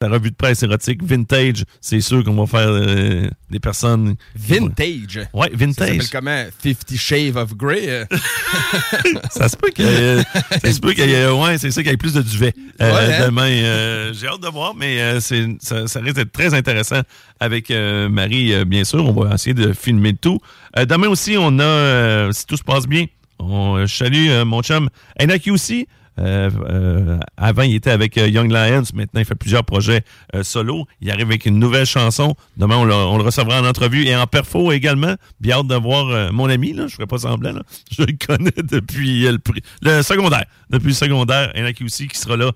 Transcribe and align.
La 0.00 0.08
revue 0.10 0.30
de 0.30 0.36
presse 0.36 0.62
érotique 0.62 1.02
vintage, 1.02 1.64
c'est 1.80 2.00
sûr 2.00 2.22
qu'on 2.22 2.34
va 2.36 2.46
faire 2.46 2.68
euh, 2.70 3.28
des 3.50 3.58
personnes. 3.58 4.14
Vintage? 4.36 5.26
Ouais, 5.34 5.50
Ça 5.50 5.56
vintage. 5.56 5.88
s'appelle 5.88 6.08
comment? 6.12 6.44
Fifty 6.60 6.96
Shave 6.96 7.36
of 7.36 7.56
Grey? 7.56 8.06
ça 9.32 9.48
se 9.48 9.56
peut 9.56 9.70
qu'il 9.70 9.86
y 9.86 9.88
ait- 9.88 10.22
ça 10.62 10.72
se 10.72 10.78
peut 10.78 10.92
qu'il 10.92 11.10
y 11.10 11.14
ait- 11.14 11.28
ouais, 11.28 11.58
c'est 11.58 11.72
ça 11.72 11.82
qu'il 11.82 11.90
y 11.90 11.94
ait 11.94 11.96
plus 11.96 12.12
de 12.14 12.22
duvet 12.22 12.54
euh, 12.80 12.94
Ouais, 12.94 13.12
hein? 13.14 13.26
demain. 13.26 13.48
euh, 13.50 14.12
J'ai 14.14 14.28
hâte 14.28 14.40
de 14.40 14.46
voir, 14.46 14.72
mais 14.76 15.18
c'est, 15.18 15.44
ça, 15.58 15.88
ça 15.88 15.98
risque 15.98 16.14
d'être 16.14 16.30
très 16.30 16.54
intéressant 16.54 17.00
avec 17.40 17.70
Marie, 17.70 18.64
bien 18.66 18.84
sûr. 18.84 19.04
On 19.04 19.20
va 19.24 19.34
essayer 19.34 19.54
de 19.54 19.72
filmer 19.72 20.12
le 20.12 20.18
tout. 20.18 20.38
Demain 20.76 21.08
aussi, 21.08 21.34
on 21.36 21.58
a, 21.58 22.32
si 22.32 22.46
tout 22.46 22.56
se 22.56 22.62
passe 22.62 22.86
bien, 22.86 23.06
on, 23.40 23.84
salue 23.88 24.28
mon 24.46 24.62
chum 24.62 24.90
Enak 25.20 25.42
aussi. 25.50 25.88
Euh, 26.18 26.50
euh, 26.68 27.18
avant, 27.36 27.62
il 27.62 27.74
était 27.74 27.90
avec 27.90 28.18
euh, 28.18 28.28
Young 28.28 28.50
Lions. 28.50 28.82
Maintenant, 28.94 29.20
il 29.20 29.24
fait 29.24 29.34
plusieurs 29.34 29.64
projets 29.64 30.02
solo. 30.42 30.86
Il 31.00 31.10
arrive 31.10 31.26
avec 31.28 31.46
une 31.46 31.58
nouvelle 31.58 31.86
chanson. 31.86 32.34
Demain, 32.56 32.76
on, 32.76 32.84
le- 32.84 32.94
recevra 33.22 33.60
en 33.60 33.64
entrevue 33.66 34.04
et 34.06 34.16
en 34.16 34.26
perfo 34.26 34.72
également. 34.72 35.14
Bien 35.40 35.58
hâte 35.58 35.66
de 35.68 35.74
voir 35.74 36.32
mon 36.32 36.48
ami. 36.48 36.72
Là, 36.72 36.82
je 36.82 36.92
ne 36.94 36.96
ferai 36.96 37.06
pas 37.06 37.18
semblant. 37.18 37.52
Là. 37.52 37.62
Je 37.96 38.02
le 38.02 38.14
connais 38.26 38.50
depuis 38.62 39.22
le, 39.22 39.38
le 39.82 40.02
secondaire. 40.02 40.44
Depuis 40.70 40.88
le 40.88 40.94
secondaire. 40.94 41.52
Enak 41.54 41.80
aussi 41.82 42.08
qui 42.08 42.18
sera 42.18 42.36
là 42.36 42.52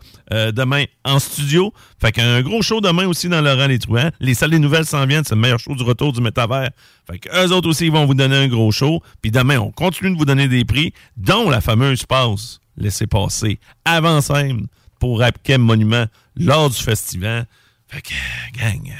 demain 0.52 0.84
en 1.04 1.18
studio. 1.18 1.72
Fait 2.00 2.12
qu'un 2.12 2.42
gros 2.42 2.62
show 2.62 2.80
demain 2.80 3.06
aussi 3.06 3.28
dans 3.28 3.40
Laurent 3.40 3.66
Les 3.66 3.78
Truands. 3.78 4.10
Les 4.20 4.34
salles 4.34 4.50
des 4.50 4.58
nouvelles 4.58 4.86
s'en 4.86 5.06
viennent. 5.06 5.24
C'est 5.24 5.34
le 5.34 5.40
meilleur 5.40 5.58
show 5.58 5.74
du 5.74 5.82
retour 5.82 6.12
du 6.12 6.20
métavers. 6.20 6.70
Fait 7.10 7.18
qu'eux 7.18 7.48
autres 7.52 7.68
aussi, 7.68 7.86
ils 7.86 7.92
vont 7.92 8.06
vous 8.06 8.14
donner 8.14 8.36
un 8.36 8.48
gros 8.48 8.70
show. 8.72 9.02
Puis 9.20 9.30
demain, 9.30 9.58
on 9.58 9.70
continue 9.70 10.12
de 10.12 10.18
vous 10.18 10.24
donner 10.24 10.48
des 10.48 10.64
prix, 10.64 10.92
dont 11.16 11.50
la 11.50 11.60
fameuse 11.60 12.04
passe 12.04 12.58
laissez 12.76 13.06
passer 13.06 13.58
avant 13.84 14.20
scène 14.20 14.66
pour 14.98 15.20
Rapkem 15.20 15.60
Monument 15.60 16.06
lors 16.36 16.70
du 16.70 16.76
festival. 16.76 17.46
Fait 17.88 18.02
que, 18.02 18.14
gang, 18.58 18.92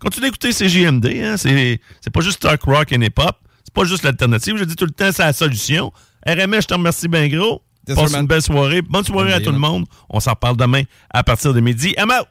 continuez 0.00 0.28
d'écouter 0.30 0.50
CJMD. 0.52 1.06
Hein? 1.22 1.36
C'est, 1.36 1.80
c'est 2.00 2.10
pas 2.10 2.20
juste 2.20 2.40
talk 2.40 2.62
rock 2.64 2.90
et 2.92 2.96
hip-hop. 2.96 3.36
C'est 3.64 3.72
pas 3.74 3.84
juste 3.84 4.02
l'alternative. 4.02 4.56
Je 4.56 4.64
dis 4.64 4.74
tout 4.76 4.86
le 4.86 4.90
temps, 4.90 5.12
c'est 5.12 5.22
la 5.22 5.32
solution. 5.32 5.92
RMS, 6.26 6.62
je 6.62 6.66
te 6.66 6.74
remercie 6.74 7.08
bien 7.08 7.28
gros. 7.28 7.62
Yes, 7.88 7.96
Passe 7.96 8.10
man. 8.12 8.22
une 8.22 8.26
belle 8.26 8.42
soirée. 8.42 8.82
Bonne 8.82 9.04
soirée 9.04 9.32
à 9.32 9.40
tout 9.40 9.52
le 9.52 9.58
monde. 9.58 9.86
On 10.08 10.20
s'en 10.20 10.32
reparle 10.32 10.56
demain 10.56 10.82
à 11.12 11.22
partir 11.22 11.54
de 11.54 11.60
midi. 11.60 11.94
I'm 11.96 12.10
out! 12.10 12.26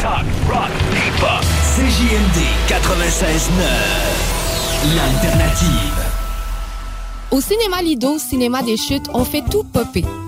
Talk, 0.00 0.24
rock, 0.48 0.70
hip-hop. 0.92 1.44
CJMD 1.76 2.38
96.9. 2.68 4.96
L'alternative. 4.96 5.99
Au 7.30 7.40
cinéma 7.40 7.80
Lido, 7.80 8.18
cinéma 8.18 8.62
des 8.62 8.76
chutes, 8.76 9.08
on 9.14 9.24
fait 9.24 9.44
tout 9.48 9.62
popper. 9.62 10.04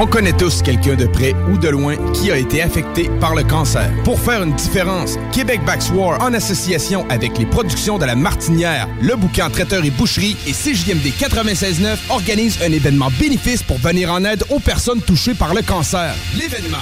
On 0.00 0.06
connaît 0.06 0.32
tous 0.32 0.62
quelqu'un 0.62 0.94
de 0.94 1.06
près 1.06 1.34
ou 1.50 1.58
de 1.58 1.68
loin 1.68 1.96
qui 2.12 2.30
a 2.30 2.36
été 2.36 2.62
affecté 2.62 3.10
par 3.20 3.34
le 3.34 3.42
cancer. 3.42 3.90
Pour 4.04 4.20
faire 4.20 4.44
une 4.44 4.54
différence, 4.54 5.16
Québec 5.32 5.60
Backs 5.66 5.90
War, 5.92 6.22
en 6.22 6.32
association 6.34 7.04
avec 7.10 7.36
les 7.36 7.46
productions 7.46 7.98
de 7.98 8.04
la 8.04 8.14
Martinière, 8.14 8.86
le 9.02 9.16
bouquin 9.16 9.50
Traiteur 9.50 9.84
et 9.84 9.90
Boucherie 9.90 10.36
et 10.46 10.52
CJMD 10.52 11.08
96.9 11.18 11.96
organise 12.10 12.62
un 12.62 12.70
événement 12.70 13.08
bénéfice 13.18 13.64
pour 13.64 13.78
venir 13.78 14.12
en 14.12 14.24
aide 14.24 14.44
aux 14.50 14.60
personnes 14.60 15.02
touchées 15.02 15.34
par 15.34 15.52
le 15.52 15.62
cancer. 15.62 16.14
L'événement 16.36 16.78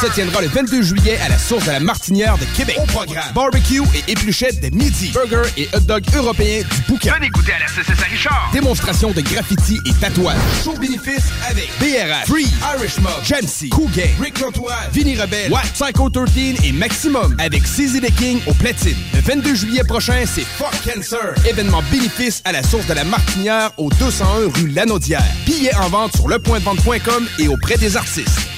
se 0.00 0.12
tiendra 0.12 0.40
le 0.40 0.48
22 0.48 0.82
juillet 0.82 1.20
à 1.24 1.28
la 1.28 1.38
source 1.38 1.66
de 1.66 1.70
la 1.70 1.78
Martinière 1.78 2.36
de 2.36 2.46
Québec. 2.56 2.78
Au 2.82 2.86
programme, 2.86 3.32
barbecue 3.32 3.82
et 3.94 4.10
épluchettes 4.10 4.60
de 4.60 4.76
midi, 4.76 5.12
burger 5.12 5.48
et 5.56 5.68
hot 5.72 5.80
dog 5.80 6.02
européens 6.16 6.62
du 6.68 6.82
bouquin. 6.88 7.14
Venez 7.14 7.28
goûter 7.28 7.52
à 7.52 7.60
la 7.60 7.68
CCS 7.68 8.02
Richard. 8.10 8.50
Démonstration 8.52 9.12
de 9.12 9.20
graffiti 9.20 9.78
et 9.86 9.92
tatouage. 10.00 10.36
Show 10.64 10.74
bénéfice 10.80 11.26
avec 11.48 11.70
BRH, 11.80 12.26
Free, 12.26 12.46
Irish 12.76 12.98
Mob, 13.00 13.12
Jamsey, 13.22 13.68
Cool 13.68 13.90
Gang, 13.90 14.10
Rick 14.20 14.40
Lantoine, 14.40 14.88
Vinny 14.92 15.16
Rebelle, 15.16 15.50
Watt, 15.52 15.66
Psycho 15.74 16.08
13 16.08 16.64
et 16.64 16.72
Maximum 16.72 17.36
avec 17.38 17.62
CZ 17.64 18.00
the 18.00 18.14
King 18.16 18.40
au 18.46 18.54
platine. 18.54 18.96
Le 19.14 19.20
22 19.20 19.54
juillet 19.54 19.84
prochain, 19.84 20.24
c'est 20.26 20.44
Fuck 20.44 20.74
Cancer. 20.84 21.34
Événement 21.46 21.82
bénéfice 21.90 22.40
à 22.44 22.52
la 22.52 22.62
source 22.62 22.86
de 22.86 22.94
la 22.94 23.04
Martinière 23.04 23.70
au 23.76 23.90
201 23.90 24.50
rue 24.54 24.68
Lanaudière. 24.68 25.22
Billets 25.44 25.74
en 25.76 25.88
vente 25.88 26.16
sur 26.16 26.28
lepointdevente.com 26.28 27.26
et 27.38 27.48
auprès 27.48 27.76
des 27.76 27.96
artistes. 27.96 28.55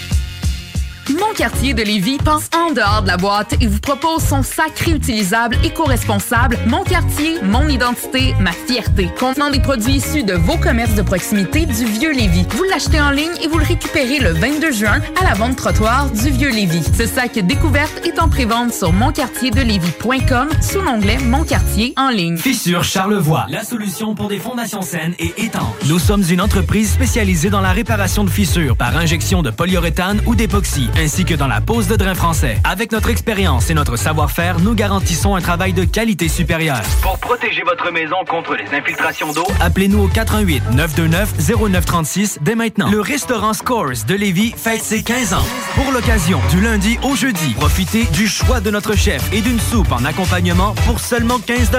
Mon 1.11 1.33
quartier 1.35 1.73
de 1.73 1.83
Lévis 1.83 2.19
pense 2.19 2.51
en 2.55 2.73
dehors 2.75 3.01
de 3.03 3.07
la 3.07 3.17
boîte 3.17 3.55
et 3.63 3.67
vous 3.67 3.79
propose 3.79 4.23
son 4.23 4.43
sac 4.43 4.79
réutilisable 4.81 5.57
éco-responsable 5.65 6.59
Mon 6.67 6.85
quartier, 6.85 7.37
mon 7.43 7.67
identité, 7.67 8.35
ma 8.41 8.53
fierté. 8.53 9.09
Contenant 9.19 9.51
des 9.51 9.61
produits 9.61 9.95
issus 9.95 10.23
de 10.23 10.35
vos 10.35 10.59
commerces 10.59 10.95
de 10.95 11.03
proximité 11.03 11.65
du 11.65 11.87
Vieux 11.87 12.13
Lévis. 12.13 12.45
Vous 12.51 12.65
l'achetez 12.65 13.01
en 13.01 13.11
ligne 13.11 13.31
et 13.43 13.49
vous 13.49 13.57
le 13.57 13.65
récupérez 13.65 14.19
le 14.19 14.33
22 14.33 14.71
juin 14.73 15.01
à 15.19 15.25
la 15.25 15.33
vente 15.33 15.57
trottoir 15.57 16.11
du 16.11 16.29
Vieux 16.31 16.51
Lévis. 16.51 16.85
Ce 16.99 17.07
sac 17.07 17.39
découverte 17.39 18.05
est 18.05 18.19
en 18.19 18.29
prévente 18.29 18.75
sur 18.75 18.93
monquartierdelévis.com 18.93 20.49
sous 20.61 20.83
l'onglet 20.83 21.17
Mon 21.19 21.45
quartier 21.45 21.95
en 21.97 22.11
ligne. 22.11 22.37
Fissure 22.37 22.85
Charlevoix, 22.85 23.47
la 23.49 23.65
solution 23.65 24.15
pour 24.15 24.29
des 24.29 24.39
fondations 24.39 24.83
saines 24.83 25.15
et 25.19 25.33
étanches. 25.39 25.63
Nous 25.87 25.99
sommes 25.99 26.25
une 26.29 26.43
entreprise 26.43 26.93
spécialisée 26.93 27.49
dans 27.49 27.63
la 27.63 27.73
réparation 27.73 28.25
de 28.25 28.31
fissures 28.31 28.77
par 28.77 28.95
injection 28.95 29.41
de 29.41 29.51
polyuréthane 29.51 30.21
ou 30.27 30.35
d'époxy, 30.35 30.91
ainsi 30.99 31.25
que 31.25 31.35
dans 31.35 31.47
la 31.47 31.61
pose 31.61 31.87
de 31.87 31.97
drain 31.97 32.15
français. 32.15 32.59
Avec 32.65 32.93
notre 32.93 33.09
expérience 33.09 33.71
et 33.71 33.75
notre 33.75 33.97
savoir-faire, 33.97 34.59
nous 34.59 34.75
garantissons 34.75 35.37
un 35.37 35.41
travail 35.41 35.73
de 35.73 35.85
qualité 35.85 36.29
supérieure. 36.29 36.83
Pour 37.03 37.19
protéger 37.19 37.63
votre 37.63 37.91
maison 37.93 38.17
contre 38.29 38.55
les 38.57 38.77
infiltrations 38.77 39.33
d'eau, 39.33 39.47
Appelez-nous 39.61 40.05
au 40.05 40.09
418 40.09 40.73
929 40.73 41.35
0936 41.71 42.39
dès 42.43 42.55
maintenant. 42.55 42.91
Le 42.91 43.01
restaurant 43.01 43.53
Scores 43.53 44.05
de 44.07 44.15
Lévis 44.15 44.53
fête 44.57 44.83
ses 44.83 45.03
15 45.03 45.35
ans. 45.35 45.45
Pour 45.75 45.93
l'occasion, 45.93 46.41
du 46.51 46.61
lundi 46.61 46.99
au 47.03 47.15
jeudi, 47.15 47.55
profitez 47.55 48.05
du 48.13 48.27
choix 48.27 48.61
de 48.61 48.71
notre 48.71 48.97
chef 48.97 49.23
et 49.33 49.41
d'une 49.41 49.61
soupe 49.61 49.93
en 49.93 50.05
accompagnement 50.05 50.75
pour 50.87 51.01
seulement 51.01 51.39
15 51.39 51.71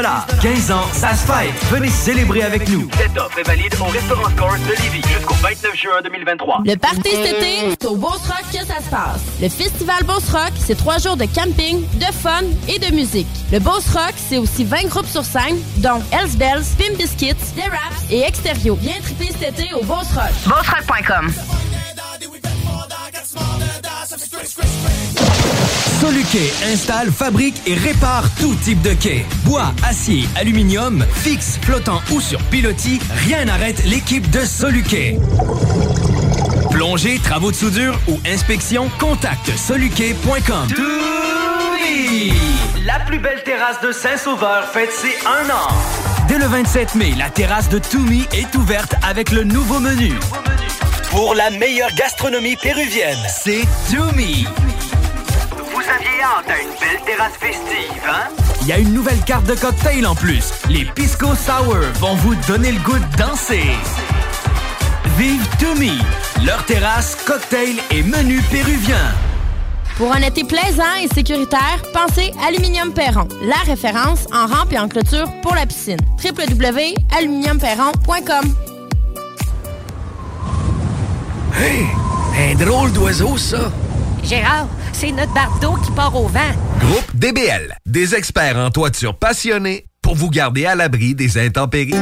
15 0.42 0.71
ans, 0.71 0.88
ça 0.94 1.13
se 1.13 1.25
fête. 1.25 1.54
Venez 1.71 1.89
célébrer 1.89 2.44
avec 2.44 2.69
nous. 2.69 2.88
cette 2.98 3.18
offre 3.18 3.39
est 3.39 3.44
valide 3.44 3.75
au 3.80 3.86
restaurant 3.86 4.30
Scores 4.30 4.57
de 4.60 4.81
Lévis 4.83 5.07
jusqu'au 5.07 5.33
29 5.36 5.75
juin 5.75 6.01
2023. 6.04 6.62
Le 6.66 6.75
party 6.75 7.10
cet 7.10 7.38
été, 7.38 7.75
c'est 7.80 7.86
au 7.86 7.95
Rock 7.95 8.19
que 8.51 8.66
ça 8.66 8.81
se 8.81 8.89
passe. 8.89 9.08
Le 9.41 9.50
Festival 9.50 10.03
Boss 10.03 10.29
Rock, 10.31 10.51
c'est 10.57 10.75
trois 10.75 10.97
jours 10.97 11.17
de 11.17 11.25
camping, 11.25 11.81
de 11.97 12.13
fun 12.13 12.44
et 12.67 12.79
de 12.79 12.94
musique. 12.94 13.27
Le 13.51 13.59
Boss 13.59 13.88
Rock, 13.94 14.13
c'est 14.17 14.38
aussi 14.38 14.63
20 14.63 14.88
groupes 14.88 15.07
sur 15.07 15.23
scène, 15.23 15.57
dont 15.77 16.01
Hells 16.11 16.38
Bells, 16.38 16.63
Pim 16.77 16.95
Biscuits, 16.97 17.33
The 17.56 17.69
Raps 17.69 18.11
et 18.11 18.21
Extérieur. 18.21 18.75
Viens 18.81 19.00
triper 19.01 19.29
cet 19.39 19.59
été 19.59 19.73
au 19.73 19.83
Boss 19.83 20.07
Rock. 20.13 20.31
BeauceRock.com 20.45 21.31
Soluquet 26.00 26.51
installe, 26.71 27.11
fabrique 27.11 27.61
et 27.67 27.75
répare 27.75 28.23
tout 28.39 28.56
type 28.63 28.81
de 28.81 28.94
quai. 28.94 29.25
Bois, 29.44 29.73
acier, 29.83 30.23
aluminium, 30.35 31.06
fixe, 31.13 31.59
flottant 31.61 32.01
ou 32.11 32.21
sur 32.21 32.41
pilotis, 32.44 33.00
rien 33.27 33.45
n'arrête 33.45 33.83
l'équipe 33.85 34.29
de 34.29 34.39
Soluquet. 34.39 35.17
Plongée, 36.80 37.20
travaux 37.20 37.52
de 37.52 37.58
soudure 37.58 38.00
ou 38.08 38.22
inspection, 38.26 38.90
contacte 39.00 39.52
soluquet.com. 39.58 40.66
La 42.86 43.02
plus 43.02 43.20
belle 43.20 43.44
terrasse 43.44 43.81
de 43.81 43.92
Saint-Sauveur 43.92 44.64
fête 44.72 44.94
ses 44.94 45.14
un 45.28 45.50
an. 45.50 45.68
Dès 46.30 46.38
le 46.38 46.46
27 46.46 46.96
mai, 46.96 47.14
la 47.18 47.30
terrasse 47.30 47.68
de 47.68 47.80
Toumi 47.80 48.26
est 48.31 48.56
ouverte 48.56 48.96
avec 49.04 49.34
le 49.34 49.44
nouveau 49.44 49.81
menu. 49.81 50.14
Pour 51.12 51.36
la 51.36 51.50
meilleure 51.50 51.94
gastronomie 51.96 52.56
péruvienne, 52.56 53.20
c'est 53.28 53.68
Toumi. 53.92 54.48
Vous 55.58 55.81
aviez 55.81 56.24
hâte 56.24 56.50
à 56.50 56.62
une 56.62 56.70
belle 56.80 57.04
terrasse 57.06 57.36
festive, 57.38 58.04
hein? 58.08 58.30
Il 58.62 58.68
y 58.68 58.72
a 58.72 58.78
une 58.78 58.94
nouvelle 58.94 59.20
carte 59.26 59.46
de 59.48 59.56
cocktail 59.56 60.08
en 60.08 60.16
plus. 60.16 60.54
Les 60.70 60.86
Pisco 60.86 61.28
Sour 61.36 61.76
vont 61.96 62.16
vous 62.16 62.36
donner 62.48 62.72
le 62.72 62.80
goût 62.80 62.98
de 62.98 63.18
danser. 63.18 63.68
Vive 65.18 65.46
Toumi, 65.60 66.00
leur 66.45 66.63
terrasse, 66.65 67.15
cocktail 67.25 67.75
et 67.91 68.03
menu 68.03 68.41
péruvien. 68.44 68.97
Pour 69.97 70.13
un 70.13 70.21
été 70.21 70.44
plaisant 70.45 70.95
et 71.03 71.07
sécuritaire, 71.13 71.81
pensez 71.94 72.31
Aluminium 72.47 72.94
Perron, 72.94 73.27
la 73.44 73.57
référence 73.65 74.25
en 74.31 74.45
rampe 74.47 74.71
et 74.71 74.80
en 74.80 74.88
clôture 74.88 75.30
pour 75.41 75.53
la 75.56 75.65
piscine. 75.65 75.97
www.aluminiumperron.com 76.24 78.56
Hey, 81.57 81.86
un 82.51 82.56
drôle 82.56 82.94
d'oiseau, 82.94 83.35
ça. 83.38 83.71
Gérard, 84.24 84.68
c'est 84.94 85.12
notre 85.12 85.33
bardeau 85.33 85.74
qui 85.83 85.92
part 85.92 86.15
au 86.15 86.27
vent. 86.27 86.39
Groupe 86.80 87.15
DBL, 87.15 87.75
des 87.85 88.15
experts 88.15 88.56
en 88.57 88.69
toiture 88.69 89.18
passionnés 89.18 89.85
pour 90.01 90.15
vous 90.15 90.30
garder 90.30 90.65
à 90.65 90.75
l'abri 90.75 91.15
des 91.15 91.38
intempéries. 91.38 91.95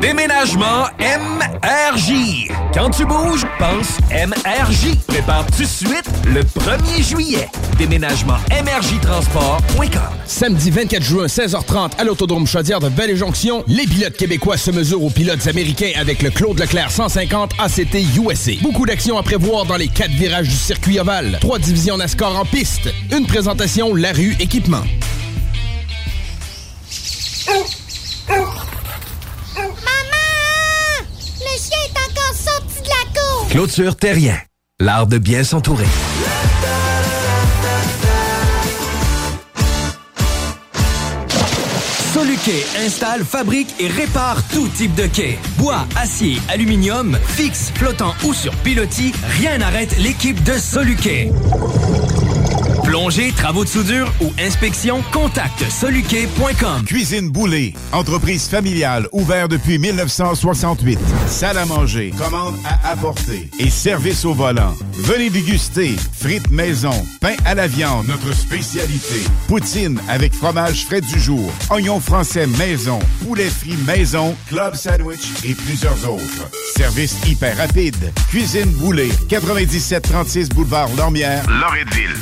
Déménagement 0.00 0.86
MRJ. 0.98 2.48
Quand 2.72 2.88
tu 2.88 3.04
bouges, 3.04 3.46
pense 3.58 3.98
MRJ. 4.10 4.96
Prépare 5.06 5.44
tout 5.46 5.62
de 5.62 5.68
suite 5.68 6.10
le 6.24 6.42
1er 6.42 7.06
juillet. 7.06 7.48
Déménagement 7.76 8.38
MRJtransport.com. 8.50 10.00
Samedi 10.24 10.70
24 10.70 11.02
juin, 11.02 11.26
16h30, 11.26 11.98
à 11.98 12.04
l'Autodrome 12.04 12.46
Chaudière 12.46 12.80
de 12.80 12.88
Belle-Jonction, 12.88 13.62
les 13.66 13.86
pilotes 13.86 14.16
québécois 14.16 14.56
se 14.56 14.70
mesurent 14.70 15.04
aux 15.04 15.10
pilotes 15.10 15.46
américains 15.46 15.92
avec 15.96 16.22
le 16.22 16.30
Claude 16.30 16.58
Leclerc 16.58 16.90
150 16.90 17.52
ACT 17.58 17.94
USA. 18.16 18.52
Beaucoup 18.62 18.86
d'actions 18.86 19.18
à 19.18 19.22
prévoir 19.22 19.66
dans 19.66 19.76
les 19.76 19.88
quatre 19.88 20.12
virages 20.12 20.48
du 20.48 20.56
circuit 20.56 20.98
ovale. 20.98 21.36
Trois 21.42 21.58
divisions 21.58 21.98
NASCAR 21.98 22.34
en 22.38 22.46
piste. 22.46 22.88
Une 23.12 23.26
présentation 23.26 23.94
La 23.94 24.12
Rue 24.12 24.34
Équipement. 24.40 24.84
Le 31.40 31.58
chien 31.58 31.78
est 31.84 31.98
encore 31.98 32.34
sorti 32.34 32.82
de 32.82 32.88
la 32.88 33.20
cour! 33.20 33.39
Clôture 33.50 33.96
Terrien. 33.96 34.38
L'art 34.78 35.08
de 35.08 35.18
bien 35.18 35.42
s'entourer. 35.42 35.84
Soluquet 42.14 42.64
installe, 42.86 43.24
fabrique 43.24 43.74
et 43.80 43.88
répare 43.88 44.40
tout 44.52 44.68
type 44.68 44.94
de 44.94 45.08
quai. 45.08 45.36
Bois, 45.58 45.84
acier, 45.96 46.40
aluminium, 46.48 47.18
fixe, 47.26 47.72
flottant 47.74 48.14
ou 48.24 48.32
sur 48.32 48.54
pilotis, 48.58 49.12
rien 49.40 49.58
n'arrête 49.58 49.98
l'équipe 49.98 50.40
de 50.44 50.52
Soluquet. 50.52 51.32
Plongée, 52.90 53.30
travaux 53.30 53.62
de 53.62 53.68
soudure 53.68 54.12
ou 54.20 54.32
inspection, 54.36 55.00
contacte 55.12 55.62
soluquet.com. 55.70 56.84
Cuisine 56.84 57.30
Boulée, 57.30 57.72
entreprise 57.92 58.48
familiale 58.48 59.06
ouverte 59.12 59.52
depuis 59.52 59.78
1968. 59.78 60.98
Salle 61.28 61.58
à 61.58 61.66
manger, 61.66 62.12
commande 62.18 62.56
à 62.64 62.90
apporter 62.90 63.48
et 63.60 63.70
service 63.70 64.24
au 64.24 64.34
volant. 64.34 64.74
Venez 64.94 65.30
déguster 65.30 65.94
frites 66.12 66.50
maison, 66.50 66.90
pain 67.20 67.36
à 67.44 67.54
la 67.54 67.68
viande, 67.68 68.08
notre 68.08 68.34
spécialité. 68.34 69.20
Poutine 69.46 70.00
avec 70.08 70.34
fromage 70.34 70.84
frais 70.84 71.00
du 71.00 71.20
jour, 71.20 71.48
oignons 71.70 72.00
français 72.00 72.48
maison, 72.48 72.98
poulet 73.24 73.50
frit 73.50 73.78
maison, 73.86 74.34
club 74.48 74.74
sandwich 74.74 75.44
et 75.44 75.54
plusieurs 75.54 76.10
autres. 76.10 76.50
Service 76.76 77.14
hyper 77.24 77.56
rapide. 77.56 78.12
Cuisine 78.30 78.72
Boulée, 78.72 79.12
9736 79.30 80.48
boulevard 80.48 80.88
Lormière, 80.96 81.44
Loretteville. 81.48 82.16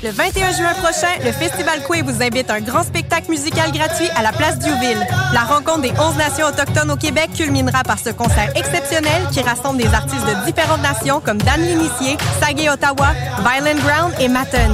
Le 0.00 0.10
21 0.10 0.52
juin 0.52 0.74
prochain, 0.74 1.08
le 1.24 1.32
Festival 1.32 1.82
Coué 1.82 2.02
vous 2.02 2.22
invite 2.22 2.48
à 2.50 2.54
un 2.54 2.60
grand 2.60 2.84
spectacle 2.84 3.28
musical 3.30 3.72
gratuit 3.72 4.08
à 4.14 4.22
la 4.22 4.30
place 4.30 4.56
Diouville. 4.60 5.04
La 5.32 5.40
rencontre 5.40 5.80
des 5.80 5.90
11 5.90 6.16
nations 6.16 6.46
autochtones 6.46 6.92
au 6.92 6.96
Québec 6.96 7.30
culminera 7.34 7.82
par 7.82 7.98
ce 7.98 8.10
concert 8.10 8.52
exceptionnel 8.54 9.26
qui 9.32 9.40
rassemble 9.40 9.82
des 9.82 9.92
artistes 9.92 10.24
de 10.24 10.46
différentes 10.46 10.82
nations 10.82 11.20
comme 11.20 11.38
Dan 11.38 11.60
L'Initié, 11.60 12.16
Sagé 12.40 12.70
Ottawa, 12.70 13.08
Violent 13.40 13.80
Ground 13.80 14.14
et 14.20 14.28
Matten. 14.28 14.70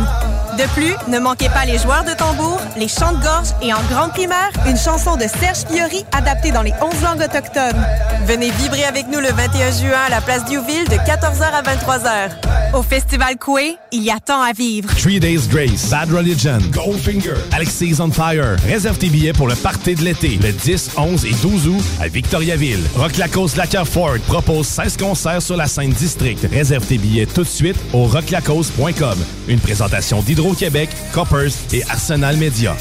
De 0.58 0.68
plus, 0.74 0.94
ne 1.08 1.18
manquez 1.18 1.48
pas 1.48 1.64
les 1.64 1.78
joueurs 1.78 2.04
de 2.04 2.12
tambour, 2.12 2.60
les 2.76 2.86
chants 2.86 3.12
de 3.12 3.20
gorge 3.20 3.48
et 3.60 3.72
en 3.72 3.82
grande 3.90 4.10
primaire, 4.10 4.50
une 4.66 4.76
chanson 4.76 5.16
de 5.16 5.22
Serge 5.22 5.64
Fiori 5.68 6.04
adaptée 6.12 6.52
dans 6.52 6.62
les 6.62 6.72
11 6.80 7.02
langues 7.02 7.22
autochtones. 7.22 7.84
Venez 8.26 8.50
vibrer 8.52 8.84
avec 8.84 9.08
nous 9.08 9.18
le 9.18 9.30
21 9.30 9.70
juin 9.72 9.98
à 10.06 10.10
la 10.10 10.20
place 10.20 10.44
Diouville 10.44 10.88
de 10.88 10.94
14h 10.94 11.42
à 11.42 11.62
23h. 11.62 12.30
Au 12.72 12.82
Festival 12.82 13.36
Coué, 13.36 13.76
il 13.90 14.02
y 14.02 14.10
a 14.10 14.18
tant 14.24 14.42
à 14.42 14.52
vivre. 14.52 14.88
Three 14.96 15.18
Days 15.18 15.48
Grace, 15.48 15.90
Bad 15.90 16.12
Religion, 16.12 16.58
Goldfinger, 16.70 17.34
Alexis 17.52 17.96
on 18.00 18.10
Fire. 18.10 18.56
Réserve 18.66 18.98
tes 18.98 19.08
billets 19.08 19.32
pour 19.32 19.48
le 19.48 19.56
party 19.56 19.96
de 19.96 20.02
l'été, 20.02 20.38
le 20.40 20.52
10, 20.52 20.90
11 20.96 21.24
et 21.24 21.34
12 21.42 21.68
août 21.68 21.84
à 22.00 22.06
Victoriaville. 22.06 22.82
Rock 22.96 23.16
Lacoste 23.16 23.56
Lacquer 23.56 23.84
Ford 23.84 24.18
propose 24.28 24.66
16 24.68 24.96
concerts 24.98 25.42
sur 25.42 25.56
la 25.56 25.66
scène 25.66 25.90
district. 25.90 26.46
Réserve 26.52 26.86
tes 26.86 26.98
billets 26.98 27.26
tout 27.26 27.42
de 27.42 27.48
suite 27.48 27.76
au 27.92 28.04
rocklacoste.com. 28.04 29.18
Une 29.48 29.60
présentation 29.60 30.20
d'Hydro-Québec, 30.44 30.90
Coppers 31.12 31.52
et 31.72 31.82
Arsenal 31.88 32.36
Media. 32.36 32.76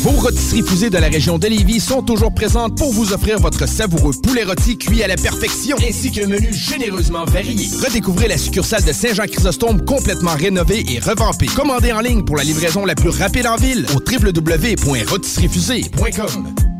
Vos 0.00 0.10
rôtisseries 0.10 0.64
fusées 0.66 0.90
de 0.90 0.98
la 0.98 1.06
région 1.06 1.38
de 1.38 1.46
Lévis 1.46 1.78
sont 1.78 2.02
toujours 2.02 2.34
présentes 2.34 2.76
pour 2.76 2.92
vous 2.92 3.12
offrir 3.12 3.38
votre 3.38 3.68
savoureux 3.68 4.14
poulet 4.20 4.42
rôti 4.42 4.76
cuit 4.76 5.04
à 5.04 5.06
la 5.06 5.14
perfection, 5.14 5.76
ainsi 5.88 6.10
qu'un 6.10 6.26
menu 6.26 6.52
généreusement 6.52 7.24
varié. 7.24 7.68
Redécouvrez 7.80 8.26
la 8.26 8.36
succursale 8.36 8.82
de 8.82 8.92
Saint-Jean-Chrysostome 8.92 9.84
complètement 9.84 10.34
rénovée 10.34 10.84
et 10.88 10.98
revampée. 10.98 11.46
Commandez 11.46 11.92
en 11.92 12.00
ligne 12.00 12.24
pour 12.24 12.36
la 12.36 12.42
livraison 12.42 12.84
la 12.84 12.96
plus 12.96 13.10
rapide 13.10 13.46
en 13.46 13.54
ville 13.54 13.86
au 13.94 14.00
www.rôtisseriefusée.com. 14.00 16.71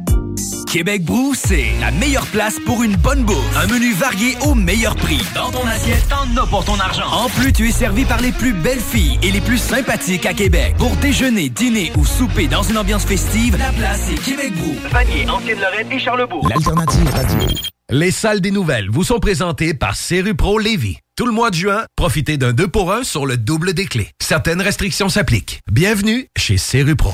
Québec 0.73 1.05
Brou, 1.05 1.35
c'est 1.35 1.67
la 1.81 1.91
meilleure 1.91 2.27
place 2.27 2.59
pour 2.65 2.83
une 2.83 2.97
bonne 2.97 3.25
bouffe. 3.25 3.57
Un 3.57 3.67
menu 3.67 3.93
varié 3.93 4.37
au 4.47 4.55
meilleur 4.55 4.97
prix. 4.97 5.21
Dans 5.35 5.51
ton 5.51 5.67
assiette, 5.67 6.09
t'en 6.09 6.43
as 6.43 6.47
pour 6.47 6.65
ton 6.65 6.79
argent. 6.81 7.07
En 7.11 7.29
plus, 7.29 7.53
tu 7.53 7.69
es 7.69 7.73
servi 7.73 8.05
par 8.07 8.21
les 8.21 8.33
plus 8.33 8.55
belles 8.55 8.81
filles 8.81 9.19
et 9.23 9.31
les 9.31 9.43
plus 9.43 9.59
sympathiques 9.59 10.25
à 10.25 10.33
Québec. 10.33 10.75
Pour 10.79 10.97
déjeuner, 10.97 11.51
dîner 11.51 11.93
ou 11.97 12.07
souper 12.07 12.47
dans 12.47 12.63
une 12.63 12.79
ambiance 12.79 13.05
festive, 13.05 13.57
la 13.59 13.71
place 13.73 14.11
est 14.11 14.23
Québec 14.25 14.53
Brou. 14.55 14.75
Vanier, 14.91 15.29
Ancienne-Lorraine 15.29 15.93
et 15.93 15.99
Charlebourg. 15.99 16.49
L'alternative 16.49 17.11
radio. 17.11 17.49
Les 17.91 18.11
salles 18.11 18.41
des 18.41 18.51
nouvelles 18.51 18.89
vous 18.89 19.05
sont 19.05 19.19
présentées 19.19 19.75
par 19.75 19.95
Pro 20.39 20.59
Lévis. 20.59 20.97
Tout 21.15 21.27
le 21.27 21.33
mois 21.33 21.51
de 21.51 21.57
juin, 21.57 21.85
profitez 21.95 22.39
d'un 22.39 22.53
2 22.55 22.69
pour 22.69 22.91
1 22.91 23.05
sur 23.05 23.27
le 23.27 23.37
double 23.37 23.75
des 23.75 23.85
clés. 23.85 24.09
Certaines 24.19 24.63
restrictions 24.63 25.11
s'appliquent. 25.11 25.61
Bienvenue 25.71 26.29
chez 26.39 26.57
Pro. 26.97 27.13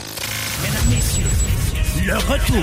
Mesdames, 0.63 0.81
Messieurs, 0.89 1.25
le 2.07 2.15
retour 2.15 2.63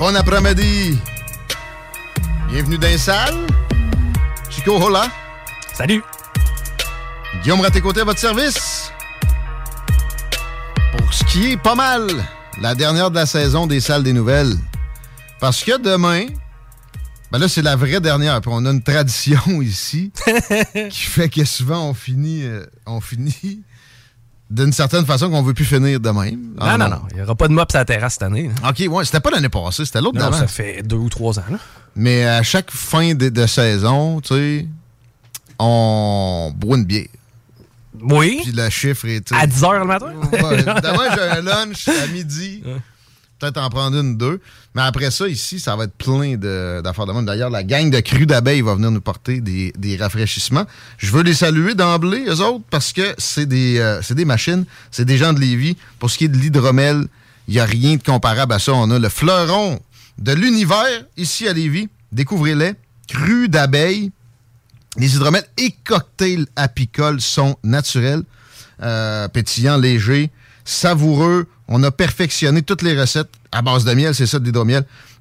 Bon 0.00 0.16
après-midi! 0.16 0.98
Bienvenue 2.48 2.78
dans 2.78 2.88
les 2.88 2.96
salles. 2.96 3.46
Chico 4.48 4.82
Hola. 4.82 5.08
Salut! 5.74 6.02
Guillaume 7.42 7.60
Raté-Côté 7.60 8.00
à 8.00 8.04
votre 8.04 8.18
service. 8.18 8.90
Pour 10.96 11.12
ce 11.12 11.22
qui 11.24 11.52
est 11.52 11.58
pas 11.58 11.74
mal 11.74 12.06
la 12.62 12.74
dernière 12.74 13.10
de 13.10 13.16
la 13.16 13.26
saison 13.26 13.66
des 13.66 13.80
salles 13.80 14.02
des 14.02 14.14
nouvelles. 14.14 14.56
Parce 15.38 15.62
que 15.62 15.76
demain, 15.76 16.28
Ben 17.30 17.38
là, 17.38 17.46
c'est 17.46 17.60
la 17.60 17.76
vraie 17.76 18.00
dernière. 18.00 18.40
Puis 18.40 18.50
on 18.54 18.64
a 18.64 18.70
une 18.70 18.82
tradition 18.82 19.60
ici 19.60 20.12
qui 20.90 21.02
fait 21.02 21.28
que 21.28 21.44
souvent 21.44 21.90
on 21.90 21.92
finit, 21.92 22.44
euh, 22.44 22.64
on 22.86 23.02
finit 23.02 23.64
d'une 24.50 24.72
certaine 24.72 25.06
façon 25.06 25.30
qu'on 25.30 25.42
veut 25.42 25.54
plus 25.54 25.64
finir 25.64 26.00
de 26.00 26.10
même. 26.10 26.40
Non, 26.40 26.56
Ah, 26.60 26.76
non, 26.76 26.88
non. 26.88 27.02
Il 27.10 27.16
n'y 27.16 27.22
aura 27.22 27.34
pas 27.36 27.46
de 27.48 27.52
mops 27.52 27.74
à 27.74 27.78
la 27.78 27.84
terrasse 27.84 28.14
cette 28.14 28.24
année. 28.24 28.50
là. 28.62 28.70
OK, 28.70 28.84
ouais, 28.88 29.04
c'était 29.04 29.20
pas 29.20 29.30
l'année 29.30 29.48
passée, 29.48 29.84
c'était 29.84 30.00
l'autre 30.00 30.18
Non, 30.18 30.24
d'avant. 30.26 30.38
ça 30.38 30.46
fait 30.48 30.82
deux 30.82 30.96
ou 30.96 31.08
trois 31.08 31.38
ans. 31.38 31.44
là. 31.50 31.58
Mais 31.94 32.24
à 32.26 32.42
chaque 32.42 32.70
fin 32.70 33.14
de, 33.14 33.28
de 33.28 33.46
saison, 33.46 34.20
tu 34.20 34.34
sais, 34.34 34.66
on 35.58 36.52
boit 36.56 36.78
une 36.78 36.84
bière. 36.84 37.06
Oui. 38.02 38.40
Puis 38.42 38.52
le 38.52 38.68
chiffre 38.70 39.06
est. 39.06 39.30
À 39.32 39.46
10 39.46 39.62
h 39.62 39.78
le 39.78 39.84
matin? 39.84 40.12
Ouais, 40.32 40.62
demain, 40.62 41.14
j'ai 41.14 41.20
un 41.20 41.42
lunch 41.42 41.88
à 41.88 42.06
midi. 42.06 42.62
Peut-être 43.40 43.56
en 43.56 43.70
prendre 43.70 43.98
une, 43.98 44.18
deux. 44.18 44.38
Mais 44.74 44.82
après 44.82 45.10
ça, 45.10 45.26
ici, 45.26 45.58
ça 45.58 45.74
va 45.74 45.84
être 45.84 45.94
plein 45.94 46.36
d'affaires 46.36 47.06
de 47.06 47.12
monde. 47.12 47.24
D'ailleurs, 47.24 47.48
la 47.48 47.62
gang 47.62 47.90
de 47.90 47.98
crues 48.00 48.26
d'abeilles 48.26 48.60
va 48.60 48.74
venir 48.74 48.90
nous 48.90 49.00
porter 49.00 49.40
des, 49.40 49.72
des 49.78 49.96
rafraîchissements. 49.96 50.66
Je 50.98 51.10
veux 51.10 51.22
les 51.22 51.32
saluer 51.32 51.74
d'emblée, 51.74 52.24
eux 52.28 52.40
autres, 52.42 52.64
parce 52.70 52.92
que 52.92 53.14
c'est 53.16 53.46
des, 53.46 53.78
euh, 53.78 54.02
des 54.10 54.26
machines, 54.26 54.66
c'est 54.90 55.06
des 55.06 55.16
gens 55.16 55.32
de 55.32 55.40
Lévis. 55.40 55.76
Pour 55.98 56.10
ce 56.10 56.18
qui 56.18 56.26
est 56.26 56.28
de 56.28 56.36
l'hydromel, 56.36 57.06
il 57.48 57.54
n'y 57.54 57.60
a 57.60 57.64
rien 57.64 57.96
de 57.96 58.02
comparable 58.02 58.52
à 58.52 58.58
ça. 58.58 58.74
On 58.74 58.90
a 58.90 58.98
le 58.98 59.08
fleuron 59.08 59.80
de 60.18 60.32
l'univers 60.32 61.04
ici 61.16 61.48
à 61.48 61.54
Lévis. 61.54 61.88
Découvrez-les. 62.12 62.74
Crues 63.08 63.48
d'abeilles. 63.48 64.12
Les 64.98 65.16
hydromels 65.16 65.46
et 65.56 65.74
cocktails 65.84 66.46
apicoles 66.56 67.20
sont 67.20 67.56
naturels, 67.64 68.22
euh, 68.82 69.28
pétillants, 69.28 69.78
légers, 69.78 70.30
savoureux. 70.64 71.46
On 71.72 71.82
a 71.84 71.90
perfectionné 71.92 72.62
toutes 72.62 72.82
les 72.82 73.00
recettes 73.00 73.30
à 73.52 73.62
base 73.62 73.84
de 73.84 73.94
miel, 73.94 74.12
c'est 74.14 74.26
ça, 74.26 74.40
de 74.40 74.50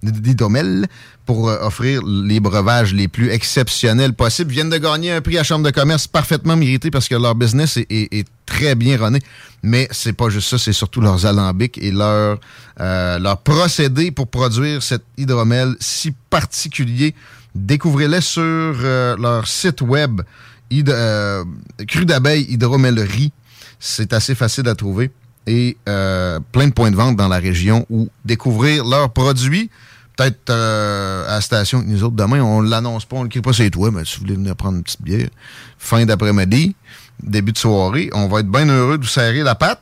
l'hydromel, 0.01 0.87
pour 1.25 1.47
euh, 1.47 1.59
offrir 1.61 2.01
les 2.05 2.39
breuvages 2.39 2.93
les 2.93 3.07
plus 3.07 3.29
exceptionnels 3.29 4.13
possibles. 4.13 4.51
Ils 4.51 4.55
viennent 4.55 4.69
de 4.69 4.77
gagner 4.77 5.11
un 5.11 5.21
prix 5.21 5.37
à 5.37 5.43
Chambre 5.43 5.63
de 5.65 5.71
commerce 5.71 6.07
parfaitement 6.07 6.55
mérité 6.55 6.89
parce 6.89 7.07
que 7.07 7.15
leur 7.15 7.35
business 7.35 7.77
est 7.77 8.27
très 8.47 8.73
bien 8.75 8.97
runné. 8.97 9.19
Mais 9.61 9.87
c'est 9.91 10.13
pas 10.13 10.29
juste 10.29 10.49
ça, 10.49 10.57
c'est 10.57 10.73
surtout 10.73 11.01
leurs 11.01 11.25
alambics 11.27 11.77
et 11.77 11.91
leur, 11.91 12.39
euh, 12.79 13.19
leur 13.19 13.37
procédé 13.41 14.09
pour 14.11 14.27
produire 14.27 14.81
cet 14.81 15.03
hydromel 15.17 15.75
si 15.79 16.13
particulier. 16.31 17.13
Découvrez-les 17.53 18.21
sur 18.21 18.41
euh, 18.41 19.15
leur 19.17 19.47
site 19.47 19.81
web, 19.81 20.21
hyd- 20.71 20.89
euh, 20.89 21.43
Cru 21.87 22.05
d'abeille 22.05 22.45
hydromellerie. 22.49 23.31
C'est 23.79 24.13
assez 24.13 24.33
facile 24.33 24.67
à 24.67 24.75
trouver. 24.75 25.11
Et 25.51 25.77
euh, 25.89 26.39
plein 26.51 26.67
de 26.67 26.73
points 26.73 26.91
de 26.91 26.95
vente 26.95 27.15
dans 27.15 27.27
la 27.27 27.39
région 27.39 27.83
où 27.89 28.07
découvrir 28.23 28.85
leurs 28.85 29.09
produits. 29.09 29.71
Peut-être 30.15 30.51
euh, 30.51 31.27
à 31.27 31.35
la 31.35 31.41
station 31.41 31.79
avec 31.79 31.89
nous 31.89 32.03
autres 32.03 32.15
demain. 32.15 32.39
On 32.41 32.61
l'annonce 32.61 33.05
pas, 33.05 33.15
on 33.15 33.23
le 33.23 33.29
crie 33.29 33.41
pas 33.41 33.51
c'est 33.51 33.71
toi, 33.71 33.89
mais 33.89 34.05
si 34.05 34.17
vous 34.17 34.25
voulez 34.25 34.35
venir 34.35 34.55
prendre 34.55 34.77
une 34.77 34.83
petite 34.83 35.01
bière, 35.01 35.27
fin 35.79 36.05
d'après-midi, 36.05 36.75
début 37.23 37.51
de 37.51 37.57
soirée, 37.57 38.11
on 38.13 38.27
va 38.27 38.41
être 38.41 38.51
bien 38.51 38.67
heureux 38.67 38.99
de 38.99 39.03
vous 39.03 39.09
serrer 39.09 39.41
la 39.41 39.55
patte. 39.55 39.81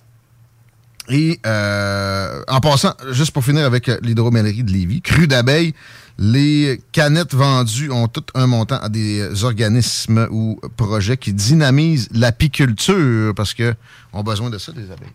Et 1.09 1.39
euh, 1.45 2.43
en 2.47 2.61
passant, 2.61 2.93
juste 3.11 3.31
pour 3.31 3.43
finir 3.43 3.65
avec 3.65 3.87
l'hydromellerie 4.01 4.63
de 4.63 4.71
Lévis, 4.71 5.01
cru 5.01 5.27
d'abeille, 5.27 5.73
les 6.17 6.81
canettes 6.93 7.35
vendues 7.35 7.91
ont 7.91 8.07
tout 8.07 8.23
un 8.35 8.47
montant 8.47 8.77
à 8.77 8.87
des 8.87 9.43
organismes 9.43 10.27
ou 10.31 10.61
projets 10.77 11.17
qui 11.17 11.33
dynamisent 11.33 12.07
l'apiculture 12.13 13.35
parce 13.35 13.53
que 13.53 13.75
ont 14.13 14.23
besoin 14.23 14.49
de 14.49 14.57
ça, 14.57 14.71
des 14.71 14.91
abeilles. 14.91 15.11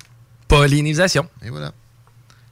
Pollinisation. 0.56 1.26
Et 1.44 1.50
voilà. 1.50 1.73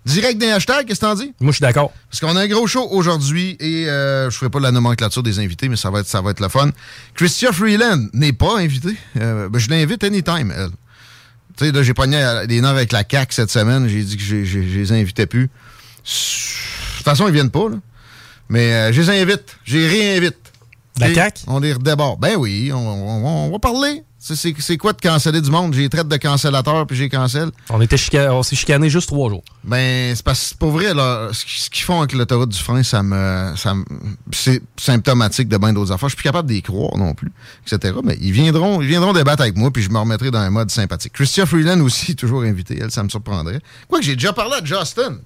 Direct 0.07 0.39
des 0.39 0.49
hashtags, 0.51 0.87
qu'est-ce 0.87 1.01
que 1.01 1.05
t'en 1.05 1.15
dis? 1.15 1.35
Moi, 1.41 1.51
je 1.53 1.57
suis 1.57 1.63
d'accord. 1.63 1.93
Parce 2.11 2.21
qu'on 2.21 2.35
a 2.35 2.41
un 2.41 2.49
gros 2.49 2.67
show 2.67 2.89
aujourd'hui 2.91 3.57
et 3.61 3.89
euh, 3.91 4.31
je 4.31 4.37
ferai 4.39 4.49
pas 4.51 4.59
la 4.61 4.71
nomenclature 4.73 5.23
des 5.23 5.39
invités, 5.39 5.69
mais 5.69 5.77
ça 5.77 5.91
va 5.91 6.01
être, 6.01 6.07
ça 6.07 6.23
va 6.23 6.31
être 6.31 6.41
le 6.41 6.49
fun. 6.49 6.71
Christia 7.15 7.53
Freeland 7.53 8.07
n'est 8.15 8.33
pas 8.33 8.59
invitée. 8.59 8.97
Euh, 9.19 9.51
ben, 9.51 9.59
je 9.59 9.69
l'invite 9.69 10.03
anytime, 10.03 10.51
elle. 10.57 10.71
Tu 11.59 11.67
sais, 11.67 11.73
là, 11.73 11.83
j'ai 11.83 11.93
pogné 11.93 12.45
des 12.49 12.63
nerfs 12.63 12.71
avec 12.71 12.93
la 12.93 13.05
CAQ 13.09 13.35
cette 13.35 13.51
semaine. 13.51 13.87
J'ai 13.89 14.03
dit 14.03 14.17
que 14.17 14.23
je 14.23 14.59
les 14.59 14.93
invitais 14.93 15.27
plus. 15.27 15.49
De 15.49 15.51
toute 16.97 17.05
façon, 17.05 17.29
ils 17.29 17.35
viennent 17.35 17.51
pas, 17.51 17.69
là. 17.69 17.77
Mais 18.49 18.73
euh, 18.73 18.93
je 18.95 19.03
les 19.03 19.11
invite. 19.23 19.59
Je 19.65 19.77
les 19.77 19.89
réinvite. 19.89 20.39
La 20.99 21.13
CAQ? 21.13 21.43
On 21.47 21.61
les 21.61 21.75
redéborde. 21.75 22.19
Ben 22.19 22.37
oui, 22.37 22.71
on, 22.73 22.79
on- 22.79 23.47
on 23.47 23.51
va 23.51 23.59
parler. 23.59 24.03
C'est- 24.23 24.77
quoi 24.77 24.93
de 24.93 25.01
canceller 25.01 25.41
du 25.41 25.51
monde? 25.51 25.73
J'ai 25.73 25.89
traite 25.89 26.07
de 26.07 26.17
cancellateur 26.19 26.87
puis 26.87 26.95
j'ai 26.95 27.09
cancelle. 27.09 27.51
On, 27.71 27.81
était 27.81 27.97
chica- 27.97 28.31
on 28.35 28.43
s'est 28.43 28.55
chicané 28.55 28.91
juste 28.91 29.07
trois 29.09 29.31
jours. 29.31 29.43
Ben, 29.65 30.15
c'est 30.15 30.23
parce 30.23 30.51
que 30.53 30.59
pour 30.59 30.73
vrai, 30.73 30.93
là, 30.93 31.31
ce 31.33 31.71
qu'ils 31.71 31.85
font 31.85 32.01
avec 32.01 32.13
l'autoroute 32.13 32.51
du 32.51 32.59
frein, 32.59 32.83
ça 32.83 33.03
me. 33.03 33.55
Ça 33.57 33.75
me- 33.75 33.85
c'est 34.31 34.63
symptomatique 34.79 35.49
de 35.49 35.57
bien 35.57 35.73
d'autres 35.73 35.91
affaires. 35.93 36.11
Je 36.11 36.15
suis 36.15 36.23
plus 36.23 36.29
capable 36.29 36.51
d'y 36.51 36.61
croire 36.61 36.99
non 36.99 37.15
plus, 37.15 37.33
etc. 37.67 37.95
Mais 38.05 38.19
ils 38.21 38.33
viendront, 38.33 38.83
ils 38.83 38.89
viendront 38.89 39.15
débattre 39.15 39.41
avec 39.41 39.57
moi, 39.57 39.71
puis 39.71 39.83
je 39.83 39.89
me 39.89 39.99
remettrai 39.99 40.31
dans 40.31 40.39
un 40.41 40.51
mode 40.51 40.71
sympathique. 40.71 41.15
Christian 41.15 41.47
Freeland 41.47 41.81
aussi, 41.81 42.15
toujours 42.15 42.43
invité, 42.43 42.79
elle, 42.79 42.91
ça 42.91 43.03
me 43.03 43.09
surprendrait. 43.09 43.61
Quoique 43.89 44.05
j'ai 44.05 44.17
déjà 44.17 44.35
parlé 44.35 44.57
à 44.61 44.65
Justin. 44.65 45.17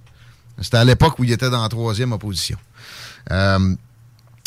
C'était 0.60 0.76
à 0.76 0.84
l'époque 0.84 1.18
où 1.18 1.24
il 1.24 1.32
était 1.32 1.50
dans 1.50 1.62
la 1.62 1.68
troisième 1.68 2.12
opposition. 2.12 2.56
Euh, 3.32 3.74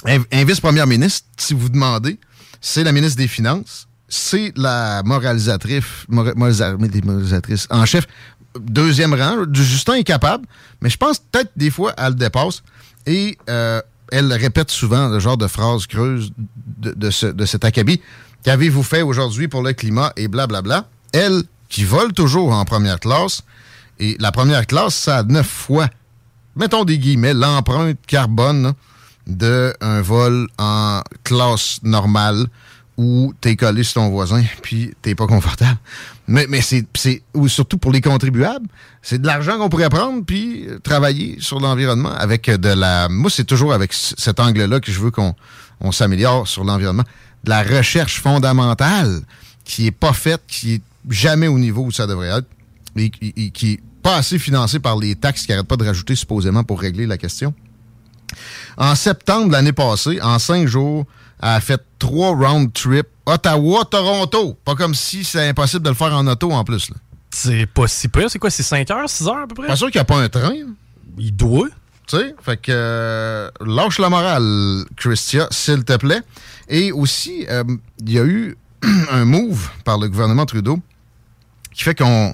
un, 0.05 0.43
vice-première 0.45 0.87
ministre, 0.87 1.27
si 1.35 1.53
vous 1.53 1.67
demandez, 1.67 2.17
c'est 2.61 2.85
la 2.85 2.93
ministre 2.93 3.17
des 3.17 3.27
Finances, 3.27 3.87
c'est 4.09 4.53
la 4.57 5.01
moralisatrice, 5.03 5.83
mora- 6.09 6.33
moralisa- 6.33 6.77
des 6.77 7.01
moralisatrices 7.01 7.67
en 7.69 7.85
chef, 7.85 8.07
deuxième 8.59 9.13
rang. 9.13 9.37
Justin 9.53 9.95
est 9.95 10.03
capable, 10.03 10.45
mais 10.81 10.89
je 10.89 10.97
pense 10.97 11.19
peut-être 11.19 11.51
des 11.55 11.69
fois 11.71 11.93
elle 11.97 12.09
le 12.09 12.15
dépasse. 12.15 12.63
Et 13.05 13.37
euh, 13.49 13.81
elle 14.11 14.31
répète 14.33 14.71
souvent 14.71 15.09
le 15.09 15.19
genre 15.19 15.37
de 15.37 15.47
phrase 15.47 15.85
creuse 15.87 16.31
de, 16.77 16.91
de, 16.93 17.09
ce- 17.09 17.25
de 17.27 17.45
cet 17.45 17.65
acabit. 17.65 18.01
Qu'avez-vous 18.43 18.83
fait 18.83 19.01
aujourd'hui 19.01 19.47
pour 19.47 19.61
le 19.61 19.73
climat 19.73 20.13
et 20.15 20.27
blablabla. 20.27 20.87
Elle, 21.13 21.43
qui 21.69 21.83
vole 21.83 22.13
toujours 22.13 22.51
en 22.53 22.63
première 22.65 22.99
classe, 22.99 23.41
et 23.99 24.15
la 24.19 24.31
première 24.31 24.67
classe, 24.67 24.95
ça 24.95 25.17
a 25.19 25.23
neuf 25.23 25.47
fois, 25.47 25.87
mettons 26.55 26.85
des 26.85 26.97
guillemets, 26.99 27.33
l'empreinte 27.33 27.97
carbone 28.07 28.73
d'un 29.25 30.01
vol 30.01 30.47
en 30.57 31.01
classe 31.23 31.79
normale 31.83 32.45
où 32.97 33.33
t'es 33.39 33.55
collé 33.55 33.83
sur 33.83 34.01
ton 34.01 34.09
voisin 34.09 34.43
puis 34.61 34.93
t'es 35.01 35.13
pas 35.13 35.27
confortable. 35.27 35.77
Mais, 36.27 36.47
mais 36.49 36.61
c'est, 36.61 36.85
ou 37.33 37.47
surtout 37.47 37.77
pour 37.77 37.91
les 37.91 38.01
contribuables, 38.01 38.67
c'est 39.01 39.21
de 39.21 39.27
l'argent 39.27 39.57
qu'on 39.57 39.69
pourrait 39.69 39.89
prendre 39.89 40.25
puis 40.25 40.67
travailler 40.83 41.37
sur 41.39 41.59
l'environnement 41.59 42.11
avec 42.11 42.49
de 42.49 42.69
la... 42.69 43.07
Moi, 43.09 43.29
c'est 43.29 43.45
toujours 43.45 43.73
avec 43.73 43.93
cet 43.93 44.39
angle-là 44.39 44.79
que 44.79 44.91
je 44.91 44.99
veux 44.99 45.11
qu'on 45.11 45.35
on 45.79 45.91
s'améliore 45.91 46.47
sur 46.47 46.63
l'environnement. 46.63 47.03
De 47.43 47.51
la 47.51 47.63
recherche 47.63 48.19
fondamentale 48.19 49.21
qui 49.63 49.87
est 49.87 49.91
pas 49.91 50.13
faite, 50.13 50.41
qui 50.47 50.75
est 50.75 50.81
jamais 51.09 51.47
au 51.47 51.59
niveau 51.59 51.83
où 51.83 51.91
ça 51.91 52.07
devrait 52.07 52.29
être 52.29 52.47
et, 52.95 53.09
qui 53.09 53.73
est 53.73 53.79
pas 54.01 54.15
assez 54.15 54.39
financée 54.39 54.79
par 54.79 54.97
les 54.97 55.15
taxes 55.15 55.45
qui 55.45 55.51
n'arrêtent 55.51 55.67
pas 55.67 55.77
de 55.77 55.85
rajouter 55.85 56.15
supposément 56.15 56.63
pour 56.63 56.81
régler 56.81 57.05
la 57.05 57.17
question. 57.17 57.53
En 58.77 58.95
septembre 58.95 59.47
de 59.47 59.51
l'année 59.53 59.73
passée, 59.73 60.19
en 60.21 60.39
cinq 60.39 60.67
jours, 60.67 61.05
a 61.39 61.59
fait 61.61 61.81
trois 61.99 62.31
round 62.31 62.71
trips 62.73 63.07
Ottawa-Toronto. 63.25 64.57
Pas 64.63 64.75
comme 64.75 64.95
si 64.95 65.23
c'est 65.23 65.49
impossible 65.49 65.83
de 65.83 65.89
le 65.89 65.95
faire 65.95 66.13
en 66.13 66.25
auto 66.27 66.51
en 66.51 66.63
plus. 66.63 66.89
C'est 67.29 67.65
pas 67.65 67.87
si 67.87 68.07
pire. 68.07 68.29
C'est 68.29 68.39
quoi? 68.39 68.49
C'est 68.49 68.63
5 68.63 68.89
heures, 68.91 69.09
6 69.09 69.27
heures 69.27 69.37
à 69.43 69.47
peu 69.47 69.55
près? 69.55 69.67
Pas 69.67 69.75
sûr 69.75 69.87
qu'il 69.91 69.99
n'y 69.99 70.01
a 70.01 70.05
pas 70.05 70.17
un 70.17 70.29
train. 70.29 70.53
Il 71.17 71.35
doit. 71.35 71.67
Tu 72.07 72.15
sais, 72.15 72.35
fait 72.41 72.55
que 72.55 72.71
euh, 72.71 73.49
lâche 73.59 73.99
la 73.99 74.09
morale, 74.09 74.85
Christia, 74.95 75.47
s'il 75.51 75.83
te 75.83 75.97
plaît. 75.97 76.21
Et 76.69 76.93
aussi, 76.93 77.45
euh, 77.49 77.65
il 77.99 78.13
y 78.13 78.17
a 78.17 78.23
eu 78.23 78.55
un 79.11 79.25
move 79.25 79.69
par 79.83 79.97
le 79.97 80.07
gouvernement 80.07 80.45
Trudeau 80.45 80.79
qui 81.73 81.83
fait 81.83 81.95
qu'on 81.95 82.33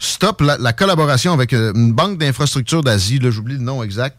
stoppe 0.00 0.40
la, 0.40 0.58
la 0.58 0.72
collaboration 0.72 1.32
avec 1.32 1.52
euh, 1.52 1.72
une 1.74 1.92
banque 1.92 2.18
d'infrastructures 2.18 2.82
d'Asie. 2.82 3.20
Là, 3.20 3.30
j'oublie 3.30 3.54
le 3.54 3.60
nom 3.60 3.84
exact. 3.84 4.18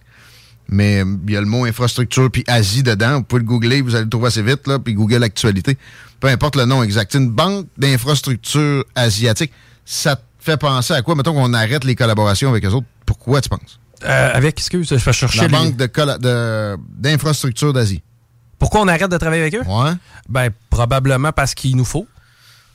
Mais 0.68 1.02
euh, 1.04 1.18
il 1.28 1.34
y 1.34 1.38
a 1.38 1.42
le 1.42 1.46
mot 1.48 1.66
infrastructure 1.66 2.30
puis 2.32 2.44
Asie 2.48 2.84
dedans. 2.84 3.18
Vous 3.18 3.24
pouvez 3.24 3.42
le 3.42 3.46
googler, 3.48 3.82
vous 3.82 3.96
allez 3.96 4.06
le 4.06 4.10
trouver 4.10 4.28
assez 4.28 4.42
vite, 4.42 4.68
là, 4.68 4.80
puis 4.80 4.94
Google 4.94 5.24
Actualité. 5.24 5.78
Peu 6.20 6.28
importe 6.28 6.56
le 6.56 6.66
nom 6.66 6.82
exact. 6.84 7.14
Une 7.14 7.30
banque 7.30 7.68
d'infrastructures 7.78 8.84
asiatique. 8.96 9.52
Ça 9.86 10.16
te 10.16 10.22
fait 10.40 10.58
penser 10.58 10.94
à 10.94 11.02
quoi? 11.02 11.16
Mettons 11.16 11.34
qu'on 11.34 11.54
arrête 11.54 11.84
les 11.84 11.96
collaborations 11.96 12.50
avec 12.50 12.66
eux 12.66 12.70
autres. 12.70 12.88
Pourquoi, 13.06 13.42
tu 13.42 13.50
penses? 13.50 13.80
Euh, 14.04 14.32
avec, 14.34 14.58
excuse, 14.60 14.88
je 14.90 14.96
vais 14.96 15.14
chercher 15.14 15.40
La 15.42 15.48
les- 15.48 15.52
banque 15.52 15.76
d'infrastructures 16.98 17.74
d'Asie. 17.74 18.02
Pourquoi 18.60 18.82
on 18.82 18.88
arrête 18.88 19.10
de 19.10 19.18
travailler 19.18 19.42
avec 19.44 19.56
eux? 19.56 19.64
Ouais. 19.66 19.92
Ben, 20.30 20.50
probablement 20.70 21.32
parce 21.32 21.54
qu'il 21.54 21.76
nous 21.76 21.86
faut. 21.86 22.08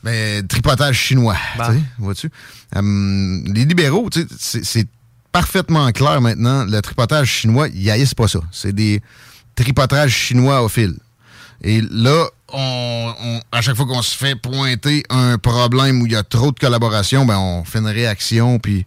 Ben, 0.02 0.46
tripotage 0.46 0.96
chinois, 0.96 1.36
sais, 1.74 1.80
vois-tu? 1.98 2.30
Hum, 2.74 3.44
les 3.52 3.64
libéraux, 3.66 4.08
tu 4.10 4.20
sais, 4.22 4.26
c'est- 4.38 4.64
c'est 4.64 4.86
parfaitement 5.32 5.90
clair 5.92 6.20
maintenant, 6.20 6.64
le 6.64 6.80
tripotage 6.82 7.28
chinois, 7.28 7.68
ils 7.68 7.90
haïssent 7.90 8.14
pas 8.14 8.28
ça. 8.28 8.40
C'est 8.52 8.72
des 8.72 9.00
tripotages 9.54 10.12
chinois 10.12 10.62
au 10.62 10.68
fil. 10.68 10.96
Et 11.62 11.82
là, 11.90 12.26
à 13.52 13.60
chaque 13.60 13.76
fois 13.76 13.86
qu'on 13.86 14.02
se 14.02 14.16
fait 14.16 14.34
pointer 14.34 15.02
un 15.10 15.38
problème 15.38 16.00
où 16.00 16.06
il 16.06 16.12
y 16.12 16.16
a 16.16 16.22
trop 16.22 16.52
de 16.52 16.58
collaboration, 16.58 17.24
ben 17.26 17.38
on 17.38 17.64
fait 17.64 17.78
une 17.78 17.86
réaction, 17.86 18.58
puis 18.58 18.86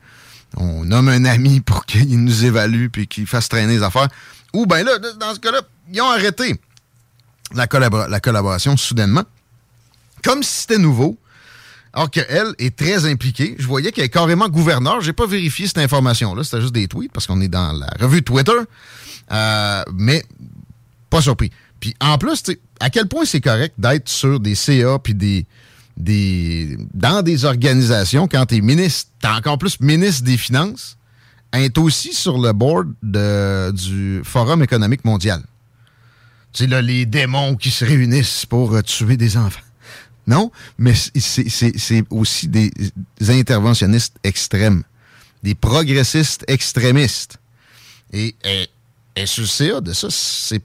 on 0.58 0.84
nomme 0.86 1.10
un 1.10 1.26
ami 1.26 1.60
pour 1.66 1.86
qu'il 1.86 2.24
nous 2.24 2.46
évalue 2.46 2.88
puis 2.88 3.08
qu'il 3.08 3.28
fasse 3.28 3.50
traîner 3.50 3.76
les 3.76 3.84
affaires. 3.84 4.08
Ou 4.54 4.66
bien 4.66 4.84
là, 4.84 4.98
dans 4.98 5.34
ce 5.34 5.40
cas-là, 5.40 5.62
ils 5.92 6.02
ont 6.02 6.10
arrêté 6.10 6.60
la 7.54 7.68
collaboration 7.68 8.76
soudainement, 8.78 9.24
comme 10.24 10.42
si 10.42 10.62
c'était 10.62 10.78
nouveau. 10.80 11.18
Alors 11.94 12.10
qu'elle 12.10 12.56
est 12.58 12.76
très 12.76 13.06
impliquée. 13.06 13.56
Je 13.60 13.68
voyais 13.68 13.92
qu'elle 13.92 14.06
est 14.06 14.10
carrément 14.10 14.50
gouverneur. 14.50 15.02
J'ai 15.02 15.14
pas 15.14 15.28
vérifié 15.28 15.68
cette 15.68 15.78
information-là. 15.78 16.44
C'était 16.44 16.62
juste 16.62 16.74
des 16.74 16.88
tweets 16.88 17.12
parce 17.12 17.28
qu'on 17.28 17.40
est 17.42 17.48
dans 17.48 17.72
la 17.72 17.88
revue 18.00 18.24
Twitter. 18.24 18.52
Euh, 19.32 19.84
mais 19.94 20.24
pas 21.10 21.22
surpris. 21.22 21.52
Puis 21.80 21.94
en 22.02 22.18
plus, 22.18 22.42
à 22.80 22.90
quel 22.90 23.08
point 23.08 23.26
c'est 23.26 23.42
correct 23.42 23.76
d'être 23.78 24.10
sur 24.10 24.40
des 24.40 24.56
CA 24.56 24.98
puis 24.98 25.14
des, 25.14 25.46
des 25.98 26.78
dans 26.94 27.22
des 27.22 27.46
organisations 27.46 28.28
quand 28.28 28.46
t'es 28.48 28.62
ministre, 28.62 29.12
t'es 29.22 29.28
encore 29.28 29.58
plus 29.60 29.80
ministre 29.80 30.24
des 30.24 30.38
Finances, 30.38 30.98
est 31.54 31.78
aussi 31.78 32.14
sur 32.14 32.40
le 32.40 32.52
board 32.54 32.92
de- 33.04 33.70
du 33.72 34.22
Forum 34.24 34.64
économique 34.64 35.06
mondial. 35.06 35.44
Tu 36.54 36.64
sais, 36.64 36.68
là, 36.70 36.82
les 36.82 37.06
démons 37.06 37.56
qui 37.56 37.70
se 37.70 37.86
réunissent 37.86 38.46
pour 38.48 38.74
euh, 38.74 38.82
tuer 38.82 39.18
des 39.18 39.38
enfants. 39.38 39.62
Non, 40.28 40.52
mais 40.78 40.94
c'est- 40.96 42.06
aussi 42.10 42.48
des 42.48 42.72
interventionnistes 43.28 44.16
extrêmes, 44.24 44.84
des 45.44 45.56
progressistes 45.56 46.46
extrémistes. 46.48 47.38
Et, 48.14 48.36
et 49.16 49.26
sur 49.26 49.42
le 49.42 49.48
CA 49.48 49.82
de 49.82 49.92
ça, 49.94 50.08
c'est 50.10 50.62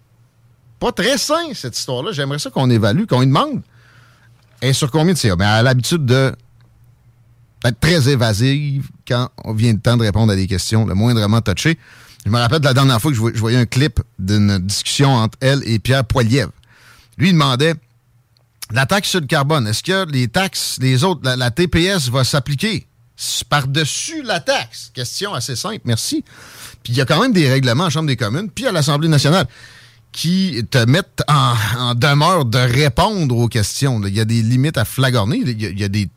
pas 0.78 0.92
très 0.92 1.18
sain, 1.18 1.52
cette 1.54 1.76
histoire-là. 1.76 2.12
J'aimerais 2.12 2.38
ça 2.38 2.50
qu'on 2.50 2.70
évalue, 2.70 3.04
qu'on 3.06 3.20
lui 3.20 3.26
demande. 3.26 3.62
Et 4.62 4.72
sur 4.72 4.90
combien 4.90 5.12
de 5.14 5.18
CA? 5.18 5.34
Ben, 5.34 5.44
elle 5.46 5.50
a 5.58 5.62
l'habitude 5.62 6.04
de 6.06 6.34
d'être 7.64 7.80
très 7.80 8.08
évasive 8.08 8.88
quand 9.06 9.30
on 9.44 9.52
vient 9.52 9.72
le 9.72 9.80
temps 9.80 9.96
de 9.96 10.02
répondre 10.02 10.32
à 10.32 10.36
des 10.36 10.46
questions, 10.46 10.86
le 10.86 10.94
moindrement 10.94 11.40
touché. 11.40 11.76
Je 12.24 12.30
me 12.30 12.38
rappelle 12.38 12.60
de 12.60 12.64
la 12.66 12.74
dernière 12.74 13.00
fois 13.00 13.10
que 13.10 13.16
je 13.16 13.40
voyais 13.40 13.58
un 13.58 13.66
clip 13.66 14.00
d'une 14.20 14.58
discussion 14.58 15.10
entre 15.14 15.36
elle 15.40 15.62
et 15.64 15.80
Pierre 15.80 16.04
Poilievre. 16.04 16.52
Lui, 17.16 17.30
il 17.30 17.32
demandait 17.32 17.74
la 18.70 18.86
taxe 18.86 19.10
sur 19.10 19.20
le 19.20 19.26
carbone, 19.26 19.66
est-ce 19.66 19.82
que 19.82 20.10
les 20.10 20.28
taxes, 20.28 20.78
les 20.80 21.04
autres, 21.04 21.20
la, 21.24 21.50
TPS 21.50 22.08
va 22.10 22.24
s'appliquer 22.24 22.86
par-dessus 23.48 24.22
la 24.22 24.40
taxe? 24.40 24.90
Question 24.94 25.34
assez 25.34 25.56
simple, 25.56 25.80
merci. 25.84 26.24
Puis 26.82 26.92
il 26.92 26.96
y 26.96 27.00
a 27.00 27.06
quand 27.06 27.20
même 27.20 27.32
des 27.32 27.48
règlements 27.48 27.84
en 27.84 27.90
Chambre 27.90 28.08
des 28.08 28.16
communes, 28.16 28.50
puis 28.50 28.66
à 28.66 28.72
l'Assemblée 28.72 29.08
nationale, 29.08 29.46
qui 30.12 30.64
te 30.70 30.84
mettent 30.84 31.22
en, 31.28 31.94
demeure 31.94 32.44
de 32.44 32.58
répondre 32.58 33.36
aux 33.36 33.48
questions. 33.48 34.00
Il 34.06 34.14
y 34.14 34.20
a 34.20 34.24
des 34.24 34.42
limites 34.42 34.78
à 34.78 34.84
flagorner, 34.84 35.38
il 35.38 35.78
y 35.78 35.84
a, 35.84 35.88
des 35.88 36.08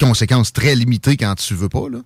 conséquences 0.00 0.52
très 0.52 0.74
limitées 0.74 1.16
quand 1.16 1.34
tu 1.34 1.54
veux 1.54 1.68
pas. 1.68 1.88
Là. 1.90 1.98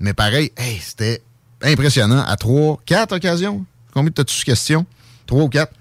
Mais 0.00 0.12
pareil, 0.12 0.52
hey, 0.56 0.80
c'était 0.80 1.22
impressionnant. 1.62 2.24
À 2.24 2.36
trois, 2.36 2.80
quatre 2.84 3.16
occasions, 3.16 3.64
combien 3.92 4.10
t'as-tu 4.10 4.44
questions? 4.44 4.86
Trois 5.26 5.44
ou 5.44 5.48
quatre. 5.48 5.72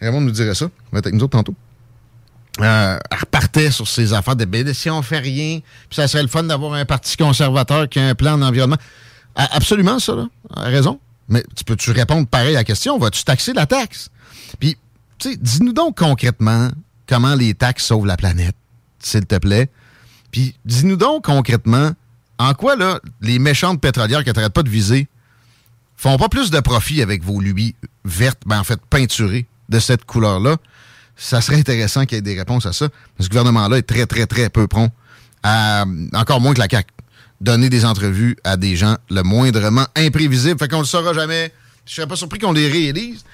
Raymond 0.00 0.20
nous 0.20 0.30
dirait 0.30 0.54
ça. 0.54 0.66
Il 0.66 0.92
va 0.92 0.98
être 0.98 1.06
avec 1.06 1.14
nous 1.14 1.24
autres 1.24 1.38
tantôt. 1.38 1.54
Euh, 2.60 2.98
repartait 3.10 3.70
sur 3.70 3.88
ses 3.88 4.12
affaires 4.12 4.36
de 4.36 4.44
ben, 4.44 4.74
si 4.74 4.90
on 4.90 5.00
fait 5.00 5.20
rien, 5.20 5.60
puis 5.88 5.96
ça 5.96 6.06
serait 6.06 6.22
le 6.22 6.28
fun 6.28 6.42
d'avoir 6.42 6.74
un 6.74 6.84
parti 6.84 7.16
conservateur 7.16 7.88
qui 7.88 7.98
a 7.98 8.08
un 8.08 8.14
plan 8.14 8.36
d'environnement. 8.36 8.76
Absolument, 9.34 9.98
ça, 9.98 10.14
là. 10.14 10.28
Raison. 10.50 11.00
Mais 11.28 11.42
tu 11.56 11.64
peux-tu 11.64 11.92
répondre 11.92 12.28
pareil 12.28 12.54
à 12.54 12.58
la 12.58 12.64
question? 12.64 12.98
Vas-tu 12.98 13.24
taxer 13.24 13.54
la 13.54 13.64
taxe? 13.64 14.10
Puis, 14.60 14.76
tu 15.18 15.30
sais, 15.30 15.36
dis-nous 15.40 15.72
donc 15.72 15.96
concrètement 15.96 16.70
comment 17.06 17.34
les 17.34 17.54
taxes 17.54 17.86
sauvent 17.86 18.06
la 18.06 18.18
planète, 18.18 18.56
s'il 18.98 19.24
te 19.24 19.36
plaît. 19.36 19.70
Puis, 20.30 20.54
dis-nous 20.66 20.96
donc 20.96 21.24
concrètement 21.24 21.92
en 22.38 22.54
quoi, 22.54 22.76
là, 22.76 23.00
les 23.20 23.38
méchantes 23.38 23.80
pétrolières 23.80 24.24
que 24.24 24.30
tu 24.30 24.50
pas 24.50 24.62
de 24.62 24.68
viser 24.68 25.06
font 25.96 26.16
pas 26.16 26.28
plus 26.28 26.50
de 26.50 26.58
profit 26.58 27.00
avec 27.00 27.22
vos 27.22 27.40
lubies 27.40 27.76
vertes, 28.04 28.40
ben 28.46 28.58
en 28.58 28.64
fait 28.64 28.80
peinturées 28.90 29.46
de 29.68 29.78
cette 29.78 30.04
couleur-là. 30.04 30.56
Ça 31.16 31.40
serait 31.40 31.58
intéressant 31.58 32.04
qu'il 32.04 32.16
y 32.16 32.18
ait 32.18 32.22
des 32.22 32.38
réponses 32.38 32.66
à 32.66 32.72
ça. 32.72 32.88
Ce 33.20 33.28
gouvernement-là 33.28 33.78
est 33.78 33.82
très, 33.82 34.06
très, 34.06 34.26
très 34.26 34.48
peu 34.48 34.66
prompt 34.66 34.90
à, 35.42 35.84
encore 36.14 36.40
moins 36.40 36.54
que 36.54 36.60
la 36.60 36.68
CAQ, 36.68 36.88
donner 37.40 37.68
des 37.68 37.84
entrevues 37.84 38.36
à 38.44 38.56
des 38.56 38.76
gens 38.76 38.96
le 39.10 39.22
moindrement 39.22 39.86
imprévisibles. 39.96 40.58
Fait 40.58 40.68
qu'on 40.68 40.80
le 40.80 40.84
saura 40.84 41.12
jamais. 41.12 41.52
Je 41.86 41.94
serais 41.94 42.06
pas 42.06 42.16
surpris 42.16 42.38
qu'on 42.38 42.52
les 42.52 42.68
réélise. 42.68 43.24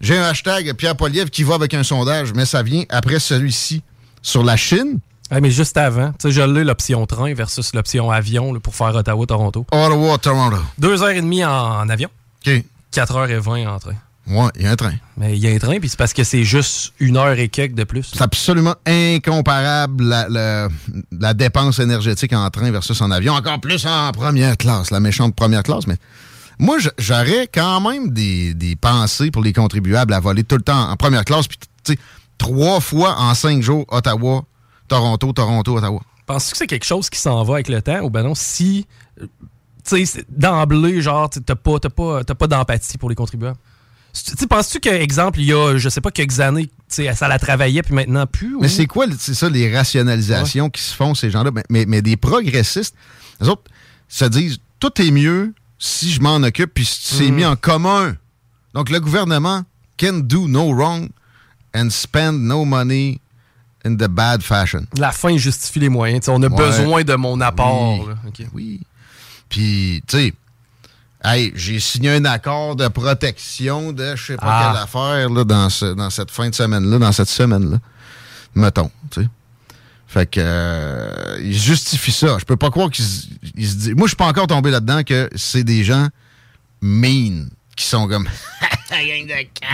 J'ai 0.00 0.16
un 0.18 0.24
hashtag 0.24 0.74
Pierre 0.74 0.96
Poliev 0.96 1.30
qui 1.30 1.42
va 1.42 1.54
avec 1.54 1.74
un 1.74 1.82
sondage, 1.82 2.32
mais 2.34 2.44
ça 2.44 2.62
vient 2.62 2.84
après 2.88 3.18
celui-ci 3.18 3.82
sur 4.22 4.44
la 4.44 4.56
Chine. 4.56 4.98
Mais 5.30 5.50
juste 5.50 5.76
avant, 5.76 6.10
tu 6.12 6.28
sais, 6.28 6.30
je 6.30 6.42
l'ai 6.42 6.62
l'option 6.62 7.04
train 7.06 7.34
versus 7.34 7.74
l'option 7.74 8.10
avion 8.10 8.52
là, 8.52 8.60
pour 8.60 8.74
faire 8.74 8.94
Ottawa-Toronto. 8.94 9.66
Ottawa-Toronto. 9.72 10.58
Deux 10.78 11.02
heures 11.02 11.10
et 11.10 11.20
demie 11.20 11.44
en, 11.44 11.50
en 11.50 11.88
avion. 11.88 12.10
OK. 12.46 12.62
4 12.92 13.16
heures 13.16 13.30
et 13.30 13.38
20 13.38 13.66
en 13.66 13.78
train. 13.78 13.94
Ouais, 14.28 14.48
il 14.56 14.62
y 14.62 14.66
a 14.66 14.72
un 14.72 14.76
train. 14.76 14.94
Mais 15.16 15.36
il 15.36 15.42
y 15.44 15.46
a 15.48 15.54
un 15.54 15.58
train, 15.58 15.78
puis 15.78 15.88
c'est 15.88 15.96
parce 15.98 16.12
que 16.12 16.24
c'est 16.24 16.42
juste 16.44 16.92
une 16.98 17.16
heure 17.16 17.38
et 17.38 17.48
quelques 17.48 17.74
de 17.74 17.84
plus. 17.84 18.10
C'est 18.12 18.22
absolument 18.22 18.74
incomparable 18.86 20.04
la, 20.04 20.28
la- 20.28 20.68
la 21.12 21.34
dépense 21.34 21.78
énergétique 21.78 22.32
en 22.32 22.48
train 22.50 22.70
versus 22.70 23.00
en 23.00 23.10
avion. 23.10 23.34
Encore 23.34 23.60
plus 23.60 23.86
en 23.86 24.10
première 24.12 24.56
classe, 24.56 24.90
la 24.90 25.00
méchante 25.00 25.34
première 25.34 25.62
classe. 25.62 25.86
Mais 25.86 25.96
moi, 26.58 26.78
j'aurais 26.98 27.48
quand 27.52 27.80
même 27.80 28.10
des, 28.10 28.54
des 28.54 28.76
pensées 28.76 29.30
pour 29.30 29.42
les 29.42 29.52
contribuables 29.52 30.12
à 30.12 30.20
voler 30.20 30.42
tout 30.44 30.56
le 30.56 30.62
temps 30.62 30.90
en 30.90 30.96
première 30.96 31.24
classe. 31.24 31.46
Puis, 31.46 31.58
trois 32.38 32.80
fois 32.80 33.16
en 33.18 33.34
cinq 33.34 33.62
jours, 33.62 33.84
Ottawa, 33.88 34.44
Toronto, 34.88 35.32
Toronto, 35.32 35.76
Ottawa. 35.78 36.00
Penses-tu 36.26 36.50
que 36.52 36.56
c'est 36.58 36.66
quelque 36.66 36.84
chose 36.86 37.08
qui 37.08 37.20
s'en 37.20 37.42
va 37.44 37.54
avec 37.54 37.68
le 37.68 37.80
temps 37.80 38.00
ou 38.00 38.10
ben 38.10 38.24
non, 38.24 38.34
si, 38.34 38.86
tu 39.20 39.26
sais, 39.84 40.04
c'est- 40.04 40.26
d'emblée, 40.28 41.00
genre, 41.00 41.30
tu- 41.30 41.40
t'as 41.40 41.54
pas, 41.54 41.78
pas, 41.78 42.24
t'as 42.24 42.34
pas 42.34 42.46
d'empathie 42.48 42.98
pour 42.98 43.08
les 43.08 43.14
contribuables? 43.14 43.56
Tu 44.38 44.46
penses-tu 44.46 44.80
que, 44.80 44.88
exemple, 44.88 45.40
il 45.40 45.46
y 45.46 45.52
a, 45.52 45.76
je 45.76 45.88
sais 45.88 46.00
pas, 46.00 46.10
quelques 46.10 46.40
années, 46.40 46.70
ça 46.88 47.28
la 47.28 47.38
travaillait, 47.38 47.82
puis 47.82 47.94
maintenant 47.94 48.26
plus? 48.26 48.56
Mais 48.60 48.68
c'est 48.68 48.86
quoi, 48.86 49.06
c'est 49.18 49.34
ça, 49.34 49.48
les 49.50 49.74
rationalisations 49.74 50.70
qui 50.70 50.80
se 50.82 50.94
font, 50.94 51.14
ces 51.14 51.30
gens-là? 51.30 51.50
Mais, 51.52 51.64
mais, 51.68 51.84
mais 51.86 52.02
des 52.02 52.16
progressistes, 52.16 52.94
les 53.40 53.48
autres 53.48 53.64
se 54.08 54.24
disent, 54.24 54.58
tout 54.80 55.00
est 55.02 55.10
mieux 55.10 55.52
si 55.78 56.10
je 56.10 56.20
m'en 56.20 56.36
occupe, 56.36 56.72
puis 56.72 56.84
si 56.86 57.14
c'est 57.16 57.30
Mm. 57.30 57.34
mis 57.34 57.44
en 57.44 57.56
commun. 57.56 58.16
Donc, 58.74 58.88
le 58.90 59.00
gouvernement 59.00 59.64
can 59.98 60.20
do 60.22 60.48
no 60.48 60.72
wrong 60.74 61.08
and 61.74 61.90
spend 61.90 62.40
no 62.40 62.64
money 62.64 63.20
in 63.84 63.96
the 63.96 64.08
bad 64.08 64.42
fashion. 64.42 64.86
La 64.96 65.12
fin 65.12 65.36
justifie 65.36 65.80
les 65.80 65.88
moyens. 65.90 66.28
on 66.28 66.42
a 66.42 66.48
Ouais. 66.48 66.56
besoin 66.56 67.04
de 67.04 67.14
mon 67.14 67.40
apport. 67.40 68.06
Oui. 68.38 68.46
Oui. 68.54 68.80
Puis, 69.48 70.02
tu 70.06 70.16
sais, 70.16 70.34
hey, 71.24 71.52
j'ai 71.56 71.80
signé 71.80 72.10
un 72.10 72.24
accord 72.24 72.76
de 72.76 72.88
protection 72.88 73.92
de 73.92 74.14
je 74.16 74.24
sais 74.26 74.36
pas 74.36 74.42
Ah. 74.46 74.70
quelle 74.72 74.82
affaire 74.82 75.30
là, 75.30 75.44
dans, 75.44 75.68
ce- 75.70 75.94
dans 75.94 76.10
cette 76.10 76.30
fin 76.30 76.48
de 76.48 76.54
semaine-là, 76.54 76.98
dans 76.98 77.12
cette 77.12 77.28
semaine-là. 77.28 77.78
Mettons, 78.54 78.90
tu 79.10 79.22
sais. 79.22 79.28
Fait 80.08 80.26
que, 80.30 80.40
euh, 80.42 81.38
ils 81.42 81.58
justifient 81.58 82.12
ça. 82.12 82.36
Je 82.38 82.44
peux 82.44 82.56
pas 82.56 82.70
croire 82.70 82.90
qu'ils 82.90 83.04
se- 83.04 83.26
disent. 83.54 83.90
Moi, 83.96 84.06
je 84.06 84.10
suis 84.10 84.16
pas 84.16 84.26
encore 84.28 84.46
tombé 84.46 84.70
là-dedans 84.70 85.02
que 85.02 85.28
c'est 85.34 85.64
des 85.64 85.82
gens 85.84 86.08
mean 86.80 87.48
qui 87.76 87.84
sont 87.84 88.06
comme. 88.08 88.28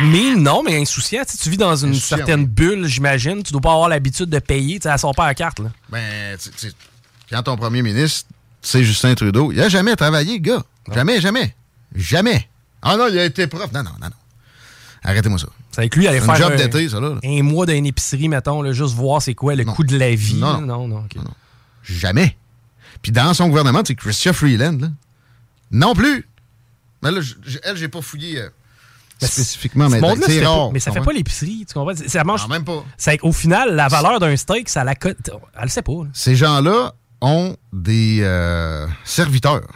Mais 0.05 0.35
non, 0.35 0.63
mais 0.63 0.81
insouciant. 0.81 1.23
Tu 1.41 1.51
vis 1.51 1.59
dans 1.59 1.77
une 1.77 1.91
Insouciant, 1.91 2.17
certaine 2.17 2.41
oui. 2.41 2.47
bulle, 2.47 2.87
j'imagine. 2.87 3.43
Tu 3.43 3.53
dois 3.53 3.61
pas 3.61 3.73
avoir 3.73 3.89
l'habitude 3.91 4.31
de 4.31 4.39
payer. 4.39 4.81
Elle 4.83 4.99
sort 4.99 5.15
pas 5.15 5.25
à 5.25 5.29
la 5.29 5.35
carte. 5.35 5.59
Là. 5.59 5.71
Ben, 5.91 6.37
tu 6.43 6.51
tu 6.51 6.69
sais, 6.69 6.73
quand 7.31 7.43
ton 7.43 7.57
premier 7.57 7.83
ministre, 7.83 8.29
c'est 8.63 8.83
Justin 8.83 9.15
Trudeau, 9.15 9.53
il 9.53 9.61
a 9.61 9.69
jamais 9.69 9.95
travaillé, 9.97 10.39
le 10.39 10.63
gars. 10.89 10.95
Jamais, 10.95 11.21
jamais. 11.21 11.55
Jamais. 11.95 12.49
Ah 12.83 12.97
non, 12.97 13.09
il 13.09 13.19
a 13.19 13.25
été 13.25 13.47
prof. 13.47 13.71
Non, 13.73 13.83
non, 13.83 13.91
non, 14.01 14.07
non. 14.07 14.17
Arrêtez-moi 15.05 15.39
ça. 15.39 15.49
C'est 15.73 15.81
avec 15.81 15.97
lui 15.97 16.07
aller 16.07 16.21
faire 16.21 16.37
job 16.37 16.53
un, 16.53 16.89
ça, 16.89 17.01
là. 17.01 17.15
un 17.25 17.43
mois 17.43 17.67
d'une 17.67 17.87
épicerie, 17.87 18.29
mettons, 18.29 18.63
là, 18.63 18.73
juste 18.73 18.95
voir 18.95 19.21
c'est 19.23 19.35
quoi 19.35 19.55
le 19.55 19.65
coût 19.65 19.85
de 19.85 19.97
la 19.97 20.15
vie. 20.15 20.35
Non. 20.37 20.61
non, 20.61 20.87
non. 20.89 21.05
Jamais. 21.83 22.37
Puis 23.01 23.11
dans 23.11 23.35
son 23.35 23.49
gouvernement, 23.49 23.83
c'est 23.85 23.95
Christian 23.97 24.33
Freeland, 24.33 24.79
là. 24.81 24.89
Non 25.71 25.95
plus. 25.95 26.29
Mais 27.03 27.11
là, 27.11 27.21
j- 27.21 27.35
j- 27.45 27.59
elle, 27.65 27.77
j'ai 27.77 27.89
pas 27.89 28.01
fouillé 28.03 28.39
euh, 28.39 28.49
spécifiquement, 29.21 29.89
mais 29.89 30.01
c'est 30.01 30.41
ça 30.41 30.49
rare. 30.49 30.67
pas- 30.69 30.71
mais 30.73 30.79
ça 30.79 30.93
fait 30.93 31.01
pas 31.01 31.13
l'épicerie, 31.13 31.65
tu 31.67 31.75
comprends? 31.75 31.95
Ça 32.07 32.23
mange. 32.25 32.43
Non, 32.43 32.49
même 32.49 32.65
pas. 32.65 32.85
au 33.23 33.33
final, 33.33 33.75
la 33.75 33.89
valeur 33.89 34.21
d'un 34.21 34.37
steak, 34.37 34.69
ça 34.69 34.85
la 34.85 34.95
cote. 34.95 35.31
Elle 35.57 35.63
le 35.65 35.69
sait 35.69 35.83
pas. 35.83 35.93
là. 35.93 36.11
Ces 36.13 36.37
gens-là 36.37 36.95
ont 37.21 37.57
des 37.73 38.19
euh, 38.23 38.87
serviteurs. 39.05 39.67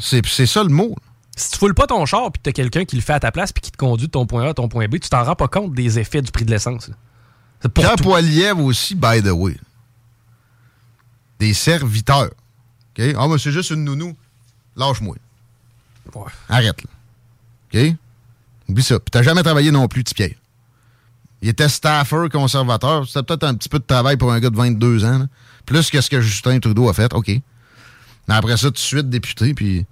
C'est 0.00 0.24
c'est 0.26 0.46
ça 0.46 0.62
le 0.62 0.68
mot. 0.70 0.94
Si 1.36 1.50
tu 1.50 1.58
foules 1.58 1.74
pas 1.74 1.86
ton 1.86 2.06
char 2.06 2.30
puis 2.30 2.40
que 2.40 2.44
t'as 2.44 2.52
quelqu'un 2.52 2.84
qui 2.84 2.96
le 2.96 3.02
fait 3.02 3.12
à 3.12 3.20
ta 3.20 3.32
place 3.32 3.52
puis 3.52 3.60
qui 3.60 3.72
te 3.72 3.76
conduit 3.76 4.06
de 4.06 4.12
ton 4.12 4.24
point 4.26 4.44
A 4.46 4.50
à 4.50 4.54
ton 4.54 4.68
point 4.68 4.86
B, 4.86 5.00
tu 5.00 5.08
t'en 5.08 5.24
rends 5.24 5.34
pas 5.34 5.48
compte 5.48 5.74
des 5.74 5.98
effets 5.98 6.22
du 6.22 6.30
prix 6.30 6.44
de 6.44 6.50
l'essence. 6.50 6.90
tout. 7.96 8.02
Poilievre 8.02 8.62
aussi, 8.62 8.94
by 8.94 9.20
the 9.22 9.32
way. 9.32 9.56
Des 11.40 11.54
serviteurs. 11.54 12.30
OK? 12.96 13.04
Ah, 13.18 13.26
mais 13.28 13.38
c'est 13.38 13.50
juste 13.50 13.70
une 13.70 13.84
nounou. 13.84 14.14
Lâche-moi. 14.76 15.16
Arrête, 16.48 16.82
là. 16.82 16.90
OK? 17.72 17.94
Oublie 18.68 18.82
ça. 18.82 18.98
Puis 19.00 19.10
t'as 19.10 19.22
jamais 19.22 19.42
travaillé 19.42 19.70
non 19.70 19.88
plus, 19.88 20.04
petit 20.04 20.14
Pierre. 20.14 20.34
Il 21.42 21.48
était 21.48 21.68
staffer 21.68 22.28
conservateur. 22.32 23.06
C'était 23.06 23.22
peut-être 23.22 23.44
un 23.44 23.54
petit 23.54 23.68
peu 23.68 23.78
de 23.78 23.84
travail 23.84 24.16
pour 24.16 24.32
un 24.32 24.40
gars 24.40 24.50
de 24.50 24.56
22 24.56 25.04
ans. 25.04 25.18
là. 25.18 25.26
Plus 25.66 25.90
que 25.90 26.00
ce 26.00 26.08
que 26.08 26.20
Justin 26.20 26.58
Trudeau 26.60 26.88
a 26.88 26.94
fait. 26.94 27.12
OK. 27.12 27.30
Mais 28.28 28.34
après 28.34 28.56
ça, 28.56 28.68
tout 28.68 28.72
de 28.72 28.78
suite, 28.78 29.08
député, 29.10 29.54
puis 29.54 29.86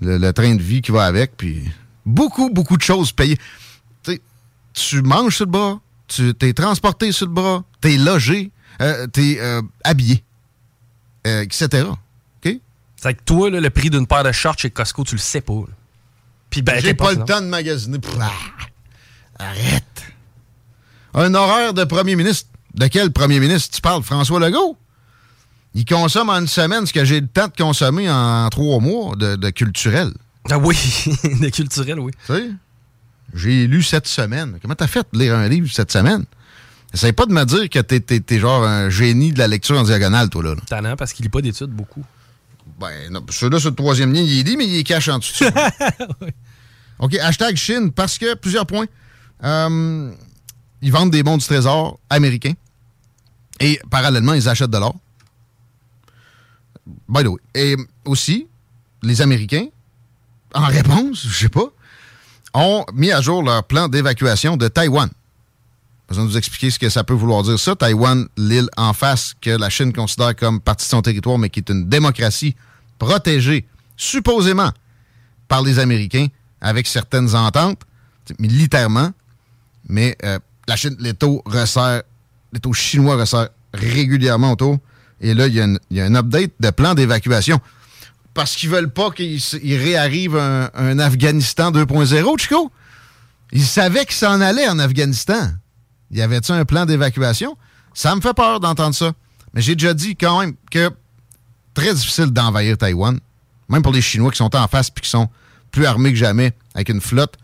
le, 0.00 0.18
le 0.18 0.32
train 0.32 0.54
de 0.54 0.62
vie 0.62 0.82
qui 0.82 0.92
va 0.92 1.04
avec, 1.04 1.36
puis 1.36 1.70
beaucoup, 2.04 2.50
beaucoup 2.50 2.76
de 2.76 2.82
choses 2.82 3.12
payées. 3.12 3.38
Tu 4.72 5.02
manges 5.02 5.36
sur 5.36 5.46
le 5.46 5.50
bras, 5.50 5.80
tu 6.06 6.32
t'es 6.32 6.52
transporté 6.52 7.10
sur 7.10 7.26
le 7.26 7.32
bras, 7.32 7.64
t'es 7.80 7.96
logé, 7.96 8.52
euh, 8.80 9.06
t'es 9.08 9.38
euh, 9.40 9.62
habillé, 9.82 10.22
euh, 11.26 11.42
etc. 11.42 11.86
OK? 11.88 12.56
C'est 12.96 13.14
que 13.14 13.22
toi, 13.24 13.50
là, 13.50 13.60
le 13.60 13.70
prix 13.70 13.90
d'une 13.90 14.06
paire 14.06 14.22
de 14.22 14.30
shorts 14.30 14.58
chez 14.58 14.70
Costco, 14.70 15.02
tu 15.02 15.16
le 15.16 15.20
sais 15.20 15.40
pas. 15.40 15.64
Puis 16.50 16.62
ben, 16.62 16.80
J'ai 16.80 16.94
pas 16.94 17.12
le 17.12 17.24
temps 17.24 17.40
de 17.40 17.46
magasiner. 17.46 17.98
Arrête. 19.38 19.84
Un 21.14 21.34
horaire 21.34 21.74
de 21.74 21.84
premier 21.84 22.14
ministre. 22.14 22.48
De 22.74 22.86
quel 22.86 23.10
premier 23.12 23.40
ministre 23.40 23.74
tu 23.74 23.80
parles? 23.80 24.02
François 24.04 24.38
Legault? 24.38 24.76
Il 25.74 25.84
consomme 25.84 26.30
en 26.30 26.40
une 26.40 26.46
semaine 26.48 26.84
ce 26.86 26.92
que 26.92 27.04
j'ai 27.04 27.20
le 27.20 27.26
temps 27.28 27.46
de 27.48 27.52
consommer 27.56 28.10
en 28.10 28.48
trois 28.50 28.80
mois 28.80 29.14
de, 29.16 29.36
de 29.36 29.50
culturel. 29.50 30.12
Ah 30.50 30.58
oui, 30.58 30.76
de 31.40 31.48
culturel, 31.48 32.00
oui. 32.00 32.12
Tu 32.26 32.32
sais? 32.34 32.50
J'ai 33.34 33.66
lu 33.68 33.82
cette 33.82 34.08
semaine. 34.08 34.58
Comment 34.60 34.74
t'as 34.74 34.88
fait 34.88 35.06
de 35.12 35.18
lire 35.18 35.36
un 35.36 35.46
livre 35.48 35.68
cette 35.72 35.92
semaine? 35.92 36.24
Essaye 36.92 37.12
pas 37.12 37.26
de 37.26 37.32
me 37.32 37.44
dire 37.44 37.68
que 37.70 37.78
t'es, 37.78 38.00
t'es- 38.00 38.18
t'es 38.18 38.40
genre 38.40 38.64
un 38.64 38.90
génie 38.90 39.32
de 39.32 39.38
la 39.38 39.46
lecture 39.46 39.78
en 39.78 39.84
diagonale, 39.84 40.28
toi, 40.28 40.42
là. 40.42 40.54
Tannant 40.66 40.96
parce 40.96 41.12
qu'il 41.12 41.22
lit 41.24 41.28
pas 41.28 41.40
d'études 41.40 41.70
beaucoup. 41.70 42.04
Ben, 42.80 43.12
non, 43.12 43.24
celui-là, 43.30 43.60
sur 43.60 43.70
le 43.70 43.76
troisième 43.76 44.12
lien, 44.12 44.22
il 44.22 44.40
est 44.40 44.42
dit, 44.42 44.56
mais 44.56 44.66
il 44.66 44.76
est 44.76 44.82
caché 44.84 45.12
en 45.12 45.18
dessous. 45.18 45.44
OK, 46.98 47.14
hashtag 47.14 47.54
Chine, 47.56 47.92
parce 47.92 48.18
que 48.18 48.34
plusieurs 48.34 48.66
points. 48.66 48.86
Euh, 49.44 50.10
ils 50.82 50.90
vendent 50.92 51.10
des 51.10 51.22
bons 51.22 51.36
du 51.36 51.44
trésor 51.46 51.98
américains 52.10 52.54
et 53.60 53.78
parallèlement, 53.90 54.34
ils 54.34 54.48
achètent 54.48 54.70
de 54.70 54.78
l'or. 54.78 54.96
By 57.08 57.22
the 57.24 57.28
way. 57.28 57.40
Et 57.54 57.76
aussi, 58.04 58.46
les 59.02 59.22
Américains, 59.22 59.66
en 60.54 60.66
réponse, 60.66 61.26
je 61.26 61.38
sais 61.38 61.48
pas, 61.48 61.72
ont 62.54 62.84
mis 62.94 63.10
à 63.12 63.20
jour 63.20 63.42
leur 63.42 63.64
plan 63.64 63.88
d'évacuation 63.88 64.56
de 64.56 64.68
Taïwan. 64.68 65.08
Besoin 66.08 66.24
de 66.24 66.30
nous 66.30 66.36
expliquer 66.36 66.70
ce 66.70 66.78
que 66.78 66.88
ça 66.88 67.04
peut 67.04 67.14
vouloir 67.14 67.42
dire 67.44 67.58
ça. 67.58 67.76
Taïwan, 67.76 68.26
l'île 68.36 68.68
en 68.76 68.92
face 68.92 69.34
que 69.40 69.50
la 69.50 69.70
Chine 69.70 69.92
considère 69.92 70.34
comme 70.34 70.60
partie 70.60 70.86
de 70.86 70.90
son 70.90 71.02
territoire, 71.02 71.38
mais 71.38 71.50
qui 71.50 71.60
est 71.60 71.70
une 71.70 71.88
démocratie 71.88 72.56
protégée, 72.98 73.64
supposément, 73.96 74.72
par 75.46 75.62
les 75.62 75.78
Américains, 75.78 76.26
avec 76.60 76.86
certaines 76.88 77.34
ententes, 77.36 77.82
militairement. 78.38 79.12
Mais 79.88 80.16
euh, 80.24 80.38
la 80.66 80.76
Chine, 80.76 80.96
les 80.98 81.14
taux 81.14 81.42
resserrent, 81.46 82.02
les 82.52 82.60
taux 82.60 82.72
chinois 82.72 83.16
resserrent 83.16 83.50
régulièrement 83.72 84.52
autour. 84.52 84.78
Et 85.20 85.34
là, 85.34 85.46
il 85.46 85.78
y, 85.90 86.00
a 86.00 86.04
un 86.04 86.14
update 86.14 86.52
de 86.60 86.70
plan 86.70 86.94
d'évacuation. 86.94 87.60
Parce 88.32 88.54
qu'ils 88.54 88.70
veulent 88.70 88.92
pas 88.92 89.10
qu'il 89.10 89.40
réarrive 89.76 90.36
un, 90.36 90.98
Afghanistan 90.98 91.70
2.0, 91.70 92.38
Chico? 92.38 92.72
Ils 93.52 93.64
savaient 93.64 94.04
qu'ils 94.04 94.14
s'en 94.14 94.40
allaient 94.40 94.68
en 94.68 94.78
Afghanistan. 94.78 95.50
Y 96.10 96.22
avait-tu 96.22 96.52
un 96.52 96.64
plan 96.64 96.86
d'évacuation? 96.86 97.56
Ça 97.92 98.14
me 98.14 98.20
fait 98.20 98.34
peur 98.34 98.60
d'entendre 98.60 98.94
ça. 98.94 99.12
Mais 99.52 99.60
j'ai 99.60 99.74
déjà 99.74 99.94
dit 99.94 100.16
quand 100.16 100.40
même 100.40 100.54
que 100.70 100.90
très 101.74 101.92
difficile 101.92 102.26
d'envahir 102.26 102.78
Taïwan. 102.78 103.18
Même 103.68 103.82
pour 103.82 103.92
les 103.92 104.00
Chinois 104.00 104.30
qui 104.30 104.38
sont 104.38 104.54
en 104.54 104.68
face 104.68 104.90
puis 104.90 105.02
qui 105.02 105.10
sont 105.10 105.28
plus 105.70 105.86
armés 105.86 106.10
que 106.10 106.18
jamais, 106.18 106.52
avec 106.74 106.88
une 106.88 107.00
flotte 107.00 107.34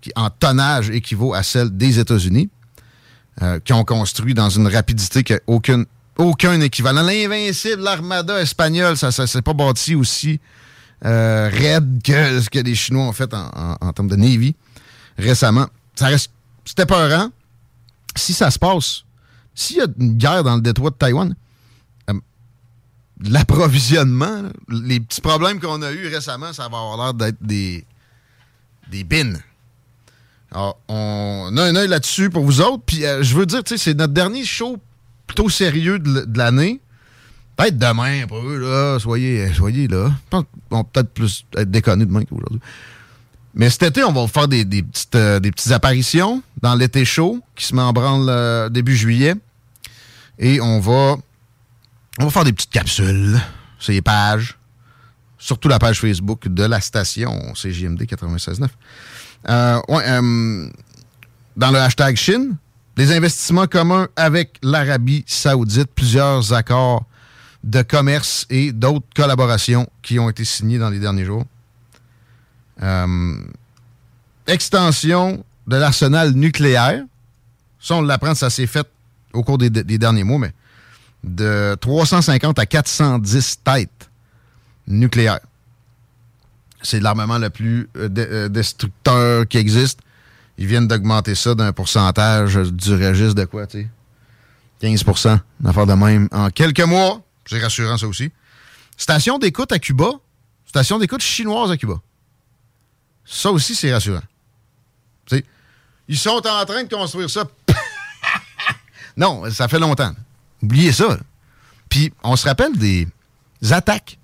qui, 0.00 0.12
en 0.16 0.30
tonnage, 0.30 0.90
équivaut 0.90 1.34
à 1.34 1.42
celle 1.42 1.76
des 1.76 1.98
États-Unis, 1.98 2.50
euh, 3.40 3.58
qui 3.60 3.72
ont 3.72 3.84
construit 3.84 4.34
dans 4.34 4.50
une 4.50 4.68
rapidité 4.68 5.22
qui 5.22 5.32
n'a 5.32 5.38
aucune, 5.46 5.86
aucun 6.18 6.60
équivalent. 6.60 7.02
L'invincible, 7.02 7.82
l'armada 7.82 8.40
espagnole, 8.40 8.96
ça 8.96 9.08
ne 9.16 9.26
s'est 9.26 9.42
pas 9.42 9.54
bâti 9.54 9.94
aussi 9.94 10.40
euh, 11.04 11.48
raide 11.52 12.00
que 12.04 12.40
ce 12.40 12.48
que 12.50 12.58
les 12.58 12.74
Chinois 12.74 13.04
ont 13.04 13.12
fait 13.12 13.32
en, 13.34 13.76
en- 13.80 13.92
termes 13.92 14.08
de 14.08 14.16
Navy 14.16 14.54
récemment. 15.18 15.66
Ça 15.94 16.06
reste. 16.06 16.30
C'était 16.64 16.86
peurant. 16.86 17.30
Si 18.14 18.32
ça 18.34 18.50
se 18.50 18.58
passe, 18.58 19.04
s'il 19.54 19.78
y 19.78 19.80
a 19.80 19.86
une 19.98 20.16
guerre 20.16 20.44
dans 20.44 20.54
le 20.56 20.60
détroit 20.62 20.90
de 20.90 20.94
Taïwan, 20.96 21.34
euh, 22.10 22.14
l'approvisionnement, 23.24 24.42
les 24.68 25.00
petits 25.00 25.20
problèmes 25.20 25.60
qu'on 25.60 25.82
a 25.82 25.90
eus 25.92 26.08
récemment, 26.08 26.52
ça 26.52 26.68
va 26.68 26.78
avoir 26.78 26.96
l'air 26.98 27.14
d'être 27.14 27.38
des, 27.40 27.84
des 28.90 29.02
bins. 29.04 29.34
Alors, 30.52 30.78
on 30.88 31.52
a 31.56 31.62
un 31.64 31.74
œil 31.76 31.88
là-dessus 31.88 32.28
pour 32.30 32.44
vous 32.44 32.60
autres. 32.60 32.82
Puis 32.84 33.04
euh, 33.06 33.22
je 33.22 33.34
veux 33.34 33.46
dire, 33.46 33.62
c'est 33.64 33.94
notre 33.94 34.12
dernier 34.12 34.44
show 34.44 34.76
plutôt 35.26 35.48
sérieux 35.48 35.98
de, 35.98 36.26
l'année. 36.36 36.80
Peut-être 37.56 37.78
demain, 37.78 38.22
un 38.22 38.26
peu, 38.26 38.58
là. 38.58 38.98
Soyez, 38.98 39.52
soyez 39.52 39.88
là. 39.88 40.10
Je 40.10 40.38
pense 40.70 40.84
peut-être 40.92 41.10
plus 41.10 41.44
être 41.56 41.70
déconné 41.70 42.06
demain 42.06 42.24
qu'aujourd'hui. 42.24 42.60
Mais 43.54 43.68
cet 43.68 43.82
été, 43.82 44.02
on 44.02 44.12
va 44.12 44.26
faire 44.28 44.48
des, 44.48 44.64
des 44.64 44.82
petites, 44.82 45.14
euh, 45.14 45.38
des 45.38 45.50
petites 45.50 45.72
apparitions 45.72 46.42
dans 46.62 46.74
l'été 46.74 47.04
chaud 47.04 47.42
qui 47.54 47.66
se 47.66 47.74
met 47.74 47.82
en 47.82 47.92
branle 47.92 48.26
euh, 48.28 48.68
début 48.70 48.96
juillet. 48.96 49.34
Et 50.38 50.60
on 50.60 50.80
va, 50.80 51.16
on 52.18 52.24
va 52.24 52.30
faire 52.30 52.44
des 52.44 52.52
petites 52.52 52.70
capsules 52.70 53.38
sur 53.78 53.92
les 53.92 54.00
pages, 54.00 54.56
surtout 55.38 55.68
la 55.68 55.78
page 55.78 56.00
Facebook 56.00 56.48
de 56.48 56.64
la 56.64 56.80
station 56.80 57.52
CJMD 57.54 58.02
96.9. 58.02 58.68
Euh, 59.48 59.80
ouais, 59.88 60.04
euh, 60.08 60.68
dans 61.56 61.70
le 61.70 61.78
hashtag 61.78 62.16
Chine, 62.16 62.56
les 62.96 63.12
investissements 63.12 63.66
communs 63.66 64.08
avec 64.16 64.58
l'Arabie 64.62 65.24
saoudite, 65.26 65.90
plusieurs 65.94 66.52
accords 66.52 67.04
de 67.64 67.82
commerce 67.82 68.46
et 68.50 68.72
d'autres 68.72 69.06
collaborations 69.14 69.88
qui 70.02 70.18
ont 70.18 70.28
été 70.28 70.44
signés 70.44 70.78
dans 70.78 70.90
les 70.90 70.98
derniers 70.98 71.24
jours. 71.24 71.44
Euh, 72.82 73.36
extension 74.46 75.44
de 75.66 75.76
l'arsenal 75.76 76.32
nucléaire. 76.32 77.04
Ça, 77.80 77.94
on 77.94 78.02
l'apprend, 78.02 78.34
ça 78.34 78.50
s'est 78.50 78.66
fait 78.66 78.86
au 79.32 79.42
cours 79.42 79.58
des, 79.58 79.70
derniers 79.70 80.24
mois, 80.24 80.38
mais 80.38 80.52
de 81.24 81.76
350 81.80 82.58
à 82.58 82.66
410 82.66 83.60
têtes 83.64 84.10
nucléaires. 84.88 85.40
C'est 86.82 87.00
l'armement 87.00 87.38
le 87.38 87.48
plus 87.48 87.88
euh, 87.96 88.08
euh, 88.18 88.48
destructeur 88.48 89.46
qui 89.46 89.58
existe. 89.58 90.00
Ils 90.58 90.66
viennent 90.66 90.86
d'augmenter 90.86 91.34
ça 91.34 91.54
d'un 91.54 91.72
pourcentage 91.72 92.54
du 92.56 92.94
registre 92.94 93.34
de 93.34 93.44
quoi, 93.44 93.66
tu 93.66 93.82
sais? 93.82 93.88
15% 94.82 95.38
une 95.60 95.66
affaire 95.68 95.86
de 95.86 95.92
même 95.92 96.28
en 96.32 96.50
quelques 96.50 96.80
mois. 96.80 97.20
C'est 97.46 97.60
rassurant, 97.60 97.96
ça 97.96 98.06
aussi. 98.06 98.30
Station 98.96 99.38
d'écoute 99.38 99.72
à 99.72 99.78
Cuba. 99.78 100.10
Station 100.66 100.98
d'écoute 100.98 101.22
chinoise 101.22 101.70
à 101.70 101.76
Cuba. 101.76 101.94
Ça 103.24 103.50
aussi, 103.50 103.74
c'est 103.74 103.92
rassurant. 103.92 104.22
Tu 105.26 105.36
sais, 105.36 105.44
ils 106.08 106.18
sont 106.18 106.46
en 106.46 106.64
train 106.64 106.82
de 106.82 106.94
construire 106.94 107.30
ça. 107.30 107.44
non, 109.16 109.48
ça 109.50 109.68
fait 109.68 109.78
longtemps. 109.78 110.12
Oubliez 110.62 110.92
ça. 110.92 111.18
Puis, 111.88 112.12
on 112.22 112.36
se 112.36 112.46
rappelle 112.46 112.76
des 112.76 113.06
attaques 113.70 114.18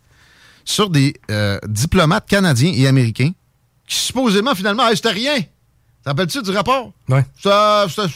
sur 0.64 0.90
des 0.90 1.14
euh, 1.30 1.58
diplomates 1.66 2.28
canadiens 2.28 2.72
et 2.74 2.86
américains 2.86 3.32
qui 3.86 3.96
supposément, 3.96 4.54
finalement, 4.54 4.84
c'était 4.94 5.10
rien. 5.10 5.38
Te 6.08 6.10
rappelles-tu 6.10 6.42
du 6.42 6.50
rapport? 6.52 6.92
Ouais. 7.10 7.22
Ça, 7.42 7.86
ça, 7.94 8.06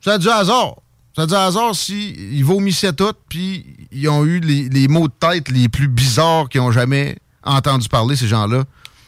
ça 0.00 0.16
du 0.18 0.28
hasard. 0.28 0.76
Ça 1.16 1.26
du 1.26 1.34
hasard 1.34 1.74
si 1.74 2.10
ils 2.32 2.44
vomissaient 2.44 2.92
tout, 2.92 3.12
puis 3.28 3.66
ils 3.90 4.08
ont 4.08 4.24
eu 4.24 4.38
les, 4.38 4.68
les 4.68 4.86
mots 4.86 5.08
de 5.08 5.12
tête 5.18 5.48
les 5.48 5.68
plus 5.68 5.88
bizarres 5.88 6.48
qu'ils 6.48 6.60
ont 6.60 6.70
jamais 6.70 7.16
entendu 7.42 7.88
parler, 7.88 8.14
ces 8.14 8.28
gens-là. 8.28 8.62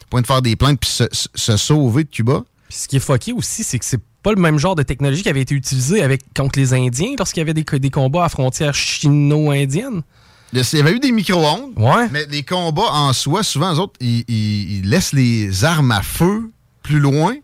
Point 0.09 0.21
de 0.21 0.27
faire 0.27 0.41
des 0.41 0.55
plaintes 0.57 0.79
puis 0.81 0.89
se, 0.89 1.03
se- 1.11 1.55
sauver 1.55 2.03
de 2.03 2.09
Cuba. 2.09 2.43
Puis 2.67 2.77
ce 2.79 2.87
qui 2.89 2.97
est 2.97 2.99
fucké 2.99 3.31
aussi, 3.31 3.63
c'est 3.63 3.79
que 3.79 3.85
c'est 3.85 4.01
pas 4.21 4.31
le 4.33 4.41
même 4.41 4.57
genre 4.57 4.75
de 4.75 4.83
technologie 4.83 5.21
qui 5.23 5.29
avait 5.29 5.41
été 5.41 5.55
utilisée 5.55 6.03
avec, 6.03 6.23
contre 6.35 6.59
les 6.59 6.73
Indiens 6.73 7.13
lorsqu'il 7.17 7.39
y 7.39 7.43
avait 7.43 7.53
des, 7.53 7.63
des 7.63 7.89
combats 7.89 8.25
à 8.25 8.29
frontière 8.29 8.73
chino-indienne. 8.73 10.01
Il 10.51 10.59
y 10.73 10.79
avait 10.81 10.91
eu 10.93 10.99
des 10.99 11.11
micro-ondes, 11.11 11.71
Ouais. 11.77 12.09
mais 12.11 12.25
les 12.29 12.43
combats 12.43 12.91
en 12.91 13.13
soi, 13.13 13.43
souvent, 13.43 13.73
eux 13.75 13.79
autres, 13.79 13.93
ils, 14.01 14.25
ils- 14.27 14.79
ils 14.79 14.89
laissent 14.89 15.13
les 15.13 15.63
armes 15.63 15.91
à 15.91 16.01
feu 16.01 16.51
plus 16.81 16.99
loin, 16.99 17.35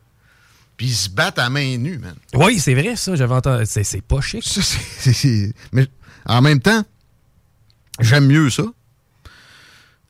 puis 0.77 0.87
ils 0.87 0.93
se 0.93 1.09
battent 1.09 1.39
à 1.39 1.49
main 1.49 1.77
nue, 1.77 1.97
man. 1.97 2.15
Oui, 2.33 2.59
c'est 2.59 2.73
vrai, 2.73 2.95
ça. 2.95 3.15
J'avais 3.15 3.33
entendu. 3.35 3.63
C'est, 3.65 3.83
c'est 3.83 4.01
pas 4.01 4.21
chic. 4.21 4.43
C'est- 4.45 5.13
c'est- 5.13 5.53
Mais 5.71 5.87
en 6.25 6.41
même 6.41 6.59
temps, 6.59 6.83
j'aime 7.99 8.27
mieux 8.27 8.49
ça. 8.49 8.63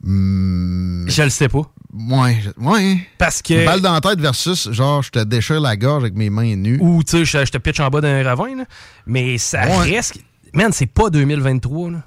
Hmm, 0.03 1.07
Je 1.09 1.21
le 1.23 1.29
sais 1.29 1.49
pas. 1.49 1.61
Ouais, 1.93 2.39
je- 2.43 2.63
ouais. 2.63 3.07
Parce 3.17 3.41
que. 3.41 3.53
Une 3.53 3.65
balle 3.65 3.81
dans 3.81 3.93
la 3.93 4.01
tête 4.01 4.19
versus, 4.19 4.69
genre, 4.71 5.01
je 5.01 5.09
te 5.11 5.23
déchire 5.23 5.61
la 5.61 5.77
gorge 5.77 6.03
avec 6.03 6.15
mes 6.15 6.29
mains 6.29 6.55
nues. 6.55 6.77
Ou, 6.81 7.03
tu 7.03 7.25
sais, 7.25 7.45
je, 7.45 7.51
te 7.51 7.57
pitch 7.57 7.79
en 7.79 7.89
bas 7.89 8.01
d'un 8.01 8.21
ravin, 8.23 8.55
là. 8.55 8.65
Mais 9.05 9.37
ça 9.37 9.65
Ouais. 9.67 9.95
reste. 9.95 10.19
Man, 10.53 10.71
c'est 10.73 10.85
pas 10.87 11.09
2023, 11.09 11.91
là. 11.91 12.03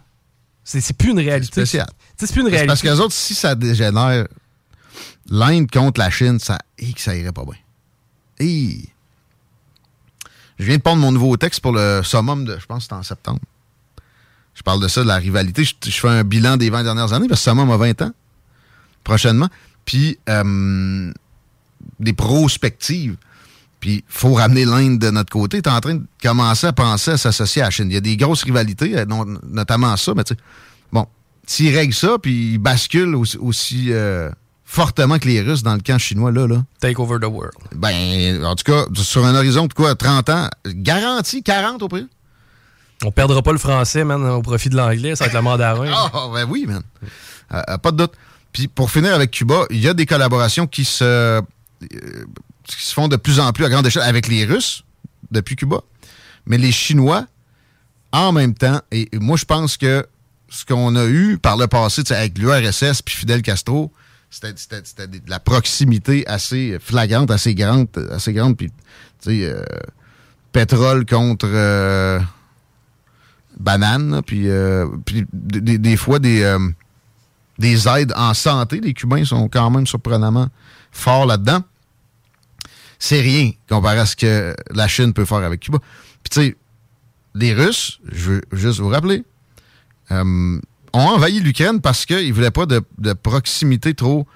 C'est, 0.65 0.81
c'est 0.83 0.97
plus 0.97 1.11
une 1.13 1.19
réalité. 1.19 1.65
sais, 1.65 1.83
C'est 2.19 2.33
plus 2.33 2.41
une 2.43 2.47
C'est 2.49 2.51
réalité. 2.51 2.67
parce 2.67 2.83
que 2.83 2.89
les 2.89 3.01
autres, 3.01 3.15
si 3.15 3.35
ça 3.35 3.55
dégénère, 3.55 4.27
l'Inde 5.31 5.71
contre 5.71 6.01
la 6.01 6.11
Chine, 6.11 6.39
ça, 6.39 6.59
que 6.79 7.01
ça 7.01 7.17
irait 7.17 7.33
pas 7.33 7.45
bien. 7.45 7.55
Hi. 8.41 8.89
Je 10.59 10.65
viens 10.65 10.77
de 10.77 10.83
prendre 10.83 11.01
mon 11.01 11.13
nouveau 11.13 11.37
texte 11.37 11.61
pour 11.61 11.73
le 11.73 12.03
summum 12.03 12.45
de, 12.45 12.59
je 12.59 12.67
pense 12.67 12.85
que 12.85 12.89
c'est 12.89 12.95
en 12.95 13.03
septembre. 13.03 13.41
Je 14.55 14.63
parle 14.63 14.83
de 14.83 14.89
ça, 14.89 15.03
de 15.03 15.09
la 15.09 15.17
rivalité. 15.17 15.65
Je, 15.65 15.91
fais 15.91 16.09
un 16.09 16.25
bilan 16.25 16.57
des 16.57 16.71
20 16.71 16.83
dernières 16.83 17.13
années 17.13 17.29
parce 17.29 17.41
que 17.41 17.51
summum 17.51 17.71
a 17.71 17.77
20 17.77 18.03
ans, 18.03 18.13
prochainement. 19.05 19.49
puis 19.85 20.19
euh, 20.29 21.13
des 22.01 22.13
prospectives. 22.13 23.17
Puis 23.81 23.97
il 23.97 24.03
faut 24.09 24.35
ramener 24.35 24.65
l'Inde 24.65 24.99
de 24.99 25.11
notre 25.11 25.31
côté. 25.31 25.63
Tu 25.63 25.71
en 25.71 25.81
train 25.81 25.95
de 25.95 26.05
commencer 26.21 26.67
à 26.67 26.73
penser 26.73 27.13
à 27.13 27.17
s'associer 27.17 27.63
à 27.63 27.67
la 27.67 27.71
Chine. 27.71 27.91
Il 27.91 27.95
y 27.95 27.97
a 27.97 28.01
des 28.01 28.17
grosses 28.17 28.43
rivalités, 28.43 28.99
euh, 28.99 29.05
notamment 29.45 29.97
ça, 29.97 30.13
mais 30.17 30.25
tu 30.25 30.35
sais, 30.35 30.41
bon, 30.93 31.07
s'ils 31.47 31.75
règlent 31.75 31.95
ça, 31.95 32.19
puis 32.21 32.55
ils 32.55 32.59
basculent 32.59 33.15
aussi, 33.15 33.37
aussi, 33.39 33.93
euh, 33.93 34.31
fortement 34.69 35.19
que 35.19 35.27
les 35.27 35.41
Russes 35.41 35.63
dans 35.63 35.75
le 35.75 35.81
camp 35.81 35.99
chinois, 35.99 36.31
là, 36.31 36.47
là. 36.47 36.63
Take 36.79 37.01
over 37.01 37.19
the 37.19 37.25
world. 37.25 37.55
Ben, 37.75 38.45
en 38.45 38.55
tout 38.55 38.71
cas, 38.71 38.85
sur 39.03 39.25
un 39.25 39.35
horizon 39.35 39.67
de 39.67 39.73
quoi, 39.73 39.95
30 39.95 40.29
ans, 40.29 40.49
garanti 40.67 41.43
40 41.43 41.83
au 41.83 41.89
prix. 41.89 42.07
On 43.03 43.11
perdra 43.11 43.41
pas 43.43 43.53
le 43.53 43.59
français, 43.59 44.05
man, 44.05 44.23
au 44.23 44.43
profit 44.43 44.69
de 44.69 44.77
l'anglais. 44.77 45.17
Ça 45.17 45.25
va 45.25 45.29
être 45.29 45.35
le 45.35 45.41
mandarin. 45.41 45.91
Ah, 46.13 46.29
ben 46.35 46.47
oui, 46.49 46.67
man. 46.67 46.83
Euh, 47.55 47.63
euh, 47.71 47.79
pas 47.79 47.93
de 47.93 47.97
doute. 47.97 48.13
Puis 48.53 48.69
pour 48.69 48.91
finir 48.91 49.15
avec 49.15 49.31
Cuba, 49.31 49.65
il 49.71 49.81
y 49.81 49.89
a 49.89 49.95
des 49.95 50.05
collaborations 50.05 50.67
qui 50.67 50.85
se, 50.85 51.03
euh, 51.03 51.41
qui 51.81 52.83
se 52.83 52.93
font 52.93 53.09
de 53.09 53.17
plus 53.17 53.41
en 53.41 53.51
plus 53.53 53.65
à 53.65 53.71
grande 53.71 53.87
échelle 53.87 54.03
avec 54.03 54.29
les 54.29 54.45
Russes 54.45 54.85
depuis 55.31 55.57
Cuba, 55.57 55.81
mais 56.45 56.59
les 56.59 56.73
Chinois 56.73 57.27
en 58.13 58.33
même 58.33 58.53
temps. 58.53 58.83
Et 58.93 59.09
moi, 59.15 59.39
je 59.39 59.47
pense 59.47 59.79
que 59.79 60.07
ce 60.51 60.67
qu'on 60.67 60.95
a 60.95 61.07
eu 61.07 61.39
par 61.39 61.57
le 61.57 61.69
passé 61.69 62.05
tu 62.05 62.09
sais, 62.09 62.17
avec 62.17 62.37
l'URSS 62.37 63.01
puis 63.03 63.15
Fidel 63.15 63.41
Castro, 63.41 63.93
c'était 64.31 65.07
de 65.07 65.31
la 65.31 65.41
proximité 65.41 66.27
assez 66.27 66.79
flagrante, 66.81 67.31
assez 67.31 67.55
grande, 67.55 67.89
assez 68.11 68.33
grande. 68.33 68.57
Puis, 68.57 68.69
tu 68.69 68.75
sais, 69.21 69.45
euh, 69.45 69.63
pétrole 70.53 71.07
contre 71.07 71.47
euh, 71.51 72.21
banane, 73.59 74.23
puis, 74.27 74.49
euh, 74.49 74.87
puis 75.05 75.27
des, 75.33 75.61
des- 75.61 75.79
des 75.79 75.97
fois 75.97 76.19
des, 76.19 76.43
euh, 76.43 76.59
des 77.59 77.89
aides 77.89 78.13
en 78.17 78.35
santé. 78.35 78.81
Les 78.81 78.93
Cubains 78.95 79.25
sont 79.25 79.49
quand 79.49 79.71
même 79.71 79.87
surprenamment 79.87 80.49
forts 80.93 81.27
là-dedans. 81.27 81.63
C'est 82.99 83.21
rien 83.21 83.53
comparé 83.69 83.99
à 83.99 84.07
ce 84.07 84.17
que 84.17 84.55
la 84.71 84.89
Chine 84.89 85.13
peut 85.13 85.25
faire 85.25 85.39
avec 85.39 85.61
Cuba. 85.61 85.79
Puis 86.23 86.31
tu 86.31 86.41
sais, 86.41 86.57
les 87.35 87.55
Russes, 87.55 88.01
je 88.11 88.31
veux 88.33 88.43
juste 88.53 88.81
vous 88.81 88.89
rappeler, 88.89 89.25
euh, 90.11 90.61
ont 90.93 91.01
envahi 91.01 91.41
l'Ukraine 91.41 91.81
parce 91.81 92.07
qu'ils 92.07 92.29
ne 92.29 92.33
voulaient 92.33 92.51
pas 92.51 92.67
de, 92.67 92.83
proximité 93.15 93.95
trop 93.95 94.27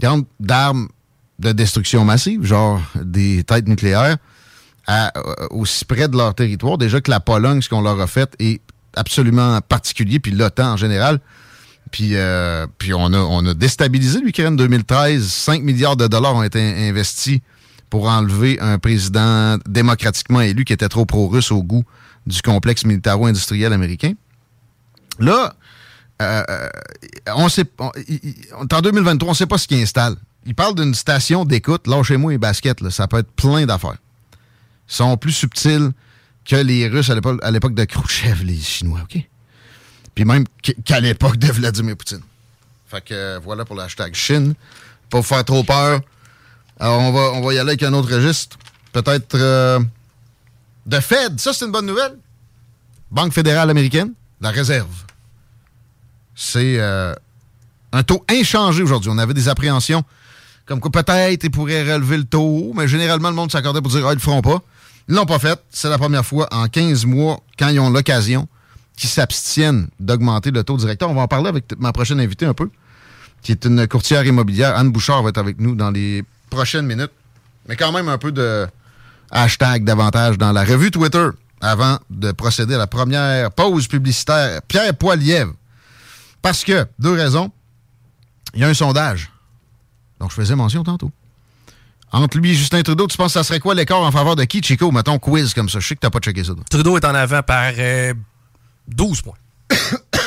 grande 0.00 0.24
d'armes 0.40 0.88
de 1.38 1.52
destruction 1.52 2.04
massive, 2.04 2.44
genre 2.44 2.80
des 3.02 3.42
têtes 3.44 3.66
nucléaires, 3.68 4.16
euh, 4.88 5.08
aussi 5.50 5.84
près 5.84 6.08
de 6.08 6.16
leur 6.16 6.34
territoire. 6.34 6.78
Déjà 6.78 7.00
que 7.00 7.10
la 7.10 7.20
Pologne, 7.20 7.60
ce 7.62 7.68
qu'on 7.68 7.80
leur 7.80 8.00
a 8.00 8.06
fait, 8.06 8.34
est 8.38 8.60
absolument 8.94 9.60
particulier, 9.60 10.20
puis 10.20 10.32
l'OTAN 10.32 10.72
en 10.72 10.76
général. 10.76 11.20
Puis, 11.90 12.10
euh, 12.14 12.66
puis 12.78 12.92
on, 12.94 13.12
a, 13.12 13.18
on 13.18 13.46
a 13.46 13.54
déstabilisé 13.54 14.20
l'Ukraine 14.20 14.56
2013. 14.56 15.24
5 15.26 15.62
milliards 15.62 15.96
de 15.96 16.06
dollars 16.06 16.34
ont 16.34 16.42
été 16.42 16.60
in- 16.60 16.88
investis 16.88 17.38
pour 17.90 18.08
enlever 18.08 18.58
un 18.60 18.78
président 18.78 19.58
démocratiquement 19.68 20.40
élu 20.40 20.64
qui 20.64 20.72
était 20.72 20.88
trop 20.88 21.04
pro-russe 21.06 21.52
au 21.52 21.62
goût 21.62 21.84
du 22.26 22.42
complexe 22.42 22.84
militaro-industriel 22.84 23.72
américain. 23.72 24.14
Là, 25.20 25.54
euh, 26.22 26.68
on 27.34 27.48
sait, 27.48 27.64
il- 28.08 28.20
il- 28.22 28.36
en 28.54 28.64
2023, 28.80 29.28
on 29.28 29.32
ne 29.32 29.36
sait 29.36 29.46
pas 29.46 29.58
ce 29.58 29.66
qu'ils 29.66 29.82
installent. 29.82 30.16
Ils 30.46 30.54
parlent 30.54 30.74
d'une 30.74 30.94
station 30.94 31.44
d'écoute. 31.44 31.86
Lâchez-moi 31.86 32.32
les 32.32 32.38
baskets, 32.38 32.80
là, 32.80 32.90
ça 32.90 33.08
peut 33.08 33.18
être 33.18 33.30
plein 33.32 33.64
d'affaires. 33.66 33.96
Ils 34.88 34.94
sont 34.94 35.16
plus 35.16 35.32
subtils 35.32 35.90
que 36.44 36.56
les 36.56 36.86
Russes 36.88 37.10
à 37.10 37.50
l'époque 37.50 37.74
de 37.74 37.84
Khrouchtchev, 37.84 38.44
les 38.44 38.58
Chinois, 38.58 39.00
OK? 39.02 39.18
Puis 40.14 40.24
même 40.24 40.44
qu- 40.62 40.74
qu'à 40.84 41.00
l'époque 41.00 41.38
de 41.38 41.46
Vladimir 41.50 41.96
Poutine. 41.96 42.20
Fait 42.86 43.00
que 43.02 43.14
euh, 43.14 43.38
voilà 43.42 43.64
pour 43.64 43.74
l'hashtag 43.76 44.14
Chine. 44.14 44.54
Pas 45.10 45.18
vous 45.18 45.24
faire 45.24 45.44
trop 45.44 45.64
peur. 45.64 46.00
Alors, 46.78 47.00
on 47.00 47.12
va, 47.12 47.20
on 47.32 47.40
va 47.40 47.54
y 47.54 47.58
aller 47.58 47.70
avec 47.70 47.82
un 47.82 47.92
autre 47.94 48.14
registre. 48.14 48.58
Peut-être 48.92 49.34
euh, 49.36 49.80
de 50.86 51.00
Fed. 51.00 51.40
Ça, 51.40 51.52
c'est 51.52 51.64
une 51.64 51.72
bonne 51.72 51.86
nouvelle. 51.86 52.16
Banque 53.10 53.32
fédérale 53.32 53.70
américaine, 53.70 54.12
la 54.40 54.50
réserve. 54.50 54.88
C'est 56.34 56.78
euh, 56.78 57.14
un 57.92 58.02
taux 58.02 58.24
inchangé 58.30 58.82
aujourd'hui. 58.82 59.10
On 59.12 59.18
avait 59.18 59.34
des 59.34 59.48
appréhensions 59.48 60.04
comme 60.66 60.80
quoi 60.80 60.90
peut-être 60.90 61.44
ils 61.44 61.50
pourraient 61.50 61.92
relever 61.92 62.16
le 62.16 62.24
taux, 62.24 62.72
mais 62.74 62.88
généralement, 62.88 63.28
le 63.28 63.36
monde 63.36 63.52
s'accordait 63.52 63.82
pour 63.82 63.90
dire 63.90 64.06
ah, 64.06 64.12
ils 64.12 64.14
le 64.14 64.20
feront 64.20 64.40
pas. 64.40 64.62
Ils 65.08 65.14
l'ont 65.14 65.26
pas 65.26 65.38
fait. 65.38 65.62
C'est 65.70 65.90
la 65.90 65.98
première 65.98 66.24
fois 66.24 66.48
en 66.50 66.68
15 66.68 67.04
mois, 67.04 67.40
quand 67.58 67.68
ils 67.68 67.78
ont 67.80 67.90
l'occasion, 67.90 68.48
qu'ils 68.96 69.10
s'abstiennent 69.10 69.88
d'augmenter 70.00 70.50
le 70.50 70.64
taux 70.64 70.76
directeur. 70.76 71.10
On 71.10 71.14
va 71.14 71.22
en 71.22 71.28
parler 71.28 71.48
avec 71.48 71.64
ma 71.78 71.92
prochaine 71.92 72.20
invitée 72.20 72.46
un 72.46 72.54
peu, 72.54 72.70
qui 73.42 73.52
est 73.52 73.66
une 73.66 73.86
courtière 73.86 74.24
immobilière. 74.24 74.76
Anne 74.76 74.90
Bouchard 74.90 75.22
va 75.22 75.28
être 75.28 75.38
avec 75.38 75.60
nous 75.60 75.74
dans 75.74 75.90
les 75.90 76.24
prochaines 76.48 76.86
minutes. 76.86 77.12
Mais 77.68 77.76
quand 77.76 77.92
même 77.92 78.08
un 78.08 78.18
peu 78.18 78.32
de 78.32 78.66
hashtag 79.30 79.84
davantage 79.84 80.38
dans 80.38 80.52
la 80.52 80.64
revue 80.64 80.90
Twitter 80.90 81.28
avant 81.60 81.98
de 82.10 82.32
procéder 82.32 82.74
à 82.74 82.78
la 82.78 82.86
première 82.86 83.50
pause 83.50 83.86
publicitaire. 83.88 84.62
Pierre 84.68 84.94
Poilievre. 84.94 85.52
Parce 86.44 86.62
que, 86.62 86.86
deux 86.98 87.14
raisons. 87.14 87.50
Il 88.52 88.60
y 88.60 88.64
a 88.64 88.68
un 88.68 88.74
sondage 88.74 89.32
dont 90.20 90.28
je 90.28 90.34
faisais 90.34 90.54
mention 90.54 90.84
tantôt. 90.84 91.10
Entre 92.12 92.36
lui 92.36 92.50
et 92.50 92.54
Justin 92.54 92.82
Trudeau, 92.82 93.06
tu 93.06 93.16
penses 93.16 93.32
que 93.32 93.40
ça 93.40 93.44
serait 93.44 93.60
quoi 93.60 93.74
l'écart 93.74 94.02
en 94.02 94.12
faveur 94.12 94.36
de 94.36 94.44
qui, 94.44 94.62
Chico? 94.62 94.92
Mettons 94.92 95.18
quiz 95.18 95.54
comme 95.54 95.70
ça. 95.70 95.80
Je 95.80 95.88
sais 95.88 95.94
que 95.94 96.00
t'as 96.00 96.10
pas 96.10 96.18
checké 96.18 96.44
ça. 96.44 96.52
toi. 96.52 96.62
Trudeau 96.68 96.98
est 96.98 97.04
en 97.06 97.14
avant 97.14 97.42
par 97.42 97.72
euh, 97.78 98.12
12 98.88 99.22
points. 99.22 99.38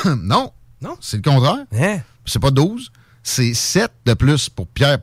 non. 0.24 0.52
Non? 0.82 0.98
C'est 1.02 1.18
le 1.18 1.22
contraire. 1.22 1.66
Hein? 1.72 2.00
C'est 2.26 2.40
pas 2.40 2.50
12. 2.50 2.92
C'est 3.22 3.54
7 3.54 3.92
de 4.08 4.16
plus 4.16 4.50
pour 4.50 4.68
Pierre 4.70 4.98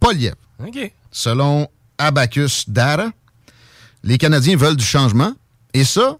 Poliev. 0.00 0.34
OK. 0.62 0.92
Selon 1.10 1.66
Abacus 1.96 2.68
Data, 2.68 3.10
les 4.02 4.18
Canadiens 4.18 4.58
veulent 4.58 4.76
du 4.76 4.84
changement. 4.84 5.32
Et 5.72 5.84
ça, 5.84 6.18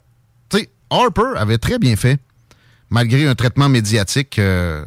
tu 0.49 0.57
sais, 0.57 0.71
Harper 0.89 1.35
avait 1.37 1.59
très 1.59 1.79
bien 1.79 1.97
fait, 1.97 2.19
malgré 2.93 3.27
un 3.27 3.35
traitement 3.35 3.71
médiatique 3.71 4.39
euh, 4.39 4.85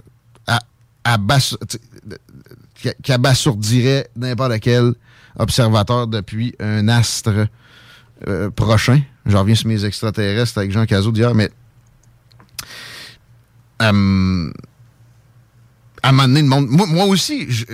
qui- 2.75 3.11
abasourdirait 3.11 4.09
n'importe 4.15 4.59
quel 4.59 4.93
observateur 5.37 6.07
depuis 6.07 6.55
un 6.59 6.87
astre 6.87 7.47
euh, 8.27 8.49
prochain. 8.51 9.01
J'en 9.25 9.41
reviens 9.41 9.55
sur 9.55 9.67
mes 9.67 9.83
extraterrestres 9.83 10.59
avec 10.59 10.71
Jean 10.71 10.85
Cazot 10.85 11.11
d'hier, 11.11 11.33
mais 11.33 11.49
euh, 13.81 14.51
à 16.03 16.09
un 16.09 16.11
moment 16.11 16.27
donné, 16.27 16.41
le 16.43 16.47
monde. 16.47 16.67
Moi, 16.69 16.85
moi 16.85 17.05
aussi, 17.05 17.47
je, 17.49 17.65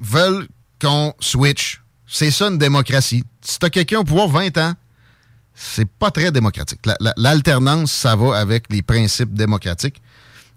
veulent 0.00 0.48
qu'on 0.80 1.12
switch. 1.20 1.82
C'est 2.06 2.30
ça 2.30 2.48
une 2.48 2.58
démocratie. 2.58 3.24
Si 3.42 3.58
t'as 3.58 3.68
quelqu'un 3.68 3.98
au 3.98 4.04
pouvoir 4.04 4.28
20 4.28 4.56
ans, 4.58 4.72
c'est 5.58 5.88
pas 5.88 6.10
très 6.10 6.30
démocratique. 6.30 6.80
La- 6.84 6.96
la- 7.00 7.14
L'alternance, 7.16 7.90
ça 7.90 8.14
va 8.14 8.38
avec 8.38 8.64
les 8.70 8.82
principes 8.82 9.32
démocratiques. 9.32 10.02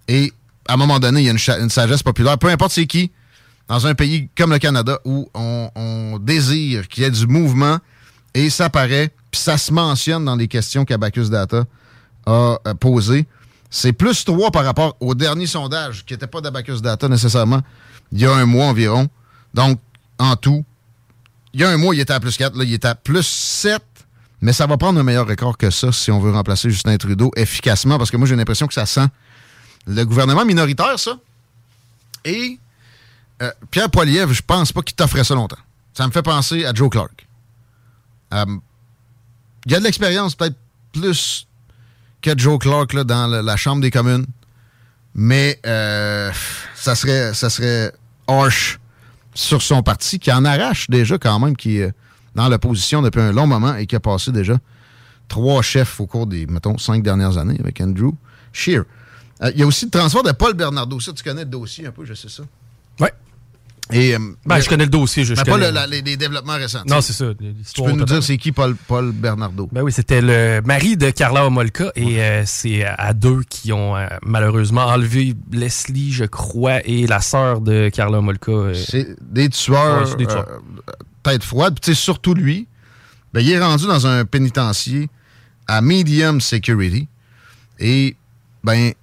Et 0.10 0.34
à 0.68 0.74
un 0.74 0.78
moment 0.78 1.00
donné, 1.00 1.22
il 1.22 1.26
y 1.26 1.30
a 1.30 1.58
une, 1.60 1.70
sagesse 1.70 2.04
populaire, 2.04 2.38
peu 2.38 2.50
importe 2.50 2.74
c'est 2.74 2.86
qui, 2.86 3.12
dans 3.70 3.88
un 3.88 3.96
pays 3.96 4.30
comme 4.38 4.52
le 4.52 4.60
Canada, 4.60 5.00
où 5.06 5.30
on, 5.34 6.20
désire 6.22 6.88
qu'il 6.90 7.04
y 7.04 7.06
ait 7.06 7.12
du 7.12 7.28
mouvement, 7.28 7.78
et 8.34 8.50
ça 8.50 8.70
paraît, 8.70 9.12
puis 9.32 9.40
ça 9.40 9.58
se 9.58 9.72
mentionne 9.72 10.26
dans 10.26 10.36
les 10.36 10.48
questions 10.48 10.84
qu'Abacus 10.86 11.30
Data 11.30 11.64
a 12.26 12.58
euh, 12.68 12.74
posées. 12.74 13.26
C'est 13.70 13.94
plus 13.94 14.26
3 14.26 14.52
par 14.52 14.66
rapport 14.66 14.98
au 15.00 15.16
dernier 15.16 15.48
sondage, 15.48 16.06
qui 16.06 16.14
n'était 16.14 16.28
pas 16.28 16.42
d'Abacus 16.42 16.82
Data 16.82 17.08
nécessairement, 17.08 17.62
il 18.12 18.20
y 18.20 18.26
a 18.26 18.34
un 18.34 18.46
mois 18.46 18.66
environ. 18.66 19.08
Donc, 19.54 19.80
en 20.18 20.36
tout, 20.36 20.66
il 21.54 21.62
y 21.62 21.64
a 21.64 21.70
un 21.70 21.78
mois, 21.78 21.96
il 21.96 22.02
était 22.02 22.14
à 22.14 22.20
plus 22.20 22.36
4, 22.36 22.58
là, 22.58 22.64
il 22.64 22.74
est 22.74 22.86
à 22.86 22.96
plus 22.96 23.26
7. 23.26 23.82
Mais 24.42 24.54
ça 24.54 24.68
va 24.68 24.78
prendre 24.78 25.00
un 25.00 25.04
meilleur 25.04 25.28
record 25.28 25.58
que 25.58 25.70
ça 25.70 25.92
si 25.92 26.12
on 26.12 26.20
veut 26.20 26.32
remplacer 26.32 26.70
Justin 26.70 26.98
Trudeau 26.98 27.32
efficacement, 27.36 27.98
parce 27.98 28.10
que 28.10 28.18
moi, 28.18 28.28
j'ai 28.28 28.36
l'impression 28.36 28.68
que 28.68 28.74
ça 28.74 28.86
sent 28.86 29.08
le 29.86 30.04
gouvernement 30.06 30.46
minoritaire, 30.46 30.98
ça. 30.98 31.18
Et 32.26 32.60
euh, 33.42 33.52
Pierre 33.72 33.90
Poilievre, 33.90 34.34
je 34.34 34.42
pense 34.42 34.72
pas 34.72 34.82
qu'il 34.82 34.96
t'offrait 34.96 35.24
ça 35.24 35.36
longtemps. 35.36 35.58
Ça 35.94 36.06
me 36.08 36.12
fait 36.12 36.22
penser 36.22 36.66
à 36.66 36.74
Joe 36.74 36.90
Clark. 36.90 37.28
Euh, 38.34 38.46
il 39.66 39.76
a 39.76 39.80
de 39.80 39.84
l'expérience, 39.84 40.36
peut-être 40.36 40.58
plus 40.94 41.48
que 42.22 42.38
Joe 42.38 42.60
Clark 42.60 42.96
dans 42.96 43.28
la 43.28 43.58
Chambre 43.58 43.82
des 43.82 43.92
communes, 43.92 44.26
mais 45.16 45.60
euh, 45.66 46.32
ça 46.76 46.96
serait 46.96 47.34
ça 47.34 47.50
serait 47.50 47.92
harsh 48.28 48.80
sur 49.34 49.62
son 49.62 49.84
parti, 49.84 50.20
qui 50.20 50.32
en 50.32 50.46
arrache 50.46 50.90
déjà 50.90 51.18
quand 51.18 51.40
même, 51.40 51.56
qui 51.56 51.82
dans 52.36 52.48
l'opposition 52.50 53.02
depuis 53.02 53.22
un 53.22 53.32
long 53.32 53.48
moment 53.48 53.76
et 53.76 53.86
qui 53.86 53.96
a 53.96 54.00
passé 54.00 54.32
déjà 54.32 54.58
trois 55.28 55.62
chefs 55.62 56.00
au 56.00 56.08
cours 56.08 56.28
des, 56.28 56.46
mettons, 56.48 56.78
cinq 56.78 57.04
dernières 57.04 57.38
années 57.38 57.58
avec 57.60 57.80
Andrew 57.82 58.12
Scheer. 58.52 58.84
Euh, 59.42 59.52
Il 59.54 59.60
y 59.60 59.64
a 59.64 59.68
aussi 59.68 59.86
le 59.86 59.92
transfert 59.92 60.24
de 60.24 60.32
Paul 60.32 60.54
Bernardo. 60.54 61.00
Ça, 61.00 61.14
tu 61.14 61.24
connais 61.24 61.44
le 61.46 61.50
dossier 61.50 61.86
un 61.88 61.92
peu, 61.92 62.04
je 62.06 62.14
sais 62.14 62.30
ça. 62.30 62.44
Et, 63.92 64.14
euh, 64.14 64.20
Ben, 64.20 64.36
mais- 64.46 64.62
je 64.62 64.70
connais 64.70 64.84
le 64.84 64.90
dossier, 64.92 65.24
je- 65.24 65.34
mais 65.34 65.40
je 65.40 65.44
pas 65.46 65.52
connais. 65.54 65.70
le- 65.70 65.74
la- 65.74 65.88
les, 65.88 66.04
les 66.04 66.16
développements 66.16 66.54
récents. 66.58 66.84
Non, 66.86 67.02
c'est 67.02 67.14
ça. 67.14 67.26
Tu 67.74 67.82
peux 67.82 67.92
nous 67.92 68.06
dire 68.06 68.22
c'est 68.22 68.38
qui 68.38 68.52
Paul, 68.52 68.76
Paul 68.76 69.12
Bernardo? 69.12 69.68
Ben 69.72 69.82
oui, 69.82 69.92
c'était 69.92 70.22
le 70.22 70.62
mari 70.64 70.96
de 70.96 71.10
Carla 71.10 71.48
Homolka 71.48 71.92
et 71.96 72.22
euh, 72.22 72.44
c'est 72.46 72.86
à 72.86 73.14
deux 73.14 73.42
qui 73.50 73.74
ont 73.74 73.98
euh, 73.98 74.06
malheureusement 74.22 74.86
enlevé 74.86 75.34
Leslie, 75.52 76.12
je 76.12 76.26
crois, 76.26 76.86
et 76.86 77.08
la 77.08 77.20
sœur 77.20 77.62
de 77.62 77.90
Carla 77.90 78.20
Homolka. 78.20 78.52
euh. 78.52 78.74
C'est 78.76 79.16
des 79.22 79.50
tueurs, 79.50 80.02
Ouais, 80.02 80.06
c'est 80.06 80.18
des 80.18 80.28
tueurs. 80.28 80.46
Tête 81.24 81.44
froide. 81.44 81.80
Puis, 81.82 81.96
surtout 81.96 82.34
lui, 82.34 82.68
ben, 83.34 83.42
il 83.42 83.52
est 83.52 83.60
rendu 83.60 83.86
dans 83.86 84.08
un 84.08 84.26
pénitencier 84.26 85.10
à 85.68 85.82
medium 85.82 86.42
security. 86.42 87.08
Et, 87.80 88.16
ben, 88.64 88.94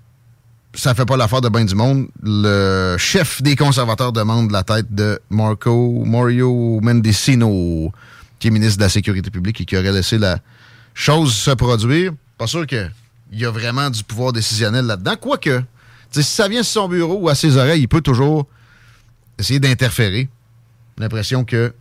ça 0.74 0.94
fait 0.94 1.06
pas 1.06 1.16
l'affaire 1.16 1.40
de 1.40 1.48
bain 1.48 1.64
du 1.64 1.74
monde. 1.74 2.08
Le 2.22 2.96
chef 2.98 3.42
des 3.42 3.56
conservateurs 3.56 4.12
demande 4.12 4.50
la 4.50 4.62
tête 4.62 4.94
de 4.94 5.18
Marco 5.30 6.04
Mario 6.04 6.80
Mendicino, 6.82 7.92
qui 8.38 8.48
est 8.48 8.50
ministre 8.50 8.78
de 8.78 8.82
la 8.82 8.88
Sécurité 8.88 9.30
publique 9.30 9.60
et 9.60 9.64
qui 9.64 9.76
aurait 9.76 9.92
laissé 9.92 10.18
la 10.18 10.38
chose 10.94 11.34
se 11.34 11.50
produire. 11.52 12.12
Pas 12.36 12.46
sûr 12.46 12.66
qu'il 12.66 12.90
y 13.32 13.44
a 13.44 13.50
vraiment 13.50 13.88
du 13.88 14.04
pouvoir 14.04 14.32
décisionnel 14.32 14.84
là-dedans. 14.84 15.16
Quoique, 15.18 15.62
si 16.10 16.22
ça 16.22 16.48
vient 16.48 16.62
sur 16.62 16.82
son 16.82 16.88
bureau 16.88 17.18
ou 17.20 17.28
à 17.28 17.34
ses 17.34 17.56
oreilles, 17.56 17.82
il 17.82 17.88
peut 17.88 18.02
toujours 18.02 18.46
essayer 19.38 19.60
d'interférer. 19.60 20.28
L'impression 20.98 21.44
que 21.44 21.72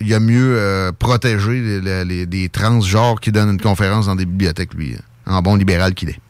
il 0.00 0.08
y 0.08 0.14
a 0.14 0.20
mieux 0.20 0.56
euh, 0.58 0.92
protégé 0.92 1.60
les, 1.60 1.80
les- 1.80 2.04
les- 2.04 2.26
des 2.26 2.48
transgenres 2.48 3.20
qui 3.20 3.30
donnent 3.32 3.50
une 3.50 3.60
conférence 3.60 4.06
dans 4.06 4.16
des 4.16 4.26
bibliothèques, 4.26 4.74
lui, 4.74 4.96
en 5.26 5.42
bon 5.42 5.54
libéral 5.56 5.94
qu'il 5.94 6.08
est. 6.10 6.20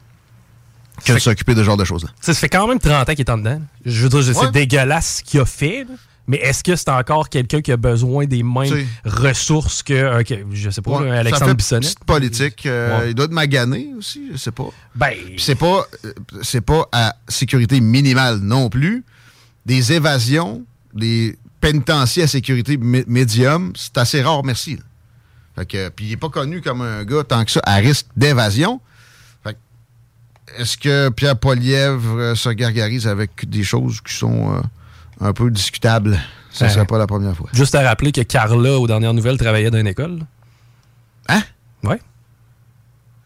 Que 1.05 1.13
de 1.13 1.19
s'occuper 1.19 1.53
de 1.55 1.59
ce 1.61 1.65
genre 1.65 1.77
de 1.77 1.83
choses-là. 1.83 2.09
Ça, 2.21 2.33
fait 2.33 2.49
quand 2.49 2.67
même 2.67 2.79
30 2.79 3.09
ans 3.09 3.13
qu'il 3.13 3.21
est 3.25 3.29
en 3.31 3.37
dedans. 3.37 3.61
Je 3.85 4.03
veux 4.07 4.09
dire, 4.21 4.35
c'est 4.35 4.51
dégueulasse 4.51 5.17
ce 5.17 5.23
qu'il 5.23 5.39
a 5.39 5.45
fait, 5.45 5.85
là. 5.89 5.95
mais 6.27 6.37
est-ce 6.37 6.63
que 6.63 6.75
c'est 6.75 6.89
encore 6.89 7.27
quelqu'un 7.29 7.61
qui 7.61 7.71
a 7.71 7.77
besoin 7.77 8.25
des 8.25 8.43
mêmes 8.43 8.85
ressources 9.03 9.83
que, 9.83 9.93
euh, 9.93 10.23
je 10.53 10.69
sais 10.69 10.81
pas, 10.81 10.91
Ouais, 10.91 11.09
un 11.09 11.13
ça 11.15 11.19
Alexandre 11.19 11.47
fait 11.47 11.55
Bissonnette? 11.55 11.83
petite 11.85 12.03
politique. 12.05 12.65
euh, 12.67 12.99
Ouais. 12.99 13.09
Il 13.09 13.15
doit 13.15 13.25
être 13.25 13.31
magané 13.31 13.89
aussi, 13.97 14.29
je 14.31 14.37
sais 14.37 14.51
pas. 14.51 14.69
Ben, 14.95 15.13
c'est 15.37 15.55
pas, 15.55 15.85
euh, 16.05 16.13
c'est 16.41 16.61
pas 16.61 16.87
à 16.91 17.15
sécurité 17.27 17.81
minimale 17.81 18.37
non 18.37 18.69
plus. 18.69 19.03
Des 19.65 19.93
évasions, 19.93 20.63
des 20.93 21.37
pénitenciers 21.63 22.23
à 22.23 22.27
sécurité 22.27 22.77
mé- 22.77 23.05
médium, 23.07 23.71
c'est 23.75 23.97
assez 23.97 24.21
rare, 24.21 24.43
merci. 24.43 24.77
Fait 25.55 25.65
que, 25.65 25.89
puis 25.89 26.05
il 26.07 26.11
est 26.11 26.17
pas 26.17 26.29
connu 26.29 26.61
comme 26.61 26.81
un 26.81 27.03
gars 27.05 27.23
tant 27.23 27.43
que 27.45 27.51
ça 27.51 27.61
à 27.63 27.75
risque 27.75 28.07
d'évasion. 28.17 28.79
Est-ce 30.57 30.77
que 30.77 31.09
Pierre 31.09 31.37
Polièvre 31.39 32.17
euh, 32.19 32.35
se 32.35 32.49
gargarise 32.49 33.07
avec 33.07 33.49
des 33.49 33.63
choses 33.63 34.01
qui 34.01 34.13
sont 34.13 34.53
euh, 34.55 34.61
un 35.21 35.31
peu 35.33 35.49
discutables? 35.49 36.19
Ça 36.51 36.65
Ben, 36.67 36.71
serait 36.73 36.85
pas 36.85 36.97
la 36.99 37.07
première 37.07 37.35
fois. 37.35 37.49
Juste 37.53 37.73
à 37.75 37.81
rappeler 37.81 38.11
que 38.11 38.21
Carla, 38.21 38.77
aux 38.77 38.85
dernières 38.85 39.13
nouvelles, 39.13 39.37
travaillait 39.37 39.71
dans 39.71 39.79
une 39.79 39.87
école. 39.87 40.19
Hein? 41.29 41.41
Ouais. 41.83 41.99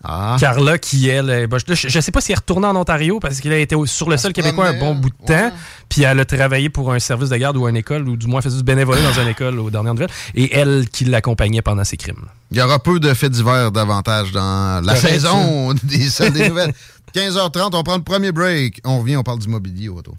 Ah. 0.04 0.38
Carla, 0.40 0.78
qui, 0.78 1.10
elle, 1.10 1.48
ben, 1.48 1.60
je, 1.68 1.74
je 1.90 2.00
sais 2.00 2.12
pas 2.12 2.22
si 2.22 2.32
elle 2.32 2.36
est 2.36 2.40
retournée 2.40 2.68
en 2.68 2.76
Ontario 2.76 3.20
parce 3.20 3.42
qu'elle 3.42 3.54
a 3.54 3.58
été 3.58 3.74
au- 3.76 3.86
sur 3.88 4.10
le 4.10 4.16
sol 4.18 4.32
québécois 4.32 4.68
un 4.68 4.80
bon 4.80 4.94
bout 4.96 5.10
de 5.10 5.26
temps. 5.26 5.52
Puis 5.90 6.04
elle 6.04 6.20
a 6.20 6.26
travaillé 6.26 6.70
pour 6.70 6.94
un 6.94 7.00
service 7.00 7.30
de 7.30 7.36
garde 7.38 7.58
ou 7.58 7.68
une 7.68 7.76
école, 7.76 8.08
ou 8.08 8.16
du 8.16 8.28
moins 8.28 8.42
faisait 8.42 8.58
du 8.58 8.64
bénévolat 8.64 9.02
dans 9.02 9.22
une 9.22 9.28
école 9.28 9.60
aux 9.60 9.70
dernières 9.72 9.94
nouvelles. 9.96 10.10
Et 10.36 10.56
elle 10.56 10.88
qui 10.92 11.06
l'accompagnait 11.06 11.62
pendant 11.64 11.84
ses 11.84 11.98
crimes. 11.98 12.26
Il 12.52 12.58
y 12.58 12.62
aura 12.62 12.78
peu 12.80 13.00
de 13.00 13.14
faits 13.14 13.32
divers 13.32 13.72
davantage 13.72 14.32
dans 14.32 14.84
la 14.86 14.94
Correct, 14.94 15.14
saison 15.14 15.74
des 15.84 16.10
salles 16.10 16.32
des 16.32 16.50
nouvelles. 16.50 16.74
15h30, 17.16 17.70
on 17.74 17.84
prend 17.84 17.98
le 17.98 18.04
premier 18.04 18.32
break. 18.32 18.82
On 18.86 19.00
revient, 19.00 19.18
on 19.18 19.24
parle 19.24 19.40
d'immobilier 19.40 19.90
au 19.90 19.96
retour. 19.96 20.16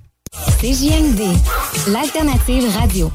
CJMD, 0.60 1.20
l'alternative 1.88 2.64
radio. 2.76 3.12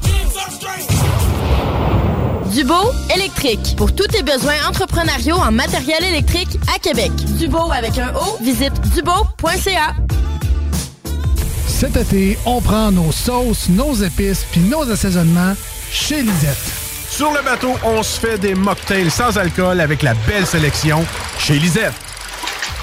Dubo 2.52 2.92
électrique. 3.14 3.74
Pour 3.76 3.94
tous 3.94 4.06
tes 4.06 4.22
besoins 4.22 4.54
entrepreneuriaux 4.68 5.36
en 5.36 5.50
matériel 5.50 6.04
électrique 6.04 6.58
à 6.74 6.78
Québec. 6.78 7.10
Dubo 7.38 7.70
avec 7.72 7.96
un 7.98 8.12
O, 8.14 8.38
visite 8.42 8.72
dubo.ca. 8.94 9.94
Cet 11.66 11.96
été, 11.96 12.38
on 12.44 12.60
prend 12.60 12.92
nos 12.92 13.12
sauces, 13.12 13.68
nos 13.68 13.94
épices 13.94 14.44
puis 14.50 14.60
nos 14.60 14.88
assaisonnements 14.90 15.54
chez 15.90 16.22
Lisette. 16.22 16.58
Sur 17.08 17.32
le 17.32 17.42
bateau, 17.42 17.72
on 17.82 18.02
se 18.02 18.20
fait 18.20 18.38
des 18.38 18.54
mocktails 18.54 19.10
sans 19.10 19.36
alcool 19.38 19.80
avec 19.80 20.02
la 20.02 20.14
belle 20.26 20.46
sélection 20.46 21.04
chez 21.38 21.58
Lisette. 21.58 21.94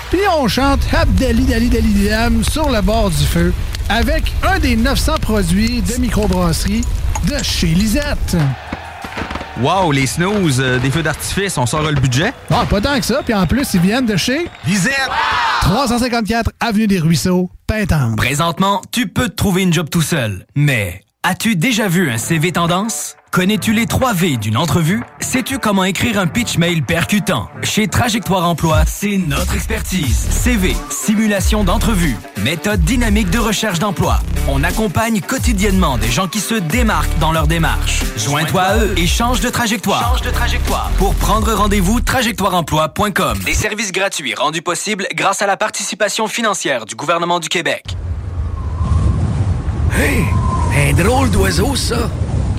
Puis 0.09 0.21
on 0.37 0.47
chante 0.47 0.81
Abdali 0.93 1.45
Dali 1.45 1.69
Dali 1.69 2.09
Dam 2.09 2.43
sur 2.43 2.69
le 2.69 2.81
bord 2.81 3.09
du 3.09 3.25
feu 3.25 3.53
avec 3.89 4.23
un 4.43 4.59
des 4.59 4.75
900 4.75 5.13
produits 5.21 5.81
de 5.81 5.97
microbrasserie 5.97 6.83
de 7.27 7.43
chez 7.43 7.67
Lisette. 7.67 8.37
Wow, 9.59 9.91
les 9.91 10.07
snooze, 10.07 10.59
euh, 10.59 10.79
des 10.79 10.89
feux 10.89 11.03
d'artifice, 11.03 11.57
on 11.57 11.65
sort 11.65 11.83
le 11.83 11.93
budget? 11.99 12.33
Ah, 12.49 12.65
pas 12.67 12.81
tant 12.81 12.97
que 12.97 13.05
ça, 13.05 13.21
puis 13.23 13.33
en 13.33 13.45
plus, 13.45 13.73
ils 13.73 13.79
viennent 13.81 14.05
de 14.05 14.17
chez 14.17 14.47
Lisette! 14.65 15.09
354 15.61 16.51
Avenue 16.59 16.87
des 16.87 16.99
Ruisseaux, 16.99 17.49
Pintendre. 17.67 18.15
Présentement, 18.15 18.81
tu 18.91 19.07
peux 19.07 19.29
te 19.29 19.35
trouver 19.35 19.61
une 19.63 19.73
job 19.73 19.89
tout 19.89 20.01
seul. 20.01 20.45
Mais 20.55 21.01
as-tu 21.23 21.55
déjà 21.55 21.87
vu 21.87 22.09
un 22.09 22.17
CV 22.17 22.51
tendance? 22.51 23.15
Connais-tu 23.31 23.71
les 23.71 23.85
3 23.85 24.11
V 24.11 24.35
d'une 24.35 24.57
entrevue? 24.57 25.01
Sais-tu 25.21 25.57
comment 25.57 25.85
écrire 25.85 26.19
un 26.19 26.27
pitch 26.27 26.57
mail 26.57 26.83
percutant? 26.83 27.47
Chez 27.63 27.87
Trajectoire 27.87 28.45
Emploi, 28.45 28.83
c'est 28.85 29.17
notre 29.17 29.55
expertise. 29.55 30.27
CV, 30.29 30.75
simulation 30.89 31.63
d'entrevue, 31.63 32.17
méthode 32.43 32.81
dynamique 32.81 33.29
de 33.29 33.39
recherche 33.39 33.79
d'emploi. 33.79 34.19
On 34.49 34.65
accompagne 34.65 35.21
quotidiennement 35.21 35.97
des 35.97 36.11
gens 36.11 36.27
qui 36.27 36.41
se 36.41 36.55
démarquent 36.55 37.17
dans 37.19 37.31
leur 37.31 37.47
démarche. 37.47 38.03
Joins-toi 38.17 38.61
à 38.61 38.77
eux 38.79 38.93
et 38.97 39.07
change 39.07 39.39
de 39.39 39.47
trajectoire. 39.47 40.09
Change 40.09 40.27
de 40.27 40.31
trajectoire. 40.31 40.91
Pour 40.97 41.15
prendre 41.15 41.53
rendez-vous, 41.53 42.01
trajectoireemploi.com. 42.01 43.39
Des 43.45 43.53
services 43.53 43.93
gratuits 43.93 44.35
rendus 44.35 44.61
possibles 44.61 45.07
grâce 45.15 45.41
à 45.41 45.47
la 45.47 45.55
participation 45.55 46.27
financière 46.27 46.83
du 46.83 46.95
gouvernement 46.95 47.39
du 47.39 47.47
Québec. 47.47 47.95
Hey, 49.97 50.25
un 50.75 51.01
drôle 51.01 51.29
d'oiseau, 51.31 51.77
ça. 51.77 52.09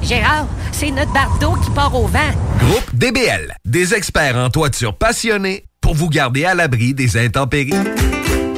Gérard, 0.02 0.46
c'est 0.72 0.90
notre 0.90 1.12
bardeau 1.12 1.54
qui 1.64 1.70
part 1.70 1.94
au 1.94 2.06
vent. 2.06 2.18
Groupe 2.58 2.94
DBL, 2.94 3.54
des 3.64 3.94
experts 3.94 4.36
en 4.36 4.50
toiture 4.50 4.96
passionnés 4.96 5.64
pour 5.80 5.94
vous 5.94 6.08
garder 6.08 6.44
à 6.44 6.54
l'abri 6.54 6.94
des 6.94 7.16
intempéries. 7.16 7.72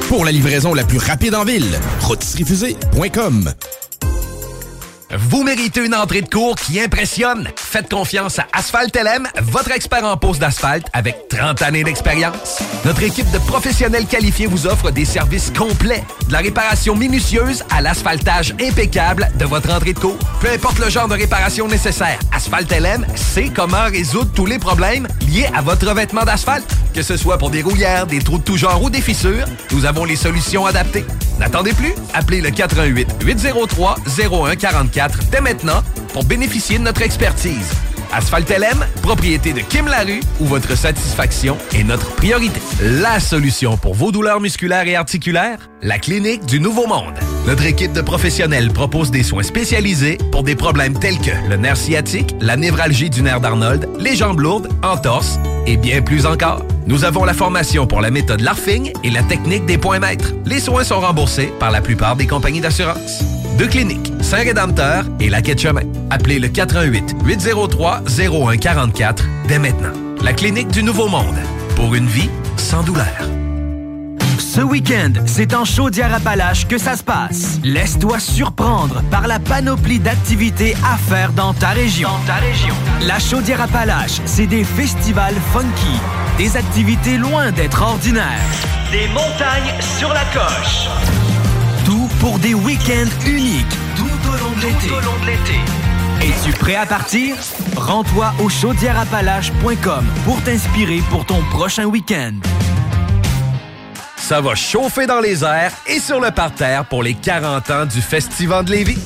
Pour 0.07 0.25
la 0.25 0.31
livraison 0.31 0.73
la 0.73 0.83
plus 0.83 0.99
rapide 0.99 1.35
en 1.35 1.43
ville, 1.43 1.79
rotisseriefusée.com. 2.01 3.53
Vous 5.11 5.43
méritez 5.43 5.85
une 5.85 5.93
entrée 5.93 6.21
de 6.21 6.29
cours 6.29 6.55
qui 6.55 6.79
impressionne. 6.79 7.47
Faites 7.55 7.89
confiance 7.89 8.39
à 8.39 8.47
Asphalt 8.53 8.95
LM, 8.95 9.27
votre 9.43 9.71
expert 9.71 10.03
en 10.03 10.17
pose 10.17 10.39
d'asphalte 10.39 10.87
avec 10.93 11.27
30 11.29 11.61
années 11.61 11.83
d'expérience. 11.83 12.59
Notre 12.83 13.03
équipe 13.03 13.29
de 13.31 13.37
professionnels 13.37 14.07
qualifiés 14.07 14.47
vous 14.47 14.65
offre 14.65 14.89
des 14.89 15.05
services 15.05 15.51
complets, 15.55 16.03
de 16.27 16.33
la 16.33 16.39
réparation 16.39 16.95
minutieuse 16.95 17.63
à 17.69 17.81
l'asphaltage 17.81 18.55
impeccable 18.59 19.29
de 19.37 19.45
votre 19.45 19.71
entrée 19.71 19.93
de 19.93 19.99
cours. 19.99 20.17
Peu 20.41 20.49
importe 20.49 20.79
le 20.79 20.89
genre 20.89 21.07
de 21.07 21.13
réparation 21.13 21.67
nécessaire, 21.67 22.19
Asphalt 22.31 22.71
LM 22.71 23.05
sait 23.15 23.51
comment 23.55 23.85
résoudre 23.85 24.31
tous 24.33 24.47
les 24.47 24.59
problèmes 24.59 25.07
liés 25.27 25.49
à 25.53 25.61
votre 25.61 25.87
revêtement 25.87 26.23
d'asphalte. 26.23 26.69
Que 26.93 27.03
ce 27.03 27.15
soit 27.15 27.37
pour 27.37 27.51
des 27.51 27.61
rouillères, 27.61 28.07
des 28.07 28.19
trous 28.19 28.39
de 28.39 28.43
tout 28.43 28.57
genre 28.57 28.81
ou 28.81 28.89
des 28.89 29.01
fissures, 29.01 29.45
nous 29.71 29.85
avons 29.85 30.05
les 30.05 30.15
solutions 30.15 30.65
adaptées. 30.65 31.05
N'attendez 31.39 31.73
plus, 31.73 31.93
appelez 32.13 32.41
le 32.41 32.49
88 32.49 33.17
803 33.23 33.95
0144 34.07 35.19
dès 35.31 35.41
maintenant 35.41 35.83
pour 36.13 36.23
bénéficier 36.23 36.77
de 36.77 36.83
notre 36.83 37.01
expertise. 37.01 37.71
Asphalt 38.15 38.49
LM, 38.49 38.85
propriété 39.01 39.51
de 39.51 39.59
Kim 39.59 39.87
Larue, 39.87 40.21
où 40.39 40.45
votre 40.45 40.77
satisfaction 40.77 41.57
est 41.73 41.83
notre 41.83 42.15
priorité. 42.15 42.61
La 42.81 43.19
solution 43.19 43.75
pour 43.75 43.93
vos 43.93 44.13
douleurs 44.13 44.39
musculaires 44.39 44.87
et 44.87 44.95
articulaires, 44.95 45.69
la 45.81 45.99
clinique 45.99 46.45
du 46.45 46.61
Nouveau 46.61 46.87
Monde. 46.87 47.13
Notre 47.45 47.65
équipe 47.65 47.91
de 47.91 47.99
professionnels 47.99 48.71
propose 48.71 49.11
des 49.11 49.21
soins 49.21 49.43
spécialisés 49.43 50.17
pour 50.31 50.43
des 50.43 50.55
problèmes 50.55 50.97
tels 50.97 51.19
que 51.19 51.31
le 51.49 51.57
nerf 51.57 51.75
sciatique, 51.75 52.33
la 52.39 52.55
névralgie 52.55 53.09
du 53.09 53.21
nerf 53.21 53.41
d'Arnold, 53.41 53.89
les 53.99 54.15
jambes 54.15 54.39
lourdes, 54.39 54.69
entorse 54.81 55.37
et 55.67 55.75
bien 55.75 56.01
plus 56.01 56.25
encore. 56.25 56.63
Nous 56.87 57.03
avons 57.03 57.25
la 57.25 57.33
formation 57.33 57.85
pour 57.85 57.99
la 57.99 58.11
méthode 58.11 58.39
LARFING 58.39 58.93
et 59.03 59.09
la 59.09 59.23
technique 59.23 59.65
des 59.65 59.77
points 59.77 59.99
maîtres. 59.99 60.31
Les 60.45 60.61
soins 60.61 60.85
sont 60.85 61.01
remboursés 61.01 61.51
par 61.59 61.69
la 61.69 61.81
plupart 61.81 62.15
des 62.15 62.27
compagnies 62.27 62.61
d'assurance. 62.61 63.25
Deux 63.57 63.67
cliniques, 63.67 64.11
Saint-Rédempteur 64.21 65.05
et 65.21 65.29
la 65.29 65.41
Quai 65.41 65.55
de 65.55 65.59
Chemin. 65.59 65.83
Appelez 66.09 66.39
le 66.39 66.49
88 66.49 67.15
803 67.23 68.01
0144 68.07 69.23
dès 69.47 69.59
maintenant. 69.59 69.93
La 70.21 70.33
clinique 70.33 70.67
du 70.69 70.83
Nouveau 70.83 71.07
Monde. 71.07 71.37
Pour 71.77 71.95
une 71.95 72.07
vie 72.07 72.29
sans 72.57 72.83
douleur. 72.83 73.05
Ce 74.39 74.59
week-end, 74.61 75.11
c'est 75.25 75.53
en 75.53 75.63
Chaudière-Appalaches 75.63 76.67
que 76.67 76.77
ça 76.77 76.97
se 76.97 77.03
passe. 77.03 77.59
Laisse-toi 77.63 78.19
surprendre 78.19 79.01
par 79.09 79.27
la 79.27 79.39
panoplie 79.39 79.99
d'activités 79.99 80.75
à 80.85 80.97
faire 80.97 81.31
dans 81.31 81.53
ta 81.53 81.69
région. 81.69 82.09
Dans 82.09 82.33
ta 82.33 82.39
région. 82.39 82.75
La 83.01 83.19
Chaudière-Appalaches, 83.19 84.21
c'est 84.25 84.47
des 84.47 84.63
festivals 84.63 85.35
funky, 85.53 85.99
des 86.37 86.57
activités 86.57 87.17
loin 87.17 87.51
d'être 87.51 87.81
ordinaires. 87.81 88.23
Des 88.91 89.07
montagnes 89.09 89.73
sur 89.97 90.09
la 90.09 90.23
coche. 90.33 91.24
Pour 92.19 92.39
des 92.39 92.53
week-ends 92.53 93.09
uniques. 93.27 93.65
Tout 93.95 94.29
au 94.29 94.37
long 94.37 94.51
de 94.55 94.61
l'été. 94.61 95.59
Es-tu 96.21 96.51
prêt 96.57 96.75
à 96.75 96.85
partir? 96.85 97.35
Rends-toi 97.75 98.33
au 98.39 98.49
chaudièreappalaches.com 98.49 100.05
pour 100.23 100.41
t'inspirer 100.43 101.01
pour 101.09 101.25
ton 101.25 101.41
prochain 101.51 101.85
week-end. 101.85 102.33
Ça 104.17 104.41
va 104.41 104.55
chauffer 104.55 105.05
dans 105.05 105.19
les 105.19 105.43
airs 105.43 105.71
et 105.85 105.99
sur 105.99 106.19
le 106.19 106.31
parterre 106.31 106.85
pour 106.85 107.03
les 107.03 107.13
40 107.13 107.69
ans 107.69 107.85
du 107.85 108.01
Festival 108.01 108.65
de 108.65 108.71
Lévis. 108.71 108.97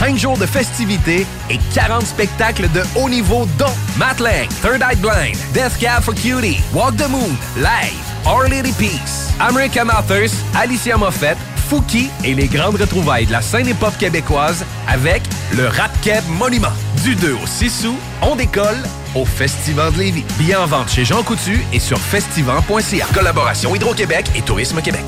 5 0.00 0.16
jours 0.16 0.38
de 0.38 0.46
festivités 0.46 1.26
et 1.50 1.58
40 1.74 2.04
spectacles 2.06 2.68
de 2.72 2.82
haut 2.96 3.08
niveau 3.08 3.46
dont 3.58 3.74
Matt 3.96 4.18
Lang, 4.18 4.48
Third 4.62 4.80
Eye 4.82 4.96
Blind, 4.96 5.36
Death 5.52 5.78
Cab 5.78 6.02
for 6.02 6.14
Cutie, 6.14 6.58
Walk 6.72 6.96
the 6.96 7.08
Moon, 7.08 7.36
Live, 7.56 8.00
Our 8.26 8.48
Lady 8.48 8.72
Peace, 8.72 9.30
American 9.40 9.88
Authors, 9.90 10.32
Alicia 10.58 10.96
Moffett, 10.96 11.36
Fouki 11.70 12.10
et 12.24 12.34
les 12.34 12.48
grandes 12.48 12.80
retrouvailles 12.80 13.26
de 13.26 13.30
la 13.30 13.40
scène 13.40 13.68
hip-hop 13.68 13.96
québécoise 13.96 14.64
avec 14.88 15.22
le 15.56 15.68
Rap 15.68 15.92
Monument. 16.28 16.72
Du 17.04 17.14
2 17.14 17.34
au 17.34 17.46
6 17.46 17.86
août, 17.86 17.96
on 18.22 18.34
décolle 18.34 18.82
au 19.14 19.24
Festival 19.24 19.92
de 19.92 19.98
Lévis. 20.00 20.24
Billets 20.36 20.56
en 20.56 20.66
vente 20.66 20.88
chez 20.90 21.04
Jean 21.04 21.22
Coutu 21.22 21.60
et 21.72 21.78
sur 21.78 21.98
festival.ca. 21.98 23.06
Collaboration 23.14 23.72
Hydro-Québec 23.76 24.32
et 24.34 24.42
Tourisme 24.42 24.82
Québec. 24.82 25.04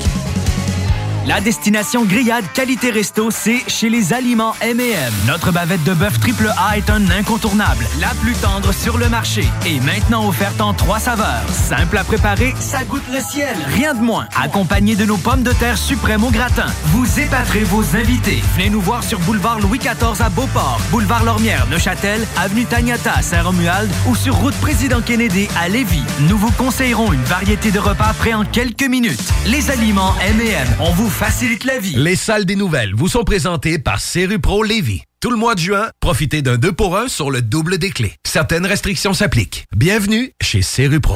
La 1.25 1.39
destination 1.39 2.03
grillade 2.03 2.43
qualité 2.53 2.91
resto, 2.91 3.31
c'est 3.31 3.63
chez 3.69 3.89
les 3.89 4.11
aliments 4.11 4.55
M&M. 4.59 5.13
Notre 5.25 5.53
bavette 5.53 5.83
de 5.85 5.93
bœuf 5.93 6.19
triple 6.19 6.51
A 6.57 6.77
est 6.77 6.89
un 6.89 7.09
incontournable, 7.09 7.87
la 8.01 8.09
plus 8.21 8.33
tendre 8.33 8.73
sur 8.73 8.97
le 8.97 9.07
marché 9.07 9.45
et 9.65 9.79
maintenant 9.79 10.27
offerte 10.27 10.59
en 10.59 10.73
trois 10.73 10.99
saveurs. 10.99 11.47
Simple 11.49 11.97
à 11.97 12.03
préparer, 12.03 12.53
ça 12.59 12.83
goûte 12.83 13.07
le 13.09 13.21
ciel. 13.21 13.55
Rien 13.67 13.93
de 13.93 14.01
moins. 14.01 14.27
Accompagné 14.35 14.97
de 14.97 15.05
nos 15.05 15.15
pommes 15.15 15.43
de 15.43 15.53
terre 15.53 15.77
suprêmes 15.77 16.25
au 16.25 16.29
gratin. 16.29 16.65
Vous 16.87 17.19
épaterez 17.21 17.63
vos 17.63 17.95
invités. 17.95 18.43
Venez 18.57 18.69
nous 18.69 18.81
voir 18.81 19.01
sur 19.01 19.19
boulevard 19.19 19.61
Louis 19.61 19.79
XIV 19.79 20.21
à 20.21 20.29
Beauport, 20.29 20.81
boulevard 20.91 21.23
Lormière, 21.23 21.67
Neuchâtel, 21.71 22.27
avenue 22.35 22.65
Tagnata 22.65 23.13
à 23.13 23.21
Saint-Romuald 23.21 23.89
ou 24.09 24.15
sur 24.17 24.35
route 24.35 24.55
Président 24.55 24.99
Kennedy 24.99 25.47
à 25.57 25.69
Lévis. 25.69 26.03
Nous 26.27 26.37
vous 26.37 26.51
conseillerons 26.51 27.13
une 27.13 27.23
variété 27.23 27.71
de 27.71 27.79
repas 27.79 28.11
prêts 28.19 28.33
en 28.33 28.43
quelques 28.43 28.89
minutes. 28.89 29.23
Les 29.45 29.71
aliments 29.71 30.15
M&M, 30.19 30.67
on 30.81 30.91
vous 30.91 31.12
facilite 31.13 31.63
la 31.63 31.77
vie. 31.77 31.95
Les 31.95 32.15
salles 32.15 32.45
des 32.45 32.55
nouvelles 32.55 32.93
vous 32.95 33.07
sont 33.07 33.23
présentées 33.23 33.77
par 33.77 33.99
Pro 34.41 34.63
Lévis. 34.63 35.03
Tout 35.21 35.29
le 35.29 35.37
mois 35.37 35.53
de 35.53 35.59
juin, 35.59 35.89
profitez 35.99 36.41
d'un 36.41 36.57
2 36.57 36.71
pour 36.71 36.97
1 36.97 37.07
sur 37.07 37.29
le 37.29 37.41
double 37.41 37.77
des 37.77 37.91
clés. 37.91 38.15
Certaines 38.25 38.65
restrictions 38.65 39.13
s'appliquent. 39.13 39.65
Bienvenue 39.75 40.33
chez 40.41 40.61
Pro. 40.99 41.15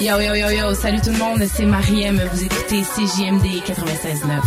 Yo 0.00 0.18
yo 0.20 0.34
yo 0.34 0.50
yo, 0.50 0.74
salut 0.74 1.00
tout 1.00 1.10
le 1.10 1.18
monde, 1.18 1.46
c'est 1.46 1.64
Mariem, 1.64 2.20
vous 2.32 2.44
écoutez 2.44 2.82
CJMD 2.82 3.62
96.9. 3.64 4.40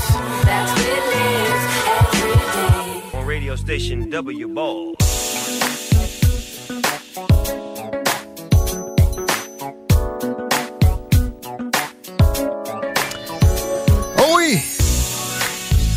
On 3.13 3.25
radio 3.25 3.55
station 3.55 4.07
W 4.11 4.45
Ball. 4.45 4.93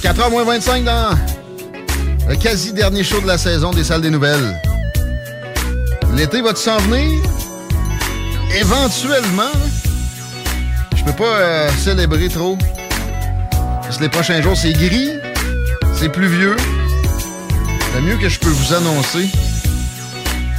4h 0.01 0.31
moins 0.31 0.45
25 0.45 0.85
dans 0.85 1.11
le 2.29 2.37
quasi-dernier 2.37 3.05
show 3.05 3.21
de 3.21 3.27
la 3.27 3.37
saison 3.37 3.71
des 3.71 3.85
salles 3.85 4.01
des 4.01 4.11
nouvelles. 4.11 4.59
L'été 6.15 6.41
va-tu 6.41 6.63
s'en 6.63 6.79
venir? 6.79 7.21
Éventuellement. 8.59 9.53
Je 10.97 11.05
peux 11.05 11.13
pas 11.13 11.25
euh, 11.25 11.71
célébrer 11.79 12.29
trop. 12.29 12.57
Parce 13.83 13.99
que 13.99 14.03
les 14.03 14.09
prochains 14.09 14.41
jours, 14.41 14.57
c'est 14.57 14.73
gris, 14.73 15.11
c'est 15.95 16.09
pluvieux. 16.09 16.57
Le 17.95 18.01
mieux 18.01 18.17
que 18.17 18.29
je 18.29 18.39
peux 18.39 18.49
vous 18.49 18.73
annoncer, 18.73 19.29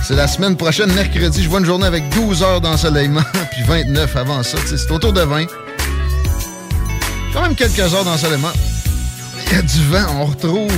c'est 0.03 0.15
la 0.15 0.27
semaine 0.27 0.55
prochaine, 0.55 0.91
mercredi. 0.93 1.41
Je 1.41 1.49
vois 1.49 1.59
une 1.59 1.65
journée 1.65 1.87
avec 1.87 2.07
12 2.09 2.43
heures 2.43 2.61
d'ensoleillement, 2.61 3.23
puis 3.51 3.63
29 3.63 4.15
avant 4.15 4.43
ça. 4.43 4.57
C'est 4.65 4.91
autour 4.91 5.13
de 5.13 5.21
20 5.21 5.45
quand 7.33 7.41
même 7.41 7.55
quelques 7.55 7.79
heures 7.79 8.03
d'ensoleillement. 8.03 8.51
Du 9.51 9.83
vent, 9.89 10.05
on 10.21 10.25
retrouve 10.25 10.71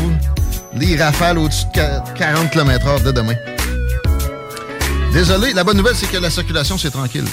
les 0.73 0.97
rafales 0.97 1.37
au-dessus 1.37 1.65
de 1.75 2.17
40 2.17 2.49
km/h 2.49 3.03
de 3.03 3.11
demain. 3.11 3.35
Désolé, 5.13 5.53
la 5.53 5.63
bonne 5.63 5.77
nouvelle, 5.77 5.95
c'est 5.95 6.11
que 6.11 6.17
la 6.17 6.31
circulation, 6.31 6.75
c'est 6.77 6.89
tranquille. 6.89 7.23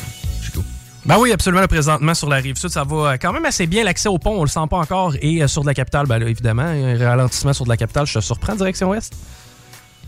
Ben 1.06 1.16
oui, 1.18 1.32
absolument. 1.32 1.66
Présentement, 1.66 2.12
sur 2.12 2.28
la 2.28 2.36
rive 2.36 2.56
sud, 2.56 2.68
ça 2.68 2.84
va 2.84 3.16
quand 3.16 3.32
même 3.32 3.46
assez 3.46 3.66
bien. 3.66 3.84
L'accès 3.84 4.10
au 4.10 4.18
pont, 4.18 4.38
on 4.38 4.42
le 4.42 4.48
sent 4.48 4.60
pas 4.68 4.76
encore. 4.76 5.14
Et 5.22 5.42
euh, 5.42 5.48
sur 5.48 5.62
de 5.62 5.66
la 5.66 5.74
capitale, 5.74 6.06
ben 6.06 6.18
là, 6.18 6.28
évidemment, 6.28 6.62
un 6.62 6.98
ralentissement 6.98 7.54
sur 7.54 7.64
de 7.64 7.70
la 7.70 7.78
capitale, 7.78 8.06
je 8.06 8.18
te 8.18 8.20
surprends, 8.20 8.54
direction 8.54 8.90
ouest. 8.90 9.14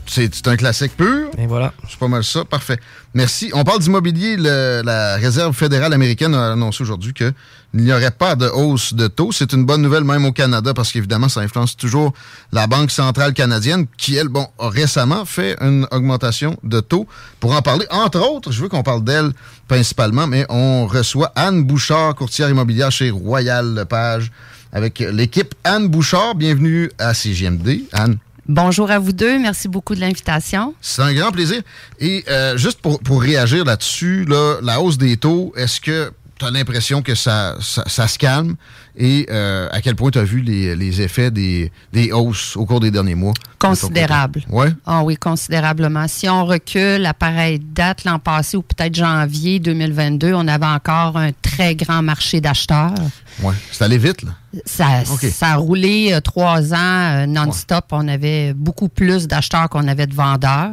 C'est 0.07 0.49
un 0.49 0.57
classique 0.57 0.97
pur. 0.97 1.31
Et 1.39 1.47
voilà. 1.47 1.73
C'est 1.89 1.99
pas 1.99 2.09
mal 2.09 2.23
ça. 2.23 2.45
Parfait. 2.45 2.79
Merci. 3.15 3.51
On 3.55 3.65
parle 3.65 3.79
d'immobilier. 3.79 4.37
La 4.37 5.17
Réserve 5.17 5.55
fédérale 5.55 5.93
américaine 5.93 6.35
a 6.35 6.53
annoncé 6.53 6.83
aujourd'hui 6.83 7.15
qu'il 7.15 7.33
n'y 7.75 7.93
aurait 7.93 8.11
pas 8.11 8.35
de 8.35 8.47
hausse 8.47 8.95
de 8.95 9.07
taux. 9.07 9.33
C'est 9.33 9.53
une 9.53 9.65
bonne 9.65 9.81
nouvelle 9.81 10.05
même 10.05 10.25
au 10.27 10.33
Canada 10.33 10.75
parce 10.75 10.93
qu'évidemment, 10.93 11.29
ça 11.29 11.41
influence 11.41 11.77
toujours 11.77 12.13
la 12.53 12.67
Banque 12.67 12.91
centrale 12.91 13.33
canadienne 13.33 13.87
qui, 13.97 14.17
elle, 14.17 14.29
bon, 14.29 14.47
a 14.59 14.69
récemment 14.69 15.25
fait 15.25 15.57
une 15.61 15.87
augmentation 15.91 16.59
de 16.63 16.81
taux. 16.81 17.07
Pour 17.41 17.53
en 17.53 17.63
parler, 17.63 17.87
entre 17.91 18.21
autres, 18.21 18.53
je 18.53 18.61
veux 18.61 18.69
qu'on 18.69 18.83
parle 18.83 19.05
d'elle 19.05 19.33
principalement, 19.69 20.27
mais 20.27 20.45
on 20.51 20.87
reçoit 20.87 21.33
Anne 21.37 21.65
Bouchard, 21.65 22.15
courtière 22.15 22.51
immobilière 22.51 22.91
chez 22.91 23.11
Royal 23.11 23.75
Lepage, 23.75 24.31
avec 24.73 24.99
l'équipe 24.99 25.55
Anne 25.65 25.89
Bouchard. 25.89 26.35
Bienvenue 26.35 26.91
à 26.99 27.15
CGMD. 27.15 27.85
Anne. 27.93 28.19
Bonjour 28.49 28.91
à 28.91 28.99
vous 28.99 29.13
deux. 29.13 29.39
Merci 29.39 29.69
beaucoup 29.69 29.95
de 29.95 30.01
l'invitation. 30.01 30.75
C'est 30.81 31.03
un 31.03 31.15
grand 31.15 31.31
plaisir. 31.31 31.63
Et 32.01 32.25
euh, 32.29 32.57
juste 32.57 32.81
pour, 32.81 32.99
pour 33.01 33.23
réagir 33.23 33.65
là-dessus, 33.65 34.25
là, 34.25 34.57
la 34.63 34.81
hausse 34.81 34.99
des 34.99 35.17
taux, 35.17 35.53
est-ce 35.57 35.81
que 35.81 36.13
tu 36.39 36.45
as 36.45 36.51
l'impression 36.51 37.03
que 37.03 37.15
ça, 37.15 37.55
ça, 37.61 37.85
ça 37.87 38.09
se 38.09 38.19
calme? 38.19 38.57
Et 38.97 39.27
euh, 39.31 39.69
à 39.71 39.81
quel 39.81 39.95
point 39.95 40.11
tu 40.11 40.19
as 40.19 40.25
vu 40.25 40.41
les, 40.41 40.75
les 40.75 41.01
effets 41.01 41.31
des, 41.31 41.71
des 41.93 42.11
hausses 42.11 42.57
au 42.57 42.67
cours 42.67 42.81
des 42.81 42.91
derniers 42.91 43.15
mois? 43.15 43.33
Considérable. 43.61 44.43
Oui. 44.51 44.67
Ah 44.87 45.05
oui, 45.05 45.17
considérablement. 45.17 46.09
Si 46.09 46.29
on 46.29 46.45
recule 46.45 47.07
à 47.07 47.15
pareille 47.15 47.61
date 47.61 48.03
l'an 48.05 48.19
passé 48.19 48.57
ou 48.57 48.63
peut-être 48.63 48.97
janvier 48.97 49.61
2022, 49.61 50.35
on 50.35 50.49
avait 50.49 50.67
encore 50.67 51.17
un 51.17 51.31
très 51.43 51.77
grand 51.77 52.03
marché 52.03 52.41
d'acheteurs. 52.41 52.93
Oui. 53.41 53.55
C'est 53.71 53.85
allé 53.85 53.99
vite, 53.99 54.23
là. 54.23 54.33
Ça, 54.67 55.03
a 55.41 55.55
roulé 55.57 56.11
euh, 56.13 56.21
trois 56.21 56.75
ans 56.75 56.77
euh, 56.77 57.27
non-stop. 57.27 57.87
On 57.93 58.07
avait 58.07 58.53
beaucoup 58.53 58.89
plus 58.89 59.27
d'acheteurs 59.27 59.69
qu'on 59.71 59.89
avait 59.89 60.07
de 60.07 60.15
vendeurs. 60.15 60.73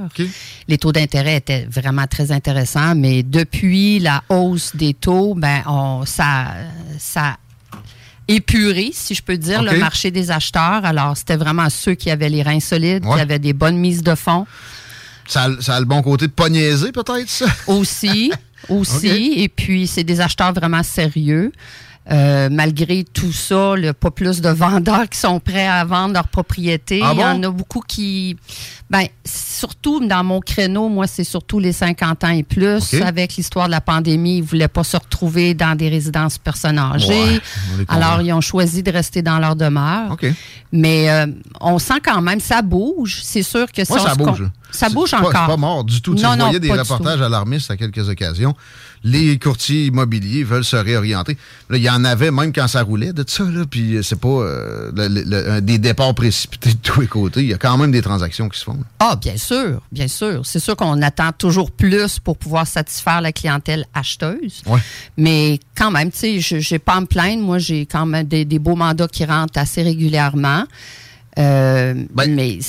Les 0.67 0.77
taux 0.77 0.91
d'intérêt 0.91 1.37
étaient 1.37 1.65
vraiment 1.71 2.05
très 2.05 2.31
intéressants, 2.31 2.93
mais 2.95 3.23
depuis 3.23 3.99
la 3.99 4.21
hausse 4.29 4.75
des 4.75 4.93
taux, 4.93 5.33
ben 5.35 5.61
on, 5.65 6.03
ça, 6.05 6.47
ça 6.97 7.21
a 7.21 7.37
épuré, 8.27 8.91
si 8.93 9.15
je 9.15 9.23
peux 9.23 9.37
dire, 9.37 9.63
le 9.63 9.77
marché 9.79 10.11
des 10.11 10.29
acheteurs. 10.29 10.83
Alors, 10.85 11.15
c'était 11.17 11.37
vraiment 11.37 11.69
ceux 11.69 11.95
qui 11.95 12.11
avaient 12.11 12.29
les 12.29 12.43
reins 12.43 12.59
solides, 12.59 13.05
Ouais. 13.05 13.15
qui 13.15 13.21
avaient 13.21 13.39
des 13.39 13.53
bonnes 13.53 13.77
mises 13.77 14.03
de 14.03 14.13
fonds. 14.13 14.45
Ça 15.25 15.43
a, 15.43 15.61
ça 15.61 15.75
a 15.75 15.79
le 15.79 15.85
bon 15.85 16.01
côté 16.01 16.27
de 16.27 16.31
pas 16.31 16.49
niaiser, 16.49 16.91
peut-être, 16.91 17.29
ça? 17.29 17.45
Aussi, 17.67 18.31
aussi. 18.69 19.33
Et 19.37 19.47
puis, 19.49 19.87
c'est 19.87 20.03
des 20.03 20.19
acheteurs 20.21 20.53
vraiment 20.53 20.83
sérieux. 20.83 21.51
Euh, 22.11 22.49
malgré 22.51 23.03
tout 23.03 23.31
ça, 23.31 23.73
il 23.75 23.83
n'y 23.83 23.87
a 23.87 23.93
pas 23.93 24.09
plus 24.09 24.41
de 24.41 24.49
vendeurs 24.49 25.07
qui 25.09 25.19
sont 25.19 25.39
prêts 25.39 25.67
à 25.67 25.85
vendre 25.85 26.13
leur 26.13 26.27
propriété. 26.27 27.01
Ah 27.03 27.11
Il 27.13 27.19
y 27.19 27.23
en 27.23 27.43
a 27.43 27.49
beaucoup 27.51 27.81
qui... 27.81 28.35
Ben, 28.89 29.05
surtout 29.23 30.05
dans 30.05 30.23
mon 30.23 30.39
créneau, 30.39 30.89
moi, 30.89 31.05
c'est 31.05 31.23
surtout 31.23 31.59
les 31.59 31.71
50 31.71 32.23
ans 32.23 32.29
et 32.29 32.41
plus. 32.41 32.95
Avec 33.03 33.35
l'histoire 33.35 33.67
de 33.67 33.71
la 33.71 33.81
pandémie, 33.81 34.37
ils 34.37 34.41
ne 34.41 34.47
voulaient 34.47 34.67
pas 34.67 34.83
se 34.83 34.97
retrouver 34.97 35.53
dans 35.53 35.75
des 35.75 35.89
résidences 35.89 36.39
personnes 36.39 36.79
âgées. 36.79 37.09
Ouais. 37.77 37.85
Alors, 37.87 38.21
ils 38.21 38.33
ont 38.33 38.41
choisi 38.41 38.81
de 38.81 38.91
rester 38.91 39.21
dans 39.21 39.37
leur 39.37 39.55
demeure. 39.55 40.17
Mais 40.71 41.09
euh, 41.11 41.27
on 41.61 41.77
sent 41.77 41.99
quand 42.03 42.21
même, 42.21 42.39
ça 42.39 42.63
bouge. 42.63 43.19
C'est 43.21 43.43
sûr 43.43 43.71
que 43.71 43.81
Ouais, 43.81 43.99
ça 43.99 44.13
se 44.13 44.17
bouge. 44.17 44.49
Ça 44.71 44.89
bouge 44.89 45.11
pas- 45.11 45.19
encore. 45.19 45.31
C'est 45.31 45.47
pas 45.47 45.57
mort 45.57 45.83
du 45.83 46.01
tout. 46.01 46.13
Non, 46.15 46.35
non, 46.35 46.45
voyais 46.45 46.59
des 46.59 46.71
reportages 46.71 47.21
alarmistes 47.21 47.71
à 47.71 47.77
quelques 47.77 48.07
occasions. 48.07 48.55
Les 49.03 49.39
courtiers 49.39 49.85
immobiliers 49.85 50.43
veulent 50.43 50.65
se 50.65 50.75
réorienter. 50.75 51.37
Là, 51.69 51.77
il 51.77 51.83
y 51.83 51.89
en 51.89 52.03
avait 52.03 52.31
même 52.31 52.51
quand 52.51 52.67
ça 52.67 52.81
roulait 52.83 53.13
de 53.13 53.23
ça. 53.25 53.45
Là, 53.45 53.63
puis 53.69 53.95
euh, 53.95 54.03
c'est 54.03 54.19
pas 54.19 54.27
euh, 54.27 54.91
le- 54.93 55.07
le- 55.07 55.23
le- 55.55 55.61
des 55.61 55.77
départs 55.77 56.13
précipités 56.13 56.71
de 56.73 56.77
tous 56.83 56.99
les 57.01 57.07
côtés. 57.07 57.41
Il 57.41 57.47
y 57.47 57.53
a 57.53 57.57
quand 57.57 57.77
même 57.77 57.91
des 57.91 58.01
transactions 58.01 58.49
qui 58.49 58.59
se 58.59 58.65
font. 58.65 58.73
là. 58.73 58.79
Ah, 58.99 59.15
bien 59.15 59.37
sûr, 59.37 59.81
bien 59.91 60.09
sûr. 60.09 60.41
C'est 60.45 60.59
sûr 60.59 60.75
qu'on 60.75 61.01
attend 61.01 61.31
toujours 61.37 61.71
plus 61.71 62.19
pour 62.19 62.37
pouvoir 62.37 62.67
satisfaire 62.67 63.21
la 63.21 63.31
clientèle 63.31 63.85
acheteuse. 63.93 64.61
Ouais. 64.65 64.79
Mais 65.15 65.59
quand 65.77 65.91
même, 65.91 66.11
tu 66.11 66.17
sais, 66.19 66.39
je 66.41 66.59
j'ai 66.59 66.79
pas 66.79 66.95
à 66.95 67.01
me 67.01 67.05
plaindre. 67.05 67.41
Moi, 67.41 67.57
j'ai 67.59 67.85
quand 67.85 68.05
même 68.05 68.27
des, 68.27 68.43
des 68.43 68.59
beaux 68.59 68.75
mandats 68.75 69.07
qui 69.07 69.23
rentrent 69.23 69.57
assez 69.57 69.81
régulièrement. 69.81 70.65
Euh, 71.37 71.93
Ben, 72.13 72.35
mais 72.35 72.59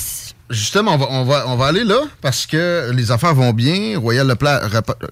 justement, 0.51 0.93
on 0.93 0.97
va, 0.97 1.05
on, 1.09 1.23
va, 1.25 1.43
on 1.47 1.55
va 1.55 1.65
aller 1.67 1.83
là 1.83 1.99
parce 2.21 2.45
que 2.45 2.91
les 2.93 3.11
affaires 3.11 3.33
vont 3.33 3.51
bien. 3.53 3.97
Royal, 3.99 4.27
Lepla- 4.27 4.61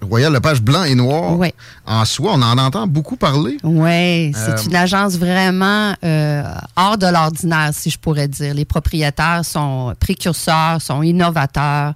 Royal 0.02 0.32
Lepage 0.32 0.60
blanc 0.62 0.84
et 0.84 0.94
noir, 0.94 1.36
Ouais. 1.38 1.54
en 1.86 2.04
soi, 2.04 2.32
on 2.34 2.42
en 2.42 2.58
entend 2.58 2.86
beaucoup 2.86 3.16
parler. 3.16 3.56
Oui, 3.62 4.32
c'est 4.34 4.52
Euh, 4.52 4.62
une 4.66 4.76
agence 4.76 5.14
vraiment 5.16 5.94
euh, 6.04 6.42
hors 6.76 6.96
de 6.98 7.06
l'ordinaire, 7.06 7.70
si 7.72 7.90
je 7.90 7.98
pourrais 7.98 8.28
dire. 8.28 8.54
Les 8.54 8.64
propriétaires 8.64 9.42
sont 9.44 9.94
précurseurs, 9.98 10.80
sont 10.80 11.02
innovateurs. 11.02 11.94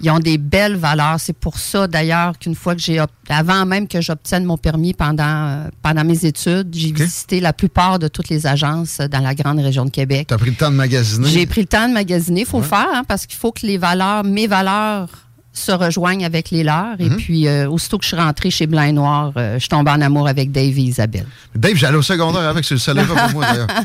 Ils 0.00 0.10
ont 0.10 0.18
des 0.18 0.38
belles 0.38 0.76
valeurs. 0.76 1.16
C'est 1.18 1.32
pour 1.32 1.58
ça, 1.58 1.86
d'ailleurs, 1.86 2.38
qu'une 2.38 2.54
fois 2.54 2.74
que 2.74 2.80
j'ai... 2.80 3.02
Avant 3.28 3.66
même 3.66 3.88
que 3.88 4.00
j'obtienne 4.00 4.44
mon 4.44 4.56
permis 4.56 4.94
pendant, 4.94 5.24
euh, 5.24 5.68
pendant 5.82 6.04
mes 6.04 6.24
études, 6.24 6.68
j'ai 6.72 6.92
visité 6.92 7.40
la 7.40 7.52
plupart 7.52 7.98
de 7.98 8.06
toutes 8.06 8.28
les 8.28 8.46
agences 8.46 8.98
dans 8.98 9.20
la 9.20 9.34
grande 9.34 9.58
région 9.58 9.84
de 9.84 9.90
Québec. 9.90 10.28
Tu 10.28 10.34
as 10.34 10.38
pris 10.38 10.50
le 10.50 10.56
temps 10.56 10.70
de 10.70 10.76
magasiner? 10.76 11.28
J'ai 11.28 11.46
pris 11.46 11.62
le 11.62 11.66
temps 11.66 11.88
de 11.88 11.94
magasiner. 11.94 12.42
Il 12.42 12.46
faut 12.46 12.60
le 12.60 12.64
faire 12.64 12.88
hein, 12.92 13.02
parce 13.06 13.26
qu'il 13.26 13.36
faut 13.36 13.50
que 13.50 13.66
les 13.66 13.78
valeurs, 13.78 14.22
mes 14.22 14.46
valeurs 14.46 15.25
se 15.58 15.72
rejoignent 15.72 16.24
avec 16.24 16.50
les 16.50 16.62
leurs. 16.62 17.00
Et 17.00 17.08
Mhm. 17.08 17.16
puis, 17.16 17.48
euh, 17.48 17.68
aussitôt 17.68 17.98
que 17.98 18.04
je 18.04 18.08
suis 18.08 18.16
rentrée 18.16 18.50
chez 18.50 18.66
Blanc 18.66 18.92
Noir, 18.92 19.32
euh, 19.36 19.58
je 19.58 19.66
tombe 19.68 19.88
en 19.88 20.00
amour 20.00 20.28
avec 20.28 20.52
Dave 20.52 20.78
et 20.78 20.82
Isabelle. 20.82 21.26
Dave, 21.54 21.74
j'allais 21.76 21.96
au 21.96 22.02
secondaire 22.02 22.42
avec, 22.48 22.64
c'est 22.64 22.74
le 22.74 22.80
seul 22.80 23.04
pour 23.06 23.16
moi 23.32 23.44
d'ailleurs. 23.46 23.66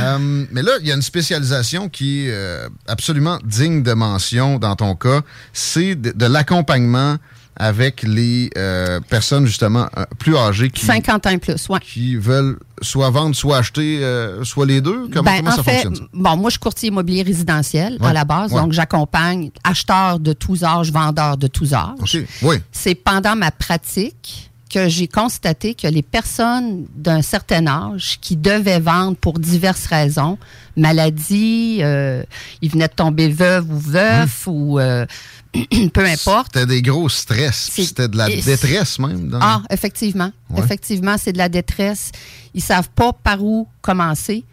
Euh, 0.00 0.44
mais 0.52 0.62
là, 0.62 0.72
il 0.80 0.86
y 0.86 0.92
a 0.92 0.94
une 0.94 1.02
spécialisation 1.02 1.88
qui 1.88 2.26
est 2.26 2.30
euh, 2.32 2.68
absolument 2.86 3.38
digne 3.44 3.82
de 3.82 3.92
mention 3.92 4.58
dans 4.58 4.76
ton 4.76 4.94
cas. 4.94 5.20
C'est 5.52 5.94
de, 5.94 6.12
de 6.12 6.26
l'accompagnement 6.26 7.16
avec 7.56 8.02
les 8.02 8.50
euh, 8.56 9.00
personnes 9.08 9.44
justement 9.46 9.86
euh, 9.96 10.04
plus 10.18 10.36
âgées 10.36 10.70
qui, 10.70 10.86
50 10.86 11.26
ans 11.26 11.30
et 11.30 11.38
plus, 11.38 11.54
qui 11.82 12.16
veulent 12.16 12.58
soit 12.80 13.10
vendre, 13.10 13.34
soit 13.36 13.58
acheter, 13.58 13.98
euh, 14.02 14.42
soit 14.44 14.64
les 14.66 14.80
deux? 14.80 15.08
Comment, 15.12 15.24
Ben, 15.24 15.36
comment 15.38 15.50
en 15.50 15.56
ça 15.56 15.62
fait, 15.62 15.82
fonctionne? 15.82 16.08
bon, 16.14 16.36
moi, 16.36 16.48
je 16.48 16.52
suis 16.52 16.60
courtier 16.60 16.88
immobilier 16.88 17.22
résidentiel 17.22 17.98
Ouais, 18.00 18.08
à 18.08 18.12
la 18.12 18.24
base, 18.24 18.52
ouais. 18.52 18.60
donc 18.60 18.72
j'accompagne 18.72 19.50
acheteurs 19.64 20.18
de 20.20 20.32
tous 20.32 20.64
âges, 20.64 20.90
vendeurs 20.90 21.36
de 21.36 21.46
tous 21.48 21.74
âges. 21.74 22.18
Oui. 22.42 22.56
C'est 22.72 22.94
pendant 22.94 23.36
ma 23.36 23.50
pratique 23.50 24.50
que 24.72 24.88
j'ai 24.88 25.08
constaté 25.08 25.74
que 25.74 25.88
les 25.88 26.02
personnes 26.02 26.86
d'un 26.94 27.22
certain 27.22 27.66
âge 27.66 28.18
qui 28.20 28.36
devaient 28.36 28.78
vendre 28.78 29.16
pour 29.16 29.40
diverses 29.40 29.86
raisons, 29.86 30.38
maladie, 30.76 31.80
euh, 31.82 32.22
ils 32.62 32.70
venaient 32.70 32.88
de 32.88 32.92
tomber 32.94 33.28
veuve 33.28 33.70
ou 33.70 33.78
veuf 33.78 34.44
ou 34.46 34.78
euh, 34.78 35.06
peu 35.92 36.04
importe. 36.04 36.52
C'était 36.54 36.66
des 36.66 36.82
gros 36.82 37.08
stress. 37.08 37.70
C'était 37.72 38.08
de 38.08 38.16
la 38.16 38.28
détresse 38.28 38.98
même. 38.98 39.28
Dans 39.28 39.38
Ah, 39.40 39.62
effectivement. 39.70 40.30
Ouais. 40.48 40.60
Effectivement, 40.60 41.16
c'est 41.18 41.32
de 41.32 41.38
la 41.38 41.48
détresse. 41.48 42.12
Ils 42.54 42.62
savent 42.62 42.88
pas 42.94 43.12
par 43.12 43.42
où 43.42 43.66
commencer. 43.80 44.44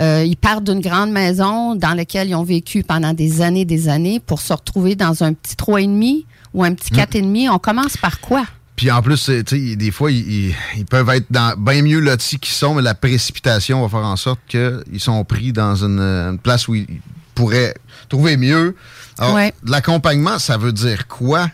Euh, 0.00 0.24
ils 0.24 0.36
partent 0.36 0.64
d'une 0.64 0.80
grande 0.80 1.10
maison 1.10 1.74
dans 1.74 1.94
laquelle 1.94 2.28
ils 2.28 2.34
ont 2.34 2.44
vécu 2.44 2.82
pendant 2.82 3.12
des 3.12 3.42
années, 3.42 3.64
des 3.64 3.88
années, 3.88 4.20
pour 4.20 4.40
se 4.40 4.52
retrouver 4.52 4.94
dans 4.94 5.22
un 5.22 5.32
petit 5.34 5.56
3,5 5.56 6.24
ou 6.54 6.64
un 6.64 6.74
petit 6.74 6.92
4,5. 6.92 7.50
On 7.50 7.58
commence 7.58 7.96
par 7.96 8.20
quoi? 8.20 8.44
Puis 8.76 8.90
en 8.90 9.02
plus, 9.02 9.28
des 9.28 9.90
fois, 9.90 10.10
ils 10.10 10.54
peuvent 10.88 11.10
être 11.10 11.26
dans 11.30 11.54
bien 11.58 11.82
mieux 11.82 12.00
lotis 12.00 12.38
qu'ils 12.38 12.54
sont, 12.54 12.74
mais 12.74 12.82
la 12.82 12.94
précipitation 12.94 13.82
va 13.82 13.88
faire 13.88 14.06
en 14.06 14.16
sorte 14.16 14.40
qu'ils 14.48 15.00
sont 15.00 15.22
pris 15.24 15.52
dans 15.52 15.84
une, 15.84 16.00
une 16.00 16.38
place 16.38 16.66
où 16.66 16.74
ils 16.74 16.86
pourraient 17.40 17.74
trouver 18.10 18.36
mieux. 18.36 18.76
Alors, 19.18 19.34
Ouais. 19.34 19.54
de 19.64 19.70
l'accompagnement, 19.70 20.38
ça 20.38 20.56
veut 20.58 20.72
dire 20.72 21.06
quoi 21.08 21.48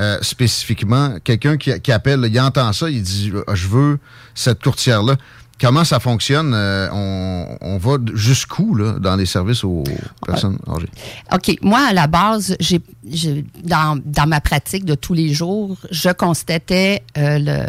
euh, 0.00 0.18
spécifiquement? 0.22 1.16
Quelqu'un 1.22 1.56
qui, 1.56 1.80
qui 1.80 1.92
appelle, 1.92 2.24
il 2.28 2.40
entend 2.40 2.72
ça, 2.72 2.90
il 2.90 3.02
dit 3.02 3.32
Ah, 3.46 3.54
Je 3.54 3.68
veux 3.68 3.98
cette 4.34 4.62
courtière-là. 4.62 5.14
Comment 5.60 5.84
ça 5.84 5.98
fonctionne? 5.98 6.52
Euh, 6.54 6.88
on, 6.92 7.56
on 7.60 7.78
va 7.78 7.96
jusqu'où 8.14 8.76
là, 8.76 8.92
dans 9.00 9.16
les 9.16 9.26
services 9.26 9.64
aux 9.64 9.82
personnes 10.24 10.58
âgées? 10.68 10.88
OK. 11.32 11.56
Moi, 11.62 11.80
à 11.90 11.92
la 11.92 12.06
base, 12.06 12.56
j'ai, 12.60 12.80
j'ai- 13.10 13.44
dans, 13.64 13.98
dans 14.04 14.26
ma 14.28 14.40
pratique 14.40 14.84
de 14.84 14.94
tous 14.94 15.14
les 15.14 15.32
jours, 15.34 15.76
je 15.90 16.10
constatais 16.10 17.02
euh, 17.16 17.38
le, 17.40 17.66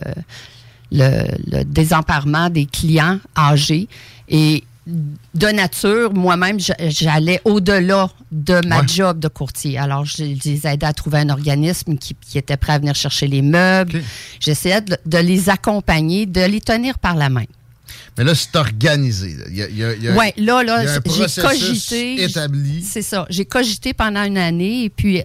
le, 0.92 1.58
le 1.58 1.64
désemparement 1.64 2.50
des 2.52 2.68
clients 2.68 3.20
âgés. 3.36 3.88
Et 4.28 4.64
de 5.36 5.48
nature, 5.48 6.14
moi-même, 6.14 6.58
j'allais 6.80 7.42
au-delà 7.46 8.10
de 8.32 8.66
ma 8.68 8.82
Ouais. 8.82 8.88
job 8.88 9.20
de 9.20 9.28
courtier. 9.28 9.78
Alors, 9.78 10.06
je, 10.06 10.24
les 10.24 10.68
aidais 10.68 10.86
à 10.86 10.94
trouver 10.94 11.20
un 11.20 11.30
organisme 11.30 11.98
qui, 11.98 12.16
qui 12.16 12.38
était 12.38 12.58
prêt 12.58 12.74
à 12.74 12.80
venir 12.80 12.96
chercher 12.96 13.28
les 13.28 13.42
meubles. 13.42 14.02
J'essayais 14.40 14.82
de, 14.82 14.98
de 15.06 15.18
les 15.18 15.50
accompagner, 15.50 16.26
de 16.26 16.42
les 16.42 16.62
tenir 16.62 17.00
par 17.00 17.16
la 17.16 17.30
main. 17.30 17.46
Mais 18.18 18.24
là, 18.24 18.36
c'est 18.36 18.56
organisé. 18.56 19.36
Oui, 19.48 20.26
là, 20.38 20.64
là, 20.64 20.84
j'ai 20.86 21.42
cogité. 21.42 22.24
établi. 22.24 22.84
C'est 22.84 23.02
ça. 23.02 23.26
J'ai 23.30 23.46
cogité 23.46 23.94
pendant 23.94 24.24
une 24.24 24.38
année 24.38 24.84
et 24.86 24.90
puis 24.90 25.24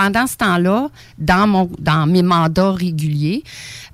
pendant 0.00 0.26
ce 0.26 0.36
temps-là, 0.38 0.88
dans, 1.18 1.46
mon, 1.46 1.70
dans 1.78 2.06
mes 2.06 2.22
mandats 2.22 2.72
réguliers, 2.72 3.44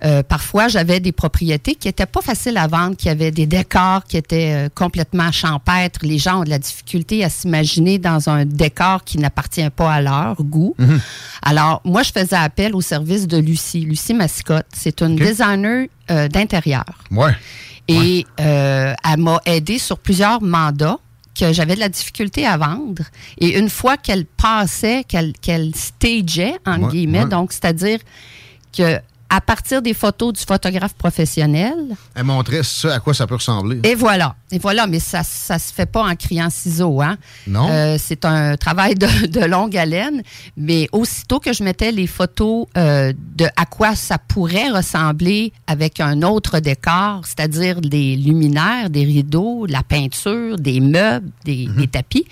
euh, 0.05 0.23
parfois 0.23 0.69
j'avais 0.69 1.01
des 1.01 1.11
propriétés 1.11 1.75
qui 1.75 1.89
n'étaient 1.89 2.07
pas 2.07 2.21
faciles 2.21 2.59
à 2.59 2.69
vendre, 2.69 2.97
qui 2.97 3.09
avaient 3.09 3.33
des 3.33 3.47
décors 3.47 4.05
qui 4.05 4.17
étaient 4.17 4.53
euh, 4.55 4.69
complètement 4.73 5.33
champêtres. 5.33 5.99
Les 6.05 6.19
gens 6.19 6.43
ont 6.43 6.45
de 6.45 6.51
la 6.51 6.61
difficulté 6.61 7.25
à 7.25 7.29
s'imaginer 7.29 7.99
dans 7.99 8.29
un 8.29 8.45
décor 8.45 9.03
qui 9.03 9.19
n'appartient 9.19 9.69
pas 9.71 9.95
à 9.95 10.01
leur 10.01 10.37
goût. 10.45 10.77
Alors, 11.43 11.81
moi, 11.85 12.05
je 12.05 12.13
faisais 12.13 12.37
appel 12.37 12.77
au 12.77 12.81
service 12.81 13.27
de 13.27 13.39
Lucie. 13.39 13.81
Lucie 13.81 14.15
Mascotte, 14.15 14.67
c'est 14.73 15.03
une 15.03 15.17
designer 15.17 15.89
euh, 16.13 16.29
d'intérieur. 16.29 16.85
Ouais. 17.11 17.35
Et 17.89 18.25
elle 18.39 19.19
m'a 19.19 19.41
aidé 19.45 19.79
sur 19.79 19.99
plusieurs 19.99 20.41
mandats 20.41 20.99
que 21.39 21.53
j'avais 21.53 21.75
de 21.75 21.81
la 21.81 21.89
difficulté 21.89 22.47
à 22.47 22.57
vendre. 22.57 23.03
Et 23.39 23.59
une 23.59 23.69
fois 23.69 23.97
qu'elle 23.97 24.25
passait, 24.25 25.05
qu'elle 25.05 25.33
qu'elle 25.35 25.75
stageait, 25.75 26.57
en 26.67 26.83
Ouais, 26.85 26.91
guillemets, 26.91 27.25
ouais. 27.25 27.29
donc 27.29 27.53
c'est-à-dire 27.53 27.99
que 28.77 28.99
à 29.29 29.41
partir 29.41 29.83
des 29.83 29.95
photos 29.95 30.33
du 30.33 30.41
photographe 30.45 30.95
professionnel, 30.95 31.75
Elle 32.15 32.25
montrait 32.25 32.63
ça, 32.63 32.95
à 32.95 33.01
quoi 33.01 33.13
ça 33.15 33.27
peut 33.27 33.35
ressembler. 33.35 33.81
et 33.85 33.95
voilà, 33.95 34.37
et 34.51 34.59
voilà, 34.59 34.87
mais 34.87 35.01
ça 35.01 35.23
ça 35.23 35.59
se 35.59 35.73
fait 35.73 35.87
pas 35.87 36.05
en 36.05 36.15
criant 36.17 36.51
ciseaux, 36.51 37.01
hein. 37.03 37.17
Non. 37.47 37.69
Euh, 37.71 37.97
c'est 37.99 38.25
un 38.25 38.57
travail 38.57 38.95
de, 38.95 39.27
de 39.27 39.41
longue 39.45 39.77
haleine, 39.77 40.23
mais 40.57 40.89
aussitôt 40.93 41.41
que 41.41 41.53
je 41.53 41.63
mettais 41.65 41.93
les 41.93 42.07
photos 42.07 42.67
euh, 42.77 43.13
de 43.37 43.47
à 43.57 43.67
quoi 43.67 43.95
ça 43.97 44.19
pourrait 44.19 44.71
ressembler 44.71 45.53
avec 45.67 46.01
un 46.01 46.23
autre 46.23 46.61
décor, 46.61 47.23
c'est-à-dire 47.25 47.81
des 47.81 48.17
luminaires, 48.17 48.91
des 48.91 49.05
rideaux, 49.05 49.67
la 49.67 49.83
peinture, 49.83 50.57
des 50.59 50.81
meubles, 50.81 51.31
des, 51.45 51.67
des 51.77 51.89
tapis, 51.89 52.27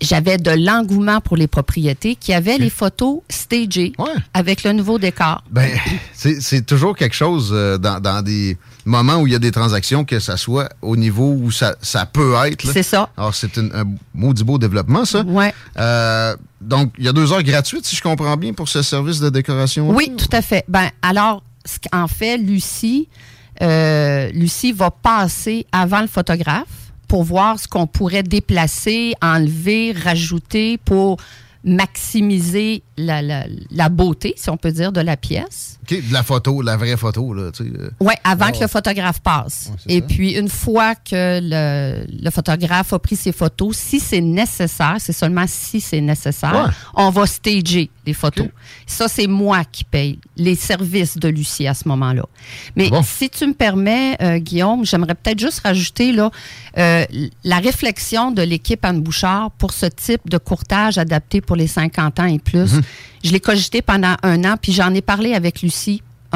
j'avais 0.00 0.38
de 0.38 0.50
l'engouement 0.50 1.20
pour 1.20 1.36
les 1.36 1.46
propriétés 1.46 2.14
qui 2.16 2.32
avaient 2.32 2.58
les 2.58 2.70
photos 2.70 3.20
stagées 3.28 3.92
avec 4.32 4.62
le 4.64 4.72
nouveau 4.72 4.98
décor. 4.98 5.42
Ben, 5.50 5.70
c'est 6.12 6.40
c'est 6.40 6.62
toujours 6.64 6.96
quelque 6.96 7.14
chose 7.16 7.50
euh, 7.52 7.76
dans, 7.78 8.00
dans 8.00 8.22
des 8.22 8.56
moments 8.84 9.16
où 9.16 9.26
il 9.26 9.32
y 9.32 9.36
a 9.36 9.38
des 9.38 9.50
transactions, 9.50 10.04
que 10.04 10.18
ça 10.20 10.36
soit 10.36 10.68
au 10.82 10.96
niveau 10.96 11.32
où 11.40 11.50
ça, 11.50 11.74
ça 11.82 12.06
peut 12.06 12.34
être. 12.46 12.66
C'est 12.72 12.82
ça. 12.82 13.08
Alors, 13.16 13.34
c'est 13.34 13.56
une- 13.56 13.72
un 13.74 13.84
maudit 14.14 14.44
beau 14.44 14.58
développement, 14.58 15.04
ça. 15.04 15.22
Ouais. 15.22 15.52
Euh, 15.78 16.36
donc, 16.60 16.92
il 16.98 17.04
y 17.04 17.08
a 17.08 17.12
deux 17.12 17.32
heures 17.32 17.42
gratuites, 17.42 17.86
si 17.86 17.96
je 17.96 18.02
comprends 18.02 18.36
bien, 18.36 18.52
pour 18.52 18.68
ce 18.68 18.82
service 18.82 19.20
de 19.20 19.30
décoration. 19.30 19.90
Oui, 19.90 20.12
tout 20.16 20.28
à 20.32 20.42
fait. 20.42 20.64
Ben, 20.68 20.88
alors, 21.02 21.42
ce 21.64 21.78
qu'en 21.90 22.06
fait, 22.08 22.36
Lucie, 22.36 23.08
euh, 23.62 24.30
Lucie 24.32 24.72
va 24.72 24.90
passer 24.90 25.66
avant 25.72 26.00
le 26.00 26.06
photographe 26.08 26.83
pour 27.08 27.24
voir 27.24 27.58
ce 27.58 27.68
qu'on 27.68 27.86
pourrait 27.86 28.22
déplacer, 28.22 29.14
enlever, 29.22 29.92
rajouter 29.92 30.78
pour 30.78 31.18
maximiser 31.64 32.82
la, 32.98 33.88
beauté, 33.88 34.34
si 34.36 34.50
on 34.50 34.56
peut 34.56 34.72
dire, 34.72 34.92
de 34.92 35.00
la 35.00 35.16
pièce. 35.16 35.78
OK, 35.90 36.08
de 36.08 36.12
la 36.12 36.22
photo, 36.22 36.62
la 36.62 36.76
vraie 36.76 36.96
photo, 36.96 37.32
là, 37.34 37.50
tu 37.52 37.64
sais. 37.64 37.70
euh. 37.78 37.90
Oui, 38.00 38.14
avant 38.24 38.46
Ah 38.46 38.50
que 38.52 38.56
ouais. 38.56 38.62
le 38.62 38.68
photographe 38.68 39.20
passe. 39.20 39.70
Et 39.86 40.00
ça. 40.00 40.06
puis, 40.06 40.32
une 40.32 40.48
fois 40.48 40.94
que 40.94 41.40
le, 41.42 42.06
le 42.22 42.30
photographe 42.30 42.92
a 42.92 42.98
pris 42.98 43.16
ses 43.16 43.32
photos, 43.32 43.76
si 43.76 44.00
c'est 44.00 44.20
nécessaire, 44.20 44.96
c'est 44.98 45.12
seulement 45.12 45.44
si 45.46 45.80
c'est 45.80 46.00
nécessaire, 46.00 46.54
Ouais. 46.54 46.72
on 46.94 47.10
va 47.10 47.26
stager 47.26 47.90
les 48.06 48.12
photos. 48.14 48.48
Ça, 48.86 49.08
c'est 49.08 49.26
moi 49.26 49.62
qui 49.64 49.84
paye 49.84 50.18
les 50.36 50.54
services 50.56 51.16
de 51.18 51.28
Lucie 51.28 51.66
à 51.66 51.74
ce 51.74 51.86
moment-là. 51.88 52.24
Mais 52.76 52.90
si 53.04 53.28
tu 53.30 53.46
me 53.46 53.54
permets, 53.54 54.16
euh, 54.22 54.38
Guillaume, 54.38 54.84
j'aimerais 54.84 55.14
peut-être 55.14 55.38
juste 55.40 55.60
rajouter 55.60 56.12
là, 56.12 56.30
euh, 56.78 57.04
la 57.44 57.58
réflexion 57.58 58.30
de 58.30 58.42
l'équipe 58.42 58.84
Anne 58.84 59.00
Bouchard 59.00 59.50
pour 59.52 59.72
ce 59.72 59.86
type 59.86 60.28
de 60.28 60.38
courtage 60.38 60.98
adapté 60.98 61.40
pour 61.40 61.56
les 61.56 61.66
50 61.66 62.20
ans 62.20 62.26
et 62.26 62.38
plus. 62.38 62.72
Je 63.22 63.32
l'ai 63.32 63.40
cogité 63.40 63.80
pendant 63.80 64.16
un 64.22 64.44
an, 64.44 64.56
puis 64.60 64.72
j'en 64.72 64.92
ai 64.92 65.00
parlé 65.00 65.32
avec 65.34 65.62
Lucie. 65.62 65.73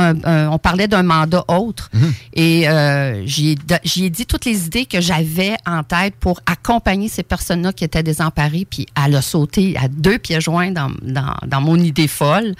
Un- 0.00 0.22
un- 0.22 0.50
on 0.50 0.58
parlait 0.58 0.86
d'un 0.86 1.02
mandat 1.02 1.44
autre. 1.48 1.90
Et 2.32 2.68
euh, 2.68 3.26
j'y 3.26 3.56
ai, 4.04 4.10
dit 4.10 4.26
toutes 4.26 4.44
les 4.44 4.66
idées 4.66 4.86
que 4.86 5.00
j'avais 5.00 5.56
en 5.66 5.82
tête 5.82 6.14
pour 6.20 6.38
accompagner 6.46 7.08
ces 7.08 7.24
personnes-là 7.24 7.72
qui 7.72 7.82
étaient 7.82 8.04
désemparées, 8.04 8.64
puis 8.70 8.86
elle 9.04 9.16
a 9.16 9.22
sauté 9.22 9.76
à 9.76 9.88
deux 9.88 10.18
pieds 10.20 10.40
joints 10.40 10.70
dans, 10.70 10.92
dans, 11.02 11.34
dans 11.44 11.60
mon 11.60 11.74
idée 11.76 12.06
folle. 12.06 12.54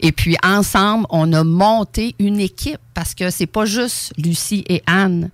Et 0.00 0.10
puis 0.10 0.36
ensemble, 0.44 1.06
on 1.10 1.32
a 1.32 1.44
monté 1.44 2.16
une 2.18 2.40
équipe 2.40 2.80
parce 3.00 3.14
que 3.14 3.30
c'est 3.30 3.46
pas 3.46 3.64
juste 3.64 4.12
Lucie 4.18 4.62
et 4.68 4.82
Anne, 4.84 5.30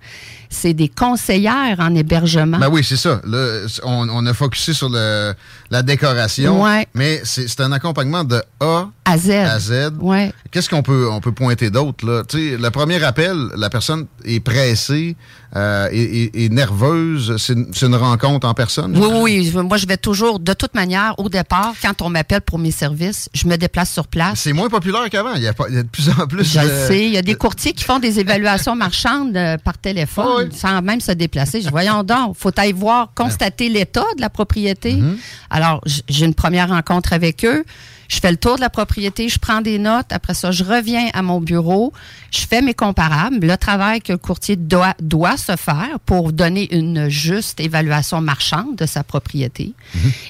c'est 0.49 0.73
des 0.73 0.89
conseillères 0.89 1.81
en 1.81 1.97
hébergement. 1.97 2.59
Ben 2.59 2.69
oui, 2.71 2.85
c'est 2.85 2.97
ça. 2.97 3.21
Là, 3.27 3.67
on, 3.83 4.09
on 4.09 4.25
a 4.25 4.33
focusé 4.35 4.73
sur 4.73 4.89
le, 4.89 5.35
la 5.73 5.83
décoration. 5.83 6.63
Ouais. 6.63 6.87
Mais 6.95 7.21
c'est 7.25 7.61
un 7.61 7.73
accompagnement 7.73 8.23
de 8.23 8.41
A 8.61 8.89
à 9.05 9.19
Z. 9.19 9.31
à 9.31 9.59
Z. 9.59 9.95
Ouais. 9.99 10.33
Qu'est-ce 10.53 10.71
qu'on 10.71 10.85
peut, 10.85 11.09
on 11.11 11.21
peut 11.21 11.33
pointer 11.33 11.71
d'autre? 11.71 12.05
le 12.07 12.69
premier 12.69 13.03
appel, 13.03 13.37
la 13.57 13.69
personne 13.69 14.07
est 14.25 14.39
pressée 14.39 15.17
euh, 15.55 15.89
et, 15.93 16.49
nerveuse. 16.49 17.37
C'est 17.39 17.55
une, 17.87 17.95
rencontre 17.95 18.47
en 18.47 18.55
personne? 18.55 18.97
Oui, 18.97 19.51
oui. 19.53 19.63
Moi, 19.63 19.77
je 19.77 19.87
vais 19.87 19.97
toujours, 19.97 20.41
de 20.41 20.53
toute 20.53 20.75
manière, 20.75 21.15
au 21.19 21.29
départ, 21.29 21.75
quand 21.81 22.03
on 22.03 22.11
m'appelle 22.11 22.41
pour 22.41 22.59
mes 22.59 22.71
services, 22.71 23.29
je 23.33 23.47
me 23.47 23.57
déplace 23.57 23.91
sur 23.93 24.07
place. 24.07 24.41
C'est 24.41 24.53
moins 24.53 24.69
populaire 24.69 25.09
qu'avant. 25.11 25.35
Il 25.35 25.43
y, 25.43 25.47
a 25.47 25.53
pas- 25.53 25.67
il 25.69 25.77
y 25.77 25.79
a 25.79 25.83
de 25.83 25.89
plus 25.89 26.09
en 26.09 26.27
plus 26.27 26.45
Je 26.45 26.61
sais. 26.61 27.07
Il 27.07 27.13
y 27.13 27.19
a 27.19 27.23
des 27.23 27.35
courtiers 27.35 27.73
qui 27.73 27.85
font 27.85 27.99
des 27.99 28.19
évaluations 28.21 28.75
marchandes 28.75 29.37
euh, 29.37 29.57
par 29.59 29.79
téléphone 29.79 30.51
sans 30.53 30.83
même 30.83 31.01
se 31.01 31.13
déplacer. 31.13 31.61
Je 31.61 31.71
voyons 31.71 32.03
donc, 32.03 32.37
faut 32.37 32.51
aller 32.59 32.73
voir, 32.73 33.13
constater 33.15 33.69
l'état 33.69 34.05
de 34.17 34.21
la 34.21 34.31
propriété. 34.31 34.95
Mm-hmm. 34.95 35.17
Alors, 35.51 35.81
j'ai 36.09 36.27
une 36.27 36.35
première 36.35 36.69
rencontre 36.69 37.13
avec 37.13 37.45
eux. 37.45 37.65
Je 38.09 38.19
fais 38.21 38.31
le 38.31 38.37
tour 38.37 38.57
de 38.57 38.61
la 38.61 38.71
propriété, 38.71 39.29
je 39.29 39.39
prends 39.39 39.61
des 39.61 39.79
notes. 39.79 40.07
Après 40.11 40.35
ça, 40.35 40.51
je 40.51 40.65
reviens 40.65 41.09
à 41.13 41.23
mon 41.23 41.41
bureau, 41.41 41.93
je 42.31 42.41
fais 42.47 42.63
mes 42.63 42.75
comparables, 42.75 43.47
le 43.47 43.57
travail 43.57 44.01
que 44.01 44.13
le 44.13 44.19
courtier 44.19 44.57
doit, 44.57 44.95
doit 45.01 45.37
se 45.37 45.57
faire 45.57 45.99
pour 46.05 46.33
donner 46.33 46.75
une 46.75 47.09
juste 47.09 47.61
évaluation 47.61 48.21
marchande 48.21 48.77
de 48.77 48.87
sa 48.87 49.03
propriété. 49.05 49.73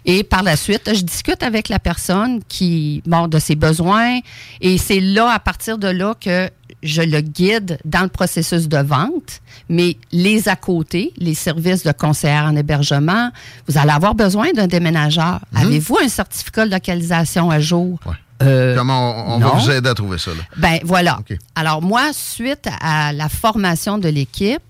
Et 0.05 0.22
par 0.24 0.43
la 0.43 0.57
suite, 0.57 0.91
je 0.95 1.03
discute 1.03 1.43
avec 1.43 1.68
la 1.68 1.79
personne 1.79 2.41
qui, 2.49 3.03
bon, 3.07 3.29
de 3.29 3.39
ses 3.39 3.57
besoins. 3.57 4.20
Et 4.61 4.79
c'est 4.79 5.01
là, 5.01 5.31
à 5.31 5.39
partir 5.39 5.79
de 5.79 5.89
là, 5.89 6.14
que 6.20 6.49
je 6.83 7.03
le 7.03 7.20
guide 7.20 7.79
dans 7.85 8.03
le 8.03 8.09
processus 8.09 8.68
de 8.68 8.79
vente. 8.79 9.41
Mais 9.68 9.97
les 10.12 10.49
à 10.49 10.57
côté, 10.57 11.12
les 11.16 11.35
services 11.35 11.83
de 11.83 11.93
conseillère 11.93 12.45
en 12.45 12.57
hébergement, 12.57 13.31
vous 13.66 13.79
allez 13.79 13.91
avoir 13.91 14.14
besoin 14.14 14.53
d'un 14.53 14.66
déménageur. 14.66 15.41
Avez-vous 15.55 15.99
un 16.03 16.09
certificat 16.09 16.66
de 16.66 16.70
localisation 16.70 17.51
à 17.51 17.61
jour? 17.61 17.99
Euh, 18.43 18.77
Comment 18.77 19.35
on, 19.35 19.39
va 19.39 19.49
vous 19.49 19.70
aider 19.70 19.89
à 19.89 19.95
trouver 19.95 20.18
ça? 20.18 20.33
Là? 20.33 20.43
Ben 20.57 20.79
voilà. 20.85 21.18
Alors 21.55 21.83
moi, 21.83 22.11
suite 22.12 22.68
à 22.81 23.12
la 23.12 23.29
formation 23.29 23.99
de 23.99 24.09
l'équipe, 24.09 24.61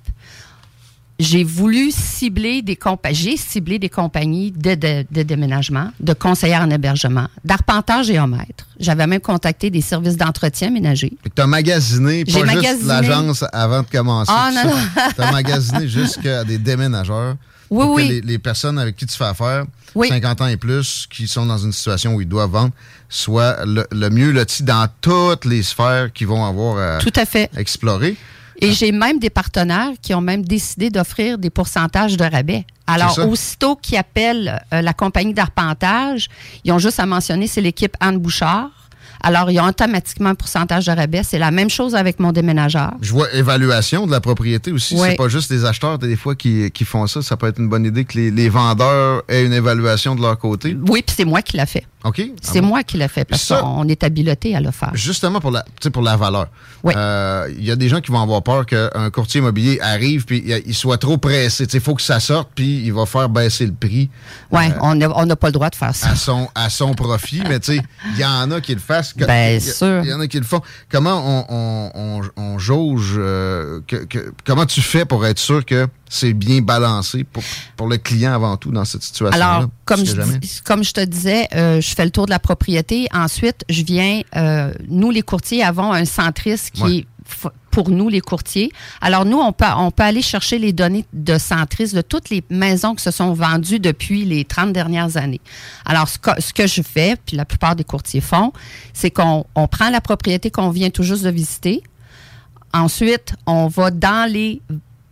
j'ai 1.19 1.45
voulu 1.45 1.91
cibler 1.91 2.61
des 2.62 2.75
compa- 2.75 3.12
j'ai 3.14 3.37
ciblé 3.37 3.79
des 3.79 3.89
compagnies 3.89 4.51
de, 4.51 4.75
de- 4.75 5.07
de 5.11 5.23
déménagement, 5.23 5.91
de 6.01 6.12
conseillères 6.12 6.61
en 6.62 6.71
hébergement, 6.71 7.29
d'arpenteurs 7.45 8.03
géomètres. 8.03 8.67
J'avais 8.79 9.07
même 9.07 9.21
contacté 9.21 9.71
des 9.71 9.81
services 9.81 10.17
d'entretien 10.17 10.71
ménager. 10.71 11.12
Tu 11.35 11.41
as 11.43 11.47
magasiné, 11.47 12.25
pas 12.25 12.31
J'ai 12.33 12.41
juste 12.41 12.55
magasiné. 12.55 12.89
l'agence 12.89 13.45
avant 13.53 13.81
de 13.83 13.87
commencer. 13.91 14.33
Ah, 14.35 14.51
non, 14.55 14.71
non. 14.71 14.77
Tu 15.14 15.23
as 15.23 15.33
magasiné 15.33 15.89
jusqu'à 15.89 16.45
des 16.45 16.59
déménageurs. 16.59 17.37
Oui, 17.69 17.85
pour 17.85 17.97
que 17.97 18.01
oui. 18.03 18.09
les, 18.09 18.21
les 18.21 18.39
personnes 18.39 18.79
avec 18.79 18.95
qui 18.95 19.07
tu 19.07 19.17
fais 19.17 19.25
affaire, 19.25 19.64
Oui. 19.95 20.09
50 20.09 20.41
ans 20.43 20.47
et 20.47 20.57
plus, 20.57 21.07
qui 21.11 21.27
sont 21.27 21.47
dans 21.47 21.59
une 21.59 21.73
situation 21.73 22.14
où 22.14 22.21
ils 22.21 22.29
doivent 22.29 22.51
vendre, 22.51 22.71
soient 23.09 23.64
le, 23.64 23.85
le 23.91 24.09
mieux 24.11 24.31
lotis 24.31 24.62
dans 24.62 24.87
toutes 25.01 25.45
les 25.47 25.62
sphères 25.64 26.12
qu'ils 26.12 26.29
vont 26.29 26.45
avoir 26.45 26.97
à 26.97 26.99
Tout 26.99 27.12
à 27.17 27.25
fait. 27.25 27.51
explorer. 27.57 28.17
Et 28.61 28.73
j'ai 28.73 28.93
même 28.93 29.19
des 29.19 29.31
partenaires 29.31 29.93
qui 30.01 30.15
ont 30.15 30.21
même 30.21 30.45
décidé 30.45 30.91
d'offrir 30.91 31.39
des 31.39 31.51
pourcentages 31.51 32.17
de 32.17 32.25
rabais. 32.25 32.65
Alors, 32.87 33.19
aussitôt 33.29 33.77
qu'ils 33.77 33.99
appellent 33.99 34.63
euh, 34.73 34.81
la 34.81 34.93
compagnie 34.93 35.35
d'arpentage, 35.35 36.29
ils 36.65 36.73
ont 36.73 36.79
juste 36.79 37.01
à 37.01 37.07
mentionner, 37.07 37.47
c'est 37.47 37.61
l'équipe 37.61 37.97
Anne 38.01 38.19
Bouchard. 38.19 38.71
Alors, 39.23 39.51
ils 39.51 39.59
ont 39.59 39.67
automatiquement 39.67 40.29
un 40.29 40.35
pourcentage 40.35 40.87
de 40.87 40.93
rabais. 40.93 41.23
C'est 41.25 41.39
la 41.39 41.51
même 41.51 41.71
chose 41.71 41.95
avec 41.95 42.21
mon 42.21 42.33
déménageur. 42.33 42.95
Je 43.01 43.11
vois 43.11 43.33
évaluation 43.33 44.07
de 44.07 44.13
la 44.13 44.21
propriété 44.21 44.71
aussi. 44.71 44.95
Ouais. 44.95 45.11
C'est 45.11 45.17
pas 45.17 45.29
juste 45.29 45.51
les 45.51 45.65
acheteurs 45.65 45.99
des 45.99 46.17
fois 46.17 46.37
qui, 46.37 46.71
qui 46.71 46.85
font 46.85 47.07
ça. 47.07 47.23
Ça 47.23 47.37
peut 47.37 47.49
être 47.49 47.59
une 47.59 47.69
bonne 47.69 47.85
idée 47.85 48.05
que 48.05 48.19
les, 48.19 48.31
les 48.31 48.49
vendeurs 48.49 49.23
aient 49.29 49.45
une 49.45 49.55
évaluation 49.55 50.15
de 50.15 50.21
leur 50.21 50.39
côté. 50.39 50.77
Oui, 50.87 51.03
puis 51.05 51.15
c'est 51.17 51.25
moi 51.25 51.43
qui 51.43 51.57
l'a 51.57 51.67
fait. 51.67 51.87
OK? 52.09 52.23
C'est 52.41 52.59
Ah 52.59 52.61
bon? 52.61 52.67
moi 52.69 52.83
qui 52.83 52.97
l'a 52.97 53.09
fait 53.09 53.25
parce 53.25 53.43
Ça- 53.43 53.61
qu'on 53.61 53.87
est 53.89 54.03
habilité 54.05 54.55
à 54.57 54.61
le 54.61 54.71
faire. 54.71 54.91
Justement 54.95 55.41
pour 55.41 55.51
la, 55.51 55.63
tu 55.63 55.71
sais, 55.83 55.91
pour 55.91 56.03
la 56.03 56.17
valeur. 56.17 56.47
Euh, 56.87 57.49
Il 57.59 57.65
y 57.65 57.71
a 57.71 57.77
des 57.77 57.89
gens 57.89 58.01
qui 58.01 58.11
vont 58.13 58.21
avoir 58.23 58.43
peur 58.43 58.65
qu'un 58.67 59.11
courtier 59.13 59.41
immobilier 59.41 59.81
arrive 59.81 60.25
puis 60.25 60.45
il- 60.67 60.75
soit 60.75 60.99
trop 60.99 61.19
pressé. 61.19 61.67
Il 61.73 61.81
faut 61.81 61.95
que 61.95 62.03
ça 62.03 62.21
sorte 62.21 62.51
puis 62.55 62.83
il 62.85 62.93
va 62.93 63.07
faire 63.07 63.29
baisser 63.29 63.67
le 63.67 63.73
prix. 63.73 64.09
Oui, 64.53 64.67
euh, 64.69 64.79
on 64.83 64.95
n'a 64.95 65.09
on 65.17 65.27
pas 65.37 65.49
le 65.49 65.53
droit 65.53 65.71
de 65.71 65.75
faire 65.75 65.95
ça. 65.95 66.11
à 66.11 66.15
son, 66.15 66.49
à 66.55 66.71
son 66.71 66.95
profit, 66.95 67.43
mais 67.49 67.59
tu 67.61 67.77
sais, 67.77 67.83
il 68.15 68.19
y 68.21 68.25
en 68.25 68.51
a 68.51 68.61
qui 68.61 68.75
le 68.75 68.81
fassent. 68.81 69.15
a- 69.21 69.61
sûr. 69.61 70.01
Il 70.05 70.11
y 70.11 70.13
en 70.15 70.21
a 70.21 70.27
qui 70.29 70.39
le 70.39 70.45
font. 70.45 70.61
Comment 70.91 71.23
on, 71.25 71.45
on, 71.49 71.91
on, 71.95 72.43
on 72.43 72.59
jauge, 72.59 73.15
euh, 73.17 73.81
que, 73.87 73.97
que- 74.05 74.33
comment 74.45 74.67
tu 74.67 74.81
fais 74.83 75.05
pour 75.05 75.27
être 75.27 75.39
sûr 75.39 75.65
que 75.65 75.89
c'est 76.09 76.33
bien 76.33 76.61
balancé 76.61 77.25
pour, 77.25 77.43
pour 77.77 77.89
le 77.89 77.97
client 77.99 78.33
avant 78.33 78.57
tout 78.57 78.71
dans 78.71 78.85
cette 78.85 79.03
situation-là? 79.03 79.55
Alors, 79.57 79.69
comme 79.85 80.05
je, 80.05 80.15
dis- 80.39 80.61
comme 80.65 80.85
je 80.85 80.93
te 80.93 81.05
disais, 81.05 81.49
euh, 81.55 81.81
je 81.81 81.95
fais 81.95 82.05
le 82.05 82.11
tour 82.11 82.27
de 82.27 82.31
la 82.31 82.39
propriété. 82.39 83.07
Ensuite, 83.13 83.65
je 83.69 83.83
viens, 83.83 84.21
euh, 84.37 84.73
nous 84.89 85.11
les 85.11 85.23
courtiers 85.23 85.63
avons 85.65 85.93
un 85.93 86.05
centriste 86.05 86.71
qui 86.71 86.83
Ouais. 86.83 86.97
est 86.99 87.07
pour 87.73 87.91
nous 87.91 88.09
les 88.09 88.21
courtiers. 88.21 88.71
Alors 89.01 89.25
nous, 89.27 89.37
on 89.39 89.53
peut, 89.53 89.65
on 89.77 89.91
peut 89.91 90.05
aller 90.05 90.23
chercher 90.23 90.59
les 90.61 90.73
données 90.73 91.05
de 91.13 91.37
centriste 91.39 91.95
de 91.95 92.01
toutes 92.01 92.31
les 92.31 92.43
maisons 92.51 92.95
qui 92.95 93.03
se 93.03 93.11
sont 93.11 93.33
vendues 93.35 93.81
depuis 93.81 94.25
les 94.25 94.45
30 94.45 94.73
dernières 94.73 95.17
années. 95.19 95.41
Alors, 95.85 96.09
ce 96.09 96.19
que, 96.19 96.31
ce 96.41 96.53
que 96.55 96.67
je 96.69 96.81
fais, 96.83 97.17
puis 97.27 97.37
la 97.37 97.45
plupart 97.45 97.75
des 97.77 97.85
courtiers 97.85 98.21
font, 98.23 98.53
c'est 98.95 99.11
qu'on 99.11 99.45
on 99.57 99.67
prend 99.67 99.91
la 99.91 100.01
propriété 100.01 100.51
qu'on 100.53 100.71
vient 100.71 100.89
tout 100.89 101.03
juste 101.03 101.25
de 101.25 101.31
visiter. 101.31 101.83
Ensuite, 102.73 103.35
on 103.47 103.67
va 103.69 103.91
dans 103.91 104.31
les 104.31 104.61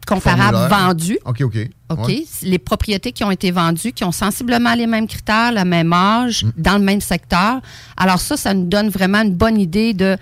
comparables 0.05 0.57
Formulaire. 0.57 0.87
vendus. 0.89 1.19
OK, 1.25 1.41
OK. 1.43 1.57
OK? 1.91 2.09
Ouais. 2.09 2.25
Les 2.43 2.59
propriétés 2.59 3.13
qui 3.13 3.25
ont 3.25 3.31
été 3.31 3.51
vendues, 3.51 3.93
qui 3.93 4.05
ont 4.05 4.13
sensiblement 4.13 4.75
les 4.75 4.87
mêmes 4.87 5.07
critères, 5.07 5.53
le 5.53 5.65
même 5.65 5.93
âge, 5.93 6.45
Mm. 6.45 6.51
dans 6.57 6.79
le 6.79 6.85
même 6.85 7.01
secteur. 7.01 7.61
Alors 7.97 8.21
ça, 8.21 8.37
ça 8.37 8.55
nous 8.55 8.67
donne 8.67 8.89
vraiment 8.89 9.23
une 9.23 9.35
bonne 9.35 9.59
idée 9.61 9.93
de, 9.95 10.17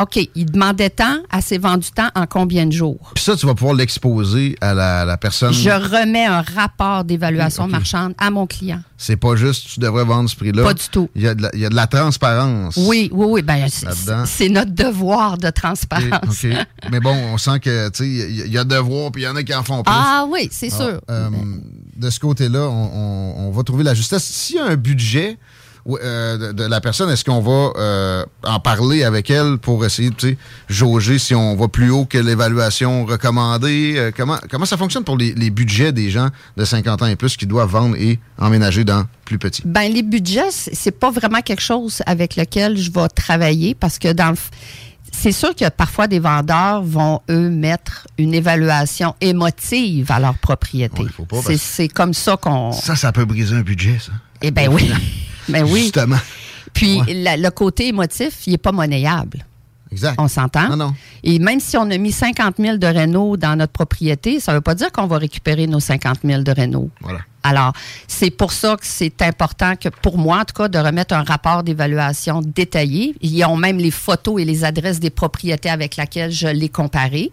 OK, 0.00 0.18
il 0.34 0.46
demandait 0.50 0.90
tant, 0.90 1.18
à 1.30 1.40
ses 1.40 1.56
vendu 1.58 1.86
tant 1.94 2.08
en 2.16 2.26
combien 2.26 2.66
de 2.66 2.72
jours? 2.72 3.12
Puis 3.14 3.22
ça, 3.22 3.36
tu 3.36 3.46
vas 3.46 3.54
pouvoir 3.54 3.74
l'exposer 3.76 4.56
à 4.60 4.74
la, 4.74 5.04
la 5.04 5.16
personne. 5.16 5.52
Je 5.52 5.70
remets 5.70 6.24
un 6.26 6.42
rapport 6.42 7.04
d'évaluation 7.04 7.68
marchande 7.68 8.12
à 8.18 8.28
mon 8.30 8.46
client. 8.48 8.80
C'est 8.98 9.16
pas 9.16 9.36
juste, 9.36 9.68
tu 9.74 9.80
devrais 9.80 10.04
vendre 10.04 10.28
ce 10.28 10.34
prix-là. 10.34 10.64
Pas 10.64 10.74
du 10.74 10.88
tout. 10.90 11.08
Il 11.14 11.22
y 11.22 11.28
a 11.28 11.34
de 11.36 11.42
la, 11.42 11.50
il 11.54 11.60
y 11.60 11.66
a 11.66 11.68
de 11.68 11.74
la 11.76 11.86
transparence. 11.86 12.76
Oui, 12.76 13.08
oui, 13.12 13.26
oui. 13.28 13.42
Ben, 13.42 13.68
c'est- 13.68 14.48
notre 14.48 14.72
devoir 14.72 15.38
de 15.38 15.50
transparence. 15.50 16.44
OK. 16.44 16.50
Mais 16.90 16.98
bon, 17.00 17.14
on 17.32 17.38
sent 17.38 17.60
que, 17.60 17.88
tu 17.90 17.98
sais, 18.04 18.08
il 18.08 18.52
y 18.52 18.58
a- 18.58 18.64
devoir, 18.64 19.12
puis 19.12 19.22
il 19.22 19.24
y 19.26 19.28
en 19.28 19.36
a 19.36 19.42
qui 19.44 19.54
en 19.54 19.62
font 19.62 19.82
plus. 19.82 19.92
Ah 19.94 20.26
oui, 20.28 20.48
c'est 20.50 20.72
Ah, 20.72 20.76
sûr. 20.76 21.00
euh, 21.10 21.30
de 21.96 22.10
ce 22.10 22.18
côté-là, 22.18 22.62
on, 22.68 22.90
on- 22.94 23.46
on 23.48 23.50
va 23.52 23.62
trouver 23.62 23.84
la 23.84 23.94
justesse. 23.94 24.24
S'il 24.24 24.56
y 24.56 24.58
a 24.58 24.64
un 24.64 24.76
budget 24.76 25.38
de, 25.86 26.52
de 26.52 26.64
la 26.64 26.80
personne, 26.80 27.10
est-ce 27.10 27.24
qu'on 27.24 27.40
va 27.40 27.72
euh, 27.78 28.24
en 28.42 28.58
parler 28.58 29.04
avec 29.04 29.30
elle 29.30 29.58
pour 29.58 29.84
essayer 29.84 30.10
de 30.10 30.36
jauger 30.68 31.18
si 31.18 31.34
on 31.34 31.56
va 31.56 31.68
plus 31.68 31.90
haut 31.90 32.06
que 32.06 32.18
l'évaluation 32.18 33.04
recommandée? 33.04 33.94
Euh, 33.96 34.10
comment, 34.16 34.38
comment 34.50 34.64
ça 34.64 34.76
fonctionne 34.76 35.04
pour 35.04 35.16
les, 35.18 35.32
les 35.34 35.50
budgets 35.50 35.92
des 35.92 36.10
gens 36.10 36.28
de 36.56 36.64
50 36.64 37.02
ans 37.02 37.06
et 37.06 37.16
plus 37.16 37.36
qui 37.36 37.46
doivent 37.46 37.70
vendre 37.70 37.96
et 37.96 38.18
emménager 38.38 38.84
dans 38.84 39.04
plus 39.24 39.38
petit? 39.38 39.62
Ben 39.64 39.92
les 39.92 40.02
budgets, 40.02 40.50
c'est 40.50 40.98
pas 40.98 41.10
vraiment 41.10 41.40
quelque 41.40 41.62
chose 41.62 42.02
avec 42.06 42.36
lequel 42.36 42.76
je 42.78 42.90
vais 42.90 43.08
travailler 43.08 43.74
parce 43.74 43.98
que 43.98 44.12
dans 44.12 44.30
le 44.30 44.36
c'est 45.16 45.30
sûr 45.32 45.54
que 45.54 45.68
parfois 45.68 46.08
des 46.08 46.18
vendeurs 46.18 46.82
vont 46.82 47.20
eux 47.30 47.48
mettre 47.48 48.06
une 48.18 48.34
évaluation 48.34 49.14
émotive 49.20 50.10
à 50.10 50.18
leur 50.18 50.36
propriété. 50.38 51.04
C'est- 51.56 51.88
comme 51.88 52.14
ça 52.14 52.36
qu'on 52.36 52.72
Ça, 52.72 52.96
ça 52.96 53.12
peut 53.12 53.24
briser 53.24 53.54
un 53.54 53.60
budget, 53.60 53.98
ça. 54.00 54.10
Eh 54.42 54.50
ben 54.50 54.68
oui. 54.68 54.90
ben 55.48 55.64
oui. 55.64 55.82
Justement. 55.82 56.16
Puis 56.72 57.00
la- 57.08 57.36
le 57.36 57.50
côté 57.50 57.88
émotif, 57.88 58.46
il 58.46 58.52
n'est 58.52 58.58
pas 58.58 58.72
monnayable. 58.72 59.44
Exact. 59.92 60.16
On 60.18 60.26
s'entend? 60.26 60.70
Non, 60.70 60.76
non. 60.76 60.94
Et 61.22 61.38
même 61.38 61.60
si 61.60 61.76
on 61.76 61.88
a 61.88 61.96
mis 61.98 62.10
50 62.10 62.56
000 62.58 62.78
de 62.78 62.86
Renault 62.86 63.36
dans 63.36 63.54
notre 63.54 63.72
propriété, 63.72 64.40
ça 64.40 64.50
ne 64.50 64.56
veut 64.56 64.60
pas 64.60 64.74
dire 64.74 64.90
qu'on 64.90 65.06
va 65.06 65.18
récupérer 65.18 65.68
nos 65.68 65.78
50 65.78 66.18
000 66.24 66.42
de 66.42 66.50
Renault. 66.50 66.90
Voilà. 67.00 67.20
Alors, 67.44 67.72
c'est 68.08 68.30
pour 68.30 68.50
ça 68.52 68.74
que 68.74 68.84
c'est 68.86 69.22
important 69.22 69.76
que, 69.76 69.88
pour 69.90 70.18
moi, 70.18 70.40
en 70.40 70.44
tout 70.44 70.54
cas, 70.54 70.66
de 70.66 70.78
remettre 70.78 71.14
un 71.14 71.22
rapport 71.22 71.62
d'évaluation 71.62 72.40
détaillé. 72.42 73.14
Ils 73.20 73.44
ont 73.44 73.56
même 73.56 73.78
les 73.78 73.92
photos 73.92 74.40
et 74.42 74.44
les 74.44 74.64
adresses 74.64 74.98
des 74.98 75.10
propriétés 75.10 75.70
avec 75.70 75.96
lesquelles 75.96 76.32
je 76.32 76.48
les 76.48 76.68
comparais. 76.70 77.30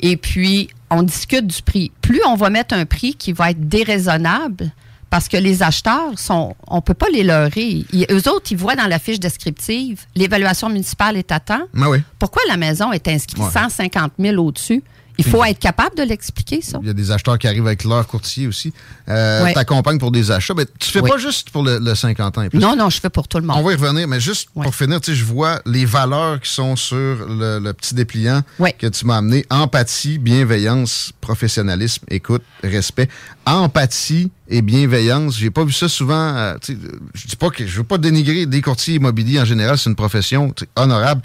Et 0.00 0.16
puis, 0.16 0.70
on 0.88 1.02
discute 1.02 1.46
du 1.46 1.60
prix. 1.60 1.92
Plus 2.00 2.22
on 2.26 2.36
va 2.36 2.48
mettre 2.48 2.74
un 2.74 2.86
prix 2.86 3.14
qui 3.14 3.32
va 3.34 3.50
être 3.50 3.68
déraisonnable, 3.68 4.70
parce 5.12 5.28
que 5.28 5.36
les 5.36 5.62
acheteurs, 5.62 6.18
sont, 6.18 6.56
on 6.66 6.76
ne 6.76 6.80
peut 6.80 6.94
pas 6.94 7.08
les 7.12 7.22
leurrer. 7.22 7.84
Ils- 7.92 8.06
eux 8.10 8.28
autres, 8.30 8.46
ils 8.50 8.56
voient 8.56 8.76
dans 8.76 8.86
la 8.86 8.98
fiche 8.98 9.20
descriptive, 9.20 10.00
l'évaluation 10.16 10.70
municipale 10.70 11.18
est 11.18 11.30
à 11.30 11.38
temps. 11.38 11.66
Ah 11.78 11.90
oui. 11.90 11.98
Pourquoi 12.18 12.40
la 12.48 12.56
maison 12.56 12.92
est 12.92 13.06
inscrite 13.08 13.38
Ouais. 13.44 13.50
150 13.52 14.12
000 14.18 14.42
au-dessus? 14.42 14.82
Il 15.18 15.26
faut 15.26 15.44
être 15.44 15.58
capable 15.58 15.94
de 15.94 16.02
l'expliquer, 16.02 16.62
ça. 16.62 16.78
Il 16.80 16.86
y 16.86 16.90
a 16.90 16.94
des 16.94 17.10
acheteurs 17.12 17.38
qui 17.38 17.46
arrivent 17.46 17.66
avec 17.66 17.84
leur 17.84 18.04
courtier 18.06 18.46
aussi. 18.46 18.72
Euh, 19.10 19.44
Ouais. 19.44 19.52
T'accompagnes 19.52 19.98
pour 19.98 20.10
des 20.10 20.30
achats. 20.30 20.54
Mais 20.56 20.64
tu 20.80 20.88
fais 20.90 21.02
pas 21.02 21.18
juste 21.18 21.50
pour 21.50 21.62
le, 21.62 21.78
le 21.78 21.94
50 21.94 22.38
ans 22.38 22.42
et 22.42 22.48
plus. 22.48 22.58
Non, 22.58 22.74
non, 22.74 22.88
je 22.88 22.98
fais 22.98 23.10
pour 23.10 23.28
tout 23.28 23.38
le 23.38 23.44
monde. 23.44 23.56
On 23.58 23.62
va 23.62 23.72
y 23.72 23.76
revenir, 23.76 24.08
mais 24.08 24.18
juste 24.18 24.48
pour 24.54 24.74
finir, 24.74 25.00
je 25.06 25.24
vois 25.24 25.60
les 25.66 25.84
valeurs 25.84 26.40
qui 26.40 26.50
sont 26.50 26.74
sur 26.76 26.96
le, 26.96 27.60
le 27.60 27.72
petit 27.74 27.94
dépliant 27.94 28.40
que 28.78 28.86
tu 28.86 29.04
m'as 29.04 29.18
amené. 29.18 29.44
Empathie, 29.50 30.18
bienveillance, 30.18 31.12
professionnalisme, 31.20 32.04
écoute, 32.08 32.42
respect. 32.64 33.08
Empathie 33.44 34.30
et 34.48 34.62
bienveillance, 34.62 35.36
j'ai 35.36 35.50
pas 35.50 35.64
vu 35.64 35.72
ça 35.72 35.88
souvent. 35.88 36.14
euh, 36.36 36.54
je 37.14 37.26
dis 37.26 37.36
pas 37.36 37.50
que 37.50 37.66
je 37.66 37.78
veux 37.78 37.84
pas 37.84 37.98
dénigrer 37.98 38.46
des 38.46 38.60
courtiers 38.62 38.94
immobiliers 38.94 39.40
en 39.40 39.44
général, 39.44 39.78
c'est 39.78 39.90
une 39.90 39.96
profession 39.96 40.54
honorable. 40.76 41.22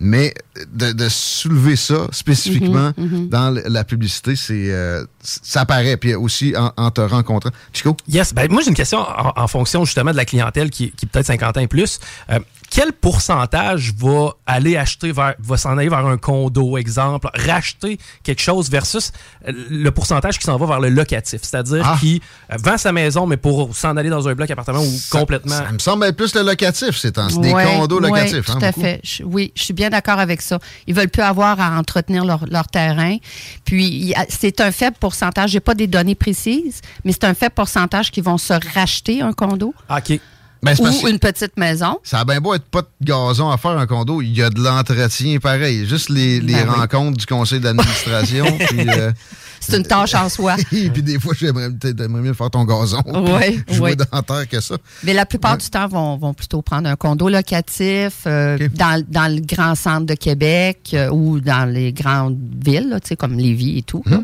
Mais 0.00 0.32
de, 0.72 0.92
de 0.92 1.08
soulever 1.08 1.74
ça 1.74 2.06
spécifiquement 2.12 2.92
Mhm, 2.96 3.04
mhm. 3.22 3.28
dans 3.30 3.50
la 3.66 3.82
publicité, 3.82 4.36
c'est 4.36 4.70
euh, 4.72 5.04
ça 5.20 5.66
paraît. 5.66 5.96
Puis 5.96 6.14
aussi 6.14 6.54
en, 6.56 6.72
en 6.76 6.90
te 6.92 7.00
rencontrant. 7.00 7.50
Chico? 7.72 7.96
Yes. 8.08 8.32
Ben, 8.32 8.46
moi, 8.50 8.62
j'ai 8.62 8.68
une 8.68 8.76
question 8.76 9.00
en, 9.00 9.32
en 9.36 9.48
fonction 9.48 9.84
justement 9.84 10.12
de 10.12 10.16
la 10.16 10.24
clientèle 10.24 10.70
qui, 10.70 10.92
qui 10.92 11.06
est 11.06 11.08
peut-être 11.08 11.26
50 11.26 11.56
ans 11.56 11.60
et 11.60 11.66
plus. 11.66 11.98
Euh, 12.30 12.38
quel 12.70 12.92
pourcentage 12.92 13.92
va 13.96 14.32
aller 14.46 14.76
acheter 14.76 15.12
vers, 15.12 15.34
va 15.38 15.56
s'en 15.56 15.76
aller 15.78 15.88
vers 15.88 16.06
un 16.06 16.16
condo, 16.18 16.76
exemple, 16.78 17.28
racheter 17.34 17.98
quelque 18.22 18.40
chose 18.42 18.70
versus 18.70 19.10
euh, 19.46 19.52
le 19.70 19.90
pourcentage 19.90 20.38
qui 20.38 20.44
s'en 20.44 20.56
va 20.56 20.66
vers 20.66 20.80
le 20.80 20.88
locatif, 20.90 21.40
c'est-à-dire 21.42 21.82
Ah. 21.84 21.96
qui 22.00 22.20
euh, 22.52 22.56
vend 22.58 22.76
sa 22.78 22.92
maison, 22.92 23.26
mais 23.26 23.36
pour 23.36 23.74
s'en 23.74 23.96
aller 23.96 24.10
dans 24.10 24.28
un 24.28 24.34
bloc 24.34 24.50
appartement 24.50 24.82
ou 24.82 24.98
complètement. 25.10 25.56
Ça 25.56 25.72
me 25.72 25.78
semble 25.78 26.04
être 26.06 26.16
plus 26.16 26.34
le 26.34 26.42
locatif, 26.42 26.96
c'est 26.96 27.14
Des 27.16 27.52
condos 27.52 28.00
ouais, 28.00 28.08
locatifs. 28.10 28.44
tout 28.46 28.52
hein, 28.52 28.58
à 28.62 28.66
beaucoup. 28.68 28.80
fait. 28.82 29.00
Je- 29.02 29.22
oui, 29.24 29.52
je 29.56 29.62
suis 29.64 29.74
bien 29.74 29.90
d'accord 29.90 30.18
avec 30.18 30.42
ça. 30.42 30.58
Ils 30.86 30.94
veulent 30.94 31.08
plus 31.08 31.22
avoir 31.22 31.60
à 31.60 31.78
entretenir 31.78 32.24
leur, 32.24 32.44
leur 32.46 32.66
terrain. 32.68 33.16
Puis, 33.64 34.14
c'est 34.28 34.60
un 34.60 34.70
faible 34.72 34.96
pourcentage. 35.00 35.50
J'ai 35.50 35.60
pas 35.60 35.74
des 35.74 35.86
données 35.86 36.14
précises, 36.14 36.80
mais 37.04 37.12
c'est 37.12 37.24
un 37.24 37.34
faible 37.34 37.54
pourcentage 37.54 38.10
qui 38.10 38.20
vont 38.20 38.38
se 38.38 38.52
racheter 38.74 39.22
un 39.22 39.32
condo 39.32 39.74
OK. 39.90 40.20
Ben, 40.62 40.74
ou 40.80 41.08
une 41.08 41.18
petite 41.18 41.56
maison. 41.56 41.98
Ça 42.02 42.20
a 42.20 42.24
bien 42.24 42.40
beau 42.40 42.54
être 42.54 42.64
pas 42.64 42.82
de 42.82 42.88
gazon 43.02 43.50
à 43.50 43.56
faire 43.58 43.78
un 43.78 43.86
condo, 43.86 44.20
il 44.22 44.36
y 44.36 44.42
a 44.42 44.50
de 44.50 44.60
l'entretien 44.60 45.38
pareil. 45.38 45.86
Juste 45.86 46.08
les, 46.08 46.40
les 46.40 46.54
Ben 46.54 46.68
oui. 46.68 46.80
rencontres 46.80 47.16
du 47.18 47.26
conseil 47.26 47.60
d'administration. 47.60 48.44
euh, 48.78 49.12
C'est 49.60 49.76
une 49.76 49.84
tâche 49.84 50.14
en 50.14 50.28
soi. 50.28 50.56
Et 50.72 50.90
puis 50.90 51.02
des 51.02 51.20
fois, 51.20 51.34
j'aimerais 51.38 51.70
mieux 52.08 52.34
faire 52.34 52.50
ton 52.50 52.64
gazon. 52.64 53.02
Jouer 53.70 53.80
ouais. 53.80 53.96
dans 53.96 54.22
terre 54.22 54.48
que 54.48 54.60
ça. 54.60 54.76
Mais 55.04 55.14
la 55.14 55.26
plupart 55.26 55.58
du 55.58 55.68
temps, 55.68 55.86
vont, 55.86 56.16
vont 56.16 56.34
plutôt 56.34 56.62
prendre 56.62 56.88
un 56.88 56.96
condo 56.96 57.28
locatif 57.28 58.24
euh, 58.26 58.58
dans, 58.74 59.02
dans 59.08 59.32
le 59.32 59.40
grand 59.40 59.74
centre 59.74 60.06
de 60.06 60.14
Québec 60.14 60.90
euh, 60.94 61.08
ou 61.10 61.40
dans 61.40 61.70
les 61.70 61.92
grandes 61.92 62.38
villes, 62.64 62.88
là, 62.88 63.00
tu 63.00 63.08
sais, 63.08 63.16
comme 63.16 63.36
Lévis 63.38 63.78
et 63.78 63.82
tout. 63.82 64.02
là. 64.06 64.20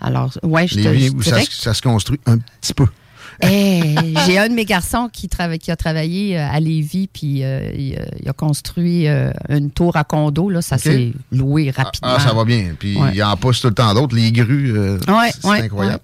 Alors, 0.00 0.32
ouais, 0.42 0.66
je 0.66 0.74
te 0.74 0.80
Les 0.88 1.08
je 1.08 1.12
où 1.12 1.22
ça 1.22 1.74
se 1.74 1.82
construit 1.82 2.20
un 2.26 2.38
petit 2.38 2.74
peu. 2.74 2.86
Hey, 3.40 4.14
j'ai 4.26 4.38
un 4.38 4.48
de 4.48 4.54
mes 4.54 4.64
garçons 4.64 5.10
qui, 5.12 5.28
a 5.68 5.76
travaillé 5.76 6.38
euh, 6.38 6.48
à 6.50 6.58
Lévis, 6.58 7.08
puis 7.12 7.44
euh, 7.44 7.70
il, 7.74 7.94
euh, 7.96 8.04
il 8.22 8.28
a 8.28 8.32
construit 8.32 9.06
euh, 9.08 9.30
une 9.50 9.70
tour 9.70 9.96
à 9.96 10.04
condo. 10.04 10.48
Là, 10.48 10.62
ça 10.62 10.78
s'est 10.78 11.12
loué 11.30 11.70
rapidement. 11.70 12.14
Ah, 12.16 12.20
ça 12.20 12.32
va 12.32 12.44
bien. 12.44 12.74
Puis 12.78 12.96
Ouais. 12.96 13.10
il 13.14 13.22
en 13.22 13.36
pousse 13.36 13.60
tout 13.60 13.68
le 13.68 13.74
temps 13.74 13.92
d'autres. 13.92 14.16
Les 14.16 14.32
grues, 14.32 14.72
euh, 14.76 14.98
Ouais, 15.08 15.30
c'est 15.38 15.46
ouais, 15.48 15.60
incroyable. 15.62 16.02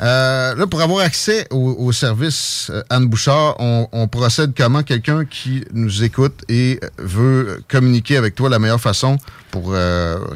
Là, 0.00 0.66
pour 0.70 0.82
avoir 0.82 1.04
accès 1.04 1.46
au, 1.50 1.74
au 1.78 1.92
service 1.92 2.70
Anne 2.90 3.06
Bouchard, 3.06 3.56
on, 3.60 3.88
on 3.92 4.06
procède 4.06 4.52
comment? 4.54 4.82
Quelqu'un 4.82 5.24
qui 5.24 5.64
nous 5.72 6.02
écoute 6.04 6.42
et 6.50 6.80
veut 6.98 7.62
communiquer 7.68 8.18
avec 8.18 8.34
toi 8.34 8.50
la 8.50 8.58
meilleure 8.58 8.80
façon 8.80 9.16
pour 9.50 9.72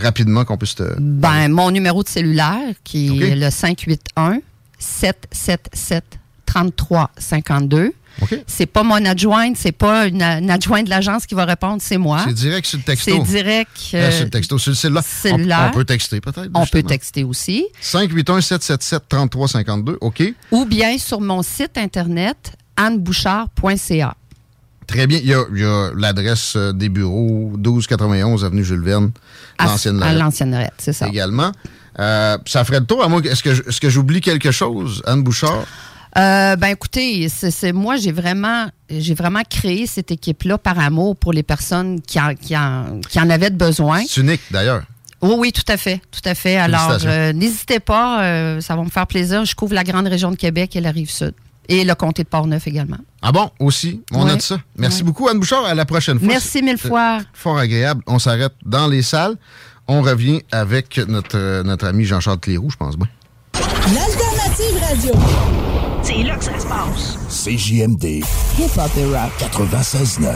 rapidement 0.00 0.44
qu'on 0.46 0.56
puisse 0.56 0.76
te... 0.76 0.84
Ben, 0.98 1.48
mon 1.48 1.70
numéro 1.70 2.02
de 2.02 2.08
cellulaire, 2.08 2.74
qui 2.84 3.22
est 3.22 3.34
le 3.34 3.50
581 3.50 4.38
777 4.78 6.17
3352. 6.48 7.92
OK. 8.20 8.36
C'est 8.48 8.66
pas 8.66 8.82
mon 8.82 9.04
adjointe, 9.04 9.56
c'est 9.56 9.70
pas 9.70 10.08
une, 10.08 10.20
une 10.22 10.50
adjointe 10.50 10.86
de 10.86 10.90
l'agence 10.90 11.24
qui 11.24 11.36
va 11.36 11.44
répondre, 11.44 11.80
c'est 11.80 11.98
moi. 11.98 12.22
C'est 12.26 12.34
direct 12.34 12.66
sur 12.66 12.78
le 12.78 12.82
texto. 12.84 13.12
C'est 13.12 13.22
direct. 13.32 13.70
Ah, 13.92 13.96
euh, 13.96 14.10
sur 14.10 14.24
le 14.24 14.30
texto, 14.30 14.58
sur 14.58 14.72
le 14.72 15.00
cellulaire. 15.02 15.68
On- 15.68 15.74
peut 15.74 15.84
texter 15.84 16.20
peut-être. 16.20 16.50
On 16.54 16.66
peut 16.66 16.82
texter 16.82 17.22
aussi. 17.22 17.66
581-777-3352. 17.80 19.98
OK. 20.00 20.34
Ou 20.50 20.64
bien 20.64 20.98
sur 20.98 21.20
mon 21.20 21.42
site 21.42 21.78
internet 21.78 22.54
annebouchard.ca. 22.76 24.14
Très 24.88 25.06
bien. 25.06 25.20
Il 25.22 25.28
y 25.28 25.34
a, 25.34 25.90
l'adresse 25.94 26.54
euh, 26.56 26.72
des 26.72 26.88
bureaux, 26.88 27.52
1291 27.56 28.44
Avenue 28.44 28.64
Jules 28.64 28.82
Verne, 28.82 29.12
À- 29.58 29.66
l'ancienne 29.66 30.02
À 30.02 30.12
l'ancienne 30.14 30.68
c'est 30.78 30.94
ça. 30.94 31.06
Également. 31.06 31.52
Euh, 32.00 32.38
ça 32.46 32.64
ferait 32.64 32.80
le 32.80 32.86
tour 32.86 33.04
à 33.04 33.08
moi. 33.08 33.20
Est-ce 33.22 33.42
que, 33.42 33.78
que 33.78 33.90
j'oublie 33.90 34.20
quelque 34.20 34.50
chose, 34.50 35.02
Anne 35.06 35.22
Bouchard? 35.22 35.64
Euh, 36.16 36.56
ben 36.56 36.68
écoutez, 36.68 37.28
c'est, 37.28 37.72
moi 37.72 37.96
j'ai 37.96 38.12
vraiment 38.12 38.66
j'ai 38.88 39.14
vraiment 39.14 39.42
créé 39.48 39.86
cette 39.86 40.10
équipe-là 40.10 40.56
par 40.58 40.78
amour 40.78 41.16
pour 41.16 41.32
les 41.32 41.42
personnes 41.42 42.00
qui 42.00 42.18
en, 42.18 42.34
qui 42.34 42.56
en, 42.56 43.00
qui 43.08 43.20
en 43.20 43.28
avaient 43.28 43.50
besoin. 43.50 44.02
C'est 44.08 44.20
unique, 44.22 44.40
d'ailleurs. 44.50 44.82
Oui, 45.20 45.34
oui, 45.36 45.52
tout 45.52 45.64
à 45.70 45.76
fait, 45.76 46.00
tout 46.10 46.20
à 46.24 46.34
fait. 46.34 46.56
Alors, 46.56 46.96
euh, 47.04 47.32
n'hésitez 47.32 47.80
pas, 47.80 48.22
euh, 48.22 48.60
ça 48.60 48.76
va 48.76 48.82
me 48.82 48.88
faire 48.88 49.06
plaisir. 49.06 49.44
Je 49.44 49.54
couvre 49.54 49.74
la 49.74 49.84
grande 49.84 50.06
région 50.06 50.30
de 50.30 50.36
Québec 50.36 50.76
et 50.76 50.80
la 50.80 50.90
rive 50.92 51.10
sud. 51.10 51.34
Et 51.68 51.84
le 51.84 51.94
comté 51.94 52.22
de 52.22 52.28
Portneuf 52.28 52.66
également. 52.66 52.96
Ah 53.20 53.30
bon, 53.30 53.50
aussi? 53.58 54.00
On 54.12 54.22
Ouais. 54.24 54.30
note 54.30 54.40
ça. 54.42 54.58
Merci 54.78 54.98
Ouais. 54.98 55.04
beaucoup, 55.04 55.28
Anne 55.28 55.38
Bouchard. 55.38 55.66
À 55.66 55.74
la 55.74 55.84
prochaine 55.84 56.18
fois. 56.18 56.26
Merci 56.28 56.62
mille 56.62 56.78
fois. 56.78 57.18
Fort 57.34 57.58
agréable. 57.58 58.00
On 58.06 58.18
s'arrête 58.18 58.54
dans 58.64 58.86
les 58.86 59.02
salles. 59.02 59.34
On 59.86 60.00
revient 60.02 60.40
avec 60.50 60.96
notre, 61.08 61.62
notre 61.64 61.86
ami 61.86 62.04
Jean-Charles 62.04 62.38
Cléroux, 62.40 62.70
je 62.70 62.76
pense 62.76 62.96
bien. 62.96 63.08
L'alternative 63.54 64.82
radio. 64.88 65.67
C'est 66.08 66.22
là 66.22 66.36
que 66.38 66.44
ça 66.44 66.58
se 66.58 66.66
passe. 66.66 67.18
CJMD. 67.28 68.24
Hip-hop 68.58 68.90
et 68.96 69.14
rap. 69.14 69.30
96.9. 69.38 70.32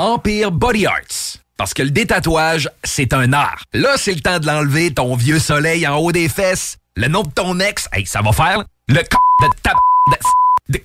Empire 0.00 0.50
Body 0.50 0.86
Arts. 0.86 1.38
Parce 1.56 1.72
que 1.72 1.84
le 1.84 1.90
détatouage, 1.92 2.68
c'est 2.82 3.12
un 3.12 3.32
art. 3.32 3.62
Là, 3.72 3.90
c'est 3.96 4.12
le 4.12 4.18
temps 4.18 4.40
de 4.40 4.46
l'enlever, 4.46 4.92
ton 4.92 5.14
vieux 5.14 5.38
soleil 5.38 5.86
en 5.86 5.98
haut 5.98 6.10
des 6.10 6.28
fesses. 6.28 6.78
Le 6.96 7.06
nom 7.06 7.22
de 7.22 7.30
ton 7.30 7.60
ex, 7.60 7.88
hey, 7.92 8.06
ça 8.06 8.22
va 8.22 8.32
faire. 8.32 8.58
là? 8.58 8.64
Le 8.88 8.96
c 8.96 9.02
de 9.42 9.48
ta 9.62 9.70
de, 10.68 10.78
de, 10.78 10.80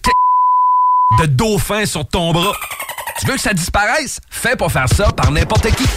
de 1.24 1.26
dauphin 1.26 1.88
sur 1.88 2.08
ton 2.08 2.32
bras. 2.32 2.54
Tu 3.20 3.26
veux 3.26 3.34
que 3.34 3.41
ça 3.41 3.54
disparaisse? 3.56 4.20
Fais 4.30 4.58
pas 4.58 4.70
faire 4.70 4.88
ça 4.89 5.12
par 5.12 5.32
n'importe 5.32 5.72
qui. 5.72 5.88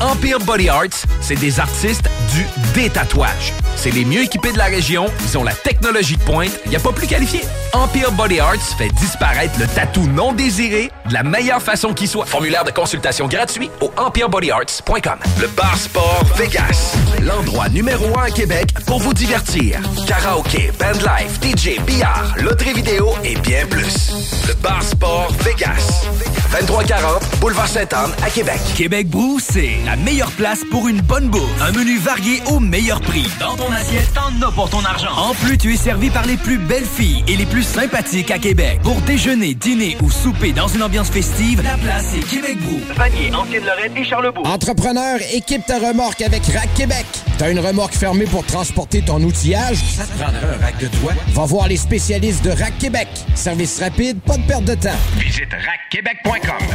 Empire 0.00 0.38
Body 0.38 0.70
Arts, 0.70 1.04
c'est 1.20 1.36
des 1.38 1.60
artistes 1.60 2.08
du 2.32 2.46
détatouage. 2.72 3.52
C'est 3.82 3.90
les 3.90 4.04
mieux 4.04 4.22
équipés 4.22 4.52
de 4.52 4.58
la 4.58 4.66
région, 4.66 5.06
ils 5.24 5.36
ont 5.36 5.42
la 5.42 5.54
technologie 5.54 6.16
de 6.16 6.22
pointe, 6.22 6.52
il 6.66 6.70
n'y 6.70 6.76
a 6.76 6.78
pas 6.78 6.92
plus 6.92 7.08
qualifié. 7.08 7.40
Empire 7.72 8.12
Body 8.12 8.38
Arts 8.38 8.62
fait 8.78 8.90
disparaître 8.90 9.58
le 9.58 9.66
tatou 9.66 10.06
non 10.06 10.32
désiré 10.32 10.92
de 11.08 11.12
la 11.12 11.24
meilleure 11.24 11.60
façon 11.60 11.92
qui 11.92 12.06
soit. 12.06 12.26
Formulaire 12.26 12.62
de 12.62 12.70
consultation 12.70 13.26
gratuit 13.26 13.72
au 13.80 13.90
empirebodyarts.com. 13.96 15.18
Le 15.40 15.48
Bar 15.48 15.76
Sport 15.76 16.24
Vegas, 16.36 16.94
l'endroit 17.22 17.68
numéro 17.70 18.16
un 18.16 18.26
à 18.26 18.30
Québec 18.30 18.72
pour 18.86 19.00
vous 19.00 19.14
divertir. 19.14 19.80
Karaoke, 20.06 20.70
bandlife, 20.78 21.40
DJ, 21.42 21.80
billard, 21.84 22.36
loterie 22.36 22.74
vidéo 22.74 23.14
et 23.24 23.34
bien 23.34 23.66
plus. 23.66 24.12
Le 24.46 24.54
Bar 24.54 24.80
Sport 24.84 25.32
Vegas, 25.40 26.06
2340 26.52 27.40
Boulevard 27.40 27.66
Sainte-Anne 27.66 28.12
à 28.24 28.30
Québec. 28.30 28.60
Québec 28.76 29.08
Brou, 29.08 29.40
c'est 29.40 29.78
la 29.84 29.96
meilleure 29.96 30.30
place 30.30 30.60
pour 30.70 30.86
une 30.86 31.00
bonne 31.00 31.28
bouffe. 31.28 31.50
Un 31.60 31.72
menu 31.72 31.98
varié 31.98 32.40
au 32.46 32.60
meilleur 32.60 33.00
prix. 33.00 33.26
Assiette, 33.74 34.12
t'en 34.14 34.46
as 34.46 34.52
pour 34.52 34.70
ton 34.70 34.84
argent. 34.84 35.12
En 35.16 35.34
plus, 35.34 35.58
tu 35.58 35.72
es 35.72 35.76
servi 35.76 36.10
par 36.10 36.26
les 36.26 36.36
plus 36.36 36.58
belles 36.58 36.86
filles 36.86 37.24
et 37.28 37.36
les 37.36 37.46
plus 37.46 37.62
sympathiques 37.62 38.30
à 38.30 38.38
Québec. 38.38 38.80
Pour 38.82 39.00
déjeuner, 39.02 39.54
dîner 39.54 39.96
ou 40.02 40.10
souper 40.10 40.52
dans 40.52 40.68
une 40.68 40.82
ambiance 40.82 41.10
festive, 41.10 41.62
la 41.62 41.76
place 41.76 42.14
est 42.14 42.28
Québec 42.28 42.58
Brou. 42.60 42.80
Vanier, 42.96 43.34
Ancienne-Lorraine 43.34 43.96
et 43.96 44.04
Charlebourg. 44.04 44.46
Entrepreneur, 44.46 45.18
équipe 45.32 45.64
ta 45.66 45.78
remorque 45.78 46.22
avec 46.22 46.44
Rack 46.46 46.72
Québec. 46.74 47.06
T'as 47.38 47.50
une 47.50 47.60
remorque 47.60 47.94
fermée 47.94 48.26
pour 48.26 48.44
transporter 48.44 49.02
ton 49.02 49.22
outillage? 49.22 49.78
Ça 49.96 50.04
te 50.04 50.18
prendra 50.18 50.38
un 50.38 50.64
rack 50.64 50.78
de 50.78 50.88
toi? 50.98 51.12
Va 51.28 51.44
voir 51.44 51.68
les 51.68 51.76
spécialistes 51.76 52.44
de 52.44 52.50
Rack 52.50 52.78
Québec. 52.78 53.08
Service 53.34 53.80
rapide, 53.80 54.20
pas 54.20 54.36
de 54.36 54.42
perte 54.42 54.64
de 54.64 54.74
temps. 54.74 54.90
Visite 55.16 55.52
rackquebec.com. 55.52 56.66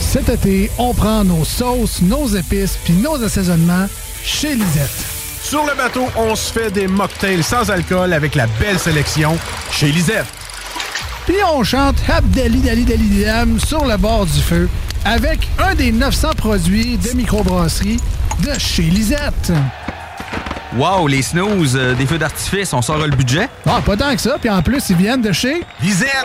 Cet 0.00 0.28
été, 0.28 0.70
on 0.78 0.94
prend 0.94 1.24
nos 1.24 1.44
sauces, 1.44 2.02
nos 2.02 2.26
épices 2.28 2.78
puis 2.84 2.94
nos 2.94 3.22
assaisonnements 3.22 3.86
chez 4.24 4.54
Lisette. 4.54 5.13
Sur 5.44 5.66
le 5.66 5.74
bateau, 5.76 6.06
on 6.16 6.34
se 6.34 6.50
fait 6.50 6.70
des 6.70 6.86
mocktails 6.88 7.42
sans 7.42 7.70
alcool 7.70 8.14
avec 8.14 8.34
la 8.34 8.46
belle 8.58 8.78
sélection 8.78 9.36
chez 9.70 9.88
Lisette. 9.92 10.24
Puis 11.26 11.36
on 11.54 11.62
chante 11.62 11.96
Abdali 12.08 12.60
Dali 12.60 12.84
Dali 12.84 13.22
Dam 13.22 13.60
sur 13.60 13.84
le 13.84 13.98
bord 13.98 14.24
du 14.24 14.40
feu 14.40 14.70
avec 15.04 15.46
un 15.58 15.74
des 15.74 15.92
900 15.92 16.30
produits 16.38 16.96
de 16.96 17.10
microbrasserie 17.10 17.98
de 18.42 18.58
chez 18.58 18.84
Lisette. 18.84 19.52
Wow, 20.78 21.06
les 21.08 21.20
snooze, 21.20 21.76
euh, 21.76 21.94
des 21.94 22.06
feux 22.06 22.18
d'artifice, 22.18 22.72
on 22.72 22.80
sort 22.80 22.98
le 22.98 23.14
budget? 23.14 23.50
Ah, 23.66 23.82
pas 23.84 23.98
tant 23.98 24.14
que 24.14 24.20
ça. 24.22 24.38
Puis 24.40 24.48
en 24.48 24.62
plus, 24.62 24.82
ils 24.88 24.96
viennent 24.96 25.22
de 25.22 25.30
chez 25.30 25.62
Lisette. 25.82 26.24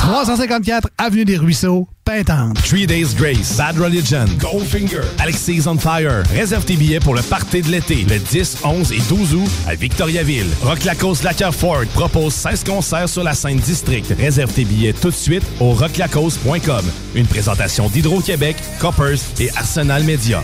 354 0.00 0.88
Avenue 0.98 1.24
des 1.24 1.36
Ruisseaux, 1.36 1.86
pétante. 2.06 2.54
Three 2.62 2.86
Days 2.86 3.14
Grace, 3.14 3.56
Bad 3.56 3.78
Religion, 3.78 4.26
Goldfinger, 4.38 5.02
Alexis 5.18 5.66
on 5.66 5.76
Fire. 5.76 6.22
Réserve 6.30 6.64
tes 6.64 6.76
billets 6.76 7.00
pour 7.00 7.14
le 7.14 7.22
party 7.22 7.62
de 7.62 7.68
l'été, 7.68 8.06
le 8.08 8.18
10, 8.18 8.58
11 8.64 8.92
et 8.92 9.00
12 9.08 9.34
août 9.34 9.50
à 9.66 9.74
Victoriaville. 9.74 10.46
Rock 10.62 10.84
Lacoste 10.84 11.24
Lacker 11.24 11.52
Ford 11.52 11.84
propose 11.94 12.32
16 12.34 12.64
concerts 12.64 13.08
sur 13.08 13.24
la 13.24 13.34
scène 13.34 13.58
district. 13.58 14.14
Réserve 14.18 14.52
tes 14.52 14.64
billets 14.64 14.92
tout 14.92 15.10
de 15.10 15.14
suite 15.14 15.44
au 15.60 15.72
rocklacoste.com. 15.72 16.84
Une 17.14 17.26
présentation 17.26 17.88
d'Hydro-Québec, 17.88 18.56
Coppers 18.78 19.18
et 19.40 19.50
Arsenal 19.56 20.04
Media. 20.04 20.42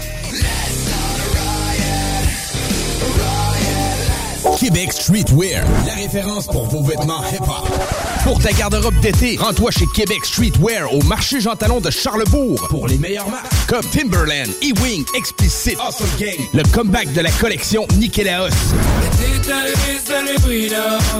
Québec 4.63 4.93
Streetwear, 4.93 5.65
la 5.89 5.95
référence 5.95 6.47
pour 6.47 6.67
vos 6.67 6.85
vêtements 6.85 7.21
hip-hop. 7.33 7.69
Pour 8.23 8.39
ta 8.39 8.53
garde-robe 8.53 9.01
d'été, 9.01 9.37
rends-toi 9.37 9.73
chez 9.73 9.87
Québec 9.93 10.25
Streetwear 10.25 10.95
au 10.95 11.03
marché 11.03 11.41
Jean 11.41 11.57
Talon 11.57 11.81
de 11.81 11.91
Charlebourg 11.91 12.69
pour 12.69 12.87
les 12.87 12.97
meilleures 12.97 13.29
marques 13.29 13.51
comme 13.67 13.85
Timberland, 13.87 14.49
E-Wing, 14.63 15.05
Explicit, 15.17 15.77
Awesome 15.81 16.07
Game, 16.17 16.47
le 16.55 16.63
comeback 16.71 17.13
de 17.13 17.21
la 17.23 17.31
collection 17.33 17.89
Nikélaos. 17.97 18.51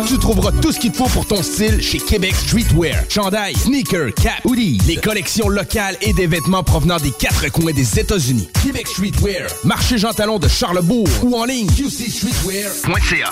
Tu 0.07 0.19
trouveras 0.19 0.53
tout 0.61 0.71
ce 0.71 0.79
qu'il 0.79 0.93
te 0.93 0.99
faut 0.99 1.09
pour 1.09 1.27
ton 1.27 1.43
style 1.43 1.83
chez 1.83 1.99
Québec 1.99 2.37
Streetwear. 2.37 3.05
Chandail, 3.09 3.57
sneakers, 3.57 4.15
cap, 4.15 4.45
hoodie, 4.45 4.79
les 4.87 4.97
collections 4.97 5.49
locales 5.49 5.97
et 6.01 6.13
des 6.13 6.29
vêtements 6.29 6.63
provenant 6.63 6.99
des 6.99 7.11
quatre 7.11 7.51
coins 7.51 7.73
des 7.73 7.99
États-Unis. 7.99 8.49
Québec 8.63 8.87
Streetwear, 8.87 9.49
marché 9.65 9.99
Jean 9.99 10.13
Talon 10.13 10.39
de 10.39 10.47
Charlebourg 10.47 11.09
ou 11.25 11.37
en 11.37 11.45
ligne 11.45 11.67
qcstreetwear.ca. 11.67 13.32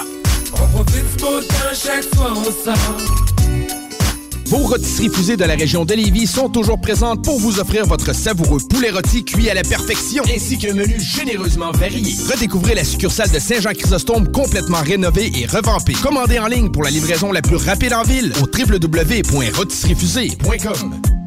Vos 4.46 4.58
rôtisseries 4.58 5.10
fusées 5.10 5.36
de 5.36 5.44
la 5.44 5.54
région 5.54 5.84
de 5.84 5.94
Lévis 5.94 6.26
sont 6.26 6.48
toujours 6.48 6.80
présentes 6.80 7.22
pour 7.24 7.38
vous 7.38 7.60
offrir 7.60 7.86
votre 7.86 8.12
savoureux 8.12 8.58
poulet 8.68 8.90
rôti 8.90 9.24
cuit 9.24 9.48
à 9.48 9.54
la 9.54 9.62
perfection, 9.62 10.24
ainsi 10.34 10.58
qu'un 10.58 10.74
menu 10.74 10.98
généreusement 10.98 11.70
varié. 11.70 12.16
Redécouvrez 12.28 12.74
la 12.74 12.82
succursale 12.82 13.30
de 13.30 13.38
Saint-Jean-Chrysostome 13.38 14.32
complètement 14.32 14.82
rénovée 14.82 15.30
et 15.36 15.46
revampée. 15.46 15.94
Commandez 16.02 16.40
en 16.40 16.48
ligne 16.48 16.72
pour 16.72 16.82
la 16.82 16.90
livraison 16.90 17.30
la 17.30 17.42
plus 17.42 17.54
rapide 17.56 17.92
en 17.92 18.02
ville 18.02 18.32
au 18.42 18.46
www.rôtisseriefusée.com. 18.46 21.19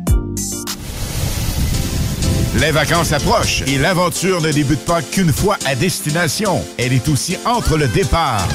Les 2.59 2.71
vacances 2.71 3.11
approchent 3.11 3.63
et 3.65 3.77
l'aventure 3.77 4.41
ne 4.41 4.51
débute 4.51 4.85
pas 4.85 5.01
qu'une 5.01 5.33
fois 5.33 5.57
à 5.65 5.75
destination. 5.75 6.63
Elle 6.77 6.93
est 6.93 7.09
aussi 7.09 7.37
entre 7.45 7.77
le 7.77 7.87
départ 7.87 8.47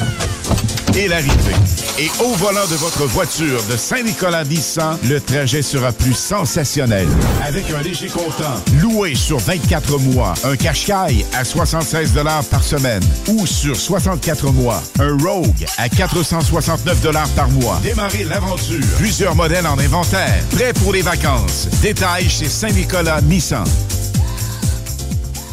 et 0.98 1.08
l'arrivée. 1.08 1.54
Et 1.98 2.10
au 2.20 2.32
volant 2.34 2.66
de 2.70 2.74
votre 2.76 3.04
voiture 3.06 3.62
de 3.70 3.76
Saint-Nicolas 3.76 4.44
Nissan, 4.44 4.98
le 5.08 5.20
trajet 5.20 5.62
sera 5.62 5.92
plus 5.92 6.14
sensationnel. 6.14 7.06
Avec 7.44 7.70
un 7.70 7.82
léger 7.82 8.08
comptant, 8.08 8.54
loué 8.80 9.14
sur 9.14 9.38
24 9.38 9.98
mois, 9.98 10.34
un 10.44 10.56
Qashqai 10.56 11.24
à 11.34 11.44
76 11.44 12.12
par 12.50 12.62
semaine 12.62 13.02
ou 13.28 13.46
sur 13.46 13.76
64 13.76 14.50
mois, 14.52 14.82
un 14.98 15.16
Rogue 15.18 15.66
à 15.76 15.88
469 15.88 17.00
par 17.34 17.48
mois. 17.50 17.80
Démarrez 17.82 18.24
l'aventure. 18.24 18.84
Plusieurs 18.96 19.34
modèles 19.34 19.66
en 19.66 19.78
inventaire. 19.78 20.42
Prêt 20.50 20.72
pour 20.72 20.92
les 20.92 21.02
vacances. 21.02 21.68
Détails 21.80 22.28
chez 22.28 22.48
Saint-Nicolas 22.48 23.20
Nissan. 23.22 23.64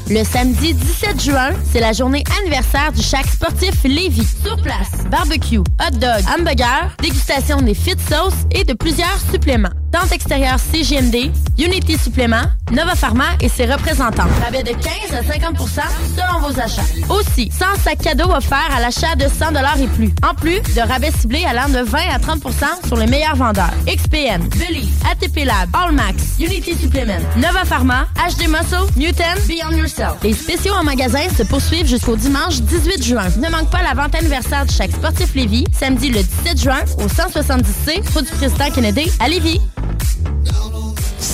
Le 0.08 0.24
samedi 0.24 0.76
17 0.76 1.20
juin, 1.20 1.50
c'est 1.72 1.80
la 1.80 1.92
journée 1.92 2.24
anniversaire 2.40 2.92
du 2.92 3.02
Chac 3.02 3.26
sportif 3.26 3.84
Lévis. 3.84 4.28
Sur 4.44 4.56
place, 4.62 5.04
barbecue, 5.10 5.58
hot 5.58 5.98
dog, 6.00 6.24
hamburger, 6.38 6.96
dégustation 7.02 7.58
des 7.62 7.74
fit 7.74 7.96
sauces 8.08 8.46
et 8.52 8.64
de 8.64 8.74
plusieurs 8.74 9.20
suppléments. 9.32 9.74
Tente 9.92 10.12
extérieure 10.12 10.60
CGMD, 10.60 11.32
Unity 11.58 11.98
Supplément, 11.98 12.44
Nova 12.72 12.96
Pharma 12.96 13.26
et 13.42 13.48
ses 13.48 13.66
représentants. 13.66 14.28
Rabais 14.44 14.64
de 14.64 14.70
15 14.70 14.80
à 15.14 15.22
50% 15.22 15.82
selon 16.16 16.40
vos 16.42 16.60
achats. 16.60 16.82
Aussi, 17.10 17.50
100 17.52 17.66
sacs 17.84 18.00
cadeaux 18.00 18.32
offerts 18.32 18.72
à 18.76 18.82
l'achat 18.82 19.16
de 19.16 19.28
100 19.28 19.56
et 19.80 19.88
plus. 19.88 20.14
En 20.28 20.34
plus 20.34 20.62
de 20.62 20.82
rabais 20.82 21.12
ciblés 21.12 21.46
allant 21.46 21.70
de 21.70 21.80
20 21.80 22.00
à 22.14 22.18
30% 22.18 22.88
sur 22.88 22.98
les 22.98 23.08
meilleurs 23.08 23.36
vendeurs. 23.36 23.72
XPN, 23.88 24.48
Believe, 24.50 24.92
ATP 25.10 25.46
Lab, 25.46 25.70
Allmax, 25.74 26.40
Unity 26.40 26.76
Supplement, 26.76 27.22
Nova 27.38 27.64
Pharma, 27.64 28.08
HD 28.16 28.48
Muscle, 28.50 28.92
Newton, 28.98 29.38
Beyond 29.48 29.78
Yourself. 29.78 30.16
Les 30.24 30.34
spéciaux 30.34 30.74
en 30.74 30.84
magasin 30.84 31.30
se 31.38 31.44
poursuivent 31.44 31.88
jusqu'au 31.88 32.16
dimanche 32.16 32.62
18 32.62 33.04
juin. 33.04 33.28
Ne 33.38 33.50
manque 33.50 33.70
pas 33.70 33.82
la 33.82 33.94
vente 33.94 34.16
anniversaire 34.16 34.66
du 34.66 34.74
Chaque 34.74 34.92
Sportif 34.92 35.34
Lévis, 35.36 35.66
samedi 35.72 36.10
le 36.10 36.22
17 36.22 36.62
juin 36.62 36.82
au 36.98 37.08
170C, 37.08 38.14
route 38.14 38.26
du 38.26 38.32
Président 38.38 38.70
Kennedy 38.72 39.12
à 39.20 39.30
Lévis. 39.30 39.62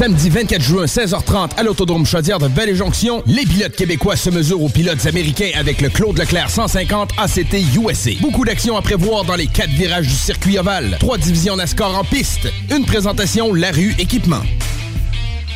Samedi 0.01 0.29
24 0.29 0.61
juin, 0.63 0.85
16h30, 0.85 1.51
à 1.57 1.63
l'Autodrome 1.63 2.07
Chaudière 2.07 2.39
de 2.39 2.47
Belle-Jonction, 2.47 3.21
les 3.27 3.45
pilotes 3.45 3.75
québécois 3.75 4.15
se 4.15 4.31
mesurent 4.31 4.63
aux 4.63 4.69
pilotes 4.69 5.05
américains 5.05 5.51
avec 5.53 5.79
le 5.79 5.89
Claude 5.89 6.17
Leclerc 6.17 6.49
150 6.49 7.11
ACT 7.19 7.53
USA. 7.75 8.09
Beaucoup 8.19 8.43
d'actions 8.43 8.75
à 8.77 8.81
prévoir 8.81 9.25
dans 9.25 9.35
les 9.35 9.45
quatre 9.45 9.69
virages 9.69 10.07
du 10.07 10.15
circuit 10.15 10.57
ovale. 10.57 10.97
Trois 10.99 11.19
divisions 11.19 11.55
NASCAR 11.55 11.95
en 11.95 12.03
piste. 12.03 12.47
Une 12.75 12.85
présentation 12.85 13.53
La 13.53 13.69
Rue 13.69 13.93
Équipement. 13.99 14.41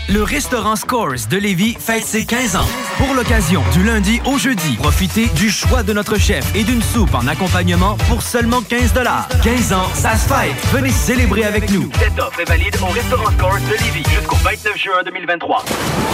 Le 0.08 0.22
restaurant 0.22 0.76
Scores 0.76 1.28
de 1.32 1.38
Lévis 1.38 1.76
fête 1.80 2.06
ses 2.06 2.26
15 2.26 2.58
ans. 2.58 2.68
Pour 2.98 3.16
l'occasion, 3.16 3.64
du 3.74 3.84
lundi 3.84 4.22
au 4.26 4.38
jeudi, 4.38 4.76
profitez 4.76 5.26
du 5.30 5.50
choix 5.50 5.82
de 5.82 5.94
notre 5.94 6.20
chef 6.20 6.46
et 6.56 6.64
d'une 6.64 6.82
soupe 6.84 7.16
en 7.16 7.26
accompagnement 7.26 7.98
pour 8.08 8.22
seulement 8.22 8.62
15 8.62 8.94
15 9.44 9.74
ans, 9.74 9.90
ça 9.96 10.16
se 10.16 10.28
fête. 10.28 10.54
Venez 10.72 10.92
célébrer 10.92 11.44
avec 11.44 11.72
nous. 11.72 11.90
Cette 12.00 12.20
offre 12.20 12.40
est 12.40 12.48
valide 12.48 12.78
au 12.84 12.86
restaurant 12.94 13.32
Scores 13.32 13.60
de 13.62 13.84
Lévis 13.84 14.08
jusqu'au 14.08 14.36
29 14.36 14.78
juin 14.78 15.04
2023. 15.06 15.66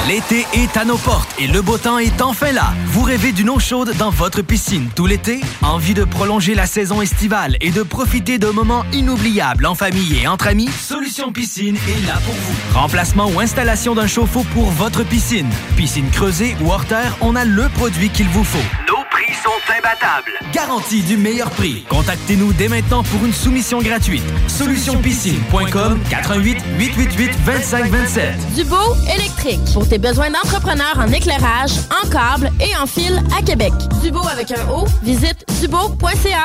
L'été 0.07 0.47
est 0.53 0.77
à 0.77 0.85
nos 0.85 0.97
portes 0.97 1.35
et 1.37 1.47
le 1.47 1.61
beau 1.61 1.77
temps 1.77 1.99
est 1.99 2.21
enfin 2.21 2.53
là. 2.53 2.73
Vous 2.85 3.03
rêvez 3.03 3.33
d'une 3.33 3.49
eau 3.49 3.59
chaude 3.59 3.93
dans 3.97 4.09
votre 4.09 4.41
piscine 4.41 4.89
tout 4.95 5.05
l'été? 5.05 5.41
Envie 5.63 5.93
de 5.93 6.05
prolonger 6.05 6.55
la 6.55 6.65
saison 6.65 7.01
estivale 7.01 7.57
et 7.59 7.71
de 7.71 7.83
profiter 7.83 8.39
de 8.39 8.47
moments 8.47 8.85
inoubliables 8.93 9.65
en 9.65 9.75
famille 9.75 10.17
et 10.23 10.27
entre 10.29 10.47
amis? 10.47 10.69
Solution 10.69 11.33
Piscine 11.33 11.75
est 11.75 12.07
là 12.07 12.13
pour 12.25 12.33
vous. 12.33 12.79
Remplacement 12.79 13.27
ou 13.27 13.39
installation 13.41 13.80
d'un 13.81 14.05
chauffe-eau 14.05 14.43
pour 14.53 14.69
votre 14.69 15.03
piscine. 15.03 15.49
Piscine 15.75 16.07
creusée 16.11 16.55
ou 16.61 16.71
hors 16.71 16.85
terre, 16.85 17.17
on 17.19 17.35
a 17.35 17.43
le 17.43 17.67
produit 17.69 18.09
qu'il 18.09 18.27
vous 18.29 18.43
faut. 18.43 18.59
Nos 18.87 19.03
prix 19.09 19.33
sont 19.33 19.49
imbattables. 19.75 20.31
Garantie 20.53 21.01
du 21.01 21.17
meilleur 21.17 21.49
prix. 21.49 21.83
Contactez-nous 21.89 22.53
dès 22.53 22.67
maintenant 22.67 23.01
pour 23.01 23.25
une 23.25 23.33
soumission 23.33 23.81
gratuite. 23.81 24.21
Solutionpiscine.com 24.47 25.99
88 26.11 26.57
888 26.77 27.31
2527. 27.45 28.53
Dubo 28.55 28.75
électrique. 29.15 29.61
Pour 29.73 29.89
tes 29.89 29.97
besoins 29.97 30.29
d'entrepreneurs 30.29 30.99
en 30.99 31.11
éclairage, 31.11 31.71
en 32.03 32.07
câble 32.07 32.51
et 32.59 32.77
en 32.77 32.85
fil 32.85 33.19
à 33.35 33.41
Québec. 33.41 33.73
Dubo 34.03 34.21
avec 34.27 34.51
un 34.51 34.69
O, 34.69 34.85
visite 35.01 35.43
dubo.ca. 35.59 36.43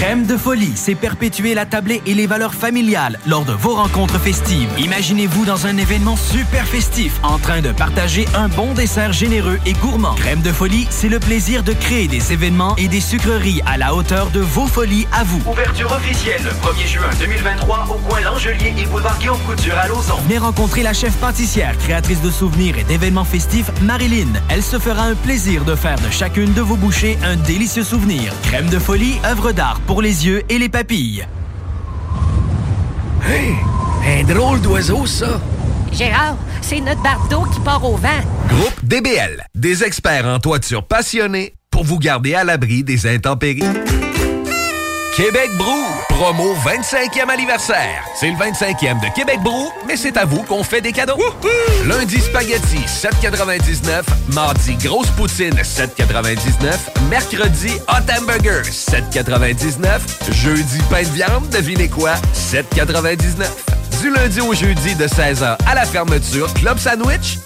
Crème 0.00 0.24
de 0.24 0.38
folie, 0.38 0.72
c'est 0.76 0.94
perpétuer 0.94 1.52
la 1.52 1.66
tablée 1.66 2.00
et 2.06 2.14
les 2.14 2.26
valeurs 2.26 2.54
familiales 2.54 3.18
lors 3.26 3.44
de 3.44 3.52
vos 3.52 3.74
rencontres 3.74 4.18
festives. 4.18 4.70
Imaginez-vous 4.78 5.44
dans 5.44 5.66
un 5.66 5.76
événement 5.76 6.16
super 6.16 6.64
festif 6.66 7.20
en 7.22 7.36
train 7.36 7.60
de 7.60 7.70
partager 7.70 8.24
un 8.34 8.48
bon 8.48 8.72
dessert 8.72 9.12
généreux 9.12 9.58
et 9.66 9.74
gourmand. 9.74 10.14
Crème 10.14 10.40
de 10.40 10.52
folie, 10.52 10.86
c'est 10.88 11.10
le 11.10 11.20
plaisir 11.20 11.62
de 11.62 11.74
créer 11.74 12.08
des 12.08 12.32
événements 12.32 12.74
et 12.76 12.88
des 12.88 13.02
sucreries 13.02 13.60
à 13.66 13.76
la 13.76 13.94
hauteur 13.94 14.30
de 14.30 14.40
vos 14.40 14.66
folies 14.66 15.06
à 15.12 15.22
vous. 15.22 15.42
Ouverture 15.46 15.92
officielle 15.92 16.40
le 16.44 16.50
1er 16.50 16.86
juin 16.86 17.10
2023 17.18 17.88
au 17.90 18.08
coin 18.08 18.20
L'Angelier 18.22 18.72
et 18.78 18.86
boulevard 18.86 19.18
Guillaume 19.18 19.38
Couture 19.46 19.76
à 19.76 19.86
Lauson. 19.86 20.16
Venez 20.24 20.38
rencontrer 20.38 20.82
la 20.82 20.94
chef 20.94 21.14
pâtissière, 21.16 21.76
créatrice 21.76 22.22
de 22.22 22.30
souvenirs 22.30 22.78
et 22.78 22.84
d'événements 22.84 23.26
festifs, 23.26 23.70
Marilyn. 23.82 24.32
Elle 24.48 24.62
se 24.62 24.78
fera 24.78 25.02
un 25.02 25.14
plaisir 25.14 25.66
de 25.66 25.74
faire 25.74 25.98
de 26.00 26.10
chacune 26.10 26.54
de 26.54 26.62
vos 26.62 26.76
bouchées 26.76 27.18
un 27.22 27.36
délicieux 27.36 27.84
souvenir. 27.84 28.32
Crème 28.44 28.70
de 28.70 28.78
folie, 28.78 29.20
œuvre 29.26 29.52
d'art 29.52 29.78
pour 29.90 30.02
les 30.02 30.24
yeux 30.24 30.44
et 30.48 30.56
les 30.56 30.68
papilles. 30.68 31.26
Hey, 33.26 33.56
un 34.06 34.22
drôle 34.22 34.60
d'oiseau, 34.60 35.04
ça. 35.04 35.40
Gérard, 35.90 36.36
c'est 36.62 36.78
notre 36.78 37.02
bardeau 37.02 37.42
qui 37.52 37.58
part 37.58 37.84
au 37.84 37.96
vent. 37.96 38.20
Groupe 38.48 38.84
DBL, 38.84 39.44
des 39.56 39.82
experts 39.82 40.26
en 40.26 40.38
toiture 40.38 40.86
passionnés 40.86 41.54
pour 41.72 41.82
vous 41.82 41.98
garder 41.98 42.36
à 42.36 42.44
l'abri 42.44 42.84
des 42.84 43.08
intempéries. 43.08 43.64
Québec 45.22 45.50
Brou, 45.58 45.84
promo 46.08 46.54
25e 46.64 47.28
anniversaire. 47.28 48.02
C'est 48.14 48.30
le 48.30 48.36
25e 48.36 49.02
de 49.02 49.14
Québec 49.14 49.38
Brou, 49.42 49.70
mais 49.86 49.98
c'est 49.98 50.16
à 50.16 50.24
vous 50.24 50.42
qu'on 50.44 50.64
fait 50.64 50.80
des 50.80 50.92
cadeaux. 50.92 51.18
Lundi 51.84 52.18
spaghetti 52.22 52.78
7,99, 52.86 54.00
mardi 54.32 54.76
grosse 54.76 55.10
poutine 55.10 55.52
7,99, 55.56 57.10
mercredi 57.10 57.72
hot 57.88 58.10
hamburger 58.10 58.62
7,99, 58.62 60.32
jeudi 60.32 60.78
pain 60.88 61.02
de 61.02 61.08
viande, 61.08 61.50
devinez 61.50 61.88
quoi 61.88 62.14
7,99. 62.34 63.44
Du 64.00 64.10
lundi 64.10 64.40
au 64.40 64.54
jeudi 64.54 64.94
de 64.94 65.06
16h 65.06 65.58
à 65.66 65.74
la 65.74 65.84
fermeture, 65.84 66.50
club 66.54 66.78
sandwich 66.78 67.40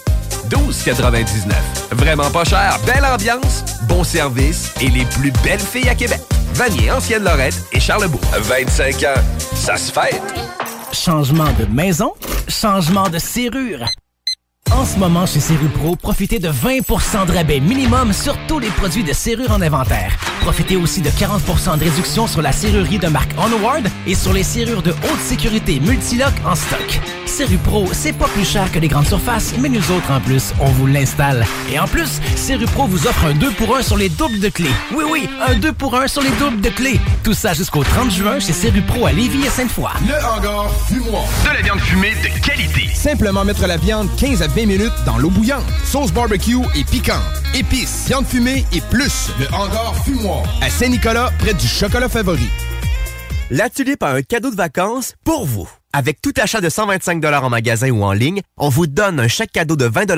12,99. 0.49 1.51
Vraiment 1.91 2.31
pas 2.31 2.45
cher, 2.45 2.79
belle 2.85 3.03
ambiance, 3.03 3.65
bon 3.89 4.05
service 4.05 4.71
et 4.79 4.87
les 4.87 5.03
plus 5.03 5.31
belles 5.43 5.59
filles 5.59 5.89
à 5.89 5.95
Québec. 5.95 6.21
Vanier, 6.55 6.89
Ancienne-Lorette 6.89 7.61
et 7.73 7.81
Charlebourg. 7.81 8.21
25 8.31 9.03
ans, 9.03 9.21
ça 9.37 9.75
se 9.75 9.91
fête. 9.91 10.21
Changement 10.93 11.51
de 11.59 11.65
maison, 11.65 12.13
changement 12.47 13.09
de 13.09 13.17
serrure. 13.19 13.85
En 14.71 14.83
ce 14.85 14.97
moment, 14.97 15.25
chez 15.25 15.39
Serrupro, 15.39 15.95
profitez 15.95 16.39
de 16.39 16.49
20% 16.49 17.27
de 17.27 17.31
rabais 17.31 17.59
minimum 17.59 18.11
sur 18.13 18.35
tous 18.47 18.59
les 18.59 18.69
produits 18.69 19.03
de 19.03 19.13
serrure 19.13 19.51
en 19.51 19.61
inventaire. 19.61 20.11
Profitez 20.41 20.75
aussi 20.75 21.01
de 21.01 21.09
40% 21.09 21.77
de 21.79 21.83
réduction 21.85 22.27
sur 22.27 22.41
la 22.41 22.51
serrurerie 22.51 22.99
de 22.99 23.07
marque 23.07 23.31
Onward 23.37 23.87
et 24.05 24.15
sur 24.15 24.33
les 24.33 24.43
serrures 24.43 24.83
de 24.83 24.91
haute 24.91 25.19
sécurité 25.21 25.79
Multilock 25.79 26.33
en 26.45 26.55
stock. 26.55 26.99
Serrupro, 27.25 27.87
c'est 27.91 28.13
pas 28.13 28.27
plus 28.27 28.45
cher 28.45 28.71
que 28.71 28.79
les 28.79 28.87
grandes 28.87 29.07
surfaces, 29.07 29.53
mais 29.59 29.69
nous 29.69 29.91
autres, 29.91 30.11
en 30.11 30.21
plus, 30.21 30.53
on 30.59 30.67
vous 30.67 30.87
l'installe. 30.87 31.45
Et 31.71 31.79
en 31.79 31.87
plus, 31.87 32.21
Serrupro 32.35 32.85
vous 32.85 33.07
offre 33.07 33.25
un 33.25 33.33
2 33.33 33.51
pour 33.51 33.75
1 33.75 33.81
sur 33.81 33.97
les 33.97 34.09
doubles 34.09 34.39
de 34.39 34.49
clés. 34.49 34.69
Oui, 34.95 35.03
oui, 35.09 35.29
un 35.47 35.55
2 35.55 35.73
pour 35.73 35.95
1 35.95 36.07
sur 36.07 36.21
les 36.21 36.29
doubles 36.39 36.61
de 36.61 36.69
clés. 36.69 36.99
Tout 37.23 37.33
ça 37.33 37.53
jusqu'au 37.53 37.83
30 37.83 38.11
juin 38.11 38.39
chez 38.39 38.53
Serrupro 38.53 39.05
à 39.05 39.11
Lévis 39.11 39.45
et 39.45 39.49
Sainte-Foy. 39.49 39.89
Le 40.07 40.13
hangar 40.25 40.69
fumoir. 40.87 41.23
De 41.43 41.55
la 41.55 41.61
viande 41.61 41.79
fumée 41.79 42.13
de 42.23 42.45
qualité. 42.45 42.89
Simplement 42.93 43.43
mettre 43.43 43.65
la 43.67 43.77
viande 43.77 44.09
15 44.17 44.41
à 44.43 44.47
20 44.55 44.67
minutes 44.67 44.93
dans 45.05 45.17
l'eau 45.17 45.29
bouillante. 45.29 45.65
Sauce 45.83 46.13
barbecue 46.13 46.55
et 46.75 46.85
piquante. 46.85 47.19
Épices, 47.53 48.05
viande 48.07 48.25
fumée 48.25 48.63
et 48.71 48.79
plus. 48.89 49.29
Le 49.37 49.47
hangar 49.53 49.93
fumoir. 50.05 50.43
À 50.61 50.69
Saint-Nicolas, 50.69 51.29
près 51.39 51.53
du 51.53 51.67
chocolat 51.67 52.07
favori. 52.07 52.47
La 53.51 53.69
Tulipe 53.69 54.01
a 54.01 54.11
un 54.11 54.21
cadeau 54.21 54.51
de 54.51 54.55
vacances 54.55 55.13
pour 55.25 55.45
vous. 55.45 55.69
Avec 55.91 56.21
tout 56.21 56.33
achat 56.37 56.61
de 56.61 56.69
125 56.69 57.23
en 57.25 57.49
magasin 57.49 57.89
ou 57.89 58.03
en 58.03 58.13
ligne, 58.13 58.41
on 58.57 58.69
vous 58.69 58.87
donne 58.87 59.19
un 59.19 59.27
chèque 59.27 59.51
cadeau 59.51 59.75
de 59.75 59.85
20 59.85 60.09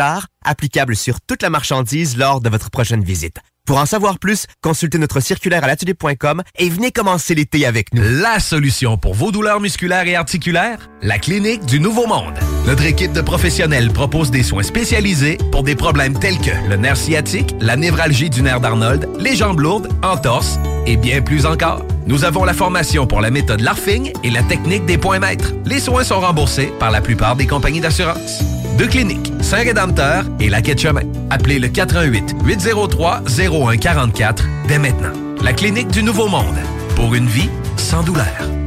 applicable 0.46 0.96
sur 0.96 1.20
toute 1.20 1.42
la 1.42 1.50
marchandise 1.50 2.16
lors 2.16 2.40
de 2.40 2.50
votre 2.50 2.70
prochaine 2.70 3.04
visite. 3.04 3.40
Pour 3.68 3.80
en 3.80 3.86
savoir 3.86 4.18
plus, 4.18 4.46
consultez 4.62 4.98
notre 4.98 5.20
circulaire 5.20 5.66
à 5.66 5.68
l'atelier.com 5.68 6.42
et 6.58 6.70
venez 6.70 6.92
commencer 6.92 7.36
l'été 7.36 7.66
avec 7.66 7.94
nous. 7.94 8.02
La 8.02 8.40
solution 8.40 8.98
pour 8.98 9.14
vos 9.14 9.30
douleurs 9.30 9.60
musculaires 9.60 10.08
et 10.08 10.16
articulaires? 10.16 10.90
La 11.02 11.20
Clinique 11.20 11.66
du 11.66 11.82
Nouveau 11.82 12.08
Monde. 12.08 12.34
Notre 12.66 12.86
équipe 12.86 13.12
de 13.12 13.20
professionnels 13.20 13.92
propose 13.92 14.32
des 14.32 14.42
soins 14.42 14.64
spécialisés 14.64 15.38
pour 15.52 15.64
des 15.64 15.76
problèmes 15.76 16.18
tels 16.18 16.40
que 16.40 16.70
le 16.70 16.78
nerf 16.78 16.96
sciatique, 16.96 17.56
la 17.60 17.76
névralgie 17.76 18.30
du 18.30 18.42
nerf 18.42 18.62
d'Arnold, 18.62 19.10
les 19.20 19.36
jambes 19.36 19.60
lourdes, 19.60 19.90
entorse 20.02 20.58
et 20.86 20.96
bien 20.96 21.22
plus 21.22 21.46
encore. 21.46 21.84
Nous 22.06 22.24
avons 22.24 22.46
la 22.46 22.54
formation 22.54 23.06
pour 23.06 23.20
la 23.20 23.32
méthode 23.32 23.60
LARFING 23.60 24.14
et 24.24 24.30
la 24.30 24.44
technique 24.44 24.86
des 24.86 24.98
points 24.98 25.20
maîtres. 25.20 25.52
Les 25.66 25.82
soins 25.82 26.06
sont 26.06 26.22
remboursés 26.22 26.72
par 26.80 26.90
la 26.90 27.02
plupart 27.02 27.36
des 27.36 27.48
compagnies 27.48 27.82
d'assurance. 27.82 28.42
Deux 28.78 28.88
cliniques, 28.88 29.34
Saint-Rédempteur 29.42 30.26
et 30.40 30.50
la 30.50 30.62
Quai 30.62 30.78
Chemin. 30.78 31.02
Appelez 31.32 31.58
le 31.58 31.68
88 31.68 32.36
803 32.46 33.24
0144 33.58 34.46
dès 34.68 34.78
maintenant. 34.78 35.14
La 35.42 35.52
Clinique 35.52 35.88
du 35.88 36.04
Nouveau 36.04 36.28
Monde. 36.28 36.58
Pour 36.96 37.16
une 37.16 37.28
vie 37.28 37.50
sans 37.76 38.04
douleur. 38.04 38.67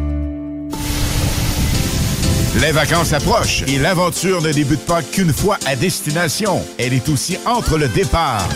Les 2.57 2.73
vacances 2.73 3.13
approchent 3.13 3.63
et 3.69 3.79
l'aventure 3.79 4.43
ne 4.43 4.53
débute 4.53 4.85
pas 4.85 5.03
qu'une 5.03 5.33
fois 5.33 5.57
à 5.67 5.77
destination. 5.77 6.63
Elle 6.79 6.93
est 6.93 7.09
aussi 7.09 7.39
entre 7.47 7.79
le 7.79 7.87
départ 7.89 8.47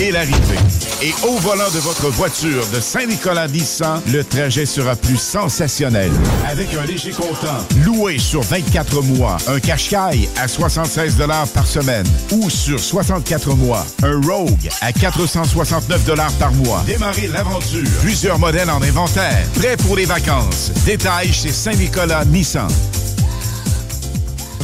et 0.00 0.10
l'arrivée. 0.10 0.58
Et 1.00 1.12
au 1.24 1.36
volant 1.36 1.70
de 1.72 1.78
votre 1.78 2.08
voiture 2.08 2.66
de 2.74 2.80
Saint-Nicolas 2.80 3.46
Nissan, 3.46 4.00
le 4.12 4.24
trajet 4.24 4.66
sera 4.66 4.96
plus 4.96 5.16
sensationnel. 5.16 6.10
Avec 6.48 6.74
un 6.74 6.84
léger 6.84 7.12
comptant, 7.12 7.64
loué 7.84 8.18
sur 8.18 8.42
24 8.42 9.02
mois, 9.02 9.36
un 9.46 9.60
Qashqai 9.60 10.28
à 10.36 10.48
76 10.48 11.16
par 11.54 11.66
semaine 11.66 12.06
ou 12.32 12.50
sur 12.50 12.80
64 12.80 13.54
mois, 13.54 13.86
un 14.02 14.20
Rogue 14.20 14.68
à 14.80 14.92
469 14.92 16.04
par 16.38 16.52
mois. 16.52 16.82
Démarrez 16.86 17.28
l'aventure. 17.28 17.88
Plusieurs 18.00 18.38
modèles 18.40 18.70
en 18.70 18.82
inventaire. 18.82 19.46
Prêt 19.54 19.76
pour 19.76 19.96
les 19.96 20.04
vacances. 20.04 20.72
Détails 20.84 21.32
chez 21.32 21.52
Saint-Nicolas 21.52 22.24
Nissan. 22.24 22.68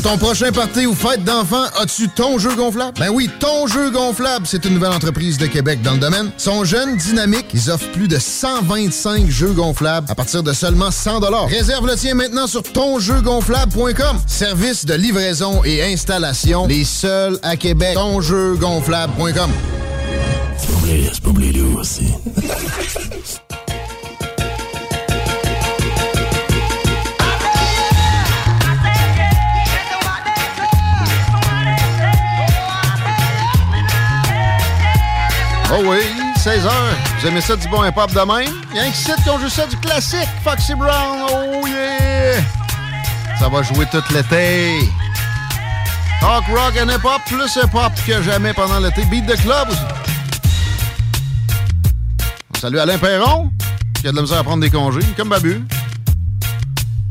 Ton 0.05 0.19
prochain 0.19 0.53
party 0.53 0.85
ou 0.85 0.95
fête 0.95 1.25
d'enfants, 1.25 1.65
as-tu 1.81 2.11
ton 2.11 2.39
jeu 2.39 2.55
gonflable? 2.55 2.93
Ben 3.01 3.09
oui, 3.09 3.31
ton 3.41 3.67
jeu 3.67 3.91
gonflable, 3.91 4.47
c'est 4.47 4.63
une 4.67 4.75
nouvelle 4.75 4.93
entreprise 4.93 5.39
de 5.39 5.47
Québec 5.47 5.81
dans 5.81 5.95
le 5.95 5.99
domaine. 5.99 6.31
Ils 6.39 6.43
sont 6.43 6.63
jeunes, 6.63 6.99
dynamiques, 6.99 7.47
ils 7.55 7.71
offrent 7.71 7.91
plus 7.91 8.07
de 8.07 8.19
125 8.19 9.31
jeux 9.31 9.53
gonflables 9.53 10.07
à 10.11 10.15
partir 10.15 10.43
de 10.43 10.53
seulement 10.53 10.91
100 10.91 11.21
Réserve 11.47 11.87
le 11.87 11.95
tien 11.97 12.13
maintenant 12.13 12.47
sur 12.47 12.63
tonjeugonflable.com. 12.65 14.19
Service 14.27 14.85
de 14.85 14.93
livraison 14.93 15.65
et 15.65 15.83
installation, 15.83 16.67
les 16.67 16.85
seuls 16.85 17.39
à 17.43 17.57
Québec. 17.57 17.95
Tonjeugonflable.com. 17.95 19.51
C'est 20.59 20.67
pas 20.67 20.77
oublié, 20.77 21.11
c'est 21.15 21.23
pas 21.23 21.31
oublié 21.31 21.63
aussi. 21.63 22.13
Oh 35.77 35.83
oui, 35.87 35.99
16h. 36.37 36.71
Vous 37.19 37.27
aimez 37.27 37.41
ça 37.41 37.57
du 37.57 37.67
bon 37.67 37.85
hip-hop 37.85 38.09
de 38.13 38.21
même? 38.21 38.55
Il 38.71 38.77
y 38.77 38.79
a 38.79 38.85
un 38.85 38.93
site 38.93 39.17
qui 39.25 39.29
ont 39.29 39.41
juste 39.41 39.57
ça 39.57 39.67
du 39.67 39.77
classique. 39.79 40.29
Foxy 40.45 40.73
Brown, 40.73 41.27
oh 41.29 41.67
yeah! 41.67 42.41
Ça 43.41 43.49
va 43.49 43.61
jouer 43.65 43.85
tout 43.91 44.03
l'été. 44.13 44.79
Talk 46.21 46.45
rock 46.47 46.75
and 46.81 46.91
hip-hop, 46.91 47.21
plus 47.27 47.57
hip-hop 47.57 47.93
que 48.07 48.23
jamais 48.23 48.53
pendant 48.53 48.79
l'été. 48.79 49.05
Beat 49.07 49.27
the 49.27 49.37
club. 49.43 49.69
Salut 52.61 52.79
Alain 52.79 52.99
Perron, 52.99 53.51
qui 54.01 54.07
a 54.07 54.13
de 54.13 54.17
la 54.17 54.23
misère 54.23 54.39
à 54.39 54.45
prendre 54.45 54.63
des 54.63 54.71
congés, 54.71 55.01
comme 55.17 55.31
Babu. 55.31 55.55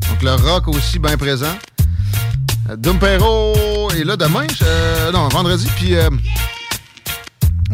Donc 0.08 0.22
le 0.22 0.32
rock 0.36 0.68
aussi 0.68 0.98
bien 0.98 1.18
présent. 1.18 1.54
Euh, 2.70 2.76
Dum 2.76 2.98
Perro 2.98 3.90
est 3.90 4.04
là 4.04 4.16
demain, 4.16 4.46
euh, 4.62 5.12
non, 5.12 5.28
vendredi, 5.28 5.68
puis 5.76 5.96
euh, 5.96 6.08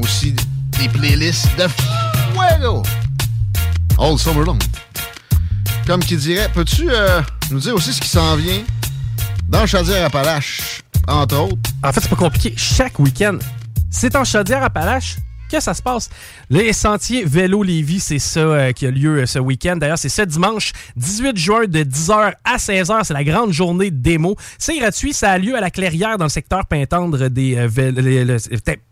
aussi 0.02 0.34
des 0.80 0.88
playlists 0.88 1.48
de 1.58 1.68
fuego. 1.68 2.82
All 3.98 4.18
Summer 4.18 4.44
Long. 4.44 4.58
Comme 5.86 6.02
qui 6.02 6.16
dirait, 6.16 6.48
peux-tu 6.54 6.88
euh, 6.90 7.20
nous 7.50 7.60
dire 7.60 7.74
aussi 7.74 7.92
ce 7.92 8.00
qui 8.00 8.08
s'en 8.08 8.36
vient 8.36 8.62
dans 9.48 9.66
Chaudière-Appalaches, 9.66 10.80
entre 11.06 11.36
autres? 11.36 11.70
En 11.84 11.92
fait, 11.92 12.00
c'est 12.00 12.08
pas 12.08 12.16
compliqué. 12.16 12.54
Chaque 12.56 12.98
week-end, 12.98 13.38
c'est 13.90 14.16
en 14.16 14.24
Chaudière-Appalaches 14.24 15.16
que 15.50 15.60
ça 15.60 15.74
se 15.74 15.82
passe? 15.82 16.08
Les 16.48 16.72
sentiers 16.72 17.24
Vélo 17.24 17.62
Lévis, 17.62 18.00
c'est 18.00 18.18
ça 18.18 18.40
euh, 18.40 18.72
qui 18.72 18.86
a 18.86 18.90
lieu 18.90 19.18
euh, 19.18 19.26
ce 19.26 19.38
week-end. 19.38 19.76
D'ailleurs, 19.76 19.98
c'est 19.98 20.08
ce 20.08 20.22
dimanche 20.22 20.72
18 20.96 21.36
juin 21.36 21.60
de 21.66 21.80
10h 21.82 22.32
à 22.44 22.56
16h. 22.56 23.04
C'est 23.04 23.14
la 23.14 23.24
grande 23.24 23.52
journée 23.52 23.90
de 23.90 23.96
démo. 23.96 24.36
C'est 24.58 24.78
gratuit. 24.78 25.12
Ça 25.12 25.32
a 25.32 25.38
lieu 25.38 25.56
à 25.56 25.60
la 25.60 25.70
Clairière 25.70 26.16
dans 26.18 26.24
le 26.26 26.30
secteur 26.30 26.66
Pintendre 26.66 27.28
des, 27.28 27.56
euh, 27.56 27.68
le- 27.76 28.38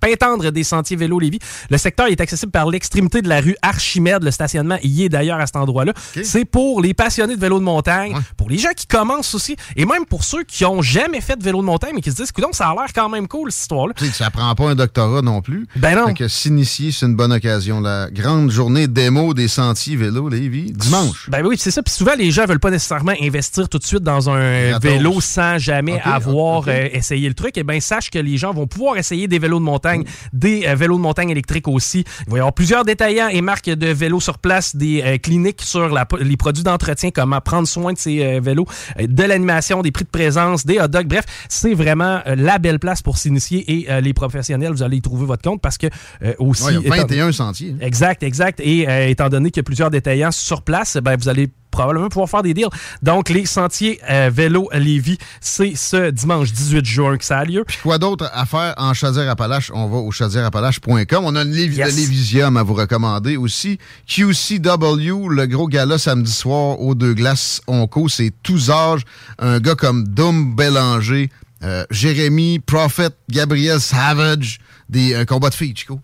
Pintendre 0.01 0.51
des 0.51 0.65
sentiers 0.65 0.97
Vélo 0.97 1.19
Lévis. 1.19 1.39
Le 1.71 1.79
secteur 1.79 2.07
est 2.07 2.21
accessible 2.21 2.53
par 2.53 2.69
l'extrémité 2.69 3.23
de 3.23 3.29
la 3.29 3.41
rue 3.41 3.57
Archimède. 3.63 4.23
Le 4.23 4.31
stationnement 4.31 4.79
y 4.83 5.05
est 5.05 5.09
d'ailleurs 5.09 5.39
à 5.41 5.47
cet 5.47 5.57
endroit-là. 5.57 5.93
C'est 6.25 6.45
pour 6.45 6.81
les 6.81 6.95
passionnés 6.95 7.37
de 7.37 7.41
vélo 7.41 7.59
de 7.59 7.65
montagne, 7.65 8.15
pour 8.37 8.49
les 8.51 8.59
gens 8.59 8.73
qui 8.77 8.87
commencent 8.87 9.35
aussi, 9.35 9.57
et 9.77 9.85
même 9.85 10.05
pour 10.07 10.25
ceux 10.25 10.43
qui 10.45 10.65
ont 10.65 10.83
jamais 10.83 11.21
fait 11.21 11.37
de 11.37 11.43
vélo 11.45 11.61
de 11.61 11.67
montagne 11.67 11.93
mais 11.95 12.01
qui 12.01 12.11
se 12.11 12.17
disent, 12.17 12.33
Coudonc, 12.33 12.53
ça 12.53 12.69
a 12.69 12.75
l'air 12.75 12.87
quand 12.95 13.09
même 13.09 13.29
cool 13.29 13.53
cette 13.53 13.63
histoire-là. 13.63 13.95
Ça 14.13 14.31
prend 14.31 14.55
pas 14.55 14.71
un 14.71 14.75
doctorat 14.75 15.23
non 15.23 15.41
plus. 15.43 15.67
Ben 15.77 15.95
non. 15.97 16.07
Fait 16.09 16.15
que 16.15 16.29
s'initier, 16.49 16.93
c'est 16.93 17.05
une 17.05 17.15
bonne 17.15 17.33
occasion. 17.33 17.81
La 17.81 18.09
grande 18.11 18.51
journée 18.51 18.89
démo 18.89 19.35
des 19.35 19.49
sentiers 19.49 19.97
vélo, 19.97 20.29
Lévis, 20.31 20.73
dimanche. 20.73 21.29
Ben 21.29 21.45
oui, 21.45 21.57
c'est 21.59 21.71
ça. 21.71 21.83
Puis 21.83 21.93
souvent, 21.93 22.15
les 22.17 22.31
gens 22.31 22.47
veulent 22.47 22.59
pas 22.59 22.71
nécessairement 22.71 23.13
investir 23.21 23.69
tout 23.69 23.79
de 23.79 23.85
suite 23.85 24.03
dans 24.03 24.31
un 24.31 24.79
vélo 24.79 25.21
sans 25.21 25.59
jamais 25.59 26.01
avoir 26.01 26.65
euh, 26.69 26.89
essayé 26.93 27.29
le 27.29 27.35
truc. 27.35 27.53
Eh 27.57 27.65
bien, 27.65 27.81
sache 27.81 28.09
que 28.11 28.19
les 28.19 28.39
gens 28.39 28.53
vont 28.55 28.67
pouvoir 28.67 28.97
essayer 28.97 29.29
des 29.29 29.39
vélos 29.39 29.59
de 29.59 29.65
montagne, 29.65 30.05
des 30.33 30.65
euh, 30.67 30.75
vélos 30.75 30.97
de 30.97 31.03
montagne 31.03 31.29
électriques 31.31 31.69
aussi. 31.69 32.05
Il 32.27 32.31
va 32.31 32.37
y 32.39 32.41
avoir 32.41 32.55
plusieurs 32.55 32.85
détaillants 32.87 33.29
et 33.29 33.43
marques 33.43 33.69
de 33.69 33.89
vélos 33.89 34.21
sur 34.21 34.39
place, 34.39 34.75
des 34.75 35.03
euh, 35.05 35.19
cliniques 35.19 35.61
sur 35.63 35.91
la- 35.91 36.09
les 36.21 36.37
produits 36.39 36.65
d'entretien, 36.65 37.11
comment 37.11 37.41
prendre 37.43 37.69
soin 37.69 37.93
de 37.93 37.99
ces 37.99 38.41
vélos, 38.41 38.67
de 38.99 39.23
l'animation, 39.23 39.83
des 39.83 39.91
prix 39.93 40.05
de 40.05 40.11
présence, 40.11 40.65
des 40.65 40.81
hot 40.81 40.89
dogs. 40.89 41.09
Bref, 41.09 41.25
c'est 41.51 41.75
vraiment 41.75 42.21
la 42.27 42.59
belle 42.59 42.79
place 42.79 43.03
pour 43.03 43.19
s'initier 43.19 43.65
et 43.71 44.01
les 44.01 44.15
professionnels, 44.15 44.73
vous 44.73 44.83
allez 44.83 44.97
y 44.97 45.03
trouver 45.03 45.27
votre 45.27 45.43
compte 45.43 45.61
parce 45.61 45.77
que 45.79 45.89
euh, 46.23 46.33
aussi... 46.39 46.63
Ouais, 46.65 46.75
il 46.75 46.89
y 46.89 46.93
a 46.93 46.97
étant- 46.97 47.07
21 47.07 47.33
sentiers. 47.33 47.75
hein. 47.75 47.85
Exact, 47.85 48.23
exact. 48.23 48.61
Et 48.61 48.89
euh, 48.89 49.09
étant 49.09 49.29
donné 49.29 49.51
qu'il 49.51 49.59
y 49.61 49.61
a 49.61 49.65
plusieurs 49.65 49.91
détaillants 49.91 50.31
sur 50.33 50.63
place, 50.63 50.97
ben, 51.03 51.17
vous 51.17 51.29
allez 51.29 51.49
probablement 51.71 52.09
pouvoir 52.09 52.29
faire 52.31 52.43
des 52.43 52.55
deals. 52.55 52.69
Donc, 53.03 53.29
les 53.29 53.45
sentiers 53.45 54.01
euh, 54.11 54.31
vélo 54.33 54.69
Lévis, 54.73 55.19
c'est 55.41 55.75
ce 55.77 56.11
dimanche 56.11 56.51
18 56.53 56.85
juin 56.85 57.17
que 57.19 57.25
ça 57.25 57.39
a 57.39 57.45
lieu. 57.45 57.63
Puis 57.67 57.77
quoi 57.83 57.99
d'autre 57.99 58.29
à 58.33 58.47
faire 58.47 58.75
en 58.79 58.95
Chaudière-Appalaches? 58.95 59.71
On 59.75 59.87
va 59.87 59.99
au 59.99 60.11
chaudière-appalaches.com. 60.11 61.25
On 61.25 61.37
a 61.37 61.43
une 61.43 61.53
Lévi- 61.53 61.77
Yes. 61.77 61.95
de 61.95 62.01
Lévisium 62.01 62.57
à 62.57 62.63
vous 62.63 62.75
recommander 62.75 63.37
aussi. 63.37 63.79
QCW, 64.07 65.29
le 65.29 65.47
gros 65.47 65.69
gala 65.69 65.99
samedi 65.99 66.33
soir 66.33 66.81
aux 66.81 66.95
deux 66.95 67.15
glaces 67.15 67.61
Onco. 67.67 68.09
C'est 68.09 68.33
tous 68.43 68.71
âges. 68.71 69.03
Un 69.39 69.61
gars 69.61 69.75
comme 69.75 70.09
Dom 70.09 70.55
Bélanger, 70.57 71.31
euh, 71.63 71.85
Jérémy, 71.91 72.61
Prophet, 72.61 73.11
Gabriel 73.31 73.81
Savage. 73.81 74.59
Des, 74.89 75.15
un 75.15 75.27
combat 75.27 75.51
de 75.51 75.55
filles, 75.55 75.75
Chico. 75.77 76.01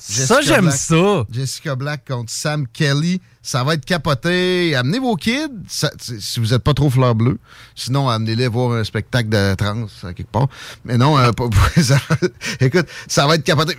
Ça, 0.00 0.40
j'aime 0.40 0.70
ça. 0.70 1.24
Jessica 1.30 1.74
Black 1.74 2.06
contre 2.06 2.30
Sam 2.32 2.66
Kelly. 2.72 3.20
Ça 3.42 3.64
va 3.64 3.74
être 3.74 3.84
capoté. 3.84 4.74
Amenez 4.76 4.98
vos 4.98 5.16
kids, 5.16 5.48
ça- 5.68 5.90
si 5.98 6.38
vous 6.38 6.46
n'êtes 6.46 6.62
pas 6.62 6.74
trop 6.74 6.88
fleur 6.90 7.14
bleue. 7.14 7.38
Sinon, 7.74 8.08
amenez-les 8.08 8.46
voir 8.46 8.72
un 8.78 8.84
spectacle 8.84 9.28
de 9.30 9.54
trans 9.54 9.86
à 10.04 10.12
quelque 10.12 10.30
part. 10.30 10.48
Mais 10.84 10.98
non, 10.98 11.18
euh, 11.18 11.32
pas- 11.32 11.48
ça- 11.82 11.98
écoute, 12.60 12.86
ça 13.08 13.26
va 13.26 13.34
être 13.36 13.44
capoté. 13.44 13.74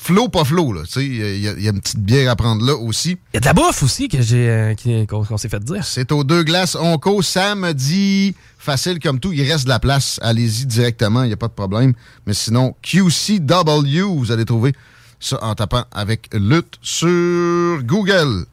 Flow, 0.00 0.28
pas 0.28 0.44
flow, 0.44 0.72
là. 0.72 0.82
Tu 0.84 0.92
sais, 0.92 1.04
il 1.04 1.40
y, 1.40 1.48
a- 1.48 1.52
il 1.52 1.62
y 1.62 1.66
a 1.66 1.70
une 1.70 1.80
petite 1.80 1.98
bière 2.00 2.30
à 2.30 2.36
prendre 2.36 2.64
là 2.64 2.74
aussi. 2.76 3.18
Il 3.32 3.34
y 3.34 3.36
a 3.38 3.40
de 3.40 3.44
la 3.46 3.52
bouffe 3.54 3.82
aussi 3.82 4.08
que 4.08 4.22
j'ai 4.22 4.48
euh, 4.48 4.74
qu'on 5.06 5.36
s'est 5.36 5.48
fait 5.48 5.62
dire. 5.64 5.84
C'est 5.84 6.12
aux 6.12 6.24
deux 6.24 6.44
glaces 6.44 6.76
Onco. 6.76 7.20
Sam 7.22 7.72
dit 7.72 8.34
facile 8.58 9.00
comme 9.00 9.18
tout, 9.20 9.32
il 9.32 9.42
reste 9.50 9.64
de 9.64 9.68
la 9.70 9.80
place. 9.80 10.18
Allez-y 10.22 10.66
directement, 10.66 11.24
il 11.24 11.28
n'y 11.28 11.32
a 11.34 11.36
pas 11.36 11.48
de 11.48 11.52
problème. 11.52 11.92
Mais 12.26 12.34
sinon, 12.34 12.74
QCW, 12.82 14.02
vous 14.16 14.30
allez 14.32 14.44
trouver 14.44 14.74
ça 15.20 15.38
en 15.42 15.54
tapant 15.54 15.84
avec 15.92 16.28
lutte 16.32 16.78
sur 16.82 17.82
Google. 17.82 18.44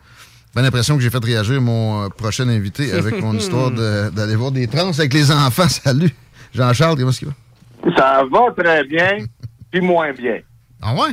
J'ai 0.56 0.62
l'impression 0.62 0.96
que 0.96 1.04
j'ai 1.04 1.10
fait 1.10 1.24
réagir 1.24 1.62
mon 1.62 2.06
euh, 2.06 2.10
prochain 2.10 2.48
invité 2.48 2.92
avec 2.94 3.22
mon 3.22 3.34
histoire 3.38 3.72
de- 3.72 4.10
d'aller 4.10 4.36
voir 4.36 4.52
des 4.52 4.68
trans 4.68 4.88
avec 4.90 5.14
les 5.14 5.32
enfants. 5.32 5.68
Salut. 5.70 6.12
Jean-Charles, 6.54 6.96
comment 6.98 7.10
est-ce 7.10 7.20
qu'il 7.20 7.28
va? 7.28 7.34
Ça 7.98 8.24
va 8.32 8.52
très 8.64 8.84
bien, 8.86 9.26
puis 9.72 9.82
moins 9.82 10.14
bien. 10.14 10.40
Ah 10.82 10.94
ouais? 10.96 11.12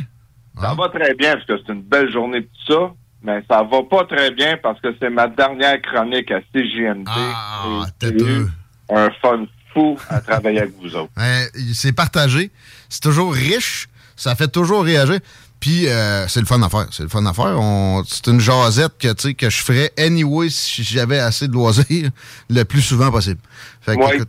Ça 0.60 0.74
va 0.74 0.88
très 0.88 1.14
bien 1.14 1.34
parce 1.34 1.46
que 1.46 1.58
c'est 1.66 1.72
une 1.72 1.82
belle 1.82 2.10
journée 2.12 2.40
de 2.42 2.46
tout 2.66 2.72
ça, 2.72 2.92
mais 3.22 3.42
ça 3.50 3.62
va 3.62 3.82
pas 3.90 4.04
très 4.04 4.30
bien 4.30 4.56
parce 4.62 4.80
que 4.80 4.88
c'est 5.00 5.10
ma 5.10 5.26
dernière 5.26 5.80
chronique 5.82 6.30
à 6.30 6.40
CJMD. 6.40 7.08
Ah, 7.08 7.86
eu 8.02 8.46
un 8.90 9.10
fun 9.20 9.46
fou 9.72 9.96
à 10.08 10.20
travailler 10.20 10.60
avec 10.60 10.74
vous 10.80 10.94
autres. 10.94 11.10
Euh, 11.18 11.44
c'est 11.74 11.92
partagé. 11.92 12.50
C'est 12.88 13.02
toujours 13.02 13.32
riche. 13.34 13.88
Ça 14.14 14.34
fait 14.36 14.48
toujours 14.48 14.84
réagir. 14.84 15.18
Puis 15.62 15.86
euh, 15.86 16.26
c'est 16.26 16.40
le 16.40 16.46
fun 16.46 16.60
à 16.62 16.68
faire. 16.68 16.86
C'est 16.90 17.04
le 17.04 17.08
fun 17.08 17.24
à 17.24 17.32
faire. 17.32 17.56
On- 17.58 18.02
C'est 18.04 18.26
une 18.26 18.40
jasette 18.40 18.98
que, 18.98 19.12
tu 19.12 19.28
sais, 19.28 19.34
que 19.34 19.48
je 19.48 19.62
ferais 19.62 19.92
anyway 19.96 20.48
si 20.50 20.82
j'avais 20.82 21.20
assez 21.20 21.46
de 21.46 21.52
loisirs 21.52 22.10
le 22.50 22.64
plus 22.64 22.82
souvent 22.82 23.12
possible. 23.12 23.38
Fait 23.80 23.94
que, 23.96 24.00
Ouais. 24.02 24.16
écoute, 24.16 24.28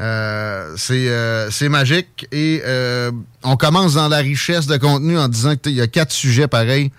euh, 0.00 0.74
c'est 0.76 1.08
euh, 1.08 1.50
c'est 1.52 1.68
magique. 1.68 2.26
Et 2.32 2.62
euh, 2.66 3.12
on 3.44 3.56
commence 3.56 3.94
dans 3.94 4.08
la 4.08 4.16
richesse 4.18 4.66
de 4.66 4.76
contenu 4.76 5.16
en 5.16 5.28
disant 5.28 5.54
qu'il 5.54 5.72
y 5.72 5.80
a 5.80 5.86
quatre 5.86 6.10
sujets 6.10 6.48
pareils 6.48 6.90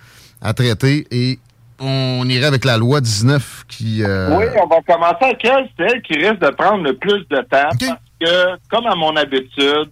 à 0.42 0.54
traiter. 0.54 1.06
Et 1.12 1.40
on 1.80 2.26
irait 2.30 2.46
avec 2.46 2.64
la 2.64 2.78
loi 2.78 3.02
19 3.02 3.66
qui... 3.68 4.02
euh, 4.04 4.38
Oui, 4.38 4.46
on 4.64 4.68
va 4.68 4.78
commencer 4.88 5.26
avec 5.26 5.44
elle. 5.44 5.68
C'est 5.78 5.84
elle 5.92 6.02
qui 6.04 6.14
risque 6.14 6.40
de 6.40 6.52
prendre 6.52 6.84
le 6.84 6.96
plus 6.96 7.20
de 7.30 7.38
temps 7.52 7.70
parce 7.78 8.00
que, 8.22 8.58
comme 8.70 8.86
à 8.86 8.96
mon 8.96 9.14
habitude, 9.18 9.90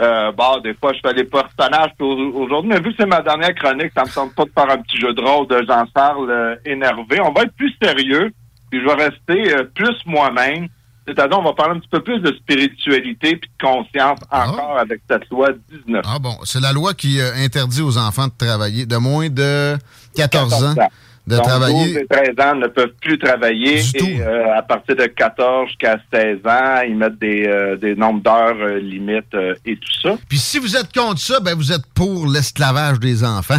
euh, 0.00 0.32
bon, 0.32 0.58
des 0.58 0.74
fois, 0.74 0.92
je 0.92 1.00
fais 1.06 1.14
des 1.14 1.24
personnages. 1.24 1.92
Aujourd'hui, 2.00 2.70
mais 2.70 2.80
vu 2.80 2.90
que 2.90 2.96
c'est 2.98 3.06
ma 3.06 3.22
dernière 3.22 3.54
chronique, 3.54 3.92
ça 3.96 4.04
me 4.04 4.08
semble 4.08 4.32
pas 4.34 4.44
de 4.44 4.50
faire 4.50 4.70
un 4.70 4.78
petit 4.78 4.98
jeu 4.98 5.12
de 5.12 5.20
rôle 5.20 5.46
de 5.46 5.64
Jean-Charles 5.66 6.30
euh, 6.30 6.56
énervé. 6.64 7.20
On 7.20 7.32
va 7.32 7.42
être 7.42 7.54
plus 7.54 7.72
sérieux, 7.80 8.32
puis 8.70 8.80
je 8.80 8.84
vais 8.86 9.04
rester 9.04 9.54
euh, 9.54 9.64
plus 9.74 9.96
moi-même. 10.06 10.68
C'est-à-dire, 11.06 11.38
on 11.38 11.42
va 11.42 11.52
parler 11.52 11.76
un 11.76 11.80
petit 11.80 11.88
peu 11.88 12.02
plus 12.02 12.18
de 12.20 12.32
spiritualité 12.34 13.36
puis 13.36 13.50
de 13.50 13.64
conscience 13.64 14.18
encore 14.30 14.78
avec 14.78 15.02
cette 15.08 15.28
loi 15.28 15.50
19. 15.86 16.02
Ah 16.06 16.18
bon, 16.18 16.34
c'est 16.44 16.60
la 16.60 16.72
loi 16.72 16.94
qui 16.94 17.20
euh, 17.20 17.30
interdit 17.36 17.82
aux 17.82 17.98
enfants 17.98 18.26
de 18.26 18.32
travailler 18.36 18.86
de 18.86 18.96
moins 18.96 19.28
de 19.28 19.76
14 20.16 20.64
ans 20.64 20.74
de 21.26 21.36
Donc, 21.36 21.46
travailler. 21.46 21.86
12 21.86 21.96
et 21.96 22.06
13 22.06 22.46
ans 22.46 22.54
ne 22.56 22.66
peuvent 22.66 22.94
plus 23.00 23.18
travailler. 23.18 23.80
et 23.94 24.20
euh, 24.20 24.56
à 24.56 24.62
partir 24.62 24.96
de 24.96 25.06
14 25.06 25.68
jusqu'à 25.68 25.98
16 26.12 26.38
ans, 26.46 26.80
ils 26.86 26.96
mettent 26.96 27.18
des, 27.18 27.46
euh, 27.46 27.76
des 27.76 27.94
nombres 27.94 28.20
d'heures 28.22 28.56
euh, 28.60 28.78
limites 28.78 29.34
euh, 29.34 29.54
et 29.64 29.76
tout 29.76 30.00
ça. 30.02 30.16
Puis 30.28 30.38
si 30.38 30.58
vous 30.58 30.76
êtes 30.76 30.92
contre 30.92 31.20
ça, 31.20 31.40
ben 31.40 31.54
vous 31.54 31.72
êtes 31.72 31.86
pour 31.94 32.26
l'esclavage 32.26 33.00
des 33.00 33.24
enfants. 33.24 33.58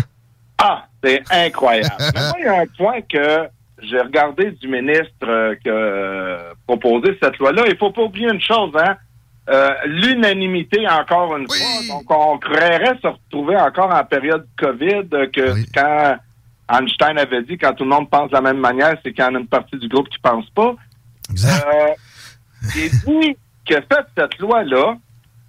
Ah, 0.57 0.86
c'est 1.03 1.22
incroyable. 1.32 1.95
Moi, 1.99 2.34
il 2.39 2.45
y 2.45 2.47
a 2.47 2.61
un 2.61 2.66
point 2.78 3.01
que 3.01 3.47
j'ai 3.82 3.99
regardé 3.99 4.51
du 4.51 4.68
ministre 4.68 5.55
qui 5.61 5.70
a 5.70 5.74
euh, 5.74 6.53
proposé 6.68 7.18
cette 7.22 7.38
loi-là. 7.39 7.63
Il 7.68 7.78
faut 7.78 7.91
pas 7.91 8.03
oublier 8.03 8.30
une 8.32 8.41
chose, 8.41 8.72
hein. 8.80 8.95
Euh, 9.47 9.70
L'unanimité, 9.86 10.88
encore 10.88 11.38
une 11.38 11.45
fois. 11.45 11.57
Donc, 11.89 12.09
on 12.09 12.39
croirait 12.39 12.97
se 12.99 13.07
retrouver 13.07 13.55
encore 13.57 13.93
en 13.93 14.03
période 14.03 14.47
COVID 14.57 15.03
que 15.32 15.53
quand 15.72 16.18
Einstein 16.70 17.18
avait 17.18 17.43
dit 17.43 17.57
quand 17.57 17.74
tout 17.74 17.84
le 17.84 17.89
monde 17.89 18.09
pense 18.09 18.30
de 18.30 18.34
la 18.34 18.41
même 18.41 18.59
manière, 18.59 18.95
c'est 19.03 19.13
qu'il 19.13 19.24
y 19.24 19.28
en 19.28 19.36
a 19.36 19.39
une 19.39 19.47
partie 19.47 19.78
du 19.78 19.88
groupe 19.88 20.09
qui 20.09 20.20
pense 20.20 20.49
pas. 20.49 20.76
Euh, 21.32 21.93
il 22.76 22.89
dit 22.89 23.38
que 23.68 23.76
fait 23.76 24.05
cette 24.18 24.38
loi-là, 24.39 24.97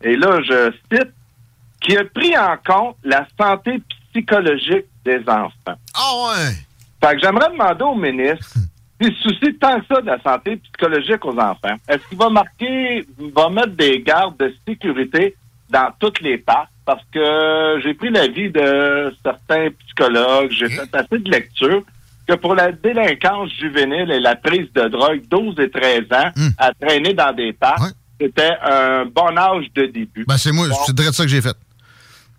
et 0.02 0.16
là, 0.16 0.40
je 0.42 0.72
cite, 0.92 1.12
qui 1.80 1.96
a 1.96 2.04
pris 2.04 2.36
en 2.36 2.56
compte 2.64 2.96
la 3.04 3.26
santé 3.38 3.80
psychologique 4.10 4.86
des 5.04 5.20
enfants. 5.26 5.78
Ah 5.94 6.12
ouais! 6.26 6.54
Fait 7.02 7.14
que 7.14 7.20
j'aimerais 7.20 7.50
demander 7.50 7.84
au 7.84 7.94
ministre 7.94 8.58
s'il 9.00 9.14
se 9.14 9.22
soucie 9.22 9.54
tant 9.58 9.80
que 9.80 9.86
ça 9.86 10.00
de 10.00 10.06
la 10.06 10.20
santé 10.22 10.56
psychologique 10.56 11.24
aux 11.24 11.38
enfants. 11.38 11.76
Est-ce 11.88 12.06
qu'il 12.08 12.18
va 12.18 12.30
marquer, 12.30 13.06
va 13.34 13.48
mettre 13.50 13.76
des 13.76 14.00
gardes 14.00 14.38
de 14.38 14.54
sécurité 14.66 15.36
dans 15.70 15.90
toutes 15.98 16.20
les 16.20 16.38
parcs? 16.38 16.70
Parce 16.86 17.02
que 17.12 17.80
j'ai 17.82 17.92
pris 17.94 18.10
l'avis 18.10 18.50
de 18.50 19.12
certains 19.24 19.68
psychologues, 19.84 20.50
j'ai 20.52 20.68
fait 20.70 20.88
assez 20.94 21.18
de 21.18 21.30
lectures, 21.30 21.82
que 22.28 22.34
pour 22.34 22.54
la 22.54 22.72
délinquance 22.72 23.50
juvénile 23.60 24.10
et 24.10 24.20
la 24.20 24.36
prise 24.36 24.68
de 24.74 24.88
drogue, 24.88 25.20
12 25.28 25.56
et 25.60 25.68
13 25.70 26.02
ans, 26.12 26.30
à 26.58 26.72
traîner 26.80 27.12
dans 27.12 27.32
des 27.34 27.52
parcs, 27.52 27.80
c'était 28.20 28.52
un 28.64 29.04
bon 29.04 29.36
âge 29.36 29.66
de 29.74 29.86
début. 29.86 30.24
Ben 30.26 30.38
c'est 30.38 30.52
moi, 30.52 30.66
c'est 30.86 30.94
direct 30.96 31.14
ça 31.14 31.24
que 31.24 31.28
j'ai 31.28 31.42
fait. 31.42 31.56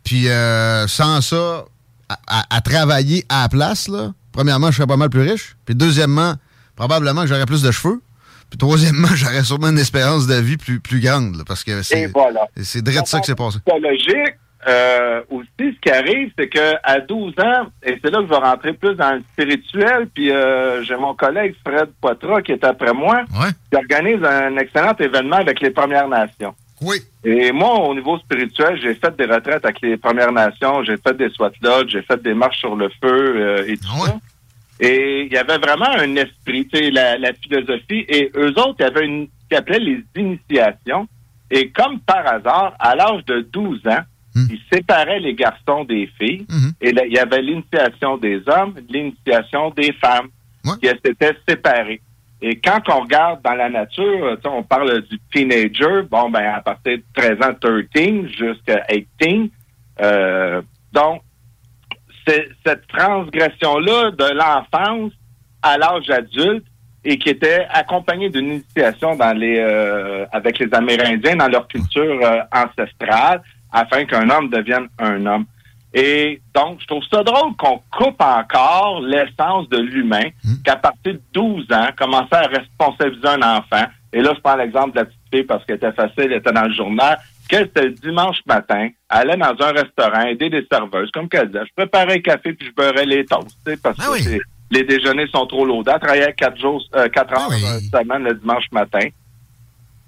Puis 0.03 0.27
euh, 0.29 0.87
sans 0.87 1.21
ça, 1.21 1.65
à, 2.09 2.17
à- 2.27 2.55
à 2.57 2.61
travailler 2.61 3.25
à 3.29 3.43
la 3.43 3.49
place, 3.49 3.87
là, 3.89 4.13
premièrement, 4.31 4.71
je 4.71 4.77
serais 4.77 4.87
pas 4.87 4.97
mal 4.97 5.09
plus 5.09 5.21
riche. 5.29 5.55
Puis 5.65 5.75
deuxièmement, 5.75 6.35
probablement 6.75 7.21
que 7.23 7.27
j'aurais 7.27 7.45
plus 7.45 7.61
de 7.61 7.71
cheveux. 7.71 8.01
Puis 8.49 8.57
troisièmement, 8.57 9.07
j'aurais 9.15 9.43
sûrement 9.43 9.69
une 9.69 9.79
espérance 9.79 10.27
de 10.27 10.35
vie 10.35 10.57
plus, 10.57 10.79
plus 10.79 10.99
grande. 10.99 11.35
là, 11.35 11.43
parce 11.45 11.63
que 11.63 11.81
c'est 11.83 12.07
voilà. 12.07 12.47
c'est 12.55 12.87
ça 13.05 13.19
qui 13.19 13.27
s'est 13.27 13.35
passé. 13.35 13.59
psychologique, 13.65 14.35
euh, 14.67 15.21
aussi, 15.29 15.47
ce 15.59 15.79
qui 15.79 15.89
arrive, 15.89 16.31
c'est 16.37 16.49
que 16.49 16.73
à 16.83 16.99
12 16.99 17.33
ans, 17.39 17.67
et 17.83 17.97
c'est 18.03 18.11
là 18.11 18.19
que 18.19 18.25
je 18.25 18.29
vais 18.29 18.35
rentrer 18.35 18.73
plus 18.73 18.95
dans 18.95 19.13
le 19.13 19.21
spirituel, 19.33 20.07
puis 20.13 20.31
euh, 20.31 20.83
j'ai 20.83 20.95
mon 20.97 21.13
collègue 21.13 21.55
Fred 21.65 21.89
Poitras 22.01 22.41
qui 22.41 22.51
est 22.51 22.63
après 22.63 22.93
moi, 22.93 23.23
qui 23.71 23.77
organise 23.77 24.23
un 24.23 24.57
excellent 24.57 24.95
événement 24.99 25.37
avec 25.37 25.61
les 25.61 25.69
Premières 25.69 26.07
Nations. 26.07 26.53
Oui. 26.81 26.97
Et 27.23 27.51
moi, 27.51 27.79
au 27.79 27.93
niveau 27.93 28.17
spirituel, 28.19 28.79
j'ai 28.81 28.95
fait 28.95 29.15
des 29.15 29.25
retraites 29.25 29.63
avec 29.63 29.81
les 29.81 29.97
Premières 29.97 30.31
Nations, 30.31 30.83
j'ai 30.83 30.97
fait 30.97 31.15
des 31.15 31.29
lodges, 31.61 31.91
j'ai 31.91 32.01
fait 32.01 32.21
des 32.21 32.33
marches 32.33 32.59
sur 32.59 32.75
le 32.75 32.89
feu 33.01 33.35
euh, 33.35 33.65
et 33.67 33.77
tout 33.77 34.05
ça. 34.05 34.17
Et 34.79 35.23
il 35.23 35.33
y 35.33 35.37
avait 35.37 35.57
vraiment 35.57 35.89
un 35.89 36.15
esprit, 36.15 36.67
tu 36.67 36.77
sais, 36.77 36.91
la, 36.91 37.17
la 37.17 37.33
philosophie. 37.33 38.05
Et 38.07 38.31
eux 38.35 38.51
autres, 38.59 38.75
il 38.79 38.83
y 38.83 38.85
avait 38.85 39.05
une 39.05 39.27
ce 39.27 39.47
qu'ils 39.47 39.57
appelaient 39.57 39.79
les 39.79 40.03
initiations. 40.15 41.07
Et 41.49 41.69
comme 41.69 41.99
par 42.01 42.27
hasard, 42.27 42.75
à 42.79 42.95
l'âge 42.95 43.23
de 43.25 43.41
12 43.41 43.87
ans, 43.87 44.03
ils 44.35 44.61
séparaient 44.71 45.19
les 45.19 45.33
garçons 45.33 45.83
des 45.85 46.07
filles. 46.19 46.45
Et 46.79 46.91
là, 46.91 47.05
il 47.05 47.13
y 47.13 47.17
avait 47.17 47.41
l'initiation 47.41 48.17
des 48.17 48.41
hommes, 48.47 48.75
l'initiation 48.89 49.71
des 49.71 49.93
femmes 49.93 50.27
qui 50.79 50.87
s'étaient 50.87 51.37
séparées. 51.47 52.01
Et 52.39 52.59
quand 52.59 52.81
on 52.89 53.01
regarde 53.01 53.41
dans 53.41 53.55
la 53.55 53.69
nature, 53.69 54.37
on 54.43 54.61
parle 54.61 55.01
du 55.01 55.19
teenager, 55.33 56.03
bon, 56.09 56.29
ben, 56.29 56.53
à 56.55 56.61
partir 56.61 56.97
de 56.97 57.03
13 57.15 57.41
ans, 57.41 57.53
13 57.59 58.27
jusqu'à 58.27 58.85
18. 59.19 59.51
Euh, 60.01 60.61
donc, 60.93 61.21
cette 62.65 62.87
transgression-là 62.87 64.11
de 64.11 64.33
l'enfance 64.33 65.11
à 65.61 65.77
l'âge 65.77 66.09
adulte 66.09 66.65
et 67.03 67.17
qui 67.17 67.29
était 67.29 67.65
accompagnée 67.69 68.29
d'une 68.29 68.53
initiation 68.53 69.15
dans 69.15 69.37
les 69.37 69.59
euh, 69.59 70.25
avec 70.31 70.59
les 70.59 70.73
Amérindiens 70.73 71.35
dans 71.35 71.47
leur 71.47 71.67
culture 71.67 72.19
euh, 72.21 72.41
ancestrale 72.51 73.41
afin 73.71 74.05
qu'un 74.05 74.29
homme 74.29 74.49
devienne 74.49 74.87
un 74.99 75.25
homme. 75.25 75.45
Et 75.93 76.41
donc, 76.53 76.79
je 76.81 76.87
trouve 76.87 77.03
ça 77.09 77.23
drôle 77.23 77.55
qu'on 77.55 77.81
coupe 77.91 78.21
encore 78.21 79.01
l'essence 79.01 79.69
de 79.69 79.77
l'humain, 79.77 80.29
qu'à 80.63 80.75
partir 80.75 81.13
de 81.13 81.21
12 81.33 81.65
ans, 81.71 81.87
commencer 81.97 82.33
à 82.33 82.47
responsabiliser 82.47 83.27
un 83.27 83.57
enfant. 83.57 83.85
Et 84.13 84.21
là, 84.21 84.33
je 84.35 84.41
prends 84.41 84.55
l'exemple 84.55 84.91
de 84.91 84.99
la 84.99 85.05
petite 85.05 85.19
fille 85.33 85.43
parce 85.43 85.65
qu'elle 85.65 85.77
était 85.77 85.93
facile, 85.93 86.25
elle 86.25 86.33
était 86.33 86.51
dans 86.51 86.65
le 86.65 86.73
journal. 86.73 87.17
Qu'elle, 87.49 87.65
c'était 87.67 87.83
le 87.85 87.91
dimanche 87.91 88.37
matin, 88.45 88.89
allait 89.09 89.37
dans 89.37 89.55
un 89.59 89.71
restaurant 89.71 90.21
aider 90.23 90.49
des 90.49 90.65
serveuses, 90.71 91.09
comme 91.11 91.29
qu'elle 91.29 91.47
disait, 91.47 91.65
je 91.65 91.73
préparais 91.75 92.15
le 92.15 92.21
café 92.21 92.53
puis 92.53 92.67
je 92.67 92.73
beurrais 92.73 93.05
les 93.05 93.25
toasts, 93.25 93.57
parce 93.81 93.97
que 93.97 94.03
c'est- 94.23 94.41
les 94.69 94.83
déjeuners 94.83 95.27
sont 95.27 95.45
trop 95.47 95.65
lourds. 95.65 95.83
Elle 95.87 95.99
travaillait 95.99 96.33
quatre 96.33 96.59
jours, 96.59 96.83
euh, 96.95 97.07
quatre 97.07 97.31
heures 97.33 97.49
euh, 97.51 97.79
semaine 98.03 98.23
le 98.23 98.33
dimanche 98.33 98.65
matin. 98.73 99.07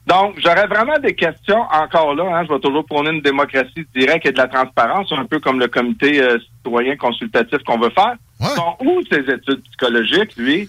Donc, 0.08 0.36
j'aurais 0.44 0.66
vraiment 0.66 0.98
des 0.98 1.14
questions 1.14 1.62
encore 1.72 2.16
là. 2.16 2.24
Hein, 2.40 2.44
je 2.48 2.54
vais 2.54 2.60
toujours 2.60 2.84
prôner 2.86 3.12
une 3.12 3.22
démocratie 3.22 3.86
directe 3.96 4.26
et 4.26 4.32
de 4.32 4.38
la 4.38 4.48
transparence, 4.48 5.12
un 5.12 5.26
peu 5.26 5.40
comme 5.40 5.60
le 5.60 5.68
comité 5.68 6.20
euh, 6.22 6.40
citoyen 6.58 6.96
consultatif 6.96 7.60
qu'on 7.60 7.78
veut 7.80 7.92
faire. 7.92 8.16
Sont 8.56 8.76
où 8.82 9.02
ces 9.12 9.20
études 9.20 9.62
psychologiques, 9.68 10.36
lui? 10.38 10.68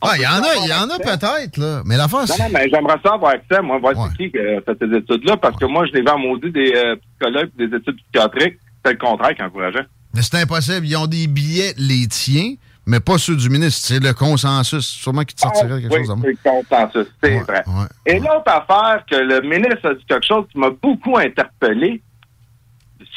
Ah, 0.00 0.12
il 0.16 0.22
y 0.22 0.26
en 0.26 0.42
a, 0.42 0.54
il 0.64 0.68
y 0.68 0.72
en 0.72 0.88
a 0.88 0.98
peut-être, 0.98 1.56
là. 1.56 1.82
Mais 1.84 1.96
la 1.96 2.06
face. 2.08 2.38
Non, 2.38 2.44
non, 2.46 2.50
mais 2.54 2.68
j'aimerais 2.72 2.96
ça 3.04 3.14
avoir 3.14 3.32
accès, 3.32 3.60
moi, 3.62 3.78
voir 3.78 3.94
qui 4.16 4.30
fait 4.30 4.62
ces 4.80 4.96
études-là, 4.96 5.36
parce 5.38 5.56
que 5.56 5.64
moi, 5.64 5.86
je 5.86 5.92
l'ai 5.92 6.02
vu 6.02 6.08
en 6.08 6.18
maudit 6.18 6.52
des 6.52 6.72
euh, 6.74 6.96
psychologues 7.18 7.50
des 7.58 7.64
études 7.76 7.96
psychiatriques. 8.12 8.58
C'est 8.84 8.92
le 8.92 8.98
contraire 8.98 9.34
qui 9.34 9.42
encourageait. 9.42 9.86
Mais 10.14 10.22
c'est 10.22 10.36
impossible. 10.40 10.86
Ils 10.86 10.96
ont 10.96 11.06
des 11.08 11.26
billets, 11.26 11.74
les 11.76 12.06
tiens, 12.06 12.54
mais 12.86 13.00
pas 13.00 13.18
ceux 13.18 13.34
du 13.36 13.50
ministre. 13.50 13.80
C'est 13.86 13.98
le 14.02 14.12
consensus. 14.14 14.86
Sûrement 14.86 15.22
qu'il 15.24 15.34
te 15.34 15.40
sortirait 15.40 15.80
quelque 15.82 15.92
Ah, 15.92 15.96
oui, 15.96 15.98
chose 16.06 16.10
à 16.10 16.14
moi. 16.14 16.24
c'est 16.26 16.48
le 16.48 16.62
consensus, 16.62 17.12
c'est 17.22 17.38
vrai. 17.40 17.64
Et 18.06 18.18
l'autre 18.20 18.46
affaire 18.46 19.04
que 19.10 19.16
le 19.16 19.40
ministre 19.42 19.90
a 19.90 19.94
dit 19.94 20.04
quelque 20.08 20.26
chose 20.26 20.44
qui 20.52 20.58
m'a 20.58 20.70
beaucoup 20.70 21.18
interpellé, 21.18 22.00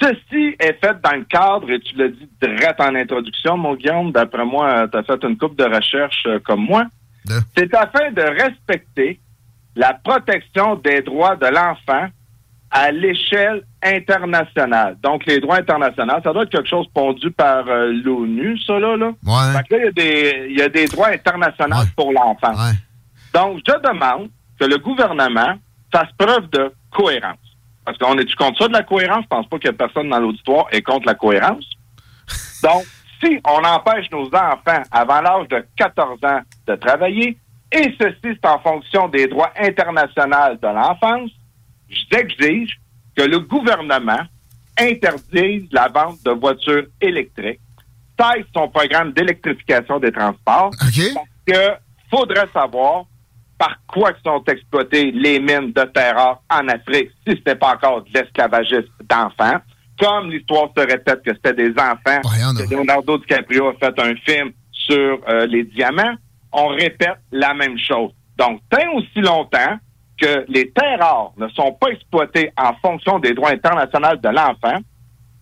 ceci 0.01 0.55
est 0.59 0.83
fait 0.83 0.99
dans 1.03 1.15
le 1.15 1.23
cadre, 1.25 1.69
et 1.69 1.79
tu 1.79 1.95
l'as 1.95 2.09
dit 2.09 2.29
direct 2.41 2.79
en 2.79 2.95
introduction, 2.95 3.57
mon 3.57 3.75
Guillaume, 3.75 4.11
d'après 4.11 4.45
moi, 4.45 4.87
tu 4.87 4.97
as 4.97 5.03
fait 5.03 5.23
une 5.23 5.37
coupe 5.37 5.57
de 5.57 5.63
recherche 5.63 6.23
euh, 6.25 6.39
comme 6.43 6.65
moi. 6.65 6.85
C'est 7.55 7.73
afin 7.75 8.11
de 8.11 8.21
respecter 8.21 9.19
la 9.75 9.93
protection 9.93 10.75
des 10.75 11.01
droits 11.01 11.35
de 11.35 11.45
l'enfant 11.45 12.07
à 12.71 12.91
l'échelle 12.91 13.63
internationale. 13.83 14.97
Donc, 15.03 15.25
les 15.25 15.39
droits 15.39 15.57
internationaux, 15.57 16.15
ça 16.23 16.33
doit 16.33 16.43
être 16.43 16.49
quelque 16.49 16.69
chose 16.69 16.87
pondu 16.93 17.29
par 17.31 17.67
euh, 17.67 17.91
l'ONU, 18.03 18.57
ça, 18.65 18.79
là. 18.79 18.95
là. 18.95 19.11
Fait 19.53 19.67
que 19.67 19.75
là, 19.75 19.89
y 19.97 20.51
il 20.51 20.57
y, 20.57 20.61
a 20.61 20.69
des 20.69 20.87
droits 20.87 21.09
internationaux 21.09 21.83
pour 21.95 22.11
l'enfant. 22.11 22.53
Donc, 23.33 23.59
je 23.67 23.73
demande 23.81 24.29
que 24.59 24.65
le 24.65 24.77
gouvernement 24.77 25.55
fasse 25.91 26.09
preuve 26.17 26.49
de 26.49 26.73
cohérence. 26.91 27.37
Parce 27.85 27.97
qu'on 27.97 28.17
est-tu 28.17 28.35
contre 28.35 28.59
ça 28.59 28.67
de 28.67 28.73
la 28.73 28.83
cohérence? 28.83 29.23
Je 29.23 29.27
pense 29.27 29.47
pas 29.47 29.59
que 29.59 29.69
personne 29.69 30.09
dans 30.09 30.19
l'auditoire 30.19 30.67
est 30.71 30.81
contre 30.81 31.07
la 31.07 31.15
cohérence. 31.15 31.65
Donc, 32.63 32.85
si 33.23 33.39
on 33.45 33.63
empêche 33.63 34.09
nos 34.11 34.27
enfants 34.27 34.83
avant 34.91 35.21
l'âge 35.21 35.47
de 35.47 35.65
14 35.75 36.19
ans 36.23 36.41
de 36.67 36.75
travailler, 36.75 37.37
et 37.71 37.95
ceci, 37.99 38.17
c'est 38.23 38.45
en 38.45 38.59
fonction 38.59 39.07
des 39.07 39.27
droits 39.27 39.51
internationaux 39.57 40.55
de 40.61 40.67
l'enfance, 40.67 41.31
j'exige 42.11 42.79
que 43.15 43.23
le 43.23 43.39
gouvernement 43.39 44.21
interdise 44.77 45.67
la 45.71 45.87
vente 45.87 46.23
de 46.23 46.31
voitures 46.31 46.85
électriques, 46.99 47.59
taille 48.17 48.45
son 48.53 48.67
programme 48.69 49.13
d'électrification 49.13 49.99
des 49.99 50.11
transports, 50.11 50.71
parce 50.79 50.97
que 51.45 51.73
faudrait 52.09 52.47
savoir 52.53 53.05
par 53.61 53.77
quoi 53.85 54.11
sont 54.25 54.43
exploitées 54.47 55.11
les 55.11 55.39
mines 55.39 55.71
de 55.71 55.83
terre 55.93 56.15
rare 56.15 56.41
en 56.49 56.67
Afrique 56.67 57.11
si 57.27 57.35
ce 57.35 57.41
n'est 57.45 57.55
pas 57.55 57.75
encore 57.75 58.03
de 58.03 58.09
l'esclavagisme 58.11 58.89
d'enfants. 59.07 59.59
Comme 59.99 60.31
l'histoire 60.31 60.69
se 60.75 60.81
répète 60.81 61.21
que 61.23 61.31
c'était 61.35 61.53
des 61.53 61.69
enfants, 61.73 62.21
que 62.23 62.73
Leonardo 62.73 63.19
DiCaprio 63.19 63.67
a 63.67 63.73
fait 63.73 63.99
un 63.99 64.15
film 64.25 64.51
sur 64.71 65.19
euh, 65.29 65.45
les 65.45 65.63
diamants, 65.65 66.15
on 66.51 66.69
répète 66.69 67.19
la 67.31 67.53
même 67.53 67.77
chose. 67.77 68.09
Donc, 68.35 68.61
tant 68.71 68.93
aussi 68.95 69.19
longtemps 69.19 69.77
que 70.19 70.43
les 70.47 70.71
terres 70.71 70.97
rares 70.99 71.33
ne 71.37 71.47
sont 71.49 71.73
pas 71.73 71.89
exploitées 71.89 72.51
en 72.57 72.73
fonction 72.81 73.19
des 73.19 73.35
droits 73.35 73.51
internationaux 73.51 74.15
de 74.15 74.29
l'enfant, 74.29 74.79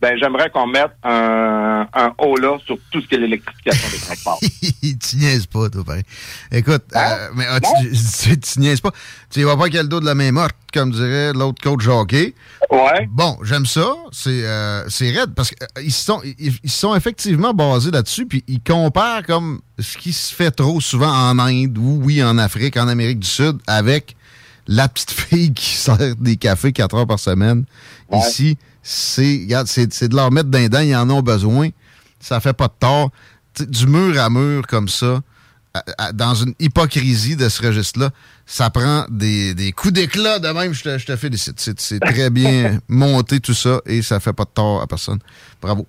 ben 0.01 0.17
j'aimerais 0.17 0.49
qu'on 0.49 0.65
mette 0.67 0.91
un, 1.03 1.87
un 1.93 2.13
haut 2.19 2.37
là 2.37 2.57
sur 2.65 2.77
tout 2.91 3.01
ce 3.01 3.07
qui 3.07 3.15
est 3.15 3.17
l'électrification 3.17 3.89
des 3.91 3.97
transports. 4.05 4.39
tu 4.39 5.15
niaises 5.17 5.45
pas, 5.45 5.69
toi, 5.69 5.83
pareil. 5.83 6.03
Écoute, 6.51 6.83
Hein? 6.93 6.99
euh, 7.19 7.27
mais 7.35 7.45
ah, 7.49 7.59
tu, 7.81 7.91
tu, 7.91 8.39
tu 8.39 8.59
niaises 8.59 8.79
pas. 8.81 8.91
Tu 9.29 9.43
vas 9.43 9.57
pas 9.57 9.65
qu'il 9.65 9.75
y 9.75 9.79
a 9.79 9.83
le 9.83 9.89
dos 9.89 9.99
de 9.99 10.05
la 10.05 10.15
main 10.15 10.31
morte, 10.31 10.55
comme 10.73 10.91
dirait 10.91 11.33
l'autre 11.33 11.61
coach 11.61 11.85
hockey. 11.87 12.33
Ouais. 12.71 13.07
Bon, 13.11 13.37
j'aime 13.43 13.65
ça. 13.65 13.93
C'est 14.11 14.41
euh, 14.45 14.83
raide 15.01 15.33
parce 15.35 15.51
qu'ils 15.51 15.91
sont, 15.91 16.21
ils, 16.23 16.53
ils 16.63 16.69
sont 16.69 16.95
effectivement 16.95 17.53
basés 17.53 17.91
là-dessus, 17.91 18.25
puis 18.25 18.43
ils 18.47 18.61
comparent 18.61 19.23
comme 19.25 19.59
ce 19.79 19.97
qui 19.97 20.13
se 20.13 20.33
fait 20.33 20.51
trop 20.51 20.79
souvent 20.79 21.11
en 21.11 21.37
Inde 21.39 21.77
ou, 21.77 21.99
oui, 22.03 22.23
en 22.23 22.37
Afrique, 22.37 22.77
en 22.77 22.87
Amérique 22.87 23.19
du 23.19 23.27
Sud, 23.27 23.57
avec 23.67 24.15
la 24.67 24.87
petite 24.87 25.11
fille 25.29 25.53
qui 25.53 25.75
sert 25.75 26.15
des 26.17 26.37
cafés 26.37 26.71
4 26.71 26.95
heures 26.95 27.07
par 27.07 27.19
semaine. 27.19 27.65
Ici, 28.13 28.57
c'est 28.91 29.41
regarde, 29.43 29.67
c'est 29.67 29.93
c'est 29.93 30.07
de 30.07 30.15
leur 30.15 30.31
mettre 30.31 30.49
d'un 30.49 30.67
dents, 30.67 30.79
ils 30.79 30.95
en 30.95 31.09
ont 31.11 31.21
besoin. 31.21 31.69
Ça 32.19 32.39
fait 32.39 32.53
pas 32.53 32.67
de 32.67 32.73
tort. 32.79 33.11
Du 33.59 33.85
mur 33.87 34.19
à 34.19 34.29
mur 34.29 34.65
comme 34.67 34.87
ça, 34.87 35.21
à- 35.73 35.83
à- 35.97 36.11
dans 36.11 36.33
une 36.33 36.53
hypocrisie 36.59 37.35
de 37.35 37.49
ce 37.49 37.61
registre-là, 37.65 38.09
ça 38.47 38.69
prend 38.71 39.05
des, 39.09 39.53
des 39.53 39.71
coups 39.73 39.93
d'éclat 39.93 40.39
de 40.39 40.47
même. 40.49 40.73
Je 40.73 40.83
te, 40.83 40.97
je 40.97 41.05
te 41.05 41.15
félicite. 41.15 41.59
C'est 41.59 41.79
c'est 41.79 41.99
très 41.99 42.29
bien 42.41 42.79
monté 42.87 43.39
tout 43.39 43.53
ça 43.53 43.79
et 43.85 44.01
ça 44.01 44.19
fait 44.19 44.33
pas 44.33 44.45
de 44.45 44.49
tort 44.49 44.81
à 44.81 44.87
personne. 44.87 45.19
Bravo. 45.61 45.85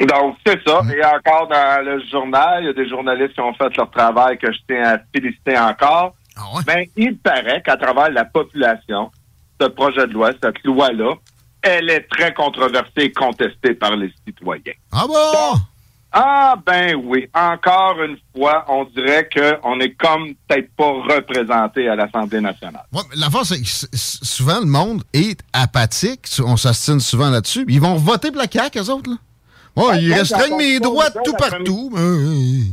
Donc, 0.00 0.36
c'est 0.44 0.60
ça. 0.66 0.80
Et 0.94 1.04
encore 1.04 1.48
dans 1.48 1.84
le 1.84 2.02
journal, 2.10 2.62
il 2.62 2.66
y 2.66 2.68
a 2.68 2.72
des 2.72 2.88
journalistes 2.88 3.34
qui 3.34 3.40
ont 3.40 3.54
fait 3.54 3.74
leur 3.76 3.90
travail 3.90 4.36
que 4.36 4.52
je 4.52 4.58
tiens 4.68 4.94
à 4.94 4.98
féliciter 5.14 5.56
encore. 5.56 6.14
Mais 6.66 6.90
il 6.96 7.16
paraît 7.18 7.62
qu'à 7.64 7.76
travers 7.76 8.10
la 8.10 8.24
population, 8.24 9.10
ce 9.60 9.68
projet 9.68 10.06
de 10.08 10.12
loi, 10.12 10.32
cette 10.42 10.62
loi-là, 10.64 11.14
elle 11.62 11.90
est 11.90 12.08
très 12.08 12.34
controversée 12.34 12.90
et 12.96 13.12
contestée 13.12 13.74
par 13.74 13.96
les 13.96 14.12
citoyens. 14.26 14.72
Ah 14.90 15.04
bon? 15.06 15.58
Ah 16.14 16.56
ben 16.66 16.94
oui. 16.94 17.28
Encore 17.32 17.96
une 18.02 18.18
fois, 18.36 18.66
on 18.68 18.84
dirait 18.84 19.28
qu'on 19.34 19.80
est 19.80 19.94
comme 19.94 20.34
peut-être 20.46 20.70
pas 20.76 20.90
représenté 21.14 21.88
à 21.88 21.96
l'Assemblée 21.96 22.40
nationale. 22.40 22.84
Ouais, 22.92 23.00
mais 23.10 23.16
L'affaire, 23.16 23.46
c'est 23.46 23.60
que 23.62 23.96
souvent, 23.96 24.60
le 24.60 24.66
monde 24.66 25.02
est 25.14 25.40
apathique. 25.54 26.26
On 26.44 26.58
s'astine 26.58 27.00
souvent 27.00 27.30
là-dessus. 27.30 27.64
Ils 27.68 27.80
vont 27.80 27.94
voter 27.94 28.30
pour 28.30 28.42
la 28.42 28.48
CAQ, 28.50 28.78
eux 28.80 28.90
autres. 28.90 29.10
Là. 29.10 29.16
Ouais, 29.74 30.02
ils 30.02 30.10
Même 30.10 30.18
restreignent 30.18 30.56
mes 30.58 30.80
droits 30.80 31.10
tout 31.10 31.32
la 31.32 31.48
partout. 31.48 31.90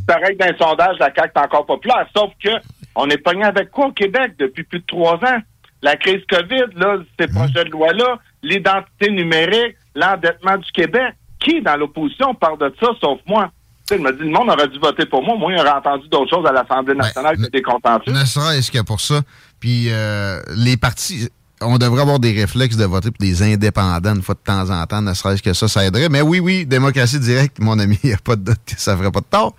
Pareil 0.05 0.35
d'un 0.35 0.57
sondage, 0.57 0.97
la 0.99 1.13
CAQ 1.15 1.31
est 1.33 1.39
encore 1.39 1.65
populaire. 1.65 2.05
Sauf 2.13 2.31
que 2.43 2.49
on 2.95 3.07
est 3.09 3.19
pogné 3.19 3.45
avec 3.45 3.71
quoi 3.71 3.87
au 3.87 3.91
Québec 3.93 4.33
depuis 4.37 4.65
plus 4.65 4.79
de 4.79 4.85
trois 4.85 5.15
ans? 5.15 5.39
La 5.81 5.95
crise 5.95 6.21
COVID, 6.29 6.75
là, 6.75 6.97
ces 7.17 7.27
projets 7.27 7.63
de 7.63 7.69
loi-là, 7.69 8.17
l'identité 8.43 9.11
numérique, 9.11 9.75
l'endettement 9.95 10.57
du 10.57 10.71
Québec. 10.71 11.15
Qui, 11.39 11.61
dans 11.61 11.77
l'opposition, 11.77 12.33
parle 12.35 12.57
de 12.57 12.73
ça, 12.81 12.89
sauf 12.99 13.19
moi? 13.25 13.49
Tu 13.87 13.95
sais, 13.95 13.95
il 13.95 14.03
m'a 14.03 14.11
dit, 14.11 14.23
le 14.23 14.29
monde 14.29 14.49
aurait 14.49 14.67
dû 14.67 14.77
voter 14.77 15.05
pour 15.05 15.23
moi. 15.23 15.37
Moi, 15.37 15.53
il 15.53 15.59
aurait 15.59 15.69
entendu 15.69 16.07
d'autres 16.09 16.29
choses 16.29 16.45
à 16.45 16.51
l'Assemblée 16.51 16.95
nationale 16.95 17.37
que 17.37 17.49
des. 17.49 17.63
Ne 18.11 18.25
serait-ce 18.25 18.69
que 18.69 18.81
pour 18.81 18.99
ça. 18.99 19.21
Puis 19.61 19.85
euh, 19.89 20.41
les 20.55 20.75
partis, 20.75 21.29
on 21.61 21.77
devrait 21.77 22.01
avoir 22.01 22.19
des 22.19 22.31
réflexes 22.31 22.77
de 22.77 22.85
voter 22.85 23.11
pour 23.11 23.19
des 23.19 23.41
indépendants 23.41 24.15
une 24.15 24.21
fois 24.21 24.35
de 24.35 24.39
temps 24.39 24.69
en 24.69 24.85
temps, 24.85 25.01
ne 25.01 25.13
serait-ce 25.13 25.41
que 25.41 25.53
ça, 25.53 25.67
ça 25.67 25.85
aiderait. 25.85 26.09
Mais 26.09 26.21
oui, 26.21 26.39
oui, 26.39 26.65
démocratie 26.65 27.19
directe, 27.19 27.59
mon 27.59 27.79
ami, 27.79 27.97
il 28.03 28.07
n'y 28.07 28.13
a 28.13 28.17
pas 28.17 28.35
de 28.35 28.43
doute 28.43 28.59
que 28.65 28.79
ça 28.79 28.95
ferait 28.97 29.11
pas 29.11 29.21
de 29.21 29.25
tort. 29.25 29.55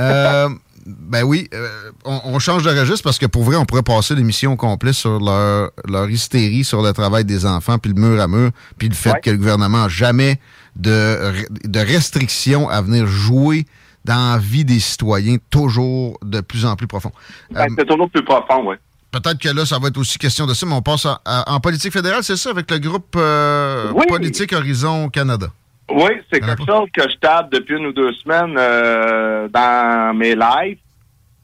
Euh, 0.00 0.48
ben 0.86 1.22
oui, 1.22 1.48
euh, 1.54 1.90
on, 2.04 2.20
on 2.24 2.38
change 2.38 2.62
de 2.64 2.70
registre 2.70 3.02
parce 3.04 3.18
que 3.18 3.26
pour 3.26 3.44
vrai, 3.44 3.56
on 3.56 3.64
pourrait 3.64 3.82
passer 3.82 4.14
l'émission 4.14 4.52
au 4.52 4.56
complet 4.56 4.92
sur 4.92 5.20
leur, 5.20 5.70
leur 5.88 6.10
hystérie 6.10 6.64
sur 6.64 6.82
le 6.82 6.92
travail 6.92 7.24
des 7.24 7.46
enfants, 7.46 7.78
puis 7.78 7.92
le 7.94 8.00
mur 8.00 8.20
à 8.20 8.26
mur, 8.28 8.50
puis 8.78 8.88
le 8.88 8.94
fait 8.94 9.14
que 9.22 9.30
le 9.30 9.36
gouvernement 9.36 9.82
n'a 9.82 9.88
jamais 9.88 10.40
de, 10.76 11.32
de 11.64 11.78
restrictions 11.80 12.68
à 12.68 12.82
venir 12.82 13.06
jouer 13.06 13.66
dans 14.04 14.32
la 14.32 14.38
vie 14.38 14.64
des 14.64 14.80
citoyens, 14.80 15.36
toujours 15.50 16.18
de 16.24 16.40
plus 16.40 16.64
en 16.66 16.74
plus 16.74 16.86
profond. 16.88 17.12
Ben, 17.52 17.66
c'est 17.78 17.86
toujours 17.86 18.10
plus 18.10 18.24
profond, 18.24 18.68
oui. 18.68 18.76
Peut-être 19.12 19.38
que 19.38 19.50
là, 19.50 19.66
ça 19.66 19.78
va 19.78 19.88
être 19.88 19.98
aussi 19.98 20.16
question 20.18 20.46
de 20.46 20.54
ça, 20.54 20.64
mais 20.66 20.72
on 20.74 20.80
passe 20.82 21.04
à- 21.06 21.20
à- 21.24 21.52
en 21.52 21.60
politique 21.60 21.92
fédérale, 21.92 22.24
c'est 22.24 22.36
ça, 22.36 22.50
avec 22.50 22.70
le 22.70 22.78
groupe 22.78 23.14
euh, 23.16 23.92
Oui. 23.94 24.06
Politique 24.08 24.52
Horizon 24.54 25.08
Canada. 25.10 25.48
Oui, 25.94 26.10
c'est 26.32 26.40
quelque 26.40 26.64
chose 26.66 26.88
que 26.92 27.02
je 27.10 27.16
tape 27.16 27.50
depuis 27.52 27.76
une 27.76 27.86
ou 27.86 27.92
deux 27.92 28.12
semaines 28.14 28.54
euh, 28.58 29.48
dans 29.48 30.16
mes 30.16 30.34
lives. 30.34 30.78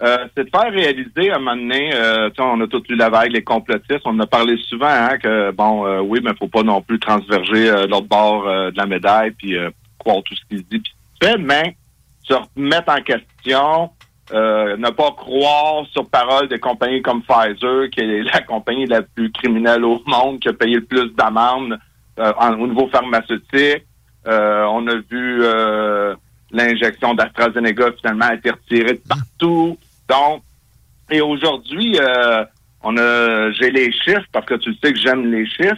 Euh, 0.00 0.26
c'est 0.36 0.44
de 0.44 0.50
faire 0.50 0.70
réaliser 0.72 1.30
à 1.32 1.36
un 1.36 1.38
moment 1.40 1.56
donné, 1.56 1.90
euh, 1.92 2.30
on 2.38 2.60
a 2.60 2.66
tous 2.68 2.84
lu 2.88 2.94
la 2.94 3.08
vague, 3.10 3.32
les 3.32 3.42
complotistes, 3.42 4.02
on 4.04 4.10
en 4.10 4.20
a 4.20 4.26
parlé 4.26 4.56
souvent, 4.68 4.86
hein, 4.88 5.18
que 5.18 5.50
bon, 5.50 5.84
euh, 5.86 6.00
oui, 6.00 6.20
mais 6.22 6.30
faut 6.38 6.46
pas 6.46 6.62
non 6.62 6.80
plus 6.80 7.00
transverger 7.00 7.68
euh, 7.68 7.86
l'autre 7.88 8.06
bord 8.06 8.46
euh, 8.46 8.70
de 8.70 8.76
la 8.76 8.86
médaille, 8.86 9.32
puis 9.32 9.56
euh, 9.56 9.70
croire 9.98 10.22
tout 10.24 10.36
ce 10.36 10.40
qu'il 10.48 10.62
dit, 10.68 10.78
puis 10.78 10.92
fait, 11.20 11.36
mais 11.36 11.74
se 12.22 12.34
remettre 12.34 12.92
en 12.92 13.00
question, 13.02 13.90
euh, 14.32 14.76
ne 14.76 14.90
pas 14.90 15.10
croire 15.16 15.84
sur 15.92 16.08
parole 16.08 16.46
des 16.46 16.60
compagnies 16.60 17.02
comme 17.02 17.22
Pfizer, 17.22 17.90
qui 17.90 17.98
est 18.00 18.22
la 18.22 18.40
compagnie 18.42 18.86
la 18.86 19.02
plus 19.02 19.32
criminelle 19.32 19.84
au 19.84 20.00
monde, 20.06 20.38
qui 20.38 20.48
a 20.48 20.52
payé 20.52 20.76
le 20.76 20.84
plus 20.84 21.10
d'amendes 21.16 21.76
euh, 22.20 22.32
en- 22.38 22.54
au 22.60 22.68
niveau 22.68 22.86
pharmaceutique. 22.88 23.82
Euh, 24.26 24.64
on 24.64 24.86
a 24.88 24.96
vu 24.96 25.42
euh, 25.42 26.14
l'injection 26.50 27.14
d'AstraZeneca 27.14 27.92
finalement 28.00 28.26
a 28.26 28.34
été 28.34 28.50
retirée 28.50 28.94
de 28.94 29.02
partout. 29.08 29.78
Donc, 30.08 30.42
et 31.10 31.20
aujourd'hui, 31.20 31.98
euh, 32.00 32.44
on 32.82 32.96
a 32.98 33.50
j'ai 33.52 33.70
les 33.70 33.90
chiffres 33.92 34.26
parce 34.32 34.46
que 34.46 34.54
tu 34.54 34.74
sais 34.74 34.92
que 34.92 34.98
j'aime 34.98 35.30
les 35.30 35.46
chiffres. 35.46 35.76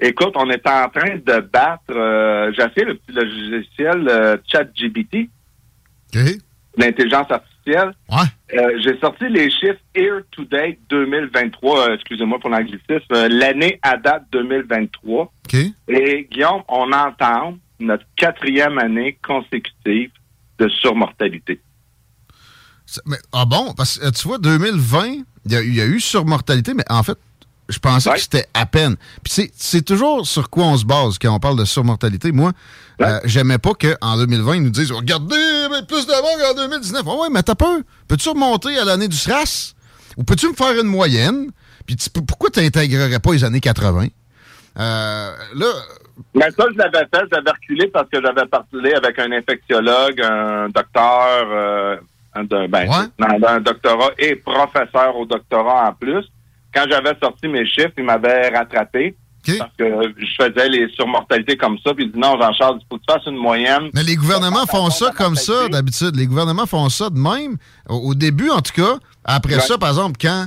Écoute, 0.00 0.34
on 0.36 0.48
est 0.50 0.64
en 0.68 0.88
train 0.88 1.16
de 1.16 1.40
battre. 1.40 1.82
Euh, 1.90 2.52
J'ai 2.56 2.68
fait 2.68 2.84
le 2.84 2.94
petit 2.94 3.12
logiciel 3.16 4.08
euh, 4.08 4.36
ChatGPT, 4.46 5.28
l'intelligence 6.76 7.28
artificielle. 7.30 7.90
Euh, 8.54 8.78
J'ai 8.80 8.96
sorti 9.00 9.28
les 9.28 9.50
chiffres 9.50 9.80
Year 9.96 10.20
to 10.30 10.44
Date 10.44 10.78
2023. 10.88 11.88
euh, 11.90 11.94
Excusez-moi 11.96 12.38
pour 12.38 12.48
l'anglicisme. 12.50 13.28
L'année 13.28 13.80
à 13.82 13.96
date 13.96 14.22
2023. 14.30 15.32
Et 15.88 16.28
Guillaume, 16.30 16.62
on 16.68 16.92
entend 16.92 17.54
notre 17.80 18.04
quatrième 18.16 18.78
année 18.78 19.18
consécutive 19.26 20.10
de 20.58 20.68
surmortalité. 20.68 21.60
Mais- 23.06 23.18
ah 23.32 23.44
bon? 23.44 23.74
Parce 23.74 23.98
que 23.98 24.06
euh, 24.06 24.10
tu 24.10 24.26
vois, 24.26 24.38
2020, 24.38 25.22
il 25.46 25.52
y, 25.52 25.56
a 25.56 25.60
eu- 25.62 25.68
il 25.68 25.74
y 25.74 25.80
a 25.80 25.86
eu 25.86 26.00
surmortalité, 26.00 26.72
mais 26.74 26.84
en 26.88 27.02
fait, 27.02 27.18
je 27.68 27.78
pensais 27.78 28.08
que 28.14 28.20
c'était 28.20 28.46
à 28.54 28.64
peine. 28.64 28.96
Puis 29.22 29.50
c'est- 29.54 29.82
toujours 29.82 30.26
sur 30.26 30.48
quoi 30.48 30.64
on 30.64 30.76
se 30.78 30.86
base 30.86 31.18
quand 31.18 31.30
on 31.34 31.38
parle 31.38 31.58
de 31.58 31.66
surmortalité. 31.66 32.32
Moi, 32.32 32.52
euh, 33.02 33.20
j'aimais 33.24 33.58
pas 33.58 33.72
qu'en 33.74 34.16
2020, 34.16 34.56
ils 34.56 34.62
nous 34.62 34.70
disent 34.70 34.90
Regardez, 34.90 35.36
mais 35.70 35.84
plus 35.86 36.06
de 36.06 36.12
morts 36.12 36.38
qu'en 36.42 36.54
2019. 36.54 37.02
Ah 37.06 37.14
ouais, 37.14 37.28
mais 37.30 37.42
t'as 37.42 37.54
peur. 37.54 37.78
Peux-tu 38.08 38.30
remonter 38.30 38.76
à 38.78 38.84
l'année 38.86 39.08
du 39.08 39.16
SRAS? 39.16 39.74
Ou 40.16 40.24
peux-tu 40.24 40.48
me 40.48 40.54
faire 40.54 40.72
une 40.80 40.88
moyenne? 40.88 41.50
Puis 41.86 41.96
pourquoi 42.26 42.48
tu 42.50 42.60
n'intégrerais 42.60 43.20
pas 43.20 43.32
les 43.32 43.44
années 43.44 43.60
80 43.60 44.08
Euh, 44.78 45.36
Là, 45.54 45.66
Mais 46.34 46.50
ça, 46.50 46.64
je 46.72 46.78
l'avais 46.78 47.06
fait, 47.12 47.24
j'avais 47.32 47.50
reculé 47.50 47.86
parce 47.88 48.08
que 48.10 48.20
j'avais 48.20 48.46
parlé 48.46 48.92
avec 48.94 49.18
un 49.18 49.30
infectiologue, 49.32 50.20
un 50.22 50.68
docteur, 50.68 51.46
euh, 51.50 51.96
un, 52.34 52.44
de- 52.44 52.66
ben, 52.66 52.86
dans 53.18 53.48
un 53.48 53.60
doctorat 53.60 54.10
et 54.18 54.36
professeur 54.36 55.16
au 55.16 55.26
doctorat 55.26 55.88
en 55.90 55.92
plus. 55.94 56.24
Quand 56.74 56.84
j'avais 56.90 57.14
sorti 57.22 57.48
mes 57.48 57.66
chiffres, 57.66 57.92
il 57.98 58.04
m'avait 58.04 58.48
rattrapé. 58.48 59.14
Parce 59.58 59.70
que 59.78 59.84
je 60.18 60.26
faisais 60.44 60.68
les 60.68 60.88
surmortalités 60.90 61.56
comme 61.56 61.78
ça, 61.78 61.94
puis 61.94 62.04
il 62.04 62.12
dit 62.12 62.18
non, 62.18 62.38
Jean-Charles, 62.38 62.80
il 62.82 62.86
faut 62.90 62.98
que 62.98 63.04
tu 63.08 63.14
fasses 63.14 63.26
une 63.26 63.36
moyenne. 63.38 63.88
Mais 63.94 64.02
les 64.02 64.14
gouvernements 64.16 64.66
font 64.66 64.90
ça 64.90 65.10
comme 65.16 65.36
ça 65.36 65.68
d'habitude. 65.68 66.16
Les 66.16 66.26
gouvernements 66.26 66.66
font 66.66 66.90
ça 66.90 67.08
de 67.08 67.18
même. 67.18 67.56
Au, 67.88 67.94
au 68.10 68.14
début, 68.14 68.50
en 68.50 68.60
tout 68.60 68.74
cas. 68.74 68.98
Après 69.24 69.54
Ouais. 69.54 69.60
ça, 69.60 69.78
par 69.78 69.88
exemple, 69.88 70.18
quand 70.20 70.46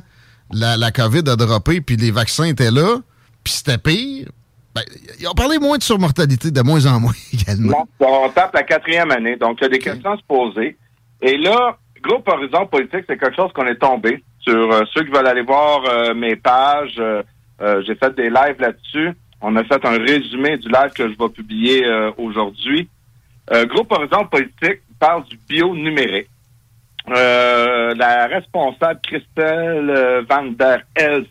la, 0.52 0.78
la 0.78 0.92
COVID 0.92 1.24
a 1.30 1.36
droppé 1.36 1.82
puis 1.82 1.96
les 1.96 2.12
vaccins 2.12 2.44
étaient 2.44 2.70
là, 2.70 2.98
puis 3.44 3.54
c'était 3.54 3.80
pire, 3.80 4.28
ben, 4.74 4.82
ils 5.20 5.28
ont 5.28 5.34
parlé 5.34 5.58
moins 5.60 5.78
de 5.78 5.84
surmortalité, 5.84 6.50
de 6.52 6.62
moins 6.62 6.86
en 6.86 7.00
moins 7.00 7.14
également. 7.34 7.88
Non, 8.00 8.24
on 8.26 8.30
tape 8.30 8.54
la 8.54 8.64
quatrième 8.64 9.12
année, 9.12 9.36
donc 9.36 9.58
il 9.60 9.64
y 9.64 9.66
a 9.66 9.70
des 9.70 9.80
questions 9.80 10.12
à 10.12 10.18
se 10.18 10.24
poser. 10.24 10.78
Et 11.22 11.38
là, 11.38 11.78
Groupe 12.02 12.28
Horizon 12.28 12.66
Politique, 12.68 13.06
c'est 13.08 13.18
quelque 13.18 13.36
chose 13.36 13.52
qu'on 13.54 13.68
est 13.68 13.76
tombé 13.76 14.24
sur 14.40 14.72
euh, 14.72 14.82
ceux 14.94 15.04
qui 15.04 15.12
veulent 15.12 15.28
aller 15.28 15.44
voir 15.44 15.84
euh, 15.86 16.14
mes 16.16 16.36
pages. 16.36 16.96
euh, 17.00 17.22
J'ai 17.86 17.94
fait 17.96 18.16
des 18.16 18.30
lives 18.30 18.60
là-dessus. 18.60 19.12
On 19.42 19.56
a 19.56 19.64
fait 19.64 19.84
un 19.86 19.98
résumé 20.00 20.58
du 20.58 20.68
live 20.68 20.92
que 20.96 21.08
je 21.10 21.16
vais 21.18 21.30
publier 21.30 21.84
aujourd'hui. 22.18 22.88
Groupe 23.52 23.92
Horizon 23.92 24.26
Politique 24.26 24.82
parle 25.00 25.24
du 25.26 25.38
bio-numérique. 25.50 26.28
La 27.08 28.28
responsable 28.28 29.00
Christelle 29.04 30.26
Van 30.30 30.44
der 30.46 30.82
Elst, 30.96 31.30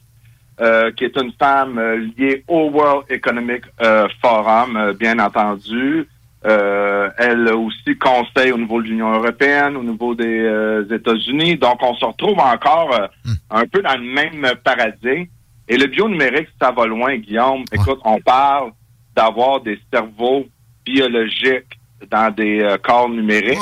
euh, 0.61 0.93
qui 0.93 1.05
est 1.05 1.17
une 1.17 1.33
femme 1.39 1.79
euh, 1.79 1.97
liée 2.19 2.45
au 2.47 2.69
World 2.69 3.07
Economic 3.09 3.63
euh, 3.81 4.07
Forum, 4.21 4.93
bien 4.99 5.19
entendu. 5.19 6.07
Elle 6.43 7.51
aussi 7.55 7.97
conseille 7.99 8.53
au 8.53 8.59
niveau 8.59 8.83
de 8.83 8.89
l'Union 8.89 9.11
européenne, 9.11 9.75
au 9.77 9.83
niveau 9.83 10.15
des 10.15 10.85
États-Unis. 10.91 11.57
Donc, 11.57 11.83
on 11.83 11.95
se 11.95 12.05
retrouve 12.05 12.39
encore 12.39 13.09
un 13.51 13.67
peu 13.67 13.83
dans 13.83 13.97
le 13.97 14.05
même 14.05 14.55
paradigme. 14.65 15.27
Et 15.69 15.77
le 15.77 15.87
bio-numérique, 15.87 16.49
ça 16.61 16.71
va 16.71 16.87
loin, 16.87 17.17
Guillaume. 17.17 17.65
Écoute, 17.73 18.01
on 18.05 18.19
parle 18.21 18.73
d'avoir 19.15 19.61
des 19.61 19.79
cerveaux 19.93 20.47
biologiques 20.85 21.79
dans 22.11 22.35
des 22.35 22.77
corps 22.83 23.11
numériques 23.11 23.59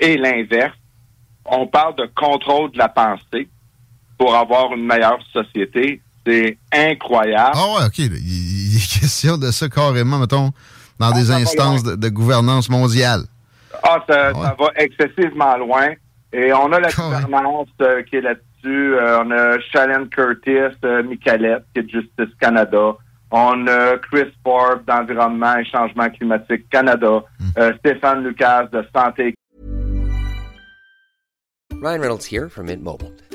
et 0.00 0.16
l'inverse. 0.16 0.76
On 1.44 1.68
parle 1.68 1.94
de 1.94 2.10
contrôle 2.14 2.72
de 2.72 2.78
la 2.78 2.88
pensée 2.88 3.48
pour 4.18 4.34
avoir 4.34 4.74
une 4.74 4.84
meilleure 4.84 5.20
société. 5.32 6.00
C'est 6.26 6.58
incroyable. 6.72 7.52
Ah 7.54 7.66
ouais, 7.78 7.86
OK. 7.86 7.98
Il, 7.98 8.76
est 8.76 9.00
question 9.00 9.38
de 9.38 9.50
ça 9.50 9.68
carrément, 9.68 10.18
mettons, 10.18 10.52
dans 10.98 11.12
des 11.12 11.24
va 11.24 11.36
instances 11.36 11.82
de, 11.82 11.96
de 11.96 12.08
gouvernance 12.08 12.68
mondiale. 12.68 13.22
Ah, 13.82 13.98
ça, 14.08 14.32
ça 14.32 14.56
va 14.58 14.68
excessivement 14.76 15.56
loin. 15.56 15.88
Et 16.32 16.52
on 16.52 16.72
a 16.72 16.80
la 16.80 16.90
gouvernance 16.90 17.68
euh, 17.80 18.02
qui 18.02 18.16
est 18.16 18.20
là-dessus. 18.20 18.94
Euh, 18.94 19.22
on 19.24 19.30
a 19.30 19.58
Shalane 19.72 20.08
Curtis, 20.08 20.76
euh, 20.84 21.02
Michalette, 21.02 21.64
qui 21.74 21.80
est 21.80 21.82
de 21.84 21.88
Justice 21.88 22.34
Canada. 22.40 22.92
On 23.32 23.66
a 23.66 23.96
Chris 23.98 24.30
Forbes 24.44 24.84
d'Environnement 24.86 25.56
et 25.56 25.64
Changement 25.64 26.10
climatique 26.10 26.68
Canada. 26.68 27.24
Euh, 27.58 27.72
Stéphane 27.78 28.24
Lucas 28.24 28.64
de 28.72 28.84
Santé 28.94 29.34
Ryan 31.80 32.00
Reynolds 32.00 32.26
here 32.26 32.48
from 32.48 32.66
Mint 32.66 32.82
Mobile. 32.82 33.12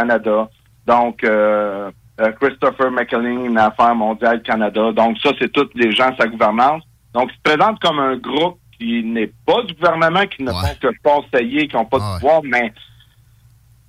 Canada. 0.00 0.48
Donc, 0.86 1.24
euh, 1.24 1.90
euh, 2.20 2.32
Christopher 2.40 2.90
McLean, 2.90 3.56
Affaires 3.56 3.94
mondiales 3.94 4.42
Canada. 4.42 4.92
Donc, 4.92 5.16
ça, 5.22 5.30
c'est 5.40 5.50
tous 5.52 5.68
les 5.74 5.90
gens 5.92 6.10
sa 6.18 6.26
gouvernance. 6.26 6.82
Donc, 7.14 7.30
il 7.32 7.36
se 7.36 7.42
présente 7.42 7.80
comme 7.80 7.98
un 7.98 8.16
groupe 8.16 8.58
qui 8.78 9.02
n'est 9.02 9.32
pas 9.46 9.62
du 9.66 9.72
gouvernement, 9.74 10.24
qui 10.26 10.42
ne 10.42 10.50
font 10.50 10.76
que 10.82 10.88
conseiller, 11.02 11.66
qui 11.66 11.76
n'ont 11.76 11.86
pas 11.86 11.98
de 11.98 12.02
pouvoir, 12.20 12.40
mais 12.44 12.72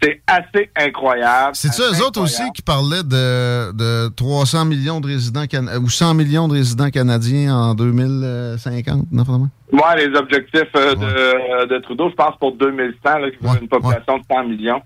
c'est 0.01 0.21
assez 0.27 0.69
incroyable. 0.77 1.55
C'est-tu 1.55 1.81
eux 1.81 2.05
autres 2.05 2.21
aussi 2.21 2.43
qui 2.53 2.61
parlaient 2.61 3.03
de, 3.03 3.71
de 3.73 4.07
300 4.15 4.63
millions 4.65 5.01
de 5.01 5.07
résidents 5.07 5.45
can- 5.51 5.67
ou 5.83 5.89
100 5.89 6.13
millions 6.13 6.47
de 6.47 6.53
résidents 6.53 6.89
canadiens 6.89 7.53
en 7.55 7.73
2050, 7.75 9.11
non? 9.11 9.23
Moi, 9.71 9.95
les 9.95 10.15
objectifs 10.15 10.63
euh, 10.75 10.93
de, 10.95 11.65
de 11.73 11.77
Trudeau, 11.79 12.09
je 12.09 12.15
pense 12.15 12.35
pour 12.39 12.53
2100, 12.55 13.17
là, 13.19 13.31
qui 13.31 13.37
veut 13.41 13.61
une 13.61 13.67
population 13.67 14.17
de 14.19 14.23
100 14.31 14.43
millions. 14.45 14.81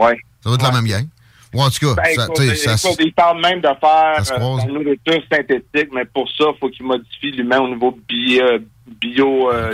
Ouais. 0.00 0.16
Ça 0.44 0.50
va 0.50 0.54
être 0.56 0.62
la 0.62 0.70
même 0.72 0.86
gang. 0.90 1.06
Ou 1.54 1.62
en 1.62 1.70
tout 1.70 1.86
cas, 1.94 1.94
Ben, 2.02 2.04
ça, 2.14 2.24
écoute, 2.24 2.36
tu 2.36 2.48
sais, 2.48 2.54
ça 2.56 2.88
écoute, 2.88 3.00
se- 3.00 3.06
il 3.06 3.12
parle 3.12 3.40
même 3.40 3.60
de 3.60 3.68
faire 3.80 4.14
euh, 4.32 4.38
nourriture 4.72 5.22
synthétique, 5.32 5.88
mais 5.92 6.04
pour 6.04 6.28
ça, 6.30 6.46
il 6.54 6.58
faut 6.58 6.68
qu'il 6.68 6.84
modifie 6.84 7.30
l'humain 7.30 7.60
au 7.60 7.68
niveau 7.68 7.96
bio, 8.08 8.42
bio 9.00 9.50
euh, 9.52 9.72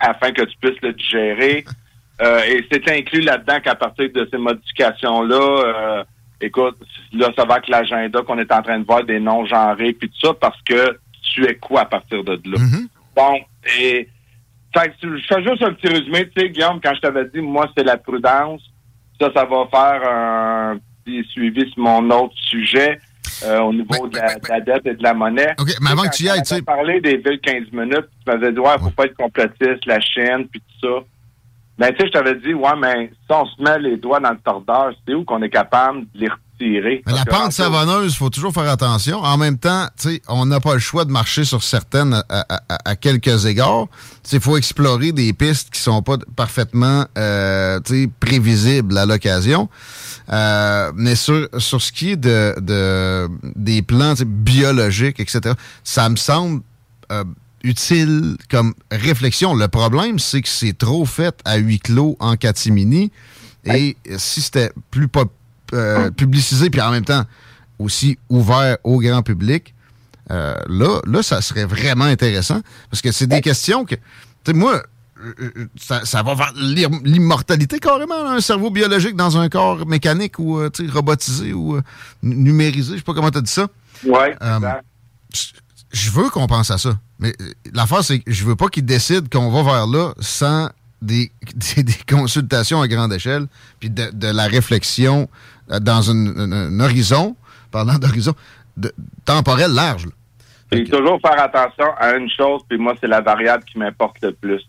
afin 0.00 0.32
que 0.32 0.42
tu 0.42 0.56
puisses 0.60 0.80
le 0.82 0.92
digérer. 0.92 1.64
Euh, 2.22 2.42
et 2.44 2.64
c'est 2.70 2.88
inclus 2.92 3.22
là-dedans 3.22 3.58
qu'à 3.58 3.74
partir 3.74 4.08
de 4.12 4.28
ces 4.30 4.38
modifications-là, 4.38 5.36
euh, 5.36 6.04
écoute, 6.40 6.76
là, 7.12 7.30
ça 7.36 7.44
va 7.44 7.54
avec 7.54 7.66
l'agenda 7.66 8.22
qu'on 8.22 8.38
est 8.38 8.52
en 8.52 8.62
train 8.62 8.78
de 8.78 8.84
voir 8.86 9.02
des 9.02 9.18
non-genrés 9.18 9.94
puis 9.94 10.08
tout 10.08 10.28
ça, 10.28 10.32
parce 10.40 10.60
que 10.62 10.96
tu 11.34 11.44
es 11.44 11.56
quoi 11.56 11.80
à 11.80 11.84
partir 11.86 12.22
de 12.22 12.32
là? 12.48 12.56
Bon, 13.16 13.40
et 13.80 14.08
fait 14.72 14.90
que 14.90 14.94
tu- 15.00 15.18
je 15.18 15.26
fais 15.26 15.42
juste 15.42 15.62
un 15.64 15.72
petit 15.72 15.88
résumé, 15.88 16.28
tu 16.30 16.40
sais, 16.40 16.50
Guillaume, 16.50 16.80
quand 16.80 16.94
je 16.94 17.00
t'avais 17.00 17.24
dit, 17.34 17.40
moi, 17.40 17.68
c'est 17.76 17.82
la 17.82 17.96
prudence, 17.96 18.62
ça, 19.20 19.30
ça 19.34 19.44
va 19.44 19.66
faire 19.70 20.08
un 20.10 20.76
petit 21.04 21.24
suivi 21.30 21.70
sur 21.72 21.82
mon 21.82 22.10
autre 22.10 22.34
sujet 22.36 22.98
euh, 23.44 23.60
au 23.60 23.72
niveau 23.72 24.06
de, 24.08 24.16
la, 24.16 24.34
de 24.36 24.48
la 24.48 24.60
dette 24.60 24.86
et 24.86 24.94
de 24.94 25.02
la 25.02 25.14
monnaie. 25.14 25.54
OK, 25.58 25.68
mais 25.80 25.90
avant 25.90 26.02
que 26.04 26.16
tu 26.16 26.24
y 26.24 26.28
ailles, 26.28 26.42
tu 26.42 26.54
sais- 26.54 26.62
parlé 26.62 27.00
des 27.00 27.16
villes 27.16 27.40
15 27.42 27.72
minutes, 27.72 28.06
tu 28.24 28.30
m'avais 28.32 28.52
dit, 28.52 28.58
ouais, 28.58 28.78
faut 28.80 28.90
pas 28.90 29.04
être 29.06 29.16
complotiste, 29.16 29.84
la 29.86 30.00
Chine, 30.00 30.46
puis 30.50 30.60
tout 30.60 30.88
ça. 30.88 31.04
Ben, 31.76 31.88
tu 31.92 31.96
sais, 32.00 32.06
je 32.06 32.12
t'avais 32.12 32.34
dit, 32.36 32.54
ouais, 32.54 32.76
mais 32.80 33.08
si 33.08 33.30
on 33.30 33.44
se 33.46 33.60
met 33.62 33.78
les 33.80 33.96
doigts 33.96 34.20
dans 34.20 34.30
le 34.30 34.38
tordeur, 34.38 34.92
c'est 35.06 35.14
où 35.14 35.24
qu'on 35.24 35.42
est 35.42 35.50
capable 35.50 36.02
de 36.14 36.20
les 36.20 36.28
Mais 37.06 37.12
la 37.12 37.24
pente 37.24 37.52
savonneuse, 37.52 38.12
il 38.12 38.16
faut 38.16 38.30
toujours 38.30 38.52
faire 38.52 38.68
attention. 38.70 39.18
En 39.18 39.36
même 39.36 39.58
temps, 39.58 39.88
on 40.28 40.46
n'a 40.46 40.60
pas 40.60 40.74
le 40.74 40.78
choix 40.80 41.04
de 41.04 41.10
marcher 41.10 41.44
sur 41.44 41.62
certaines 41.64 42.14
à, 42.14 42.24
à- 42.28 42.62
à- 42.68 42.90
à 42.90 42.96
quelques 42.96 43.44
égards. 43.46 43.86
Il 44.32 44.40
faut 44.40 44.56
explorer 44.56 45.10
des 45.12 45.32
pistes 45.32 45.70
qui 45.70 45.80
sont 45.80 46.00
pas 46.02 46.16
parfaitement 46.36 47.06
euh, 47.18 47.80
prévisibles 48.20 48.96
à 48.96 49.04
l'occasion. 49.04 49.68
Euh, 50.32 50.92
mais 50.94 51.16
sur, 51.16 51.48
sur 51.58 51.82
ce 51.82 51.90
qui 51.92 52.12
est 52.12 52.16
de, 52.16 52.54
de 52.60 53.28
des 53.56 53.82
plans 53.82 54.14
biologiques, 54.24 55.20
etc., 55.20 55.54
ça 55.82 56.08
me 56.08 56.16
semble 56.16 56.62
euh, 57.12 57.24
utile 57.64 58.36
comme 58.50 58.74
réflexion. 58.92 59.54
Le 59.54 59.68
problème, 59.68 60.18
c'est 60.18 60.40
que 60.42 60.48
c'est 60.48 60.76
trop 60.78 61.04
fait 61.04 61.34
à 61.44 61.56
huis 61.56 61.80
clos 61.80 62.16
en 62.20 62.36
catimini. 62.36 63.10
Et 63.66 63.96
si 64.18 64.40
c'était 64.42 64.70
plus 64.90 65.08
pop- 65.08 65.32
euh, 65.72 66.10
publicisé, 66.10 66.70
puis 66.70 66.80
en 66.80 66.90
même 66.90 67.04
temps 67.04 67.24
aussi 67.78 68.18
ouvert 68.28 68.76
au 68.84 68.98
grand 69.00 69.22
public, 69.22 69.74
euh, 70.30 70.54
là, 70.68 71.00
là, 71.06 71.22
ça 71.22 71.40
serait 71.42 71.64
vraiment 71.64 72.04
intéressant. 72.04 72.60
Parce 72.90 73.02
que 73.02 73.12
c'est 73.12 73.26
des 73.26 73.40
questions 73.40 73.84
que. 73.84 73.94
Tu 73.94 74.00
sais, 74.46 74.52
moi, 74.52 74.82
euh, 75.20 75.66
ça, 75.80 76.04
ça 76.04 76.22
va 76.22 76.34
vers 76.34 76.52
l'im- 76.56 77.00
l'immortalité 77.04 77.78
carrément, 77.78 78.26
un 78.26 78.40
cerveau 78.40 78.70
biologique 78.70 79.16
dans 79.16 79.36
un 79.38 79.48
corps 79.48 79.86
mécanique 79.86 80.38
ou 80.38 80.60
tu 80.70 80.86
sais, 80.86 80.92
robotisé 80.92 81.52
ou 81.52 81.78
nu- 82.22 82.36
numérisé, 82.36 82.92
je 82.92 82.96
sais 82.98 83.02
pas 83.04 83.14
comment 83.14 83.30
tu 83.30 83.38
as 83.38 83.42
dit 83.42 83.50
ça. 83.52 83.68
Exact. 84.32 84.84
je 85.92 86.10
veux 86.10 86.28
qu'on 86.30 86.46
pense 86.46 86.70
à 86.70 86.78
ça. 86.78 86.98
Mais 87.18 87.34
l'affaire, 87.72 88.02
c'est 88.04 88.18
que 88.20 88.30
je 88.32 88.44
veux 88.44 88.56
pas 88.56 88.68
qu'ils 88.68 88.84
décident 88.84 89.26
qu'on 89.30 89.50
va 89.50 89.62
vers 89.62 89.86
là 89.86 90.12
sans 90.20 90.68
des, 91.00 91.30
des, 91.76 91.82
des 91.84 91.96
consultations 92.08 92.80
à 92.82 92.88
grande 92.88 93.12
échelle, 93.12 93.46
puis 93.80 93.90
de, 93.90 94.10
de 94.12 94.26
la 94.28 94.46
réflexion 94.46 95.28
dans 95.80 96.02
une- 96.02 96.52
un, 96.52 96.80
horizon, 96.80 97.36
parlant 97.70 97.98
d'horizon, 97.98 98.34
temporel 99.24 99.70
large. 99.72 100.06
là. 100.06 100.12
Puis 100.70 100.84
toujours 100.88 101.20
faire 101.20 101.40
attention 101.40 101.86
à 101.98 102.16
une 102.16 102.28
chose, 102.30 102.62
puis 102.68 102.78
moi, 102.78 102.94
c'est 103.00 103.06
la 103.06 103.20
variable 103.20 103.64
qui 103.64 103.78
m'importe 103.78 104.16
le 104.22 104.32
plus. 104.32 104.60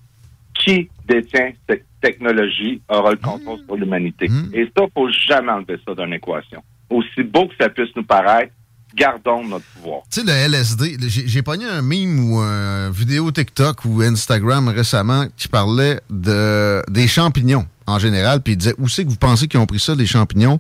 Qui 0.54 0.90
détient 1.08 1.52
cette 1.68 1.86
technologie 2.02 2.82
aura 2.90 3.12
le 3.12 3.18
contrôle 3.18 3.60
sur 3.66 3.76
l'humanité? 3.76 4.30
Et 4.54 4.70
ça, 4.78 4.84
faut 4.94 5.10
jamais 5.10 5.52
enlever 5.52 5.80
ça 5.86 5.96
d'une 5.96 6.14
équation. 6.14 6.64
Aussi 6.90 7.24
beau 7.24 7.48
que 7.48 7.56
ça 7.60 7.70
puisse 7.70 7.96
nous 7.96 8.04
paraître, 8.06 8.54
gardons 8.96 9.44
notre 9.44 9.66
pouvoir. 9.66 10.02
Tu 10.10 10.22
sais, 10.22 10.26
le 10.26 10.32
LSD, 10.32 10.98
j'ai 11.08 11.42
pogné 11.42 11.66
un 11.66 11.82
meme 11.82 12.20
ou 12.20 12.40
une 12.40 12.92
vidéo 12.92 13.32
TikTok 13.32 13.86
ou 13.86 14.02
Instagram 14.02 14.70
récemment 14.70 15.26
qui 15.36 15.48
parlait 15.48 16.00
de, 16.10 16.82
des 16.90 17.08
champignons 17.08 17.66
en 17.88 18.00
général, 18.00 18.42
puis 18.42 18.54
il 18.54 18.58
disait 18.58 18.76
où 18.78 18.88
c'est 18.88 19.04
que 19.04 19.10
vous 19.10 19.16
pensez 19.16 19.48
qu'ils 19.48 19.60
ont 19.60 19.66
pris 19.66 19.80
ça, 19.80 19.94
les 19.94 20.08
champignons? 20.08 20.60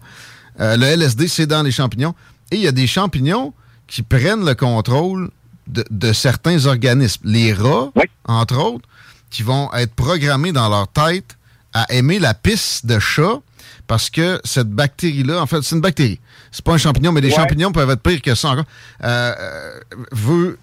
Euh, 0.59 0.77
Le 0.77 0.85
LSD, 0.85 1.27
c'est 1.27 1.47
dans 1.47 1.63
les 1.63 1.71
champignons. 1.71 2.13
Et 2.51 2.57
il 2.57 2.61
y 2.61 2.67
a 2.67 2.71
des 2.71 2.87
champignons 2.87 3.53
qui 3.87 4.03
prennent 4.03 4.45
le 4.45 4.53
contrôle 4.53 5.31
de, 5.67 5.83
de 5.89 6.13
certains 6.13 6.65
organismes. 6.65 7.21
Les 7.25 7.53
rats, 7.53 7.91
entre 8.25 8.57
autres, 8.57 8.87
qui 9.31 9.43
vont 9.43 9.73
être 9.73 9.93
programmés 9.95 10.51
dans 10.51 10.69
leur 10.69 10.87
tête 10.87 11.37
à 11.73 11.91
aimer 11.91 12.19
la 12.19 12.33
pisse 12.33 12.85
de 12.85 12.99
chat 12.99 13.41
parce 13.87 14.09
que 14.09 14.39
cette 14.43 14.69
bactérie-là, 14.69 15.41
en 15.41 15.45
fait, 15.45 15.61
c'est 15.63 15.75
une 15.75 15.81
bactérie. 15.81 16.19
C'est 16.51 16.63
pas 16.63 16.73
un 16.73 16.77
champignon, 16.77 17.11
mais 17.11 17.21
les 17.21 17.29
Ouais. 17.29 17.35
champignons 17.35 17.71
peuvent 17.71 17.89
être 17.89 18.01
pires 18.01 18.21
que 18.21 18.33
ça 18.35 18.49
encore. 18.49 18.65
Euh, 19.03 19.33
euh, 19.39 19.79
veut 20.11 20.57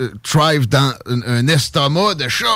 euh, 0.00 0.10
thrive 0.22 0.68
dans 0.68 0.92
un, 1.06 1.22
un 1.22 1.46
estomac 1.48 2.14
de 2.16 2.28
chat. 2.28 2.46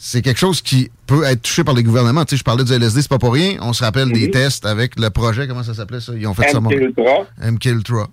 C'est- 0.00 0.22
quelque 0.22 0.38
chose 0.38 0.62
qui 0.62 0.90
peut 1.06 1.24
être 1.24 1.42
touché 1.42 1.64
par 1.64 1.74
les 1.74 1.82
gouvernements. 1.82 2.24
Tu 2.24 2.30
sais, 2.30 2.38
je 2.38 2.44
parlais 2.44 2.62
du 2.64 2.72
LSD, 2.72 3.02
c'est 3.02 3.08
pas 3.08 3.18
pour 3.18 3.32
rien. 3.34 3.56
On 3.60 3.72
se 3.72 3.82
rappelle 3.84 4.12
des 4.12 4.26
Mhm. 4.26 4.30
tests 4.30 4.64
avec 4.64 4.98
le 4.98 5.10
projet, 5.10 5.48
comment 5.48 5.64
ça 5.64 5.74
s'appelait 5.74 6.00
ça? 6.00 6.12
Ils 6.16 6.26
ont 6.26 6.34
fait 6.34 6.50
ça 6.50 6.58
à 6.58 6.60
Montréal. 6.60 6.92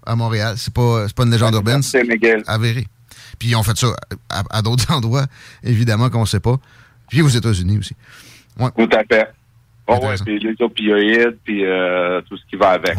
À 0.06 0.15
Montréal. 0.15 0.56
C'est 0.57 0.73
pas, 0.73 1.06
pas 1.15 1.23
une 1.23 1.31
légende 1.31 1.53
urbaine. 1.53 1.84
C'est 1.84 2.03
avéré. 2.47 2.88
Puis 3.38 3.49
ils 3.49 3.56
ont 3.56 3.64
fait 3.64 3.77
ça 3.77 3.88
à, 4.30 4.43
à 4.49 4.61
d'autres 4.61 4.91
endroits, 4.91 5.27
évidemment, 5.64 6.10
qu'on 6.10 6.26
sait 6.26 6.39
pas. 6.39 6.57
Puis 7.10 7.22
aux 7.22 7.30
États-Unis 7.30 7.77
aussi. 7.77 7.95
Ouais. 8.60 8.69
Tout 8.77 8.90
à 8.95 9.03
fait. 9.03 9.27
Oh, 9.88 9.98
ouais, 10.02 10.15
puis 10.26 10.40
les 10.40 10.56
opioïdes, 10.64 11.38
puis 11.44 11.64
euh, 11.65 12.19
tout 12.27 12.36
ce 12.38 12.44
qui 12.49 12.56
va 12.56 12.69
avec. 12.72 12.95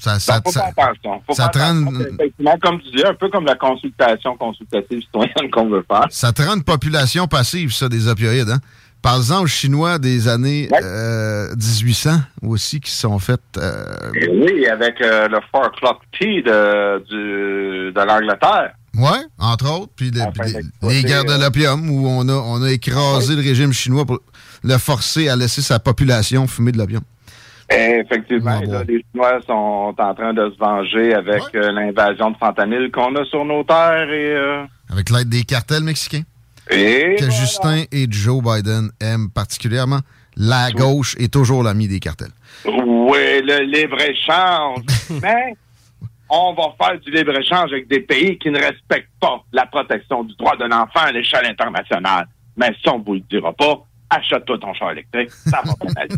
Ça, 0.00 0.20
ça, 0.20 0.34
Donc, 0.34 0.44
faut 0.44 0.52
ça- 0.52 0.70
faire 0.72 0.84
attention. 0.90 1.22
Faut 1.26 1.34
ça 1.34 1.50
faire 1.52 1.74
rend-. 1.74 2.00
Effectivement, 2.00 2.56
comme 2.62 2.80
tu 2.80 2.90
dis, 2.96 3.02
un 3.04 3.14
peu 3.14 3.28
comme 3.30 3.44
la 3.46 3.56
consultation 3.56 4.36
consultative 4.36 5.00
citoyenne 5.00 5.50
qu'on 5.52 5.68
veut 5.68 5.84
faire. 5.90 6.04
Ça 6.10 6.32
te 6.32 6.40
rend 6.42 6.54
une 6.54 6.62
population 6.62 7.26
passive, 7.26 7.72
ça, 7.72 7.88
des 7.88 8.06
opioïdes. 8.06 8.48
Hein? 8.48 8.60
Par-exemple, 9.02 9.44
aux 9.44 9.46
Chinois 9.48 9.98
des 9.98 10.28
années 10.28 10.68
euh, 10.84 11.48
1800 11.56 12.10
aussi 12.42 12.78
qui 12.80 12.90
se 12.92 13.00
sont 13.00 13.18
faites. 13.18 13.40
euh, 13.56 14.12
Et 14.14 14.28
oui, 14.28 14.66
avec 14.68 15.00
euh, 15.00 15.26
le 15.28 15.38
Four 15.50 15.66
O'Clock 15.66 15.98
Tea 16.16 16.42
de, 16.42 16.98
du, 17.08 17.92
de 17.92 18.00
l'Angleterre. 18.06 18.72
ouais, 18.94 19.18
entre 19.38 19.68
autres. 19.80 19.92
Puis 19.96 20.10
les, 20.12 20.22
les 20.88 21.02
guerres 21.02 21.24
de 21.24 21.32
euh, 21.32 21.38
l'opium 21.38 21.90
où 21.90 22.06
on 22.08 22.28
a, 22.28 22.32
on 22.34 22.62
a 22.62 22.70
écrasé 22.70 23.34
le 23.34 23.42
régime 23.42 23.72
chinois 23.72 24.04
pour 24.04 24.20
le 24.64 24.78
forcer 24.78 25.28
à 25.28 25.36
laisser 25.36 25.62
sa 25.62 25.78
population 25.78 26.46
fumer 26.46 26.72
de. 26.72 26.78
Et 27.70 28.02
effectivement, 28.04 28.60
là, 28.60 28.82
les 28.88 29.04
Chinois 29.12 29.40
sont 29.46 29.94
en 29.98 30.14
train 30.14 30.32
de 30.32 30.50
se 30.50 30.58
venger 30.58 31.12
avec 31.12 31.42
euh, 31.54 31.70
l'invasion 31.70 32.30
de 32.30 32.36
fentanyl 32.38 32.90
qu'on 32.90 33.14
a 33.16 33.24
sur 33.26 33.44
nos 33.44 33.62
terres 33.62 34.10
et... 34.10 34.34
euh, 34.34 34.64
Avec 34.90 35.10
l'aide 35.10 35.28
des 35.28 35.42
cartels 35.42 35.82
mexicains. 35.82 36.22
Et 36.70 37.16
que 37.18 37.30
Justin 37.30 37.84
et 37.92 38.06
Joe 38.10 38.42
Biden 38.42 38.90
aiment 39.00 39.30
particulièrement. 39.30 40.00
La 40.36 40.70
gauche 40.70 41.14
est 41.18 41.32
toujours 41.32 41.62
l'ami 41.62 41.88
des 41.88 42.00
cartels. 42.00 42.30
Oui, 42.64 43.42
le 43.42 43.64
libre-échange. 43.64 44.80
Mais 45.22 45.54
on 46.30 46.54
va 46.54 46.74
faire 46.82 46.98
du 47.00 47.10
libre-échange 47.10 47.72
avec 47.72 47.88
des 47.88 48.00
pays 48.00 48.38
qui 48.38 48.50
ne 48.50 48.58
respectent 48.58 49.10
pas 49.20 49.42
la 49.52 49.66
protection 49.66 50.24
du 50.24 50.34
droit 50.36 50.56
de 50.56 50.64
l'enfant 50.64 51.00
à 51.00 51.12
l'échelle 51.12 51.46
internationale. 51.46 52.26
Mais 52.56 52.74
ça, 52.84 52.94
on 52.94 53.00
vous 53.00 53.14
le 53.14 53.20
dira 53.30 53.52
pas. 53.52 53.82
Achète-toi 54.10 54.58
ton 54.58 54.72
char 54.74 54.92
électrique. 54.92 55.30
Ça 55.46 55.60
va 55.64 55.72
bien 55.82 55.92
aller. 55.96 56.14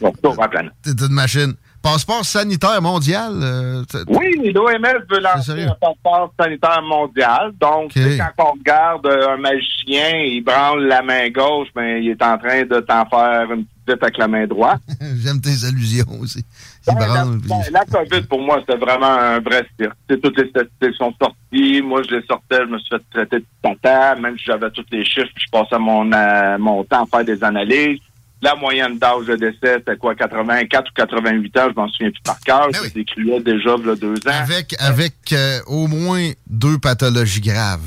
Bon, 0.00 0.12
planète. 0.48 0.72
C'est 0.84 1.00
une 1.00 1.12
machine. 1.12 1.54
Passeport 1.82 2.24
sanitaire 2.24 2.80
mondial. 2.80 3.32
euh, 3.42 3.84
Oui, 4.08 4.52
l'OMS 4.54 5.04
veut 5.10 5.20
lancer 5.20 5.52
un 5.64 5.74
passeport 5.78 6.32
sanitaire 6.40 6.80
mondial. 6.82 7.52
Donc, 7.60 7.92
quand 7.94 8.44
on 8.46 8.52
regarde 8.52 9.06
euh, 9.06 9.34
un 9.34 9.36
magicien, 9.36 10.10
il 10.24 10.42
branle 10.42 10.86
la 10.86 11.02
main 11.02 11.28
gauche, 11.28 11.68
mais 11.76 12.02
il 12.02 12.10
est 12.10 12.22
en 12.22 12.38
train 12.38 12.62
de 12.62 12.80
t'en 12.80 13.04
faire 13.06 13.52
une 13.52 13.66
petite 13.84 14.02
avec 14.02 14.16
la 14.16 14.28
main 14.28 14.46
droite. 14.46 14.80
J'aime 15.22 15.42
tes 15.42 15.66
allusions 15.66 16.20
aussi. 16.20 16.42
Il 16.86 16.94
branle, 16.96 17.38
puis- 17.40 17.48
Ben, 17.48 17.62
la 17.72 17.84
COVID, 17.84 18.26
pour 18.26 18.42
moi, 18.42 18.60
c'était 18.60 18.78
vraiment 18.78 19.06
un 19.18 19.40
vrai 19.40 19.66
cirque. 19.78 19.94
Toutes 20.08 20.36
les 20.38 20.48
statistiques 20.50 20.94
sont 20.98 21.14
sorties. 21.20 21.80
Moi, 21.82 22.02
je 22.08 22.16
les 22.16 22.26
sortais, 22.26 22.58
je 22.60 22.70
me 22.72 22.78
suis 22.78 22.88
fait 22.90 23.02
traiter 23.10 23.38
de 23.38 23.46
tata. 23.62 24.14
Même 24.16 24.36
si 24.38 24.44
j'avais 24.46 24.70
tous 24.70 24.84
les 24.92 25.04
chiffres, 25.04 25.28
je 25.36 25.46
passais 25.50 25.78
mon, 25.78 26.12
euh, 26.12 26.58
mon 26.58 26.84
temps 26.84 27.04
à 27.04 27.06
faire 27.06 27.24
des 27.24 27.42
analyses. 27.42 27.98
La 28.42 28.54
moyenne 28.54 28.98
d'âge 28.98 29.24
de 29.26 29.36
décès, 29.36 29.76
c'était 29.78 29.96
quoi, 29.96 30.14
84 30.14 30.90
ou 30.90 30.92
88 30.94 31.58
ans, 31.58 31.68
je 31.70 31.74
m'en 31.80 31.88
souviens 31.88 32.10
plus 32.10 32.20
par 32.22 32.38
cœur. 32.40 32.68
Je 32.72 32.90
décrivais 32.92 33.40
déjà, 33.40 33.76
il 33.78 33.86
y 33.86 33.90
a 33.90 33.94
deux 33.96 34.14
ans. 34.16 34.42
Avec, 34.42 34.74
avec 34.78 35.14
euh, 35.32 35.60
au 35.66 35.86
moins 35.86 36.30
deux 36.46 36.76
pathologies 36.78 37.40
graves. 37.40 37.80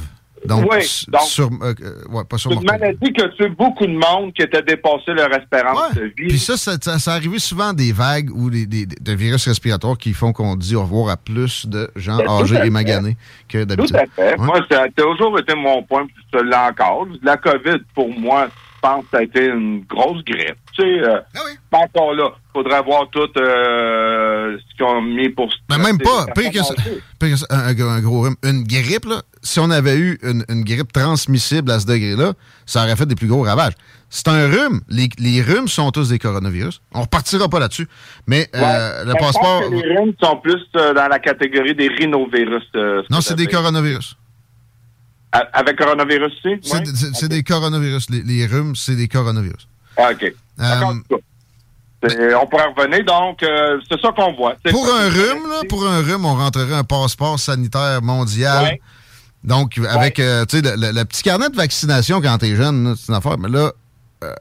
Donc, 0.47 0.71
Oui, 0.71 0.77
donc- 1.07 1.21
sur, 1.21 1.49
euh, 1.61 1.73
euh, 1.81 2.03
ouais, 2.09 2.23
pas 2.23 2.37
sur 2.37 2.51
C'est 2.51 2.57
une 2.57 2.63
maladie 2.65 3.13
qui 3.13 3.21
a 3.21 3.29
tué 3.29 3.49
beaucoup 3.49 3.85
de 3.85 3.93
monde 3.93 4.33
qui 4.33 4.41
était 4.41 4.61
dépassé 4.61 5.11
leur 5.13 5.31
espérance 5.33 5.93
de 5.95 6.03
vie. 6.17 6.27
Puis 6.29 6.39
ça, 6.39 6.57
ça, 6.57 6.73
ça, 6.81 6.97
ça 6.99 7.13
arrivé 7.13 7.39
souvent 7.39 7.73
des 7.73 7.91
vagues 7.91 8.29
ou 8.33 8.49
des, 8.49 8.65
des- 8.65 8.85
de 8.85 9.11
virus 9.13 9.47
respiratoires 9.47 9.97
qui 9.97 10.13
font 10.13 10.33
qu'on 10.33 10.55
dit 10.55 10.75
au 10.75 10.81
revoir 10.81 11.09
à 11.09 11.17
plus 11.17 11.65
de 11.67 11.89
gens 11.95 12.17
Ben, 12.17 12.25
tout 12.25 12.31
âgés 12.43 12.59
et 12.65 12.69
maganés 12.69 13.17
que 13.49 13.59
Tout 13.59 13.65
d'habitude. 13.65 13.95
à 13.95 14.05
fait. 14.15 14.39
Ouais. 14.39 14.45
Moi, 14.45 14.59
ça 14.71 14.83
a 14.83 14.89
toujours 14.89 15.37
été 15.39 15.53
mon 15.55 15.83
point, 15.83 16.05
puis 16.05 16.15
l'ai 16.43 16.55
encore. 16.55 17.07
La 17.23 17.37
COVID, 17.37 17.77
pour 17.93 18.09
moi, 18.17 18.47
je 18.47 18.79
pense 18.81 19.03
que 19.05 19.09
ça 19.11 19.17
a 19.17 19.23
été 19.23 19.45
une 19.47 19.83
grosse 19.85 20.23
grippe. 20.23 20.55
Tu 20.73 20.83
sais, 20.83 20.99
euh, 21.03 21.19
Ah 21.35 21.39
pas 21.71 21.79
encore 21.79 22.13
là. 22.13 22.29
Faudrait 22.57 22.81
voir 22.83 23.07
tout 23.11 23.29
euh, 23.37 24.57
ce 24.57 24.75
qu'ils 24.75 24.85
ont 24.85 25.01
mis 25.01 25.29
pour... 25.29 25.51
Mais 25.69 25.77
même 25.77 25.97
pas, 25.99 26.25
pire 26.35 26.51
que 26.51 26.57
ça, 26.63 26.73
commencer. 26.73 27.01
pire 27.19 27.29
que 27.31 27.35
ça, 27.35 27.45
un, 27.51 28.01
gros 28.01 28.21
rhume. 28.21 28.35
Une 28.43 28.63
grippe, 28.63 29.05
là, 29.05 29.21
si 29.43 29.59
on 29.59 29.69
avait 29.69 29.95
eu 29.97 30.19
une, 30.23 30.43
une 30.49 30.63
grippe 30.63 30.91
transmissible 30.91 31.69
à 31.71 31.79
ce 31.79 31.85
degré-là, 31.85 32.33
ça 32.65 32.83
aurait 32.83 32.95
fait 32.95 33.05
des 33.05 33.15
plus 33.15 33.27
gros 33.27 33.43
ravages. 33.43 33.73
C'est 34.09 34.27
un 34.29 34.47
rhume. 34.47 34.81
Les, 34.89 35.09
les 35.19 35.41
rhumes 35.41 35.67
sont 35.67 35.91
tous 35.91 36.09
des 36.09 36.17
coronavirus. 36.19 36.81
On 36.93 37.01
repartira 37.01 37.47
pas 37.49 37.59
là-dessus. 37.59 37.87
Mais 38.25 38.49
euh, 38.55 39.03
le 39.05 39.13
passeport... 39.19 39.61
que 39.69 39.75
les 39.75 39.97
rhumes 39.97 40.13
sont 40.21 40.37
plus 40.37 40.63
euh, 40.77 40.93
dans 40.93 41.07
la 41.09 41.19
catégorie 41.19 41.75
des 41.75 41.89
rhinovirus. 41.89 42.63
ce 42.73 43.03
Non, 43.11 43.21
c'est 43.21 43.35
des 43.35 43.47
coronavirus. 43.47 44.15
Avec 45.31 45.77
coronavirus 45.77 46.31
aussi? 46.33 46.55
C'est 46.63 46.73
Ouais? 46.77 46.83
c'est- 46.85 47.13
c'est 47.13 47.27
des 47.27 47.43
coronavirus. 47.43 48.09
Les, 48.09 48.23
les 48.23 48.45
rhumes, 48.47 48.75
c'est 48.75 48.95
des 48.95 49.07
coronavirus. 49.09 49.67
Ah, 49.97 50.11
OK. 50.11 50.33
On 52.03 52.45
pourrait 52.47 52.67
revenir, 52.75 53.03
donc, 53.05 53.41
euh, 53.43 53.79
c'est 53.89 53.99
ça 53.99 54.09
qu'on 54.15 54.33
voit. 54.33 54.55
Pour 54.71 54.87
un 54.93 55.09
rhume, 55.09 55.49
là, 55.49 55.61
pour 55.67 55.87
un 55.87 56.01
rhume, 56.01 56.25
on 56.25 56.35
rentrerait 56.35 56.75
un 56.75 56.83
passeport 56.83 57.39
sanitaire 57.39 58.01
mondial. 58.03 58.63
Ouais. 58.65 58.81
Donc, 59.43 59.79
avec 59.89 60.19
euh, 60.19 60.45
tu 60.45 60.57
sais, 60.57 60.61
le, 60.61 60.75
le- 60.79 60.91
le 60.91 61.05
petit 61.05 61.23
carnet 61.23 61.49
de 61.49 61.55
vaccination 61.55 62.21
quand 62.21 62.37
t'es 62.37 62.55
jeune, 62.55 62.95
c'est 62.97 63.07
une 63.09 63.15
affaire. 63.15 63.37
Mais 63.39 63.49
là, 63.49 63.71
euh, 64.23 64.33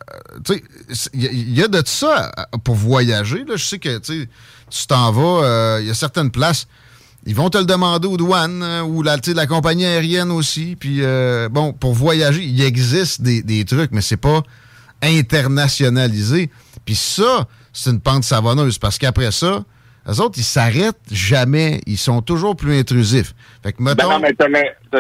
tu 0.45 0.55
sais, 0.91 1.11
il 1.15 1.23
y, 1.23 1.27
a- 1.29 1.31
il 1.33 1.59
y 1.59 1.63
a 1.63 1.69
de 1.69 1.83
ça 1.87 2.31
euh, 2.39 2.59
pour 2.65 2.75
voyager. 2.75 3.45
Là. 3.47 3.57
Je 3.57 3.65
sais 3.65 3.79
que 3.79 3.99
tu 3.99 4.29
t'en 4.89 5.11
vas, 5.13 5.45
euh, 5.47 5.79
il 5.81 5.87
y 5.87 5.91
a 5.91 5.95
certaines 5.95 6.31
places, 6.31 6.67
ils 7.25 7.35
vont 7.35 7.49
te 7.51 7.59
le 7.59 7.65
demander 7.65 8.07
aux 8.09 8.17
douanes 8.17 8.63
euh, 8.63 8.83
ou 8.83 9.03
la, 9.03 9.17
la 9.35 9.47
compagnie 9.47 9.87
aérienne 9.87 10.31
aussi. 10.31 10.77
Puis, 10.79 10.99
euh, 11.03 11.49
bon, 11.51 11.73
pour 11.73 11.95
voyager, 11.95 12.43
il 12.43 12.61
existe 12.63 13.23
des, 13.23 13.43
des 13.43 13.65
trucs, 13.65 13.93
mais 13.93 14.01
c'est 14.03 14.17
pas 14.19 14.43
internationalisé. 15.03 16.51
Puis 16.87 16.95
ça, 16.95 17.45
c'est 17.73 17.91
une 17.91 18.01
pente 18.01 18.25
savonneuse 18.25 18.79
parce 18.79 18.97
qu'après 18.99 19.31
ça, 19.33 19.65
les 20.09 20.21
autres, 20.21 20.39
ils 20.39 20.45
s'arrêtent 20.45 21.01
jamais. 21.11 21.81
Ils 21.87 21.99
sont 21.99 22.23
toujours 22.23 22.55
plus 22.57 22.79
intrusifs. 22.79 23.35
Fait 23.63 23.73
que, 23.73 23.83
Ben 23.83 23.95
non, 24.09 24.21
mais 24.21 24.33
t'as 24.33 24.49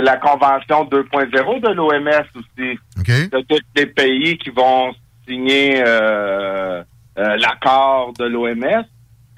la- 0.00 0.16
convention 0.16 0.84
2.0 0.84 1.60
de 1.60 1.68
l'OMS 1.72 2.26
aussi. 2.34 2.78
OK. 2.98 3.30
De 3.30 3.40
tous 3.48 3.60
les 3.76 3.86
pays 3.86 4.36
qui 4.36 4.50
vont 4.50 4.92
signer 5.28 5.80
euh, 5.86 6.82
euh, 7.18 7.36
l'accord 7.36 8.12
de 8.18 8.24
l'OMS, 8.24 8.84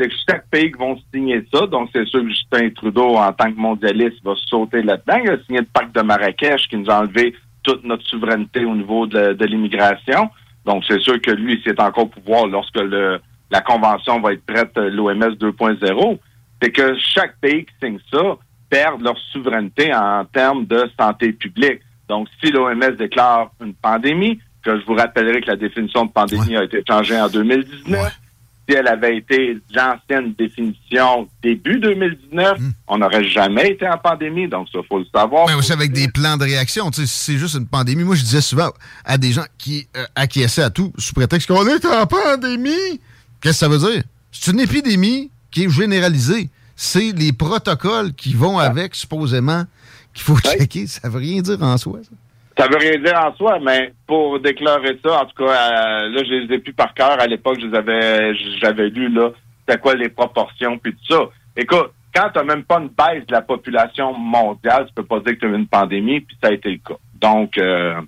c'est 0.00 0.08
que 0.08 0.14
chaque 0.28 0.48
pays 0.48 0.72
qui 0.72 0.78
vont 0.78 0.98
signer 1.12 1.46
ça, 1.52 1.66
donc 1.66 1.90
c'est 1.92 2.06
sûr 2.06 2.20
que 2.22 2.28
Justin 2.28 2.70
Trudeau, 2.70 3.16
en 3.16 3.32
tant 3.34 3.52
que 3.52 3.58
mondialiste, 3.58 4.22
va 4.24 4.32
sauter 4.46 4.80
là-dedans. 4.82 5.18
Il 5.24 5.30
a 5.30 5.36
signé 5.44 5.58
le 5.60 5.66
pacte 5.66 5.94
de 5.94 6.00
Marrakech 6.00 6.66
qui 6.68 6.76
nous 6.78 6.88
a 6.90 7.00
enlevé 7.00 7.34
toute 7.62 7.84
notre 7.84 8.06
souveraineté 8.06 8.64
au 8.64 8.74
niveau 8.74 9.06
de, 9.06 9.34
de 9.34 9.44
l'immigration. 9.44 10.30
Donc 10.68 10.84
c'est 10.86 11.00
sûr 11.00 11.18
que 11.22 11.30
lui, 11.30 11.60
c'est 11.64 11.80
encore 11.80 12.04
au 12.04 12.06
pouvoir 12.08 12.46
lorsque 12.46 12.76
le, 12.76 13.18
la 13.50 13.62
convention 13.62 14.20
va 14.20 14.34
être 14.34 14.44
prête, 14.44 14.76
euh, 14.76 14.90
l'OMS 14.90 15.34
2.0. 15.34 16.18
C'est 16.60 16.70
que 16.70 16.94
chaque 16.98 17.38
pays 17.40 17.64
qui 17.64 17.72
signe 17.82 17.98
ça 18.12 18.36
perd 18.68 19.00
leur 19.00 19.16
souveraineté 19.32 19.94
en 19.94 20.26
termes 20.26 20.66
de 20.66 20.84
santé 21.00 21.32
publique. 21.32 21.80
Donc 22.06 22.28
si 22.42 22.52
l'OMS 22.52 22.96
déclare 22.98 23.50
une 23.64 23.72
pandémie, 23.72 24.40
que 24.62 24.78
je 24.78 24.84
vous 24.84 24.92
rappellerai 24.94 25.40
que 25.40 25.46
la 25.46 25.56
définition 25.56 26.04
de 26.04 26.10
pandémie 26.10 26.56
a 26.56 26.64
été 26.64 26.82
changée 26.86 27.18
en 27.18 27.28
2019, 27.28 28.20
si 28.68 28.76
elle 28.76 28.88
avait 28.88 29.16
été 29.16 29.58
l'ancienne 29.72 30.34
définition 30.38 31.26
début 31.42 31.78
2019, 31.80 32.58
on 32.88 32.98
n'aurait 32.98 33.24
jamais 33.24 33.70
été 33.70 33.88
en 33.88 33.96
pandémie, 33.96 34.46
donc 34.46 34.68
ça, 34.70 34.80
faut 34.86 34.98
le 34.98 35.06
savoir. 35.12 35.46
Mais 35.46 35.54
aussi 35.54 35.72
avec 35.72 35.92
des 35.92 36.08
plans 36.08 36.36
de 36.36 36.44
réaction. 36.44 36.90
C'est 36.92 37.38
juste 37.38 37.54
une 37.54 37.66
pandémie. 37.66 38.04
Moi, 38.04 38.16
je 38.16 38.22
disais 38.22 38.42
souvent 38.42 38.70
à 39.04 39.16
des 39.16 39.32
gens 39.32 39.44
qui 39.56 39.88
euh, 39.96 40.04
acquiesçaient 40.14 40.62
à 40.62 40.70
tout 40.70 40.92
sous 40.98 41.14
prétexte 41.14 41.48
qu'on 41.48 41.66
est 41.66 41.84
en 41.86 42.06
pandémie. 42.06 43.00
Qu'est-ce 43.40 43.52
que 43.52 43.52
ça 43.52 43.68
veut 43.68 43.78
dire? 43.78 44.02
C'est 44.32 44.50
une 44.52 44.60
épidémie 44.60 45.30
qui 45.50 45.64
est 45.64 45.70
généralisée. 45.70 46.50
C'est 46.76 47.12
les 47.12 47.32
protocoles 47.32 48.12
qui 48.12 48.34
vont 48.34 48.58
avec, 48.58 48.94
supposément, 48.94 49.64
qu'il 50.12 50.24
faut 50.24 50.38
checker. 50.38 50.86
Ça 50.86 51.08
veut 51.08 51.18
rien 51.18 51.40
dire 51.40 51.60
en 51.62 51.76
soi, 51.78 52.00
ça. 52.02 52.10
Ça 52.58 52.66
veut 52.66 52.76
rien 52.78 52.98
dire 52.98 53.14
en 53.24 53.34
soi, 53.36 53.58
mais 53.64 53.92
pour 54.06 54.40
déclarer 54.40 54.98
ça, 55.04 55.22
en 55.22 55.26
tout 55.26 55.44
cas, 55.44 55.52
euh, 55.52 56.08
là, 56.08 56.22
je 56.24 56.32
les 56.46 56.54
ai 56.54 56.58
plus 56.58 56.72
par 56.72 56.92
cœur. 56.92 57.20
À 57.20 57.26
l'époque, 57.26 57.58
je 57.60 57.66
les 57.66 57.76
avais, 57.76 58.34
j'avais 58.60 58.88
lu, 58.88 59.08
là, 59.10 59.30
c'était 59.66 59.78
quoi 59.80 59.94
les 59.94 60.08
proportions, 60.08 60.76
puis 60.78 60.92
tout 60.94 61.14
ça. 61.14 61.20
Écoute, 61.56 61.92
quand 62.14 62.30
t'as 62.34 62.42
même 62.42 62.64
pas 62.64 62.80
une 62.80 62.88
baisse 62.88 63.24
de 63.26 63.32
la 63.32 63.42
population 63.42 64.12
mondiale, 64.12 64.86
tu 64.88 64.94
peux 64.94 65.04
pas 65.04 65.20
dire 65.20 65.34
que 65.34 65.46
tu 65.46 65.46
as 65.46 65.56
une 65.56 65.68
pandémie, 65.68 66.20
puis 66.20 66.36
ça 66.42 66.48
a 66.48 66.52
été 66.52 66.70
le 66.72 66.78
cas. 66.78 66.98
Donc, 67.20 67.56
euh, 67.58 68.00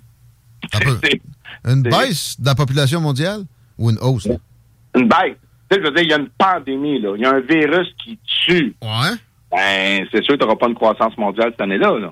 c'est- 1.03 1.21
Une 1.65 1.83
baisse 1.83 2.39
de 2.39 2.45
la 2.45 2.55
population 2.55 2.99
mondiale 2.99 3.43
ou 3.77 3.89
une 3.89 3.99
hausse? 3.99 4.27
là? 4.27 4.35
une 4.95 5.07
baisse. 5.07 5.37
Tu 5.69 5.77
sais, 5.77 5.81
je 5.81 5.87
veux 5.87 5.93
dire, 5.95 6.03
il 6.03 6.09
y 6.09 6.13
a 6.13 6.17
une 6.17 6.29
pandémie, 6.37 6.99
là. 6.99 7.13
Il 7.15 7.21
y 7.21 7.25
a 7.25 7.29
un 7.31 7.39
virus 7.39 7.87
qui 8.03 8.19
tue. 8.45 8.75
Ouais. 8.81 9.15
Ben, 9.49 10.05
c'est 10.11 10.21
sûr 10.23 10.33
que 10.35 10.39
tu 10.39 10.45
n'auras 10.45 10.57
pas 10.57 10.67
une 10.67 10.75
croissance 10.75 11.17
mondiale 11.17 11.51
cette 11.51 11.61
année-là, 11.61 11.97
là. 11.99 12.11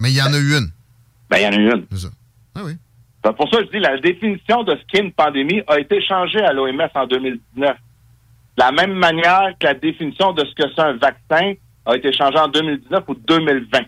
Mais 0.00 0.10
il 0.10 0.16
y 0.16 0.20
en 0.22 0.32
a 0.34 0.38
eu 0.38 0.58
une. 0.58 0.70
Ben, 1.32 1.38
il 1.38 1.44
y 1.44 1.46
en 1.46 1.70
a 1.70 1.74
une. 1.74 1.86
C'est 1.90 1.98
ça. 1.98 2.08
Ah 2.54 2.60
oui. 2.64 2.72
Ben, 3.24 3.32
pour 3.32 3.48
ça, 3.48 3.60
je 3.62 3.70
dis, 3.70 3.78
la 3.78 3.96
définition 3.98 4.62
de 4.64 4.76
ce 4.76 4.82
qu'est 4.86 5.02
une 5.02 5.12
pandémie 5.12 5.62
a 5.66 5.78
été 5.78 6.02
changée 6.02 6.40
à 6.40 6.52
l'OMS 6.52 6.88
en 6.94 7.06
2019. 7.06 7.70
De 7.70 8.62
la 8.62 8.70
même 8.70 8.92
manière 8.92 9.52
que 9.58 9.66
la 9.66 9.74
définition 9.74 10.32
de 10.32 10.44
ce 10.44 10.54
que 10.54 10.68
c'est 10.74 10.82
un 10.82 10.92
vaccin 10.94 11.54
a 11.86 11.96
été 11.96 12.12
changée 12.12 12.38
en 12.38 12.48
2019 12.48 13.04
ou 13.08 13.14
2020. 13.14 13.78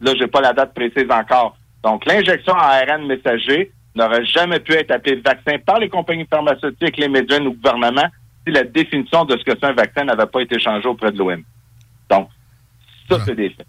Là, 0.00 0.12
j'ai 0.18 0.26
pas 0.28 0.40
la 0.40 0.54
date 0.54 0.72
précise 0.74 1.10
encore. 1.10 1.58
Donc, 1.82 2.06
l'injection 2.06 2.54
à 2.54 2.78
ARN 2.78 3.06
messager 3.06 3.70
n'aurait 3.94 4.24
jamais 4.24 4.60
pu 4.60 4.72
être 4.72 4.90
appelée 4.90 5.16
vaccin 5.16 5.58
par 5.58 5.78
les 5.78 5.90
compagnies 5.90 6.26
pharmaceutiques, 6.28 6.96
les 6.96 7.08
médias 7.08 7.38
ou 7.40 7.44
le 7.44 7.50
gouvernement 7.50 8.08
si 8.46 8.52
la 8.52 8.64
définition 8.64 9.26
de 9.26 9.36
ce 9.36 9.44
que 9.44 9.52
c'est 9.60 9.66
un 9.66 9.74
vaccin 9.74 10.04
n'avait 10.04 10.26
pas 10.26 10.40
été 10.40 10.58
changée 10.58 10.88
auprès 10.88 11.12
de 11.12 11.18
l'OMS. 11.18 11.42
Donc, 12.08 12.28
ça, 13.10 13.18
c'est 13.26 13.34
des 13.34 13.50
faits. 13.50 13.66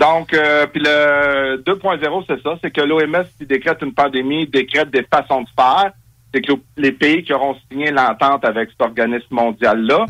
Donc, 0.00 0.32
euh, 0.32 0.66
puis 0.66 0.82
le 0.82 1.62
2.0, 1.62 2.24
c'est 2.26 2.42
ça, 2.42 2.58
c'est 2.62 2.70
que 2.70 2.80
l'OMS, 2.80 3.24
qui 3.38 3.44
décrète 3.44 3.82
une 3.82 3.92
pandémie, 3.92 4.46
décrète 4.46 4.90
des 4.90 5.02
façons 5.02 5.42
de 5.42 5.48
faire. 5.54 5.92
C'est 6.32 6.40
que 6.40 6.52
les 6.78 6.92
pays 6.92 7.22
qui 7.22 7.34
auront 7.34 7.54
signé 7.70 7.90
l'entente 7.90 8.44
avec 8.46 8.70
cet 8.70 8.80
organisme 8.80 9.26
mondial-là, 9.34 10.06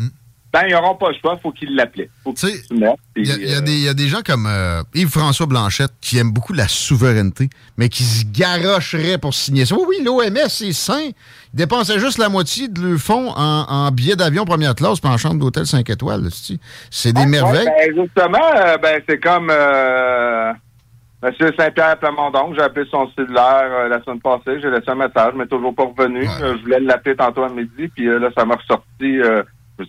ben, 0.53 0.63
ils 0.67 0.73
n'auront 0.73 0.97
pas 0.97 1.11
le 1.11 1.15
choix, 1.21 1.39
faut 1.41 1.53
qu'ils 1.53 1.77
l'appellent. 1.77 2.09
Il 3.15 3.25
y, 3.25 3.29
y 3.51 3.55
euh, 3.55 3.61
des- 3.61 3.73
il 3.73 3.85
y 3.85 3.89
a 3.89 3.95
des 3.95 4.09
gens 4.09 4.21
comme 4.27 4.47
euh, 4.49 4.83
Yves-François 4.95 5.47
Blanchette 5.47 5.93
qui 6.01 6.19
aiment 6.19 6.33
beaucoup 6.33 6.53
la 6.53 6.67
souveraineté, 6.67 7.49
mais 7.77 7.89
qui 7.89 8.03
se 8.03 8.25
garocheraient 8.27 9.19
pour 9.19 9.33
signer 9.33 9.65
ça. 9.65 9.77
Oui, 9.77 9.85
oui, 9.89 10.05
l'OMS, 10.05 10.49
c'est 10.49 10.73
sain. 10.73 11.01
Ils 11.03 11.15
dépensaient 11.57 12.01
juste 12.01 12.19
la 12.19 12.29
moitié 12.29 12.67
de 12.69 12.81
leur 12.81 12.99
fonds 12.99 13.31
en, 13.31 13.65
en 13.69 13.91
billets 13.93 14.17
d'avion 14.17 14.45
première 14.45 14.75
classe 14.75 14.99
puis 15.01 15.11
en 15.11 15.17
chambre 15.19 15.39
d'hôtel 15.39 15.67
5 15.67 15.89
étoiles. 15.89 16.29
C'est 16.91 17.13
des 17.13 17.27
merveilles. 17.27 17.67
Ouais, 17.69 17.93
ben, 17.93 18.05
justement, 18.05 18.45
euh, 18.57 18.77
ben, 18.79 19.01
c'est 19.09 19.19
comme 19.21 19.49
euh, 19.51 20.53
M. 21.23 21.33
Saint-Pierre 21.57 21.99
Plamondon, 21.99 22.55
j'ai 22.55 22.63
appelé 22.63 22.87
son 22.91 23.09
cellulaire 23.15 23.89
la 23.89 24.03
semaine 24.03 24.21
passée, 24.21 24.59
j'ai 24.61 24.71
laissé 24.71 24.89
un 24.89 24.95
message, 24.97 25.35
mais 25.37 25.47
toujours 25.47 25.75
pas 25.75 25.85
revenu. 25.85 26.25
Je 26.57 26.61
voulais 26.63 26.81
l'appeler 26.81 27.15
tantôt 27.15 27.45
à 27.45 27.49
midi, 27.51 27.89
puis 27.95 28.07
là, 28.07 28.31
ça 28.37 28.45
m'a 28.45 28.57
ressorti. 28.57 29.19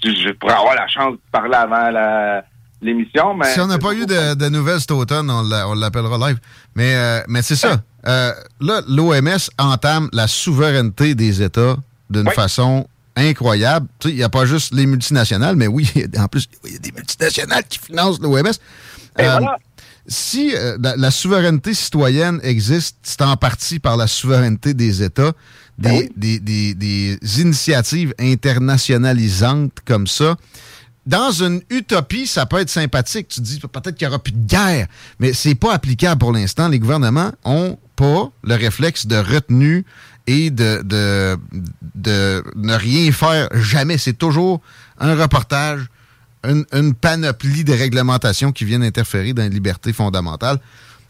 Je 0.03 0.31
pourrais 0.33 0.53
avoir 0.53 0.75
la 0.75 0.87
chance 0.87 1.13
de 1.13 1.19
parler 1.31 1.55
avant 1.55 1.89
la- 1.89 2.43
l'émission, 2.81 3.33
mais... 3.35 3.53
Si 3.53 3.59
on 3.59 3.67
n'a 3.67 3.77
pas 3.77 3.93
eu 3.93 4.05
de, 4.05 4.33
de 4.33 4.49
nouvelles 4.49 4.79
cet 4.79 4.91
automne, 4.91 5.29
on 5.29 5.43
l'a- 5.43 5.67
on 5.69 5.75
l'appellera 5.75 6.29
live. 6.29 6.39
Mais, 6.75 6.95
euh, 6.95 7.21
mais 7.27 7.41
c'est 7.43 7.55
ça. 7.55 7.81
Euh, 8.07 8.31
là, 8.59 8.81
l'OMS 8.87 9.37
entame 9.59 10.09
la 10.13 10.27
souveraineté 10.27 11.13
des 11.13 11.43
États 11.43 11.77
d'une 12.09 12.29
façon 12.31 12.87
incroyable. 13.15 13.87
Tu 13.99 14.07
sais, 14.07 14.13
Il 14.15 14.17
n'y 14.17 14.23
a 14.23 14.29
pas 14.29 14.45
juste 14.45 14.73
les 14.73 14.87
multinationales, 14.87 15.55
mais 15.55 15.67
oui, 15.67 15.91
en 16.17 16.27
plus, 16.27 16.47
il 16.65 16.73
y 16.73 16.75
a 16.75 16.79
des 16.79 16.91
multinationales 16.91 17.63
qui 17.69 17.77
financent 17.77 18.19
l'OMS. 18.19 18.47
Euh, 18.47 18.51
voilà. 19.19 19.57
Si 20.07 20.51
la, 20.79 20.95
la 20.97 21.11
souveraineté 21.11 21.75
citoyenne 21.75 22.39
existe, 22.41 22.97
c'est 23.03 23.21
en 23.21 23.37
partie 23.37 23.77
par 23.77 23.95
la 23.97 24.07
souveraineté 24.07 24.73
des 24.73 25.03
États, 25.03 25.33
des, 25.81 26.11
des- 26.15 26.39
des- 26.39 26.73
des 27.19 27.41
initiatives 27.41 28.13
internationalisantes 28.19 29.79
comme 29.85 30.07
ça. 30.07 30.35
Dans 31.05 31.31
une 31.31 31.61
utopie, 31.71 32.27
ça 32.27 32.45
peut 32.45 32.59
être 32.59 32.69
sympathique. 32.69 33.27
Tu 33.27 33.39
te 33.39 33.45
dis 33.45 33.59
peut-être 33.59 33.95
qu'il 33.95 34.07
n'y 34.07 34.13
aura 34.13 34.21
plus 34.21 34.33
de 34.33 34.45
guerre, 34.47 34.87
mais 35.19 35.33
c'est 35.33 35.55
pas 35.55 35.73
applicable 35.73 36.19
pour 36.19 36.31
l'instant. 36.31 36.67
Les 36.67 36.77
gouvernements 36.79 37.31
ont 37.43 37.77
pas 37.95 38.31
le 38.43 38.55
réflexe 38.55 39.07
de 39.07 39.15
retenue 39.15 39.83
et 40.27 40.51
de, 40.51 40.81
de, 40.83 41.37
de 41.95 42.43
ne 42.55 42.73
rien 42.75 43.11
faire 43.11 43.49
jamais. 43.53 43.97
C'est 43.97 44.13
toujours 44.13 44.61
un 44.99 45.15
reportage, 45.15 45.81
une, 46.47 46.65
une 46.71 46.93
panoplie 46.93 47.63
de 47.63 47.73
réglementations 47.73 48.51
qui 48.51 48.65
viennent 48.65 48.83
interférer 48.83 49.33
dans 49.33 49.41
les 49.43 49.49
libertés 49.49 49.93
fondamentales. 49.93 50.59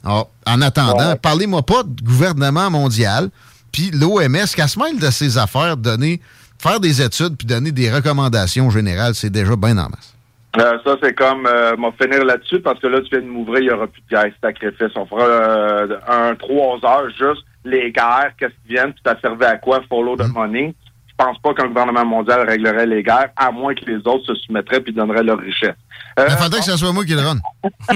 Alors, 0.06 0.32
en 0.48 0.62
attendant, 0.62 1.16
parlez-moi 1.18 1.64
pas 1.66 1.84
de 1.84 2.02
gouvernement 2.02 2.72
mondial, 2.72 3.30
puis 3.72 3.92
l'OMS, 3.92 4.48
qu'elle 4.56 4.68
se 4.68 4.80
mêle 4.80 5.00
de 5.00 5.10
ses 5.10 5.38
affaires, 5.38 5.78
donner, 5.78 6.22
faire 6.60 6.80
des 6.80 7.02
études, 7.02 7.38
puis 7.38 7.48
donner 7.48 7.72
des 7.72 7.92
recommandations 7.92 8.70
générales, 8.70 9.16
c'est 9.16 9.30
déjà 9.30 9.56
bien 9.56 9.78
en 9.78 9.90
masse. 9.90 10.16
Euh, 10.60 10.78
ça, 10.84 10.98
c'est 11.02 11.14
comme, 11.14 11.46
euh, 11.48 11.78
m'en 11.78 11.94
finir 11.94 12.26
là-dessus, 12.26 12.60
parce 12.60 12.80
que 12.80 12.88
là, 12.88 13.00
tu 13.02 13.10
viens 13.10 13.22
de 13.22 13.32
m'ouvrir, 13.32 13.60
il 13.60 13.68
n'y 13.68 13.74
aura 13.74 13.88
plus 13.88 14.02
de 14.02 14.08
guerre, 14.10 14.32
sacrifice. 14.44 14.92
On 14.96 15.06
fera 15.06 15.24
euh, 15.24 15.98
un 16.10 16.36
trois 16.36 16.78
heures, 16.84 17.10
juste 17.10 17.46
les 17.64 17.92
guerres, 17.92 18.32
qu'est-ce 18.38 18.52
qui 18.66 18.74
viennent, 18.74 18.92
puis 18.92 19.02
ça 19.06 19.16
servait 19.22 19.46
à 19.46 19.58
quoi, 19.58 19.82
follow 19.88 20.18
the 20.18 20.28
money? 20.28 20.76
Je 21.08 21.26
pense 21.26 21.38
pas 21.40 21.54
qu'un 21.54 21.68
gouvernement 21.68 22.06
mondial 22.06 22.50
réglerait 22.50 22.88
les 22.88 23.04
guerres, 23.04 23.30
à 23.38 23.52
moins 23.52 23.76
que 23.76 23.86
les 23.86 23.98
autres 23.98 24.26
se 24.26 24.36
soumettraient 24.36 24.82
puis 24.82 24.92
donneraient 24.92 25.24
leur 25.24 25.38
richesse. 25.38 25.76
Euh, 26.20 26.26
Il 26.28 26.36
faudrait 26.36 26.60
que 26.60 26.66
ce 26.66 26.78
soit 26.78 26.92
moi 26.92 27.06
qui 27.06 27.14
le 27.14 27.22
run. 27.22 27.38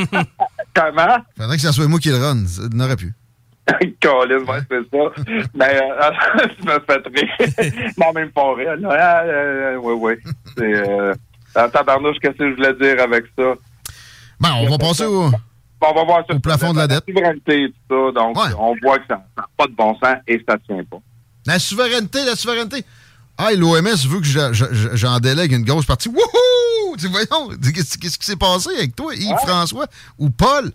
comment? 0.76 1.18
faudrait 1.38 1.56
que 1.56 1.61
ce 1.61 1.72
soit 1.72 1.88
moi 1.88 1.99
qui 1.99 2.10
le 2.10 2.18
run. 2.18 2.43
N'aurait 2.72 2.95
pu. 2.95 3.14
Colin, 4.01 4.43
ouais, 4.43 4.59
c'est 4.69 4.89
ça. 4.91 5.43
Mais 5.55 5.81
euh, 5.81 6.47
tu 6.59 6.67
me 6.67 6.79
fais 6.79 7.01
rire. 7.15 7.93
non, 7.97 8.13
même 8.13 8.31
pas 8.31 8.53
rire. 8.53 8.75
Ah, 8.89 9.21
euh, 9.23 9.77
oui, 9.81 9.93
oui. 9.97 10.31
C'est... 10.57 10.73
Euh, 10.89 11.13
tabarnouche, 11.73 12.17
qu'est-ce 12.21 12.37
que 12.37 12.49
je 12.51 12.55
voulais 12.55 12.73
dire 12.73 13.01
avec 13.01 13.25
ça? 13.37 13.53
Bon, 14.39 14.49
on 14.61 14.69
va 14.69 14.77
passer 14.77 15.05
au, 15.05 15.31
on 15.81 15.93
va 15.93 16.03
voir 16.03 16.23
ça. 16.29 16.35
au 16.35 16.39
plafond 16.39 16.73
de 16.73 16.79
la 16.79 16.87
dette. 16.87 17.03
souveraineté 17.07 17.73
tout 17.89 18.11
ça. 18.13 18.21
Donc, 18.21 18.37
on 18.59 18.75
voit 18.83 18.99
que 18.99 19.05
ça 19.09 19.23
n'a 19.37 19.47
pas 19.57 19.67
de 19.67 19.73
bon 19.73 19.95
sens 20.03 20.17
et 20.27 20.43
ça 20.47 20.57
tient 20.67 20.83
pas. 20.83 20.97
La 21.45 21.57
souveraineté, 21.59 22.25
la 22.25 22.35
souveraineté. 22.35 22.83
Ah, 23.37 23.51
l'OMS 23.53 24.07
veut 24.07 24.19
que 24.19 24.25
je- 24.25 24.53
je- 24.53 24.65
je- 24.73 24.95
j'en 24.95 25.19
délègue 25.19 25.51
une 25.53 25.63
grosse 25.65 25.85
partie. 25.85 26.09
Wouhou! 26.09 26.95
Voyons, 27.09 27.49
qu'est-ce 27.73 27.97
qu'est-ce 27.97 28.17
qui 28.17 28.25
s'est 28.25 28.35
passé 28.37 28.69
avec 28.77 28.95
toi, 28.95 29.13
Yves-François 29.15 29.85
ou 30.17 30.29
Paul? 30.29 30.71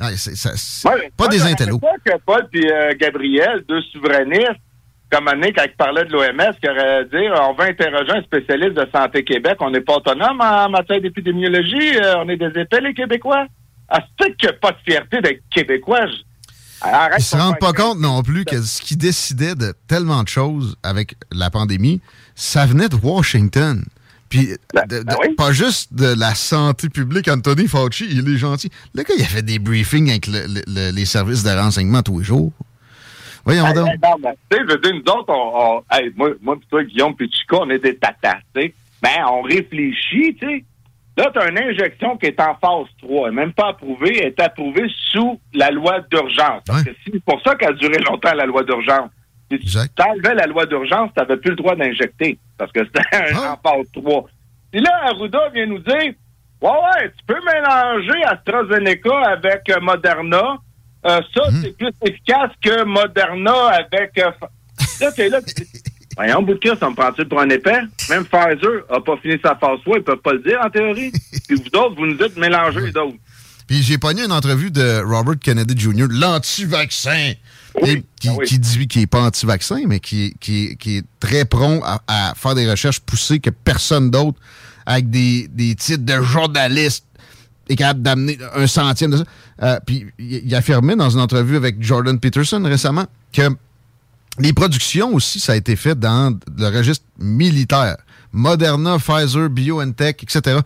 Ah, 0.00 0.10
c'est- 0.16 0.34
ça- 0.36 0.52
c'est 0.56 0.88
Ouais, 0.88 1.10
pas 1.16 1.28
des 1.28 1.42
intellos. 1.42 1.80
ça 1.82 1.92
que 2.04 2.18
Paul 2.26 2.48
et 2.52 2.96
Gabriel, 2.96 3.62
deux 3.68 3.80
souverainistes, 3.92 4.60
comme 5.10 5.28
année, 5.28 5.52
quand 5.52 5.62
ils 5.64 5.76
parlaient 5.76 6.04
de 6.04 6.12
l'OMS, 6.12 6.54
qui 6.60 6.68
aurait 6.68 7.04
dit 7.04 7.28
on 7.40 7.54
va 7.54 7.64
interroger 7.64 8.12
un 8.12 8.22
spécialiste 8.22 8.74
de 8.74 8.86
Santé 8.92 9.22
Québec. 9.22 9.56
On 9.60 9.70
n'est 9.70 9.80
pas 9.80 9.94
autonome 9.96 10.40
en 10.40 10.68
matière 10.68 11.00
d'épidémiologie. 11.00 11.96
euh, 11.98 12.16
on 12.18 12.28
est 12.28 12.36
des 12.36 12.60
épais, 12.60 12.80
les 12.80 12.94
Québécois. 12.94 13.46
Ah, 13.88 14.00
c'est 14.20 14.36
qu'il 14.36 14.48
n'y 14.48 14.54
a 14.54 14.58
pas 14.58 14.72
de 14.72 14.78
fierté 14.84 15.20
d'être 15.20 15.42
Québécois. 15.54 16.06
Je- 16.06 16.22
Arrête 16.86 17.14
Ils 17.18 17.22
se 17.24 17.36
de 17.36 17.40
rendent 17.40 17.58
pas 17.60 17.72
compte 17.72 17.98
non 18.00 18.22
plus 18.22 18.44
que 18.44 18.60
ce 18.60 18.82
qui 18.82 18.96
décidait 18.96 19.54
de 19.54 19.72
tellement 19.88 20.22
de 20.22 20.28
choses 20.28 20.76
avec 20.82 21.14
la 21.32 21.48
pandémie, 21.48 22.02
ça 22.34 22.66
venait 22.66 22.88
de 22.88 22.96
Washington. 22.96 23.82
Puis, 24.38 24.48
de- 24.88 25.02
de- 25.02 25.34
pas 25.36 25.52
juste 25.52 25.92
de 25.94 26.18
la 26.18 26.34
santé 26.34 26.88
publique. 26.88 27.28
Anthony 27.28 27.66
Fauci, 27.68 28.06
il 28.10 28.28
est 28.34 28.36
gentil. 28.38 28.70
Le 28.94 29.02
gars, 29.02 29.14
il 29.16 29.22
a 29.22 29.26
fait 29.26 29.42
des 29.42 29.58
briefings 29.58 30.10
avec 30.10 30.26
le- 30.26 30.46
le- 30.46 30.62
le- 30.66 30.90
les 30.94 31.04
services 31.04 31.42
de 31.42 31.50
renseignement 31.50 32.02
tous 32.02 32.18
les 32.18 32.24
jours. 32.24 32.52
Voyons 33.44 33.66
Hey, 33.66 33.74
donc. 33.74 33.88
tu 33.88 34.56
sais, 34.56 34.62
je 34.66 34.72
veux 34.72 34.78
dire, 34.80 34.92
nous 34.94 35.12
autres, 35.12 35.28
on, 35.28 35.52
on- 35.78 35.84
hey, 35.96 36.10
moi, 36.16 36.30
moi 36.42 36.56
pis 36.58 36.66
toi, 36.68 36.82
Guillaume, 36.82 37.14
puis 37.14 37.30
Chico, 37.30 37.58
on 37.62 37.70
est 37.70 37.78
des 37.78 37.96
tatas, 37.96 38.38
tu 38.54 38.62
sais. 38.62 38.74
Ben, 39.02 39.24
on 39.30 39.42
réfléchit, 39.42 40.34
tu 40.40 40.46
sais. 40.46 40.64
Là, 41.16 41.30
tu 41.32 41.38
as 41.38 41.48
une 41.50 41.58
injection 41.58 42.16
qui 42.16 42.26
est 42.26 42.40
en 42.40 42.54
phase 42.56 42.88
3, 43.02 43.28
elle 43.28 43.34
est 43.34 43.36
même 43.36 43.52
pas 43.52 43.68
approuvée, 43.68 44.18
elle 44.18 44.28
est 44.28 44.40
approuvée 44.40 44.86
sous 45.12 45.38
la 45.52 45.70
loi 45.70 46.00
d'urgence. 46.10 46.62
C'est 47.06 47.24
pour 47.24 47.40
ça 47.42 47.54
qu'elle 47.54 47.68
a 47.68 47.72
duré 47.74 47.98
longtemps, 47.98 48.32
la 48.34 48.46
loi 48.46 48.64
d'urgence. 48.64 49.10
Si 49.50 49.58
tu 49.58 50.02
enlevais 50.02 50.34
la 50.34 50.46
loi 50.46 50.66
d'urgence, 50.66 51.10
tu 51.14 51.20
n'avais 51.20 51.36
plus 51.36 51.50
le 51.50 51.56
droit 51.56 51.76
d'injecter, 51.76 52.38
parce 52.58 52.72
que 52.72 52.80
c'était 52.84 53.34
en 53.34 53.56
phase 53.62 53.86
3. 53.92 54.24
Puis 54.72 54.80
là, 54.80 54.90
Arruda 55.04 55.48
vient 55.54 55.66
nous 55.66 55.78
dire, 55.78 56.12
ouais, 56.62 56.70
ouais, 56.70 57.12
tu 57.16 57.24
peux 57.26 57.40
mélanger 57.44 58.24
AstraZeneca 58.24 59.18
avec 59.28 59.68
euh, 59.70 59.80
Moderna, 59.80 60.56
euh, 61.06 61.20
ça, 61.34 61.42
c'est 61.62 61.76
plus 61.76 61.90
efficace 62.06 62.50
que 62.62 62.84
Moderna 62.84 63.68
avec. 63.68 64.18
euh, 64.18 64.30
là, 65.00 65.12
t'es 65.12 65.28
là, 65.28 65.40
Voyons, 66.16 66.42
bout 66.42 66.54
de 66.54 66.58
cul, 66.58 66.70
ça 66.78 66.88
me 66.88 66.94
prend-il 66.94 67.26
pour 67.26 67.40
un 67.40 67.48
épais? 67.48 67.80
Même 68.08 68.24
Pfizer 68.24 68.84
a 68.88 69.00
pas 69.00 69.16
fini 69.16 69.36
sa 69.42 69.56
phase 69.56 69.80
3, 69.84 69.98
ils 69.98 70.04
peuvent 70.04 70.18
pas 70.18 70.32
le 70.32 70.38
dire 70.40 70.60
en 70.64 70.70
théorie. 70.70 71.10
Puis 71.48 71.56
vous 71.56 71.78
autres, 71.78 71.96
vous 71.96 72.06
nous 72.06 72.16
dites 72.16 72.36
mélanger 72.36 72.80
les 72.80 72.92
d'autres. 72.92 73.16
Puis 73.66 73.82
j'ai 73.82 73.98
pogné 73.98 74.24
une 74.24 74.32
entrevue 74.32 74.70
de 74.70 75.02
Robert 75.04 75.38
Kennedy 75.42 75.74
Jr., 75.76 76.06
l'anti-vaccin, 76.10 77.32
et 77.82 78.04
qui, 78.20 78.28
Ah 78.28 78.36
qui 78.44 78.58
dit 78.58 78.86
qu'il 78.86 79.00
n'est 79.02 79.06
pas 79.06 79.22
anti-vaccin, 79.22 79.82
mais 79.86 80.00
qui, 80.00 80.34
qui- 80.40 80.76
qui 80.76 80.98
est 80.98 81.04
très 81.20 81.44
prompt 81.44 81.82
à, 81.84 82.00
à 82.06 82.34
faire 82.34 82.54
des 82.54 82.70
recherches 82.70 83.00
poussées 83.00 83.40
que 83.40 83.50
personne 83.50 84.10
d'autre, 84.10 84.38
avec 84.86 85.10
des, 85.10 85.48
des 85.48 85.74
titres 85.74 86.04
de 86.04 86.22
journaliste, 86.22 87.04
est 87.68 87.76
capable 87.76 88.02
d'amener 88.02 88.38
un 88.54 88.66
centième 88.66 89.10
de 89.12 89.16
ça. 89.18 89.24
Euh, 89.62 89.78
puis 89.86 90.06
il, 90.18 90.42
il 90.46 90.54
affirmait 90.54 90.96
dans 90.96 91.08
une 91.10 91.20
entrevue 91.20 91.56
avec 91.56 91.82
Jordan 91.82 92.18
Peterson 92.20 92.62
récemment 92.64 93.06
que 93.32 93.48
les 94.38 94.52
productions 94.52 95.14
aussi, 95.14 95.40
ça 95.40 95.52
a 95.52 95.56
été 95.56 95.74
fait 95.76 95.98
dans 95.98 96.36
le 96.58 96.66
registre 96.68 97.04
militaire. 97.18 97.96
Moderna, 98.32 98.98
Pfizer, 98.98 99.48
BioNTech, 99.48 100.22
etc. 100.24 100.58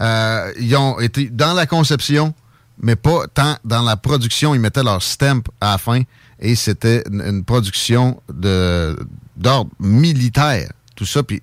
Euh, 0.00 0.52
ils 0.60 0.76
ont 0.76 1.00
été 1.00 1.30
dans 1.30 1.54
la 1.54 1.66
conception, 1.66 2.34
mais 2.80 2.94
pas 2.94 3.26
tant 3.32 3.56
dans 3.64 3.80
la 3.82 3.96
production. 3.96 4.54
Ils 4.54 4.60
mettaient 4.60 4.82
leur 4.82 5.02
stamp 5.02 5.42
à 5.60 5.72
la 5.72 5.78
fin 5.78 6.02
et 6.40 6.54
c'était 6.54 7.02
une, 7.10 7.20
une 7.22 7.44
production 7.44 8.20
de 8.32 8.96
d'ordre 9.36 9.70
militaire. 9.80 10.70
Tout 10.94 11.04
ça. 11.06 11.22
Puis 11.22 11.42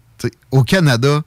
au 0.52 0.64
Canada, 0.64 1.22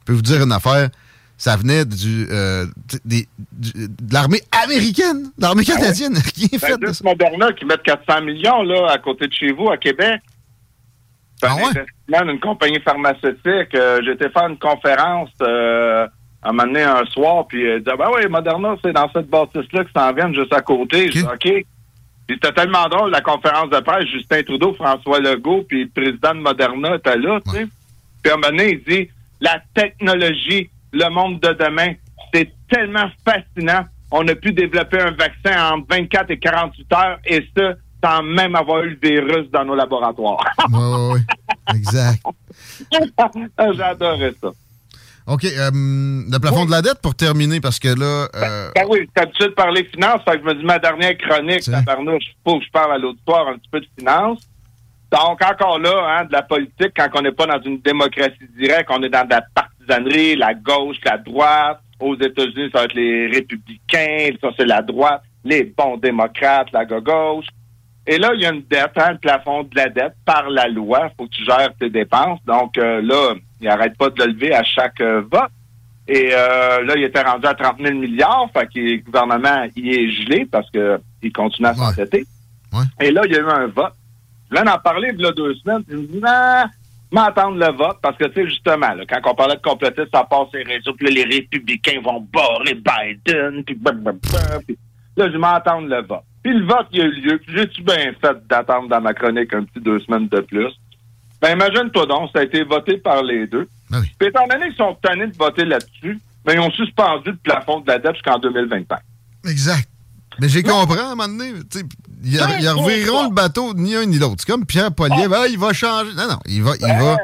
je 0.00 0.04
peux 0.04 0.12
vous 0.12 0.22
dire 0.22 0.42
une 0.42 0.52
affaire. 0.52 0.90
Ça 1.38 1.56
venait 1.56 1.86
du, 1.86 2.26
euh, 2.30 2.66
des- 3.04 3.26
du- 3.52 3.72
de 3.88 4.12
l'armée 4.12 4.42
américaine, 4.64 5.22
de 5.38 5.42
l'armée 5.42 5.64
canadienne. 5.64 6.12
Rien 6.36 6.48
Ben, 6.52 6.58
fait 6.58 6.76
de 6.78 6.86
juste 6.88 7.02
Moderna 7.02 7.50
qui 7.54 7.64
mettent 7.64 7.82
400 7.82 8.20
millions 8.22 8.62
là, 8.62 8.88
à 8.90 8.98
côté 8.98 9.26
de 9.26 9.32
chez 9.32 9.50
vous, 9.52 9.70
à 9.70 9.78
Québec. 9.78 10.20
C'est 11.40 11.46
Ah 11.48 11.54
investissement 11.54 12.26
d'une 12.30 12.40
compagnie 12.40 12.80
pharmaceutique. 12.80 13.74
Euh, 13.74 14.00
été 14.12 14.28
faire 14.28 14.48
une 14.48 14.58
conférence 14.58 15.30
euh, 15.40 16.06
à 16.42 16.48
un 16.50 16.52
moment 16.52 16.64
donné, 16.66 16.82
un 16.82 17.06
soir, 17.06 17.46
puis 17.48 17.66
euh, 17.66 17.78
disait, 17.78 17.96
ben 17.96 18.08
oui, 18.14 18.26
Moderna, 18.28 18.76
c'est 18.84 18.92
dans 18.92 19.10
cette 19.12 19.28
bâtisse-là 19.30 19.84
qui 19.84 19.92
s'en 19.96 20.12
viennent 20.12 20.34
juste 20.34 20.52
à 20.52 20.60
côté. 20.60 21.06
Je 21.10 21.20
dis, 21.20 21.22
OK. 21.22 21.64
C'était 22.34 22.52
tellement 22.52 22.88
drôle, 22.88 23.10
la 23.10 23.20
conférence 23.20 23.70
de 23.70 23.80
presse, 23.80 24.06
Justin 24.08 24.42
Trudeau, 24.42 24.74
François 24.74 25.20
Legault, 25.20 25.64
puis 25.68 25.84
le 25.84 25.90
président 25.90 26.34
de 26.34 26.40
Moderna 26.40 26.96
était 26.96 27.16
là, 27.16 27.40
tu 27.44 27.50
sais. 27.50 27.66
Puis 28.22 28.30
à 28.30 28.34
un 28.34 28.36
moment 28.38 28.48
donné, 28.48 28.72
il 28.72 28.82
dit, 28.84 29.08
la 29.40 29.60
technologie, 29.74 30.70
le 30.92 31.08
monde 31.08 31.40
de 31.40 31.52
demain, 31.52 31.94
c'est 32.32 32.52
tellement 32.68 33.08
fascinant. 33.24 33.84
On 34.10 34.26
a 34.28 34.34
pu 34.34 34.52
développer 34.52 35.00
un 35.00 35.12
vaccin 35.12 35.72
en 35.72 35.80
24 35.88 36.30
et 36.30 36.38
48 36.38 36.92
heures, 36.92 37.18
et 37.24 37.46
ça, 37.56 37.72
sans 38.02 38.22
même 38.22 38.54
avoir 38.54 38.82
eu 38.82 38.90
le 38.90 38.98
virus 39.02 39.50
dans 39.50 39.64
nos 39.64 39.74
laboratoires. 39.74 40.44
Oui, 40.70 40.78
oui, 40.80 41.14
oui. 41.14 41.76
Exact. 41.76 42.22
J'adorais 43.76 44.34
ça. 44.40 44.50
OK. 45.26 45.44
euh, 45.44 45.70
le 45.72 46.38
plafond 46.38 46.64
de 46.64 46.70
la 46.70 46.82
dette 46.82 47.00
pour 47.02 47.14
terminer, 47.14 47.60
parce 47.60 47.78
que 47.78 47.88
là. 47.88 48.28
euh, 48.34 48.70
Ben 48.74 48.84
oui, 48.88 49.08
t'as 49.14 49.22
habitué 49.22 49.44
de 49.46 49.50
parler 49.54 49.84
finance, 49.84 50.20
fait 50.24 50.32
que 50.32 50.38
je 50.40 50.44
me 50.44 50.54
dis 50.54 50.64
ma 50.64 50.78
dernière 50.78 51.16
chronique, 51.18 51.62
tabarnouche, 51.62 52.24
faut 52.44 52.58
que 52.58 52.64
je 52.64 52.70
parle 52.70 52.92
à 52.94 52.98
l'auditoire 52.98 53.48
un 53.48 53.54
petit 53.58 53.68
peu 53.70 53.80
de 53.80 53.86
finance. 53.98 54.40
Donc, 55.12 55.40
encore 55.44 55.78
là, 55.80 56.18
hein, 56.20 56.24
de 56.24 56.32
la 56.32 56.42
politique, 56.42 56.92
quand 56.96 57.08
on 57.14 57.22
n'est 57.22 57.32
pas 57.32 57.46
dans 57.46 57.60
une 57.62 57.80
démocratie 57.80 58.36
directe, 58.56 58.88
on 58.90 59.02
est 59.02 59.08
dans 59.08 59.24
de 59.24 59.30
la 59.30 59.42
partisanerie, 59.54 60.36
la 60.36 60.54
gauche, 60.54 60.96
la 61.04 61.18
droite. 61.18 61.80
Aux 61.98 62.14
États-Unis, 62.14 62.70
ça 62.72 62.78
va 62.78 62.84
être 62.84 62.94
les 62.94 63.26
républicains, 63.26 64.30
ça 64.40 64.48
c'est 64.56 64.64
la 64.64 64.80
droite, 64.82 65.20
les 65.44 65.64
bons 65.64 65.96
démocrates, 65.98 66.68
la 66.72 66.84
gauche. 66.86 67.44
Et 68.06 68.16
là, 68.18 68.30
il 68.34 68.40
y 68.40 68.46
a 68.46 68.52
une 68.52 68.62
dette, 68.70 68.92
hein, 68.96 69.12
le 69.12 69.18
plafond 69.18 69.64
de 69.64 69.76
la 69.76 69.88
dette 69.90 70.14
par 70.24 70.48
la 70.48 70.66
loi. 70.68 71.10
faut 71.18 71.26
que 71.26 71.30
tu 71.32 71.44
gères 71.44 71.70
tes 71.78 71.90
dépenses. 71.90 72.38
Donc 72.46 72.78
euh, 72.78 73.02
là, 73.02 73.34
il 73.60 73.68
n'arrête 73.68 73.96
pas 73.96 74.10
de 74.10 74.22
le 74.22 74.32
lever 74.32 74.54
à 74.54 74.62
chaque 74.62 75.00
euh, 75.00 75.22
vote. 75.30 75.50
Et 76.08 76.30
euh, 76.32 76.82
là, 76.82 76.94
il 76.96 77.04
était 77.04 77.22
rendu 77.22 77.46
à 77.46 77.54
30 77.54 77.76
000 77.80 77.98
milliards. 77.98 78.48
Fait 78.52 78.66
que 78.66 78.80
le 78.80 78.96
gouvernement 78.98 79.66
y 79.76 79.90
est 79.90 80.10
gelé 80.10 80.46
parce 80.50 80.68
que 80.70 81.00
il 81.22 81.32
continue 81.32 81.68
à 81.68 81.74
s'entêter. 81.74 82.26
Et 83.00 83.10
là, 83.10 83.22
il 83.26 83.32
y 83.32 83.36
a 83.36 83.40
eu 83.40 83.48
un 83.48 83.66
vote. 83.66 83.92
Je 84.50 84.56
viens 84.56 84.64
d'en 84.64 84.78
parler 84.78 85.10
il 85.14 85.20
y 85.20 85.26
a 85.26 85.32
deux 85.32 85.54
semaines. 85.56 85.84
Je 85.88 85.96
me 85.96 86.02
dis, 86.02 86.20
non, 86.20 86.64
m'attendre 87.12 87.58
le 87.58 87.72
vote 87.76 87.98
parce 88.02 88.16
que, 88.16 88.24
tu 88.26 88.34
sais, 88.34 88.48
justement, 88.48 88.94
là, 88.94 89.04
quand 89.08 89.20
on 89.30 89.34
parlait 89.34 89.56
de 89.56 89.60
complotistes, 89.60 90.10
ça 90.12 90.24
passe 90.24 90.48
les 90.54 90.62
réseaux, 90.62 90.92
puis 90.94 91.06
là, 91.06 91.22
les 91.24 91.36
républicains 91.36 92.00
vont 92.02 92.26
barrer 92.32 92.74
Biden, 92.74 93.64
puis 93.64 93.78
là, 95.16 95.30
je 95.30 95.36
m'attendre 95.36 95.88
le 95.88 96.02
vote. 96.02 96.24
Puis 96.42 96.54
le 96.54 96.64
vote, 96.64 96.86
il 96.92 97.00
a 97.00 97.04
eu 97.04 97.20
lieu. 97.20 97.40
J'ai-tu 97.48 97.82
bien 97.82 98.12
fait 98.20 98.46
d'attendre 98.48 98.88
dans 98.88 99.00
ma 99.00 99.12
chronique 99.12 99.52
un 99.52 99.64
petit 99.64 99.80
deux 99.80 100.00
semaines 100.00 100.28
de 100.28 100.40
plus? 100.40 100.72
Ben, 101.40 101.52
imagine-toi 101.52 102.06
donc, 102.06 102.30
ça 102.34 102.40
a 102.40 102.42
été 102.42 102.62
voté 102.64 102.98
par 102.98 103.22
les 103.22 103.46
deux. 103.46 103.68
Puis 104.18 104.28
étant 104.28 104.46
donné 104.46 104.66
qu'ils 104.68 104.76
sont 104.76 104.96
tannés 105.02 105.26
de 105.26 105.36
voter 105.36 105.64
là-dessus, 105.64 106.20
ben, 106.44 106.52
ils 106.54 106.60
ont 106.60 106.70
suspendu 106.70 107.30
le 107.30 107.36
plafond 107.36 107.80
de 107.80 107.88
la 107.88 107.98
dette 107.98 108.14
jusqu'en 108.14 108.38
2025. 108.38 108.98
Exact. 109.48 109.88
Mais 110.38 110.48
j'ai 110.48 110.62
compris 110.62 110.98
à 110.98 111.06
un 111.06 111.14
moment 111.16 111.28
donné. 111.28 111.52
Ils 112.22 112.38
Ouais, 112.38 112.46
ils 112.60 112.68
revireront 112.68 113.22
ouais. 113.22 113.28
le 113.30 113.34
bateau 113.34 113.72
ni 113.74 113.94
un 113.96 114.04
ni 114.04 114.18
l'autre. 114.18 114.36
C'est 114.40 114.50
comme 114.52 114.66
Pierre 114.66 114.92
Poliev. 114.92 115.32
Ah, 115.34 115.46
il 115.48 115.58
va 115.58 115.72
changer. 115.72 116.12
Non, 116.14 116.28
non. 116.28 116.38
Il 116.46 116.62
va, 116.62 116.72
il 116.76 116.80
Ben, 116.86 116.98
va, 116.98 117.16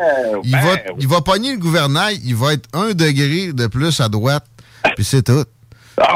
il 0.43 0.51
ben, 0.52 0.60
va, 0.62 0.72
oui. 0.72 0.94
il 1.01 1.06
va 1.09 1.20
pogner 1.20 1.52
le 1.52 1.59
gouvernail. 1.59 2.18
Il 2.24 2.34
va 2.34 2.55
être 2.55 2.66
un 2.72 2.94
degré 2.94 3.52
de 3.52 3.66
plus 3.66 4.01
à 4.01 4.09
droite. 4.09 4.44
Puis 4.97 5.05
c'est 5.05 5.22
tout. 5.22 5.44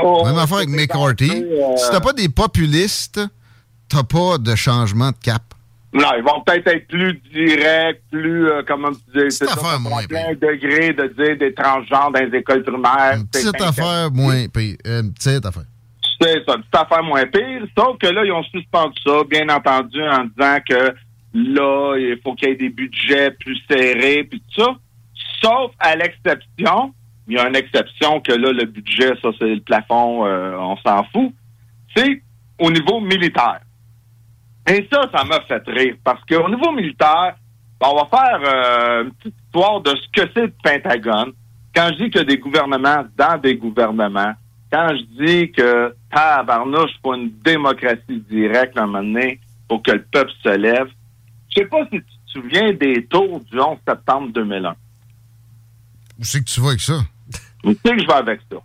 oh, 0.02 0.24
Même 0.24 0.38
affaire 0.38 0.58
avec 0.58 0.70
McCarthy. 0.70 1.30
euh, 1.30 1.76
Si 1.76 1.90
t'as 1.90 2.00
pas 2.00 2.14
des 2.14 2.28
populistes, 2.30 3.20
t'as 3.88 4.02
pas 4.02 4.38
de 4.38 4.54
changement 4.54 5.10
de 5.10 5.16
cap. 5.22 5.42
Non, 5.92 6.06
ils 6.16 6.22
vont 6.22 6.40
peut-être 6.42 6.68
être 6.68 6.86
plus 6.86 7.14
directs, 7.32 8.00
plus, 8.12 8.48
euh, 8.48 8.62
comment 8.66 8.90
tu 8.92 9.00
dis, 9.12 9.30
c'est 9.30 9.50
affaire 9.50 9.80
moins 9.80 10.04
plein 10.04 10.34
degré 10.34 10.92
de 10.92 11.08
dire 11.08 11.36
des 11.36 11.52
transgenres 11.52 12.12
dans 12.12 12.20
les 12.20 12.38
écoles 12.38 12.62
primaires. 12.62 13.18
c'est 13.32 13.50
Petite 13.50 13.60
affaire 13.60 14.10
moins 14.12 14.46
pire. 14.46 14.76
Une 14.84 15.12
petite 15.12 15.44
affaire. 15.44 15.64
C'est 16.20 16.44
ça, 16.46 16.54
une 16.54 16.62
petite 16.62 16.74
affaire 16.76 17.02
moins 17.02 17.26
pire. 17.26 17.66
Sauf 17.76 17.98
que 17.98 18.06
là, 18.06 18.24
ils 18.24 18.30
ont 18.30 18.44
suspendu 18.44 18.94
ça, 19.04 19.24
bien 19.28 19.48
entendu, 19.48 20.00
en 20.02 20.24
disant 20.26 20.58
que 20.68 20.94
là, 21.34 21.96
il 21.98 22.20
faut 22.22 22.34
qu'il 22.34 22.50
y 22.50 22.52
ait 22.52 22.56
des 22.56 22.68
budgets 22.68 23.32
plus 23.32 23.58
serrés, 23.68 24.24
puis 24.30 24.40
tout 24.54 24.62
ça. 24.62 24.76
Sauf 25.42 25.72
à 25.80 25.96
l'exception, 25.96 26.94
il 27.26 27.34
y 27.36 27.38
a 27.38 27.48
une 27.48 27.56
exception 27.56 28.20
que 28.20 28.32
là, 28.32 28.52
le 28.52 28.64
budget, 28.64 29.12
ça, 29.20 29.30
c'est 29.40 29.54
le 29.54 29.60
plafond, 29.60 30.24
euh, 30.24 30.54
on 30.56 30.76
s'en 30.76 31.02
fout. 31.12 31.32
C'est 31.96 32.22
au 32.60 32.70
niveau 32.70 33.00
militaire. 33.00 33.60
Et 34.66 34.86
ça, 34.92 35.02
ça 35.12 35.24
m'a 35.24 35.40
fait 35.42 35.62
rire, 35.66 35.96
parce 36.04 36.22
qu'au 36.24 36.48
niveau 36.48 36.72
militaire, 36.72 37.34
ben, 37.80 37.88
on 37.90 37.96
va 37.96 38.06
faire 38.06 38.40
euh, 38.44 39.04
une 39.04 39.12
petite 39.12 39.34
histoire 39.46 39.80
de 39.80 39.90
ce 39.90 40.20
que 40.20 40.30
c'est 40.34 40.42
le 40.42 40.52
Pentagone. 40.62 41.32
Quand 41.74 41.88
je 41.92 42.04
dis 42.04 42.10
qu'il 42.10 42.16
y 42.16 42.20
a 42.20 42.24
des 42.24 42.38
gouvernements 42.38 43.04
dans 43.16 43.38
des 43.38 43.56
gouvernements, 43.56 44.34
quand 44.70 44.90
je 44.90 45.24
dis 45.24 45.52
que 45.52 45.94
tabarnouche 46.10 46.92
pour 47.02 47.14
une 47.14 47.30
démocratie 47.44 48.22
directe 48.28 48.76
à 48.76 48.82
un 48.82 48.86
moment 48.86 49.02
donné, 49.02 49.40
pour 49.66 49.82
que 49.82 49.92
le 49.92 50.02
peuple 50.02 50.32
se 50.42 50.56
lève, 50.56 50.88
je 51.48 51.60
sais 51.60 51.66
pas 51.66 51.84
si 51.84 51.98
tu 51.98 52.02
te 52.02 52.30
souviens 52.32 52.72
des 52.72 53.06
tours 53.06 53.40
du 53.40 53.58
11 53.58 53.78
septembre 53.86 54.28
2001. 54.32 54.74
Où 56.18 56.24
c'est 56.24 56.40
que 56.40 56.50
tu 56.50 56.60
vas 56.60 56.68
avec 56.68 56.80
ça? 56.80 57.00
Où 57.64 57.72
c'est 57.72 57.96
que 57.96 58.02
je 58.02 58.06
vais 58.06 58.12
avec 58.12 58.40
ça? 58.50 58.58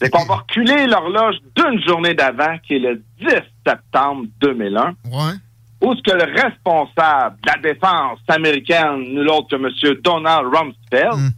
C'est 0.00 0.10
qu'on 0.10 0.24
va 0.24 0.36
reculer 0.36 0.86
l'horloge 0.86 1.36
d'une 1.54 1.82
journée 1.82 2.14
d'avant, 2.14 2.56
qui 2.66 2.76
est 2.76 2.78
le 2.78 3.02
10 3.20 3.26
septembre 3.66 4.24
2001. 4.40 4.94
Ouais. 5.04 5.34
Où 5.82 5.94
ce 5.94 6.02
que 6.02 6.12
le 6.12 6.24
responsable 6.42 7.36
de 7.42 7.50
la 7.50 7.72
défense 7.72 8.18
américaine, 8.28 9.00
nul 9.14 9.28
autre 9.28 9.48
que 9.48 9.56
M. 9.56 9.96
Donald 10.02 10.46
Rumsfeld, 10.52 11.32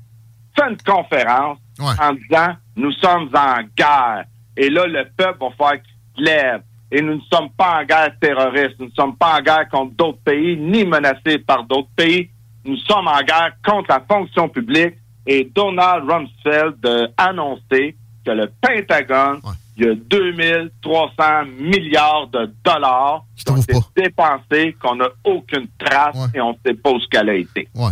fait 0.57 0.69
une 0.69 0.77
conférence 0.85 1.59
en 1.81 2.13
disant 2.15 2.55
nous 2.77 2.93
sommes 2.93 3.31
en 3.35 3.63
guerre. 3.77 4.25
Et 4.57 4.71
là, 4.71 4.87
le 4.87 5.05
peuple 5.17 5.39
va 5.41 5.51
faire 5.51 5.83
qu'il 5.83 5.95
se 6.17 6.23
lève. 6.23 6.63
Et 6.91 7.01
nous 7.01 7.15
ne 7.15 7.21
sommes 7.33 7.51
pas 7.51 7.81
en 7.81 7.85
guerre 7.85 8.13
terroriste. 8.21 8.79
Nous 8.79 8.87
ne 8.87 8.93
sommes 8.93 9.17
pas 9.17 9.39
en 9.39 9.43
guerre 9.43 9.69
contre 9.71 9.95
d'autres 9.97 10.23
pays, 10.25 10.57
ni 10.57 10.85
menacés 10.85 11.39
par 11.39 11.65
d'autres 11.65 11.89
pays. 11.97 12.29
Nous 12.65 12.77
sommes 12.77 13.09
en 13.09 13.23
guerre 13.23 13.53
contre 13.65 13.91
la 13.91 14.01
fonction 14.09 14.49
publique. 14.49 14.95
Et 15.27 15.51
Donald 15.55 16.09
Rumsfeld 16.09 17.13
a 17.17 17.25
annoncé 17.29 17.97
que 18.25 18.31
le 18.31 18.51
Pentagone 18.61 19.41
il 19.77 19.87
y 19.87 19.89
a 19.89 19.95
2300 19.95 21.23
milliards 21.59 22.29
de 22.29 22.51
dollars 22.65 23.25
qui 23.37 23.51
ont 23.51 23.57
été 23.57 23.73
dépensés, 23.97 24.77
qu'on 24.83 24.97
n'a 24.97 25.09
aucune 25.25 25.67
trace 25.79 26.17
et 26.35 26.41
on 26.41 26.51
ne 26.53 26.57
sait 26.65 26.75
pas 26.75 26.91
où 26.91 27.01
ce 27.01 27.07
qu'elle 27.09 27.29
a 27.31 27.35
été. 27.35 27.69
Ouais. 27.75 27.91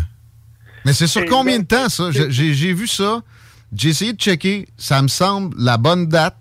Mais 0.85 0.93
c'est 0.93 1.07
sur 1.07 1.25
combien 1.27 1.59
de 1.59 1.65
temps, 1.65 1.89
ça? 1.89 2.11
J'ai- 2.11 2.73
vu 2.73 2.87
ça. 2.87 3.21
J'ai 3.75 3.89
essayé 3.91 4.13
de 4.13 4.19
checker. 4.19 4.69
Ça 4.77 5.01
me 5.01 5.09
semble 5.09 5.57
la 5.59 5.77
bonne 5.79 6.07
date. 6.07 6.37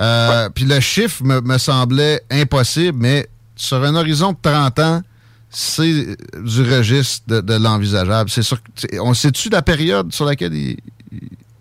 Euh, 0.00 0.48
Puis 0.50 0.64
le 0.64 0.80
chiffre 0.80 1.22
me, 1.22 1.40
me 1.40 1.58
semblait 1.58 2.20
impossible, 2.30 2.98
mais 2.98 3.28
sur 3.56 3.82
un 3.84 3.94
horizon 3.94 4.32
de 4.32 4.38
30 4.40 4.78
ans, 4.80 5.02
c'est 5.50 6.16
du 6.42 6.62
registre 6.62 7.24
de, 7.28 7.40
de 7.42 7.54
l'envisageable. 7.54 8.30
C'est 8.30 8.42
sûr. 8.42 8.62
que- 8.62 8.70
c'est- 8.74 8.98
On 9.00 9.12
sait-tu 9.14 9.50
la 9.50 9.60
période 9.62 10.12
sur 10.12 10.24
laquelle 10.24 10.54
il. 10.54 10.76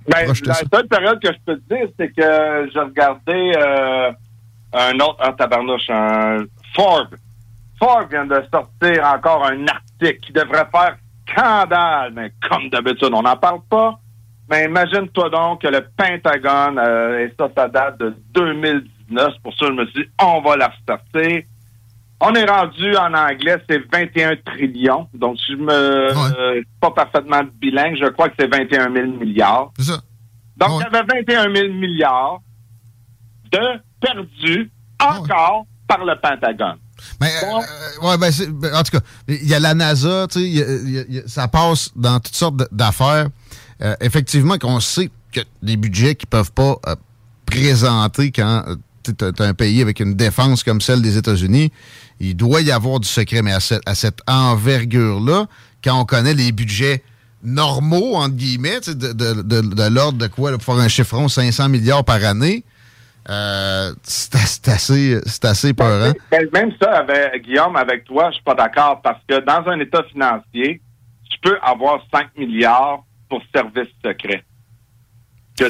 Ben, 0.07 0.27
la 0.45 0.53
seule 0.55 0.87
période 0.87 1.19
que 1.21 1.31
je 1.31 1.37
peux 1.45 1.57
te 1.57 1.73
dire, 1.75 1.87
c'est 1.99 2.09
que 2.09 2.69
j'ai 2.73 2.79
regardé 2.79 3.53
euh, 3.55 4.11
un 4.73 4.95
autre, 4.95 5.17
un 5.21 5.33
tabarnouche, 5.33 5.89
un 5.89 6.45
Forbes. 6.75 7.15
Forbes 7.77 8.09
vient 8.09 8.25
de 8.25 8.41
sortir 8.51 9.05
encore 9.05 9.45
un 9.45 9.67
article 9.67 10.19
qui 10.21 10.31
devrait 10.31 10.67
faire 10.71 10.97
scandale, 11.29 12.13
mais 12.13 12.31
comme 12.49 12.69
d'habitude, 12.69 13.11
on 13.13 13.21
n'en 13.21 13.37
parle 13.37 13.61
pas. 13.69 13.99
Mais 14.49 14.65
imagine-toi 14.65 15.29
donc 15.29 15.61
que 15.61 15.67
le 15.67 15.87
Pentagone, 15.95 16.77
euh, 16.77 17.25
et 17.25 17.33
ça, 17.39 17.49
ça 17.55 17.67
date 17.67 17.99
de 17.99 18.15
2019. 18.33 19.33
Pour 19.43 19.53
ça, 19.53 19.67
je 19.67 19.71
me 19.71 19.85
suis 19.87 20.03
dit, 20.03 20.09
on 20.21 20.41
va 20.41 20.57
la 20.57 20.67
ressortir. 20.67 21.43
On 22.21 22.33
est 22.35 22.45
rendu 22.45 22.95
en 22.95 23.13
anglais, 23.13 23.57
c'est 23.69 23.79
21 23.91 24.35
trillions. 24.45 25.07
Donc, 25.13 25.37
si 25.39 25.53
je 25.53 25.57
me 25.57 25.71
euh, 25.73 26.09
je 26.13 26.53
suis 26.59 26.67
pas 26.79 26.91
parfaitement 26.91 27.41
bilingue, 27.59 27.97
je 28.01 28.07
crois 28.09 28.29
que 28.29 28.35
c'est 28.39 28.47
21 28.47 28.93
000 28.93 29.07
milliards. 29.17 29.71
Ça. 29.79 29.99
Donc, 30.57 30.81
il 30.81 30.93
y 30.93 30.95
avait 30.97 31.07
21 31.25 31.53
000 31.55 31.73
milliards 31.73 32.39
de 33.51 33.59
perdus 33.99 34.71
encore 34.99 35.65
par 35.87 36.05
le 36.05 36.13
Pentagone. 36.21 36.77
Mais, 37.19 37.31
euh, 37.43 38.07
ouais, 38.07 38.17
ben, 38.19 38.31
ben, 38.61 38.75
en 38.75 38.83
tout 38.83 38.91
cas, 38.91 39.03
il 39.27 39.47
y 39.47 39.55
a 39.55 39.59
la 39.59 39.73
NASA, 39.73 40.27
tu 40.27 40.39
sais, 40.39 40.45
il 40.45 40.53
y 40.57 40.61
a- 40.61 40.65
il 40.67 40.91
y 40.91 40.99
a- 40.99 41.03
il 41.09 41.15
y 41.15 41.19
a- 41.19 41.27
ça 41.27 41.47
passe 41.47 41.91
dans 41.95 42.19
toutes 42.19 42.35
sortes 42.35 42.61
d'affaires. 42.71 43.27
Euh, 43.81 43.95
effectivement, 43.99 44.57
qu'on 44.59 44.79
sait 44.79 45.09
que 45.33 45.39
des 45.63 45.75
budgets 45.77 46.13
qui 46.13 46.27
peuvent 46.27 46.51
pas 46.51 46.75
euh, 46.87 46.95
présenter 47.47 48.31
quand 48.31 48.63
as 49.09 49.43
un 49.43 49.53
pays 49.53 49.81
avec 49.81 49.99
une 49.99 50.13
défense 50.15 50.63
comme 50.63 50.81
celle 50.81 51.01
des 51.01 51.17
États-Unis, 51.17 51.71
il 52.19 52.35
doit 52.35 52.61
y 52.61 52.71
avoir 52.71 52.99
du 52.99 53.07
secret, 53.07 53.41
mais 53.41 53.51
à, 53.53 53.59
cette- 53.59 53.87
à 53.87 53.95
cette 53.95 54.19
envergure-là, 54.27 55.45
quand 55.83 55.99
on 55.99 56.05
connaît 56.05 56.33
les 56.33 56.51
budgets 56.51 57.03
normaux, 57.43 58.15
entre 58.15 58.35
guillemets, 58.35 58.79
de, 58.81 58.93
de- 59.13 59.41
de- 59.41 59.61
de 59.75 59.83
l'ordre 59.93 60.17
de 60.19 60.27
quoi, 60.27 60.51
là, 60.51 60.57
pour 60.57 60.65
faire 60.75 60.83
un 60.83 60.87
chiffron, 60.87 61.27
500 61.27 61.69
milliards 61.69 62.05
par 62.05 62.23
année, 62.23 62.63
euh, 63.29 63.91
c'est 64.03 64.67
assez, 64.67 65.19
assez 65.43 65.73
peurant. 65.73 66.11
Ben, 66.31 66.47
même 66.53 66.71
ça, 66.81 66.91
avec, 66.99 67.43
Guillaume, 67.43 67.75
avec 67.75 68.03
toi, 68.05 68.29
je 68.29 68.35
suis 68.35 68.43
pas 68.43 68.55
d'accord 68.55 69.01
parce 69.01 69.19
que 69.27 69.39
dans 69.45 69.69
un 69.71 69.79
état 69.79 70.03
financier, 70.11 70.81
tu 71.29 71.37
peux 71.41 71.57
avoir 71.63 71.99
5 72.13 72.27
milliards 72.37 73.03
pour 73.29 73.41
service 73.55 73.89
secret. 74.05 74.43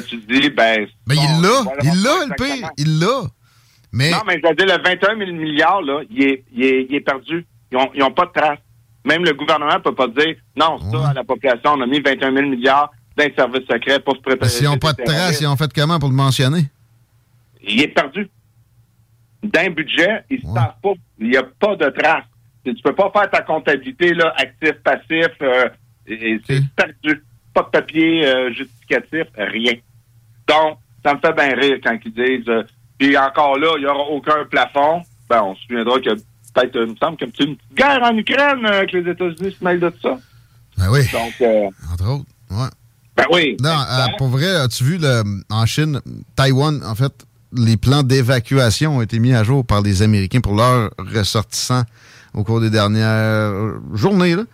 tu 0.08 0.16
dis, 0.16 0.48
ben. 0.50 0.86
Mais 1.06 1.14
bon, 1.16 1.22
il 1.22 1.42
l'a, 1.42 1.48
voilà, 1.62 1.80
il 1.82 2.02
l'a, 2.02 2.10
le 2.28 2.34
pire, 2.36 2.70
il 2.78 2.98
l'a. 2.98 3.20
Mais 3.92 4.10
Non, 4.10 4.18
mais 4.26 4.40
je 4.42 4.48
veux 4.48 4.54
dire, 4.54 4.66
le 4.78 4.82
21 4.82 5.18
000 5.18 5.32
milliards, 5.32 5.82
là, 5.82 6.00
il 6.10 6.22
est, 6.22 6.44
il 6.54 6.64
est, 6.64 6.86
il 6.88 6.94
est 6.94 7.00
perdu. 7.00 7.44
Ils 7.70 7.76
ont, 7.78 7.90
ils 7.94 8.02
ont 8.02 8.10
pas 8.10 8.24
de 8.26 8.32
trace. 8.32 8.58
Même 9.04 9.24
le 9.24 9.32
gouvernement 9.34 9.80
peut 9.80 9.94
pas 9.94 10.06
dire, 10.08 10.36
non, 10.56 10.78
ça, 10.90 11.08
à 11.10 11.12
la 11.14 11.24
population, 11.24 11.72
on 11.74 11.80
a 11.82 11.86
mis 11.86 12.00
21 12.00 12.32
000 12.34 12.48
milliards 12.48 12.90
d'un 13.16 13.28
service 13.36 13.66
secret 13.70 13.98
pour 14.00 14.16
se 14.16 14.20
préparer. 14.22 14.50
s'ils 14.50 14.64
n'ont 14.66 14.78
pas 14.78 14.92
de 14.94 15.02
traces, 15.04 15.40
ils 15.42 15.46
ont 15.46 15.56
fait 15.56 15.70
comment 15.74 15.98
pour 15.98 16.08
le 16.08 16.14
mentionner? 16.14 16.64
il 17.64 17.82
est 17.82 17.88
perdu. 17.88 18.28
D'un 19.42 19.70
budget, 19.70 20.24
ils 20.30 20.38
ne 20.38 20.54
savent 20.54 20.74
pas. 20.82 20.92
Il 21.18 21.28
n'y 21.30 21.36
a 21.36 21.42
pas 21.42 21.74
de 21.76 21.88
trace. 21.90 22.24
Tu 22.64 22.74
peux 22.82 22.94
pas 22.94 23.10
faire 23.12 23.28
ta 23.30 23.42
comptabilité 23.42 24.14
là, 24.14 24.32
actif, 24.36 24.72
passif. 24.84 25.28
euh, 25.42 25.68
et- 26.06 26.30
et 26.34 26.40
c'est 26.46 26.62
perdu. 26.76 27.22
Pas 27.54 27.62
de 27.62 27.68
papier 27.68 28.26
euh, 28.26 28.52
justificatif, 28.52 29.26
rien. 29.36 29.74
Donc, 30.48 30.78
ça 31.04 31.14
me 31.14 31.20
fait 31.20 31.32
bien 31.32 31.54
rire 31.54 31.78
quand 31.82 31.98
ils 32.04 32.12
disent 32.12 32.48
euh, 32.48 32.62
puis 32.98 33.16
encore 33.16 33.58
là, 33.58 33.74
il 33.78 33.80
n'y 33.80 33.86
aura 33.86 34.04
aucun 34.10 34.44
plafond. 34.48 35.02
Ben, 35.28 35.42
on 35.42 35.56
se 35.56 35.62
souviendra 35.62 35.98
que 35.98 36.14
peut-être, 36.54 36.76
euh, 36.76 36.86
il 36.86 36.92
me 36.92 36.96
semble 36.96 37.16
qu'il 37.16 37.26
y 37.26 37.42
a 37.42 37.46
une 37.46 37.56
petite 37.56 37.74
guerre 37.74 38.00
en 38.02 38.16
Ukraine 38.16 38.64
euh, 38.64 38.86
que 38.86 38.96
les 38.96 39.10
États-Unis 39.10 39.56
se 39.58 39.64
mêlent 39.64 39.80
de 39.80 39.88
tout 39.88 40.00
ça. 40.02 40.18
Ben 40.78 40.88
oui. 40.90 41.00
Donc, 41.12 41.48
Entre 41.92 42.08
autres, 42.08 42.24
ouais. 42.50 42.68
ben 43.16 43.24
oui. 43.32 43.56
Non, 43.60 43.76
pour 44.18 44.28
vrai, 44.28 44.54
as-tu 44.54 44.84
vu 44.84 44.98
le, 44.98 45.22
en 45.50 45.66
Chine, 45.66 46.00
Taïwan, 46.36 46.80
en 46.84 46.94
fait, 46.94 47.12
les 47.52 47.76
plans 47.76 48.04
d'évacuation 48.04 48.98
ont 48.98 49.02
été 49.02 49.18
mis 49.18 49.34
à 49.34 49.42
jour 49.42 49.66
par 49.66 49.82
les 49.82 50.02
Américains 50.02 50.40
pour 50.40 50.54
leurs 50.54 50.90
ressortissants 50.98 51.82
au 52.34 52.44
cours 52.44 52.60
des 52.60 52.70
dernières 52.70 53.52
journées. 53.92 54.36
Là. 54.36 54.44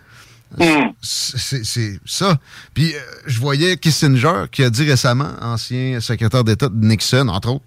C'est 1.01 1.99
ça. 2.05 2.37
Puis 2.73 2.93
euh, 2.95 2.99
je 3.27 3.39
voyais 3.39 3.77
Kissinger 3.77 4.45
qui 4.51 4.63
a 4.63 4.69
dit 4.69 4.89
récemment, 4.89 5.29
ancien 5.41 5.99
secrétaire 5.99 6.43
d'État 6.43 6.69
de 6.69 6.85
Nixon, 6.85 7.27
entre 7.27 7.49
autres, 7.49 7.65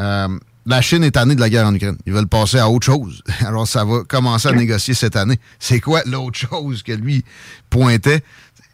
euh, 0.00 0.28
la 0.66 0.80
Chine 0.80 1.04
est 1.04 1.12
tannée 1.12 1.34
de 1.34 1.40
la 1.40 1.48
guerre 1.48 1.66
en 1.66 1.74
Ukraine. 1.74 1.96
Ils 2.06 2.12
veulent 2.12 2.26
passer 2.26 2.58
à 2.58 2.68
autre 2.68 2.86
chose. 2.86 3.22
Alors 3.46 3.68
ça 3.68 3.84
va 3.84 4.02
commencer 4.08 4.48
à 4.48 4.52
négocier 4.52 4.94
cette 4.94 5.16
année. 5.16 5.36
C'est 5.58 5.80
quoi 5.80 6.00
l'autre 6.06 6.38
chose 6.38 6.82
que 6.82 6.92
lui 6.92 7.24
pointait? 7.70 8.22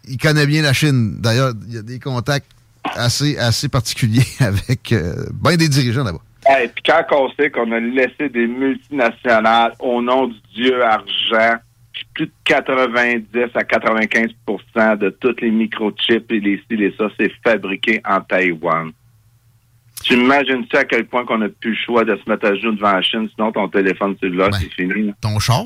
Il 0.07 0.17
connaît 0.17 0.47
bien 0.47 0.61
la 0.61 0.73
Chine. 0.73 1.17
D'ailleurs, 1.19 1.53
il 1.67 1.75
y 1.75 1.77
a 1.77 1.81
des 1.81 1.99
contacts 1.99 2.49
assez, 2.95 3.37
assez 3.37 3.69
particuliers 3.69 4.25
avec 4.39 4.91
euh, 4.91 5.25
ben 5.33 5.55
des 5.55 5.69
dirigeants 5.69 6.03
là-bas. 6.03 6.19
Et 6.61 6.67
puis 6.67 6.83
quand 6.85 7.03
on 7.11 7.29
sait 7.33 7.49
qu'on 7.49 7.71
a 7.71 7.79
laissé 7.79 8.27
des 8.29 8.47
multinationales 8.47 9.73
au 9.79 10.01
nom 10.01 10.27
du 10.27 10.35
dieu 10.55 10.83
argent, 10.83 11.57
plus 12.13 12.25
de 12.27 12.31
90 12.45 13.25
à 13.55 13.61
95% 13.63 14.97
de 14.97 15.09
tous 15.09 15.35
les 15.41 15.51
microchips 15.51 16.31
et 16.31 16.39
les 16.39 16.57
ci, 16.69 16.75
les 16.77 16.93
ça, 16.97 17.07
c'est 17.19 17.31
fabriqué 17.43 18.01
en 18.05 18.21
Taïwan. 18.21 18.91
Tu 20.03 20.15
imagines-tu 20.15 20.75
à 20.75 20.83
quel 20.85 21.05
point 21.05 21.25
qu'on 21.25 21.37
n'a 21.37 21.49
plus 21.49 21.71
le 21.71 21.77
choix 21.77 22.03
de 22.03 22.15
se 22.17 22.29
mettre 22.29 22.45
à 22.47 22.55
genoux 22.55 22.73
devant 22.73 22.91
la 22.93 23.01
Chine, 23.01 23.29
sinon 23.35 23.51
ton 23.51 23.67
téléphone 23.69 24.15
cellulaire, 24.19 24.53
c'est 24.53 24.73
fini. 24.73 25.07
là? 25.07 25.13
Ton 25.21 25.39
char, 25.39 25.63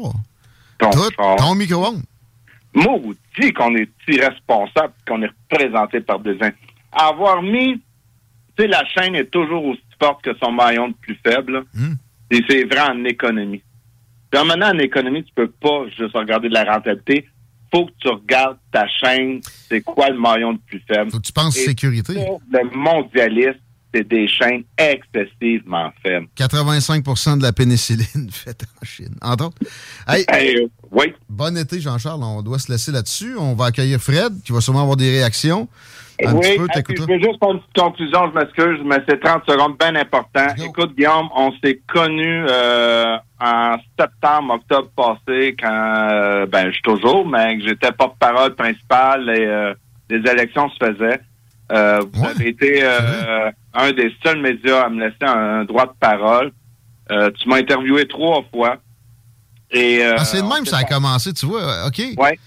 Ton 0.77 0.89
tout, 0.91 1.09
char. 1.15 1.35
ton 1.37 1.55
micro-ondes. 1.55 2.03
Maudit 2.73 3.53
qu'on 3.55 3.75
est 3.75 3.89
irresponsable, 4.07 4.93
qu'on 5.07 5.21
est 5.23 5.31
représenté 5.49 6.01
par 6.01 6.19
des... 6.19 6.37
in- 6.41 6.51
Avoir 6.91 7.41
mis... 7.41 7.81
Tu 8.55 8.63
sais, 8.63 8.67
la 8.67 8.83
chaîne 8.85 9.15
est 9.15 9.31
toujours 9.31 9.65
aussi 9.65 9.81
forte 10.01 10.23
que 10.23 10.31
son 10.41 10.51
maillon 10.51 10.87
le 10.87 10.93
plus 10.93 11.17
faible. 11.25 11.53
là. 11.53 11.61
Et 12.29 12.43
c'est 12.47 12.65
vrai 12.65 12.81
en 12.91 13.03
économie. 13.05 13.61
Puis 14.29 14.43
maintenant, 14.45 14.73
en 14.73 14.79
économie, 14.79 15.23
tu 15.23 15.33
peux 15.33 15.49
pas 15.49 15.85
juste 15.97 16.13
regarder 16.13 16.49
de 16.49 16.53
la 16.53 16.63
rentabilité. 16.65 17.27
faut 17.71 17.85
que 17.85 17.91
tu 17.99 18.09
regardes 18.09 18.57
ta 18.71 18.87
chaîne, 18.87 19.41
c'est 19.69 19.81
quoi 19.81 20.09
le 20.09 20.19
maillon 20.19 20.51
le 20.53 20.57
plus 20.65 20.81
faible? 20.87 21.11
Faut 21.11 21.19
que 21.19 21.25
tu 21.25 21.33
penses 21.33 21.55
sécurité. 21.55 22.13
Le 22.51 22.75
mondialiste, 22.75 23.59
c'est 23.93 24.07
des 24.07 24.27
chaînes 24.27 24.63
excessivement 24.77 25.91
faibles. 26.03 26.27
85% 26.37 27.37
de 27.37 27.43
la 27.43 27.53
pénicilline 27.53 28.29
faite 28.31 28.65
en 28.81 28.85
Chine. 28.85 29.15
Entre 29.21 29.45
autres. 29.45 29.57
Hey, 30.07 30.25
euh, 30.33 30.67
oui. 30.91 31.13
Bon 31.29 31.55
été, 31.57 31.79
Jean-Charles. 31.79 32.21
On 32.23 32.41
doit 32.41 32.59
se 32.59 32.71
laisser 32.71 32.91
là-dessus. 32.91 33.35
On 33.37 33.55
va 33.55 33.65
accueillir 33.65 33.99
Fred, 33.99 34.41
qui 34.43 34.51
va 34.51 34.61
sûrement 34.61 34.81
avoir 34.81 34.97
des 34.97 35.09
réactions. 35.09 35.69
Un 36.25 36.33
oui, 36.33 36.57
petit 36.73 36.83
peu, 36.83 36.95
je 36.95 37.01
veux 37.03 37.19
juste 37.19 37.37
faire 37.39 37.51
une 37.51 37.59
petite 37.59 37.77
conclusion, 37.77 38.31
je 38.33 38.39
m'excuse, 38.39 38.79
mais 38.83 38.97
c'est 39.07 39.19
30 39.19 39.43
secondes 39.47 39.77
bien 39.77 39.95
important. 39.95 40.47
Écoute, 40.57 40.95
Guillaume, 40.95 41.29
on 41.35 41.51
s'est 41.63 41.79
connus 41.87 42.45
euh, 42.49 43.17
en 43.39 43.75
septembre, 43.99 44.55
octobre 44.55 44.89
passé, 44.95 45.55
quand, 45.61 46.07
euh, 46.11 46.45
ben, 46.47 46.67
je 46.67 46.71
suis 46.71 46.81
toujours, 46.81 47.27
mais 47.27 47.57
que 47.59 47.67
j'étais 47.67 47.91
porte-parole 47.91 48.55
principale 48.55 49.29
et 49.29 49.45
euh, 49.45 49.73
les 50.09 50.17
élections 50.31 50.69
se 50.69 50.77
faisaient. 50.83 51.19
Euh, 51.71 52.01
vous 52.13 52.25
avez 52.25 52.47
été 52.49 52.79
euh, 52.81 53.51
un 53.75 53.91
des 53.91 54.11
seuls 54.23 54.41
médias 54.41 54.85
à 54.85 54.89
me 54.89 55.01
laisser 55.03 55.17
un, 55.21 55.59
un 55.59 55.65
droit 55.65 55.85
de 55.85 55.93
parole. 55.99 56.51
Euh, 57.11 57.29
tu 57.37 57.47
m'as 57.47 57.57
interviewé 57.57 58.07
trois 58.07 58.43
fois. 58.53 58.77
Et, 59.71 60.03
euh, 60.03 60.15
Ah, 60.17 60.25
c'est 60.25 60.41
de 60.41 60.47
même 60.47 60.65
ça 60.65 60.77
a 60.77 60.83
commencé, 60.83 61.33
tu 61.33 61.45
vois. 61.45 61.85
OK. 61.87 62.01
Ouais. 62.17 62.39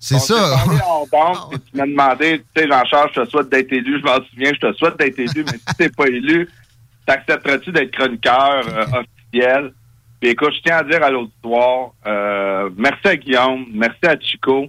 C'est 0.00 0.18
ça. 0.18 0.34
s'est 0.34 0.64
parlé 0.64 0.80
en 0.86 1.06
banque, 1.06 1.50
puis 1.50 1.60
tu 1.70 1.76
m'as 1.76 1.86
demandé, 1.86 2.44
tu 2.54 2.62
sais, 2.62 2.68
Jean-Charles, 2.68 3.10
je 3.14 3.20
te 3.22 3.30
souhaite 3.30 3.48
d'être 3.48 3.72
élu, 3.72 3.98
je 3.98 4.04
m'en 4.04 4.24
souviens, 4.30 4.52
je 4.54 4.68
te 4.68 4.72
souhaite 4.74 4.98
d'être 4.98 5.18
élu, 5.18 5.44
mais 5.44 5.58
si 5.58 5.76
t'es 5.76 5.88
pas 5.88 6.06
élu, 6.06 6.48
t'accepterais-tu 7.06 7.72
d'être 7.72 7.90
chroniqueur 7.90 8.62
euh, 8.68 8.84
officiel? 9.00 9.72
Puis 10.20 10.30
écoute, 10.30 10.52
je 10.54 10.62
tiens 10.62 10.78
à 10.78 10.84
dire 10.84 11.02
à 11.02 11.10
l'auditoire, 11.10 11.92
euh, 12.06 12.70
merci 12.76 13.06
à 13.06 13.16
Guillaume, 13.16 13.66
merci 13.72 14.04
à 14.04 14.18
Chico. 14.18 14.68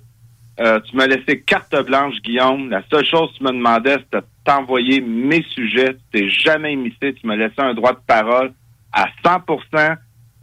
Euh, 0.60 0.80
tu 0.82 0.96
m'as 0.96 1.08
laissé 1.08 1.42
carte 1.42 1.74
blanche, 1.86 2.16
Guillaume. 2.24 2.70
La 2.70 2.84
seule 2.92 3.06
chose 3.06 3.32
que 3.32 3.38
tu 3.38 3.44
me 3.44 3.52
demandais, 3.52 3.94
c'était 3.94 4.18
de 4.18 4.26
t'envoyer 4.44 5.00
mes 5.00 5.44
sujets. 5.56 5.94
Tu 5.94 6.20
t'es 6.20 6.30
jamais 6.30 6.74
immiscé. 6.74 7.14
Tu 7.14 7.26
m'as 7.26 7.38
laissé 7.38 7.56
un 7.60 7.74
droit 7.74 7.94
de 7.94 8.00
parole 8.06 8.52
à 8.92 9.08
100 9.24 9.40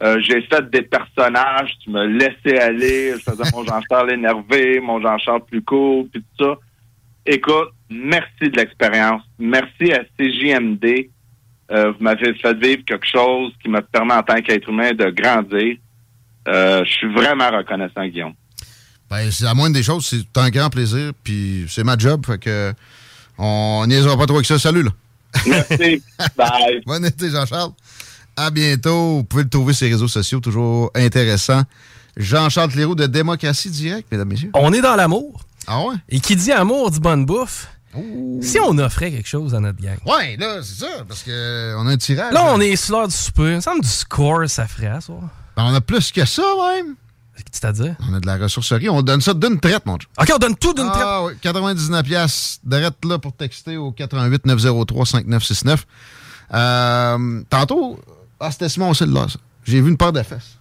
euh, 0.03 0.21
j'ai 0.21 0.43
fait 0.43 0.69
des 0.71 0.83
personnages, 0.83 1.71
tu 1.83 1.91
me 1.91 2.05
laissais 2.07 2.59
aller, 2.61 3.13
je 3.13 3.23
faisais 3.23 3.51
mon 3.53 3.65
Jean-Charles 3.65 4.13
énervé, 4.15 4.81
mon 4.81 5.01
Jean-Charles 5.01 5.45
plus 5.47 5.63
court, 5.63 6.07
puis 6.13 6.23
tout 6.23 6.45
ça. 6.45 6.55
Écoute, 7.25 7.71
merci 7.89 8.51
de 8.51 8.57
l'expérience. 8.57 9.23
Merci 9.39 9.93
à 9.93 10.05
CJMD. 10.19 11.09
Euh, 11.73 11.93
vous 11.93 12.05
m'avez 12.05 12.35
fait 12.35 12.55
vivre 12.55 12.85
quelque 12.85 13.07
chose 13.07 13.53
qui 13.63 13.69
me 13.69 13.81
permet 13.81 14.15
en 14.15 14.23
tant 14.23 14.41
qu'être 14.41 14.69
humain 14.69 14.93
de 14.93 15.11
grandir. 15.11 15.77
Euh, 16.47 16.85
je 16.85 16.93
suis 16.93 17.13
vraiment 17.13 17.51
reconnaissant, 17.51 18.07
Guillaume. 18.07 18.35
Ben, 19.11 19.31
c'est 19.31 19.45
la 19.45 19.55
moindre 19.55 19.75
des 19.75 19.83
choses. 19.83 20.07
C'est 20.07 20.41
un 20.41 20.51
grand 20.51 20.71
plaisir. 20.71 21.13
Puis 21.25 21.65
c'est 21.69 21.85
ma 21.85 21.97
job. 21.99 22.25
Fait 22.25 22.39
que 22.39 22.73
on 23.39 23.85
niaisera 23.87 24.17
pas 24.17 24.27
trop 24.27 24.37
avec 24.37 24.47
ça. 24.47 24.59
Salut, 24.59 24.85
là. 24.85 24.91
Merci. 25.47 26.03
Bye. 26.37 26.83
Bonne 26.87 27.05
été, 27.05 27.31
Jean-Charles. 27.31 27.73
À 28.37 28.51
bientôt. 28.51 29.17
Vous 29.17 29.25
pouvez 29.25 29.45
le 29.45 29.49
trouver 29.49 29.73
sur 29.73 29.87
les 29.87 29.93
réseaux 29.93 30.09
sociaux. 30.09 30.41
Toujours 30.41 30.91
intéressant. 30.95 31.63
Jean-Charles 32.17 32.71
Cléroux 32.71 32.95
de 32.95 33.07
Démocratie 33.07 33.71
Directe, 33.71 34.11
mesdames, 34.11 34.29
messieurs. 34.29 34.51
On 34.55 34.73
est 34.73 34.81
dans 34.81 34.97
l'amour. 34.97 35.41
Ah 35.67 35.81
ouais? 35.83 35.97
Et 36.09 36.21
qui 36.21 36.37
dit 36.37 36.53
amour 36.53 36.91
dit 36.91 37.01
bonne 37.01 37.27
bouffe. 37.27 37.69
Si 38.43 38.59
on 38.61 38.77
offrait 38.79 39.11
quelque 39.11 39.29
chose 39.29 39.55
à 39.55 39.61
notre 39.61 39.81
gang. 39.81 39.97
Ouais, 40.05 40.37
là, 40.37 40.59
c'est 40.63 40.85
ça. 40.85 41.05
Parce 41.09 41.23
qu'on 41.23 41.87
a 41.87 41.91
un 41.91 41.97
tirage. 41.97 42.33
Là, 42.33 42.45
on 42.53 42.61
est 42.61 42.77
sur 42.77 42.97
l'heure 42.99 43.09
du 43.09 43.15
souper. 43.15 43.51
Il 43.53 43.57
me 43.57 43.61
semble 43.61 43.81
du 43.81 43.89
score, 43.89 44.49
ça 44.49 44.67
ferait, 44.67 45.01
ça. 45.01 45.15
Ben, 45.57 45.65
on 45.65 45.75
a 45.75 45.81
plus 45.81 46.13
que 46.13 46.25
ça, 46.27 46.43
même. 46.75 46.95
C'est-à-dire? 47.51 47.97
On 48.09 48.15
a 48.15 48.21
de 48.21 48.27
la 48.27 48.37
ressourcerie. 48.37 48.89
On 48.91 49.03
donne 49.03 49.21
ça 49.21 49.33
d'une 49.35 49.59
traite, 49.59 49.87
mon 49.87 49.97
chum. 49.97 50.11
OK, 50.21 50.31
on 50.35 50.39
donne 50.39 50.57
tout 50.57 50.75
d'une 50.75 50.91
traite. 50.91 51.05
Ah 51.07 51.25
oui, 51.25 51.33
99 51.41 52.03
pièces 52.03 52.61
direct 52.65 53.05
là 53.05 53.19
pour 53.19 53.35
texter 53.35 53.77
au 53.77 53.93
88 53.93 54.47
903 54.47 55.07
5969. 55.07 55.87
Euh, 56.55 57.43
tantôt, 57.51 57.99
ah, 58.41 58.51
c'était 58.51 58.69
Simon 58.69 58.93
celle-là, 58.95 59.27
ça. 59.29 59.39
J'ai 59.65 59.81
vu 59.81 59.91
une 59.91 59.97
paire 59.97 60.13
de 60.13 60.23
fesses. 60.23 60.59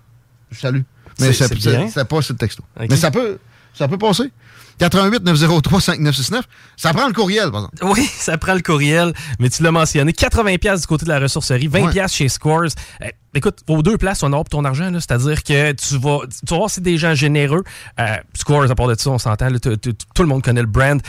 Je 0.51 0.59
salue. 0.59 0.81
Mais 1.19 1.33
c'était 1.33 2.05
pas 2.05 2.21
sur 2.21 2.33
le 2.33 2.37
texto. 2.37 2.63
Mais 2.79 2.95
ça 2.95 3.11
peut, 3.11 3.37
ça 3.73 3.87
peut 3.87 3.97
passer. 3.97 4.31
88 4.77 5.23
903 5.23 5.79
5969. 5.79 6.45
Ça 6.75 6.93
prend 6.93 7.07
le 7.07 7.13
courriel, 7.13 7.49
par 7.49 7.69
exemple. 7.71 7.93
Oui, 7.97 8.05
ça 8.17 8.37
prend 8.37 8.53
le 8.53 8.61
courriel, 8.61 9.13
mais 9.39 9.49
tu 9.49 9.63
l'as 9.63 9.71
mentionné. 9.71 10.11
80$ 10.11 10.57
piastres 10.57 10.81
du 10.81 10.87
côté 10.87 11.05
de 11.05 11.09
la 11.11 11.19
ressourcerie, 11.19 11.69
20$ 11.69 11.85
Ouais. 11.85 11.91
piastres 11.91 12.17
chez 12.17 12.27
Scores. 12.27 12.63
Euh, 13.01 13.07
écoute, 13.33 13.59
aux 13.69 13.81
deux 13.81 13.97
places, 13.97 14.21
on 14.23 14.33
aura 14.33 14.43
pour 14.43 14.49
ton 14.49 14.65
argent. 14.65 14.91
C'est-à-dire 14.93 15.43
que 15.43 15.71
tu 15.71 15.97
vas, 15.97 16.19
tu 16.27 16.51
vas 16.51 16.57
voir 16.57 16.69
si 16.69 16.75
c'est 16.75 16.81
des 16.81 16.97
gens 16.97 17.15
généreux. 17.15 17.63
Euh, 18.01 18.17
Scores, 18.33 18.69
à 18.69 18.75
part 18.75 18.87
de 18.87 18.95
ça, 18.99 19.09
on 19.11 19.17
s'entend. 19.17 19.47
Tout 19.59 20.21
le 20.23 20.27
monde 20.27 20.43
connaît 20.43 20.61
le 20.61 20.67
brand. 20.67 21.01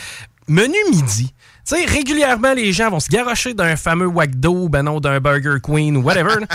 Menu 0.47 0.77
midi. 0.91 1.33
Tu 1.67 1.75
sais, 1.75 1.85
régulièrement, 1.85 2.53
les 2.53 2.71
gens 2.71 2.89
vont 2.89 3.01
se 3.01 3.09
garrocher 3.09 3.53
d'un 3.53 3.75
fameux 3.75 4.07
Wagdo, 4.07 4.69
ben 4.69 4.83
non, 4.83 5.01
d'un 5.01 5.19
Burger 5.19 5.57
Queen 5.61 5.97
ou 5.97 6.01
whatever. 6.01 6.35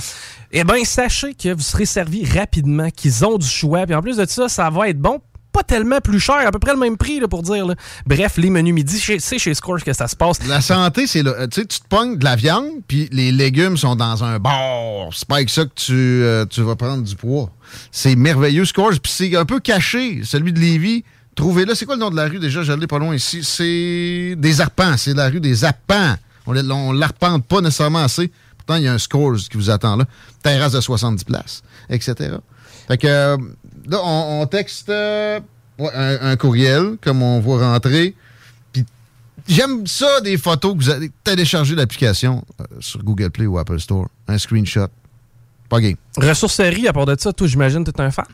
Eh 0.54 0.64
bien, 0.64 0.84
sachez 0.84 1.32
que 1.32 1.54
vous 1.54 1.62
serez 1.62 1.86
servi 1.86 2.26
rapidement, 2.26 2.90
qu'ils 2.90 3.24
ont 3.24 3.38
du 3.38 3.46
choix. 3.46 3.86
Puis 3.86 3.94
en 3.94 4.02
plus 4.02 4.18
de 4.18 4.26
ça, 4.28 4.50
ça 4.50 4.68
va 4.68 4.90
être 4.90 4.98
bon 4.98 5.18
pas 5.50 5.62
tellement 5.62 6.00
plus 6.00 6.18
cher, 6.18 6.46
à 6.46 6.50
peu 6.50 6.58
près 6.58 6.72
le 6.72 6.78
même 6.78 6.96
prix 6.96 7.20
là, 7.20 7.28
pour 7.28 7.42
dire. 7.42 7.66
là. 7.66 7.74
Bref, 8.06 8.38
les 8.38 8.50
menus 8.50 8.74
midi, 8.74 8.98
c'est 8.98 9.38
chez 9.38 9.54
Scores 9.54 9.84
que 9.84 9.92
ça 9.92 10.08
se 10.08 10.16
passe. 10.16 10.44
La 10.46 10.60
santé, 10.60 11.06
c'est 11.06 11.22
là. 11.22 11.46
Tu 11.46 11.60
sais, 11.60 11.66
tu 11.66 11.80
te 11.80 11.86
pognes 11.88 12.16
de 12.16 12.24
la 12.24 12.36
viande, 12.36 12.70
puis 12.88 13.08
les 13.12 13.32
légumes 13.32 13.76
sont 13.76 13.96
dans 13.96 14.24
un 14.24 14.38
bar. 14.38 15.10
C'est 15.12 15.28
pas 15.28 15.36
avec 15.36 15.50
ça 15.50 15.64
que 15.64 15.74
tu, 15.74 15.92
euh, 15.92 16.46
tu 16.46 16.62
vas 16.62 16.76
prendre 16.76 17.02
du 17.02 17.14
poids. 17.16 17.50
C'est 17.90 18.16
merveilleux, 18.16 18.64
Scores. 18.64 19.00
Puis 19.02 19.12
c'est 19.12 19.36
un 19.36 19.44
peu 19.44 19.60
caché, 19.60 20.22
celui 20.24 20.52
de 20.52 20.58
Lévis. 20.58 21.04
Trouvez-le. 21.34 21.74
C'est 21.74 21.86
quoi 21.86 21.96
le 21.96 22.00
nom 22.00 22.10
de 22.10 22.16
la 22.16 22.28
rue? 22.28 22.38
Déjà? 22.38 22.62
Je 22.62 22.72
pas 22.72 22.98
loin 22.98 23.14
ici. 23.14 23.42
C'est 23.42 24.34
des 24.36 24.60
arpents. 24.60 24.96
C'est 24.96 25.14
la 25.14 25.28
rue 25.28 25.40
des 25.40 25.64
arpents. 25.64 26.16
On 26.46 26.54
ne 26.54 26.98
l'arpente 26.98 27.44
pas 27.46 27.60
nécessairement 27.60 28.02
assez. 28.02 28.30
Pourtant, 28.56 28.76
il 28.76 28.84
y 28.84 28.88
a 28.88 28.92
un 28.92 28.98
Scores 28.98 29.48
qui 29.50 29.56
vous 29.56 29.70
attend 29.70 29.96
là. 29.96 30.04
Terrasse 30.42 30.72
de 30.72 30.80
70 30.80 31.24
places, 31.24 31.62
etc. 31.88 32.36
Fait 32.86 32.98
que 32.98 33.06
euh, 33.06 33.36
là, 33.88 33.98
on, 34.04 34.46
texte 34.46 34.88
euh, 34.88 35.40
un, 35.78 36.36
courriel, 36.36 36.96
comme 37.00 37.22
on 37.22 37.40
voit 37.40 37.58
rentrer. 37.58 38.14
Puis 38.72 38.84
J'aime 39.48 39.86
ça, 39.86 40.20
des 40.20 40.36
photos 40.36 40.74
que 40.74 40.78
vous 40.78 40.90
allez 40.90 41.10
télécharger 41.24 41.74
l'application 41.74 42.44
euh, 42.60 42.64
sur 42.80 43.02
Google 43.02 43.30
Play 43.30 43.46
ou 43.46 43.58
Apple 43.58 43.80
Store. 43.80 44.08
Un 44.28 44.38
screenshot. 44.38 44.88
Pas 45.68 45.80
game. 45.80 45.96
Ressourcerie, 46.16 46.86
à 46.86 46.92
part 46.92 47.06
de 47.06 47.16
ça, 47.18 47.32
toi, 47.32 47.46
j'imagine 47.46 47.82
que 47.84 47.90
t'es 47.90 48.02
un 48.02 48.10
fan? 48.10 48.26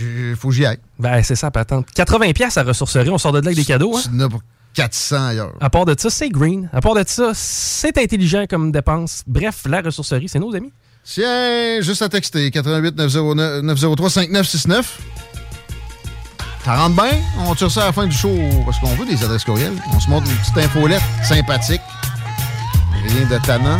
Il 0.00 0.34
faut 0.36 0.48
que 0.48 0.54
j'y 0.54 0.66
aille. 0.66 0.78
Ben, 0.98 1.22
c'est 1.22 1.36
ça, 1.36 1.50
patente. 1.50 1.86
80$ 1.96 2.32
piastres 2.32 2.58
à 2.58 2.62
ressourcerie, 2.62 3.10
on 3.10 3.18
sort 3.18 3.32
de 3.32 3.38
là 3.38 3.46
avec 3.46 3.56
des 3.56 3.64
cadeaux. 3.64 3.96
Hein? 3.96 4.00
Tu 4.02 4.10
en 4.16 4.20
as 4.20 4.28
pour 4.28 4.40
400 4.74 5.26
ailleurs. 5.26 5.54
À 5.60 5.70
part 5.70 5.84
de 5.84 5.94
ça, 5.96 6.10
c'est 6.10 6.28
green. 6.28 6.68
À 6.72 6.80
part 6.80 6.94
de 6.94 7.04
ça, 7.06 7.30
c'est 7.34 7.96
intelligent 7.98 8.44
comme 8.48 8.72
dépense. 8.72 9.22
Bref, 9.26 9.62
la 9.66 9.80
ressourcerie, 9.80 10.28
c'est 10.28 10.40
nos 10.40 10.54
amis. 10.54 10.72
Tiens, 11.04 11.80
juste 11.80 12.02
à 12.02 12.08
texter 12.08 12.50
88 12.50 12.96
909 12.96 13.62
903 13.62 14.10
5969. 14.10 14.98
Ça 16.64 16.76
rentre 16.76 16.96
bien? 16.96 17.20
On 17.46 17.54
tire 17.54 17.70
ça 17.70 17.82
à 17.82 17.86
la 17.86 17.92
fin 17.92 18.06
du 18.06 18.16
show 18.16 18.34
parce 18.64 18.80
qu'on 18.80 18.94
veut 18.94 19.04
des 19.04 19.22
adresses 19.22 19.44
courriels. 19.44 19.74
On 19.94 20.00
se 20.00 20.08
montre 20.08 20.26
une 20.30 20.36
petite 20.38 20.56
infolette 20.56 21.02
sympathique. 21.22 21.82
Rien 23.06 23.28
de 23.28 23.44
tannant. 23.44 23.76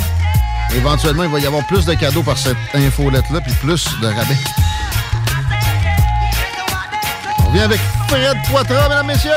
Éventuellement, 0.77 1.25
il 1.25 1.31
va 1.31 1.39
y 1.39 1.47
avoir 1.47 1.67
plus 1.67 1.87
de 1.87 1.95
cadeaux 1.95 2.23
par 2.23 2.37
cette 2.37 2.57
infolette-là, 2.75 3.41
puis 3.41 3.55
plus 3.55 3.87
de 4.03 4.07
rabais. 4.07 4.37
On 7.55 7.57
vient 7.57 7.67
avec 7.67 7.81
Fred 8.09 8.37
Poitras, 8.51 8.89
mesdames, 8.89 9.07
messieurs. 9.07 9.31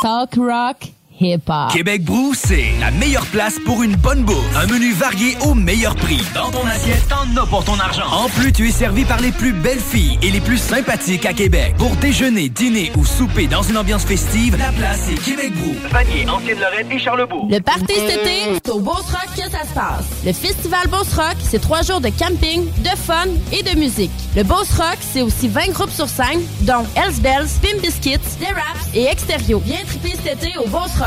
Talk 0.00 0.36
rock, 0.36 0.92
hip-hop. 1.20 1.72
Québec 1.72 2.04
Brou, 2.04 2.34
c'est 2.34 2.72
la 2.80 2.90
meilleure 2.90 3.26
place 3.26 3.58
pour 3.64 3.82
une 3.82 3.96
bonne 3.96 4.22
bouffe. 4.22 4.56
Un 4.56 4.66
menu 4.66 4.92
varié 4.92 5.36
au 5.42 5.54
meilleur 5.54 5.94
prix. 5.96 6.20
Dans 6.34 6.50
ton 6.50 6.66
assiette, 6.66 7.06
t'en 7.08 7.40
as 7.40 7.46
pour 7.46 7.64
ton 7.64 7.78
argent. 7.78 8.06
En 8.10 8.28
plus, 8.28 8.52
tu 8.52 8.68
es 8.68 8.72
servi 8.72 9.04
par 9.04 9.20
les 9.20 9.32
plus 9.32 9.52
belles 9.52 9.80
filles 9.80 10.18
et 10.22 10.30
les 10.30 10.40
plus 10.40 10.58
sympathiques 10.58 11.26
à 11.26 11.32
Québec. 11.32 11.74
Pour 11.78 11.94
déjeuner, 11.96 12.48
dîner 12.48 12.92
ou 12.96 13.04
souper 13.04 13.46
dans 13.46 13.62
une 13.62 13.76
ambiance 13.76 14.04
festive, 14.04 14.56
la 14.58 14.72
place 14.72 15.08
est 15.10 15.22
Québec 15.22 15.52
Brou. 15.54 15.74
Vanier, 15.90 16.28
Ancienne-Lorraine 16.28 16.90
et 16.90 16.98
Charlebourg. 16.98 17.48
Le 17.50 17.60
party 17.60 17.94
cet 17.94 18.10
été, 18.20 18.60
c'est 18.64 18.70
au 18.70 18.80
Beauce 18.80 19.10
Rock 19.10 19.28
que 19.36 19.50
ça 19.50 19.62
se 19.62 19.74
passe. 19.74 20.04
Le 20.24 20.32
festival 20.32 20.88
Beauce 20.88 21.14
Rock, 21.14 21.36
c'est 21.40 21.60
trois 21.60 21.82
jours 21.82 22.00
de 22.00 22.08
camping, 22.08 22.64
de 22.82 22.96
fun 22.96 23.26
et 23.52 23.62
de 23.62 23.78
musique. 23.78 24.10
Le 24.36 24.42
Beauce 24.42 24.72
Rock, 24.76 24.98
c'est 25.00 25.22
aussi 25.22 25.48
20 25.48 25.68
groupes 25.72 25.90
sur 25.90 26.08
scène, 26.08 26.40
dont 26.62 26.84
Hells 26.94 27.20
Bells, 27.20 27.48
Pim 27.62 27.78
Biscuits, 27.80 28.18
The 28.40 28.54
Raps 28.54 28.88
et 28.94 29.04
Extérieur. 29.06 29.60
Viens 29.64 29.84
triper 29.86 30.14
cet 30.22 30.42
été 30.42 30.56
au 30.58 30.66
Beauce 30.68 30.96
Rock. 30.98 31.05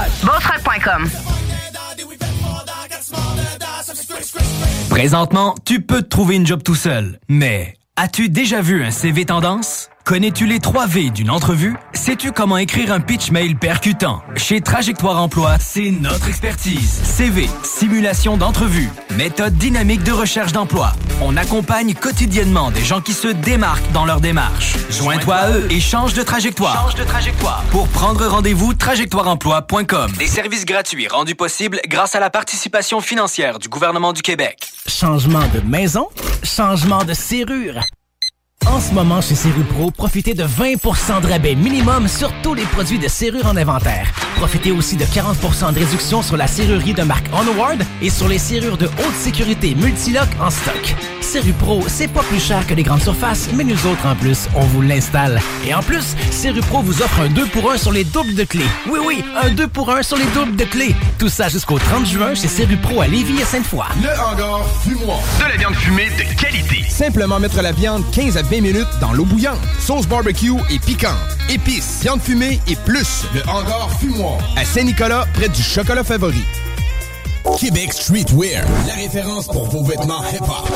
Présentement, 4.89 5.55
tu 5.65 5.81
peux 5.81 6.01
te 6.01 6.07
trouver 6.07 6.35
une 6.35 6.45
job 6.45 6.63
tout 6.63 6.75
seul. 6.75 7.19
Mais 7.27 7.75
as-tu 7.95 8.29
déjà 8.29 8.61
vu 8.61 8.83
un 8.83 8.91
CV 8.91 9.25
tendance? 9.25 9.89
Connais-tu 10.09 10.47
les 10.47 10.57
3 10.57 10.87
V 10.87 11.11
d'une 11.11 11.29
entrevue? 11.29 11.75
Sais-tu 11.93 12.31
comment 12.31 12.57
écrire 12.57 12.91
un 12.91 12.99
pitch 12.99 13.29
mail 13.29 13.55
percutant? 13.55 14.23
Chez 14.37 14.59
Trajectoire 14.59 15.21
Emploi, 15.21 15.57
c'est 15.59 15.91
notre 15.91 16.29
expertise. 16.29 16.99
CV, 17.03 17.47
simulation 17.61 18.35
d'entrevue, 18.35 18.89
méthode 19.11 19.53
dynamique 19.53 20.01
de 20.01 20.11
recherche 20.11 20.51
d'emploi. 20.51 20.93
On 21.21 21.37
accompagne 21.37 21.93
quotidiennement 21.93 22.71
des 22.71 22.83
gens 22.83 23.01
qui 23.01 23.13
se 23.13 23.27
démarquent 23.27 23.91
dans 23.91 24.03
leur 24.03 24.19
démarche. 24.19 24.77
Joins-toi 24.89 25.35
à 25.35 25.51
eux 25.51 25.67
et 25.69 25.79
change 25.79 26.15
de 26.15 26.23
trajectoire. 26.23 26.89
Change 26.89 26.95
de 26.95 27.03
trajectoire. 27.03 27.63
Pour 27.69 27.87
prendre 27.89 28.25
rendez-vous, 28.25 28.73
trajectoireemploi.com. 28.73 30.13
Des 30.17 30.25
services 30.25 30.65
gratuits 30.65 31.07
rendus 31.07 31.35
possibles 31.35 31.81
grâce 31.87 32.15
à 32.15 32.19
la 32.19 32.31
participation 32.31 32.99
financière 32.99 33.59
du 33.59 33.69
gouvernement 33.69 34.11
du 34.11 34.23
Québec. 34.23 34.71
Changement 34.87 35.47
de 35.53 35.59
maison, 35.59 36.09
changement 36.41 37.03
de 37.03 37.13
serrure. 37.13 37.83
En 38.67 38.79
ce 38.79 38.93
moment, 38.93 39.21
chez 39.21 39.35
Serrupro, 39.35 39.89
profitez 39.91 40.33
de 40.33 40.43
20% 40.43 41.21
de 41.21 41.27
rabais 41.27 41.55
minimum 41.55 42.07
sur 42.07 42.31
tous 42.43 42.53
les 42.53 42.63
produits 42.63 42.99
de 42.99 43.07
serrure 43.07 43.45
en 43.45 43.55
inventaire. 43.55 44.11
Profitez 44.35 44.71
aussi 44.71 44.95
de 44.95 45.05
40% 45.05 45.73
de 45.73 45.79
réduction 45.79 46.21
sur 46.21 46.37
la 46.37 46.47
serrurerie 46.47 46.93
de 46.93 47.03
marque 47.03 47.25
Onward 47.33 47.83
et 48.01 48.09
sur 48.09 48.27
les 48.27 48.37
serrures 48.37 48.77
de 48.77 48.85
haute 48.85 49.15
sécurité 49.17 49.75
Multilock 49.75 50.27
en 50.39 50.49
stock. 50.49 50.95
Serrupro, 51.21 51.83
c'est 51.87 52.07
pas 52.07 52.23
plus 52.23 52.39
cher 52.39 52.65
que 52.65 52.73
les 52.73 52.83
grandes 52.83 53.01
surfaces, 53.01 53.49
mais 53.53 53.63
nous 53.63 53.85
autres, 53.85 54.05
en 54.05 54.15
plus, 54.15 54.47
on 54.55 54.61
vous 54.61 54.81
l'installe. 54.81 55.39
Et 55.67 55.73
en 55.73 55.83
plus, 55.83 56.15
Serrupro 56.31 56.81
vous 56.81 57.01
offre 57.01 57.21
un 57.21 57.29
2 57.29 57.45
pour 57.47 57.71
1 57.71 57.77
sur 57.77 57.91
les 57.91 58.03
doubles 58.03 58.33
de 58.33 58.45
clés. 58.45 58.65
Oui, 58.89 58.99
oui, 59.05 59.23
un 59.43 59.49
2 59.49 59.67
pour 59.67 59.91
1 59.91 60.03
sur 60.03 60.17
les 60.17 60.25
doubles 60.33 60.55
de 60.55 60.63
clés. 60.63 60.95
Tout 61.17 61.29
ça 61.29 61.49
jusqu'au 61.49 61.77
30 61.77 62.05
juin 62.05 62.33
chez 62.33 62.47
Serrupro 62.47 63.01
à 63.01 63.07
Lévis 63.07 63.41
et 63.41 63.45
Sainte-Foy. 63.45 63.85
Le 64.01 64.09
hangar 64.09 64.65
fumoir. 64.83 65.19
De 65.39 65.51
la 65.51 65.57
viande 65.57 65.75
fumée 65.75 66.09
de 66.17 66.41
qualité. 66.41 66.83
Simplement 66.89 67.39
mettre 67.39 67.61
la 67.61 67.73
viande 67.73 68.03
15 68.11 68.37
à 68.37 68.43
20 68.49 68.61
minutes 68.61 68.87
dans 68.99 69.13
l'eau 69.13 69.25
bouillante. 69.25 69.59
Sauce 69.79 70.07
barbecue 70.07 70.53
et 70.71 70.79
piquante. 70.79 71.13
Épices, 71.49 71.99
viande 72.01 72.21
fumée 72.21 72.59
et 72.67 72.75
plus. 72.75 73.25
Le 73.35 73.41
hangar 73.47 73.89
fumoir. 73.99 74.39
À 74.55 74.65
Saint-Nicolas, 74.65 75.27
près 75.33 75.49
du 75.49 75.61
chocolat 75.61 76.03
favori. 76.03 76.43
Québec 77.57 77.93
Streetwear, 77.93 78.65
la 78.87 78.93
référence 78.93 79.47
pour 79.47 79.65
vos 79.69 79.83
vêtements 79.83 80.21
hip-hop. 80.31 80.69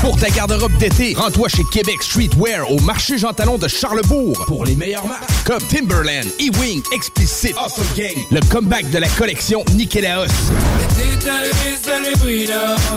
Pour 0.00 0.16
ta 0.18 0.28
garde-robe 0.30 0.76
d'été, 0.78 1.14
rends-toi 1.16 1.48
chez 1.48 1.64
Québec 1.72 2.02
Streetwear 2.02 2.70
au 2.70 2.78
marché 2.80 3.18
Jean 3.18 3.32
Talon 3.32 3.58
de 3.58 3.68
Charlebourg 3.68 4.44
pour 4.46 4.64
les 4.64 4.74
meilleures 4.74 5.06
marques 5.06 5.24
comme 5.44 5.62
Timberland, 5.68 6.26
E-Wing, 6.40 6.82
Explicit, 6.92 7.54
Awesome 7.56 7.84
Gang, 7.96 8.16
le 8.30 8.40
comeback 8.50 8.90
de 8.90 8.98
la 8.98 9.08
collection 9.08 9.64
Nikélaos. 9.74 10.26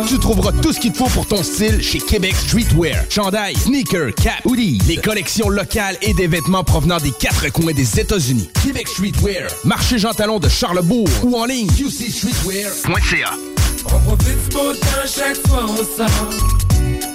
Tu 0.08 0.20
trouveras 0.20 0.52
tout 0.62 0.74
ce 0.74 0.80
qu'il 0.80 0.92
te 0.92 0.98
faut 0.98 1.10
pour 1.10 1.28
ton 1.28 1.44
style 1.44 1.82
chez 1.82 2.00
Québec 2.00 2.36
Streetwear. 2.36 3.04
Chandail, 3.10 3.56
sneakers, 3.56 4.14
cap, 4.16 4.46
hoodies, 4.46 4.80
les 4.88 4.98
collections 4.98 5.50
locales 5.50 5.98
et 6.02 6.14
des 6.14 6.28
vêtements 6.28 6.64
provenant 6.64 6.98
des 6.98 7.12
quatre 7.12 7.50
coins 7.52 7.74
des 7.74 8.00
États-Unis. 8.00 8.50
Québec 8.64 8.88
Streetwear, 8.88 9.50
marché 9.64 10.00
Jean 10.00 10.14
Talon 10.14 10.40
de 10.40 10.50
Charlebourg 10.50 11.08
ou 11.24 11.36
en 11.38 11.46
ligne 11.46 11.68
qcstreetwear.ca. 11.68 13.19
On 13.26 14.00
profite 14.00 14.50
du 14.50 14.56
beau 14.56 14.74
temps 14.74 15.06
chaque 15.06 15.36
fois 15.48 15.66
on. 15.66 17.09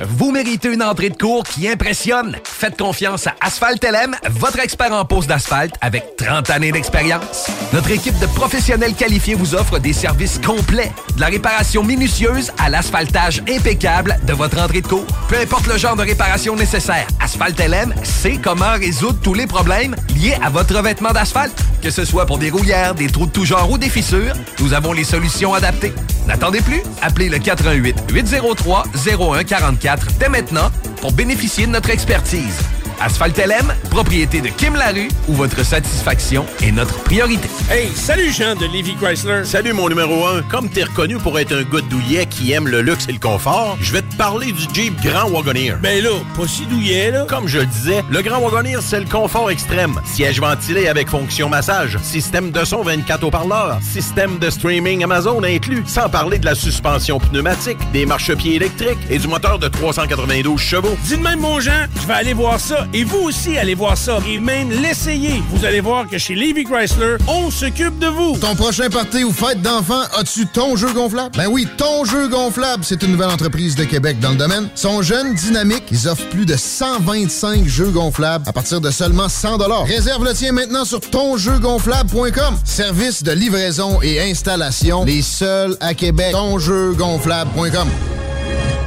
Vous 0.00 0.30
méritez 0.30 0.72
une 0.72 0.82
entrée 0.82 1.10
de 1.10 1.16
cours 1.16 1.42
qui 1.42 1.68
impressionne. 1.68 2.36
Faites 2.44 2.78
confiance 2.78 3.26
à 3.26 3.34
Asphalt 3.40 3.84
LM, 3.84 4.14
votre 4.30 4.60
expert 4.60 4.92
en 4.92 5.04
pose 5.04 5.26
d'asphalte 5.26 5.74
avec 5.80 6.16
30 6.16 6.50
années 6.50 6.70
d'expérience. 6.70 7.48
Notre 7.72 7.90
équipe 7.90 8.16
de 8.20 8.26
professionnels 8.26 8.94
qualifiés 8.94 9.34
vous 9.34 9.56
offre 9.56 9.80
des 9.80 9.92
services 9.92 10.38
complets, 10.38 10.92
de 11.16 11.20
la 11.20 11.26
réparation 11.26 11.82
minutieuse 11.82 12.52
à 12.58 12.70
l'asphaltage 12.70 13.42
impeccable 13.48 14.18
de 14.24 14.32
votre 14.34 14.60
entrée 14.62 14.82
de 14.82 14.86
cours. 14.86 15.06
Peu 15.28 15.36
importe 15.36 15.66
le 15.66 15.76
genre 15.76 15.96
de 15.96 16.02
réparation 16.02 16.54
nécessaire, 16.54 17.06
Asphalt 17.20 17.58
LM 17.58 17.92
sait 18.04 18.38
comment 18.40 18.74
résoudre 18.74 19.18
tous 19.20 19.34
les 19.34 19.48
problèmes 19.48 19.96
liés 20.14 20.36
à 20.44 20.48
votre 20.48 20.76
revêtement 20.76 21.10
d'asphalte. 21.10 21.60
Que 21.82 21.90
ce 21.90 22.04
soit 22.04 22.26
pour 22.26 22.38
des 22.38 22.50
rouillères, 22.50 22.94
des 22.94 23.08
trous 23.08 23.26
de 23.26 23.32
tout 23.32 23.44
genre 23.44 23.68
ou 23.70 23.78
des 23.78 23.88
fissures, 23.90 24.34
nous 24.60 24.74
avons 24.74 24.92
les 24.92 25.04
solutions 25.04 25.54
adaptées. 25.54 25.92
N'attendez 26.26 26.60
plus, 26.60 26.82
appelez 27.02 27.28
le 27.28 27.38
88 27.38 27.96
803 28.12 28.84
0144 28.94 29.87
dès 30.18 30.28
maintenant 30.28 30.70
pour 31.00 31.12
bénéficier 31.12 31.66
de 31.66 31.72
notre 31.72 31.90
expertise. 31.90 32.77
Asphalt 33.00 33.38
LM, 33.38 33.72
propriété 33.90 34.40
de 34.40 34.48
Kim 34.48 34.74
Larue, 34.74 35.08
où 35.28 35.34
votre 35.34 35.64
satisfaction 35.64 36.44
est 36.62 36.72
notre 36.72 36.98
priorité. 37.04 37.48
Hey, 37.70 37.88
salut 37.94 38.32
Jean 38.32 38.56
de 38.56 38.66
Levy 38.66 38.96
Chrysler. 38.96 39.44
Salut 39.44 39.72
mon 39.72 39.88
numéro 39.88 40.26
1. 40.26 40.42
Comme 40.42 40.68
t'es 40.68 40.82
reconnu 40.82 41.16
pour 41.18 41.38
être 41.38 41.52
un 41.52 41.62
gars 41.62 41.80
douillet 41.88 42.26
qui 42.26 42.50
aime 42.52 42.66
le 42.66 42.80
luxe 42.80 43.06
et 43.08 43.12
le 43.12 43.20
confort, 43.20 43.78
je 43.80 43.92
vais 43.92 44.02
te 44.02 44.16
parler 44.16 44.50
du 44.50 44.64
Jeep 44.74 45.00
Grand 45.00 45.30
Wagoneer. 45.30 45.76
Ben 45.80 46.02
là, 46.02 46.10
pas 46.36 46.48
si 46.48 46.66
douillet 46.66 47.12
là. 47.12 47.24
Comme 47.28 47.46
je 47.46 47.58
le 47.58 47.66
disais, 47.66 48.02
le 48.10 48.20
Grand 48.20 48.40
Wagoneer, 48.40 48.80
c'est 48.82 49.00
le 49.00 49.06
confort 49.06 49.48
extrême. 49.48 49.94
Siège 50.04 50.40
ventilé 50.40 50.88
avec 50.88 51.08
fonction 51.08 51.48
massage, 51.48 51.98
système 52.02 52.50
de 52.50 52.64
son 52.64 52.82
24 52.82 53.22
haut-parleurs, 53.22 53.78
système 53.82 54.38
de 54.38 54.50
streaming 54.50 55.04
Amazon 55.04 55.42
inclus, 55.44 55.84
sans 55.86 56.08
parler 56.08 56.38
de 56.38 56.46
la 56.46 56.56
suspension 56.56 57.20
pneumatique, 57.20 57.78
des 57.92 58.06
marchepieds 58.06 58.56
électriques 58.56 58.98
et 59.08 59.18
du 59.18 59.28
moteur 59.28 59.60
de 59.60 59.68
392 59.68 60.58
chevaux. 60.60 60.96
Dis 61.04 61.16
de 61.16 61.22
même 61.22 61.40
mon 61.40 61.60
Jean, 61.60 61.86
je 62.00 62.06
vais 62.08 62.14
aller 62.14 62.32
voir 62.32 62.58
ça 62.58 62.87
et 62.94 63.04
vous 63.04 63.18
aussi 63.18 63.58
allez 63.58 63.74
voir 63.74 63.98
ça 63.98 64.18
et 64.26 64.38
même 64.38 64.70
l'essayer. 64.70 65.42
Vous 65.50 65.64
allez 65.64 65.80
voir 65.80 66.08
que 66.08 66.18
chez 66.18 66.34
Levy 66.34 66.64
Chrysler, 66.64 67.16
on 67.26 67.50
s'occupe 67.50 67.98
de 67.98 68.06
vous. 68.06 68.38
Ton 68.38 68.54
prochain 68.54 68.88
party 68.88 69.24
ou 69.24 69.32
fête 69.32 69.60
d'enfant, 69.60 70.02
as-tu 70.18 70.46
ton 70.46 70.76
jeu 70.76 70.92
gonflable? 70.92 71.36
Ben 71.36 71.48
oui, 71.50 71.66
ton 71.76 72.04
jeu 72.04 72.28
gonflable, 72.28 72.84
c'est 72.84 73.02
une 73.02 73.12
nouvelle 73.12 73.30
entreprise 73.30 73.74
de 73.74 73.84
Québec 73.84 74.18
dans 74.20 74.30
le 74.30 74.36
domaine. 74.36 74.68
Sont 74.74 75.02
jeunes, 75.02 75.34
dynamiques, 75.34 75.84
ils 75.90 76.08
offrent 76.08 76.28
plus 76.28 76.46
de 76.46 76.56
125 76.56 77.66
jeux 77.66 77.90
gonflables 77.90 78.44
à 78.48 78.52
partir 78.52 78.80
de 78.80 78.90
seulement 78.90 79.28
100 79.28 79.58
Réserve 79.84 80.24
le 80.24 80.34
tien 80.34 80.52
maintenant 80.52 80.84
sur 80.84 81.00
tonjeugonflable.com. 81.00 82.58
Service 82.64 83.22
de 83.22 83.32
livraison 83.32 84.00
et 84.02 84.20
installation, 84.20 85.04
les 85.04 85.22
seuls 85.22 85.76
à 85.80 85.94
Québec. 85.94 86.32
Tonjeugonflable.com. 86.32 87.88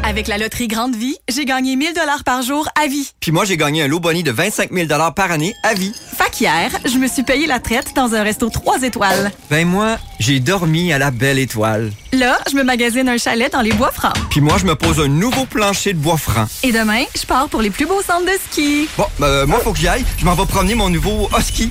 Avec 0.03 0.27
la 0.27 0.39
loterie 0.39 0.67
Grande 0.67 0.95
Vie, 0.95 1.15
j'ai 1.29 1.45
gagné 1.45 1.75
1000 1.75 1.93
dollars 1.93 2.23
par 2.23 2.41
jour 2.41 2.67
à 2.81 2.87
vie. 2.87 3.11
Puis 3.19 3.31
moi, 3.31 3.45
j'ai 3.45 3.55
gagné 3.55 3.83
un 3.83 3.87
lot 3.87 3.99
boni 3.99 4.23
de 4.23 4.31
25 4.31 4.71
000 4.71 4.87
par 5.15 5.31
année 5.31 5.53
à 5.63 5.75
vie. 5.75 5.93
Fait 6.17 6.29
qu'hier, 6.31 6.71
je 6.85 6.97
me 6.97 7.07
suis 7.07 7.21
payé 7.21 7.45
la 7.45 7.59
traite 7.59 7.93
dans 7.95 8.15
un 8.15 8.23
resto 8.23 8.49
3 8.49 8.81
étoiles. 8.81 9.31
Ben 9.51 9.67
moi, 9.67 9.97
j'ai 10.19 10.39
dormi 10.39 10.91
à 10.91 10.97
la 10.97 11.11
belle 11.11 11.37
étoile. 11.37 11.91
Là, 12.13 12.39
je 12.49 12.55
me 12.55 12.63
magasine 12.63 13.07
un 13.09 13.17
chalet 13.17 13.51
dans 13.51 13.61
les 13.61 13.73
bois 13.73 13.91
francs. 13.91 14.15
Puis 14.31 14.41
moi, 14.41 14.57
je 14.57 14.65
me 14.65 14.75
pose 14.75 14.99
un 14.99 15.07
nouveau 15.07 15.45
plancher 15.45 15.93
de 15.93 15.99
bois 15.99 16.17
franc. 16.17 16.47
Et 16.63 16.71
demain, 16.71 17.03
je 17.15 17.25
pars 17.25 17.47
pour 17.47 17.61
les 17.61 17.69
plus 17.69 17.85
beaux 17.85 18.01
centres 18.01 18.25
de 18.25 18.39
ski. 18.49 18.87
Bon, 18.97 19.05
ben, 19.19 19.45
moi, 19.45 19.59
faut 19.59 19.71
que 19.71 19.79
j'y 19.79 19.87
aille. 19.87 20.05
Je 20.17 20.25
m'en 20.25 20.33
vais 20.33 20.45
promener 20.45 20.73
mon 20.73 20.89
nouveau 20.89 21.29
husky. 21.37 21.69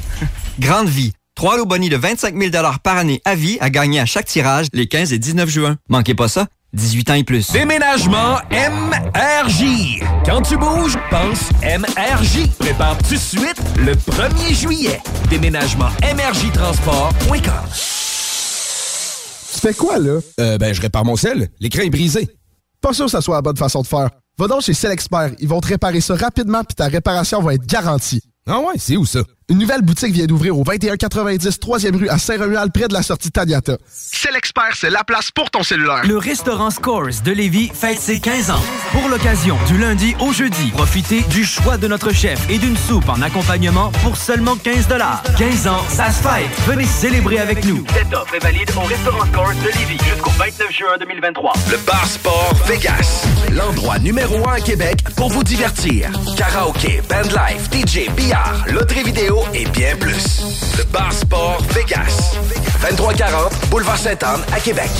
Grande 0.60 0.88
Vie. 0.88 1.12
Trois 1.34 1.56
lots 1.56 1.66
boni 1.66 1.88
de 1.88 1.96
25 1.96 2.36
000 2.36 2.50
par 2.82 2.96
année 2.96 3.20
à 3.24 3.34
vie 3.34 3.56
à 3.60 3.70
gagner 3.70 3.98
à 3.98 4.06
chaque 4.06 4.26
tirage 4.26 4.66
les 4.72 4.86
15 4.86 5.12
et 5.12 5.18
19 5.18 5.48
juin. 5.48 5.76
Manquez 5.88 6.14
pas 6.14 6.28
ça. 6.28 6.46
18 6.72 7.10
ans 7.10 7.14
et 7.14 7.24
plus. 7.24 7.50
Déménagement 7.50 8.36
MRJ. 8.52 10.00
Quand 10.24 10.40
tu 10.42 10.56
bouges, 10.56 10.96
pense 11.10 11.50
MRJ. 11.62 12.48
Prépare 12.58 12.96
tout 12.98 13.14
de 13.14 13.18
suite 13.18 13.60
le 13.76 13.94
1er 13.94 14.54
juillet. 14.54 15.00
Déménagement 15.28 15.88
MRJ 16.02 16.52
Transport.com. 16.52 17.40
Tu 19.52 19.60
fais 19.60 19.74
quoi, 19.74 19.98
là? 19.98 20.20
Euh, 20.38 20.58
ben, 20.58 20.72
je 20.72 20.80
répare 20.80 21.04
mon 21.04 21.16
sel. 21.16 21.48
L'écran 21.58 21.82
est 21.82 21.90
brisé. 21.90 22.28
Pas 22.80 22.92
sûr 22.92 23.06
que 23.06 23.10
ça 23.10 23.20
soit 23.20 23.34
la 23.34 23.42
bonne 23.42 23.56
façon 23.56 23.82
de 23.82 23.86
faire. 23.88 24.08
Va 24.38 24.46
donc 24.46 24.62
chez 24.62 24.72
Expert. 24.86 25.32
Ils 25.40 25.48
vont 25.48 25.60
te 25.60 25.66
réparer 25.66 26.00
ça 26.00 26.14
rapidement 26.14 26.62
puis 26.62 26.76
ta 26.76 26.86
réparation 26.86 27.42
va 27.42 27.54
être 27.54 27.66
garantie. 27.66 28.22
Ah 28.46 28.60
ouais, 28.60 28.74
c'est 28.78 28.96
où 28.96 29.04
ça? 29.04 29.20
Une 29.50 29.58
nouvelle 29.58 29.82
boutique 29.82 30.12
vient 30.12 30.26
d'ouvrir 30.26 30.56
au 30.56 30.62
2190 30.62 31.58
3e 31.58 31.96
rue 31.96 32.08
à 32.08 32.18
Saint-Romuald, 32.18 32.72
près 32.72 32.86
de 32.86 32.94
la 32.94 33.02
sortie 33.02 33.32
Taniata. 33.32 33.78
C'est 33.90 34.30
l'expert, 34.30 34.76
c'est 34.76 34.90
la 34.90 35.02
place 35.02 35.32
pour 35.32 35.50
ton 35.50 35.64
cellulaire. 35.64 36.02
Le 36.06 36.18
restaurant 36.18 36.70
Scores 36.70 37.20
de 37.24 37.32
Lévis 37.32 37.68
fête 37.74 37.98
ses 37.98 38.20
15 38.20 38.52
ans. 38.52 38.62
Pour 38.92 39.08
l'occasion, 39.08 39.58
du 39.66 39.76
lundi 39.76 40.14
au 40.20 40.32
jeudi, 40.32 40.70
profitez 40.70 41.22
du 41.22 41.44
choix 41.44 41.78
de 41.78 41.88
notre 41.88 42.12
chef 42.12 42.48
et 42.48 42.58
d'une 42.58 42.76
soupe 42.76 43.08
en 43.08 43.20
accompagnement 43.22 43.90
pour 44.04 44.16
seulement 44.16 44.54
15 44.54 44.86
15 45.36 45.66
ans, 45.66 45.82
ça 45.88 46.12
se 46.12 46.22
fête. 46.22 46.48
Venez 46.68 46.84
célébrer 46.84 47.40
avec 47.40 47.64
nous. 47.64 47.84
Cette 47.92 48.14
offre 48.14 48.32
est 48.36 48.44
valide 48.44 48.70
au 48.76 48.86
restaurant 48.86 49.26
Scores 49.32 49.54
de 49.64 49.78
Lévis 49.80 49.98
jusqu'au 50.04 50.30
29 50.30 50.70
juin 50.70 50.96
2023. 51.00 51.52
Le 51.72 51.76
Bar 51.78 52.06
Sport 52.06 52.54
Vegas. 52.68 53.26
L'endroit 53.50 53.98
numéro 53.98 54.48
un 54.48 54.52
à 54.52 54.60
Québec 54.60 55.02
pour 55.16 55.28
vous 55.30 55.42
divertir. 55.42 56.08
Karaoke, 56.36 57.02
bandlife, 57.08 57.68
DJ, 57.72 58.14
billard, 58.14 58.64
loterie 58.68 59.02
vidéo 59.02 59.39
et 59.54 59.64
bien 59.66 59.96
plus. 59.96 60.42
Le 60.78 60.84
Bar 60.84 61.12
Sport 61.12 61.62
Vegas. 61.74 62.36
2340 62.80 63.52
Boulevard 63.70 63.98
Sainte-Anne 63.98 64.42
à 64.52 64.60
Québec. 64.60 64.90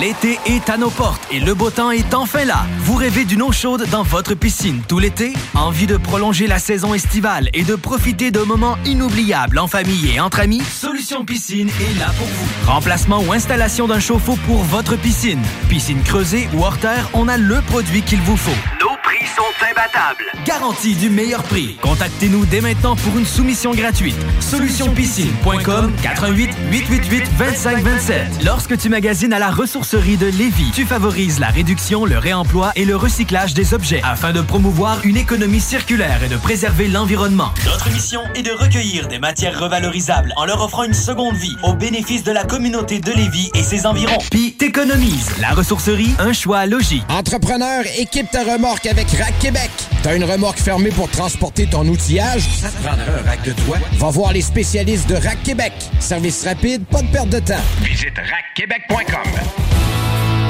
L'été 0.00 0.38
est 0.46 0.70
à 0.70 0.76
nos 0.78 0.88
portes 0.88 1.20
et 1.30 1.40
le 1.40 1.52
beau 1.54 1.70
temps 1.70 1.90
est 1.90 2.14
enfin 2.14 2.44
là. 2.44 2.64
Vous 2.80 2.94
rêvez 2.94 3.24
d'une 3.24 3.42
eau 3.42 3.52
chaude 3.52 3.86
dans 3.90 4.02
votre 4.02 4.34
piscine 4.34 4.80
tout 4.88 4.98
l'été? 4.98 5.34
Envie 5.54 5.86
de 5.86 5.96
prolonger 5.96 6.46
la 6.46 6.58
saison 6.58 6.94
estivale 6.94 7.50
et 7.52 7.64
de 7.64 7.74
profiter 7.74 8.30
de 8.30 8.40
moments 8.40 8.78
inoubliables 8.86 9.58
en 9.58 9.66
famille 9.66 10.14
et 10.14 10.20
entre 10.20 10.40
amis? 10.40 10.62
Solution 10.62 11.24
Piscine 11.24 11.68
est 11.68 11.98
là 11.98 12.06
pour 12.16 12.26
vous. 12.26 12.70
Remplacement 12.70 13.20
ou 13.20 13.32
installation 13.32 13.88
d'un 13.88 14.00
chauffe-eau 14.00 14.38
pour 14.46 14.62
votre 14.62 14.96
piscine. 14.96 15.42
Piscine 15.68 16.02
creusée 16.02 16.48
ou 16.54 16.64
hors 16.64 16.78
terre, 16.78 17.10
on 17.12 17.28
a 17.28 17.36
le 17.36 17.60
produit 17.60 18.02
qu'il 18.02 18.20
vous 18.22 18.36
faut. 18.36 18.50
Nos 18.80 18.96
sont 19.36 19.66
imbattables. 19.70 20.24
Garantie 20.44 20.94
du 20.94 21.10
meilleur 21.10 21.42
prix. 21.42 21.76
Contactez-nous 21.82 22.46
dès 22.46 22.60
maintenant 22.60 22.96
pour 22.96 23.18
une 23.18 23.26
soumission 23.26 23.72
gratuite. 23.72 24.16
Solutionpiscine.com 24.40 25.92
88 26.02 26.50
888 26.70 27.30
2527. 27.38 28.44
Lorsque 28.44 28.76
tu 28.78 28.88
magasines 28.88 29.32
à 29.32 29.38
la 29.38 29.50
ressourcerie 29.50 30.16
de 30.16 30.26
Lévis, 30.26 30.70
tu 30.74 30.84
favorises 30.84 31.38
la 31.38 31.48
réduction, 31.48 32.04
le 32.04 32.18
réemploi 32.18 32.72
et 32.76 32.84
le 32.84 32.96
recyclage 32.96 33.54
des 33.54 33.74
objets 33.74 34.02
afin 34.04 34.32
de 34.32 34.40
promouvoir 34.40 34.98
une 35.04 35.16
économie 35.16 35.60
circulaire 35.60 36.22
et 36.24 36.28
de 36.28 36.36
préserver 36.36 36.88
l'environnement. 36.88 37.50
Notre 37.64 37.90
mission 37.90 38.22
est 38.34 38.42
de 38.42 38.52
recueillir 38.52 39.08
des 39.08 39.18
matières 39.18 39.58
revalorisables 39.58 40.32
en 40.36 40.44
leur 40.44 40.62
offrant 40.62 40.84
une 40.84 40.94
seconde 40.94 41.36
vie 41.36 41.56
au 41.62 41.74
bénéfice 41.74 42.24
de 42.24 42.32
la 42.32 42.44
communauté 42.44 43.00
de 43.00 43.12
Lévis 43.12 43.50
et 43.54 43.62
ses 43.62 43.86
environs. 43.86 44.18
Puis 44.30 44.52
t'économises. 44.54 45.30
La 45.40 45.50
ressourcerie, 45.50 46.14
un 46.18 46.32
choix 46.32 46.66
logique. 46.66 47.04
Entrepreneur, 47.08 47.84
équipe 47.98 48.30
ta 48.30 48.42
remorque 48.42 48.86
avec 48.86 49.10
Rack 49.20 49.38
Québec. 49.38 49.70
T'as 50.02 50.16
une 50.16 50.24
remorque 50.24 50.58
fermée 50.58 50.90
pour 50.90 51.10
transporter 51.10 51.66
ton 51.66 51.86
outillage? 51.86 52.48
Ça 52.60 52.68
te 52.68 52.82
prendra 52.82 53.04
un 53.04 53.28
rack 53.28 53.42
de 53.42 53.52
toi? 53.52 53.76
Va 53.92 54.08
voir 54.08 54.32
les 54.32 54.40
spécialistes 54.40 55.08
de 55.08 55.14
Rack 55.14 55.42
Québec. 55.42 55.72
Service 55.98 56.44
rapide, 56.46 56.86
pas 56.86 57.02
de 57.02 57.08
perte 57.08 57.28
de 57.28 57.38
temps. 57.38 57.60
Visite 57.82 58.16
rackquebec.com. 58.16 59.30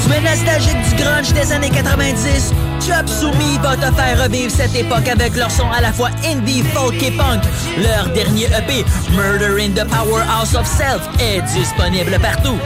Tu 0.02 0.12
es 0.12 0.20
nostalgique 0.20 0.88
du 0.88 1.02
grunge 1.02 1.32
des 1.32 1.52
années 1.52 1.70
90? 1.70 2.52
Chop 2.86 3.08
Soumi 3.08 3.58
va 3.60 3.76
te 3.76 3.92
faire 3.94 4.22
revivre 4.22 4.50
cette 4.50 4.74
époque 4.76 5.08
avec 5.08 5.34
leur 5.34 5.50
son 5.50 5.68
à 5.70 5.80
la 5.80 5.92
fois 5.92 6.10
indie, 6.24 6.62
folk 6.72 7.02
et 7.02 7.10
punk. 7.10 7.42
Leur 7.76 8.08
dernier 8.10 8.46
EP, 8.46 8.84
Murder 9.10 9.62
in 9.62 9.70
the 9.70 9.86
Powerhouse 9.88 10.54
of 10.54 10.66
Self, 10.66 11.02
est 11.20 11.42
disponible 11.52 12.16
partout. 12.20 12.58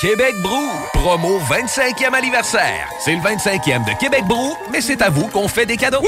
Québec 0.00 0.36
Brou, 0.40 0.70
promo 0.92 1.40
25e 1.40 2.14
anniversaire. 2.14 2.88
C'est 3.00 3.16
le 3.16 3.20
25e 3.20 3.84
de 3.84 3.98
Québec 3.98 4.22
Brou, 4.28 4.56
mais 4.70 4.80
c'est 4.80 5.02
à 5.02 5.10
vous 5.10 5.26
qu'on 5.26 5.48
fait 5.48 5.66
des 5.66 5.76
cadeaux. 5.76 6.04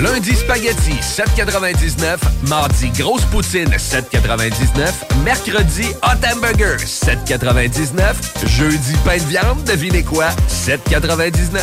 Lundi 0.00 0.34
spaghetti 0.34 0.92
7,99. 0.92 2.16
Mardi 2.48 2.88
grosse 2.88 3.26
poutine 3.26 3.68
7,99. 3.68 4.92
Mercredi 5.24 5.88
hot 6.02 6.26
hamburger 6.26 6.78
7,99. 6.78 8.14
Jeudi 8.46 8.94
pain 9.04 9.18
de 9.18 9.24
viande, 9.24 9.62
devinez 9.64 10.04
quoi? 10.04 10.28
7,99. 10.48 11.60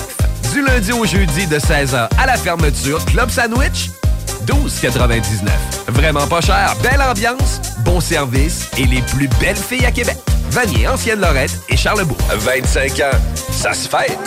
Du 0.53 0.61
lundi 0.61 0.91
au 0.91 1.03
jeudi 1.03 1.47
de 1.47 1.57
16h 1.57 2.09
à 2.15 2.25
la 2.27 2.37
fermeture, 2.37 3.03
Club 3.05 3.31
Sandwich 3.31 3.89
12,99. 4.45 5.49
Vraiment 5.89 6.27
pas 6.27 6.41
cher, 6.41 6.75
belle 6.81 7.01
ambiance, 7.01 7.61
bon 7.79 7.99
service 7.99 8.69
et 8.77 8.85
les 8.85 9.01
plus 9.01 9.27
belles 9.39 9.55
filles 9.55 9.85
à 9.85 9.91
Québec. 9.91 10.17
Vanier, 10.51 10.87
Ancienne 10.87 11.19
Lorette 11.19 11.59
et 11.69 11.77
Charlebourg. 11.77 12.17
25 12.29 12.99
ans, 12.99 13.17
ça 13.51 13.73
se 13.73 13.89
fête. 13.89 14.17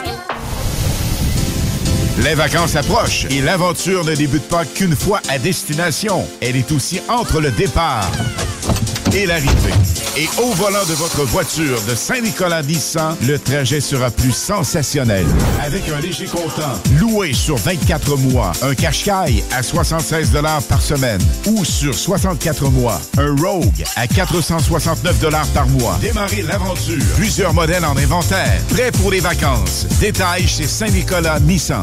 Les 2.24 2.34
vacances 2.34 2.74
approchent 2.74 3.26
et 3.30 3.40
l'aventure 3.40 4.04
ne 4.04 4.14
débute 4.14 4.48
pas 4.48 4.64
qu'une 4.64 4.96
fois 4.96 5.20
à 5.28 5.38
destination. 5.38 6.26
Elle 6.40 6.56
est 6.56 6.72
aussi 6.72 7.00
entre 7.08 7.40
le 7.40 7.52
départ 7.52 8.10
et 9.14 9.26
l'arrivée. 9.26 9.72
Et 10.16 10.28
au 10.40 10.52
volant 10.52 10.84
de 10.88 10.94
votre 10.94 11.24
voiture 11.24 11.80
de 11.88 11.94
Saint-Nicolas 11.94 12.62
Nissan, 12.62 13.16
le 13.26 13.38
trajet 13.38 13.80
sera 13.80 14.10
plus 14.10 14.32
sensationnel. 14.32 15.26
Avec 15.62 15.88
un 15.88 16.00
léger 16.00 16.26
comptant, 16.26 16.74
loué 16.98 17.32
sur 17.32 17.56
24 17.56 18.16
mois, 18.16 18.52
un 18.62 18.74
Qashqai 18.74 19.44
à 19.52 19.62
76 19.62 20.30
par 20.68 20.82
semaine 20.82 21.20
ou 21.46 21.64
sur 21.64 21.94
64 21.94 22.70
mois, 22.70 23.00
un 23.18 23.34
Rogue 23.36 23.84
à 23.96 24.06
469 24.06 25.52
par 25.54 25.66
mois. 25.68 25.98
Démarrez 26.00 26.42
l'aventure. 26.42 27.02
Plusieurs 27.16 27.54
modèles 27.54 27.84
en 27.84 27.96
inventaire. 27.96 28.60
Prêt 28.70 28.90
pour 28.92 29.10
les 29.10 29.20
vacances. 29.20 29.86
Détails 30.00 30.46
chez 30.48 30.66
Saint-Nicolas 30.66 31.40
Nissan. 31.40 31.82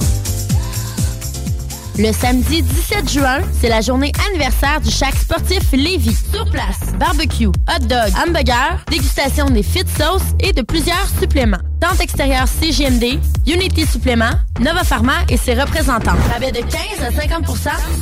Le 1.97 2.11
samedi 2.11 2.61
17 2.61 3.09
juin, 3.09 3.39
c'est 3.61 3.69
la 3.69 3.79
journée 3.79 4.11
anniversaire 4.29 4.81
du 4.81 4.91
Chac 4.91 5.15
sportif 5.15 5.71
Lévis. 5.71 6.17
Sur 6.33 6.43
place, 6.51 6.93
barbecue, 6.99 7.47
hot 7.47 7.85
dog, 7.87 8.11
hamburger, 8.27 8.83
dégustation 8.91 9.45
des 9.45 9.63
fit 9.63 9.85
sauce 9.97 10.23
et 10.41 10.51
de 10.51 10.61
plusieurs 10.61 11.07
suppléments. 11.19 11.57
Tente 11.79 12.01
extérieure 12.01 12.47
CGMD, 12.47 13.19
Unity 13.47 13.85
Supplément, 13.85 14.31
Nova 14.59 14.83
Pharma 14.83 15.13
et 15.29 15.37
ses 15.37 15.53
représentants. 15.53 16.15
Rabais 16.33 16.51
de 16.51 16.59
15 16.59 16.71
à 17.01 17.09
50% 17.11 17.43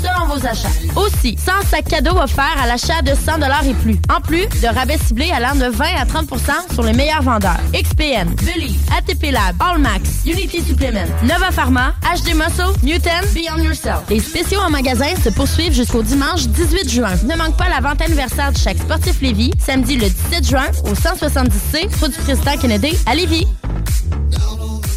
selon 0.02 0.34
vos 0.34 0.46
achats. 0.46 0.70
Aussi, 0.96 1.38
100 1.38 1.52
sacs 1.70 1.86
cadeaux 1.90 2.18
offerts 2.18 2.56
à 2.64 2.68
l'achat 2.68 3.02
de 3.02 3.14
100 3.14 3.42
et 3.68 3.74
plus. 3.74 4.00
En 4.16 4.22
plus 4.22 4.48
de 4.62 4.68
rabais 4.74 4.98
ciblés 4.98 5.32
allant 5.32 5.56
de 5.56 5.66
20 5.66 5.86
à 6.00 6.06
30% 6.06 6.74
sur 6.74 6.84
les 6.84 6.94
meilleurs 6.94 7.24
vendeurs. 7.24 7.60
XPN, 7.74 8.30
Bully, 8.44 8.78
ATP 8.98 9.32
Lab, 9.32 9.56
Allmax, 9.60 10.24
Unity 10.26 10.62
Supplement, 10.62 11.10
Nova 11.24 11.52
Pharma, 11.52 11.94
HD 12.04 12.36
Muscle, 12.36 12.74
Newton, 12.84 13.26
Beyond 13.34 13.64
Les 14.10 14.20
spéciaux 14.20 14.60
en 14.60 14.70
magasin 14.70 15.16
se 15.24 15.30
poursuivent 15.30 15.74
jusqu'au 15.74 16.04
dimanche 16.04 16.48
18 16.48 16.90
juin. 16.90 17.16
Ne 17.26 17.36
manque 17.36 17.58
pas 17.58 17.70
la 17.70 17.80
vente 17.82 18.02
anniversaire 18.02 18.52
du 18.52 18.62
Chac 18.62 18.78
sportif 18.78 19.22
Lévis, 19.22 19.52
samedi 19.60 19.96
le 19.96 20.10
17 20.10 20.48
juin 20.48 20.68
au 20.86 20.94
170C, 20.94 22.00
route 22.00 22.12
du 22.12 22.18
président 22.20 22.58
Kennedy 22.58 22.98
à 23.06 23.16
Lévis. 23.16 23.48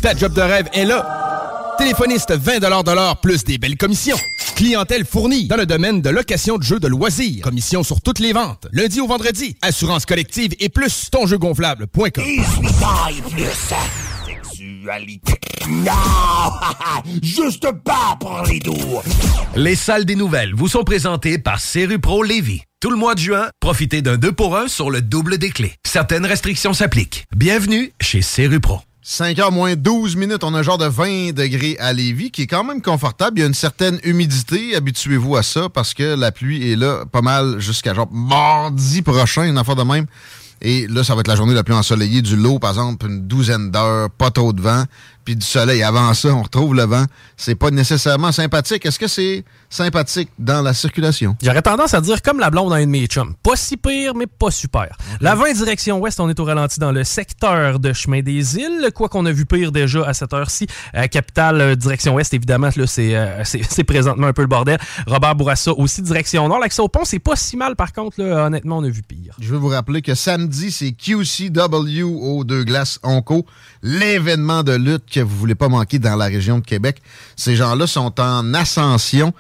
Ta 0.03 0.17
job 0.17 0.35
de 0.35 0.41
rêve 0.43 0.69
est 0.73 0.85
là. 0.85 1.75
Téléphoniste 1.79 2.33
20 2.33 2.59
de 2.61 2.93
l'heure 2.93 3.17
plus 3.21 3.45
des 3.45 3.59
belles 3.59 3.77
commissions. 3.77 4.17
Clientèle 4.55 5.05
fournie 5.05 5.49
dans 5.49 5.57
le 5.57 5.67
domaine 5.67 6.01
de 6.01 6.09
location 6.09 6.57
de 6.57 6.63
jeux 6.63 6.81
de 6.81 6.89
loisirs. 6.89 7.43
Commission 7.43 7.83
sur 7.83 8.01
toutes 8.01 8.21
les 8.21 8.33
ventes. 8.33 8.67
Lundi 8.73 9.01
au 9.01 9.07
vendredi. 9.07 9.57
Assurance 9.61 10.07
collective 10.07 10.55
et 10.59 10.71
plus 10.71 11.11
tonjeugonflable.com. 11.11 12.25
plus 13.31 14.16
sexualité. 14.87 15.35
Non! 15.69 15.93
Juste 17.23 17.71
pas 17.85 18.17
pour 18.21 18.43
les 18.49 18.61
doux. 18.61 19.01
Les 19.57 19.75
salles 19.75 20.05
des 20.05 20.15
nouvelles 20.15 20.55
vous 20.55 20.69
sont 20.69 20.85
présentées 20.85 21.39
par 21.39 21.61
Pro 22.01 22.23
Lévis. 22.23 22.63
Tout 22.81 22.91
le 22.91 22.97
mois 22.97 23.15
de 23.15 23.21
juin, 23.21 23.49
profitez 23.61 24.03
d'un 24.03 24.17
2 24.17 24.33
pour 24.33 24.57
1 24.57 24.69
sur 24.69 24.91
le 24.91 25.03
double 25.03 25.39
des 25.39 25.51
clés. 25.51 25.75
Certaines 25.85 26.27
restrictions 26.27 26.73
s'appliquent. 26.73 27.27
Bienvenue 27.35 27.93
chez 28.01 28.21
Pro. 28.61 28.81
5h 29.05 29.53
moins 29.53 29.77
12 29.77 30.17
minutes, 30.17 30.43
on 30.43 30.53
a 30.55 30.59
un 30.59 30.63
genre 30.63 30.79
de 30.79 30.87
20 30.87 31.33
degrés 31.33 31.77
à 31.79 31.93
Lévis 31.93 32.33
qui 32.33 32.43
est 32.43 32.47
quand 32.49 32.65
même 32.65 32.83
confortable. 32.83 33.39
Il 33.39 33.41
y 33.41 33.45
a 33.45 33.47
une 33.47 33.55
certaine 33.55 34.01
humidité, 34.03 34.75
habituez-vous 34.75 35.37
à 35.37 35.43
ça 35.45 35.69
parce 35.69 35.95
que 35.95 36.17
la 36.17 36.33
pluie 36.33 36.73
est 36.73 36.77
là 36.77 37.05
pas 37.11 37.23
mal 37.23 37.61
jusqu'à 37.61 37.95
genre 37.95 38.11
mardi 38.11 39.03
prochain, 39.03 39.45
une 39.45 39.59
affaire 39.59 39.77
de 39.77 39.85
même. 39.85 40.07
Et 40.63 40.87
là, 40.89 41.05
ça 41.05 41.15
va 41.15 41.21
être 41.21 41.29
la 41.29 41.37
journée 41.37 41.55
la 41.55 41.65
plus 41.65 41.75
ensoleillée 41.75 42.23
du 42.23 42.37
lot, 42.37 42.59
par 42.59 42.71
exemple, 42.71 43.07
une 43.07 43.27
douzaine 43.27 43.71
d'heures, 43.71 44.11
pas 44.11 44.31
trop 44.31 44.53
de 44.53 44.61
vent 44.61 44.85
puis 45.27 45.37
du 45.37 45.45
soleil. 45.45 45.83
Avant 45.83 46.15
ça, 46.15 46.29
on 46.29 46.43
retrouve 46.43 46.75
le 46.75 46.85
vent. 46.85 47.05
C'est 47.37 47.57
pas 47.57 47.71
nécessairement 47.71 48.31
sympathique. 48.31 48.87
Est-ce 48.87 48.99
que 48.99 49.09
c'est 49.09 49.45
sympathique 49.69 50.31
dans 50.39 50.63
la 50.63 50.73
circulation? 50.73 51.37
J'aurais 51.43 51.63
tendance 51.63 51.95
à 51.95 52.01
dire 52.01 52.23
comme 52.23 52.39
la 52.39 52.49
blonde 52.49 52.71
dans 52.71 52.77
une 52.77 52.87
de 52.87 52.91
mes 52.91 53.07
chums. 53.07 53.35
Pas 53.43 53.57
si 53.57 53.77
pire, 53.77 54.15
mais 54.15 54.29
pas 54.29 54.53
super. 54.53 54.97
La 55.21 55.35
20 55.35 55.53
direction 55.55 55.99
ouest, 55.99 56.21
on 56.21 56.31
est 56.31 56.39
au 56.39 56.45
ralenti 56.45 56.79
dans 56.79 56.93
le 56.93 57.03
secteur 57.03 57.81
de 57.81 57.93
Chemin 57.93 58.23
des 58.23 58.57
Îles. 58.57 58.91
Quoi 58.95 59.09
qu'on 59.09 59.27
a 59.27 59.33
vu 59.33 59.47
pire 59.47 59.73
déjà 59.73 60.07
à 60.07 60.15
cette 60.15 60.33
heure-ci. 60.33 60.69
Euh, 60.95 61.09
capitale 61.09 61.61
euh, 61.61 61.75
direction 61.75 62.15
ouest, 62.15 62.33
évidemment, 62.33 62.71
là, 62.77 62.85
euh, 62.99 63.41
c'est, 63.45 63.63
c'est, 63.69 63.85
présentement 63.85 64.29
un 64.29 64.33
peu 64.33 64.43
le 64.43 64.49
bordel. 64.49 64.79
Robert 65.09 65.35
Bourassa 65.35 65.73
aussi 65.73 66.03
direction 66.03 66.47
nord. 66.49 66.61
L'accès 66.61 66.83
au 66.83 66.89
pont, 66.89 67.05
c'est 67.05 67.19
pas 67.19 67.35
si 67.35 67.57
mal 67.57 67.75
par 67.75 67.93
contre. 67.93 68.23
Là, 68.23 68.47
honnêtement, 68.47 68.79
on 68.79 68.85
a 68.85 68.89
vu 68.89 69.03
pire. 69.03 69.35
Je 69.41 69.49
veux 69.49 69.59
vous 69.59 69.69
rappeler 69.69 70.03
que 70.03 70.15
samedi, 70.15 70.71
c'est 70.71 70.93
QCW 70.93 72.05
aux 72.05 72.45
Deux 72.45 72.63
Glaces 72.63 73.01
Onco. 73.03 73.45
L'événement 73.83 74.63
de 74.63 74.73
lutte 74.73 75.16
que 75.17 75.25
vous 75.25 75.37
voulez 75.37 75.55
pas 75.55 75.69
manquer 75.69 75.99
dans 75.99 76.17
la 76.17 76.27
région 76.27 76.59
de 76.59 76.65
Québec. 76.65 77.01
Ces 77.37 77.57
gens-là 77.57 77.87
sont 77.87 78.21
en 78.21 78.55
ascension. 78.55 79.33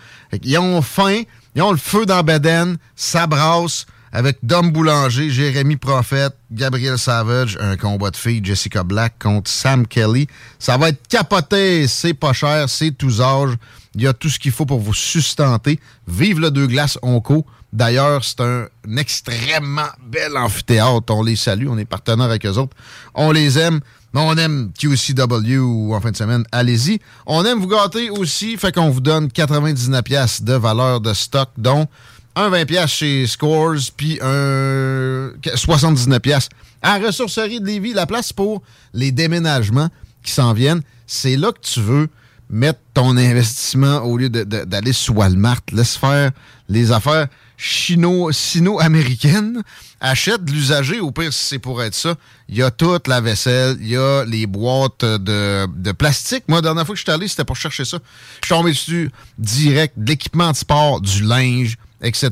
Ils 0.42 0.58
ont 0.58 0.80
faim, 0.82 1.22
ils 1.54 1.62
ont 1.62 1.70
le 1.70 1.76
feu 1.76 2.06
dans 2.06 2.22
Beden, 2.22 2.78
ça 2.94 3.26
brasse 3.26 3.86
avec 4.12 4.38
Dom 4.42 4.70
Boulanger, 4.70 5.28
Jérémy 5.28 5.76
Prophète, 5.76 6.34
Gabriel 6.50 6.96
Savage, 6.96 7.58
un 7.60 7.76
combat 7.76 8.10
de 8.10 8.16
filles, 8.16 8.40
Jessica 8.42 8.82
Black 8.82 9.18
contre 9.18 9.50
Sam 9.50 9.86
Kelly. 9.86 10.26
Ça 10.58 10.78
va 10.78 10.88
être 10.88 11.06
capoté, 11.08 11.86
c'est 11.86 12.14
pas 12.14 12.32
cher, 12.32 12.70
c'est 12.70 12.92
tous 12.92 13.20
âges. 13.20 13.54
Il 13.94 14.02
y 14.02 14.06
a 14.06 14.14
tout 14.14 14.30
ce 14.30 14.38
qu'il 14.38 14.52
faut 14.52 14.64
pour 14.64 14.80
vous 14.80 14.94
sustenter. 14.94 15.78
Vive 16.08 16.40
le 16.40 16.50
Deux 16.50 16.66
Glaces 16.66 16.98
Onco. 17.02 17.44
D'ailleurs, 17.74 18.24
c'est 18.24 18.40
un, 18.40 18.68
extrêmement 18.96 19.90
bel 20.02 20.34
amphithéâtre. 20.34 21.12
On 21.12 21.22
les 21.22 21.36
salue, 21.36 21.66
on 21.68 21.76
est 21.76 21.84
partenaires 21.84 22.24
avec 22.24 22.46
eux 22.46 22.56
autres. 22.56 22.74
On 23.14 23.32
les 23.32 23.58
aime 23.58 23.80
on 24.22 24.36
aime 24.36 24.70
QCW 24.78 25.92
en 25.92 26.00
fin 26.00 26.10
de 26.10 26.16
semaine, 26.16 26.44
allez-y. 26.52 27.00
On 27.26 27.44
aime 27.44 27.58
vous 27.60 27.68
gâter 27.68 28.10
aussi, 28.10 28.56
fait 28.56 28.72
qu'on 28.72 28.90
vous 28.90 29.00
donne 29.00 29.28
99$ 29.28 30.42
de 30.42 30.52
valeur 30.54 31.00
de 31.00 31.12
stock, 31.12 31.50
dont 31.58 31.86
un 32.34 32.50
20$ 32.50 32.86
chez 32.86 33.26
Scores, 33.26 33.92
puis 33.96 34.18
un 34.22 35.30
79$ 35.42 36.48
à 36.82 36.98
Ressourcerie 36.98 37.60
de 37.60 37.66
Lévis, 37.66 37.92
la 37.92 38.06
place 38.06 38.32
pour 38.32 38.62
les 38.92 39.12
déménagements 39.12 39.88
qui 40.22 40.32
s'en 40.32 40.52
viennent. 40.52 40.82
C'est 41.06 41.36
là 41.36 41.52
que 41.52 41.60
tu 41.60 41.80
veux 41.80 42.08
mettre 42.48 42.80
ton 42.94 43.16
investissement 43.16 43.98
au 43.98 44.16
lieu 44.16 44.28
d'aller 44.28 44.92
sur 44.92 45.16
Walmart. 45.16 45.60
Laisse 45.72 45.96
faire 45.96 46.30
les 46.68 46.92
affaires 46.92 47.26
chino-sino-américaine, 47.56 49.62
achète 50.00 50.44
de 50.44 50.52
l'usager, 50.52 51.00
au 51.00 51.10
pire, 51.10 51.32
si 51.32 51.44
c'est 51.44 51.58
pour 51.58 51.82
être 51.82 51.94
ça. 51.94 52.14
Il 52.48 52.56
y 52.56 52.62
a 52.62 52.70
toute 52.70 53.08
la 53.08 53.20
vaisselle, 53.20 53.76
il 53.80 53.88
y 53.88 53.96
a 53.96 54.24
les 54.24 54.46
boîtes 54.46 55.04
de, 55.04 55.92
plastique. 55.92 56.44
Moi, 56.48 56.58
la 56.58 56.62
dernière 56.62 56.86
fois 56.86 56.94
que 56.94 56.98
je 56.98 57.04
suis 57.04 57.12
allé, 57.12 57.28
c'était 57.28 57.44
pour 57.44 57.56
chercher 57.56 57.84
ça. 57.84 57.98
Je 58.42 58.46
suis 58.46 58.54
tombé 58.54 58.70
dessus 58.70 59.10
direct, 59.38 59.94
de 59.96 60.08
l'équipement 60.08 60.52
de 60.52 60.56
sport, 60.56 61.00
du 61.00 61.22
linge, 61.22 61.76
etc. 62.02 62.30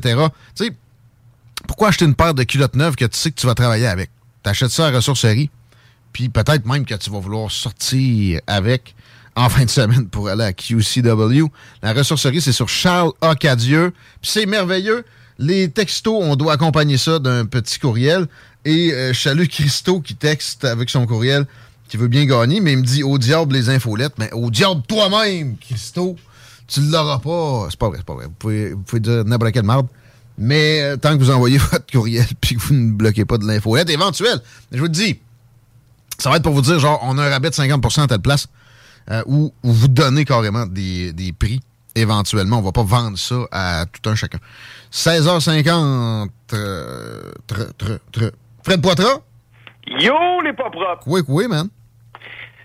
Tu 0.55 0.65
sais, 0.65 0.71
pourquoi 1.67 1.89
acheter 1.89 2.05
une 2.05 2.15
paire 2.15 2.33
de 2.33 2.43
culottes 2.43 2.75
neuves 2.75 2.95
que 2.95 3.05
tu 3.05 3.17
sais 3.17 3.31
que 3.31 3.39
tu 3.39 3.47
vas 3.47 3.55
travailler 3.55 3.87
avec? 3.87 4.09
T'achètes 4.43 4.71
ça 4.71 4.87
à 4.87 4.91
ressourcerie, 4.91 5.49
puis 6.13 6.29
peut-être 6.29 6.65
même 6.65 6.85
que 6.85 6.95
tu 6.95 7.09
vas 7.09 7.19
vouloir 7.19 7.51
sortir 7.51 8.39
avec 8.47 8.94
en 9.35 9.49
fin 9.49 9.65
de 9.65 9.69
semaine 9.69 10.07
pour 10.07 10.29
aller 10.29 10.43
à 10.43 10.53
QCW. 10.53 11.45
La 11.83 11.93
ressourcerie, 11.93 12.41
c'est 12.41 12.53
sur 12.53 12.69
Charles 12.69 13.11
Acadieux. 13.21 13.91
Puis 14.21 14.31
c'est 14.31 14.45
merveilleux. 14.45 15.03
Les 15.37 15.69
textos, 15.69 16.17
on 16.21 16.35
doit 16.35 16.53
accompagner 16.53 16.97
ça 16.97 17.19
d'un 17.19 17.45
petit 17.45 17.79
courriel. 17.79 18.27
Et 18.63 18.91
euh, 18.93 19.13
Christo 19.49 19.99
qui 19.99 20.15
texte 20.15 20.65
avec 20.65 20.89
son 20.89 21.05
courriel, 21.05 21.45
qui 21.89 21.97
veut 21.97 22.07
bien 22.07 22.25
gagner, 22.25 22.61
mais 22.61 22.73
il 22.73 22.79
me 22.79 22.83
dit 22.83 23.03
au 23.03 23.17
diable 23.17 23.53
les 23.53 23.69
infolettes. 23.69 24.13
Mais 24.17 24.31
au 24.31 24.49
diable 24.49 24.81
toi-même, 24.87 25.57
Christo, 25.57 26.15
tu 26.67 26.81
l'auras 26.81 27.19
pas. 27.19 27.67
C'est 27.69 27.79
pas 27.79 27.89
vrai, 27.89 27.97
c'est 27.97 28.05
pas 28.05 28.15
vrai. 28.15 28.25
Vous 28.25 28.31
pouvez, 28.39 28.69
vous 28.71 28.81
pouvez 28.81 29.01
dire 29.01 29.25
n'importe 29.25 29.57
marde. 29.57 29.87
Mais 30.37 30.81
euh, 30.81 30.97
tant 30.97 31.13
que 31.17 31.23
vous 31.23 31.31
envoyez 31.31 31.57
votre 31.71 31.85
courriel 31.91 32.27
puis 32.41 32.55
que 32.55 32.61
vous 32.61 32.73
ne 32.73 32.91
bloquez 32.91 33.25
pas 33.25 33.37
de 33.37 33.45
l'infolette 33.45 33.89
éventuelle, 33.89 34.41
je 34.71 34.77
vous 34.77 34.83
le 34.83 34.89
dis, 34.89 35.19
ça 36.17 36.29
va 36.29 36.37
être 36.37 36.43
pour 36.43 36.53
vous 36.53 36.61
dire, 36.61 36.79
genre, 36.79 36.99
on 37.03 37.17
a 37.17 37.23
un 37.25 37.29
rabais 37.29 37.49
de 37.49 37.55
50% 37.55 38.03
à 38.03 38.07
telle 38.07 38.19
place. 38.19 38.47
Euh, 39.11 39.21
où, 39.27 39.53
vous 39.63 39.87
donnez 39.87 40.25
carrément 40.25 40.65
des, 40.65 41.33
prix 41.37 41.59
éventuellement. 41.95 42.59
On 42.59 42.61
va 42.61 42.71
pas 42.71 42.83
vendre 42.83 43.17
ça 43.17 43.35
à 43.51 43.85
tout 43.85 44.09
un 44.09 44.15
chacun. 44.15 44.39
16h50, 44.91 46.29
euh, 46.53 47.31
Fred 48.63 48.81
Poitras? 48.81 49.19
Yo, 49.87 50.41
les 50.41 50.53
pas 50.53 50.69
propres. 50.69 51.03
Oui, 51.05 51.21
oui, 51.27 51.47
man? 51.47 51.69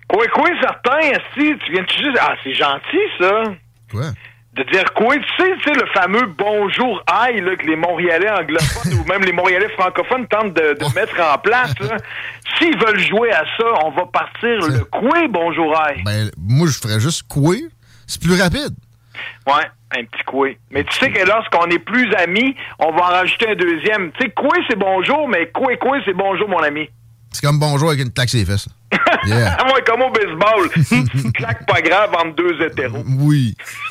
Quoi, 0.09 0.27
quoi, 0.29 0.49
certain, 0.61 1.01
si 1.35 1.53
tu 1.65 1.73
viens 1.73 1.83
de 1.83 1.89
juste. 1.89 2.19
Ah, 2.21 2.35
c'est 2.43 2.55
gentil, 2.55 2.99
ça. 3.21 3.43
Quoi? 3.91 4.13
De 4.55 4.65
dire 4.65 4.93
quoi, 4.95 5.15
tu 5.15 5.23
sais, 5.39 5.53
tu 5.63 5.63
sais, 5.63 5.75
le 5.79 5.87
fameux 5.95 6.27
bonjour 6.37 7.03
aïe, 7.07 7.41
là, 7.41 7.55
que 7.55 7.65
les 7.67 7.77
Montréalais 7.77 8.31
anglophones 8.31 8.95
ou 9.01 9.05
même 9.05 9.23
les 9.23 9.33
Montréalais 9.33 9.69
francophones 9.79 10.27
tentent 10.27 10.55
de, 10.55 10.75
de 10.75 10.95
mettre 10.95 11.21
en 11.21 11.39
place. 11.39 11.73
S'ils 12.59 12.77
veulent 12.77 12.99
jouer 12.99 13.31
à 13.31 13.45
ça, 13.57 13.65
on 13.85 13.91
va 13.91 14.07
partir 14.07 14.59
le 14.69 14.85
quoi, 14.85 15.29
bonjour 15.29 15.79
aïe? 15.81 16.03
Ben, 16.05 16.31
moi, 16.37 16.67
je 16.67 16.79
ferais 16.79 16.99
juste 16.99 17.29
couer. 17.29 17.63
C'est 18.09 18.21
plus 18.21 18.41
rapide. 18.41 18.75
Ouais, 19.47 19.71
un 19.97 20.05
petit 20.05 20.25
coué. 20.27 20.59
Mais 20.71 20.83
tu 20.83 20.99
sais 20.99 21.11
que 21.13 21.25
lorsqu'on 21.25 21.67
est 21.67 21.79
plus 21.79 22.13
amis, 22.15 22.57
on 22.81 22.91
va 22.91 23.03
en 23.03 23.11
rajouter 23.11 23.51
un 23.51 23.55
deuxième. 23.55 24.11
Tu 24.13 24.25
sais, 24.25 24.31
coué, 24.31 24.59
c'est 24.69 24.77
bonjour, 24.77 25.29
mais 25.29 25.49
coué, 25.51 25.77
coué, 25.77 26.01
c'est 26.05 26.15
bonjour, 26.15 26.49
mon 26.49 26.59
ami. 26.59 26.89
C'est 27.33 27.47
comme 27.47 27.61
bonjour 27.61 27.91
avec 27.91 28.01
une 28.01 28.13
sur 28.27 28.39
les 28.39 28.45
fesses. 28.45 28.69
Yeah. 29.27 29.57
Ah 29.71 29.81
comme 29.87 30.03
au 30.03 30.11
baseball. 30.11 30.69
Claque 31.35 31.67
pas 31.67 31.81
grave 31.81 32.11
entre 32.15 32.35
deux 32.35 32.63
hétéros. 32.63 33.03
Oui. 33.21 33.55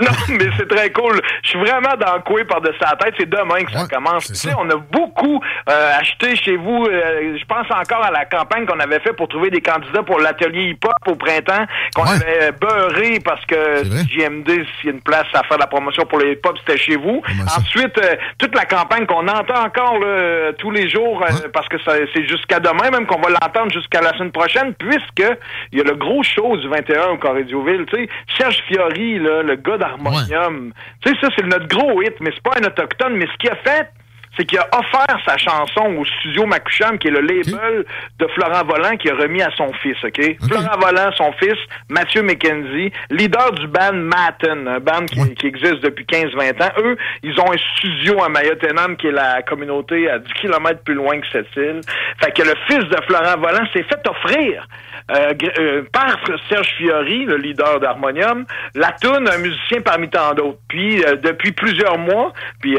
non, 0.00 0.10
mais 0.28 0.46
c'est 0.56 0.68
très 0.68 0.90
cool. 0.92 1.20
Je 1.42 1.48
suis 1.50 1.58
vraiment 1.58 1.94
dans 1.98 2.14
le 2.14 2.20
coué 2.20 2.44
par-dessus 2.44 2.78
la 2.80 2.96
tête. 2.96 3.14
C'est 3.18 3.28
demain 3.28 3.64
que 3.64 3.72
ça 3.72 3.86
commence. 3.86 4.26
Tu 4.26 4.34
sais, 4.34 4.52
on 4.58 4.68
a 4.70 4.76
beaucoup 4.76 5.40
euh, 5.68 5.98
acheté 5.98 6.36
chez 6.36 6.56
vous. 6.56 6.86
euh, 6.86 7.36
je 7.38 7.44
pense 7.44 7.66
encore 7.70 8.04
à 8.04 8.10
la 8.10 8.24
campagne 8.24 8.66
qu'on 8.66 8.78
avait 8.80 9.00
fait 9.00 9.12
pour 9.12 9.28
trouver 9.28 9.50
des 9.50 9.60
candidats 9.60 10.02
pour 10.02 10.20
l'atelier 10.20 10.70
hip-hop 10.70 10.92
au 11.06 11.14
printemps, 11.16 11.66
qu'on 11.94 12.04
avait 12.04 12.42
euh, 12.42 12.52
beurré 12.52 13.20
parce 13.24 13.44
que 13.46 13.84
JMD, 13.84 14.48
s'il 14.48 14.86
y 14.86 14.88
a 14.88 14.92
une 14.92 15.00
place 15.02 15.26
à 15.34 15.42
faire 15.44 15.56
de 15.58 15.62
la 15.62 15.66
promotion 15.66 16.04
pour 16.06 16.18
le 16.18 16.32
hip-hop, 16.32 16.56
c'était 16.66 16.78
chez 16.78 16.96
vous. 16.96 17.22
Ensuite, 17.58 17.98
euh, 17.98 18.16
toute 18.38 18.54
la 18.54 18.64
campagne 18.64 19.06
qu'on 19.06 19.26
entend 19.28 19.64
encore 19.64 19.98
là, 19.98 20.52
tous 20.58 20.70
les 20.70 20.88
jours, 20.88 21.24
parce 21.52 21.68
que 21.68 21.76
c'est 21.84 22.26
jusqu'à 22.28 22.60
demain, 22.60 22.90
même 22.90 23.06
qu'on 23.06 23.20
va 23.20 23.30
l'entendre 23.30 23.72
jusqu'à 23.72 23.87
la 23.94 24.12
semaine 24.14 24.32
prochaine, 24.32 24.74
puisque 24.74 25.36
il 25.72 25.78
y 25.78 25.80
a 25.80 25.84
le 25.84 25.94
gros 25.94 26.22
show 26.22 26.56
du 26.56 26.68
21 26.68 27.08
au 27.10 27.18
Corrédioville. 27.18 27.86
Tu 27.86 27.96
sais, 27.96 28.08
Serge 28.36 28.62
Fiori, 28.68 29.18
là, 29.18 29.42
le 29.42 29.56
gars 29.56 29.78
d'Harmonium. 29.78 30.72
Tu 31.02 31.10
sais, 31.10 31.16
ça, 31.20 31.28
c'est 31.36 31.46
notre 31.46 31.68
gros 31.68 32.02
hit, 32.02 32.14
mais 32.20 32.30
c'est 32.34 32.42
pas 32.42 32.58
un 32.60 32.66
autochtone. 32.66 33.16
Mais 33.16 33.26
ce 33.26 33.36
qu'il 33.38 33.50
a 33.50 33.56
fait, 33.56 33.90
c'est 34.38 34.44
qu'il 34.44 34.58
a 34.58 34.68
offert 34.72 35.18
sa 35.26 35.36
chanson 35.36 35.96
au 35.98 36.04
studio 36.04 36.46
Macucham, 36.46 36.98
qui 36.98 37.08
est 37.08 37.10
le 37.10 37.20
label 37.20 37.84
de 38.18 38.26
Florent 38.28 38.64
Volant, 38.64 38.96
qui 38.96 39.10
a 39.10 39.14
remis 39.14 39.42
à 39.42 39.50
son 39.56 39.72
fils, 39.82 39.96
OK? 40.04 40.20
Florent 40.46 40.78
Volant, 40.80 41.10
son 41.16 41.32
fils, 41.32 41.58
Mathieu 41.88 42.22
McKenzie, 42.22 42.92
leader 43.10 43.52
du 43.52 43.66
band 43.66 43.94
Matten, 43.94 44.68
un 44.68 44.80
band 44.80 45.06
qui, 45.06 45.34
qui 45.34 45.46
existe 45.46 45.80
depuis 45.80 46.04
15-20 46.04 46.62
ans. 46.62 46.72
Eux, 46.78 46.96
ils 47.22 47.38
ont 47.40 47.52
un 47.52 47.58
studio 47.76 48.22
à 48.22 48.28
Mayotenam, 48.28 48.96
qui 48.96 49.08
est 49.08 49.12
la 49.12 49.42
communauté 49.42 50.08
à 50.08 50.18
10 50.18 50.32
km 50.34 50.80
plus 50.84 50.94
loin 50.94 51.20
que 51.20 51.26
cette 51.32 51.54
île. 51.56 51.80
Fait 52.22 52.32
que 52.32 52.42
le 52.42 52.54
fils 52.68 52.88
de 52.88 52.96
Florent 53.06 53.38
Volant 53.38 53.66
s'est 53.72 53.82
fait 53.82 54.08
offrir 54.08 54.66
euh, 55.10 55.32
euh, 55.58 55.82
par 55.90 56.18
Serge 56.50 56.68
Fiori, 56.76 57.24
le 57.24 57.36
leader 57.38 57.80
d'Harmonium, 57.80 58.44
la 58.74 58.92
toune 58.92 59.26
un 59.26 59.38
musicien 59.38 59.80
parmi 59.80 60.10
tant 60.10 60.34
d'autres. 60.34 60.58
Puis 60.68 61.02
euh, 61.02 61.16
depuis 61.16 61.52
plusieurs 61.52 61.96
mois, 61.96 62.34
puis 62.60 62.78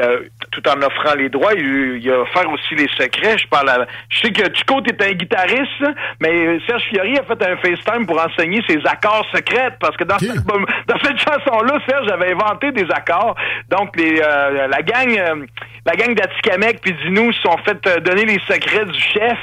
tout 0.52 0.62
en 0.70 0.80
offrant 0.82 1.16
les 1.16 1.30
droits, 1.30 1.49
il, 1.56 1.98
il 2.02 2.12
a 2.12 2.20
offert 2.22 2.50
aussi 2.52 2.76
les 2.76 2.88
secrets. 2.98 3.38
Je 3.38 3.48
parle 3.48 3.70
à, 3.70 3.86
je 4.10 4.20
sais 4.20 4.32
que 4.32 4.44
Chico 4.56 4.82
est 4.86 5.02
un 5.02 5.12
guitariste, 5.14 5.84
mais 6.20 6.60
Serge 6.68 6.84
Fiori 6.84 7.18
a 7.18 7.24
fait 7.24 7.44
un 7.44 7.58
FaceTime 7.58 8.06
pour 8.06 8.20
enseigner 8.24 8.62
ses 8.68 8.80
accords 8.86 9.26
secrets 9.34 9.76
parce 9.80 9.96
que 9.98 10.04
dans, 10.04 10.20
cette, 10.20 10.46
dans 10.88 11.00
cette 11.04 11.20
chanson-là, 11.20 11.80
Serge 11.88 12.12
avait 12.12 12.34
inventé 12.34 12.72
des 12.72 12.88
accords. 12.92 13.36
Donc 13.70 13.96
les 13.96 14.22
euh, 14.22 14.68
la 14.68 14.82
gang 14.82 15.10
euh, 15.18 15.46
la 15.86 15.96
gang 15.96 16.14
d'Atikamekw 16.14 16.80
puis 16.82 16.94
d'Inou 16.94 17.32
se 17.32 17.42
sont 17.42 17.58
fait 17.66 17.86
euh, 17.88 18.00
donner 18.00 18.26
les 18.26 18.40
secrets 18.48 18.86
du 18.86 19.00
chef. 19.00 19.38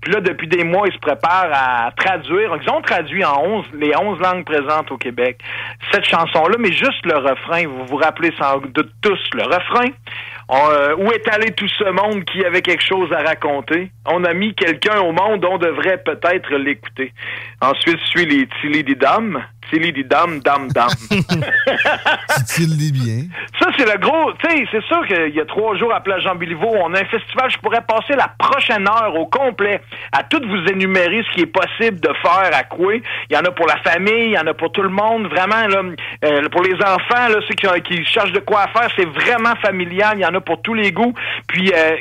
Puis 0.00 0.12
là, 0.12 0.20
depuis 0.20 0.48
des 0.48 0.64
mois, 0.64 0.86
ils 0.88 0.94
se 0.94 0.98
préparent 0.98 1.52
à 1.52 1.90
traduire. 1.92 2.56
Ils 2.60 2.70
ont 2.70 2.80
traduit 2.80 3.24
en 3.24 3.40
11, 3.44 3.66
les 3.74 3.96
11 3.96 4.18
langues 4.20 4.44
présentes 4.44 4.90
au 4.90 4.96
Québec 4.96 5.38
cette 5.92 6.04
chanson-là, 6.04 6.56
mais 6.58 6.72
juste 6.72 7.04
le 7.04 7.16
refrain. 7.16 7.66
Vous 7.66 7.86
vous 7.86 7.96
rappelez 7.96 8.32
sans 8.38 8.58
doute 8.58 8.90
tous 9.02 9.20
le 9.34 9.42
refrain. 9.42 9.88
Euh, 10.52 10.94
où 10.96 11.10
est 11.12 11.26
allé 11.28 11.52
tout 11.52 11.68
ce 11.68 11.90
monde 11.90 12.24
qui 12.24 12.44
avait 12.44 12.60
quelque 12.60 12.84
chose 12.84 13.10
à 13.12 13.22
raconter? 13.22 13.90
On 14.06 14.22
a 14.24 14.34
mis 14.34 14.54
quelqu'un 14.54 15.00
au 15.00 15.12
monde, 15.12 15.46
on 15.48 15.56
devrait 15.56 16.02
peut-être 16.04 16.54
l'écouter. 16.56 17.12
Ensuite, 17.62 17.98
suit 18.00 18.26
les 18.26 18.46
Tilly 18.60 18.84
Didam. 18.84 19.42
Tilly 19.70 19.92
Didam, 19.92 20.40
dam, 20.40 20.68
dam. 20.68 20.88
Dit-il 21.10 22.76
dit 22.76 22.92
bien. 23.00 23.26
Ça, 23.58 23.68
c'est 23.76 23.84
le 23.84 23.98
gros. 23.98 24.32
Tu 24.34 24.48
sais, 24.50 24.64
c'est 24.70 24.84
sûr 24.84 25.06
qu'il 25.06 25.34
y 25.34 25.40
a 25.40 25.44
trois 25.44 25.76
jours 25.76 25.92
à 25.94 26.00
Plage 26.00 26.22
Jean 26.22 26.34
Béliveau, 26.34 26.68
on 26.82 26.94
a 26.94 27.00
un 27.00 27.04
festival. 27.04 27.50
Je 27.50 27.58
pourrais 27.58 27.80
passer 27.82 28.14
la 28.14 28.28
prochaine 28.38 28.86
heure 28.88 29.14
au 29.14 29.26
complet 29.26 29.80
à 30.12 30.22
tout 30.24 30.40
vous 30.46 30.64
énumérer 30.70 31.22
ce 31.28 31.34
qui 31.34 31.40
est 31.42 31.46
possible 31.46 32.00
de 32.00 32.10
faire 32.22 32.50
à 32.52 32.64
Coué. 32.64 33.02
Il 33.30 33.34
y 33.34 33.38
en 33.38 33.42
a 33.44 33.50
pour 33.50 33.66
la 33.66 33.76
famille, 33.78 34.26
il 34.26 34.32
y 34.32 34.38
en 34.38 34.46
a 34.46 34.54
pour 34.54 34.72
tout 34.72 34.82
le 34.82 34.88
monde. 34.88 35.26
Vraiment, 35.28 35.66
là, 35.68 35.82
euh, 36.24 36.48
pour 36.50 36.62
les 36.62 36.74
enfants, 36.74 37.28
là, 37.28 37.36
ceux 37.48 37.54
qui, 37.54 37.66
qui 37.82 38.04
cherchent 38.04 38.32
de 38.32 38.40
quoi 38.40 38.66
faire, 38.68 38.88
c'est 38.96 39.08
vraiment 39.08 39.54
familial. 39.62 40.14
Il 40.16 40.22
y 40.22 40.26
en 40.26 40.34
a 40.34 40.40
pour 40.40 40.60
tous 40.62 40.74
les 40.74 40.92
goûts. 40.92 41.14
Puis, 41.46 41.72
euh. 41.74 41.96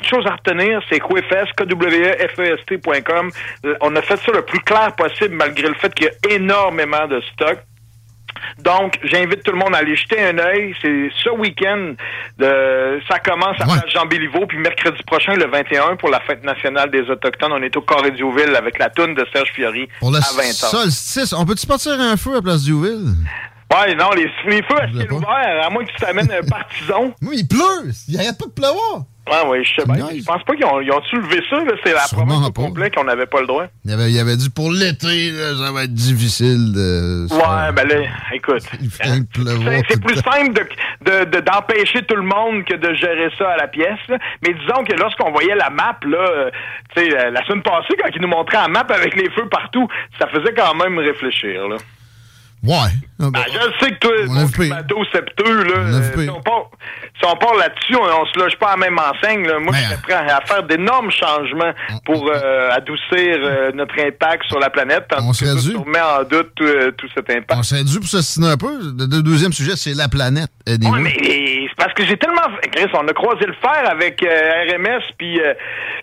Une 0.00 0.04
chose 0.04 0.26
à 0.26 0.32
retenir, 0.32 0.80
c'est 0.88 0.98
Couefest, 1.00 1.52
K-W-E-F-E-S-T.com. 1.56 3.30
Euh, 3.64 3.74
On 3.80 3.94
a 3.96 4.02
fait 4.02 4.16
ça 4.16 4.32
le 4.32 4.42
plus 4.42 4.60
clair 4.60 4.94
possible, 4.96 5.34
malgré 5.34 5.68
le 5.68 5.74
fait 5.74 5.94
qu'il 5.94 6.06
y 6.06 6.08
a 6.08 6.12
énormément 6.28 7.06
de 7.06 7.20
stock. 7.32 7.58
Donc, 8.58 8.98
j'invite 9.04 9.42
tout 9.42 9.52
le 9.52 9.58
monde 9.58 9.74
à 9.74 9.78
aller 9.78 9.96
jeter 9.96 10.22
un 10.22 10.38
œil. 10.38 10.74
C'est 10.82 11.10
ce 11.24 11.30
week-end. 11.30 11.94
de- 12.38 13.00
ça 13.08 13.18
commence 13.18 13.60
à 13.60 13.64
Place 13.64 13.84
Jean 13.92 14.06
Béliveau, 14.06 14.46
puis 14.46 14.56
mercredi 14.58 15.02
prochain, 15.06 15.34
le 15.34 15.46
21, 15.46 15.96
pour 15.96 16.08
la 16.08 16.20
fête 16.20 16.42
nationale 16.42 16.90
des 16.90 17.02
Autochtones. 17.10 17.52
On 17.52 17.62
est 17.62 17.76
au 17.76 17.82
Corrédioville 17.82 18.54
avec 18.56 18.78
la 18.78 18.88
toune 18.88 19.14
de 19.14 19.26
Serge 19.32 19.50
Fiori 19.54 19.88
Pour 19.98 20.10
le 20.10 20.18
à 20.18 20.20
20 20.20 20.42
ans. 20.48 20.52
solstice, 20.70 21.32
on 21.34 21.44
peut-tu 21.44 21.66
partir 21.66 21.92
un 22.00 22.16
feu 22.16 22.36
à 22.36 22.42
Place 22.42 22.62
Duville? 22.64 23.14
Ouais, 23.72 23.94
non, 23.94 24.10
les, 24.16 24.28
les 24.46 24.62
feux 24.62 24.80
à 24.80 24.88
ciel 24.90 25.12
ouvert, 25.12 25.64
à 25.64 25.70
moins 25.70 25.84
que 25.84 25.90
tu 25.90 25.96
t'amènes 25.98 26.32
un 26.32 26.42
partisan. 26.48 27.14
Oui, 27.22 27.36
il 27.40 27.46
pleut. 27.48 27.92
Il 28.08 28.16
arrête 28.18 28.38
pas 28.38 28.46
de 28.46 28.52
pleuvoir. 28.52 29.04
Ouais, 29.28 29.48
ouais, 29.48 29.62
je 29.64 29.74
sais 29.80 29.86
bien. 29.86 30.06
Je 30.18 30.24
pense 30.24 30.42
pas 30.42 30.56
qu'ils 30.56 30.64
ont, 30.64 30.80
ils 30.80 30.90
ont 30.90 31.02
soulevé 31.04 31.40
ça, 31.48 31.56
là. 31.56 31.72
C'est 31.84 31.92
la 31.92 32.00
province 32.12 32.38
au 32.48 32.52
complet 32.68 32.90
qu'on 32.90 33.04
n'avait 33.04 33.26
pas 33.26 33.40
le 33.40 33.46
droit. 33.46 33.64
Il 33.84 33.92
avait, 33.92 34.10
il 34.10 34.18
avait 34.18 34.36
dit 34.36 34.50
pour 34.50 34.72
l'été, 34.72 35.30
là, 35.30 35.54
ça 35.66 35.72
va 35.72 35.84
être 35.84 35.94
difficile 35.94 36.72
de. 36.72 37.26
Ouais, 37.32 37.72
ben 37.72 37.86
là, 37.86 38.06
écoute. 38.32 38.62
C'est 39.88 40.00
plus 40.02 40.16
simple 40.16 40.52
de- 40.54 41.10
de- 41.10 41.24
de- 41.30 41.40
d'empêcher 41.40 42.02
tout 42.02 42.16
le 42.16 42.22
monde 42.22 42.64
que 42.64 42.74
de 42.74 42.92
gérer 42.94 43.28
ça 43.38 43.50
à 43.50 43.56
la 43.58 43.68
pièce. 43.68 43.98
là. 44.08 44.18
Mais 44.42 44.52
disons 44.54 44.82
que 44.84 44.94
lorsqu'on 44.94 45.30
voyait 45.30 45.54
la 45.54 45.70
map, 45.70 45.96
là, 46.06 46.50
tu 46.96 47.02
sais, 47.02 47.30
la 47.30 47.44
semaine 47.46 47.62
passée, 47.62 47.94
quand 48.02 48.08
ils 48.14 48.22
nous 48.22 48.28
montraient 48.28 48.56
la 48.56 48.68
map 48.68 48.86
avec 48.88 49.14
les 49.14 49.30
feux 49.30 49.48
partout, 49.48 49.86
ça 50.18 50.26
faisait 50.28 50.54
quand 50.54 50.74
même 50.74 50.98
réfléchir, 50.98 51.68
là. 51.68 51.76
Ouais. 52.62 52.90
Ben, 53.18 53.42
je 53.46 53.84
sais 53.84 53.90
que 53.92 53.98
toi, 53.98 54.12
ton 54.26 54.48
climato 54.48 55.04
septeux, 55.12 55.64
là, 55.64 55.76
euh, 55.76 56.02
si 56.14 56.28
on 56.28 56.40
part, 56.40 56.70
si 57.18 57.26
on 57.26 57.36
part 57.36 57.54
là-dessus, 57.54 57.96
on, 57.96 58.02
on 58.02 58.26
se 58.26 58.38
loge 58.38 58.56
pas 58.58 58.68
à 58.68 58.76
la 58.76 58.76
même 58.76 58.98
enseigne. 58.98 59.46
Là. 59.46 59.58
Moi, 59.58 59.74
je 59.74 59.86
suis 59.86 60.02
prêt 60.02 60.14
à 60.14 60.40
faire 60.46 60.62
d'énormes 60.64 61.10
changements 61.10 61.72
pour 62.04 62.30
euh, 62.30 62.70
adoucir 62.70 63.36
euh, 63.38 63.72
notre 63.72 63.98
impact 63.98 64.44
sur 64.48 64.58
la 64.58 64.70
planète. 64.70 65.04
On 65.18 65.32
serait 65.32 65.54
dû. 65.54 65.70
tu 65.70 65.76
remets 65.76 66.00
en 66.00 66.22
doute 66.24 66.50
tout, 66.54 66.64
euh, 66.64 66.92
tout 66.92 67.08
cet 67.14 67.30
impact. 67.30 67.54
On 67.58 67.62
s'est 67.62 67.84
dû 67.84 67.98
pour 67.98 68.08
s'assiner 68.08 68.48
un 68.48 68.56
peu. 68.56 68.78
Le 68.78 69.06
le 69.10 69.22
deuxième 69.22 69.52
sujet, 69.52 69.76
c'est 69.76 69.94
la 69.94 70.08
planète. 70.08 70.50
Ouais, 70.66 70.78
mais 71.00 71.16
c'est 71.20 71.76
parce 71.76 71.92
que 71.94 72.04
j'ai 72.04 72.16
tellement... 72.16 72.42
Chris, 72.72 72.86
on 72.94 73.06
a 73.06 73.12
croisé 73.12 73.46
le 73.46 73.54
fer 73.54 73.90
avec 73.90 74.22
euh, 74.22 74.72
RMS, 74.72 75.02
puis 75.18 75.40
euh, 75.40 75.54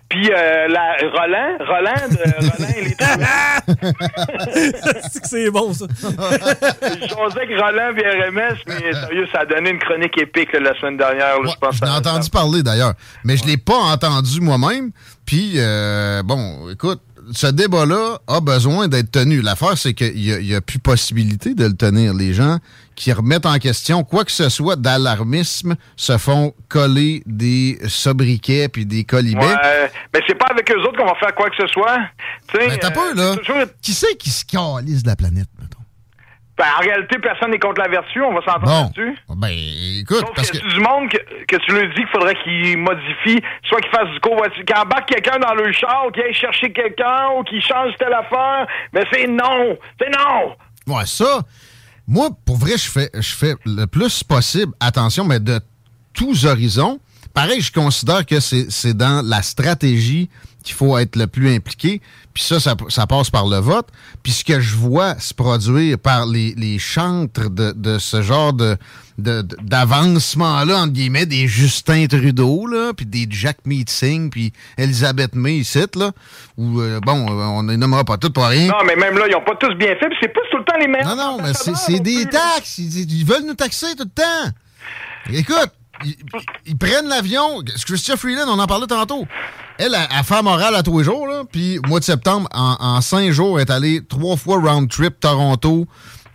puis 0.10 0.30
euh, 0.32 0.68
la 0.68 0.96
Roland, 1.12 1.58
Roland, 1.60 2.08
de 2.10 2.18
Roland 2.48 2.74
et 2.78 2.82
les 2.82 2.96
c'est 5.12 5.22
que 5.22 5.28
c'est 5.28 5.52
bon, 5.52 5.74
ça. 5.74 5.86
Je 6.48 7.08
jasais 7.08 7.42
avec 7.42 7.60
Roland 7.60 7.96
et 7.96 8.30
RMS, 8.30 8.58
mais 8.68 8.94
sérieux, 8.94 9.28
ça 9.32 9.40
a 9.42 9.46
donné 9.46 9.72
une 9.72 9.80
chronique 9.80 10.18
épique 10.18 10.54
là, 10.54 10.60
la 10.60 10.80
semaine 10.80 10.98
dernière. 10.98 11.40
là, 11.42 11.50
je 11.54 11.60
pense 11.60 11.76
Je 11.78 11.84
l'ai 11.86 11.92
entendu 11.92 12.30
parler 12.30 12.64
d'ailleurs, 12.64 12.94
mais 13.24 13.38
je 13.38 13.46
l'ai 13.46 13.58
pas 13.58 13.78
entendu 13.78 14.40
moi-même. 14.42 14.92
Puis, 15.26 15.54
euh, 15.58 16.24
bon, 16.24 16.70
écoute, 16.70 17.02
ce 17.34 17.48
débat-là 17.48 18.20
a 18.28 18.40
besoin 18.40 18.88
d'être 18.88 19.12
tenu. 19.12 19.42
L'affaire, 19.42 19.78
c'est 19.78 19.94
qu'il 19.94 20.16
n'y 20.16 20.56
a, 20.56 20.62
plus 20.62 20.80
possibilité 20.80 21.54
de 21.56 21.66
le 21.66 21.74
tenir. 21.74 22.14
Les 22.14 22.34
gens 22.34 22.58
qui 22.96 23.12
remettent 23.12 23.46
en 23.46 23.58
question 23.58 24.04
quoi 24.06 24.24
que 24.24 24.32
ce 24.32 24.48
soit 24.48 24.78
d'alarmisme 24.78 25.76
se 25.98 26.18
font 26.18 26.54
coller 26.70 27.24
des 27.26 27.80
sobriquets 27.90 28.70
puis 28.70 28.86
des 28.86 29.04
colibets. 29.04 29.42
Ouais, 29.46 29.92
mais 30.14 30.22
c'est 30.26 30.36
pas 30.36 30.48
avec 30.50 30.72
eux 30.72 30.80
autres 30.80 30.98
qu'on 30.98 31.06
va 31.06 31.16
faire 31.16 31.36
quoi 31.36 31.50
que 31.50 31.58
ce 31.58 31.68
soit. 31.68 31.98
Tu 32.48 32.60
sais, 32.62 32.68
Ben, 32.70 32.78
t'as 32.80 32.88
euh, 32.88 32.92
peur, 32.92 33.14
là. 33.16 33.36
toujours- 33.36 33.58
Qui 33.82 33.92
c'est 33.94 34.16
qui 34.16 34.30
se 34.30 34.46
calise 34.46 35.04
de 35.04 35.10
la 35.10 35.16
planète? 35.18 35.50
Ben, 36.58 36.66
en 36.76 36.82
réalité, 36.82 37.20
personne 37.20 37.52
n'est 37.52 37.60
contre 37.60 37.82
la 37.82 37.88
vertu, 37.88 38.22
on 38.24 38.34
va 38.34 38.42
s'entendre 38.42 38.66
là-dessus. 38.68 39.16
Ben, 39.30 39.50
écoute, 40.00 40.22
Sauf 40.22 40.34
parce 40.36 40.50
que... 40.50 40.58
y 40.58 40.60
a 40.60 40.74
du 40.74 40.80
monde 40.80 41.10
que, 41.10 41.18
que 41.46 41.56
tu 41.58 41.72
lui 41.72 41.88
dis 41.90 41.96
qu'il 41.96 42.08
faudrait 42.08 42.36
qu'il 42.44 42.78
modifie, 42.80 43.42
soit 43.68 43.80
qu'il 43.82 43.92
fasse 43.92 44.10
du 44.10 44.20
covoiturage, 44.20 44.66
qu'il 44.66 44.76
embarque 44.76 45.08
quelqu'un 45.08 45.38
dans 45.38 45.54
le 45.54 45.72
char, 45.72 46.08
qu'il 46.14 46.24
aille 46.24 46.34
chercher 46.34 46.72
quelqu'un, 46.72 47.30
ou 47.38 47.44
qu'il 47.44 47.62
change 47.62 47.94
telle 48.00 48.14
affaire. 48.14 48.66
Mais 48.92 49.04
c'est 49.12 49.28
non! 49.28 49.78
C'est 50.02 50.10
non! 50.10 50.56
Ouais, 50.88 51.06
ça, 51.06 51.42
moi, 52.08 52.30
pour 52.46 52.58
vrai, 52.58 52.72
je 52.78 52.90
fais, 52.90 53.10
je 53.14 53.36
fais 53.36 53.54
le 53.66 53.86
plus 53.86 54.24
possible 54.24 54.74
attention, 54.80 55.26
mais 55.26 55.40
de 55.40 55.60
tous 56.14 56.46
horizons. 56.46 57.00
pareil, 57.34 57.62
je 57.62 57.72
considère 57.72 58.26
que 58.26 58.40
c'est 58.40 58.72
c'est 58.72 58.96
dans 58.96 59.24
la 59.24 59.44
stratégie 59.44 60.30
qu'il 60.68 60.76
faut 60.76 60.98
être 60.98 61.16
le 61.16 61.28
plus 61.28 61.54
impliqué. 61.56 62.02
Puis 62.34 62.44
ça, 62.44 62.60
ça, 62.60 62.76
ça 62.90 63.08
passe 63.08 63.30
par 63.30 63.48
le 63.48 63.58
vote. 63.58 63.88
Puis 64.22 64.32
ce 64.32 64.44
que 64.44 64.60
je 64.60 64.76
vois 64.76 65.18
se 65.20 65.34
produire 65.34 65.98
par 65.98 66.26
les, 66.28 66.54
les 66.56 66.78
chantres 66.78 67.50
de, 67.50 67.72
de 67.72 67.98
ce 67.98 68.22
genre 68.22 68.54
de 68.54 68.78
d'avancement-là, 69.18 70.78
entre 70.78 70.94
guillemets, 70.94 71.26
des 71.26 71.48
Justin 71.48 72.06
Trudeau, 72.06 72.68
là, 72.68 72.94
puis 72.96 73.08
des 73.08 73.26
Jack 73.28 73.58
Meeting, 73.66 74.30
puis 74.30 74.54
Elisabeth 74.78 75.34
May, 75.34 75.56
ici, 75.58 75.80
là, 75.96 76.12
où, 76.56 76.80
euh, 76.80 77.00
bon, 77.00 77.26
euh, 77.28 77.46
on 77.46 77.64
ne 77.64 77.76
nommera 77.76 78.04
pas 78.04 78.18
toutes 78.18 78.34
pour 78.34 78.46
rien. 78.46 78.68
Non, 78.68 78.84
mais 78.86 78.96
même 78.96 79.18
là, 79.18 79.26
ils 79.28 79.32
n'ont 79.32 79.42
pas 79.42 79.56
tous 79.56 79.74
bien 79.74 79.96
fait, 79.96 80.08
puis 80.08 80.18
c'est 80.22 80.28
pas 80.28 80.42
tout 80.52 80.58
le 80.60 80.64
temps 80.66 80.78
les 80.80 80.88
mêmes. 80.88 81.04
Non, 81.04 81.16
non, 81.16 81.40
mais 81.42 81.54
c'est 81.56 82.00
des 82.00 82.28
taxes. 82.28 82.78
Ils, 82.78 83.12
ils 83.12 83.26
veulent 83.26 83.48
nous 83.48 83.56
taxer 83.56 83.96
tout 83.96 84.04
le 84.04 84.10
temps. 84.10 84.52
Écoute, 85.34 85.72
ils, 86.06 86.16
ils 86.68 86.78
prennent 86.78 87.08
l'avion. 87.08 87.64
Christian 87.88 88.18
Freeland, 88.18 88.46
on 88.48 88.60
en 88.60 88.68
parlait 88.68 88.86
tantôt. 88.86 89.26
Elle, 89.78 89.96
elle 89.96 90.24
fait 90.24 90.42
morale 90.42 90.76
à 90.76 90.84
tous 90.84 90.98
les 91.00 91.04
jours. 91.04 91.28
Là, 91.28 91.44
puis, 91.50 91.80
mois 91.88 92.00
de 92.00 92.06
septembre, 92.06 92.48
en, 92.54 92.78
en 92.80 93.02
cinq 93.02 93.32
jours, 93.32 93.60
elle 93.60 93.68
est 93.68 93.72
allée 93.72 94.02
trois 94.08 94.36
fois 94.36 94.58
round 94.58 94.90
trip 94.90 95.20
Toronto, 95.20 95.88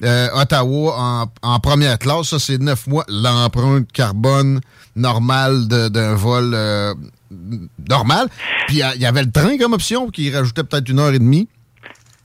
euh, 0.05 0.29
Ottawa 0.35 1.29
en, 1.43 1.61
première 1.61 1.99
classe. 1.99 2.29
Ça, 2.29 2.39
c'est 2.39 2.59
neuf 2.59 2.87
mois. 2.87 3.05
L'empreinte 3.09 3.91
carbone 3.93 4.61
normale 4.95 5.67
d'un 5.67 6.15
vol 6.15 6.53
euh, 6.55 6.95
normal. 7.89 8.29
Puis, 8.69 8.81
il 8.95 9.01
y 9.01 9.07
avait 9.07 9.23
le 9.23 9.31
train 9.31 9.59
comme 9.59 9.73
option 9.73 10.09
qui 10.11 10.31
rajoutait 10.31 10.65
peut-être 10.65 10.89
une 10.89 11.01
heure 11.01 11.13
et 11.13 11.19
demie. 11.19 11.49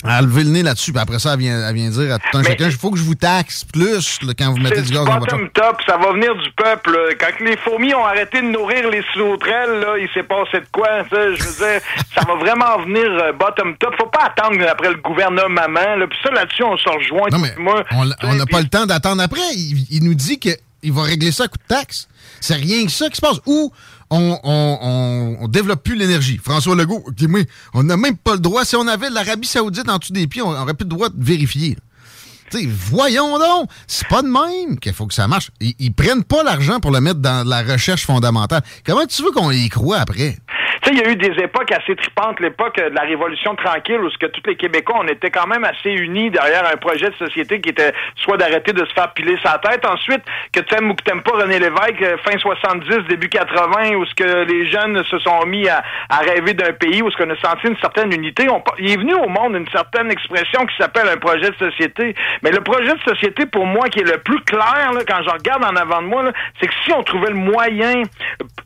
Elle 0.04 0.12
a 0.12 0.22
levé 0.22 0.44
le 0.44 0.52
nez 0.52 0.62
là-dessus, 0.62 0.92
puis 0.94 1.02
après 1.02 1.18
ça, 1.18 1.34
elle 1.34 1.40
vient, 1.40 1.68
elle 1.68 1.74
vient 1.76 1.90
dire 1.90 2.14
à 2.14 2.20
tout 2.20 2.38
un 2.38 2.44
chacun, 2.44 2.66
il 2.66 2.72
faut 2.72 2.92
que 2.92 3.00
je 3.00 3.04
vous 3.04 3.16
taxe 3.16 3.64
plus 3.64 4.20
là, 4.22 4.34
quand 4.38 4.52
vous 4.52 4.58
mettez 4.58 4.84
du 4.84 4.92
gaz 4.92 5.06
dans 5.06 5.18
votre 5.18 5.32
bottom 5.32 5.50
top, 5.50 5.82
ça 5.88 5.98
va 5.98 6.14
venir 6.14 6.36
du 6.36 6.52
peuple. 6.52 6.92
là. 6.92 7.16
Quand 7.20 7.44
les 7.44 7.58
fourmis 7.58 7.96
ont 7.96 8.06
arrêté 8.06 8.42
de 8.42 8.48
nourrir 8.48 8.90
les 8.92 9.02
sauterelles, 9.16 9.80
là, 9.80 9.98
il 10.00 10.08
s'est 10.14 10.22
passé 10.24 10.60
de 10.60 10.68
quoi? 10.72 10.88
ça? 11.10 11.34
Je 11.34 11.44
veux 11.44 11.66
dire, 11.66 11.82
ça 12.16 12.22
va 12.28 12.36
vraiment 12.36 12.84
venir 12.84 13.06
euh, 13.06 13.34
bottom 13.34 13.76
top. 13.78 13.96
Faut 14.00 14.10
pas 14.10 14.32
attendre 14.36 14.64
après 14.70 14.90
le 14.90 14.98
gouvernement. 14.98 15.96
Là. 15.96 16.06
Puis 16.08 16.20
ça, 16.24 16.30
là-dessus, 16.32 16.64
on 16.64 16.78
se 16.78 16.90
rejoint. 16.90 17.30
Non, 17.32 17.40
mais 17.40 17.56
moi, 17.58 17.84
on 17.92 18.08
on 18.24 18.36
n'a 18.36 18.46
pas 18.46 18.62
le 18.62 18.68
temps 18.68 18.86
d'attendre 18.86 19.24
après. 19.24 19.42
Il, 19.56 19.84
il 19.90 20.04
nous 20.04 20.14
dit 20.14 20.38
qu'il 20.38 20.94
va 20.94 21.04
régler 21.04 21.32
ça 21.32 21.46
à 21.46 21.48
coup 21.48 21.58
de 21.58 21.76
taxe. 21.76 22.08
C'est 22.40 22.56
rien 22.56 22.86
que 22.86 22.92
ça 22.92 23.10
qui 23.10 23.16
se 23.16 23.22
passe. 23.22 23.40
Ou 23.48 23.72
on, 24.10 25.38
on, 25.42 25.48
développe 25.48 25.84
plus 25.84 25.96
l'énergie. 25.96 26.38
François 26.38 26.76
Legault, 26.76 27.04
ok, 27.06 27.22
moi, 27.24 27.42
on 27.74 27.84
n'a 27.84 27.98
même 27.98 28.18
pas 28.18 28.34
le 28.34 28.40
droit. 28.40 28.66
Si 28.66 28.76
on 28.76 28.88
avait 28.88 29.10
l'Arabie 29.10 29.48
Saoudite 29.48 29.90
en 29.90 29.98
dessous 29.98 30.14
des 30.14 30.28
pieds, 30.28 30.42
on 30.42 30.52
n'aurait 30.52 30.74
plus 30.74 30.86
le 30.86 30.90
droit 30.90 31.10
de 31.10 31.24
vérifier. 31.24 31.78
Tu 32.50 32.60
sais, 32.60 32.66
voyons 32.66 33.38
donc, 33.38 33.70
c'est 33.88 34.08
pas 34.08 34.22
de 34.22 34.28
même 34.28 34.80
qu'il 34.80 34.94
faut 34.94 35.06
que 35.06 35.14
ça 35.14 35.28
marche. 35.28 35.52
Ils, 35.60 35.76
ils 35.80 35.94
prennent 35.94 36.24
pas 36.24 36.44
l'argent 36.44 36.80
pour 36.80 36.92
le 36.92 37.02
mettre 37.02 37.20
dans 37.20 37.46
la 37.46 37.62
recherche 37.62 38.06
fondamentale. 38.06 38.64
Comment 38.86 39.06
tu 39.06 39.22
veux 39.22 39.32
qu'on 39.32 39.52
y 39.52 39.68
croit 39.68 39.98
après? 39.98 40.38
Tu 40.82 40.90
sais, 40.90 40.96
il 40.96 41.00
y 41.00 41.04
a 41.04 41.12
eu 41.12 41.16
des 41.16 41.42
époques 41.42 41.72
assez 41.72 41.96
tripantes, 41.96 42.40
l'époque 42.40 42.78
de 42.78 42.94
la 42.94 43.02
Révolution 43.02 43.56
tranquille, 43.56 44.00
où 44.00 44.10
ce 44.10 44.18
que 44.18 44.28
tous 44.28 44.42
les 44.46 44.56
Québécois, 44.56 44.98
on 45.00 45.08
était 45.08 45.32
quand 45.32 45.48
même 45.48 45.64
assez 45.64 45.90
unis 45.90 46.30
derrière 46.30 46.66
un 46.72 46.78
projet 46.78 47.10
de 47.10 47.16
société 47.16 47.62
qui 47.62 47.70
était 47.70 47.94
soit 48.16 48.38
d'arrêter 48.38 48.74
de 48.74 48.86
se 48.86 48.94
faire 48.94 49.12
piler 49.14 49.38
sa 49.44 49.58
tête, 49.58 49.86
ensuite, 49.86 50.22
que 50.52 50.60
tu 50.60 50.76
aimes 50.76 50.92
ou 50.92 50.96
que 50.96 51.04
t'aimes 51.04 51.24
pas 51.24 51.38
René 51.38 51.60
Lévesque, 51.60 52.02
euh, 52.02 52.18
fin 52.18 52.38
70, 52.38 53.08
début 53.10 53.30
80, 53.30 53.96
où 53.96 54.06
ce 54.06 54.14
que 54.16 54.46
les 54.46 54.70
jeunes 54.70 55.04
se 55.06 55.18
sont 55.20 55.46
mis 55.46 55.68
à, 55.68 55.84
rêver 56.10 56.54
d'un 56.54 56.74
pays, 56.74 57.02
où 57.02 57.10
ce 57.10 57.18
qu'on 57.18 57.30
a 57.30 57.36
senti 57.38 57.68
une 57.68 57.78
certaine 57.78 58.14
unité. 58.14 58.48
Il 58.80 58.92
est 58.92 58.98
venu 58.98 59.14
au 59.16 59.28
monde 59.28 59.56
une 59.56 59.70
certaine 59.70 60.12
expression 60.12 60.66
qui 60.66 60.76
s'appelle 60.78 61.08
un 61.08 61.18
projet 61.18 61.50
de 61.50 61.56
société. 61.56 62.16
Mais 62.42 62.52
le 62.52 62.62
projet 62.62 62.94
de 62.94 63.00
société, 63.02 63.46
pour 63.46 63.66
moi, 63.66 63.88
qui 63.90 64.00
est 64.00 64.12
le 64.12 64.18
plus 64.20 64.40
clair, 64.42 64.92
là, 64.94 65.02
quand 65.08 65.22
je 65.24 65.30
regarde 65.30 65.64
en 65.64 65.76
avant 65.76 66.02
de 66.02 66.08
moi, 66.08 66.24
c'est 66.60 66.68
que 66.68 66.74
si 66.86 66.92
on 66.94 67.04
trouvait 67.04 67.30
le 67.30 67.36
moyen, 67.36 68.04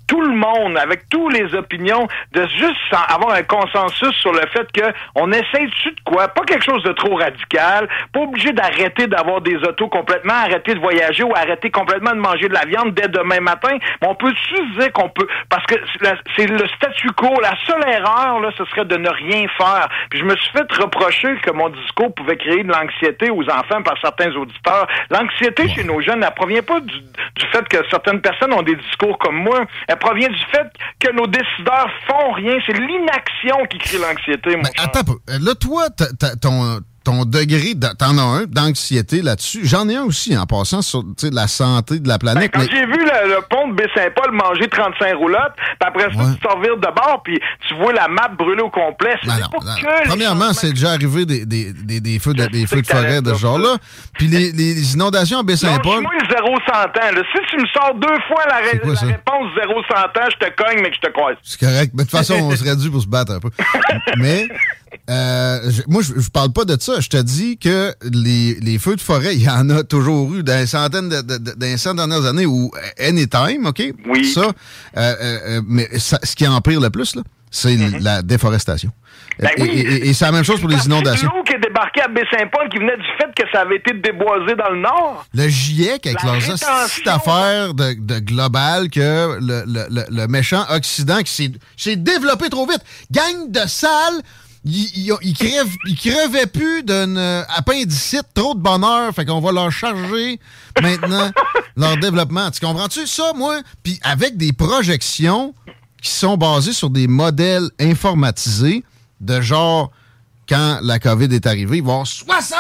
tout 0.08 0.22
le 0.22 0.36
monde, 0.36 0.78
avec 0.78 1.08
toutes 1.10 1.34
les 1.34 1.54
opinions, 1.56 2.01
de 2.32 2.46
juste 2.48 2.78
avoir 3.10 3.32
un 3.36 3.44
consensus 3.44 4.16
sur 4.18 4.32
le 4.32 4.42
fait 4.54 4.72
que 4.72 4.94
on 5.16 5.32
essaye 5.32 5.68
dessus 5.68 5.92
de 5.92 6.02
quoi, 6.06 6.28
pas 6.30 6.44
quelque 6.44 6.64
chose 6.64 6.84
de 6.84 6.92
trop 6.94 7.16
radical, 7.16 7.88
pas 8.14 8.20
obligé 8.22 8.52
d'arrêter 8.52 9.08
d'avoir 9.08 9.42
des 9.42 9.56
autos 9.58 9.88
complètement, 9.88 10.34
arrêter 10.34 10.74
de 10.74 10.80
voyager 10.80 11.24
ou 11.24 11.34
arrêter 11.36 11.70
complètement 11.70 12.12
de 12.12 12.20
manger 12.20 12.48
de 12.48 12.54
la 12.54 12.66
viande 12.66 12.94
dès 12.94 13.08
demain 13.08 13.40
matin, 13.40 13.78
mais 14.02 14.08
on 14.08 14.16
peut 14.16 14.34
juste 14.50 14.80
dire 14.80 14.92
qu'on 14.94 15.10
peut, 15.10 15.28
parce 15.50 15.66
que 15.66 15.76
c'est 16.36 16.48
le 16.48 16.68
statu 16.76 17.12
quo, 17.12 17.30
la 17.42 17.54
seule 17.68 17.88
erreur, 17.88 18.40
là, 18.40 18.50
ce 18.58 18.66
serait 18.66 18.86
de 18.86 18.98
ne 18.98 19.10
rien 19.10 19.48
faire. 19.58 19.88
Puis 20.10 20.20
je 20.20 20.26
me 20.26 20.36
suis 20.36 20.52
fait 20.52 20.72
reprocher 20.74 21.36
que 21.42 21.52
mon 21.52 21.70
discours 21.70 22.14
pouvait 22.14 22.38
créer 22.38 22.64
de 22.64 22.72
l'anxiété 22.72 23.30
aux 23.30 23.44
enfants 23.44 23.82
par 23.84 23.96
certains 24.02 24.32
auditeurs. 24.36 24.88
L'anxiété 25.10 25.68
chez 25.70 25.84
nos 25.84 26.02
jeunes, 26.02 26.24
elle 26.24 26.34
provient 26.34 26.64
pas 26.64 26.80
du, 26.80 27.00
du 27.02 27.46
fait 27.52 27.68
que 27.68 27.78
certaines 27.90 28.22
personnes 28.22 28.54
ont 28.54 28.62
des 28.62 28.76
discours 28.76 29.18
comme 29.18 29.36
moi, 29.36 29.62
elle 29.88 29.98
provient 29.98 30.30
du 30.30 30.44
fait 30.52 30.68
que 31.00 31.12
nos 31.12 31.28
décideurs 31.28 31.90
font 32.08 32.32
rien. 32.34 32.58
C'est 32.66 32.74
l'inaction 32.78 33.58
qui 33.70 33.78
crée 33.78 33.98
l'anxiété, 33.98 34.56
mon 34.56 34.64
cher. 34.64 34.74
Attends. 34.84 35.12
Euh, 35.30 35.40
Là, 35.42 35.56
toi, 35.56 35.90
t'as- 35.90 36.14
t'as- 36.20 36.36
ton, 36.36 36.80
ton 37.04 37.26
degré, 37.26 37.74
d'a- 37.74 37.96
t'en 37.96 38.18
as 38.18 38.22
un 38.22 38.44
d'anxiété 38.46 39.22
là-dessus. 39.22 39.62
J'en 39.64 39.90
ai 39.90 39.96
un 39.96 40.04
aussi 40.04 40.38
en 40.38 40.46
passant 40.46 40.82
sur 40.84 41.04
la 41.32 41.48
santé 41.48 42.00
de 42.00 42.08
la 42.08 42.20
planète. 42.20 42.52
Quand 42.54 42.60
mais- 42.62 42.68
j'ai 42.72 42.86
vu 42.86 42.98
le, 43.00 43.36
le 43.36 43.42
pont 43.50 43.70
de 43.70 43.74
Baie-Saint-Paul 43.76 44.32
manger 44.32 44.68
35 44.70 45.16
roulottes, 45.16 45.54
puis 45.58 45.66
après 45.80 46.04
ça, 46.04 46.10
tu 46.40 46.62
vires 46.62 46.78
de 46.78 46.94
bord, 46.96 47.22
puis 47.24 47.40
tu 47.68 47.76
vois 47.76 47.94
la 47.94 48.08
map 48.08 48.28
brûler 48.38 48.62
au 48.62 48.70
complet. 48.70 49.16
C'est 49.24 49.28
pas 49.30 49.36
que 49.38 50.04
les 50.04 50.10
Premièrement, 50.10 50.54
c'est 50.54 50.70
déjà 50.72 50.92
arrivé 50.92 51.26
des, 51.26 51.46
des, 51.46 51.74
des, 51.74 52.00
des 52.02 52.20
feux 52.20 52.34
de, 52.34 52.46
des 52.46 52.68
feux 52.68 52.82
de 52.82 52.88
forêt 52.88 53.22
de 53.22 53.34
ce 53.34 53.40
genre-là. 53.40 53.78
Puis 54.14 54.28
les, 54.28 54.52
les 54.52 54.94
inondations 54.94 55.40
à 55.40 55.44
Baie-Saint-Paul. 55.44 56.04
Lâche-moi 56.04 56.12
le 56.22 56.28
0 56.36 56.58
100 56.68 56.74
ans. 56.74 57.16
là. 57.16 57.22
Si 57.34 57.40
tu 57.50 57.58
me 57.62 57.68
sors 57.68 57.96
deux 57.96 58.20
fois 58.28 58.44
la, 58.48 58.58
ré- 58.58 58.80
quoi, 58.80 58.90
la 58.94 58.96
ça? 59.00 59.06
réponse 59.08 59.48
0 59.60 59.82
100 59.90 59.96
ans, 59.96 60.30
je 60.32 60.46
te 60.46 60.52
cogne, 60.56 60.82
mais 60.84 60.90
que 60.92 60.96
je 60.98 61.08
te 61.08 61.12
croise. 61.12 61.36
C'est 61.44 61.60
correct. 61.60 61.92
Mais 61.96 62.04
de 62.04 62.10
toute 62.10 62.18
façon, 62.18 62.36
on 62.36 62.52
serait 62.56 62.76
dû 62.76 62.90
pour 62.92 63.02
se 63.02 63.08
battre 63.08 63.32
un 63.34 63.40
peu. 63.40 63.50
Mais 64.18 64.48
euh, 65.10 65.60
je- 65.70 65.82
moi, 65.88 66.02
je, 66.02 66.20
je 66.20 66.30
parle 66.30 66.52
pas 66.52 66.66
de 66.66 66.78
ça. 66.80 67.00
Je 67.00 67.10
te 67.10 67.18
dis 67.18 67.58
que 67.58 67.94
les, 68.12 68.56
les 68.56 68.80
feux 68.80 68.96
de 68.96 69.02
forêt, 69.02 69.36
il 69.36 69.44
y 69.44 69.50
en 69.50 69.70
a 69.70 69.84
toujours 69.84 70.34
eu 70.34 70.44
dans 70.44 70.66
centaines 70.68 71.10
de, 71.10 71.22
de, 71.22 71.38
de- 71.38 71.52
dans 71.52 71.66
les 71.66 71.78
cent 71.78 71.94
dernières 71.94 72.26
années 72.26 72.46
ou 72.46 72.72
anytime, 73.00 73.66
OK? 73.66 73.82
Oui. 74.08 74.26
Ça, 74.26 74.42
euh, 74.42 74.52
euh, 74.98 75.62
mais 75.66 75.88
ça- 76.00 76.20
ce 76.24 76.36
qui 76.36 76.48
empire 76.48 76.80
le 76.80 76.90
plus, 76.90 77.16
là, 77.16 77.22
c'est 77.50 77.76
la 78.00 78.22
déforestation. 78.22 78.92
Ben 79.40 79.50
et, 79.58 79.62
oui. 79.62 79.70
et- 79.70 80.10
et 80.10 80.14
c'est 80.14 80.26
la 80.26 80.32
même 80.32 80.44
chose 80.44 80.60
pour 80.60 80.70
les 80.70 80.86
inondations. 80.86 81.30
L'eau 81.34 81.44
qui 81.44 81.54
est 81.54 81.60
débarquée 81.60 82.02
à 82.02 82.08
Baie-Saint-Paul 82.08 82.70
qui 82.70 82.78
venait 82.78 82.98
du 82.98 83.04
fait 83.18 83.34
que 83.36 83.50
ça 83.52 83.62
avait 83.62 83.78
été 83.78 83.94
déboisé 83.94 84.56
dans 84.56 84.70
le 84.70 84.80
nord. 84.82 85.26
Le 85.34 85.48
GIEC, 85.48 86.06
avec 86.06 86.20
rétention. 86.20 86.54
hosties 86.84 87.04
d'affaires 87.04 87.74
de, 87.74 87.94
de 88.00 88.20
global, 88.20 88.90
que 88.90 89.38
le, 89.40 89.64
le- 89.66 89.88
le- 89.90 90.06
le 90.10 90.28
méchant 90.28 90.64
Occident 90.70 91.20
qui 91.24 91.50
s'est- 91.78 91.96
développé 91.96 92.50
trop 92.50 92.68
vite. 92.68 92.82
Gang 93.12 93.50
de 93.50 93.62
sales, 93.68 94.22
ils, 94.64 94.90
ils, 95.06 95.12
ont- 95.12 95.18
ils 95.22 95.34
crèvent, 95.36 95.76
ils 95.88 95.98
crevaient 95.98 96.46
plus 96.48 96.84
d'une 96.84 97.18
euh, 97.18 97.44
appendicite, 97.56 98.26
trop 98.34 98.54
de 98.54 98.60
bonheur, 98.60 99.14
fait 99.14 99.26
qu'on 99.26 99.40
va 99.42 99.52
leur 99.52 99.72
charger 99.72 100.40
maintenant 100.82 101.32
leur 101.76 101.98
développement. 101.98 102.52
Tu 102.52 102.60
comprends-tu 102.66 103.08
ça, 103.08 103.34
moi? 103.36 103.62
Puis 103.84 104.00
avec 104.04 104.38
des 104.38 104.54
projections 104.54 105.54
qui 106.02 106.10
sont 106.12 106.38
basées 106.38 106.74
sur 106.74 106.90
des 106.90 107.08
modèles 107.08 107.70
informatisés 107.80 108.84
de 109.20 109.42
genre 109.42 109.92
quand 110.50 110.80
la 110.82 111.00
COVID 111.00 111.34
est 111.34 111.46
arrivée, 111.48 111.78
il 111.78 111.84
va 111.84 111.90
y 111.90 111.94
avoir 111.94 112.08
60 112.08 112.60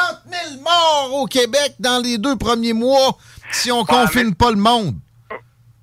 000 0.54 0.62
morts 0.64 1.14
au 1.22 1.26
Québec 1.26 1.76
dans 1.80 2.02
les 2.02 2.18
deux 2.18 2.36
premiers 2.38 2.74
mois 2.74 3.18
si 3.52 3.72
on 3.72 3.84
confine 3.84 4.34
pas 4.34 4.52
le 4.52 4.58
monde. 4.58 4.96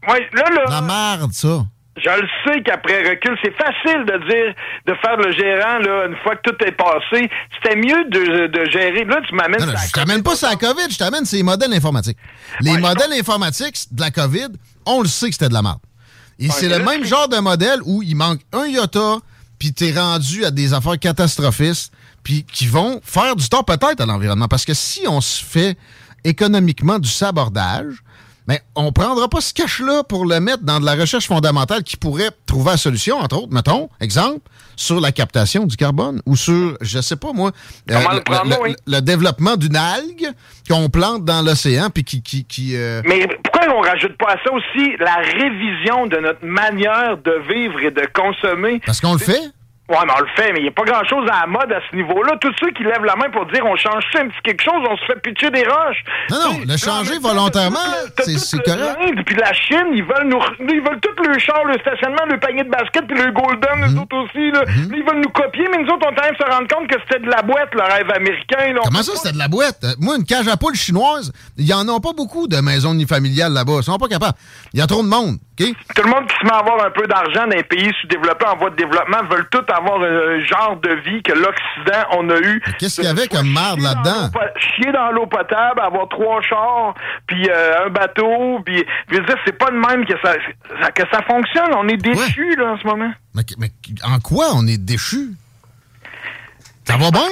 Oui, 0.09 0.19
là, 0.33 0.45
là. 0.51 0.65
La 0.69 0.81
merde, 0.81 1.33
ça. 1.33 1.67
Je 2.03 2.21
le 2.21 2.29
sais 2.45 2.63
qu'après 2.63 3.09
recul, 3.09 3.37
c'est 3.43 3.55
facile 3.57 4.05
de 4.05 4.19
dire, 4.29 4.55
de 4.87 4.95
faire 4.95 5.17
le 5.17 5.33
gérant, 5.33 5.79
là, 5.79 6.07
une 6.07 6.17
fois 6.23 6.37
que 6.37 6.51
tout 6.51 6.65
est 6.65 6.73
passé. 6.73 7.31
C'était 7.55 7.77
mieux 7.77 8.05
de, 8.11 8.47
de 8.47 8.71
gérer. 8.71 9.05
Là, 9.05 9.21
tu 9.29 9.35
m'amènes 9.35 9.61
je 9.61 9.93
t'amène 9.93 10.23
pas 10.23 10.37
sur 10.37 10.49
la 10.49 10.57
COVID, 10.57 10.91
je 10.91 10.99
t'amène 10.99 11.25
ces 11.25 11.43
modèles 11.43 11.73
informatiques. 11.73 12.19
Les 12.61 12.79
modèles 12.79 13.13
informatiques 13.19 13.87
de 13.93 14.01
la 14.01 14.11
COVID, 14.11 14.49
on 14.87 15.03
le 15.03 15.09
sait 15.09 15.27
que 15.29 15.33
c'était 15.33 15.49
de 15.49 15.55
la 15.55 15.63
merde. 15.63 15.79
Et 16.39 16.49
c'est 16.51 16.69
le 16.69 16.79
même 16.85 17.05
genre 17.05 17.29
de 17.29 17.39
modèle 17.39 17.81
où 17.85 18.03
il 18.03 18.15
manque 18.15 18.41
un 18.53 18.67
iota, 18.67 19.17
puis 19.59 19.73
t'es 19.73 19.93
rendu 19.93 20.45
à 20.45 20.51
des 20.51 20.73
affaires 20.73 20.99
catastrophistes, 20.99 21.93
puis 22.23 22.45
qui 22.45 22.67
vont 22.67 23.01
faire 23.03 23.35
du 23.35 23.49
tort 23.49 23.65
peut-être 23.65 24.01
à 24.01 24.07
l'environnement. 24.07 24.47
Parce 24.49 24.65
que 24.65 24.75
si 24.75 25.03
on 25.09 25.21
se 25.21 25.45
fait 25.45 25.77
économiquement 26.25 26.99
du 26.99 27.09
sabordage, 27.09 27.95
mais 28.49 28.63
on 28.75 28.91
prendra 28.93 29.29
pas 29.29 29.41
ce 29.43 29.53
cash-là 29.55 30.03
pour 30.05 30.25
le 30.25 30.41
mettre 30.41 30.63
dans 30.65 30.81
de 30.81 30.87
la 30.87 30.95
recherche 30.95 31.27
fondamentale 31.29 31.83
qui 31.83 31.97
pourrait 31.97 32.31
trouver 32.47 32.71
la 32.73 32.77
solution, 32.79 33.19
entre 33.19 33.37
autres, 33.43 33.53
mettons, 33.53 33.91
exemple, 34.01 34.41
sur 34.75 35.01
la 35.01 35.13
captation 35.13 35.67
du 35.67 35.77
carbone 35.77 36.23
ou 36.25 36.35
sur, 36.35 36.77
je 36.81 37.01
sais 37.01 37.17
pas 37.17 37.33
moi, 37.33 37.51
euh, 37.91 37.95
le 38.11 38.17
le, 38.17 38.21
prendre, 38.23 38.51
le- 38.51 38.63
oui? 38.63 38.75
le 38.87 39.01
développement 39.01 39.57
d'une 39.57 39.77
algue 39.77 40.29
qu'on 40.69 40.89
plante 40.89 41.25
dans 41.25 41.43
l'océan 41.45 41.91
puis 41.91 42.05
qui... 42.05 42.23
qui, 42.23 42.45
qui, 42.45 42.77
euh, 42.77 43.03
Mais 43.05 43.27
pourquoi 43.45 43.75
on 43.77 43.81
rajoute 43.83 44.17
pas 44.17 44.33
à 44.33 44.37
ça 44.43 44.53
aussi 44.53 44.97
la 44.99 45.17
révision 45.17 46.07
de 46.07 46.17
notre 46.17 46.45
manière 46.45 47.19
de 47.19 47.33
vivre 47.53 47.81
et 47.81 47.91
de 47.91 48.07
consommer? 48.15 48.81
Parce 48.87 49.01
qu'on 49.01 49.13
le 49.13 49.19
fait. 49.19 49.41
Ouais, 49.89 49.97
mais 50.07 50.13
on 50.17 50.21
le 50.21 50.29
fait, 50.37 50.53
mais 50.53 50.61
il 50.61 50.63
n'y 50.65 50.69
a 50.69 50.73
pas 50.73 50.85
grand-chose 50.85 51.25
à 51.33 51.41
la 51.41 51.47
mode 51.47 51.73
à 51.73 51.81
ce 51.91 51.97
niveau-là. 51.97 52.37
Tous 52.43 52.53
ceux 52.61 52.71
qui 52.73 52.85
lèvent 52.85 53.05
la 53.09 53.17
main 53.17 53.31
pour 53.33 53.47
dire 53.47 53.65
on 53.65 53.75
change 53.75 54.05
ça 54.13 54.21
un 54.21 54.29
petit 54.29 54.43
quelque 54.45 54.63
chose, 54.63 54.85
on 54.85 54.97
se 54.99 55.05
fait 55.07 55.19
pitcher 55.23 55.51
des 55.51 55.65
roches. 55.65 56.05
Non, 56.31 56.37
non, 56.53 56.59
le 56.69 56.77
changer 56.77 57.19
volontairement, 57.19 57.89
c'est 58.19 58.63
correct. 58.63 58.99
L'Inde, 59.01 59.25
puis 59.25 59.37
la 59.37 59.53
Chine, 59.55 59.89
ils 59.95 60.05
veulent 60.05 60.29
nous, 60.29 60.41
ils 60.61 60.83
veulent 60.85 61.01
tout 61.01 61.17
le 61.25 61.39
char, 61.39 61.65
le 61.65 61.79
stationnement, 61.81 62.25
le 62.29 62.39
panier 62.39 62.65
de 62.65 62.69
basket, 62.71 63.07
puis 63.07 63.17
le 63.17 63.33
golden, 63.33 63.79
Mhm. 63.81 63.95
nous 63.95 64.03
autres 64.03 64.17
aussi, 64.29 64.51
là. 64.53 64.65
Ils 64.95 65.05
veulent 65.09 65.23
nous 65.25 65.31
copier, 65.33 65.65
mais 65.73 65.83
nous 65.83 65.89
autres, 65.89 66.07
on 66.11 66.15
train 66.15 66.33
de 66.33 66.37
se 66.37 66.45
rendre 66.45 66.69
compte 66.69 66.87
que 66.89 66.97
c'était 67.09 67.25
de 67.25 67.31
la 67.31 67.41
boîte, 67.43 67.73
le 67.75 67.83
rêve 67.83 68.11
américain, 68.15 68.73
là. 68.75 68.81
Comment 68.85 69.03
ça, 69.03 69.13
c'était 69.17 69.33
de 69.33 69.39
la 69.39 69.49
boîte? 69.49 69.79
Euh, 69.85 69.95
Moi, 70.01 70.17
une 70.17 70.25
cage 70.25 70.49
à 70.49 70.57
poules 70.59 70.75
chinoise, 70.75 71.33
il 71.57 71.65
y 71.67 71.73
en 71.73 71.89
a 71.89 71.99
pas 72.01 72.13
beaucoup 72.13 72.47
de 72.47 72.59
maisons 72.61 72.93
unifamiliales 72.93 73.53
là-bas. 73.55 73.79
Ils 73.79 73.85
sont 73.85 73.97
pas 73.97 74.09
capables. 74.09 74.37
Il 74.75 74.81
y 74.81 74.83
a 74.83 74.87
trop 74.87 75.03
de 75.03 75.09
monde, 75.09 75.39
Tout 75.59 76.03
le 76.03 76.11
monde 76.11 76.27
qui 76.29 76.37
se 76.39 76.45
met 76.45 76.53
à 76.53 76.59
avoir 76.59 76.85
un 76.85 76.91
peu 76.91 77.07
d'argent 77.07 77.47
dans 77.47 77.57
les 77.57 77.63
pays 77.65 77.93
sous-développés 78.01 78.47
en 78.47 78.57
voie 78.57 78.71
de 78.71 78.77
développement 78.77 79.19
veulent 79.31 79.49
tout 79.51 79.65
avoir 79.69 80.01
un 80.01 80.41
genre 80.41 80.77
de 80.83 80.95
vie 81.05 81.23
que 81.23 81.33
l'Occident, 81.33 82.05
on 82.13 82.31
a 82.31 82.39
eu. 82.39 82.63
Qu'est-ce 82.79 82.97
qu'il 82.97 83.05
y 83.05 83.09
avait 83.09 83.29
comme 83.29 83.53
merde 83.53 83.81
là-dedans? 83.81 84.31
Chier 84.57 84.93
dans 84.93 85.11
l'eau 85.11 85.27
potable, 85.27 85.81
avoir 85.81 86.09
trois 86.09 86.41
chars, 86.43 86.95
puis 87.27 87.49
euh, 87.51 87.87
un 87.87 87.91
bateau, 87.91 88.61
puis 88.65 88.85
je 89.11 89.17
veux 89.17 89.25
dire, 89.25 89.37
c'est 89.45 89.59
pas 89.59 89.71
de 89.71 89.77
même 89.77 90.05
que 90.07 90.15
ça, 90.23 90.35
que 90.91 91.03
ça 91.11 91.23
fonctionne. 91.23 91.75
On 91.77 91.89
est 91.89 91.97
déçus 91.97 92.55
là 92.57 92.73
en 92.73 92.79
ce 92.79 92.87
moment. 92.87 93.13
Mais, 93.35 93.43
mais 93.59 93.71
en 94.05 94.19
quoi 94.21 94.47
on 94.55 94.67
est 94.67 94.79
déchus? 94.79 95.31
Ça 96.85 96.97
va 96.97 97.11
bien? 97.11 97.29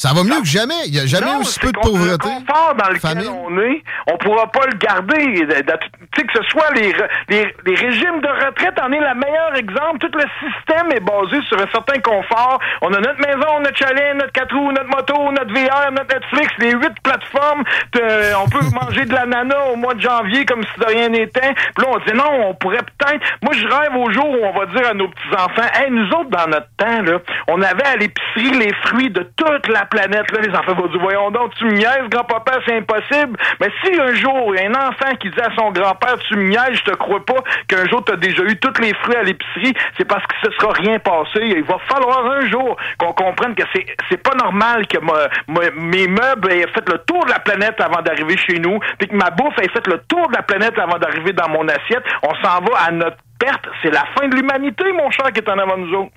Ça 0.00 0.14
va 0.14 0.24
mieux 0.24 0.40
que 0.40 0.46
jamais. 0.46 0.80
Il 0.86 0.92
n'y 0.92 1.00
a 1.00 1.04
jamais 1.04 1.26
Non, 1.26 1.40
aussi 1.40 1.60
peu 1.60 1.70
de 1.72 1.78
pauvreté. 1.78 2.28
Le 2.28 2.40
confort 2.46 2.74
dans 2.74 2.88
lequel 2.88 3.28
on 3.28 3.58
est, 3.60 3.82
on 4.06 4.16
pourra 4.16 4.46
pas 4.50 4.64
le 4.72 4.78
garder. 4.78 5.44
De- 5.44 5.60
de- 5.60 5.78
Tu 6.12 6.20
sais, 6.22 6.26
que 6.26 6.32
ce 6.42 6.42
soit 6.48 6.70
les, 6.74 6.94
les, 7.28 7.54
les 7.66 7.74
régimes 7.74 8.20
de 8.22 8.28
retraite 8.46 8.80
en 8.80 8.90
est 8.92 8.98
le 8.98 9.14
meilleur 9.14 9.54
exemple. 9.56 9.98
Tout 10.00 10.16
le 10.16 10.24
système 10.40 10.90
est 10.92 11.00
basé 11.04 11.42
sur 11.48 11.58
un 11.60 11.68
certain 11.70 12.00
confort. 12.00 12.58
On 12.80 12.88
a 12.94 12.98
notre 12.98 13.20
maison, 13.20 13.60
notre 13.60 13.76
chalet, 13.76 14.14
notre 14.14 14.32
quatre 14.32 14.56
roues, 14.56 14.72
notre 14.72 14.88
moto, 14.88 15.32
notre 15.32 15.52
VR, 15.52 15.92
notre 15.92 16.14
Netflix, 16.14 16.48
les 16.60 16.72
huit 16.72 16.96
plateformes. 17.02 17.62
Euh, 18.00 18.32
on 18.42 18.48
peut 18.48 18.64
manger 18.72 19.04
de 19.04 19.12
l'ananas 19.12 19.66
au 19.70 19.76
mois 19.76 19.92
de 19.92 20.00
janvier 20.00 20.46
comme 20.46 20.62
si 20.62 20.80
de 20.80 20.86
rien 20.86 21.10
n'était. 21.10 21.52
Puis 21.76 21.84
là, 21.84 21.88
on 21.92 21.98
dit 21.98 22.16
non, 22.16 22.48
on 22.48 22.54
pourrait 22.54 22.78
peut-être... 22.96 23.20
Moi, 23.42 23.52
je 23.52 23.66
rêve 23.66 23.94
au 23.96 24.10
jour 24.10 24.30
où 24.30 24.38
on 24.46 24.58
va 24.58 24.64
dire 24.64 24.88
à 24.88 24.94
nos 24.94 25.08
petits-enfants, 25.08 25.68
«Hey, 25.74 25.90
nous 25.90 26.08
autres, 26.08 26.30
dans 26.30 26.46
notre 26.48 26.68
temps, 26.78 27.02
là, 27.02 27.18
on 27.48 27.60
avait 27.60 27.84
à 27.84 27.96
l'épicerie 27.96 28.58
les 28.58 28.72
fruits 28.86 29.10
de 29.10 29.28
toute 29.36 29.68
la 29.68 29.84
planète. 29.90 30.26
Les 30.30 30.54
enfants 30.56 30.74
vont 30.74 30.86
dire, 30.86 31.00
voyons 31.00 31.30
donc, 31.30 31.54
tu 31.56 31.64
me 31.64 32.08
grand-papa, 32.08 32.60
c'est 32.66 32.76
impossible. 32.76 33.36
Mais 33.60 33.68
si 33.82 34.00
un 34.00 34.14
jour, 34.14 34.54
il 34.54 34.66
un 34.66 34.74
enfant 34.74 35.14
qui 35.18 35.28
dit 35.30 35.40
à 35.40 35.54
son 35.56 35.70
grand-père, 35.72 36.16
tu 36.28 36.36
me 36.36 36.50
je 36.50 36.82
te 36.84 36.92
crois 36.92 37.24
pas 37.24 37.42
qu'un 37.68 37.86
jour, 37.88 38.04
tu 38.04 38.16
déjà 38.16 38.42
eu 38.44 38.56
tous 38.56 38.80
les 38.80 38.94
fruits 38.94 39.16
à 39.16 39.22
l'épicerie, 39.22 39.74
c'est 39.98 40.04
parce 40.04 40.24
que 40.26 40.34
ce 40.44 40.50
sera 40.52 40.72
rien 40.72 40.98
passé. 40.98 41.40
Il 41.42 41.64
va 41.64 41.78
falloir 41.88 42.24
un 42.26 42.48
jour 42.48 42.76
qu'on 42.98 43.12
comprenne 43.12 43.54
que 43.54 43.64
c'est 43.74 43.86
c'est 44.08 44.22
pas 44.22 44.34
normal 44.34 44.86
que 44.86 44.98
mes 45.48 46.06
meubles 46.06 46.52
aient 46.52 46.66
fait 46.68 46.88
le 46.88 46.98
tour 47.06 47.24
de 47.24 47.30
la 47.30 47.38
planète 47.40 47.80
avant 47.80 48.02
d'arriver 48.02 48.36
chez 48.36 48.58
nous, 48.58 48.78
puis 48.98 49.08
que 49.08 49.16
ma 49.16 49.30
bouffe 49.30 49.58
ait 49.58 49.68
fait 49.68 49.86
le 49.86 49.98
tour 50.08 50.28
de 50.28 50.36
la 50.36 50.42
planète 50.42 50.78
avant 50.78 50.98
d'arriver 50.98 51.32
dans 51.32 51.48
mon 51.48 51.66
assiette. 51.68 52.04
On 52.22 52.34
s'en 52.36 52.60
va 52.60 52.78
à 52.86 52.90
notre 52.90 53.16
perte. 53.38 53.66
C'est 53.82 53.90
la 53.90 54.04
fin 54.16 54.28
de 54.28 54.36
l'humanité, 54.36 54.84
mon 54.92 55.10
cher, 55.10 55.32
qui 55.32 55.40
est 55.40 55.48
en 55.48 55.58
avant 55.58 55.76
nous 55.76 55.94
autres. 55.94 56.12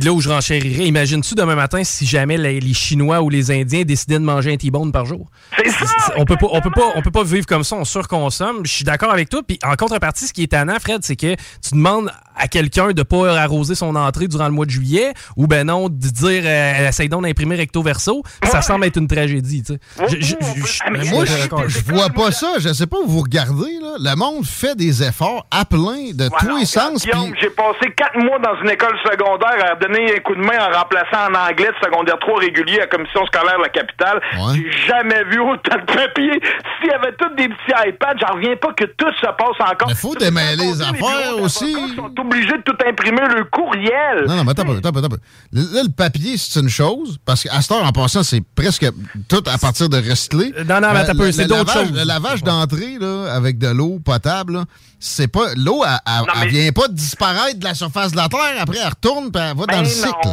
Là 0.00 0.12
où 0.12 0.20
je 0.20 0.28
renchérirais, 0.28 0.86
imagines-tu 0.86 1.34
demain 1.34 1.54
matin 1.54 1.82
si 1.84 2.06
jamais 2.06 2.36
les, 2.36 2.60
les 2.60 2.74
Chinois 2.74 3.20
ou 3.22 3.28
les 3.30 3.50
Indiens 3.50 3.82
décidaient 3.82 4.18
de 4.18 4.24
manger 4.24 4.52
un 4.52 4.56
T-bone 4.56 4.92
par 4.92 5.04
jour? 5.06 5.26
C'est 5.56 5.70
ça! 5.70 5.86
On 6.16 6.24
peut 6.24 6.36
pas, 6.36 6.46
on 6.50 6.60
peut 6.60 6.70
pas, 6.70 6.92
on 6.96 7.02
peut 7.02 7.10
pas 7.10 7.24
vivre 7.24 7.46
comme 7.46 7.64
ça, 7.64 7.76
on 7.76 7.84
surconsomme. 7.84 8.60
Je 8.64 8.72
suis 8.72 8.84
d'accord 8.84 9.12
avec 9.12 9.28
toi. 9.28 9.42
Puis 9.46 9.58
en 9.64 9.74
contrepartie, 9.76 10.26
ce 10.26 10.32
qui 10.32 10.42
est 10.44 10.48
tannant, 10.48 10.78
Fred, 10.80 11.00
c'est 11.02 11.16
que 11.16 11.34
tu 11.34 11.72
demandes 11.74 12.10
à 12.36 12.48
quelqu'un 12.48 12.92
de 12.92 13.02
pas 13.02 13.38
arroser 13.38 13.74
son 13.74 13.94
entrée 13.94 14.26
durant 14.28 14.46
le 14.46 14.52
mois 14.52 14.64
de 14.66 14.70
juillet, 14.70 15.12
ou 15.36 15.46
ben 15.46 15.66
non, 15.66 15.88
de 15.88 15.94
dire 15.94 16.42
euh, 16.44 16.88
essaye 16.88 17.08
donc 17.08 17.22
d'imprimer 17.24 17.56
recto 17.56 17.82
verso. 17.82 18.22
Ça 18.44 18.62
semble 18.62 18.86
être 18.86 18.96
une 18.96 19.06
tragédie, 19.08 19.62
tu 19.62 19.74
sais. 19.74 20.18
Je- 20.20 21.10
moi, 21.10 21.24
je- 21.24 21.92
vois 21.92 22.08
pas 22.10 22.30
ça. 22.32 22.54
Je 22.58 22.72
sais 22.72 22.86
pas 22.86 22.96
où 23.04 23.06
vous 23.08 23.20
regardez. 23.20 23.78
Là. 23.80 23.96
Le 23.98 24.16
monde 24.16 24.44
fait 24.46 24.74
des 24.76 25.02
efforts 25.02 25.46
à 25.50 25.64
plein 25.64 26.12
de 26.14 26.28
tous 26.38 26.56
les 26.56 26.64
sens. 26.66 27.02
Guillaume, 27.04 27.34
j'ai 27.40 27.50
passé 27.50 27.92
quatre 27.96 28.16
mois 28.18 28.38
dans 28.38 28.60
une 28.62 28.70
école 28.70 28.96
secondaire 29.04 29.72
à 29.72 29.76
donner 29.82 30.16
un 30.16 30.20
coup 30.20 30.34
de 30.34 30.40
main 30.40 30.58
en 30.60 30.78
remplaçant 30.78 31.30
en 31.30 31.34
anglais 31.34 31.68
de 31.68 31.84
secondaire 31.84 32.18
3 32.20 32.38
régulier 32.40 32.76
à 32.76 32.80
la 32.80 32.86
commission 32.86 33.24
scolaire 33.26 33.56
de 33.58 33.62
la 33.62 33.68
capitale. 33.68 34.20
J'ai 34.54 34.70
jamais 34.86 35.24
vu 35.24 35.40
autant 35.40 35.76
de 35.78 35.84
papier. 35.92 36.40
S'il 36.80 36.90
y 36.90 36.94
avait 36.94 37.12
tous 37.18 37.34
des 37.36 37.48
petits 37.48 37.88
iPads, 37.88 38.14
j'en 38.20 38.34
reviens 38.34 38.56
pas 38.56 38.72
que 38.74 38.84
tout 38.84 39.12
se 39.20 39.26
passe 39.26 39.58
encore. 39.60 39.88
Il 39.90 39.94
faut 39.96 40.14
démêler 40.14 40.64
les 40.64 40.82
affaires 40.82 41.38
aussi. 41.40 41.72
Ils 41.76 41.96
sont 41.96 42.12
obligés 42.18 42.56
de 42.58 42.62
tout 42.64 42.76
imprimer 42.86 43.22
le 43.36 43.44
courriel. 43.44 44.24
Non, 44.26 44.36
non, 44.36 44.44
mais 44.44 44.50
attends, 44.52 44.62
un 44.62 44.66
peu, 44.66 44.88
attends, 44.88 44.98
attends. 44.98 45.16
Là, 45.52 45.82
le 45.84 45.92
papier, 45.92 46.36
c'est 46.36 46.60
une 46.60 46.68
chose, 46.68 47.18
parce 47.24 47.42
qu'à 47.42 47.60
cette 47.60 47.72
heure, 47.72 47.84
en 47.84 47.92
passant, 47.92 48.22
c'est 48.22 48.42
presque 48.54 48.86
tout 49.28 49.42
à 49.46 49.58
partir 49.58 49.88
de 49.88 49.96
recyclé. 49.98 50.52
Non, 50.66 50.80
non, 50.80 50.88
mais 50.92 51.00
attends 51.00 51.12
un 51.12 51.16
peu, 51.16 51.26
le- 51.26 51.32
c'est 51.32 51.42
le 51.42 51.48
d'autres 51.48 51.64
lavage- 51.74 51.88
choses. 51.88 51.98
Le 51.98 52.04
lavage 52.04 52.42
d'entrée, 52.42 52.96
là, 53.00 53.32
avec 53.34 53.58
de 53.58 53.68
l'eau 53.68 53.98
potable, 54.04 54.52
là, 54.54 54.64
c'est 54.98 55.28
pas. 55.28 55.46
L'eau, 55.56 55.82
elle, 55.84 55.98
elle- 56.06 56.42
elle 56.42 56.48
vient 56.48 56.72
pas 56.72 56.88
de 56.88 56.92
disparaître 56.94 57.58
de 57.58 57.64
la 57.64 57.74
surface 57.74 58.12
de 58.12 58.16
la 58.16 58.28
Terre, 58.28 58.40
après, 58.60 58.78
elle 58.80 58.88
retourne, 58.88 59.30
puis 59.32 59.42
elle 59.42 59.56
va 59.56 59.66
dans 59.66 59.71
Ben 59.76 59.80
le 59.82 59.84
cycle. 59.86 60.28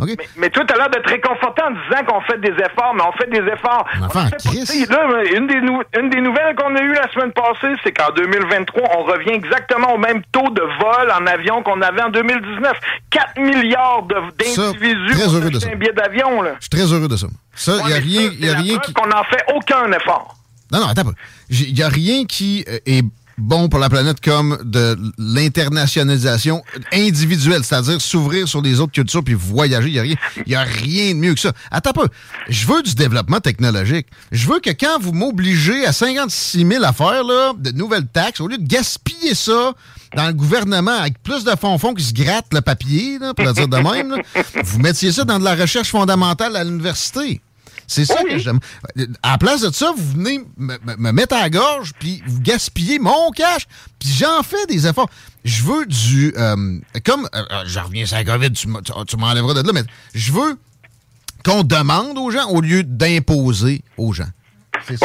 Mais, 0.00 0.16
mais 0.36 0.50
toi, 0.50 0.64
t'as 0.66 0.76
l'air 0.76 0.90
d'être 0.90 1.08
réconforté 1.08 1.62
en 1.62 1.70
disant 1.70 2.04
qu'on 2.06 2.20
fait 2.22 2.38
des 2.40 2.52
efforts, 2.62 2.92
mais 2.94 3.02
on 3.02 3.12
fait 3.12 3.30
des 3.30 3.46
efforts. 3.52 3.86
Un 3.94 4.02
enfant 4.04 4.20
On 4.20 4.22
en 4.22 4.28
fait 4.30 4.86
pas- 4.86 4.96
là, 4.96 5.22
une, 5.36 5.46
des 5.46 5.60
nou- 5.60 5.82
une 5.98 6.10
des 6.10 6.20
nouvelles 6.20 6.54
qu'on 6.56 6.74
a 6.76 6.80
eues 6.80 6.92
la 6.94 7.10
semaine 7.12 7.32
passée, 7.32 7.74
c'est 7.84 7.92
qu'en 7.92 8.10
2023, 8.14 8.82
on 8.98 9.04
revient 9.04 9.30
exactement 9.32 9.94
au 9.94 9.98
même 9.98 10.22
taux 10.32 10.50
de 10.50 10.62
vol 10.62 11.10
en 11.12 11.26
avion 11.26 11.62
qu'on 11.62 11.80
avait 11.82 12.02
en 12.02 12.10
2019. 12.10 12.72
4 13.10 13.38
milliards 13.40 14.02
d'individus 14.02 15.14
ça. 15.14 15.70
un 15.72 15.76
billet 15.76 15.92
d'avion. 15.92 16.42
Je 16.44 16.60
suis 16.60 16.70
très 16.70 16.92
heureux 16.92 17.08
de 17.08 17.16
ça. 17.16 17.26
Ça, 17.54 17.72
il 17.78 17.84
Ouais, 17.84 17.90
y 17.90 17.94
a 17.94 17.96
rien, 17.98 18.30
y 18.38 18.48
a 18.48 18.54
rien 18.56 18.78
qui. 18.78 18.92
qu'on 18.92 19.06
n'en 19.06 19.24
fait 19.24 19.44
aucun 19.54 19.90
effort. 19.92 20.36
Non, 20.70 20.80
non, 20.80 20.86
attends. 20.88 21.02
Il 21.50 21.74
n'y 21.74 21.82
a 21.82 21.88
rien 21.88 22.24
qui 22.24 22.64
euh, 22.68 22.78
est 22.86 23.02
bon 23.42 23.68
pour 23.68 23.80
la 23.80 23.90
planète 23.90 24.20
comme 24.20 24.58
de 24.64 24.96
l'internationalisation 25.18 26.62
individuelle, 26.92 27.64
c'est-à-dire 27.64 28.00
s'ouvrir 28.00 28.48
sur 28.48 28.62
les 28.62 28.80
autres 28.80 28.92
cultures 28.92 29.22
puis 29.24 29.34
voyager. 29.34 29.88
Il 29.88 29.92
n'y 29.92 29.98
a, 29.98 30.02
rien- 30.02 30.60
a 30.60 30.64
rien 30.64 31.14
de 31.14 31.18
mieux 31.18 31.34
que 31.34 31.40
ça. 31.40 31.52
Attends 31.70 31.90
un 31.90 31.92
peu. 32.04 32.08
Je 32.48 32.66
veux 32.66 32.82
du 32.82 32.94
développement 32.94 33.40
technologique. 33.40 34.06
Je 34.30 34.48
veux 34.48 34.60
que 34.60 34.70
quand 34.70 34.98
vous 35.00 35.12
m'obligez 35.12 35.84
à 35.86 35.92
56 35.92 36.66
000 36.66 36.84
affaires, 36.84 37.24
là, 37.24 37.52
de 37.58 37.70
nouvelles 37.72 38.06
taxes, 38.06 38.40
au 38.40 38.48
lieu 38.48 38.58
de 38.58 38.66
gaspiller 38.66 39.34
ça 39.34 39.72
dans 40.16 40.26
le 40.26 40.32
gouvernement 40.34 40.92
avec 40.98 41.22
plus 41.22 41.44
de 41.44 41.50
fonds-fonds 41.58 41.94
qui 41.94 42.04
se 42.04 42.12
grattent 42.12 42.52
le 42.52 42.60
papier, 42.60 43.18
là, 43.18 43.34
pour 43.34 43.44
le 43.46 43.52
dire 43.52 43.68
de 43.68 43.76
même, 43.78 44.16
vous 44.64 44.78
mettiez 44.78 45.10
ça 45.12 45.24
dans 45.24 45.38
de 45.38 45.44
la 45.44 45.54
recherche 45.54 45.88
fondamentale 45.90 46.54
à 46.56 46.64
l'université. 46.64 47.40
C'est 47.86 48.04
ça 48.04 48.22
que 48.24 48.38
j'aime. 48.38 48.58
À 49.22 49.32
la 49.32 49.38
place 49.38 49.60
de 49.62 49.70
ça, 49.72 49.92
vous 49.96 50.12
venez 50.12 50.38
me, 50.56 50.78
me- 50.84 50.96
me 50.96 51.12
mettre 51.12 51.34
à 51.36 51.40
la 51.40 51.50
gorge, 51.50 51.92
puis 51.98 52.22
vous 52.26 52.40
gaspillez 52.40 52.98
mon 52.98 53.30
cash, 53.30 53.66
puis 53.98 54.08
j'en 54.10 54.42
fais 54.42 54.64
des 54.68 54.86
efforts. 54.86 55.10
Je 55.44 55.62
veux 55.62 55.86
du... 55.86 56.32
euh, 56.36 56.78
comme... 57.04 57.28
euh, 57.34 57.42
euh, 57.50 57.62
je 57.66 57.78
reviens 57.78 58.06
sur 58.06 58.16
la 58.16 58.24
COVID, 58.24 58.52
tu, 58.52 58.68
m'as- 58.68 58.82
tu- 58.82 58.92
tu 59.06 59.16
m'enlèveras 59.16 59.54
de 59.54 59.66
là, 59.66 59.72
mais 59.74 59.82
je 60.14 60.32
veux 60.32 60.58
qu'on 61.44 61.64
demande 61.64 62.16
aux 62.18 62.30
gens 62.30 62.48
au 62.50 62.60
lieu 62.60 62.84
d'imposer 62.84 63.82
aux 63.98 64.12
gens. 64.12 64.28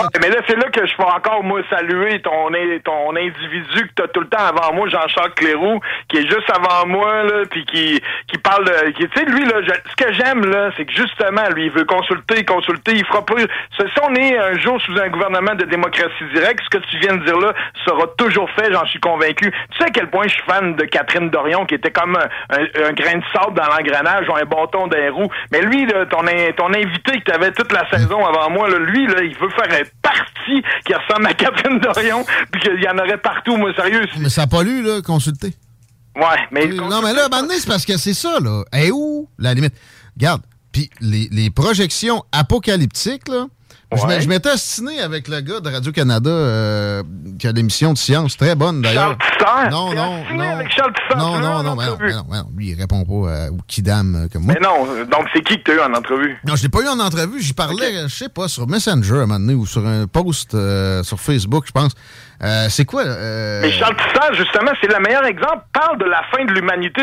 Ouais, 0.01 0.19
mais 0.21 0.29
là, 0.29 0.37
c'est 0.47 0.55
là 0.55 0.69
que 0.69 0.85
je 0.85 0.95
peux 0.95 1.03
encore, 1.03 1.43
moi, 1.43 1.61
saluer 1.69 2.21
ton, 2.21 2.49
ton 2.83 3.15
individu 3.15 3.87
que 3.87 3.93
t'as 3.95 4.07
tout 4.07 4.21
le 4.21 4.27
temps 4.27 4.45
avant 4.45 4.73
moi, 4.73 4.87
Jean-Charles 4.89 5.33
Cléroux, 5.35 5.79
qui 6.09 6.17
est 6.17 6.27
juste 6.29 6.49
avant 6.49 6.87
moi, 6.87 7.23
là, 7.23 7.43
puis 7.49 7.65
qui, 7.65 8.01
qui 8.27 8.37
parle 8.39 8.65
de... 8.65 8.91
Tu 8.91 9.07
sais, 9.15 9.25
lui, 9.25 9.45
là, 9.45 9.61
je- 9.61 9.89
ce 9.91 9.95
que 10.05 10.13
j'aime, 10.13 10.45
là, 10.49 10.69
c'est 10.77 10.85
que 10.85 10.93
justement, 10.93 11.47
lui, 11.55 11.65
il 11.65 11.71
veut 11.71 11.85
consulter, 11.85 12.43
consulter, 12.45 12.93
il 12.95 13.05
fera 13.05 13.25
pas... 13.25 13.35
Si 13.37 13.85
on 14.03 14.15
est 14.15 14.37
un 14.37 14.57
jour 14.59 14.79
sous 14.81 14.97
un 14.99 15.09
gouvernement 15.09 15.55
de 15.55 15.65
démocratie 15.65 16.23
directe, 16.33 16.61
ce 16.71 16.77
que 16.77 16.83
tu 16.85 16.97
viens 16.99 17.15
de 17.17 17.23
dire 17.25 17.37
là 17.37 17.53
sera 17.85 18.07
toujours 18.17 18.49
fait, 18.51 18.71
j'en 18.71 18.85
suis 18.85 18.99
convaincu. 18.99 19.51
Tu 19.71 19.77
sais 19.77 19.85
à 19.85 19.89
quel 19.89 20.07
point 20.09 20.23
je 20.27 20.33
suis 20.33 20.43
fan 20.43 20.75
de 20.75 20.83
Catherine 20.85 21.29
Dorion, 21.29 21.65
qui 21.65 21.75
était 21.75 21.91
comme 21.91 22.15
un, 22.15 22.55
un- 22.57 22.89
un 22.89 22.93
grain 22.93 23.17
de 23.17 23.23
sable 23.33 23.53
dans 23.55 23.65
l'engrenage 23.65 24.27
ou 24.29 24.35
un 24.35 24.45
bâton 24.45 24.87
d'un 24.87 25.11
roue. 25.11 25.29
Mais 25.51 25.61
lui, 25.61 25.85
là, 25.85 26.05
ton, 26.05 26.19
ton 26.55 26.73
invité 26.73 27.19
que 27.19 27.23
tu 27.25 27.31
avais 27.31 27.51
toute 27.51 27.71
la 27.71 27.87
saison 27.89 28.25
avant 28.25 28.49
moi, 28.49 28.69
là, 28.69 28.77
lui, 28.79 29.07
là, 29.07 29.21
il 29.21 29.35
veut 29.37 29.49
faire 29.49 29.66
un 29.71 29.83
parti 30.01 30.63
qui 30.85 30.93
ressemble 30.93 31.27
à 31.27 31.33
Catherine 31.33 31.79
Dorion, 31.79 32.25
puis 32.51 32.61
qu'il 32.61 32.81
y 32.81 32.87
en 32.87 32.97
aurait 32.97 33.17
partout, 33.17 33.57
moi, 33.57 33.73
sérieux. 33.75 34.05
Mais 34.19 34.29
ça 34.29 34.41
n'a 34.41 34.47
pas 34.47 34.63
lu, 34.63 34.81
là, 34.81 35.01
consulter. 35.01 35.53
Ouais, 36.15 36.47
mais... 36.51 36.67
Non, 36.67 37.01
mais 37.01 37.13
là, 37.13 37.29
donné, 37.29 37.55
c'est 37.59 37.67
parce 37.67 37.85
que 37.85 37.97
c'est 37.97 38.13
ça, 38.13 38.39
là. 38.39 38.63
Et 38.73 38.91
où, 38.91 39.29
la 39.37 39.53
limite? 39.53 39.73
Regarde, 40.15 40.41
puis 40.71 40.89
les, 40.99 41.27
les 41.31 41.49
projections 41.49 42.23
apocalyptiques, 42.31 43.27
là, 43.27 43.47
je 43.95 44.05
m'é- 44.05 44.21
je 44.21 44.27
m'étais 44.27 44.49
astiné 44.49 44.99
avec 44.99 45.27
le 45.29 45.39
gars 45.41 45.59
de 45.61 45.69
Radio-Canada 45.69 46.29
euh, 46.29 47.03
qui 47.39 47.47
a 47.47 47.51
l'émission 47.53 47.93
de 47.93 47.97
science, 47.97 48.35
très 48.35 48.53
bonne 48.55 48.81
d'ailleurs. 48.81 49.17
Charles? 49.39 49.69
Non, 49.71 49.93
non, 49.93 50.23
non. 50.35 50.49
avec 50.51 50.71
Charles 50.71 50.93
Tissot, 50.93 51.17
Non, 51.17 51.35
tu 51.37 51.41
non, 51.41 51.63
non, 51.63 51.75
mais 51.75 51.85
non, 51.85 51.97
mais 51.99 52.13
non, 52.13 52.25
mais 52.29 52.37
non, 52.37 52.49
lui, 52.55 52.69
il 52.71 52.79
répond 52.79 53.05
pas 53.05 53.31
euh, 53.31 53.49
au 53.51 53.57
kidam 53.67 54.15
euh, 54.15 54.27
comme 54.31 54.43
moi. 54.43 54.55
Mais 54.59 54.65
non, 54.67 54.85
donc 55.05 55.27
c'est 55.33 55.41
qui 55.41 55.57
que 55.57 55.63
t'as 55.71 55.73
eu 55.75 55.79
en 55.79 55.93
entrevue? 55.93 56.37
Non, 56.45 56.55
je 56.55 56.63
l'ai 56.63 56.69
pas 56.69 56.81
eu 56.81 56.87
en 56.87 56.99
entrevue. 56.99 57.41
J'y 57.41 57.53
parlais, 57.53 58.07
je 58.07 58.13
sais 58.13 58.29
pas, 58.29 58.47
sur 58.47 58.67
Messenger 58.67 59.13
à 59.13 59.17
un 59.17 59.25
moment 59.25 59.39
donné 59.39 59.53
ou 59.53 59.65
sur 59.65 59.85
un 59.87 60.05
post 60.07 60.53
euh, 60.53 61.01
sur 61.03 61.19
Facebook, 61.19 61.63
je 61.67 61.71
pense. 61.71 61.93
Euh, 62.43 62.67
c'est 62.69 62.85
quoi? 62.85 63.03
euh, 63.03 63.61
Mais 63.61 63.71
Charles 63.71 63.95
Tisser, 63.97 64.43
justement, 64.43 64.71
c'est 64.79 64.87
le 64.91 64.99
meilleur 64.99 65.25
exemple, 65.25 65.63
parle 65.73 65.97
de 65.97 66.05
la 66.05 66.21
fin 66.31 66.45
de 66.45 66.51
l'humanité 66.51 67.01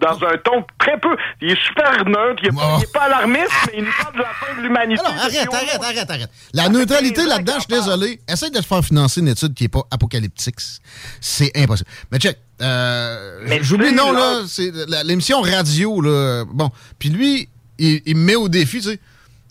dans 0.00 0.14
un 0.24 0.36
ton 0.44 0.64
très 0.78 0.98
peu. 1.00 1.16
Il 1.40 1.50
est 1.50 1.60
super 1.60 2.04
neutre, 2.06 2.40
il 2.44 2.48
est, 2.50 2.92
pas- 2.92 3.00
alarmiste, 3.02 3.50
mais 3.66 3.72
il 3.78 3.84
nous 3.84 3.90
parle 4.00 4.14
de 4.14 4.18
la 4.20 4.28
fin 4.32 4.56
de 4.56 4.62
l'humanité. 4.62 5.00
Alors, 5.04 5.20
arrête, 5.20 5.48
arrête, 5.52 5.82
arrête, 5.82 6.10
arrête. 6.10 6.30
La 6.54 6.68
neutralité 6.68 7.24
là-dedans, 7.26 7.54
je 7.56 7.60
suis 7.60 7.68
désolé. 7.80 8.20
Essaye 8.28 8.50
de 8.52 8.58
te 8.58 8.64
faire 8.64 8.84
financer 8.84 9.20
une 9.20 9.28
étude 9.28 9.54
qui 9.54 9.64
n'est 9.64 9.68
pas 9.68 9.82
apocalyptique. 9.90 10.54
C'est 11.20 11.50
impossible. 11.56 11.90
Mais 12.12 12.18
check. 12.18 12.38
Euh, 12.62 13.58
J'oublie, 13.62 13.92
non, 13.92 14.12
là- 14.12 14.42
c'est 14.46 14.70
l'émission 15.04 15.40
radio, 15.42 16.00
là. 16.00 16.44
Bon. 16.46 16.70
Puis 16.98 17.08
lui, 17.10 17.48
il, 17.78 18.02
il 18.06 18.16
me 18.16 18.24
met 18.24 18.34
au 18.36 18.48
défi, 18.48 18.78
tu 18.80 18.90
sais. 18.90 19.00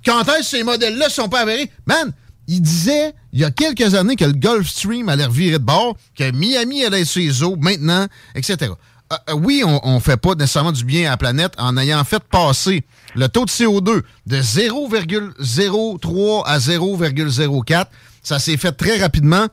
Quand 0.05 0.21
est-ce 0.29 0.37
que 0.51 0.57
ces 0.57 0.63
modèles-là 0.63 1.09
sont 1.09 1.27
pas 1.29 1.41
avérés? 1.41 1.69
Man, 1.87 2.13
il 2.47 2.61
disait, 2.61 3.13
il 3.33 3.39
y 3.39 3.43
a 3.43 3.51
quelques 3.51 3.95
années, 3.95 4.15
que 4.15 4.25
le 4.25 4.33
Gulfstream 4.33 5.09
allait 5.09 5.25
revirer 5.25 5.59
de 5.59 5.63
bord, 5.63 5.97
que 6.15 6.31
Miami 6.31 6.85
allait 6.85 7.01
être 7.01 7.07
sur 7.07 7.21
les 7.21 7.43
eaux 7.43 7.55
maintenant, 7.55 8.07
etc. 8.35 8.71
Euh, 9.13 9.15
euh, 9.29 9.33
oui, 9.33 9.63
on, 9.65 9.79
on 9.83 9.99
fait 9.99 10.17
pas 10.17 10.35
nécessairement 10.35 10.71
du 10.71 10.83
bien 10.83 11.07
à 11.07 11.11
la 11.11 11.17
planète 11.17 11.53
en 11.57 11.77
ayant 11.77 12.03
fait 12.03 12.23
passer 12.23 12.83
le 13.15 13.29
taux 13.29 13.45
de 13.45 13.51
CO2 13.51 14.01
de 14.25 14.37
0,03 14.37 16.43
à 16.45 16.57
0,04. 16.57 17.85
Ça 18.23 18.39
s'est 18.39 18.57
fait 18.57 18.71
très 18.71 18.99
rapidement. 18.99 19.47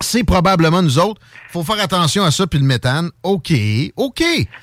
C'est 0.00 0.22
probablement 0.24 0.80
nous 0.82 0.98
autres. 0.98 1.20
faut 1.50 1.62
faire 1.64 1.80
attention 1.82 2.22
à 2.22 2.30
ça, 2.30 2.46
puis 2.46 2.58
le 2.60 2.64
méthane. 2.64 3.10
OK, 3.22 3.52
OK. 3.96 4.22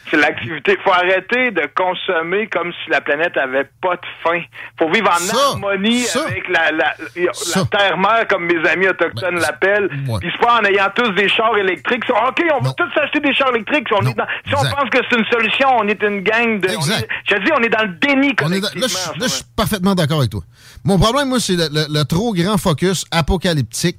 C'est 0.10 0.18
l'activité. 0.18 0.78
faut 0.84 0.92
arrêter 0.94 1.52
de 1.52 1.68
consommer 1.76 2.48
comme 2.48 2.72
si 2.72 2.90
la 2.92 3.02
planète 3.02 3.36
avait 3.38 3.68
pas 3.82 3.96
de 3.96 4.02
fin. 4.24 4.40
faut 4.80 4.90
vivre 4.92 5.10
en 5.12 5.18
Ça, 5.18 5.36
harmonie 5.52 6.02
ça, 6.04 6.26
avec 6.28 6.48
la, 6.48 6.72
la. 6.72 6.94
Ben, 7.16 7.66
terre-mère, 7.72 8.28
comme 8.30 8.46
mes 8.46 8.70
amis 8.70 8.88
autochtones 8.88 9.40
l'appellent. 9.40 9.90
Puis 9.90 10.30
c'est 10.32 10.46
pas 10.46 10.60
en 10.62 10.64
ayant 10.66 10.88
tous 10.96 11.12
des 11.14 11.28
chars 11.28 11.58
électriques. 11.58 12.04
OK, 12.10 12.42
on 12.58 12.64
va 12.64 12.72
tous 12.74 13.00
acheter 13.02 13.20
des 13.20 13.34
chars 13.34 13.50
électriques. 13.54 13.88
Si 13.88 13.94
on, 13.94 14.08
est 14.08 14.14
dans- 14.14 14.28
si 14.48 14.54
on 14.56 14.60
Exact. 14.60 14.76
pense 14.76 14.90
que 14.90 14.98
c'est 15.10 15.18
une 15.18 15.26
solution, 15.26 15.68
on 15.80 15.88
est 15.88 16.02
une 16.04 16.22
gang 16.22 16.60
de... 16.62 16.68
on 16.70 16.82
est- 16.90 17.08
je 17.30 17.36
dis, 17.44 17.52
on 17.58 17.62
est 17.64 17.70
dans 17.70 17.84
le 17.84 17.94
déni 18.00 18.34
On 18.42 18.52
est 18.52 18.62
dans- 18.62 18.68
collectivement. 18.70 18.82
là, 18.82 18.88
je, 19.16 19.20
là, 19.20 19.28
je 19.28 19.34
suis 19.34 19.44
parfaitement 19.56 19.96
d'accord 19.96 20.20
avec 20.20 20.30
toi. 20.32 20.42
Mon 20.84 20.98
problème, 21.00 21.30
moi, 21.30 21.40
c'est 21.40 21.56
le, 21.56 21.68
le- 21.72 21.88
le 22.00 22.04
trop 22.06 22.34
grand 22.34 22.58
focus 22.58 23.06
apocalyptique 23.12 23.98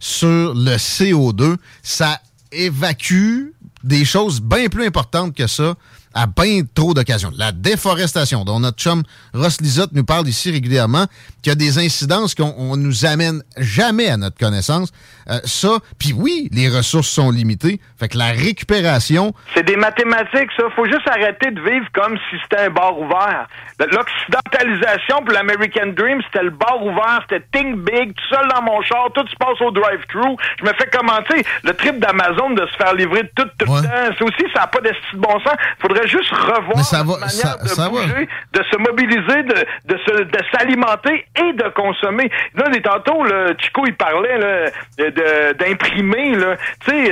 sur 0.00 0.54
le 0.54 0.76
CO2. 0.76 1.56
Ça 1.82 2.20
évacue 2.52 3.50
des 3.84 4.04
choses 4.04 4.40
bien 4.40 4.68
plus 4.68 4.86
importantes 4.86 5.34
que 5.34 5.46
ça 5.46 5.74
à 6.16 6.26
bien 6.26 6.62
trop 6.74 6.94
d'occasions. 6.94 7.30
La 7.36 7.52
déforestation, 7.52 8.44
dont 8.44 8.58
notre 8.58 8.78
chum 8.78 9.02
Ross 9.34 9.60
Lisotte 9.60 9.92
nous 9.92 10.04
parle 10.04 10.26
ici 10.26 10.50
régulièrement, 10.50 11.06
qui 11.42 11.50
a 11.50 11.54
des 11.54 11.78
incidences 11.78 12.34
qu'on 12.34 12.54
on 12.58 12.76
nous 12.76 13.04
amène 13.04 13.42
jamais 13.58 14.08
à 14.08 14.16
notre 14.16 14.38
connaissance. 14.38 14.92
Euh, 15.28 15.38
ça, 15.44 15.78
puis 15.98 16.12
oui, 16.12 16.48
les 16.52 16.68
ressources 16.68 17.08
sont 17.08 17.30
limitées. 17.30 17.80
Fait 17.98 18.08
que 18.08 18.16
la 18.16 18.32
récupération, 18.32 19.34
C'est 19.54 19.64
des 19.64 19.76
mathématiques, 19.76 20.50
ça. 20.56 20.64
Faut 20.74 20.86
juste 20.86 21.06
arrêter 21.06 21.50
de 21.50 21.60
vivre 21.60 21.86
comme 21.92 22.16
si 22.30 22.36
c'était 22.42 22.62
un 22.64 22.70
bar 22.70 22.98
ouvert. 22.98 23.46
L'occidentalisation 23.78 25.22
pour 25.22 25.32
l'American 25.32 25.92
Dream, 25.94 26.22
c'était 26.26 26.44
le 26.44 26.50
bar 26.50 26.82
ouvert, 26.82 27.22
c'était 27.28 27.44
think 27.52 27.76
big, 27.84 28.14
tout 28.14 28.34
seul 28.34 28.48
dans 28.48 28.62
mon 28.62 28.80
char, 28.82 29.10
tout 29.14 29.26
se 29.28 29.36
passe 29.36 29.60
au 29.60 29.70
drive-thru. 29.70 30.36
Je 30.58 30.64
me 30.64 30.72
fais 30.74 30.88
commenter 30.90 31.44
le 31.62 31.74
trip 31.74 31.98
d'Amazon 32.00 32.50
de 32.50 32.66
se 32.66 32.76
faire 32.76 32.94
livrer 32.94 33.30
tout, 33.34 33.48
tout 33.58 33.72
le 33.72 33.82
temps. 33.82 34.14
C'est 34.16 34.24
aussi, 34.24 34.52
ça 34.54 34.60
n'a 34.60 34.66
pas 34.68 34.80
de 34.80 34.86
de 34.88 35.18
bon 35.18 35.38
sens. 35.40 35.54
Faudrait 35.78 36.05
juste 36.06 36.30
revoir 36.30 36.84
ça 36.84 36.98
va- 36.98 37.14
manière 37.14 37.28
ça- 37.30 37.58
de 37.62 37.68
ça 37.68 37.82
va. 37.84 37.88
bouger, 37.88 38.28
de 38.52 38.62
se 38.70 38.76
mobiliser, 38.78 39.42
de, 39.42 39.94
de 39.94 39.98
se, 40.06 40.22
de 40.24 40.38
s'alimenter 40.52 41.26
et 41.36 41.52
de 41.52 41.68
consommer. 41.74 42.30
Là, 42.54 42.68
des 42.70 42.82
tantôt, 42.82 43.24
là, 43.24 43.52
Chico, 43.58 43.84
il 43.86 43.94
parlait, 43.94 44.38
là, 44.38 44.70
de- 44.98 45.52
d'imprimer, 45.58 46.34
là. 46.36 46.56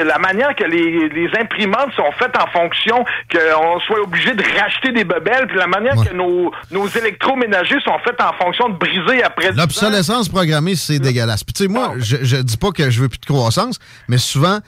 La 0.05 0.19
manière 0.19 0.55
que 0.55 0.65
les, 0.65 1.09
les 1.09 1.29
imprimantes 1.41 1.93
sont 1.97 2.11
faites 2.19 2.37
en 2.37 2.47
fonction 2.49 3.05
qu'on 3.31 3.81
soit 3.81 4.01
obligé 4.01 4.33
de 4.35 4.43
racheter 4.61 4.93
des 4.93 5.05
bebelles, 5.05 5.47
puis 5.49 5.57
la 5.59 5.67
manière 5.67 5.95
que 5.97 6.13
nos, 6.13 6.53
nos 6.71 6.87
électroménagers 6.89 7.81
sont 7.85 7.99
faits 8.05 8.21
en 8.21 8.33
fonction 8.35 8.69
de 8.69 8.75
briser 8.77 9.23
après 9.23 9.51
10 9.53 9.59
ans. 9.59 9.63
L'obsolescence 9.63 10.29
programmée, 10.29 10.75
c'est 10.77 10.99
dégueulasse. 10.99 11.43
Puis 11.45 11.53
tu 11.55 11.63
sais, 11.65 11.69
moi, 11.69 11.95
je, 11.99 12.17
je 12.23 12.37
dis 12.37 12.57
pas 12.57 12.71
que 12.71 12.91
je 12.91 13.01
veux 13.03 13.09
plus 13.09 13.19
de 13.19 13.27
croissance, 13.27 13.79
mais 14.09 14.19
souvent, 14.19 14.59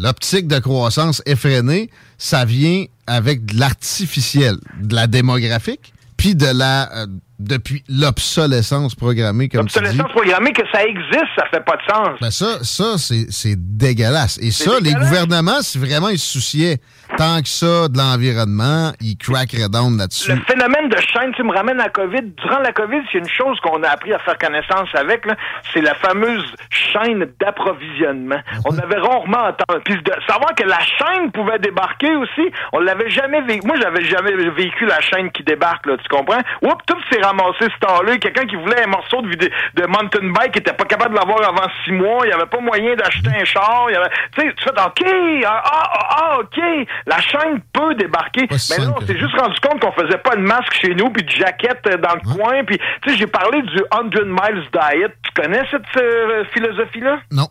l'optique 0.00 0.48
de 0.48 0.58
croissance 0.58 1.22
effrénée, 1.26 1.90
ça 2.18 2.44
vient 2.44 2.84
avec 3.06 3.44
de 3.44 3.58
l'artificiel, 3.58 4.56
de 4.80 4.94
la 4.94 5.06
démographique, 5.06 5.92
puis 6.16 6.34
de 6.34 6.46
la 6.46 6.90
euh, 6.92 7.06
depuis 7.38 7.84
l'obsolescence 7.88 8.94
programmée, 8.94 9.48
comme. 9.48 9.62
L'obsolescence 9.62 10.10
programmée, 10.12 10.52
que 10.52 10.62
ça 10.72 10.82
existe, 10.84 11.26
ça 11.36 11.44
fait 11.50 11.64
pas 11.64 11.76
de 11.76 11.92
sens. 11.92 12.18
Ben 12.20 12.30
ça, 12.30 12.64
ça 12.64 12.98
c'est 12.98 13.26
c'est 13.30 13.56
dégueulasse. 13.56 14.38
Et 14.40 14.50
ça, 14.50 14.80
les 14.80 14.94
gouvernements, 14.94 15.60
si 15.60 15.78
vraiment 15.78 16.08
ils 16.08 16.18
se 16.18 16.32
souciaient 16.32 16.78
tant 17.16 17.40
que 17.40 17.48
ça 17.48 17.88
de 17.88 17.96
l'environnement, 17.96 18.92
ils 19.00 19.16
craqueraient 19.16 19.68
down 19.68 19.96
là-dessus. 19.96 20.32
Le 20.32 20.40
phénomène 20.42 20.88
de 20.88 20.98
chaîne, 20.98 21.32
tu 21.34 21.42
me 21.42 21.52
ramènes 21.52 21.80
à 21.80 21.84
la 21.84 21.90
COVID. 21.90 22.22
Durant 22.22 22.60
la 22.60 22.72
COVID, 22.72 23.00
c'est 23.10 23.18
une 23.18 23.28
chose 23.28 23.58
qu'on 23.60 23.82
a 23.82 23.88
appris 23.88 24.12
à 24.12 24.18
faire 24.20 24.38
connaissance 24.38 24.88
avec, 24.94 25.24
c'est 25.72 25.80
la 25.80 25.94
fameuse 25.94 26.44
chaîne 26.70 27.26
d'approvisionnement. 27.40 28.40
On 28.64 28.78
avait 28.78 28.98
rarement 28.98 29.48
entendu. 29.48 29.80
Puis 29.84 29.96
de 30.02 30.12
savoir 30.28 30.54
que 30.54 30.64
la 30.64 30.80
chaîne 30.80 31.30
pouvait 31.32 31.58
débarquer 31.58 32.14
aussi, 32.16 32.50
on 32.72 32.80
l'avait 32.80 33.10
jamais 33.10 33.40
vécu. 33.42 33.66
Moi, 33.66 33.76
j'avais 33.80 34.04
jamais 34.04 34.32
vécu 34.50 34.86
la 34.86 35.00
chaîne 35.00 35.30
qui 35.30 35.42
débarque, 35.42 35.86
là, 35.86 35.96
tu 35.96 36.08
comprends? 36.08 36.40
Oups, 36.62 36.84
tout 36.86 36.98
s'est 37.10 37.20
ramassé 37.22 37.64
ce 37.64 37.86
temps-là. 37.86 38.18
Quelqu'un 38.18 38.46
qui 38.46 38.56
voulait 38.56 38.84
un 38.84 38.88
morceau 38.88 39.22
de, 39.22 39.28
de 39.36 39.86
mountain 39.86 40.28
bike 40.32 40.52
qui 40.52 40.58
était 40.58 40.72
pas 40.72 40.84
capable 40.84 41.14
de 41.14 41.20
l'avoir 41.20 41.48
avant 41.48 41.68
six 41.84 41.92
mois. 41.92 42.24
Il 42.24 42.28
n'y 42.28 42.34
avait 42.34 42.46
pas 42.46 42.60
moyen 42.60 42.94
d'acheter 42.94 43.30
un 43.30 43.44
char. 43.44 43.86
Il 43.88 43.94
y 43.94 43.96
avait, 43.96 44.10
tu 44.36 44.40
sais, 44.40 44.54
tu 44.54 44.64
fais, 44.64 44.70
OK, 44.70 45.44
ah, 45.46 45.62
ah, 45.64 45.90
ah, 46.10 46.38
OK, 46.40 46.60
la 47.06 47.20
chaîne 47.20 47.60
peut 47.72 47.94
débarquer. 47.94 48.46
Mais 48.50 48.84
là, 48.84 48.92
on 48.96 49.00
s'est 49.06 49.18
juste 49.18 49.38
rendu 49.38 49.58
compte 49.60 49.80
qu'on 49.80 49.92
faisait 49.92 50.18
pas 50.18 50.34
de 50.34 50.42
masque 50.42 50.74
chez 50.74 50.94
nous, 50.94 51.10
puis 51.10 51.22
de 51.22 51.30
jaquette 51.30 51.86
euh, 51.86 51.96
dans 51.96 52.14
le 52.14 52.34
coin. 52.34 52.64
Puis, 52.64 52.78
tu 53.02 53.10
sais, 53.10 53.16
j'ai 53.16 53.26
parlé 53.26 53.62
du 53.62 53.78
100 53.92 54.04
Miles 54.24 54.64
Diet. 54.72 55.12
Tu 55.22 55.42
connais 55.42 55.62
cette 55.70 55.82
euh, 55.96 56.44
philosophie-là? 56.52 57.18
Non. 57.30 57.46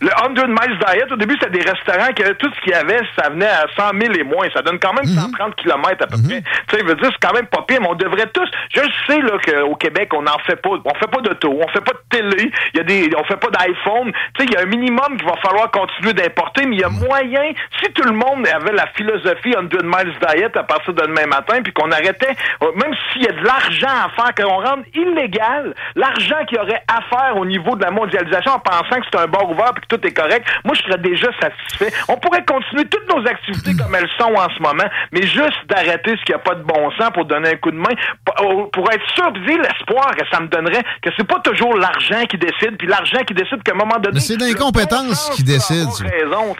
Le 0.00 0.08
100 0.08 0.48
Miles 0.48 0.78
Diet, 0.78 1.12
au 1.12 1.16
début, 1.16 1.36
c'était 1.40 1.58
des 1.58 1.70
restaurants 1.70 2.12
que 2.12 2.32
tout 2.32 2.50
ce 2.52 2.60
qu'il 2.62 2.72
y 2.72 2.74
avait, 2.74 3.00
ça 3.16 3.30
venait 3.30 3.46
à 3.46 3.66
100 3.76 3.90
000 4.00 4.14
et 4.14 4.24
moins. 4.24 4.48
Ça 4.52 4.62
donne 4.62 4.80
quand 4.80 4.92
même 4.92 5.06
130 5.06 5.54
km 5.54 6.02
à 6.02 6.06
peu 6.06 6.16
près. 6.22 6.42
Tu 6.42 6.76
sais, 6.76 6.82
je 6.82 6.84
veux 6.84 6.96
dire, 6.96 7.10
c'est 7.12 7.26
quand 7.26 7.34
même 7.34 7.46
pas 7.46 7.62
pire, 7.62 7.80
mais 7.80 7.88
on 7.88 7.94
devrait 7.94 8.26
tous... 8.32 8.48
Je 8.74 8.80
sais, 9.06 9.20
là, 9.20 9.38
qu'au 9.38 9.76
Québec, 9.76 10.10
on 10.14 10.22
n'en 10.22 10.38
fait 10.44 10.56
pas. 10.56 10.70
On 10.84 10.94
fait 10.94 11.10
pas 11.10 11.20
d'auto, 11.20 11.56
on 11.62 11.68
fait 11.68 11.80
pas 11.80 11.92
de 11.92 12.02
télé, 12.10 12.50
y 12.74 12.80
a 12.80 12.82
des, 12.82 13.10
on 13.16 13.24
fait 13.24 13.36
pas 13.36 13.48
d'iPhone. 13.50 14.12
Tu 14.34 14.42
sais, 14.42 14.48
il 14.48 14.52
y 14.52 14.56
a 14.56 14.62
un 14.62 14.66
minimum 14.66 15.16
qu'il 15.16 15.26
va 15.26 15.36
falloir 15.36 15.70
continuer 15.70 16.12
d'importer, 16.12 16.66
mais 16.66 16.76
il 16.76 16.80
y 16.80 16.84
a 16.84 16.88
moyen, 16.88 17.52
si 17.80 17.92
tout 17.92 18.02
le 18.02 18.12
monde 18.12 18.46
avait 18.46 18.72
la 18.72 18.86
philosophie 18.96 19.52
100 19.52 19.82
Miles 19.84 20.14
Diet 20.20 20.56
à 20.56 20.62
partir 20.62 20.94
de 20.94 21.02
demain 21.02 21.26
matin, 21.26 21.62
puis 21.62 21.72
qu'on 21.72 21.90
arrêtait, 21.90 22.34
euh, 22.62 22.72
même 22.74 22.94
s'il 23.12 23.22
y 23.22 23.28
a 23.28 23.32
de 23.32 23.44
l'argent 23.44 23.88
à 23.88 24.10
faire, 24.10 24.34
qu'on 24.34 24.60
rende 24.60 24.84
illégal 24.94 25.74
l'argent 25.94 26.36
qu'il 26.48 26.58
y 26.58 26.60
aurait 26.60 26.82
à 26.88 27.00
faire 27.08 27.36
au 27.36 27.44
niveau 27.44 27.76
de 27.76 27.82
la 27.82 27.90
mondialisation 27.90 28.52
en 28.52 28.58
pensant 28.58 29.00
que 29.00 29.06
c'est 29.10 29.18
un 29.18 29.26
bar 29.26 29.48
ouvert 29.50 29.72
puis 29.74 29.84
que 29.88 29.96
tout 29.96 30.06
est 30.06 30.12
correct, 30.12 30.46
moi, 30.64 30.74
je 30.74 30.82
serais 30.82 30.98
déjà 30.98 31.28
satisfait. 31.40 31.92
On 32.08 32.16
pourrait 32.16 32.44
continuer 32.44 32.84
toutes 32.86 33.08
nos 33.14 33.26
activités 33.26 33.74
comme 33.76 33.94
elles 33.94 34.08
sont 34.18 34.32
en 34.34 34.48
ce 34.50 34.62
moment, 34.62 34.88
mais 35.12 35.22
juste 35.22 35.58
d'arrêter 35.68 36.16
ce 36.18 36.24
qui 36.24 36.32
n'a 36.32 36.38
pas 36.38 36.54
de 36.54 36.62
bon 36.62 36.90
sens 36.98 37.10
pour 37.14 37.24
donner 37.24 37.50
un 37.50 37.56
coup 37.56 37.70
de 37.70 37.76
main, 37.76 37.94
pour, 38.24 38.70
pour 38.70 38.90
être 38.92 39.04
sûr, 39.14 39.32
l'espoir 39.46 40.14
que 40.16 40.24
ça 40.30 40.40
me 40.40 40.48
donnerait, 40.48 40.82
que 41.02 41.10
c'est 41.16 41.26
pas 41.26 41.40
toujours 41.40 41.76
l'argent 41.76 42.24
qui 42.28 42.36
décide, 42.38 42.76
puis 42.78 42.86
l'argent 42.86 43.18
qui 43.26 43.34
décide 43.34 43.62
qu'à 43.62 43.72
un 43.72 43.76
moment 43.76 43.98
donné... 43.98 44.14
Mais 44.14 44.20
c'est 44.20 44.36
l'incompétence 44.36 45.30
qui 45.34 45.42
décide. 45.42 45.88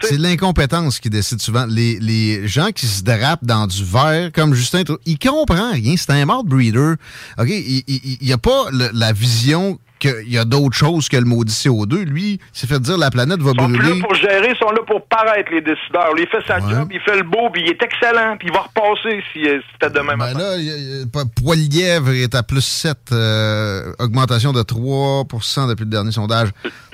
C'est 0.01 0.17
l'incompétence 0.17 0.99
qui 0.99 1.09
décide 1.09 1.39
souvent. 1.39 1.65
Les, 1.67 1.97
les 1.99 2.26
gens 2.47 2.71
qui 2.71 2.85
se 2.87 3.03
drapent 3.03 3.43
dans 3.45 3.67
du 3.67 3.83
verre, 3.83 4.31
comme 4.33 4.53
Justin, 4.53 4.83
Trudeau, 4.83 4.99
il 5.05 5.17
comprend 5.19 5.71
rien. 5.71 5.95
C'est 5.97 6.11
un 6.11 6.25
mouth 6.25 6.45
breeder. 6.45 6.93
OK? 7.37 7.47
Il 7.49 8.17
n'y 8.21 8.33
a 8.33 8.37
pas 8.37 8.65
le- 8.71 8.89
la 8.93 9.13
vision 9.13 9.79
qu'il 9.99 10.29
y 10.31 10.37
a 10.37 10.45
d'autres 10.45 10.75
choses 10.77 11.09
que 11.09 11.17
le 11.17 11.25
maudit 11.25 11.51
CO2. 11.51 12.03
Lui, 12.03 12.39
s'est 12.53 12.67
fait 12.67 12.79
dire 12.79 12.99
la 12.99 13.09
planète 13.09 13.39
va 13.41 13.49
Ils 13.55 13.59
sont 13.59 13.67
plus 13.67 13.77
brûler. 13.79 13.99
là 13.99 14.05
pour 14.05 14.13
gérer, 14.13 14.49
ils 14.51 14.57
sont 14.57 14.69
là 14.69 14.81
pour 14.85 15.03
paraître, 15.07 15.51
les 15.51 15.61
décideurs. 15.61 16.11
Il 16.15 16.27
fait 16.27 16.45
sa 16.47 16.59
job, 16.59 16.87
il 16.91 16.99
fait 16.99 17.17
le 17.17 17.23
beau, 17.23 17.49
puis 17.51 17.63
il 17.65 17.69
est 17.71 17.81
excellent, 17.81 18.37
puis 18.37 18.47
il 18.49 18.53
va 18.53 18.59
repasser 18.61 19.23
si 19.33 19.39
euh, 19.47 19.57
si 19.59 19.65
c'était 19.73 19.91
demain 19.91 20.15
Ben 20.15 20.33
matin. 20.33 20.37
là, 20.39 20.55
il 20.57 20.65
y 20.65 20.69
a- 20.71 20.77
il 20.77 20.99
y 20.99 21.01
a 21.01 21.05
pas- 21.11 21.23
Poilièvre 21.43 22.11
est 22.11 22.35
à 22.35 22.43
plus 22.43 22.61
7, 22.63 23.11
euh, 23.11 23.91
augmentation 23.97 24.53
de 24.53 24.61
3% 24.61 25.67
depuis 25.67 25.85
le 25.85 25.89
dernier 25.89 26.11
sondage. 26.11 26.49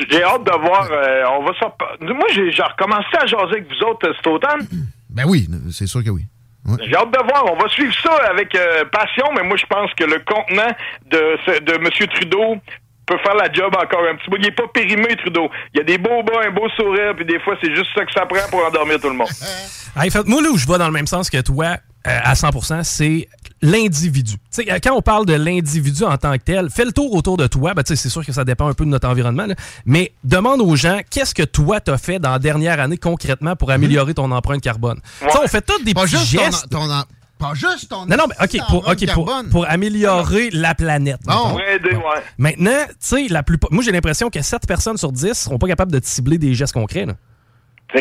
J'ai 0.10 0.24
hâte 0.24 0.46
de 0.46 0.52
voir. 0.66 0.88
euh, 0.90 1.24
on 1.38 1.44
va 1.44 1.52
Moi, 2.14 2.28
j'ai 2.34 2.64
recommencé 2.64 3.08
à 3.22 3.26
jaser 3.26 3.44
avec 3.52 3.66
vous 3.68 3.86
autres 3.86 4.14
cet 4.16 4.28
automne. 4.28 4.66
Ben 5.14 5.24
oui, 5.28 5.48
c'est 5.72 5.88
sûr 5.88 6.04
que 6.04 6.10
oui. 6.10 6.24
J'ai 6.86 6.96
hâte 6.96 7.12
de 7.12 7.20
voir. 7.30 7.46
On 7.52 7.58
va 7.62 7.68
suivre 7.70 7.94
ça 8.02 8.14
avec 8.30 8.56
euh, 8.56 8.86
passion, 8.86 9.26
mais 9.36 9.44
moi, 9.44 9.58
je 9.58 9.66
pense 9.66 9.92
que 9.96 10.06
le 10.06 10.20
contenant 10.20 10.72
de, 11.12 11.38
ce- 11.46 11.60
de 11.62 11.74
M. 11.74 11.90
Trudeau 12.14 12.56
peut 13.06 13.18
faire 13.18 13.36
la 13.36 13.52
job 13.52 13.74
encore 13.76 14.00
un 14.10 14.16
petit 14.16 14.30
peu. 14.30 14.38
Il 14.40 14.46
est 14.48 14.52
pas 14.52 14.68
périmé, 14.74 15.14
Trudeau. 15.18 15.50
Il 15.74 15.80
y 15.80 15.82
a 15.82 15.84
des 15.84 15.98
beaux 15.98 16.24
bas, 16.24 16.40
un 16.48 16.52
beau 16.52 16.70
sourire, 16.70 17.14
puis 17.18 17.26
des 17.26 17.38
fois, 17.42 17.56
c'est 17.62 17.76
juste 17.76 17.90
ça 17.94 18.06
que 18.06 18.14
ça 18.14 18.26
prend 18.26 18.48
pour 18.50 18.66
endormir 18.66 19.00
tout 19.00 19.10
le 19.10 19.16
monde. 19.16 19.28
Hey, 19.96 20.10
fait, 20.10 20.26
moi, 20.26 20.42
là 20.42 20.50
où 20.50 20.58
je 20.58 20.66
vais 20.68 20.80
dans 20.80 20.88
le 20.88 20.92
même 20.94 21.06
sens 21.06 21.30
que 21.30 21.40
toi, 21.42 21.78
euh, 22.08 22.20
à 22.24 22.34
100%, 22.34 22.82
c'est 22.84 23.28
l'individu. 23.64 24.34
Tu 24.34 24.40
sais, 24.52 24.66
quand 24.66 24.92
on 24.96 25.02
parle 25.02 25.26
de 25.26 25.34
l'individu 25.34 26.04
en 26.04 26.18
tant 26.18 26.34
que 26.38 26.44
tel, 26.44 26.70
fais 26.70 26.86
le 26.86 26.92
tour 26.92 27.14
autour 27.16 27.38
de 27.38 27.48
toi. 27.48 27.74
Ben, 27.74 27.82
tu 27.82 27.96
sais, 27.96 27.96
c'est 27.96 28.10
sûr 28.10 28.24
que 28.26 28.32
ça 28.32 28.44
dépend 28.46 28.68
un 28.68 28.74
peu 28.74 28.86
de 28.86 28.90
notre 28.90 29.08
environnement, 29.08 29.46
là. 29.48 29.56
mais 29.86 30.12
demande 30.24 30.62
aux 30.62 30.76
gens 30.76 31.00
qu'est-ce 31.10 31.34
que 31.34 31.44
toi 31.44 31.80
t'as 31.80 31.98
fait 31.98 32.20
dans 32.20 32.32
la 32.32 32.40
dernière 32.40 32.80
année 32.80 32.98
concrètement 32.98 33.56
pour 33.56 33.72
améliorer 33.72 34.14
ton 34.14 34.30
empreinte 34.32 34.62
carbone? 34.62 35.00
On 35.42 35.48
fait 35.48 35.62
tous 35.66 35.82
des 35.84 35.94
Pas 35.94 36.04
petits 36.04 36.12
juste 36.18 36.36
ton- 36.38 36.44
gestes. 36.44 36.70
ton 36.70 36.92
en- 36.92 37.04
pas 37.40 37.54
juste 37.56 37.90
ton 37.90 38.06
Non, 38.06 38.16
non, 38.18 38.26
mais 38.30 38.36
OK, 38.46 38.58
pour, 38.70 38.88
OK, 38.88 39.06
pour, 39.14 39.26
carbone. 39.26 39.50
pour 39.50 39.70
améliorer 39.70 40.50
la 40.52 40.76
planète. 40.76 41.20
Ouais, 41.28 41.34
ouais. 41.96 42.02
Maintenant, 42.38 42.86
tu 42.90 42.96
sais, 43.00 43.28
la 43.30 43.44
plupart. 43.44 43.72
Moi, 43.72 43.84
j'ai 43.84 43.92
l'impression 43.92 44.30
que 44.30 44.42
7 44.42 44.66
personnes 44.68 44.98
sur 44.98 45.12
10 45.12 45.34
seront 45.34 45.58
pas 45.58 45.68
capables 45.68 45.92
de 45.92 46.00
cibler 46.04 46.38
des 46.38 46.54
gestes 46.54 46.74
concrets. 46.74 47.06
Là. 47.06 47.14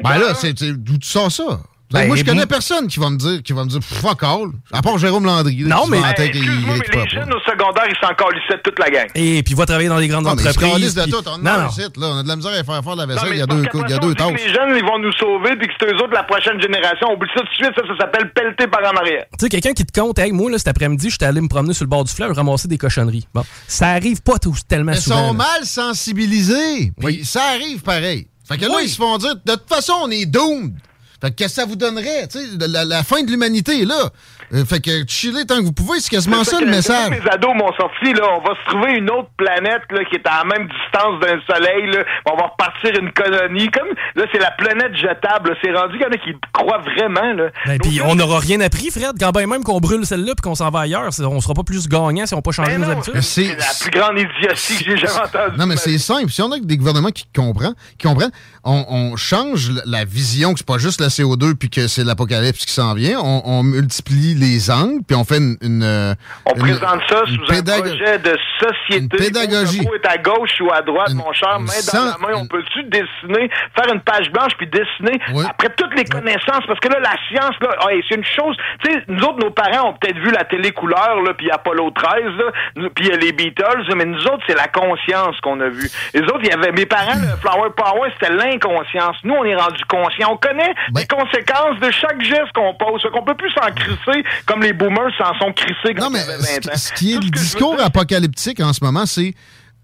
Ben 0.03 0.19
là, 0.19 0.35
c'est 0.35 0.55
d'où 0.73 0.97
tu 0.99 1.09
sors 1.09 1.31
ça? 1.31 1.61
Ben, 1.93 2.07
moi, 2.07 2.17
je 2.17 2.25
connais 2.25 2.47
personne 2.47 2.87
qui 2.89 2.99
va 2.99 3.11
me 3.11 3.17
dire, 3.17 3.43
qui 3.43 3.53
va 3.53 3.65
me 3.65 3.69
dire 3.69 3.81
fuck 3.83 4.23
all. 4.23 4.49
À 4.73 4.83
part 4.83 4.99
Jérôme 4.99 5.25
Landry. 5.27 5.65
Non, 5.65 5.87
mais- 5.89 5.99
qu'il 6.15 6.25
excuse-moi, 6.27 6.75
mais 6.79 7.03
les 7.05 7.09
jeunes 7.11 7.33
au 7.33 7.41
secondaire, 7.41 7.85
ils 7.89 7.97
s'en 8.07 8.15
calissaient 8.15 8.61
toute 8.65 8.79
la 8.79 8.91
gang. 8.91 9.07
Et 9.15 9.43
puis, 9.43 9.55
va 9.55 9.67
travailler 9.67 9.89
dans 9.89 9.99
des 9.99 10.09
grandes 10.09 10.25
mais 10.25 10.33
ils 10.35 10.41
se 10.43 10.49
entreprises. 10.49 10.73
calissent 10.73 10.95
de 10.95 11.05
tout. 11.05 11.29
On 11.29 11.39
non, 11.39 11.51
a 11.51 11.59
non. 11.65 11.71
site, 11.71 11.97
là. 11.97 12.07
On 12.09 12.19
a 12.19 12.23
de 12.23 12.29
la 12.29 12.37
misère 12.37 12.53
à 12.53 12.65
faire 12.65 12.65
faire 12.85 12.97
de 12.97 13.01
la 13.01 13.07
Non, 13.07 13.15
vaisselle. 13.15 13.29
mais 13.31 13.37
Il 13.37 13.39
y 13.39 13.43
a 13.43 13.47
deux, 13.47 13.63
il 13.75 13.91
y 13.91 13.95
a 13.95 13.99
deux 13.99 14.15
on. 14.23 14.31
Les 14.33 14.49
jeunes, 14.49 14.77
ils 14.77 14.85
vont 14.85 14.99
nous 14.99 15.13
sauver, 15.13 15.57
puis 15.57 15.69
que 15.69 15.75
c'est 15.81 15.87
eux 15.93 15.97
autres, 15.97 16.13
la 16.15 16.23
prochaine 16.25 16.61
génération. 16.61 17.13
Oublie 17.13 17.29
ça 17.35 17.41
tout 17.43 17.49
de 17.49 17.55
suite, 17.55 17.73
ça, 17.77 17.83
ça 17.87 17.97
s'appelle 18.01 18.33
pelleter 18.33 18.67
par 18.69 18.81
en 18.83 18.97
arrière. 18.97 19.25
Tu 19.39 19.45
sais, 19.45 19.49
quelqu'un 19.49 19.73
qui 19.73 19.85
te 19.85 19.99
compte, 20.01 20.19
hey, 20.19 20.33
moi, 20.33 20.51
là, 20.51 20.59
cet 20.59 20.69
après-midi, 20.69 21.11
j'étais 21.11 21.27
allé 21.27 21.41
me 21.41 21.49
promener 21.49 21.75
sur 21.75 21.85
le 21.85 21.91
bord 21.91 22.05
du 22.05 22.13
fleuve, 22.13 22.33
ramasser 22.33 22.69
des 22.69 22.79
cochonneries. 22.79 23.27
Bon, 23.35 23.43
ça 23.69 23.89
arrive 23.89 24.23
pas 24.23 24.39
tout, 24.39 24.55
tellement 24.69 24.93
Ils 24.93 24.99
souvent. 25.01 25.17
sont 25.29 25.33
là. 25.35 25.45
mal 25.45 25.65
sensibilisés. 25.67 26.93
Puis 27.01 27.25
ça 27.25 27.43
arrive 27.55 27.83
pareil. 27.83 28.27
Fait 28.49 28.59
que 28.59 28.65
là, 28.67 28.79
ils 28.83 28.89
se 28.89 28.97
font 28.97 29.17
dire, 29.19 29.37
de 29.45 29.53
toute 29.53 29.69
façon, 29.69 29.95
on 30.03 30.11
est 30.11 30.27
doomed. 30.27 30.75
Fait 31.23 31.31
que 31.31 31.37
qu'est-ce 31.37 31.55
que 31.55 31.61
ça 31.63 31.67
vous 31.67 31.77
donnerait? 31.77 32.29
La, 32.59 32.85
la 32.85 33.05
fin 33.05 33.23
de 33.23 33.31
l'humanité 33.31 33.85
là? 33.85 34.11
Euh, 34.55 34.65
fait 34.65 34.81
que 34.81 34.91
chiller 35.07 35.45
tant 35.47 35.59
que 35.59 35.65
vous 35.65 35.73
pouvez, 35.73 36.01
c'est 36.01 36.11
quasiment 36.11 36.45
ça, 36.45 36.61
le 36.61 36.67
message. 36.67 37.11
Les 37.11 37.31
ados 37.31 37.55
m'ont 37.55 37.73
sorti, 37.75 38.13
là. 38.13 38.25
On 38.39 38.41
va 38.47 38.55
se 38.55 38.71
trouver 38.71 38.99
une 38.99 39.11
autre 39.11 39.31
planète, 39.37 39.83
là, 39.91 40.05
qui 40.05 40.17
est 40.17 40.27
à 40.27 40.39
la 40.39 40.45
même 40.45 40.69
distance 40.69 41.21
d'un 41.21 41.41
soleil, 41.55 41.91
là. 41.91 42.05
On 42.31 42.37
va 42.37 42.49
repartir 42.49 42.91
une 43.01 43.13
colonie. 43.13 43.69
Comme, 43.71 43.89
là, 44.17 44.25
c'est 44.33 44.39
la 44.41 44.51
planète 44.51 44.95
jetable. 44.97 45.57
C'est 45.63 45.73
rendu 45.73 45.93
qu'il 45.95 46.03
y 46.03 46.07
en 46.07 46.11
a 46.13 46.17
qui 46.19 46.35
croient 46.53 46.83
vraiment, 46.97 47.33
là. 47.33 47.51
Ben, 47.67 47.79
puis 47.79 48.01
on 48.05 48.15
n'aura 48.15 48.41
rien 48.41 48.61
appris, 48.61 48.91
Fred. 48.91 49.13
Quand 49.19 49.31
ben 49.33 49.47
même 49.49 49.65
qu'on 49.65 49.81
brûle 49.81 50.05
celle-là 50.05 50.35
puis 50.37 50.43
qu'on 50.43 50.55
s'en 50.55 50.71
va 50.71 50.81
ailleurs, 50.81 51.09
on 51.21 51.41
sera 51.41 51.55
pas 51.55 51.63
plus 51.65 51.89
gagnant 51.89 52.27
si 52.27 52.35
on 52.35 52.39
n'a 52.39 52.43
pas 52.43 52.53
changé 52.53 52.77
nos 52.77 52.91
habitudes. 52.91 53.21
C'est 53.23 53.57
la 53.57 53.65
plus 53.81 53.91
grande 53.91 54.19
idiotie 54.19 54.77
que 54.85 54.91
j'ai 54.91 54.97
jamais 54.99 55.19
entendue. 55.25 55.59
Non, 55.59 55.67
mais 55.67 55.77
c'est 55.77 55.99
simple. 55.99 56.31
Si 56.31 56.43
on 56.43 56.53
a 56.53 56.59
des 56.59 56.77
gouvernements 56.77 57.11
qui 57.11 57.25
comprennent, 57.35 57.75
qui 57.99 58.07
comprennent 58.07 58.33
on, 58.65 58.85
on 58.89 59.17
change 59.17 59.71
la- 59.71 59.83
la 59.87 60.05
vision 60.05 60.53
que 60.53 60.59
c'est 60.59 60.67
pas 60.67 60.79
juste 60.79 61.01
la 61.01 61.09
CO2 61.09 61.55
puis 61.55 61.69
que 61.71 61.89
c'est 61.89 62.05
l'apocalypse 62.05 62.65
qui 62.65 62.73
s'en 62.73 62.95
vient. 62.95 63.19
On, 63.21 63.43
on 63.45 63.63
multiplie 63.63 64.35
les 64.43 64.71
angles 64.71 65.03
puis 65.07 65.17
on 65.17 65.25
fait 65.25 65.39
une. 65.39 65.57
une, 65.63 65.83
euh, 65.83 66.15
On 66.47 66.55
une- 66.55 66.61
présente 66.61 67.01
ça 67.09 67.23
sous 67.27 67.43
un 67.53 67.63
projet 67.63 68.19
de 68.19 68.37
société. 68.61 68.99
Une 68.99 69.09
pédagogie. 69.09 69.79
Le 69.79 69.85
mot 69.85 69.95
est 69.95 70.07
à 70.07 70.19
gauche 70.19 70.61
ou 70.61 70.71
à 70.73 70.83
droite, 70.83 71.13
mon 71.15 71.33
cher, 71.33 71.59
main 71.61 71.67
dans 71.67 71.73
sans- 71.73 72.05
la 72.05 72.19
main. 72.19 72.35
On 72.37 72.47
peut-tu 72.47 72.83
dessiner, 72.85 73.51
faire 73.77 73.93
une 73.93 74.01
page 74.01 74.31
blanche 74.33 74.53
puis 74.59 74.67
dessiner 74.67 75.19
après 75.49 75.71
toutes 75.77 75.95
les 75.97 76.05
connaissances? 76.05 76.65
Parce 76.67 76.81
que 76.81 76.89
là, 76.89 77.01
la 77.01 77.15
science, 77.29 77.55
là, 77.61 77.71
hey, 77.91 78.03
c'est 78.09 78.17
une 78.17 78.25
chose. 78.25 78.57
Tu 78.85 78.93
sais, 78.93 79.03
nous 79.09 79.23
autres, 79.25 79.39
nos 79.45 79.51
parents 79.51 79.91
ont 79.91 79.95
peut-être 79.95 80.19
vu 80.19 80.31
la 80.31 80.45
télé 80.45 80.73
couleur, 80.73 81.21
là, 81.25 81.33
puis 81.35 81.51
Apollo 81.51 81.91
13, 81.93 82.25
là, 82.39 82.45
nous- 82.77 82.91
puis 82.91 83.11
les 83.21 83.33
Beatles, 83.33 83.85
mais 83.97 84.05
nous 84.05 84.23
autres, 84.27 84.43
c'est 84.47 84.57
la 84.57 84.69
conscience 84.69 85.39
qu'on 85.41 85.61
a 85.61 85.69
vue. 85.69 85.89
Les 86.15 86.23
autres, 86.23 86.41
il 86.43 86.49
y 86.49 86.53
avait 86.53 86.73
mes 86.73 86.87
parents, 86.87 87.15
le 87.15 87.37
Flower 87.41 87.71
Power, 87.77 88.11
c'était 88.19 88.33
l'inconscience. 88.33 89.17
Nous, 89.25 89.35
on 89.35 89.45
est 89.45 89.57
rendu 89.57 89.83
conscient. 89.87 90.31
On 90.33 90.37
connaît 90.37 90.75
les 90.97 91.07
conséquences 91.07 91.79
de 91.81 91.91
chaque 91.91 92.21
geste 92.23 92.53
qu'on 92.55 92.75
pose. 92.75 93.03
Fait 93.03 93.11
qu'on 93.11 93.23
peut 93.23 93.35
plus 93.35 93.51
s'en 93.53 93.71
crisser 93.75 94.25
comme 94.47 94.63
les 94.63 94.73
boomers 94.73 95.13
s'en 95.19 95.35
sont 95.39 95.53
crissés 95.53 95.95
quand 95.95 96.11
ils 96.11 96.17
avaient 96.17 96.61
20 96.61 96.73
ans. 96.73 96.77
Ce 96.77 96.93
qui 96.93 97.13
est 97.13 97.23
le 97.23 97.31
discours 97.31 97.77
apocalyptique 97.81 98.61
en 98.61 98.73
ce 98.73 98.85
moment, 98.85 99.07
c'est 99.07 99.35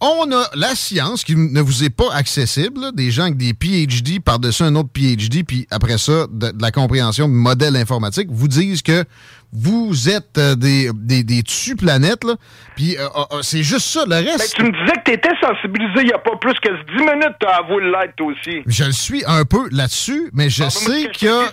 on 0.01 0.31
a 0.31 0.49
la 0.55 0.75
science 0.77 1.25
qui 1.25 1.35
ne 1.35 1.61
vous 1.61 1.83
est 1.83 1.91
pas 1.91 2.12
accessible, 2.15 2.81
là, 2.81 2.93
des 2.93 3.11
gens 3.11 3.25
avec 3.25 3.37
des 3.37 3.53
PhD 3.53 4.20
par-dessus 4.20 4.62
un 4.62 4.77
autre 4.77 4.91
PhD, 4.93 5.43
puis 5.45 5.66
après 5.70 5.99
ça, 5.99 6.27
de, 6.31 6.53
de 6.53 6.62
la 6.62 6.70
compréhension 6.70 7.29
de 7.29 7.33
modèles 7.33 7.77
informatiques, 7.77 8.29
vous 8.31 8.47
disent 8.47 8.83
que 8.83 9.05
vous 9.53 10.09
êtes 10.11 10.37
euh, 10.39 10.55
des, 10.55 10.91
des, 10.95 11.23
des 11.25 11.43
dessus-planètes, 11.43 12.25
là, 12.25 12.35
puis 12.77 12.97
euh, 12.97 13.01
euh, 13.16 13.20
euh, 13.33 13.43
c'est 13.43 13.62
juste 13.62 13.87
ça. 13.87 14.03
Le 14.05 14.11
Ben, 14.11 14.25
reste, 14.27 14.55
tu 14.55 14.62
me 14.62 14.70
disais 14.70 14.93
que 14.99 15.11
t'étais 15.11 15.35
sensibilisé 15.41 15.93
il 16.01 16.07
n'y 16.07 16.12
a 16.12 16.19
pas 16.19 16.37
plus 16.37 16.55
que 16.61 16.69
10 16.69 16.99
minutes, 16.99 17.37
t'as 17.41 17.57
avoué 17.65 17.83
l'être 17.83 18.15
toi 18.16 18.27
aussi. 18.27 18.62
je 18.66 18.85
le 18.85 18.93
suis 18.93 19.25
un 19.27 19.45
peu 19.45 19.69
là-dessus, 19.70 20.31
mais 20.35 20.51
je 20.51 20.65
Ah, 20.65 20.70
sais 20.70 21.09
qu'il 21.12 21.29
y 21.29 21.31
a... 21.31 21.45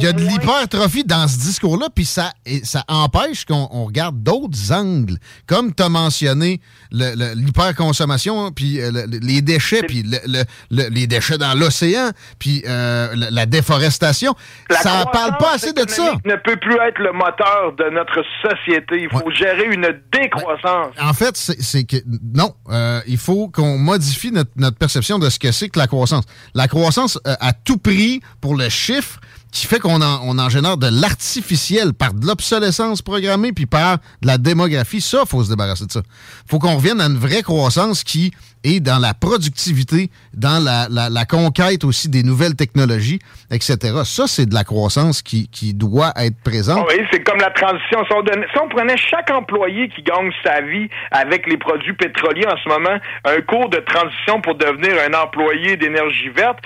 y 0.00 0.06
a 0.06 0.12
de 0.12 0.20
l'hypertrophie 0.20 1.04
dans 1.04 1.26
ce 1.26 1.38
discours-là, 1.38 1.88
puis 1.94 2.04
ça, 2.04 2.32
et 2.46 2.64
ça 2.64 2.84
empêche 2.88 3.44
qu'on 3.44 3.68
on 3.72 3.84
regarde 3.86 4.22
d'autres 4.22 4.72
angles. 4.72 5.16
Comme 5.46 5.74
tu 5.74 5.82
as 5.82 5.88
mentionné 5.88 6.60
l'hyperconsommation, 6.92 8.50
puis 8.52 8.80
euh, 8.80 8.90
le- 8.92 9.18
les 9.22 9.42
déchets, 9.42 9.82
puis 9.82 10.02
le- 10.02 10.18
le- 10.26 10.44
le- 10.70 10.88
les 10.90 11.06
déchets 11.06 11.38
dans 11.38 11.54
l'océan, 11.58 12.10
puis 12.38 12.62
euh, 12.66 13.14
la, 13.14 13.30
la 13.30 13.46
déforestation. 13.46 14.34
La 14.68 14.76
ça 14.80 15.04
parle 15.12 15.36
pas 15.38 15.54
assez 15.54 15.72
de 15.72 15.88
ça. 15.88 16.14
ne 16.24 16.36
peut 16.36 16.56
plus 16.56 16.76
être 16.86 16.98
le 16.98 17.12
moteur 17.12 17.72
de 17.78 17.90
notre 17.90 18.22
société. 18.42 19.02
Il 19.02 19.08
faut 19.10 19.30
gérer 19.30 19.64
une 19.72 19.88
décroissance. 20.12 20.94
En 21.00 21.12
fait, 21.14 21.36
c'est 21.36 21.60
c'est 21.60 21.84
que 21.84 21.96
non, 22.34 22.54
euh, 22.70 23.00
il 23.06 23.18
faut 23.18 23.48
qu'on 23.48 23.78
modifie 23.78 24.32
notre, 24.32 24.50
notre 24.56 24.76
perception 24.76 25.18
de 25.18 25.28
ce 25.30 25.38
que 25.38 25.52
c'est 25.52 25.68
que 25.68 25.78
la 25.78 25.86
croissance. 25.86 26.24
La 26.54 26.68
croissance 26.68 27.18
euh, 27.26 27.34
à 27.40 27.52
tout 27.52 27.78
prix 27.78 28.20
pour 28.40 28.56
le 28.56 28.68
chiffre 28.68 29.20
qui 29.52 29.66
fait 29.66 29.78
qu'on 29.78 30.00
en, 30.00 30.20
on 30.24 30.38
en 30.38 30.48
génère 30.48 30.76
de 30.76 30.86
l'artificiel 30.86 31.92
par 31.92 32.14
de 32.14 32.26
l'obsolescence 32.26 33.02
programmée 33.02 33.52
puis 33.52 33.66
par 33.66 33.98
de 34.22 34.26
la 34.26 34.38
démographie. 34.38 35.00
Ça, 35.00 35.24
faut 35.26 35.42
se 35.44 35.50
débarrasser 35.50 35.86
de 35.86 35.92
ça. 35.92 36.02
faut 36.46 36.58
qu'on 36.58 36.76
revienne 36.76 37.00
à 37.00 37.06
une 37.06 37.18
vraie 37.18 37.42
croissance 37.42 38.04
qui 38.04 38.32
est 38.64 38.80
dans 38.80 38.98
la 38.98 39.14
productivité, 39.14 40.10
dans 40.34 40.62
la, 40.62 40.86
la- 40.90 41.24
conquête 41.24 41.84
aussi 41.84 42.08
des 42.08 42.22
nouvelles 42.22 42.56
technologies, 42.56 43.20
etc. 43.50 43.76
Ça, 44.04 44.26
c'est 44.26 44.46
de 44.46 44.54
la 44.54 44.64
croissance 44.64 45.22
qui, 45.22 45.48
qui 45.48 45.74
doit 45.74 46.12
être 46.16 46.40
présente. 46.42 46.84
Oui, 46.88 47.04
c'est 47.12 47.22
comme 47.22 47.38
la 47.38 47.50
transition. 47.50 48.04
Si 48.06 48.58
on, 48.60 48.68
prenait 48.68 48.96
chaque 48.96 49.30
employé 49.30 49.88
qui 49.88 50.02
gagne 50.02 50.30
sa 50.44 50.60
vie 50.60 50.88
avec 51.10 51.46
les 51.46 51.56
produits 51.56 51.92
pétroliers 51.92 52.46
en 52.46 52.56
ce 52.62 52.68
moment, 52.68 52.98
un 53.24 53.40
cours 53.42 53.68
de 53.68 53.78
transition 53.78 54.40
pour 54.40 54.54
devenir 54.56 54.92
un 55.08 55.14
employé 55.22 55.76
d'énergie 55.76 56.30
verte, 56.30 56.58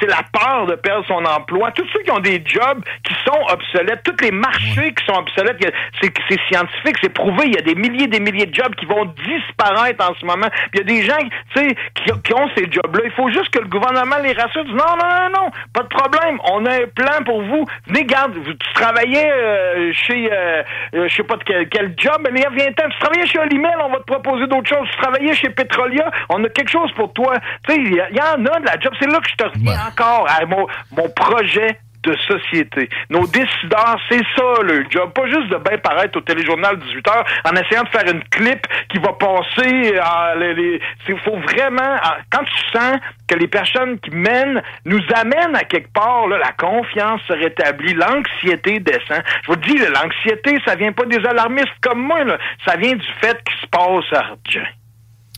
c'est 0.00 0.06
la 0.08 0.22
peur 0.32 0.66
de 0.66 0.74
perdre 0.74 1.04
son 1.06 1.24
emploi. 1.24 1.70
Tous 1.72 1.86
ceux 1.92 2.00
qui 2.02 2.10
ont 2.10 2.20
des 2.20 2.42
jobs 2.44 2.82
qui 3.04 3.14
sont 3.24 3.40
obsolètes, 3.52 4.02
tous 4.04 4.22
les 4.22 4.30
marchés 4.32 4.92
qui 4.94 5.04
sont 5.06 5.18
obsolètes, 5.18 5.58
c'est 6.02 6.12
scientifique, 6.48 6.96
c'est 7.02 7.12
prouvé. 7.12 7.44
Il 7.46 7.54
y 7.54 7.58
a 7.58 7.62
des 7.62 7.74
milliers 7.74 8.04
et 8.04 8.08
des 8.08 8.20
milliers 8.20 8.46
de 8.46 8.54
jobs 8.54 8.74
qui 8.74 8.86
vont 8.86 9.04
disparaître 9.24 10.04
en 10.04 10.14
ce 10.20 10.26
moment. 10.26 10.48
Il 10.72 10.78
y 10.78 10.82
a 10.82 10.84
des 10.84 11.02
gens 11.02 11.16
tu 11.54 11.60
sais, 11.60 11.76
qui, 11.94 12.12
qui 12.22 12.34
ont 12.34 12.48
ces 12.56 12.70
jobs-là? 12.70 13.02
Il 13.04 13.12
faut 13.12 13.28
juste 13.28 13.50
que 13.50 13.60
le 13.60 13.68
gouvernement 13.68 14.16
les 14.22 14.32
rassure. 14.32 14.64
Non, 14.64 14.74
non, 14.74 15.08
non, 15.08 15.30
non, 15.34 15.50
pas 15.72 15.82
de 15.82 15.88
problème. 15.88 16.38
On 16.44 16.64
a 16.66 16.72
un 16.72 16.86
plan 16.94 17.22
pour 17.24 17.42
vous. 17.42 17.64
Venez, 17.86 18.04
garde, 18.04 18.34
vous, 18.34 18.54
tu 18.54 18.72
travaillais 18.74 19.30
euh, 19.30 19.92
chez, 19.92 20.30
euh, 20.32 20.62
euh, 20.94 21.08
je 21.08 21.14
sais 21.14 21.22
pas 21.22 21.36
de 21.36 21.44
quel, 21.44 21.68
quel 21.68 21.94
job, 21.96 22.26
mais 22.32 22.44
viens 22.52 22.72
ten 22.72 22.88
Tu 22.90 22.98
travaillais 22.98 23.26
chez 23.26 23.38
Olimel, 23.38 23.76
on 23.82 23.90
va 23.90 23.98
te 23.98 24.04
proposer 24.04 24.46
d'autres 24.46 24.68
choses. 24.68 24.88
Tu 24.90 24.96
travaillais 25.00 25.34
chez 25.34 25.50
Petrolia, 25.50 26.10
on 26.28 26.42
a 26.44 26.48
quelque 26.48 26.70
chose 26.70 26.92
pour 26.92 27.12
toi. 27.12 27.34
Tu 27.66 27.74
sais, 27.74 27.80
il 27.80 27.92
y, 27.92 28.02
il 28.10 28.16
y 28.16 28.20
en 28.20 28.44
a 28.44 28.60
de 28.60 28.66
la 28.66 28.78
job. 28.80 28.92
C'est 28.98 29.10
là 29.10 29.18
que 29.20 29.28
je 29.28 29.36
te 29.36 29.44
reviens 29.44 29.78
encore 29.88 30.26
à 30.28 30.44
mon, 30.46 30.66
mon 30.96 31.08
projet 31.10 31.78
de 32.04 32.16
société. 32.18 32.88
Nos 33.10 33.26
décideurs, 33.26 33.96
c'est 34.08 34.22
ça 34.36 34.62
le 34.62 34.84
job. 34.90 35.12
Pas 35.14 35.26
juste 35.26 35.48
de 35.48 35.56
bien 35.56 35.78
paraître 35.78 36.18
au 36.18 36.20
téléjournal 36.20 36.76
18 36.78 37.08
heures 37.08 37.24
en 37.44 37.52
essayant 37.56 37.82
de 37.84 37.88
faire 37.88 38.06
une 38.12 38.22
clip 38.24 38.66
qui 38.90 38.98
va 38.98 39.12
passer 39.14 39.96
à 39.98 40.34
les, 40.36 40.54
les- 40.54 40.80
c'est- 41.06 41.16
faut 41.18 41.36
vraiment 41.38 41.94
à- 42.02 42.18
quand 42.30 42.44
tu 42.44 42.78
sens 42.78 42.98
que 43.28 43.34
les 43.36 43.48
personnes 43.48 43.98
qui 44.00 44.10
mènent 44.10 44.62
nous 44.84 45.00
amènent 45.14 45.56
à 45.56 45.64
quelque 45.64 45.92
part 45.92 46.26
là, 46.28 46.38
la 46.38 46.52
confiance 46.52 47.20
se 47.26 47.32
rétablit, 47.32 47.94
l'anxiété 47.94 48.80
descend. 48.80 49.22
Je 49.42 49.46
vous 49.48 49.56
dis, 49.56 49.78
l'anxiété, 49.78 50.58
ça 50.66 50.74
vient 50.74 50.92
pas 50.92 51.06
des 51.06 51.24
alarmistes 51.26 51.68
comme 51.82 52.00
moi, 52.02 52.22
là. 52.24 52.38
ça 52.66 52.76
vient 52.76 52.94
du 52.94 53.06
fait 53.20 53.38
qu'il 53.44 53.56
se 53.60 53.66
passe 53.68 54.12
argent. 54.12 54.66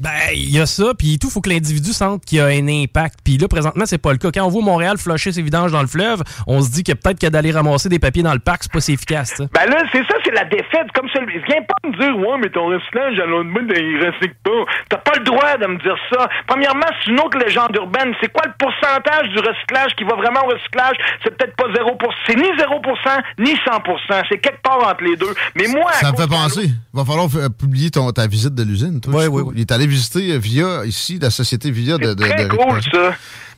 Ben, 0.00 0.10
il 0.34 0.50
y 0.50 0.60
a 0.60 0.66
ça, 0.66 0.92
puis 0.96 1.18
tout, 1.18 1.30
faut 1.30 1.40
que 1.40 1.48
l'individu 1.48 1.92
sente 1.92 2.24
qu'il 2.24 2.38
y 2.38 2.40
a 2.40 2.46
un 2.46 2.68
impact. 2.68 3.20
Puis 3.24 3.38
là, 3.38 3.48
présentement, 3.48 3.84
c'est 3.86 3.98
pas 3.98 4.12
le 4.12 4.18
cas. 4.18 4.30
Quand 4.30 4.44
on 4.44 4.50
voit 4.50 4.62
Montréal 4.62 4.98
flusher 4.98 5.32
ses 5.32 5.40
vidanges 5.42 5.72
dans 5.72 5.80
le 5.80 5.86
fleuve, 5.86 6.22
on 6.46 6.60
se 6.60 6.70
dit 6.70 6.84
que 6.84 6.92
peut-être 6.92 7.18
que 7.18 7.26
d'aller 7.28 7.50
ramasser 7.50 7.88
des 7.88 7.98
papiers 7.98 8.22
dans 8.22 8.34
le 8.34 8.38
parc, 8.38 8.64
c'est 8.64 8.72
pas 8.72 8.80
si 8.80 8.92
efficace, 8.92 9.34
ça. 9.36 9.44
Ben 9.54 9.70
là, 9.70 9.82
c'est 9.92 10.04
ça, 10.04 10.16
c'est 10.24 10.34
la 10.34 10.44
défaite. 10.44 10.92
Comme 10.94 11.08
ça, 11.08 11.20
viens 11.24 11.62
pas 11.62 11.88
me 11.88 11.96
dire, 11.96 12.16
ouais, 12.18 12.38
mais 12.42 12.50
ton 12.50 12.66
recyclage 12.66 13.18
à 13.18 13.26
l'autre 13.26 13.48
bout, 13.50 13.64
il 13.72 14.04
recycle 14.04 14.36
pas. 14.44 14.64
T'as 14.90 14.98
pas 14.98 15.18
le 15.18 15.24
droit 15.24 15.56
de 15.56 15.66
me 15.66 15.78
dire 15.78 15.96
ça. 16.12 16.28
Premièrement, 16.46 16.86
c'est 17.00 17.10
une 17.10 17.20
autre 17.20 17.38
légende 17.38 17.74
urbaine. 17.74 18.12
C'est 18.20 18.30
quoi 18.32 18.44
le 18.46 18.52
pourcentage 18.58 19.28
du 19.30 19.38
recyclage 19.38 19.94
qui 19.96 20.04
va 20.04 20.16
vraiment 20.16 20.44
au 20.44 20.52
recyclage? 20.52 20.96
C'est 21.24 21.36
peut-être 21.36 21.56
pas 21.56 21.68
0%. 21.72 21.96
C'est 22.26 22.36
ni 22.36 22.48
0%, 22.52 23.22
ni 23.38 23.54
100%. 23.54 24.22
C'est 24.28 24.38
quelque 24.38 24.60
part 24.62 24.86
entre 24.86 25.04
les 25.04 25.16
deux. 25.16 25.32
Mais 25.54 25.68
moi, 25.68 25.90
à 25.90 25.94
Ça 25.94 26.12
me 26.12 26.16
fait 26.16 26.28
penser. 26.28 26.66
Il 26.66 26.96
va 26.96 27.04
falloir 27.04 27.28
euh, 27.36 27.48
publier 27.48 27.90
ton, 27.90 28.10
ta 28.12 28.26
visite 28.26 28.54
de 28.54 28.62
l'usine. 28.62 29.00
toi, 29.00 29.22
je 29.22 29.26
trouve. 29.26 29.52
Il 29.54 29.60
est 29.60 29.72
allé 29.72 29.85
visiter 29.86 30.32
euh, 30.32 30.38
via, 30.38 30.84
ici, 30.84 31.18
la 31.20 31.30
société 31.30 31.70
via 31.70 31.98
de. 31.98 32.14
de, 32.14 32.14
très 32.14 32.44
de 32.44 32.48
cool, 32.48 32.58
récupération. 32.58 32.90
ça. 32.92 33.16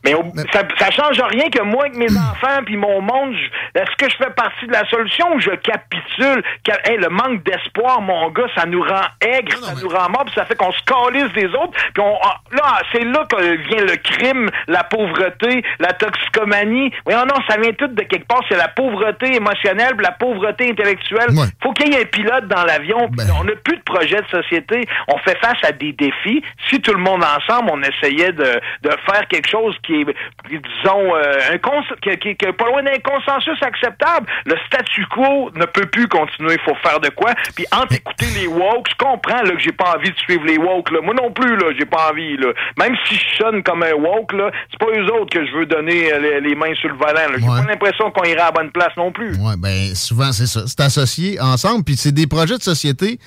Mais, 0.09 0.15
au- 0.15 0.33
ça, 0.53 0.63
ça 0.79 0.91
change 0.91 1.21
rien 1.21 1.49
que 1.51 1.63
moi, 1.63 1.85
avec 1.85 1.97
mes 1.97 2.11
enfants, 2.17 2.63
puis 2.65 2.77
mon 2.77 3.01
monde, 3.01 3.35
est-ce 3.75 3.95
que 3.97 4.11
je 4.11 4.17
fais 4.17 4.31
partie 4.31 4.67
de 4.67 4.73
la 4.73 4.85
solution 4.89 5.35
ou 5.35 5.41
je 5.41 5.51
capitule? 5.51 6.43
Hey, 6.85 6.97
le 6.99 7.09
manque 7.09 7.43
d'espoir, 7.45 8.01
mon 8.01 8.31
gars, 8.31 8.47
ça 8.57 8.65
nous 8.67 8.83
rend 8.83 9.07
aigres, 9.21 9.57
ça 9.59 9.75
nous 9.83 9.89
rend 9.89 10.09
morts, 10.11 10.25
puis 10.25 10.35
ça 10.35 10.45
fait 10.45 10.55
qu'on 10.57 10.73
se 10.73 10.83
calisse 10.85 11.33
des 11.35 11.47
autres. 11.47 11.73
Puis 11.95 12.03
on, 12.03 12.19
ah, 12.23 12.37
là, 12.53 12.81
c'est 12.93 13.05
là 13.05 13.25
que 13.29 13.43
vient 13.69 13.85
le 13.85 13.97
crime, 13.97 14.49
la 14.67 14.85
pauvreté, 14.85 15.63
la 15.79 15.93
toxicomanie. 15.93 16.93
Voyons, 17.05 17.25
non, 17.27 17.35
ça 17.49 17.57
vient 17.61 17.73
tout 17.73 17.89
de 17.89 18.03
quelque 18.03 18.27
part. 18.27 18.41
C'est 18.49 18.57
la 18.57 18.69
pauvreté 18.69 19.35
émotionnelle, 19.37 19.95
puis 19.97 20.05
la 20.05 20.13
pauvreté 20.13 20.71
intellectuelle. 20.71 21.29
Faut 21.63 21.73
qu'il 21.73 21.93
y 21.93 21.97
ait 21.97 22.03
un 22.03 22.05
pilote 22.07 22.47
dans 22.49 22.65
l'avion. 22.65 23.09
puis 23.09 23.27
On 23.41 23.45
n'a 23.45 23.53
plus 23.57 23.77
de 23.77 23.83
projet 23.83 24.21
de 24.21 24.27
société. 24.29 24.87
On 25.09 25.19
fait 25.19 25.39
face 25.39 25.59
à 25.63 25.73
des 25.73 25.93
défis. 25.93 26.43
Si 26.69 26.81
tout 26.81 26.93
le 26.93 26.99
monde 27.03 27.23
ensemble, 27.25 27.71
on 27.73 27.83
essayait 27.83 28.33
de, 28.33 28.61
de 28.83 28.91
faire 29.11 29.27
quelque 29.29 29.49
chose 29.49 29.77
qui 29.85 29.98
est, 29.98 29.98
disons, 30.05 31.15
euh, 31.15 31.53
un 31.53 31.59
cons 31.59 31.83
qui, 32.03 32.11
qui- 32.19 32.37
qui 32.37 32.45
est 32.47 32.53
pas 32.53 32.67
loin 32.67 32.83
d'un 32.83 32.99
consensus 33.05 33.61
acceptable. 33.63 34.27
Le 34.47 34.55
statu 34.67 35.07
quo 35.07 35.51
ne 35.55 35.65
peut 35.67 35.87
plus 35.87 36.09
continuer. 36.09 36.55
Il 36.55 36.61
faut 36.61 36.77
faire 36.83 37.01
de 37.01 37.09
quoi. 37.11 37.33
Puis 37.55 37.67
entre 37.73 37.95
écouter 37.95 38.27
les 38.41 38.47
woke, 38.47 38.89
je 38.91 38.97
comprends 38.97 39.43
là, 39.43 39.51
que 39.51 39.61
j'ai 39.61 39.73
pas 39.73 39.95
envie 39.97 40.11
de 40.11 40.19
suivre 40.19 40.45
les 40.45 40.59
woke. 40.59 40.91
Là. 40.91 41.01
Moi 41.03 41.15
non 41.15 41.31
plus, 41.33 41.57
là, 41.57 41.73
j'ai 41.79 41.87
pas 41.87 42.11
envie. 42.11 42.37
Là. 42.37 42.49
Même 42.79 42.95
si 43.07 43.15
je 43.17 43.37
sonne 43.43 43.63
comme 43.63 43.83
un 43.83 43.93
woke, 43.95 44.33
là, 44.33 44.51
c'est 44.71 44.79
pas 44.79 44.93
eux 44.99 45.05
autres 45.15 45.31
que 45.39 45.45
je 45.47 45.53
veux 45.53 45.67
donner 45.67 46.13
euh, 46.13 46.19
les, 46.41 46.41
les 46.49 46.55
mains 46.55 46.75
sur 46.75 46.89
le 46.89 46.97
volant. 46.97 47.33
J'ai 47.39 47.47
pas 47.47 47.65
l'impression 47.69 48.11
qu'on 48.11 48.25
ira 48.25 48.43
à 48.43 48.47
la 48.47 48.53
bonne 48.53 48.71
place 48.71 48.97
non 48.97 49.13
plus. 49.13 49.31
Ouais, 49.37 49.55
ben 49.59 49.95
souvent 49.95 50.33
c'est 50.33 50.47
ça. 50.47 50.61
C'est 50.67 50.81
associé 50.81 51.41
ensemble, 51.41 51.85
puis 51.85 51.97
c'est 51.97 52.13
des 52.13 52.27
projets 52.27 52.57
de 52.59 52.63
société 52.63 53.19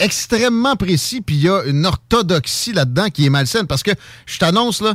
extrêmement 0.00 0.76
précis, 0.76 1.20
puis 1.20 1.36
il 1.36 1.42
y 1.42 1.48
a 1.48 1.62
une 1.64 1.86
orthodoxie 1.86 2.72
là-dedans 2.72 3.08
qui 3.10 3.26
est 3.26 3.30
malsaine. 3.30 3.66
Parce 3.66 3.82
que 3.82 3.92
je 4.26 4.38
t'annonce, 4.38 4.80
là, 4.80 4.94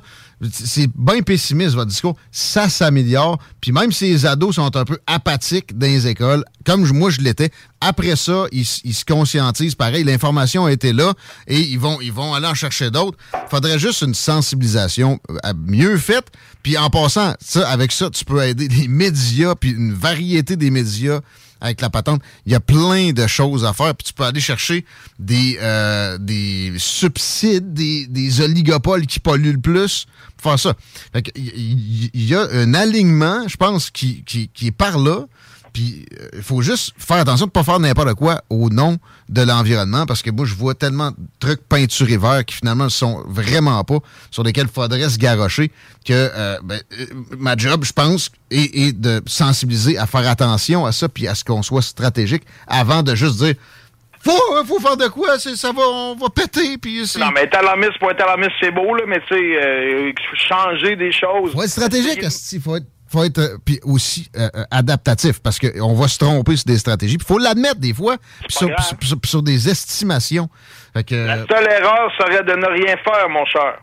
c'est 0.52 0.90
bien 0.96 1.22
pessimiste 1.22 1.76
votre 1.76 1.90
discours, 1.90 2.18
ça 2.32 2.68
s'améliore. 2.68 3.40
Puis 3.62 3.72
même 3.72 3.92
si 3.92 4.06
les 4.06 4.26
ados 4.26 4.56
sont 4.56 4.76
un 4.76 4.84
peu 4.84 4.98
apathiques 5.08 5.78
dans 5.78 5.88
les 5.88 6.08
écoles, 6.08 6.44
comme 6.66 6.86
moi 6.92 7.10
je 7.10 7.22
l'étais, 7.22 7.52
après 7.80 8.16
ça, 8.16 8.46
ils 8.52 8.66
se 8.66 9.06
conscientisent. 9.06 9.76
Pareil, 9.76 10.04
l'information 10.04 10.66
a 10.66 10.72
été 10.72 10.92
là 10.92 11.14
et 11.48 11.60
ils 11.60 11.80
vont, 11.80 12.02
ils 12.02 12.12
vont 12.12 12.34
aller 12.34 12.48
en 12.48 12.56
chercher 12.56 12.92
d'autres. 12.92 13.18
faudrait 13.50 13.80
juste 13.80 14.02
une 14.02 14.16
sensibilisation 14.16 15.20
euh, 15.46 15.54
mieux 15.56 15.98
faite. 15.98 16.26
Puis 16.64 16.78
en 16.78 16.90
passant, 16.90 17.36
ça, 17.40 17.70
avec 17.70 17.92
ça, 17.92 18.10
tu 18.10 18.26
peux 18.26 18.42
aider 18.42 18.68
les 18.68 18.88
médias, 18.88 19.54
puis 19.56 19.70
une 19.70 19.94
variété 19.94 20.56
des 20.56 20.72
médias 20.72 21.22
avec 21.66 21.82
la 21.82 21.90
patente. 21.90 22.22
Il 22.46 22.52
y 22.52 22.56
a 22.56 22.60
plein 22.60 23.12
de 23.12 23.28
choses 23.28 23.66
à 23.66 23.74
faire. 23.74 23.96
Puis 23.96 24.06
tu 24.08 24.14
peux 24.14 24.24
aller 24.24 24.40
chercher 24.40 24.86
des, 25.20 25.58
euh, 25.62 26.18
des 26.18 26.74
subsides, 26.78 27.74
des, 27.74 28.08
des 28.08 28.42
oligopoles 28.42 29.06
qui 29.08 29.20
polluent 29.20 29.54
le 29.54 29.60
plus 29.60 30.06
pour 30.38 30.52
faire 30.52 30.60
ça. 30.60 30.74
Fait 31.14 31.32
il 31.36 32.10
y, 32.14 32.26
y 32.28 32.36
a 32.36 32.48
un 32.52 32.74
alignement, 32.74 33.48
je 33.48 33.58
pense, 33.58 33.90
qui, 33.90 34.24
qui, 34.24 34.50
qui 34.50 34.68
est 34.68 34.72
par 34.72 35.00
là. 35.00 35.26
Puis 35.76 36.06
euh, 36.18 36.30
il 36.38 36.42
faut 36.42 36.62
juste 36.62 36.94
faire 36.98 37.18
attention 37.18 37.48
de 37.48 37.50
ne 37.50 37.52
pas 37.52 37.66
faire 37.66 37.82
n'importe 37.82 38.14
quoi 38.14 38.42
au 38.50 38.70
nom 38.70 38.98
de 39.28 39.42
l'environnement 39.42 40.06
parce 40.06 40.22
que 40.22 40.32
moi, 40.32 40.46
je 40.46 40.56
vois 40.56 40.74
tellement 40.74 41.12
de 41.12 41.18
trucs 41.42 41.68
peinturés 41.68 42.16
verts 42.16 42.46
qui 42.46 42.56
finalement 42.56 42.86
ne 42.86 42.90
sont 42.90 43.26
vraiment 43.28 43.84
pas, 43.84 43.98
sur 44.32 44.44
lesquels 44.44 44.68
il 44.70 44.74
faudrait 44.74 45.10
se 45.10 45.18
garrocher, 45.18 45.72
que 46.06 46.14
euh, 46.14 46.58
ben, 46.64 46.80
euh, 46.98 47.06
ma 47.38 47.58
job, 47.58 47.84
je 47.84 47.92
pense, 47.92 48.32
est, 48.52 48.74
est 48.74 48.94
de 48.94 49.22
sensibiliser 49.26 49.98
à 49.98 50.08
faire 50.08 50.26
attention 50.30 50.86
à 50.86 50.94
ça 50.94 51.10
puis 51.10 51.28
à 51.28 51.36
ce 51.36 51.44
qu'on 51.44 51.62
soit 51.62 51.82
stratégique 51.82 52.44
avant 52.70 53.04
de 53.04 53.14
juste 53.14 53.36
dire 53.36 53.56
faut, 54.26 54.58
euh, 54.58 54.64
faut 54.64 54.80
faire 54.80 54.98
de 54.98 55.08
quoi, 55.08 55.38
ça 55.38 55.72
va, 55.72 55.84
on 55.88 56.16
va 56.16 56.30
péter, 56.30 56.80
puis 56.80 57.04
Non, 57.20 57.30
mais 57.32 57.42
être 57.42 57.58
alarmiste 57.58 58.00
pour 58.00 58.10
être 58.10 58.24
alarmiste, 58.24 58.54
c'est 58.60 58.72
beau, 58.72 58.96
là, 58.96 59.04
mais 59.08 59.20
tu 59.28 59.36
sais, 59.36 59.36
euh, 59.36 60.12
changer 60.34 60.96
des 60.96 61.12
choses. 61.12 61.54
faut 61.54 61.62
être 61.62 61.70
stratégique, 61.70 62.26
il 62.52 62.62
faut 62.62 62.76
être, 62.76 62.88
faut 63.16 63.24
être 63.24 63.38
euh, 63.40 63.58
puis 63.64 63.80
aussi 63.84 64.30
euh, 64.36 64.50
euh, 64.56 64.64
adaptatif 64.72 65.42
parce 65.42 65.60
qu'on 65.60 65.94
va 65.94 66.08
se 66.08 66.20
tromper 66.20 66.56
sur 66.56 66.66
des 66.66 66.78
stratégies. 66.78 67.16
Il 67.16 67.24
faut 67.24 67.38
l'admettre 67.38 67.80
des 67.80 67.94
fois, 67.94 68.18
sur, 68.50 69.42
des 69.42 69.70
estimations. 69.70 70.50
Fait 70.94 71.04
que, 71.04 71.16
La 71.16 71.38
seule 71.48 71.72
erreur 71.72 72.12
serait 72.20 72.44
de 72.44 72.54
ne 72.54 72.68
rien 72.68 72.96
faire, 72.98 73.30
mon 73.30 73.46
cher. 73.46 73.80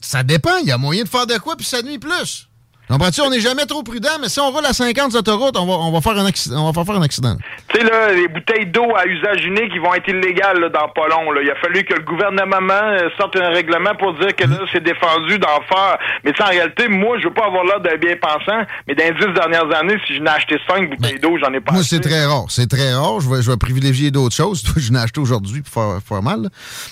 ça 0.00 0.22
dépend. 0.22 0.56
Il 0.62 0.68
y 0.68 0.72
a 0.72 0.78
moyen 0.78 1.04
de 1.04 1.08
faire 1.08 1.26
de 1.26 1.38
quoi, 1.38 1.56
puis 1.56 1.66
ça 1.66 1.82
nuit 1.82 1.98
plus. 1.98 2.47
Comprends-tu? 2.88 3.20
On 3.20 3.30
n'est 3.30 3.40
jamais 3.40 3.66
trop 3.66 3.82
prudent, 3.82 4.18
mais 4.20 4.28
si 4.28 4.40
on 4.40 4.50
roule 4.50 4.64
à 4.64 4.72
50 4.72 5.10
sur 5.10 5.18
l'autoroute, 5.18 5.56
on 5.58 5.66
va, 5.66 5.74
on 5.74 5.92
va 5.92 6.00
faire 6.00 6.16
un 6.18 6.26
accident. 6.26 6.66
On 6.66 6.70
va 6.70 6.84
faire 6.84 6.94
un 6.96 7.02
accident. 7.02 7.36
Tu 7.68 7.78
sais, 7.78 7.84
là, 7.84 8.12
les 8.14 8.28
bouteilles 8.28 8.66
d'eau 8.66 8.86
à 8.96 9.06
usage 9.06 9.44
unique, 9.44 9.70
ils 9.74 9.80
vont 9.80 9.94
être 9.94 10.08
illégales 10.08 10.58
là, 10.60 10.68
dans 10.70 10.88
pas 10.88 11.06
long. 11.08 11.30
Là. 11.32 11.42
Il 11.42 11.50
a 11.50 11.54
fallu 11.56 11.84
que 11.84 11.94
le 11.94 12.02
gouvernement 12.02 12.72
euh, 12.72 13.08
sorte 13.18 13.36
un 13.36 13.50
règlement 13.50 13.94
pour 13.98 14.14
dire 14.14 14.34
que 14.34 14.44
là, 14.44 14.58
c'est 14.72 14.82
défendu 14.82 15.38
d'en 15.38 15.60
faire. 15.68 15.98
Mais 16.24 16.32
en 16.40 16.46
réalité, 16.46 16.88
moi, 16.88 17.18
je 17.18 17.28
veux 17.28 17.34
pas 17.34 17.46
avoir 17.46 17.64
l'air 17.64 17.80
d'un 17.80 17.96
bien 17.96 18.16
pensant, 18.16 18.62
mais 18.86 18.94
dans 18.94 19.04
les 19.04 19.12
dix 19.26 19.34
dernières 19.34 19.70
années, 19.78 19.98
si 20.06 20.16
je 20.16 20.20
n'ai 20.22 20.30
acheté 20.30 20.56
cinq 20.66 20.88
bouteilles 20.90 21.18
d'eau, 21.20 21.36
j'en 21.38 21.52
ai 21.52 21.60
pas 21.60 21.72
Moi, 21.72 21.82
c'est 21.82 22.00
très 22.00 22.24
rare. 22.24 22.46
C'est 22.48 22.68
très 22.68 22.94
rare. 22.94 23.20
Je 23.20 23.28
vais, 23.28 23.42
je 23.42 23.50
vais 23.50 23.56
privilégier 23.56 24.10
d'autres 24.10 24.34
choses. 24.34 24.64
Je 24.78 24.92
n'ai 24.92 25.00
acheté 25.00 25.20
aujourd'hui 25.20 25.60
pour 25.60 25.72
faire, 25.72 25.98
faire 26.06 26.22
mal. 26.22 26.42
là. 26.44 26.48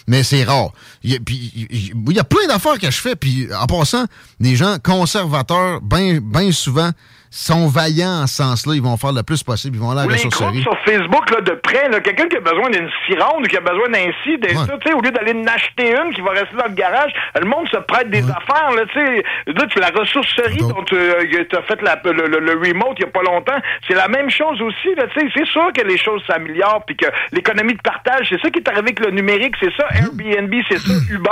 Mais 0.07 0.23
c'est 0.23 0.44
rare. 0.44 0.70
Il 1.02 1.12
y, 1.12 1.16
a, 1.16 1.18
puis, 1.25 1.52
il 1.70 2.12
y 2.12 2.18
a 2.18 2.25
plein 2.25 2.47
d'affaires 2.49 2.78
que 2.78 2.91
je 2.91 3.00
fais. 3.00 3.16
Puis 3.16 3.49
en 3.55 3.66
passant, 3.66 4.05
des 4.41 4.57
gens 4.57 4.76
conservateurs, 4.83 5.81
bien 5.86 6.18
ben 6.23 6.52
souvent, 6.52 6.90
sont 7.31 7.66
vaillants 7.68 8.23
en 8.23 8.26
ce 8.26 8.36
sens-là. 8.36 8.74
Ils 8.74 8.82
vont 8.82 8.97
faire 8.97 9.12
le 9.12 9.23
plus 9.23 9.42
possible. 9.42 9.76
Ils 9.76 9.81
vont 9.81 9.90
aller 9.90 10.00
à 10.00 10.05
la 10.06 10.08
ressourcerie. 10.31 10.62
sur 10.62 10.78
Facebook 10.84 11.31
là, 11.31 11.40
de 11.42 11.52
près, 11.60 11.90
quelqu'un 12.02 12.28
qui 12.28 12.36
a 12.36 12.40
besoin 12.40 12.70
d'une 12.70 12.89
cironde 13.06 13.44
ou 13.44 13.48
qui 13.48 13.56
a 13.56 13.60
besoin 13.60 13.89
d'un 13.90 14.10
ci, 14.24 14.39
d'un 14.39 14.55
ça, 14.66 14.78
tu 14.78 14.89
sais, 14.89 14.94
au 14.94 15.00
lieu 15.02 15.10
d'aller 15.10 15.32
en 15.34 15.47
acheter 15.47 15.90
une 15.90 16.15
qui 16.15 16.20
va 16.23 16.31
rester 16.31 16.56
dans 16.56 16.66
le 16.68 16.74
garage, 16.74 17.12
le 17.39 17.47
monde 17.47 17.68
se 17.68 17.76
prête 17.78 18.08
des 18.10 18.23
affaires, 18.31 18.70
là, 18.74 18.82
tu 18.92 18.98
sais. 18.98 19.23
Là, 19.47 19.66
tu 19.68 19.78
la 19.81 19.90
ressourcerie 19.90 20.56
dont 20.73 20.82
tu 20.84 20.97
as 20.97 21.62
fait 21.62 21.82
la- 21.82 22.00
le, 22.05 22.26
le- 22.26 22.40
le 22.40 22.52
remote 22.52 22.97
il 22.98 23.02
y 23.02 23.05
a 23.05 23.10
pas 23.10 23.23
longtemps, 23.23 23.58
c'est 23.86 23.94
la 23.94 24.08
même 24.08 24.31
chose 24.31 24.60
aussi, 24.62 24.94
là, 24.97 25.05
tu 25.12 25.20
sais. 25.20 25.26
C'est 25.36 25.47
sûr 25.47 25.68
que 25.76 25.82
les 25.82 25.98
choses 25.98 26.23
s'améliorent 26.26 26.84
puis 26.86 26.97
que 26.97 27.06
l'économie 27.32 27.74
de 27.74 27.82
partage, 27.82 28.28
c'est 28.31 28.40
ça 28.40 28.48
qui 28.50 28.60
est 28.60 28.68
arrivé 28.68 28.82
avec 28.97 29.00
le 29.00 29.10
numérique, 29.10 29.55
c'est 29.60 29.74
ça, 29.76 29.84
Airbnb, 29.90 30.55
c'est 30.70 30.78
ça, 30.78 30.92
Uber. 31.10 31.31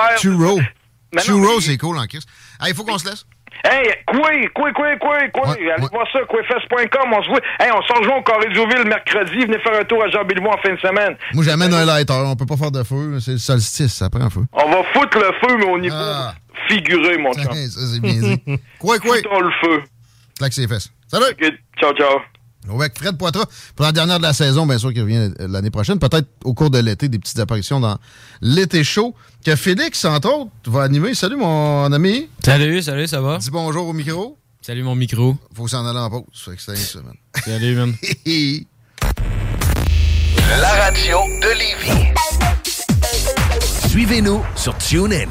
Mais 1.15 1.21
non, 1.21 1.25
Churro, 1.39 1.55
mais- 1.57 1.61
c'est 1.63 1.79
cool 1.79 1.97
en 1.99 2.07
Christ. 2.07 2.29
Il 2.67 2.75
faut 2.75 2.85
qu'on 2.85 2.99
se 2.99 3.09
laisse. 3.09 3.25
Hey, 3.65 3.95
quoi, 4.07 4.31
quoi, 4.55 4.73
quoi, 4.73 4.97
quoi, 4.97 5.29
quoi. 5.33 5.53
Allez 5.53 5.87
voir 5.93 6.07
ça, 6.13 6.21
quoifest.com. 6.29 7.13
On 7.13 7.23
se 7.23 7.29
voit. 7.29 7.41
Hey, 7.61 7.71
on 7.73 7.83
se 7.83 7.93
rejoint 7.99 8.17
au 8.19 8.23
Carré 8.23 8.49
Ville 8.49 8.87
mercredi. 8.89 9.47
Venez 9.47 9.59
faire 9.61 9.79
un 9.81 9.85
tour 9.85 10.03
à 10.03 10.09
Jean 10.09 10.25
Béliveau 10.25 10.49
en 10.49 10.59
fin 10.59 10.73
de 10.75 10.79
semaine. 10.81 11.17
Moi, 11.33 11.45
j'amène 11.45 11.73
un 11.73 11.85
lighter. 11.85 12.13
On 12.15 12.37
peut 12.37 12.47
pas 12.47 12.57
faire 12.57 12.71
de 12.71 12.83
feu. 12.83 13.19
C'est 13.21 13.33
le 13.33 13.39
solstice. 13.39 13.95
Ça 13.95 14.11
prend 14.11 14.29
feu. 14.31 14.43
On 14.53 14.71
va 14.71 14.83
foutre 14.93 15.19
le 15.19 15.33
feu, 15.47 15.57
mais 15.59 15.67
au 15.71 15.79
niveau 15.79 15.95
Ah. 15.97 16.35
figuré, 16.69 17.19
mon 17.19 17.33
chum. 17.33 17.45
Ça, 17.53 17.81
c'est 17.93 18.01
bien 18.01 18.13
dit. 18.13 18.43
Quoi, 18.79 18.99
quoi? 18.99 19.17
Foutons 19.17 19.41
le 19.41 19.51
feu. 19.63 19.83
Claque 20.39 20.53
ses 20.53 20.67
fesses. 20.69 20.91
Salut! 21.07 21.25
Ciao, 21.79 21.93
ciao. 21.95 22.19
Avec 22.73 22.99
Fred 22.99 23.17
Poitras, 23.17 23.47
pour 23.77 23.85
la 23.85 23.93
dernière 23.93 24.19
de 24.19 24.23
la 24.23 24.33
saison, 24.33 24.67
bien 24.67 24.79
sûr, 24.79 24.93
qui 24.93 25.01
revient 25.01 25.33
l'année 25.39 25.71
prochaine. 25.71 25.99
Peut-être 25.99 26.29
au 26.45 26.55
cours 26.55 26.71
de 26.71 26.79
l'été, 26.79 27.09
des 27.09 27.19
petites 27.19 27.39
apparitions 27.39 27.81
dans 27.81 27.99
l'été 28.41 28.83
chaud. 28.85 29.15
Que 29.45 29.55
Félix, 29.57 30.05
entre 30.05 30.33
autres, 30.33 30.51
va 30.67 30.83
animer. 30.83 31.15
Salut, 31.15 31.37
mon 31.37 31.93
ami. 31.93 32.29
Salut, 32.43 32.83
salut, 32.83 33.07
ça 33.07 33.21
va? 33.21 33.39
Dis 33.39 33.51
bonjour 33.51 33.87
au 33.89 33.93
micro. 33.93 34.39
Salut, 34.63 34.83
mon 34.83 34.95
micro. 34.95 35.37
Faut 35.55 35.69
s'en 35.69 35.87
aller 35.87 35.99
en 35.99 36.09
pause. 36.09 36.25
Fait 36.33 36.57
que 36.57 36.63
c'est 36.63 36.77
ça, 36.77 37.01
man. 37.03 37.15
Salut, 37.45 37.77
man. 37.77 37.95
La 40.61 40.73
radio 40.85 41.19
de 41.43 41.49
Lévis. 41.59 42.15
Suivez-nous 43.95 44.43
sur 44.57 44.77
TuneIn. 44.77 45.29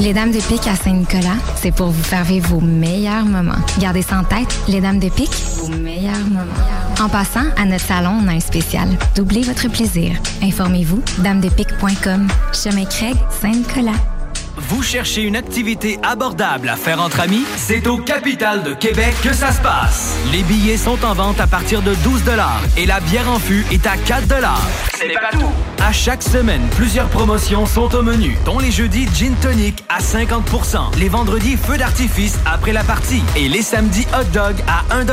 Les 0.00 0.14
Dames 0.14 0.30
de 0.30 0.40
Pique 0.40 0.66
à 0.66 0.74
Saint-Nicolas, 0.76 1.36
c'est 1.56 1.74
pour 1.74 1.88
vous 1.88 2.02
faire 2.02 2.24
vivre 2.24 2.48
vos 2.48 2.60
meilleurs 2.62 3.26
moments. 3.26 3.52
Gardez 3.78 4.00
ça 4.00 4.18
en 4.18 4.24
tête, 4.24 4.48
les 4.66 4.80
Dames 4.80 4.98
de 4.98 5.10
Pique, 5.10 5.36
vos 5.58 5.68
meilleurs 5.68 6.26
moments. 6.26 6.54
En 6.98 7.10
passant, 7.10 7.44
à 7.58 7.66
notre 7.66 7.84
salon, 7.84 8.18
on 8.24 8.28
a 8.28 8.32
un 8.32 8.40
spécial. 8.40 8.88
Doublez 9.14 9.42
votre 9.42 9.68
plaisir. 9.68 10.18
Informez-vous, 10.42 11.02
damedepique.com. 11.18 12.28
Chemin 12.54 12.86
Craig, 12.86 13.14
Saint-Nicolas. 13.42 14.15
Vous 14.56 14.82
cherchez 14.82 15.22
une 15.22 15.36
activité 15.36 15.98
abordable 16.02 16.70
à 16.70 16.76
faire 16.76 17.02
entre 17.02 17.20
amis? 17.20 17.44
C'est 17.58 17.86
au 17.86 17.98
Capital 17.98 18.62
de 18.62 18.72
Québec 18.72 19.14
que 19.22 19.34
ça 19.34 19.52
se 19.52 19.60
passe. 19.60 20.16
Les 20.32 20.42
billets 20.42 20.78
sont 20.78 21.04
en 21.04 21.12
vente 21.12 21.38
à 21.40 21.46
partir 21.46 21.82
de 21.82 21.94
12 21.96 22.22
et 22.78 22.86
la 22.86 23.00
bière 23.00 23.30
en 23.30 23.38
fût 23.38 23.66
est 23.70 23.86
à 23.86 23.98
4 23.98 24.24
Ce 24.98 25.04
n'est 25.04 25.12
pas 25.12 25.28
tout. 25.30 25.52
À 25.84 25.92
chaque 25.92 26.22
semaine, 26.22 26.62
plusieurs 26.74 27.08
promotions 27.08 27.66
sont 27.66 27.94
au 27.94 28.00
menu, 28.02 28.34
dont 28.46 28.58
les 28.58 28.70
jeudis 28.70 29.06
Gin 29.14 29.34
Tonic 29.42 29.84
à 29.90 29.98
50% 29.98 30.98
les 30.98 31.10
vendredis 31.10 31.58
Feu 31.58 31.76
d'artifice 31.76 32.38
après 32.46 32.72
la 32.72 32.82
partie 32.82 33.22
et 33.36 33.48
les 33.48 33.60
samedis 33.62 34.06
Hot 34.18 34.24
Dog 34.32 34.56
à 34.66 34.84
1 34.94 35.04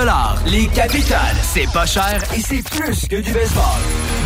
Les 0.49 0.67
Capitales, 0.67 1.35
c'est 1.41 1.69
pas 1.71 1.85
cher 1.85 2.23
et 2.35 2.39
c'est 2.39 2.63
plus 2.63 3.05
que 3.07 3.17
du 3.17 3.33
baseball. 3.33 3.81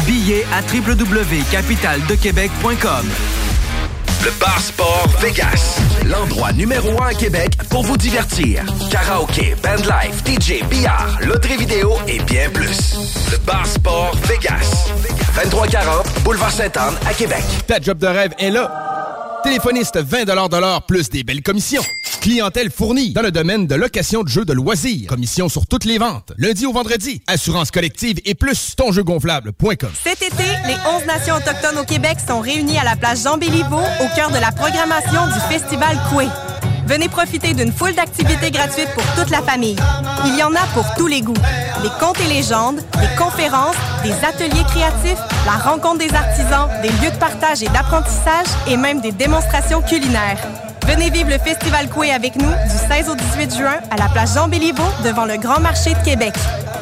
Billets 0.06 0.46
à 0.54 0.62
www.capitaldequebec.com. 0.62 3.06
Le 4.24 4.32
Bar 4.40 4.60
Sport 4.60 5.08
Vegas. 5.20 5.80
L'endroit 6.06 6.52
numéro 6.54 7.02
un 7.02 7.08
à 7.08 7.14
Québec 7.14 7.52
pour 7.70 7.84
vous 7.84 7.98
divertir. 7.98 8.64
Karaoke, 8.92 9.56
bandlife, 9.62 10.24
DJ, 10.26 10.64
billard, 10.70 11.20
loterie 11.22 11.58
vidéo 11.58 11.94
et 12.08 12.20
bien 12.20 12.50
plus. 12.50 12.96
Le 13.32 13.38
Bar 13.40 13.66
Sport 13.66 14.16
Vegas. 14.28 14.90
2340 15.44 16.24
Boulevard 16.24 16.52
Sainte-Anne 16.52 16.96
à 17.08 17.14
Québec. 17.14 17.44
Ta 17.68 17.80
job 17.80 17.98
de 17.98 18.08
rêve 18.08 18.34
est 18.40 18.50
là. 18.50 19.37
Téléphoniste 19.44 19.98
20 19.98 20.26
de 20.26 20.58
l'heure 20.58 20.86
plus 20.86 21.10
des 21.10 21.24
belles 21.24 21.42
commissions. 21.42 21.84
Clientèle 22.22 22.72
fournie 22.72 23.14
dans 23.14 23.22
le 23.22 23.32
domaine 23.32 23.68
de 23.68 23.76
location 23.76 24.24
de 24.24 24.28
jeux 24.28 24.46
de 24.46 24.54
loisirs. 24.54 25.08
Commission 25.08 25.50
sur 25.50 25.68
toutes 25.68 25.86
les 25.86 25.98
ventes. 25.98 26.34
Lundi 26.38 26.66
au 26.66 26.74
vendredi. 26.74 27.22
Assurance 27.28 27.72
collective 27.72 28.20
et 28.26 28.36
plus 28.36 28.76
tonjeugonflable.com. 28.76 29.90
Cet 30.04 30.22
été, 30.22 30.44
les 30.66 30.76
11 30.96 31.06
nations 31.06 31.36
autochtones 31.36 31.78
au 31.78 31.86
Québec 31.86 32.18
sont 32.26 32.40
réunies 32.40 32.78
à 32.78 32.84
la 32.84 32.96
place 32.96 33.24
Jean 33.24 33.38
Béliveau 33.38 33.80
au 33.80 34.16
cœur 34.16 34.32
de 34.32 34.40
la 34.40 34.52
programmation 34.52 35.28
du 35.28 35.40
Festival 35.54 35.98
Coué. 36.12 36.26
Venez 36.88 37.10
profiter 37.10 37.54
d'une 37.54 37.74
foule 37.74 37.94
d'activités 37.94 38.50
gratuites 38.50 38.88
pour 38.94 39.04
toute 39.16 39.30
la 39.30 39.42
famille. 39.42 39.76
Il 40.26 40.38
y 40.38 40.44
en 40.44 40.56
a 40.56 40.66
pour 40.74 40.86
tous 40.96 41.08
les 41.08 41.20
goûts. 41.20 41.34
Des 41.84 41.90
contes 42.00 42.18
et 42.22 42.34
légendes, 42.34 42.78
des 42.78 43.16
conférences, 43.18 43.76
des 44.04 44.14
ateliers 44.26 44.64
créatifs, 44.64 45.20
la 45.46 45.70
rencontre 45.70 45.98
des 45.98 46.14
artisans, 46.14 46.70
des 46.82 46.88
lieux 46.88 47.12
de 47.12 47.18
partage 47.18 47.62
et 47.62 47.68
d'apprentissage 47.68 48.48
et 48.70 48.78
même 48.78 49.02
des 49.02 49.12
démonstrations 49.12 49.82
culinaires. 49.82 50.40
Venez 50.88 51.10
vivre 51.10 51.30
le 51.30 51.38
Festival 51.38 51.90
Coué 51.90 52.12
avec 52.12 52.38
nous 52.38 52.50
du 52.50 52.88
16 52.90 53.10
au 53.10 53.16
18 53.16 53.58
juin 53.58 53.80
à 53.92 53.98
la 53.98 54.08
place 54.08 54.36
Jean 54.36 54.48
Béliveau 54.48 54.84
devant 55.04 55.26
le 55.26 55.36
Grand 55.38 55.60
Marché 55.60 55.94
de 55.94 56.04
Québec. 56.04 56.34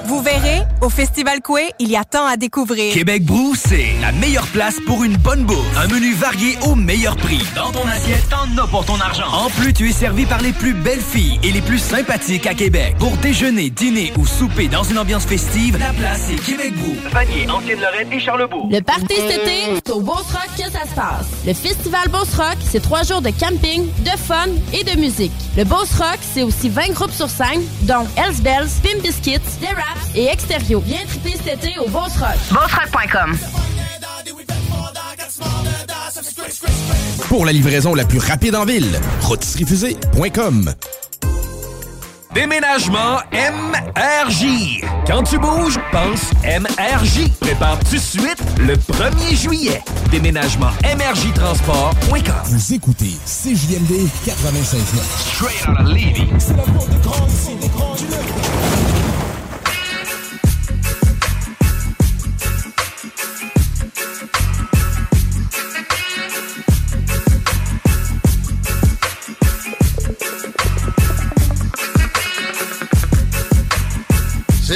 Vous 0.06 0.22
verrez, 0.22 0.62
au 0.82 0.90
Festival 0.90 1.42
Coué, 1.42 1.72
il 1.80 1.90
y 1.90 1.98
a 1.98 2.04
tant 2.04 2.28
à 2.28 2.38
découvrir. 2.38 2.94
Québec 2.94 3.26
Brou, 3.26 3.56
c'est 3.56 3.88
la 4.02 4.12
meilleure 4.12 4.46
place 4.48 4.76
pour 4.86 5.04
une 5.04 5.18
bonne 5.18 5.44
bouffe. 5.46 5.66
Un 5.76 5.88
menu 5.88 6.14
varié 6.14 6.56
au 6.62 6.76
meilleur 6.76 7.16
prix. 7.18 7.44
Dans 7.56 7.72
ton 7.72 7.88
assiette, 7.88 8.30
t'en 8.30 8.64
as 8.64 8.68
pour 8.68 8.86
ton 8.86 9.00
argent. 9.02 9.26
En 9.34 9.50
plus, 9.50 9.74
tu 9.74 9.90
es 9.90 9.92
servi 9.92 10.28
par 10.28 10.42
les 10.42 10.54
plus 10.54 10.76
belles 10.76 11.02
filles 11.02 11.40
et 11.42 11.52
les 11.52 11.62
plus 11.62 11.80
sympathiques 11.80 12.46
à 12.46 12.54
Québec. 12.54 12.96
Pour 13.00 13.18
déjeuner, 13.18 13.72
dîner 13.72 14.14
ou 14.20 14.28
souper 14.28 14.68
dans 14.68 14.84
une 14.84 15.00
ambiance 15.00 15.26
festive, 15.26 15.80
la 15.80 15.94
place 15.94 16.30
est 16.30 16.46
Québec 16.46 16.76
Brou. 16.76 16.94
Vanier, 17.12 17.50
Ancienne-Lorraine 17.50 18.14
et 18.14 18.20
Charlebourg. 18.20 18.70
Le 18.72 18.82
party 18.82 19.16
cet 19.16 19.42
été, 19.42 19.82
c'est 19.84 19.92
au 19.92 20.02
Beauce 20.02 20.32
Rock 20.32 20.50
que 20.56 20.72
ça 20.72 20.84
se 20.88 20.94
passe? 20.94 21.26
Le 21.48 21.54
Festival 21.56 22.10
Beauce 22.10 22.36
Rock, 22.36 22.58
c'est 22.70 22.82
trois 22.82 23.02
jours 23.02 23.22
de 23.24 23.32
camping, 23.32 23.88
de 24.04 24.18
fun 24.18 24.48
et 24.74 24.84
de 24.84 25.00
musique. 25.00 25.32
Le 25.58 25.64
Beauce 25.64 25.94
Rock, 25.98 26.20
c'est 26.22 26.44
aussi 26.44 26.70
20 26.70 26.90
groupes 26.94 27.12
sur 27.12 27.30
scène, 27.30 27.62
dont 27.84 28.06
Hells 28.16 28.42
Bells, 28.42 28.70
Pim 28.84 29.00
Biscuits, 29.02 29.40
The 29.62 29.74
Raps 29.76 30.16
et 30.16 30.26
Extérieur. 30.26 30.82
Viens 30.82 31.06
triper 31.08 31.38
cet 31.44 31.64
été 31.64 31.80
au 31.80 31.88
Beauce 31.90 32.18
Rock. 32.18 32.36
BossRock.com. 32.52 33.38
Pour 37.28 37.46
la 37.46 37.52
livraison 37.52 37.94
la 37.96 38.06
plus 38.06 38.20
rapide 38.20 38.56
en 38.56 38.66
ville, 38.66 39.00
rotisseriefusée.com. 39.22 40.74
Déménagement 42.36 43.20
MRJ. 43.32 44.82
Quand 45.08 45.24
tu 45.24 45.40
bouges, 45.40 45.80
pense 45.94 46.34
MRJ. 46.44 47.30
Prépare 47.40 47.80
tout 47.80 47.96
de 47.96 47.98
suite 47.98 48.44
le 48.60 48.76
1er 48.76 49.36
juillet. 49.38 49.82
Déménagement 50.12 50.72
MRJ 50.84 51.34
Transport.com. 51.34 52.36
Vous 52.44 52.74
écoutez 52.74 53.16
CJMD 53.26 54.10
96 54.26 54.84
Straight 55.18 55.66
out 55.70 55.80
of 55.80 55.88
Levy. 55.88 56.28
C'est 56.38 56.58
la 56.58 56.64
porte 56.64 56.90
de 56.90 57.02
grande 57.02 57.32
ici, 57.32 57.56
des 57.56 57.70
grands 57.70 57.96
du 57.96 58.04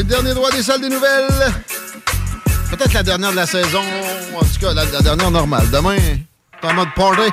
dernier 0.10 0.34
droit 0.34 0.50
des 0.52 0.64
salles 0.64 0.82
des 0.82 0.90
nouvelles. 0.90 1.28
Peut-être 2.72 2.94
la 2.94 3.04
dernière 3.04 3.32
de 3.32 3.36
la 3.36 3.46
saison. 3.46 3.84
En 4.36 4.40
tout 4.40 4.60
cas, 4.60 4.74
la, 4.74 4.86
dernière 4.86 5.30
normale. 5.30 5.70
Demain, 5.70 5.98
t'es 6.60 6.68
en 6.68 6.74
mode 6.74 6.94
party. 6.96 7.30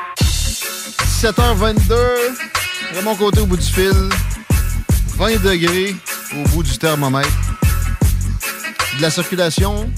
17h22. 1.23 1.95
De 2.95 3.01
mon 3.03 3.17
côté, 3.17 3.41
au 3.41 3.47
bout 3.47 3.57
du 3.57 3.67
fil. 3.67 4.11
20 5.17 5.43
degrés 5.43 5.97
au 6.35 6.49
bout 6.51 6.63
du 6.63 6.77
thermomètre. 6.77 7.29
De 8.99 9.03
la 9.03 9.11
circulation 9.11 9.91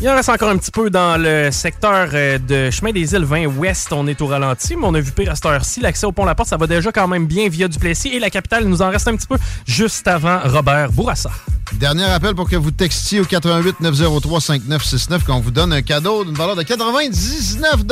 Il 0.00 0.08
en 0.08 0.14
reste 0.14 0.30
encore 0.30 0.48
un 0.48 0.56
petit 0.56 0.70
peu 0.70 0.88
dans 0.88 1.20
le 1.20 1.50
secteur 1.50 2.08
euh, 2.14 2.38
de 2.38 2.70
Chemin 2.70 2.92
des 2.92 3.12
Îles 3.12 3.24
20 3.24 3.46
Ouest. 3.46 3.92
On 3.92 4.06
est 4.06 4.18
au 4.22 4.26
ralenti, 4.26 4.74
mais 4.74 4.86
on 4.86 4.94
a 4.94 5.00
vu 5.00 5.12
pire 5.12 5.30
à 5.30 5.34
cette 5.34 5.44
heure-ci. 5.44 5.80
L'accès 5.80 6.06
au 6.06 6.12
pont 6.12 6.24
La 6.24 6.34
Porte, 6.34 6.48
ça 6.48 6.56
va 6.56 6.66
déjà 6.66 6.90
quand 6.92 7.06
même 7.06 7.26
bien 7.26 7.48
via 7.50 7.68
Duplessis. 7.68 8.08
Et 8.08 8.20
la 8.20 8.30
capitale, 8.30 8.62
il 8.62 8.70
nous 8.70 8.80
en 8.80 8.88
reste 8.88 9.06
un 9.06 9.16
petit 9.16 9.26
peu 9.26 9.36
juste 9.66 10.08
avant 10.08 10.40
Robert 10.44 10.92
Bourassa. 10.92 11.30
Dernier 11.74 12.04
appel 12.04 12.34
pour 12.34 12.48
que 12.48 12.56
vous 12.56 12.70
textiez 12.70 13.20
au 13.20 13.26
88 13.26 13.80
903 13.80 14.40
5969 14.40 15.24
qu'on 15.24 15.40
vous 15.40 15.50
donne 15.50 15.74
un 15.74 15.82
cadeau 15.82 16.24
d'une 16.24 16.34
valeur 16.34 16.56
de 16.56 16.62
99 16.62 17.84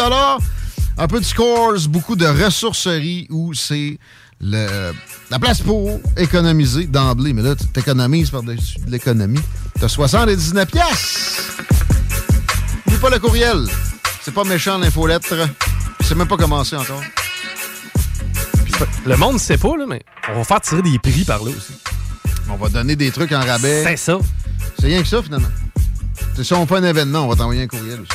Un 0.97 1.06
peu 1.06 1.20
de 1.20 1.24
scores, 1.24 1.86
beaucoup 1.90 2.16
de 2.16 2.26
ressourceries 2.26 3.26
où 3.28 3.52
c'est 3.52 3.98
le, 4.40 4.92
la 5.31 5.39
place 5.39 5.60
pour 5.60 6.00
économiser 6.16 6.86
d'emblée. 6.86 7.32
Mais 7.32 7.42
là, 7.42 7.55
tu 7.55 7.66
t'économises 7.66 8.31
par-dessus 8.31 8.78
de 8.81 8.90
l'économie. 8.90 9.40
T'as 9.81 9.89
79 9.89 10.66
pièces. 10.70 11.40
N'oublie 12.86 13.00
pas 13.00 13.10
le 13.10 13.18
courriel. 13.18 13.66
C'est 14.23 14.34
pas 14.34 14.44
méchant 14.44 14.78
l'infolettre. 14.78 15.34
C'est 16.02 16.15
même 16.15 16.28
pas 16.28 16.36
commencé 16.36 16.76
encore. 16.76 17.02
Le 19.06 19.16
monde 19.16 19.39
sait 19.40 19.56
pas, 19.56 19.76
là, 19.76 19.84
mais 19.89 20.02
on 20.28 20.34
va 20.34 20.44
faire 20.44 20.60
tirer 20.60 20.82
des 20.82 20.98
prix 20.98 21.24
par 21.24 21.42
là 21.42 21.50
aussi. 21.50 21.73
On 22.48 22.56
va 22.56 22.68
donner 22.68 22.97
des 22.97 23.10
trucs 23.10 23.32
en 23.32 23.40
rabais. 23.40 23.82
C'est 23.84 23.97
ça. 23.97 24.18
C'est 24.78 24.86
rien 24.86 25.02
que 25.02 25.08
ça, 25.08 25.23
finalement. 25.23 25.48
C'est 26.36 26.44
ça, 26.44 26.56
on 26.56 26.66
fait 26.66 26.76
un 26.76 26.84
événement, 26.84 27.20
on 27.20 27.28
va 27.28 27.36
t'envoyer 27.36 27.62
un 27.62 27.66
courriel 27.66 28.00
aussi. 28.00 28.10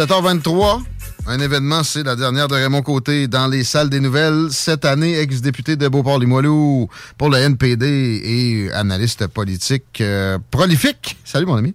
17h23, 0.00 0.82
un 1.26 1.38
événement, 1.38 1.82
c'est 1.82 2.02
la 2.02 2.16
dernière 2.16 2.48
de 2.48 2.54
Raymond 2.54 2.82
Côté 2.82 3.28
dans 3.28 3.46
les 3.46 3.62
salles 3.62 3.88
des 3.88 4.00
nouvelles. 4.00 4.48
Cette 4.50 4.84
année, 4.84 5.18
ex-député 5.18 5.76
de 5.76 5.86
Beauport-Limoilou 5.88 6.88
pour 7.16 7.30
le 7.30 7.38
NPD 7.38 8.20
et 8.24 8.72
analyste 8.72 9.26
politique 9.28 10.00
euh, 10.00 10.38
prolifique. 10.50 11.16
Salut, 11.24 11.46
mon 11.46 11.56
ami. 11.56 11.74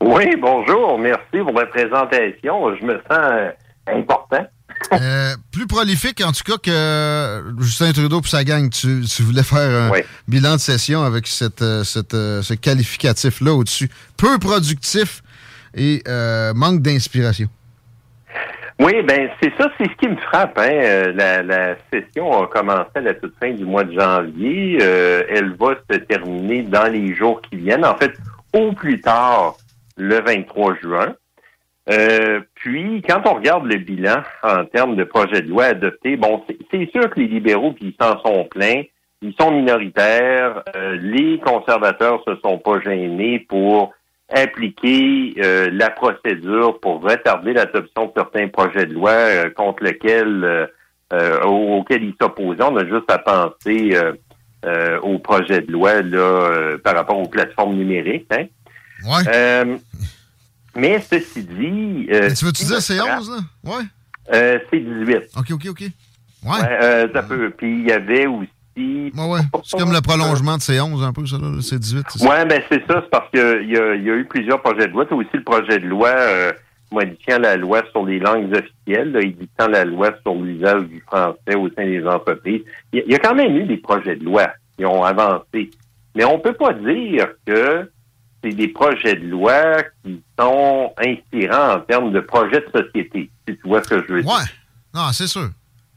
Oui, 0.00 0.24
bonjour. 0.40 0.98
Merci 0.98 1.38
pour 1.42 1.52
la 1.52 1.66
présentation. 1.66 2.76
Je 2.76 2.84
me 2.84 2.94
sens 2.94 3.18
euh, 3.18 3.50
important. 3.88 4.46
Euh, 4.92 5.34
plus 5.52 5.66
prolifique, 5.66 6.22
en 6.24 6.32
tout 6.32 6.44
cas, 6.44 6.58
que 6.62 7.44
Justin 7.58 7.92
Trudeau 7.92 8.20
et 8.20 8.28
sa 8.28 8.44
gang. 8.44 8.70
Tu, 8.70 9.02
tu 9.04 9.22
voulais 9.22 9.42
faire 9.42 9.90
un 9.90 9.90
bilan 10.28 10.54
de 10.54 10.60
session 10.60 11.02
avec 11.02 11.26
cette, 11.26 11.64
cette, 11.82 12.12
ce 12.12 12.54
qualificatif-là 12.54 13.52
au-dessus. 13.52 13.90
Peu 14.16 14.38
productif 14.38 15.22
et 15.74 16.02
manque 16.54 16.82
d'inspiration. 16.82 17.48
Oui, 18.78 19.02
ben 19.02 19.30
c'est 19.42 19.52
ça, 19.56 19.70
c'est 19.78 19.84
ce 19.90 19.96
qui 19.96 20.08
me 20.08 20.16
frappe. 20.16 20.58
Hein. 20.58 20.68
Euh, 20.70 21.12
La, 21.14 21.42
la 21.42 21.76
session 21.92 22.42
a 22.42 22.46
commencé 22.46 22.90
à 22.94 23.00
la 23.00 23.14
toute 23.14 23.34
fin 23.40 23.50
du 23.52 23.64
mois 23.64 23.84
de 23.84 23.98
janvier. 23.98 24.78
Euh, 24.82 25.22
elle 25.30 25.54
va 25.54 25.74
se 25.90 25.96
terminer 25.98 26.62
dans 26.62 26.90
les 26.92 27.14
jours 27.14 27.40
qui 27.40 27.56
viennent. 27.56 27.86
En 27.86 27.96
fait, 27.96 28.12
au 28.54 28.72
plus 28.72 29.00
tard, 29.00 29.56
le 29.96 30.20
23 30.20 30.74
juin. 30.82 31.14
Euh, 31.88 32.40
puis, 32.54 33.00
quand 33.08 33.22
on 33.26 33.34
regarde 33.34 33.64
le 33.66 33.76
bilan 33.78 34.22
en 34.42 34.64
termes 34.66 34.96
de 34.96 35.04
projet 35.04 35.40
de 35.40 35.48
loi 35.48 35.66
adopté, 35.66 36.16
bon, 36.16 36.42
c'est- 36.70 36.90
sûr 36.90 37.08
que 37.10 37.20
les 37.20 37.28
libéraux, 37.28 37.72
puis 37.72 37.94
ils 37.98 38.04
s'en 38.04 38.18
sont 38.20 38.44
pleins, 38.44 38.82
ils 39.22 39.34
sont 39.40 39.52
minoritaires. 39.52 40.62
Euh, 40.74 40.98
les 41.00 41.38
conservateurs 41.38 42.22
se 42.26 42.34
sont 42.44 42.58
pas 42.58 42.80
gênés 42.80 43.38
pour 43.48 43.94
appliquer 44.28 45.34
euh, 45.38 45.70
la 45.72 45.90
procédure 45.90 46.80
pour 46.80 47.02
retarder 47.02 47.52
l'adoption 47.52 48.06
de 48.06 48.12
certains 48.16 48.48
projets 48.48 48.86
de 48.86 48.92
loi 48.94 49.10
euh, 49.12 49.50
contre 49.50 49.84
lesquels 49.84 50.42
euh, 50.44 50.66
euh, 51.12 51.40
au- 51.44 51.78
auxquels 51.78 52.02
ils 52.02 52.14
s'opposaient. 52.20 52.62
On 52.62 52.76
a 52.76 52.84
juste 52.86 53.10
à 53.10 53.18
penser 53.18 53.90
euh, 53.94 54.12
euh, 54.64 54.98
au 55.00 55.18
projet 55.18 55.60
de 55.60 55.70
loi 55.70 56.02
là, 56.02 56.18
euh, 56.18 56.78
par 56.78 56.94
rapport 56.96 57.18
aux 57.18 57.28
plateformes 57.28 57.76
numériques. 57.76 58.26
Hein? 58.32 58.46
Euh, 59.28 59.76
mais 60.74 61.00
ceci 61.00 61.42
dit... 61.44 62.08
euh, 62.10 62.30
tu 62.34 62.44
veux-tu 62.46 62.64
dire 62.64 62.82
c'est 62.82 62.96
frappe, 62.96 63.20
11, 63.20 63.30
là? 63.30 63.36
Ouais. 63.64 63.82
euh, 64.34 64.58
c'est 64.70 64.80
18. 64.80 65.16
OK, 65.38 65.50
OK, 65.52 65.66
OK. 65.70 65.80
Ouais. 65.80 65.90
Ouais, 66.60 66.78
euh, 66.82 67.08
ça 67.12 67.22
peut. 67.22 67.50
Puis 67.56 67.80
il 67.80 67.86
y 67.88 67.92
avait 67.92 68.26
aussi. 68.26 68.48
Ouais, 68.76 69.10
ouais. 69.28 69.40
C'est 69.64 69.78
comme 69.78 69.92
le 69.92 70.00
prolongement 70.00 70.56
de 70.56 70.62
C11, 70.62 71.02
un 71.02 71.12
peu, 71.12 71.24
ça, 71.26 71.38
là. 71.38 71.48
C'est 71.62 71.78
18, 71.78 72.04
c'est 72.10 72.18
ça? 72.18 72.28
Ouais, 72.28 72.44
ben 72.44 72.60
c'est 72.70 72.86
ça, 72.86 73.00
c'est 73.02 73.10
parce 73.10 73.30
qu'il 73.30 73.40
y 73.40 73.76
a, 73.76 73.94
y 73.94 74.10
a 74.10 74.14
eu 74.16 74.26
plusieurs 74.28 74.60
projets 74.60 74.86
de 74.88 74.92
loi. 74.92 75.06
C'est 75.08 75.14
aussi 75.14 75.28
le 75.34 75.42
projet 75.44 75.78
de 75.78 75.86
loi 75.86 76.08
euh, 76.10 76.52
modifiant 76.92 77.38
la 77.38 77.56
loi 77.56 77.82
sur 77.90 78.04
les 78.04 78.18
langues 78.18 78.52
officielles, 78.54 79.12
là, 79.12 79.20
édictant 79.20 79.68
la 79.68 79.84
loi 79.84 80.10
sur 80.22 80.34
l'usage 80.34 80.82
du 80.84 81.00
français 81.00 81.54
au 81.56 81.68
sein 81.70 81.84
des 81.86 82.06
entreprises. 82.06 82.62
Il 82.92 82.98
y, 82.98 83.02
a- 83.02 83.04
il 83.06 83.12
y 83.12 83.14
a 83.14 83.18
quand 83.18 83.34
même 83.34 83.56
eu 83.56 83.64
des 83.64 83.78
projets 83.78 84.16
de 84.16 84.24
loi 84.24 84.48
qui 84.76 84.84
ont 84.84 85.02
avancé. 85.02 85.70
Mais 86.14 86.24
on 86.24 86.38
peut 86.38 86.52
pas 86.54 86.72
dire 86.74 87.28
que 87.46 87.90
c'est 88.44 88.52
des 88.52 88.68
projets 88.68 89.14
de 89.16 89.26
loi 89.26 89.82
qui 90.04 90.22
sont 90.38 90.92
inspirants 90.98 91.76
en 91.76 91.80
termes 91.80 92.12
de 92.12 92.20
projets 92.20 92.60
de 92.60 92.80
société, 92.82 93.30
si 93.48 93.56
tu 93.56 93.68
vois 93.68 93.82
ce 93.82 93.88
que 93.88 94.04
je 94.06 94.12
veux 94.12 94.22
dire. 94.22 94.30
Ouais. 94.30 94.44
Non, 94.94 95.08
c'est 95.12 95.26
sûr. 95.26 95.48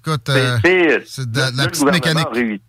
Écoute, 0.06 0.30
euh, 0.30 0.58
C'est- 1.06 1.26
de 1.30 1.40
là, 1.40 1.50
la, 1.56 1.68
petite 1.68 1.86
mécanique. 1.92 2.61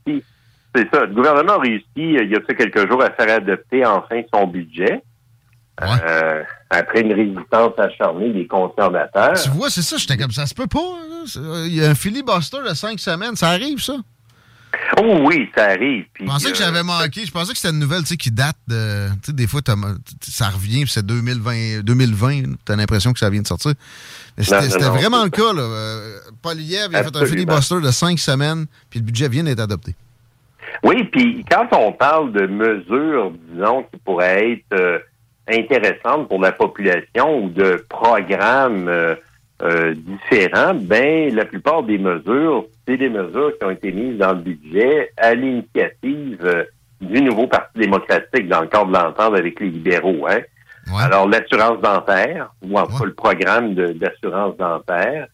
C'est 0.75 0.89
ça. 0.93 1.05
Le 1.05 1.15
gouvernement 1.15 1.55
a 1.55 1.61
réussi, 1.61 1.85
euh, 1.97 2.23
il 2.25 2.31
y 2.31 2.37
a 2.37 2.41
fait 2.43 2.55
quelques 2.55 2.89
jours, 2.89 3.03
à 3.03 3.11
faire 3.11 3.35
adopter 3.37 3.85
enfin 3.85 4.23
son 4.33 4.47
budget. 4.47 5.03
euh, 6.05 6.43
après 6.69 7.01
une 7.01 7.13
résistance 7.15 7.73
acharnée 7.79 8.33
des 8.35 8.47
conservateurs. 8.47 9.33
Tu 9.43 9.49
vois, 9.51 9.71
c'est 9.71 9.81
ça, 9.83 9.97
j'étais 9.97 10.17
comme 10.19 10.31
ça. 10.31 10.45
se 10.47 10.55
peut 10.55 10.67
pas. 10.67 10.79
là. 10.79 11.25
Euh, 11.37 11.65
Il 11.67 11.75
y 11.75 11.83
a 11.85 11.89
un 11.91 11.95
filibuster 11.95 12.59
de 12.69 12.75
cinq 12.75 13.01
semaines. 13.01 13.35
Ça 13.35 13.49
arrive, 13.49 13.81
ça? 13.81 13.95
Oh 14.99 15.19
oui, 15.27 15.49
ça 15.57 15.71
arrie. 15.71 16.05
Je 16.19 16.25
pensais 16.25 16.53
que 16.53 16.57
j'avais 16.59 16.83
manqué. 16.83 17.25
Je 17.25 17.31
pensais 17.33 17.53
que 17.53 17.59
c'était 17.59 17.73
une 17.75 17.81
nouvelle 17.81 18.05
tu 18.05 18.17
qui 18.17 18.31
date 18.31 18.57
de. 18.69 19.09
Tu 19.15 19.19
sais, 19.27 19.33
des 19.33 19.47
fois, 19.47 19.63
t'as- 19.63 19.75
ça 20.21 20.49
revient, 20.49 20.83
puis 20.85 20.91
c'est 20.93 21.05
2020. 21.05 21.81
2020 21.83 22.57
T'as 22.65 22.77
l'impression 22.77 23.13
que 23.13 23.19
ça 23.19 23.31
vient 23.31 23.43
de 23.43 23.47
sortir. 23.47 23.73
C'était 24.39 24.85
vraiment 24.85 25.25
le 25.25 25.31
cas. 25.31 25.53
Là. 25.53 25.63
Euh, 25.63 26.19
Poliev 26.43 26.89
il 26.91 26.97
a 26.97 27.05
fait 27.05 27.17
un 27.17 27.27
filibuster 27.27 27.81
de 27.81 27.91
cinq 27.91 28.19
semaines, 28.19 28.67
puis 28.89 29.01
le 29.01 29.05
budget 29.07 29.29
vient 29.29 29.45
d'être 29.45 29.61
adopté. 29.61 29.95
Oui, 30.83 31.05
puis 31.05 31.45
quand 31.51 31.69
on 31.73 31.93
parle 31.93 32.33
de 32.33 32.47
mesures, 32.47 33.33
disons, 33.53 33.83
qui 33.93 33.99
pourraient 34.05 34.53
être 34.53 34.73
euh, 34.73 34.99
intéressantes 35.49 36.29
pour 36.29 36.41
la 36.41 36.53
population 36.53 37.45
ou 37.45 37.51
de 37.51 37.85
programmes 37.89 38.89
euh, 38.89 39.95
différents, 39.95 40.75
ben 40.75 41.35
la 41.35 41.45
plupart 41.45 41.83
des 41.83 41.99
mesures, 41.99 42.65
c'est 42.91 42.97
des 42.97 43.09
mesures 43.09 43.57
qui 43.59 43.65
ont 43.65 43.71
été 43.71 43.93
mises 43.93 44.19
dans 44.19 44.33
le 44.33 44.41
budget 44.41 45.11
à 45.17 45.35
l'initiative 45.35 46.39
euh, 46.45 46.65
du 47.01 47.23
nouveau 47.23 47.47
Parti 47.47 47.79
démocratique 47.79 48.49
dans 48.49 48.63
le 48.63 48.67
cadre 48.67 48.89
de 48.89 48.93
l'entente 48.95 49.35
avec 49.37 49.61
les 49.61 49.69
libéraux. 49.71 50.27
Hein? 50.29 50.41
Alors, 50.99 51.29
l'assurance 51.29 51.81
dentaire, 51.81 52.51
ou 52.63 52.77
en 52.79 52.87
tout 52.87 52.99
cas 52.99 53.05
le 53.05 53.15
programme 53.15 53.75
de- 53.75 53.93
d'assurance 53.93 54.57
dentaire. 54.57 55.29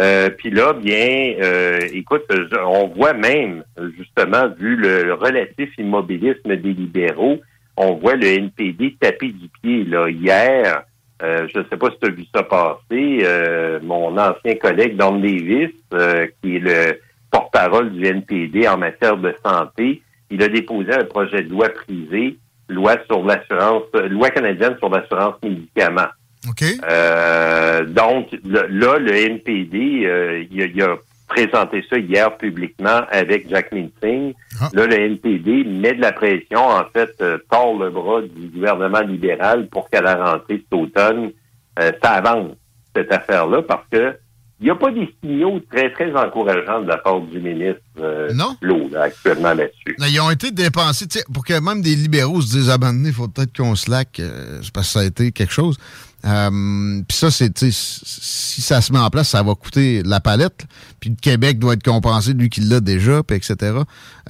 Euh, 0.00 0.30
Puis 0.30 0.50
là, 0.50 0.72
bien, 0.72 1.34
euh, 1.42 1.78
écoute, 1.92 2.24
on 2.64 2.88
voit 2.88 3.12
même, 3.12 3.62
justement, 3.96 4.48
vu 4.58 4.74
le 4.76 5.14
relatif 5.14 5.70
immobilisme 5.78 6.56
des 6.56 6.72
libéraux, 6.72 7.38
on 7.76 7.94
voit 7.94 8.16
le 8.16 8.26
NPD 8.26 8.96
taper 9.00 9.28
du 9.28 9.48
pied. 9.62 9.84
Là, 9.84 10.08
hier, 10.08 10.82
euh, 11.22 11.46
je 11.52 11.58
ne 11.60 11.64
sais 11.64 11.76
pas 11.76 11.90
si 11.90 11.96
tu 12.00 12.08
as 12.08 12.12
vu 12.12 12.24
ça 12.34 12.42
passer, 12.42 13.20
euh, 13.22 13.78
mon 13.82 14.16
ancien 14.18 14.54
collègue 14.56 14.96
Don 14.96 15.18
Davis, 15.18 15.70
euh, 15.94 16.26
qui 16.42 16.56
est 16.56 16.60
le 16.60 17.00
porte-parole 17.30 17.90
du 17.92 18.04
NPD 18.06 18.68
en 18.68 18.76
matière 18.78 19.16
de 19.16 19.34
santé, 19.44 20.02
il 20.30 20.42
a 20.42 20.48
déposé 20.48 20.92
un 20.92 21.04
projet 21.04 21.42
de 21.42 21.50
loi 21.50 21.68
privé, 21.70 22.36
loi 22.68 22.96
sur 23.06 23.24
l'assurance, 23.24 23.84
euh, 23.94 24.08
loi 24.08 24.30
canadienne 24.30 24.76
sur 24.78 24.88
l'assurance 24.90 25.34
médicaments. 25.42 26.08
OK. 26.48 26.64
Euh, 26.88 27.84
donc, 27.84 28.28
le- 28.44 28.66
là, 28.68 28.98
le 28.98 29.14
NPD, 29.14 30.02
euh, 30.06 30.44
il, 30.50 30.62
a, 30.62 30.66
il 30.66 30.82
a 30.82 30.96
présenté 31.26 31.84
ça 31.90 31.98
hier 31.98 32.36
publiquement 32.36 33.02
avec 33.10 33.48
Jack 33.48 33.70
Singh. 33.70 34.34
Là, 34.72 34.86
le 34.86 34.94
NPD 34.94 35.64
met 35.64 35.94
de 35.94 36.00
la 36.00 36.12
pression, 36.12 36.60
en 36.60 36.84
fait, 36.92 37.10
euh, 37.20 37.38
tord 37.50 37.78
le 37.78 37.90
bras 37.90 38.22
du 38.22 38.48
gouvernement 38.48 39.00
libéral 39.00 39.68
pour 39.68 39.90
qu'à 39.90 40.00
la 40.00 40.14
rentrée 40.14 40.62
cet 40.62 40.72
automne, 40.72 41.32
euh, 41.78 41.92
ça 42.02 42.12
avance, 42.12 42.52
cette 42.94 43.12
affaire-là, 43.12 43.62
parce 43.62 43.86
que 43.90 44.14
il 44.58 44.64
n'y 44.64 44.70
a 44.70 44.74
pas 44.74 44.90
des 44.90 45.14
signaux 45.22 45.60
très, 45.70 45.92
très 45.92 46.10
encourageants 46.16 46.80
de 46.80 46.88
la 46.88 46.96
part 46.96 47.20
du 47.20 47.38
ministre 47.38 47.82
euh, 48.00 48.32
Legault, 48.62 48.88
là, 48.90 49.02
actuellement 49.02 49.52
là-dessus. 49.52 49.94
Là, 49.98 50.08
ils 50.08 50.18
ont 50.18 50.30
été 50.30 50.50
dépensés, 50.50 51.06
pour 51.34 51.44
que 51.44 51.60
même 51.60 51.82
des 51.82 51.94
libéraux 51.94 52.40
se 52.40 52.52
disent 52.52 52.70
abandonnés, 52.70 53.08
il 53.08 53.14
faut 53.14 53.28
peut-être 53.28 53.54
qu'on 53.54 53.74
slack, 53.74 54.22
c'est 54.62 54.72
parce 54.72 54.86
que 54.86 54.92
ça 54.92 55.00
a 55.00 55.04
été 55.04 55.30
quelque 55.30 55.52
chose. 55.52 55.76
Euh, 56.26 57.02
Puis 57.08 57.16
ça, 57.16 57.30
c'est, 57.30 57.56
si 57.58 58.60
ça 58.60 58.80
se 58.80 58.92
met 58.92 58.98
en 58.98 59.10
place, 59.10 59.28
ça 59.28 59.42
va 59.42 59.54
coûter 59.54 60.02
la 60.04 60.20
palette. 60.20 60.66
Puis 61.00 61.10
le 61.10 61.16
Québec 61.16 61.58
doit 61.58 61.74
être 61.74 61.84
compensé, 61.84 62.32
lui 62.32 62.48
qui 62.50 62.60
l'a 62.62 62.80
déjà, 62.80 63.22
puis 63.22 63.36
etc. 63.36 63.78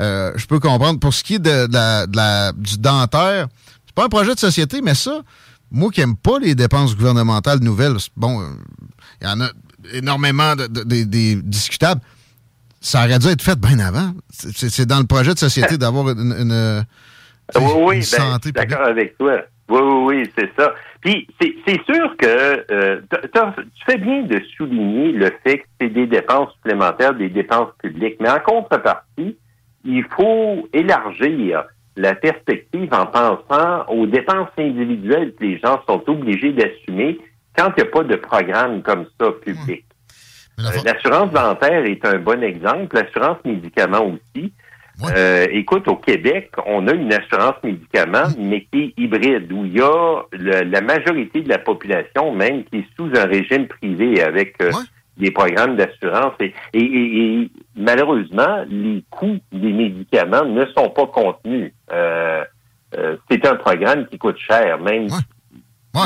Euh, 0.00 0.32
je 0.36 0.46
peux 0.46 0.60
comprendre. 0.60 1.00
Pour 1.00 1.14
ce 1.14 1.24
qui 1.24 1.34
est 1.34 1.38
de, 1.38 1.66
de 1.66 1.72
la, 1.72 2.06
de 2.06 2.16
la- 2.16 2.52
du 2.52 2.78
dentaire, 2.78 3.48
c'est 3.86 3.94
pas 3.94 4.04
un 4.04 4.08
projet 4.08 4.34
de 4.34 4.38
société, 4.40 4.82
mais 4.82 4.94
ça, 4.94 5.22
moi 5.70 5.90
qui 5.90 6.00
aime 6.02 6.16
pas 6.16 6.38
les 6.38 6.54
dépenses 6.54 6.94
gouvernementales 6.96 7.60
nouvelles, 7.60 7.96
bon, 8.16 8.42
euh, 8.42 8.46
il 9.22 9.26
y 9.26 9.30
en 9.30 9.40
a 9.40 9.48
énormément 9.94 10.54
de, 10.54 10.66
de- 10.66 11.40
discutables. 11.40 12.00
Ça 12.80 13.04
aurait 13.04 13.18
dû 13.18 13.28
être 13.28 13.42
fait 13.42 13.58
bien 13.58 13.78
avant. 13.78 14.12
C'est- 14.32 14.84
dans 14.86 14.98
le 15.00 15.06
projet 15.06 15.32
de 15.34 15.38
société 15.38 15.78
d'avoir 15.78 16.10
une, 16.10 16.32
une- 16.38 16.84
Oui, 17.56 17.62
oui, 17.76 17.94
une 17.96 18.00
ben, 18.00 18.04
santé 18.04 18.52
d'accord 18.52 18.86
avec 18.86 19.16
toi. 19.18 19.38
Oui, 19.68 19.80
oui, 19.82 20.04
oui, 20.04 20.30
c'est 20.38 20.50
ça. 20.58 20.74
Puis, 21.00 21.26
c'est 21.40 21.84
sûr 21.84 22.16
que 22.16 22.64
euh, 22.70 23.00
tu 23.10 23.84
fais 23.84 23.98
bien 23.98 24.22
de 24.22 24.40
souligner 24.56 25.12
le 25.12 25.30
fait 25.44 25.58
que 25.58 25.64
c'est 25.80 25.88
des 25.88 26.06
dépenses 26.06 26.52
supplémentaires, 26.54 27.14
des 27.14 27.28
dépenses 27.28 27.70
publiques. 27.82 28.16
Mais 28.20 28.30
en 28.30 28.40
contrepartie, 28.40 29.36
il 29.84 30.04
faut 30.16 30.68
élargir 30.72 31.64
la 31.96 32.14
perspective 32.14 32.92
en 32.92 33.06
pensant 33.06 33.86
aux 33.88 34.06
dépenses 34.06 34.50
individuelles 34.58 35.34
que 35.34 35.44
les 35.44 35.58
gens 35.58 35.80
sont 35.88 36.02
obligés 36.08 36.52
d'assumer 36.52 37.18
quand 37.56 37.72
il 37.76 37.82
n'y 37.82 37.88
a 37.88 37.90
pas 37.90 38.04
de 38.04 38.16
programme 38.16 38.82
comme 38.82 39.06
ça 39.18 39.30
public. 39.32 39.84
Euh, 40.58 40.62
L'assurance 40.84 41.32
dentaire 41.32 41.84
est 41.84 42.04
un 42.04 42.18
bon 42.18 42.42
exemple, 42.42 42.96
l'assurance 42.96 43.38
médicaments 43.44 44.06
aussi. 44.06 44.52
Euh, 45.14 45.46
écoute, 45.50 45.86
au 45.88 45.96
Québec, 45.96 46.50
on 46.66 46.86
a 46.88 46.92
une 46.92 47.12
assurance 47.12 47.56
médicaments, 47.62 48.28
mais 48.38 48.66
qui 48.72 48.94
est 48.96 49.02
hybride, 49.02 49.52
où 49.52 49.64
il 49.66 49.76
y 49.76 49.80
a 49.82 50.22
le- 50.32 50.62
la 50.70 50.80
majorité 50.80 51.42
de 51.42 51.48
la 51.50 51.58
population 51.58 52.32
même 52.34 52.64
qui 52.64 52.78
est 52.78 52.86
sous 52.96 53.10
un 53.14 53.26
régime 53.26 53.66
privé 53.68 54.22
avec 54.22 54.54
euh, 54.62 54.70
des 55.18 55.30
programmes 55.30 55.76
d'assurance. 55.76 56.32
Et, 56.40 56.54
et- 56.72 56.78
et- 56.82 57.40
et 57.42 57.50
malheureusement, 57.76 58.64
les 58.68 59.04
coûts 59.10 59.38
des 59.52 59.72
médicaments 59.72 60.44
ne 60.44 60.64
sont 60.76 60.88
pas 60.90 61.06
contenus. 61.06 61.72
Euh, 61.92 62.44
c'est 63.30 63.44
un 63.46 63.56
programme 63.56 64.06
qui 64.06 64.16
coûte 64.18 64.38
cher, 64.38 64.78
même 64.80 65.08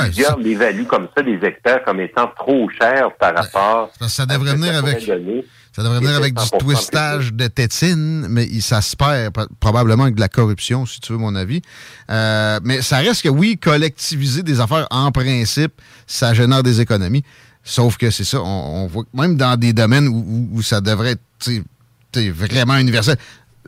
plusieurs 0.06 0.38
l'évaluent 0.38 0.86
comme 0.86 1.08
ça, 1.16 1.22
des 1.22 1.38
experts, 1.44 1.82
comme 1.84 2.00
étant 2.00 2.28
trop 2.36 2.68
cher 2.70 3.10
par 3.18 3.34
rapport 3.36 3.90
Ça, 4.00 4.08
ça 4.08 4.26
devrait 4.26 4.50
à 4.50 4.54
ce 4.56 4.56
que 4.56 4.60
venir 4.80 5.14
avec. 5.14 5.46
Ça 5.80 5.84
devrait 5.88 6.00
venir 6.00 6.16
avec 6.16 6.34
du 6.34 6.42
100% 6.42 6.58
twistage 6.58 7.32
de 7.32 7.46
tétine, 7.46 8.26
mais 8.28 8.44
il- 8.46 8.60
ça 8.60 8.82
se 8.82 8.94
perd 8.96 9.32
pro- 9.32 9.46
probablement 9.60 10.02
avec 10.02 10.14
de 10.14 10.20
la 10.20 10.28
corruption, 10.28 10.84
si 10.84 11.00
tu 11.00 11.12
veux 11.12 11.18
mon 11.18 11.34
avis. 11.34 11.62
Euh, 12.10 12.60
mais 12.62 12.82
ça 12.82 12.98
reste 12.98 13.22
que 13.22 13.30
oui, 13.30 13.56
collectiviser 13.56 14.42
des 14.42 14.60
affaires, 14.60 14.86
en 14.90 15.10
principe, 15.10 15.72
ça 16.06 16.34
génère 16.34 16.62
des 16.62 16.82
économies. 16.82 17.24
Sauf 17.64 17.96
que 17.96 18.10
c'est 18.10 18.24
ça, 18.24 18.40
on, 18.42 18.84
on 18.84 18.86
voit 18.88 19.04
que 19.04 19.08
même 19.14 19.36
dans 19.36 19.56
des 19.58 19.72
domaines 19.72 20.08
où, 20.08 20.60
ça 20.62 20.80
devrait 20.82 21.12
être 21.12 22.30
vraiment 22.34 22.76
universel, 22.76 23.16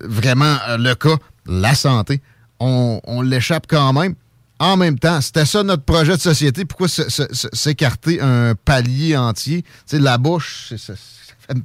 vraiment 0.02 0.57
euh, 0.68 0.76
le 0.76 0.94
cas, 0.94 1.16
la 1.47 1.74
santé, 1.74 2.20
on, 2.60 3.00
on 3.05 3.23
l'échappe 3.23 3.65
quand 3.68 3.92
même. 3.94 4.15
En 4.58 4.76
même 4.76 4.99
temps, 4.99 5.20
c'était 5.20 5.44
ça 5.47 5.62
notre 5.62 5.82
projet 5.82 6.15
de 6.16 6.20
société. 6.20 6.65
Pourquoi 6.65 6.86
s'écarter 6.89 8.20
un 8.20 8.55
palier 8.55 9.16
entier? 9.16 9.62
Tu 9.62 9.68
sais, 9.86 9.99
la 9.99 10.18
bouche, 10.18 10.73
c'est- 10.76 10.92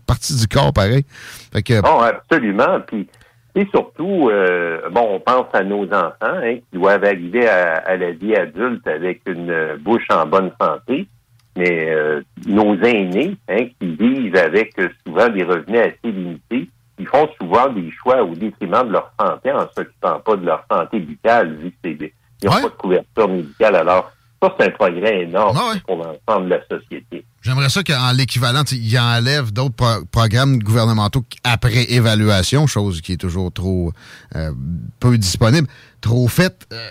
partie 0.06 0.36
du 0.36 0.48
corps 0.48 0.74
pareil. 0.74 1.06
Fait 1.54 1.64
que, 1.64 1.74
Oh, 1.84 2.02
absolument. 2.02 2.80
Puis, 2.86 3.08
et 3.56 3.66
surtout, 3.74 4.30
euh, 4.30 4.88
bon, 4.92 5.16
on 5.16 5.20
pense 5.20 5.48
à 5.54 5.64
nos 5.64 5.86
enfants 5.86 6.14
hein, 6.22 6.56
qui 6.56 6.78
doivent 6.78 7.04
arriver 7.04 7.48
à, 7.48 7.78
à 7.78 7.98
la 7.98 8.12
vie 8.12 8.36
adulte 8.36 8.88
avec 8.88 9.22
une 9.26 9.50
euh, 9.50 9.78
bouche 9.80 10.06
en 10.12 10.26
bonne 10.28 10.52
santé, 10.62 11.08
mais 11.56 11.90
euh, 11.90 12.22
nos 12.46 12.76
aînés 12.84 13.36
hein, 13.50 13.66
qui 13.80 13.96
vivent 13.96 14.36
avec 14.36 14.74
souvent 15.06 15.30
des 15.30 15.44
revenus 15.44 15.80
assez 15.80 16.12
limités, 16.12 16.70
ils 17.00 17.08
font 17.08 17.28
souvent 17.40 17.70
des 17.70 17.90
choix 17.92 18.24
au 18.24 18.36
détriment 18.36 18.88
de 18.88 18.92
leur 18.92 19.12
santé 19.20 19.52
en 19.52 19.68
s'occupant 19.76 20.20
pas 20.20 20.36
de 20.36 20.46
leur 20.46 20.64
santé 20.72 21.00
buccale, 21.00 21.56
vu 21.56 21.72
que 21.72 21.76
c'est 21.84 22.14
ils 22.44 22.46
n'ont 22.48 22.52
pas 22.52 22.62
de 22.62 22.68
couverture 22.68 23.28
médicale. 23.28 23.76
Alors, 23.76 24.12
ça, 24.42 24.56
c'est 24.60 24.68
un 24.68 24.72
progrès 24.72 25.24
énorme 25.24 25.58
pour 25.86 25.98
l'ensemble 25.98 26.46
de 26.50 26.56
la 26.56 26.62
société. 26.80 27.26
J'aimerais 27.42 27.70
ça 27.70 27.84
qu'en 27.84 28.12
l'équivalent, 28.12 28.64
il 28.72 29.00
enlève 29.00 29.52
d'autres 29.52 29.76
pro- 29.76 30.06
programmes 30.12 30.60
gouvernementaux 30.60 31.24
après 31.44 31.92
évaluation, 31.92 32.68
chose 32.68 33.02
qui 33.02 33.14
est 33.14 33.18
toujours 33.18 33.52
trop 33.52 33.92
euh, 34.36 34.52
peu 35.00 35.18
disponible, 35.18 35.68
trop 36.02 36.28
faite. 36.28 36.68
Euh, 36.74 36.88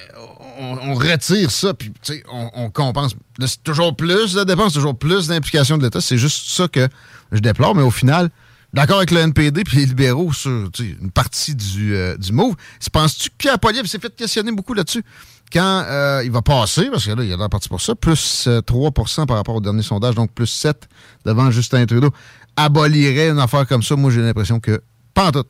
on, 0.58 0.78
on 0.90 0.94
retire 0.94 1.50
ça, 1.50 1.74
puis 1.74 1.92
on, 2.32 2.50
on 2.54 2.70
compense. 2.70 3.14
C'est 3.44 3.62
toujours 3.62 3.94
plus 3.94 4.32
de 4.34 4.44
dépenses, 4.44 4.72
toujours 4.72 4.96
plus 4.98 5.28
d'implication 5.28 5.76
de 5.78 5.82
l'État. 5.84 6.00
C'est 6.00 6.18
juste 6.18 6.48
ça 6.48 6.68
que 6.68 6.88
je 7.32 7.38
déplore, 7.40 7.74
mais 7.74 7.82
au 7.82 7.90
final, 7.90 8.30
d'accord 8.72 8.96
avec 8.96 9.10
le 9.10 9.18
NPD 9.20 9.64
puis 9.64 9.78
les 9.78 9.86
libéraux 9.86 10.32
sur 10.32 10.70
une 10.80 11.10
partie 11.10 11.54
du, 11.54 11.94
euh, 11.94 12.16
du 12.16 12.32
move. 12.32 12.54
Penses-tu 12.92 13.28
que 13.30 13.34
Pierre 13.36 13.58
Poilievre 13.58 13.86
s'est 13.88 13.98
fait 13.98 14.14
questionner 14.16 14.52
beaucoup 14.52 14.72
là-dessus? 14.74 15.04
Quand 15.52 15.84
euh, 15.88 16.22
il 16.24 16.30
va 16.32 16.42
passer, 16.42 16.88
parce 16.90 17.06
que 17.06 17.12
là, 17.12 17.22
il 17.22 17.32
a 17.32 17.36
l'air 17.36 17.48
parti 17.48 17.68
pour 17.68 17.80
ça, 17.80 17.94
plus 17.94 18.46
euh, 18.48 18.60
3% 18.60 19.26
par 19.26 19.36
rapport 19.36 19.54
au 19.54 19.60
dernier 19.60 19.82
sondage, 19.82 20.14
donc 20.14 20.32
plus 20.32 20.46
7 20.46 20.88
devant 21.24 21.50
Justin 21.50 21.86
Trudeau, 21.86 22.10
abolirait 22.56 23.28
une 23.30 23.38
affaire 23.38 23.66
comme 23.66 23.82
ça, 23.82 23.94
moi 23.96 24.10
j'ai 24.10 24.22
l'impression 24.22 24.58
que 24.60 24.80
pas 25.14 25.26
en 25.28 25.32
tout. 25.32 25.44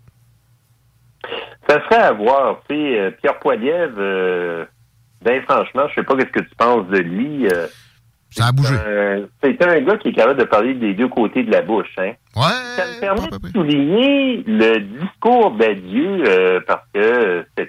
Ça 1.68 1.83
serait 1.84 2.02
à 2.02 2.12
voir. 2.12 2.60
Tu 2.68 2.76
sais, 2.76 2.99
euh, 3.00 3.10
Pierre 3.20 3.39
Poilievre, 3.41 3.94
euh, 3.99 4.65
ben 5.23 5.42
franchement, 5.42 5.83
je 5.89 5.94
sais 5.94 6.02
pas 6.05 6.15
qu'est-ce 6.16 6.31
que 6.33 6.41
tu 6.49 6.55
penses 6.57 6.86
de 6.89 6.99
lui. 6.99 7.47
euh, 7.49 7.66
ça 8.31 8.47
a 8.49 8.52
bougé. 8.52 8.75
C'est 9.42 9.62
un 9.65 9.81
gars 9.81 9.97
qui 9.97 10.08
est 10.08 10.12
capable 10.12 10.39
de 10.39 10.44
parler 10.44 10.75
des 10.75 10.94
deux 10.94 11.08
côtés 11.08 11.42
de 11.42 11.50
la 11.50 11.62
bouche. 11.62 11.89
Hein? 11.99 12.12
Ouais. 12.36 12.42
Ça 12.76 12.84
me 12.86 13.00
permet 13.00 13.28
de 13.28 13.49
souligner 13.52 14.44
le 14.47 14.81
discours 14.81 15.52
d'adieu 15.52 16.23
euh, 16.28 16.60
parce 16.66 16.84
que 16.92 17.00
euh, 17.00 17.42
c'est 17.57 17.68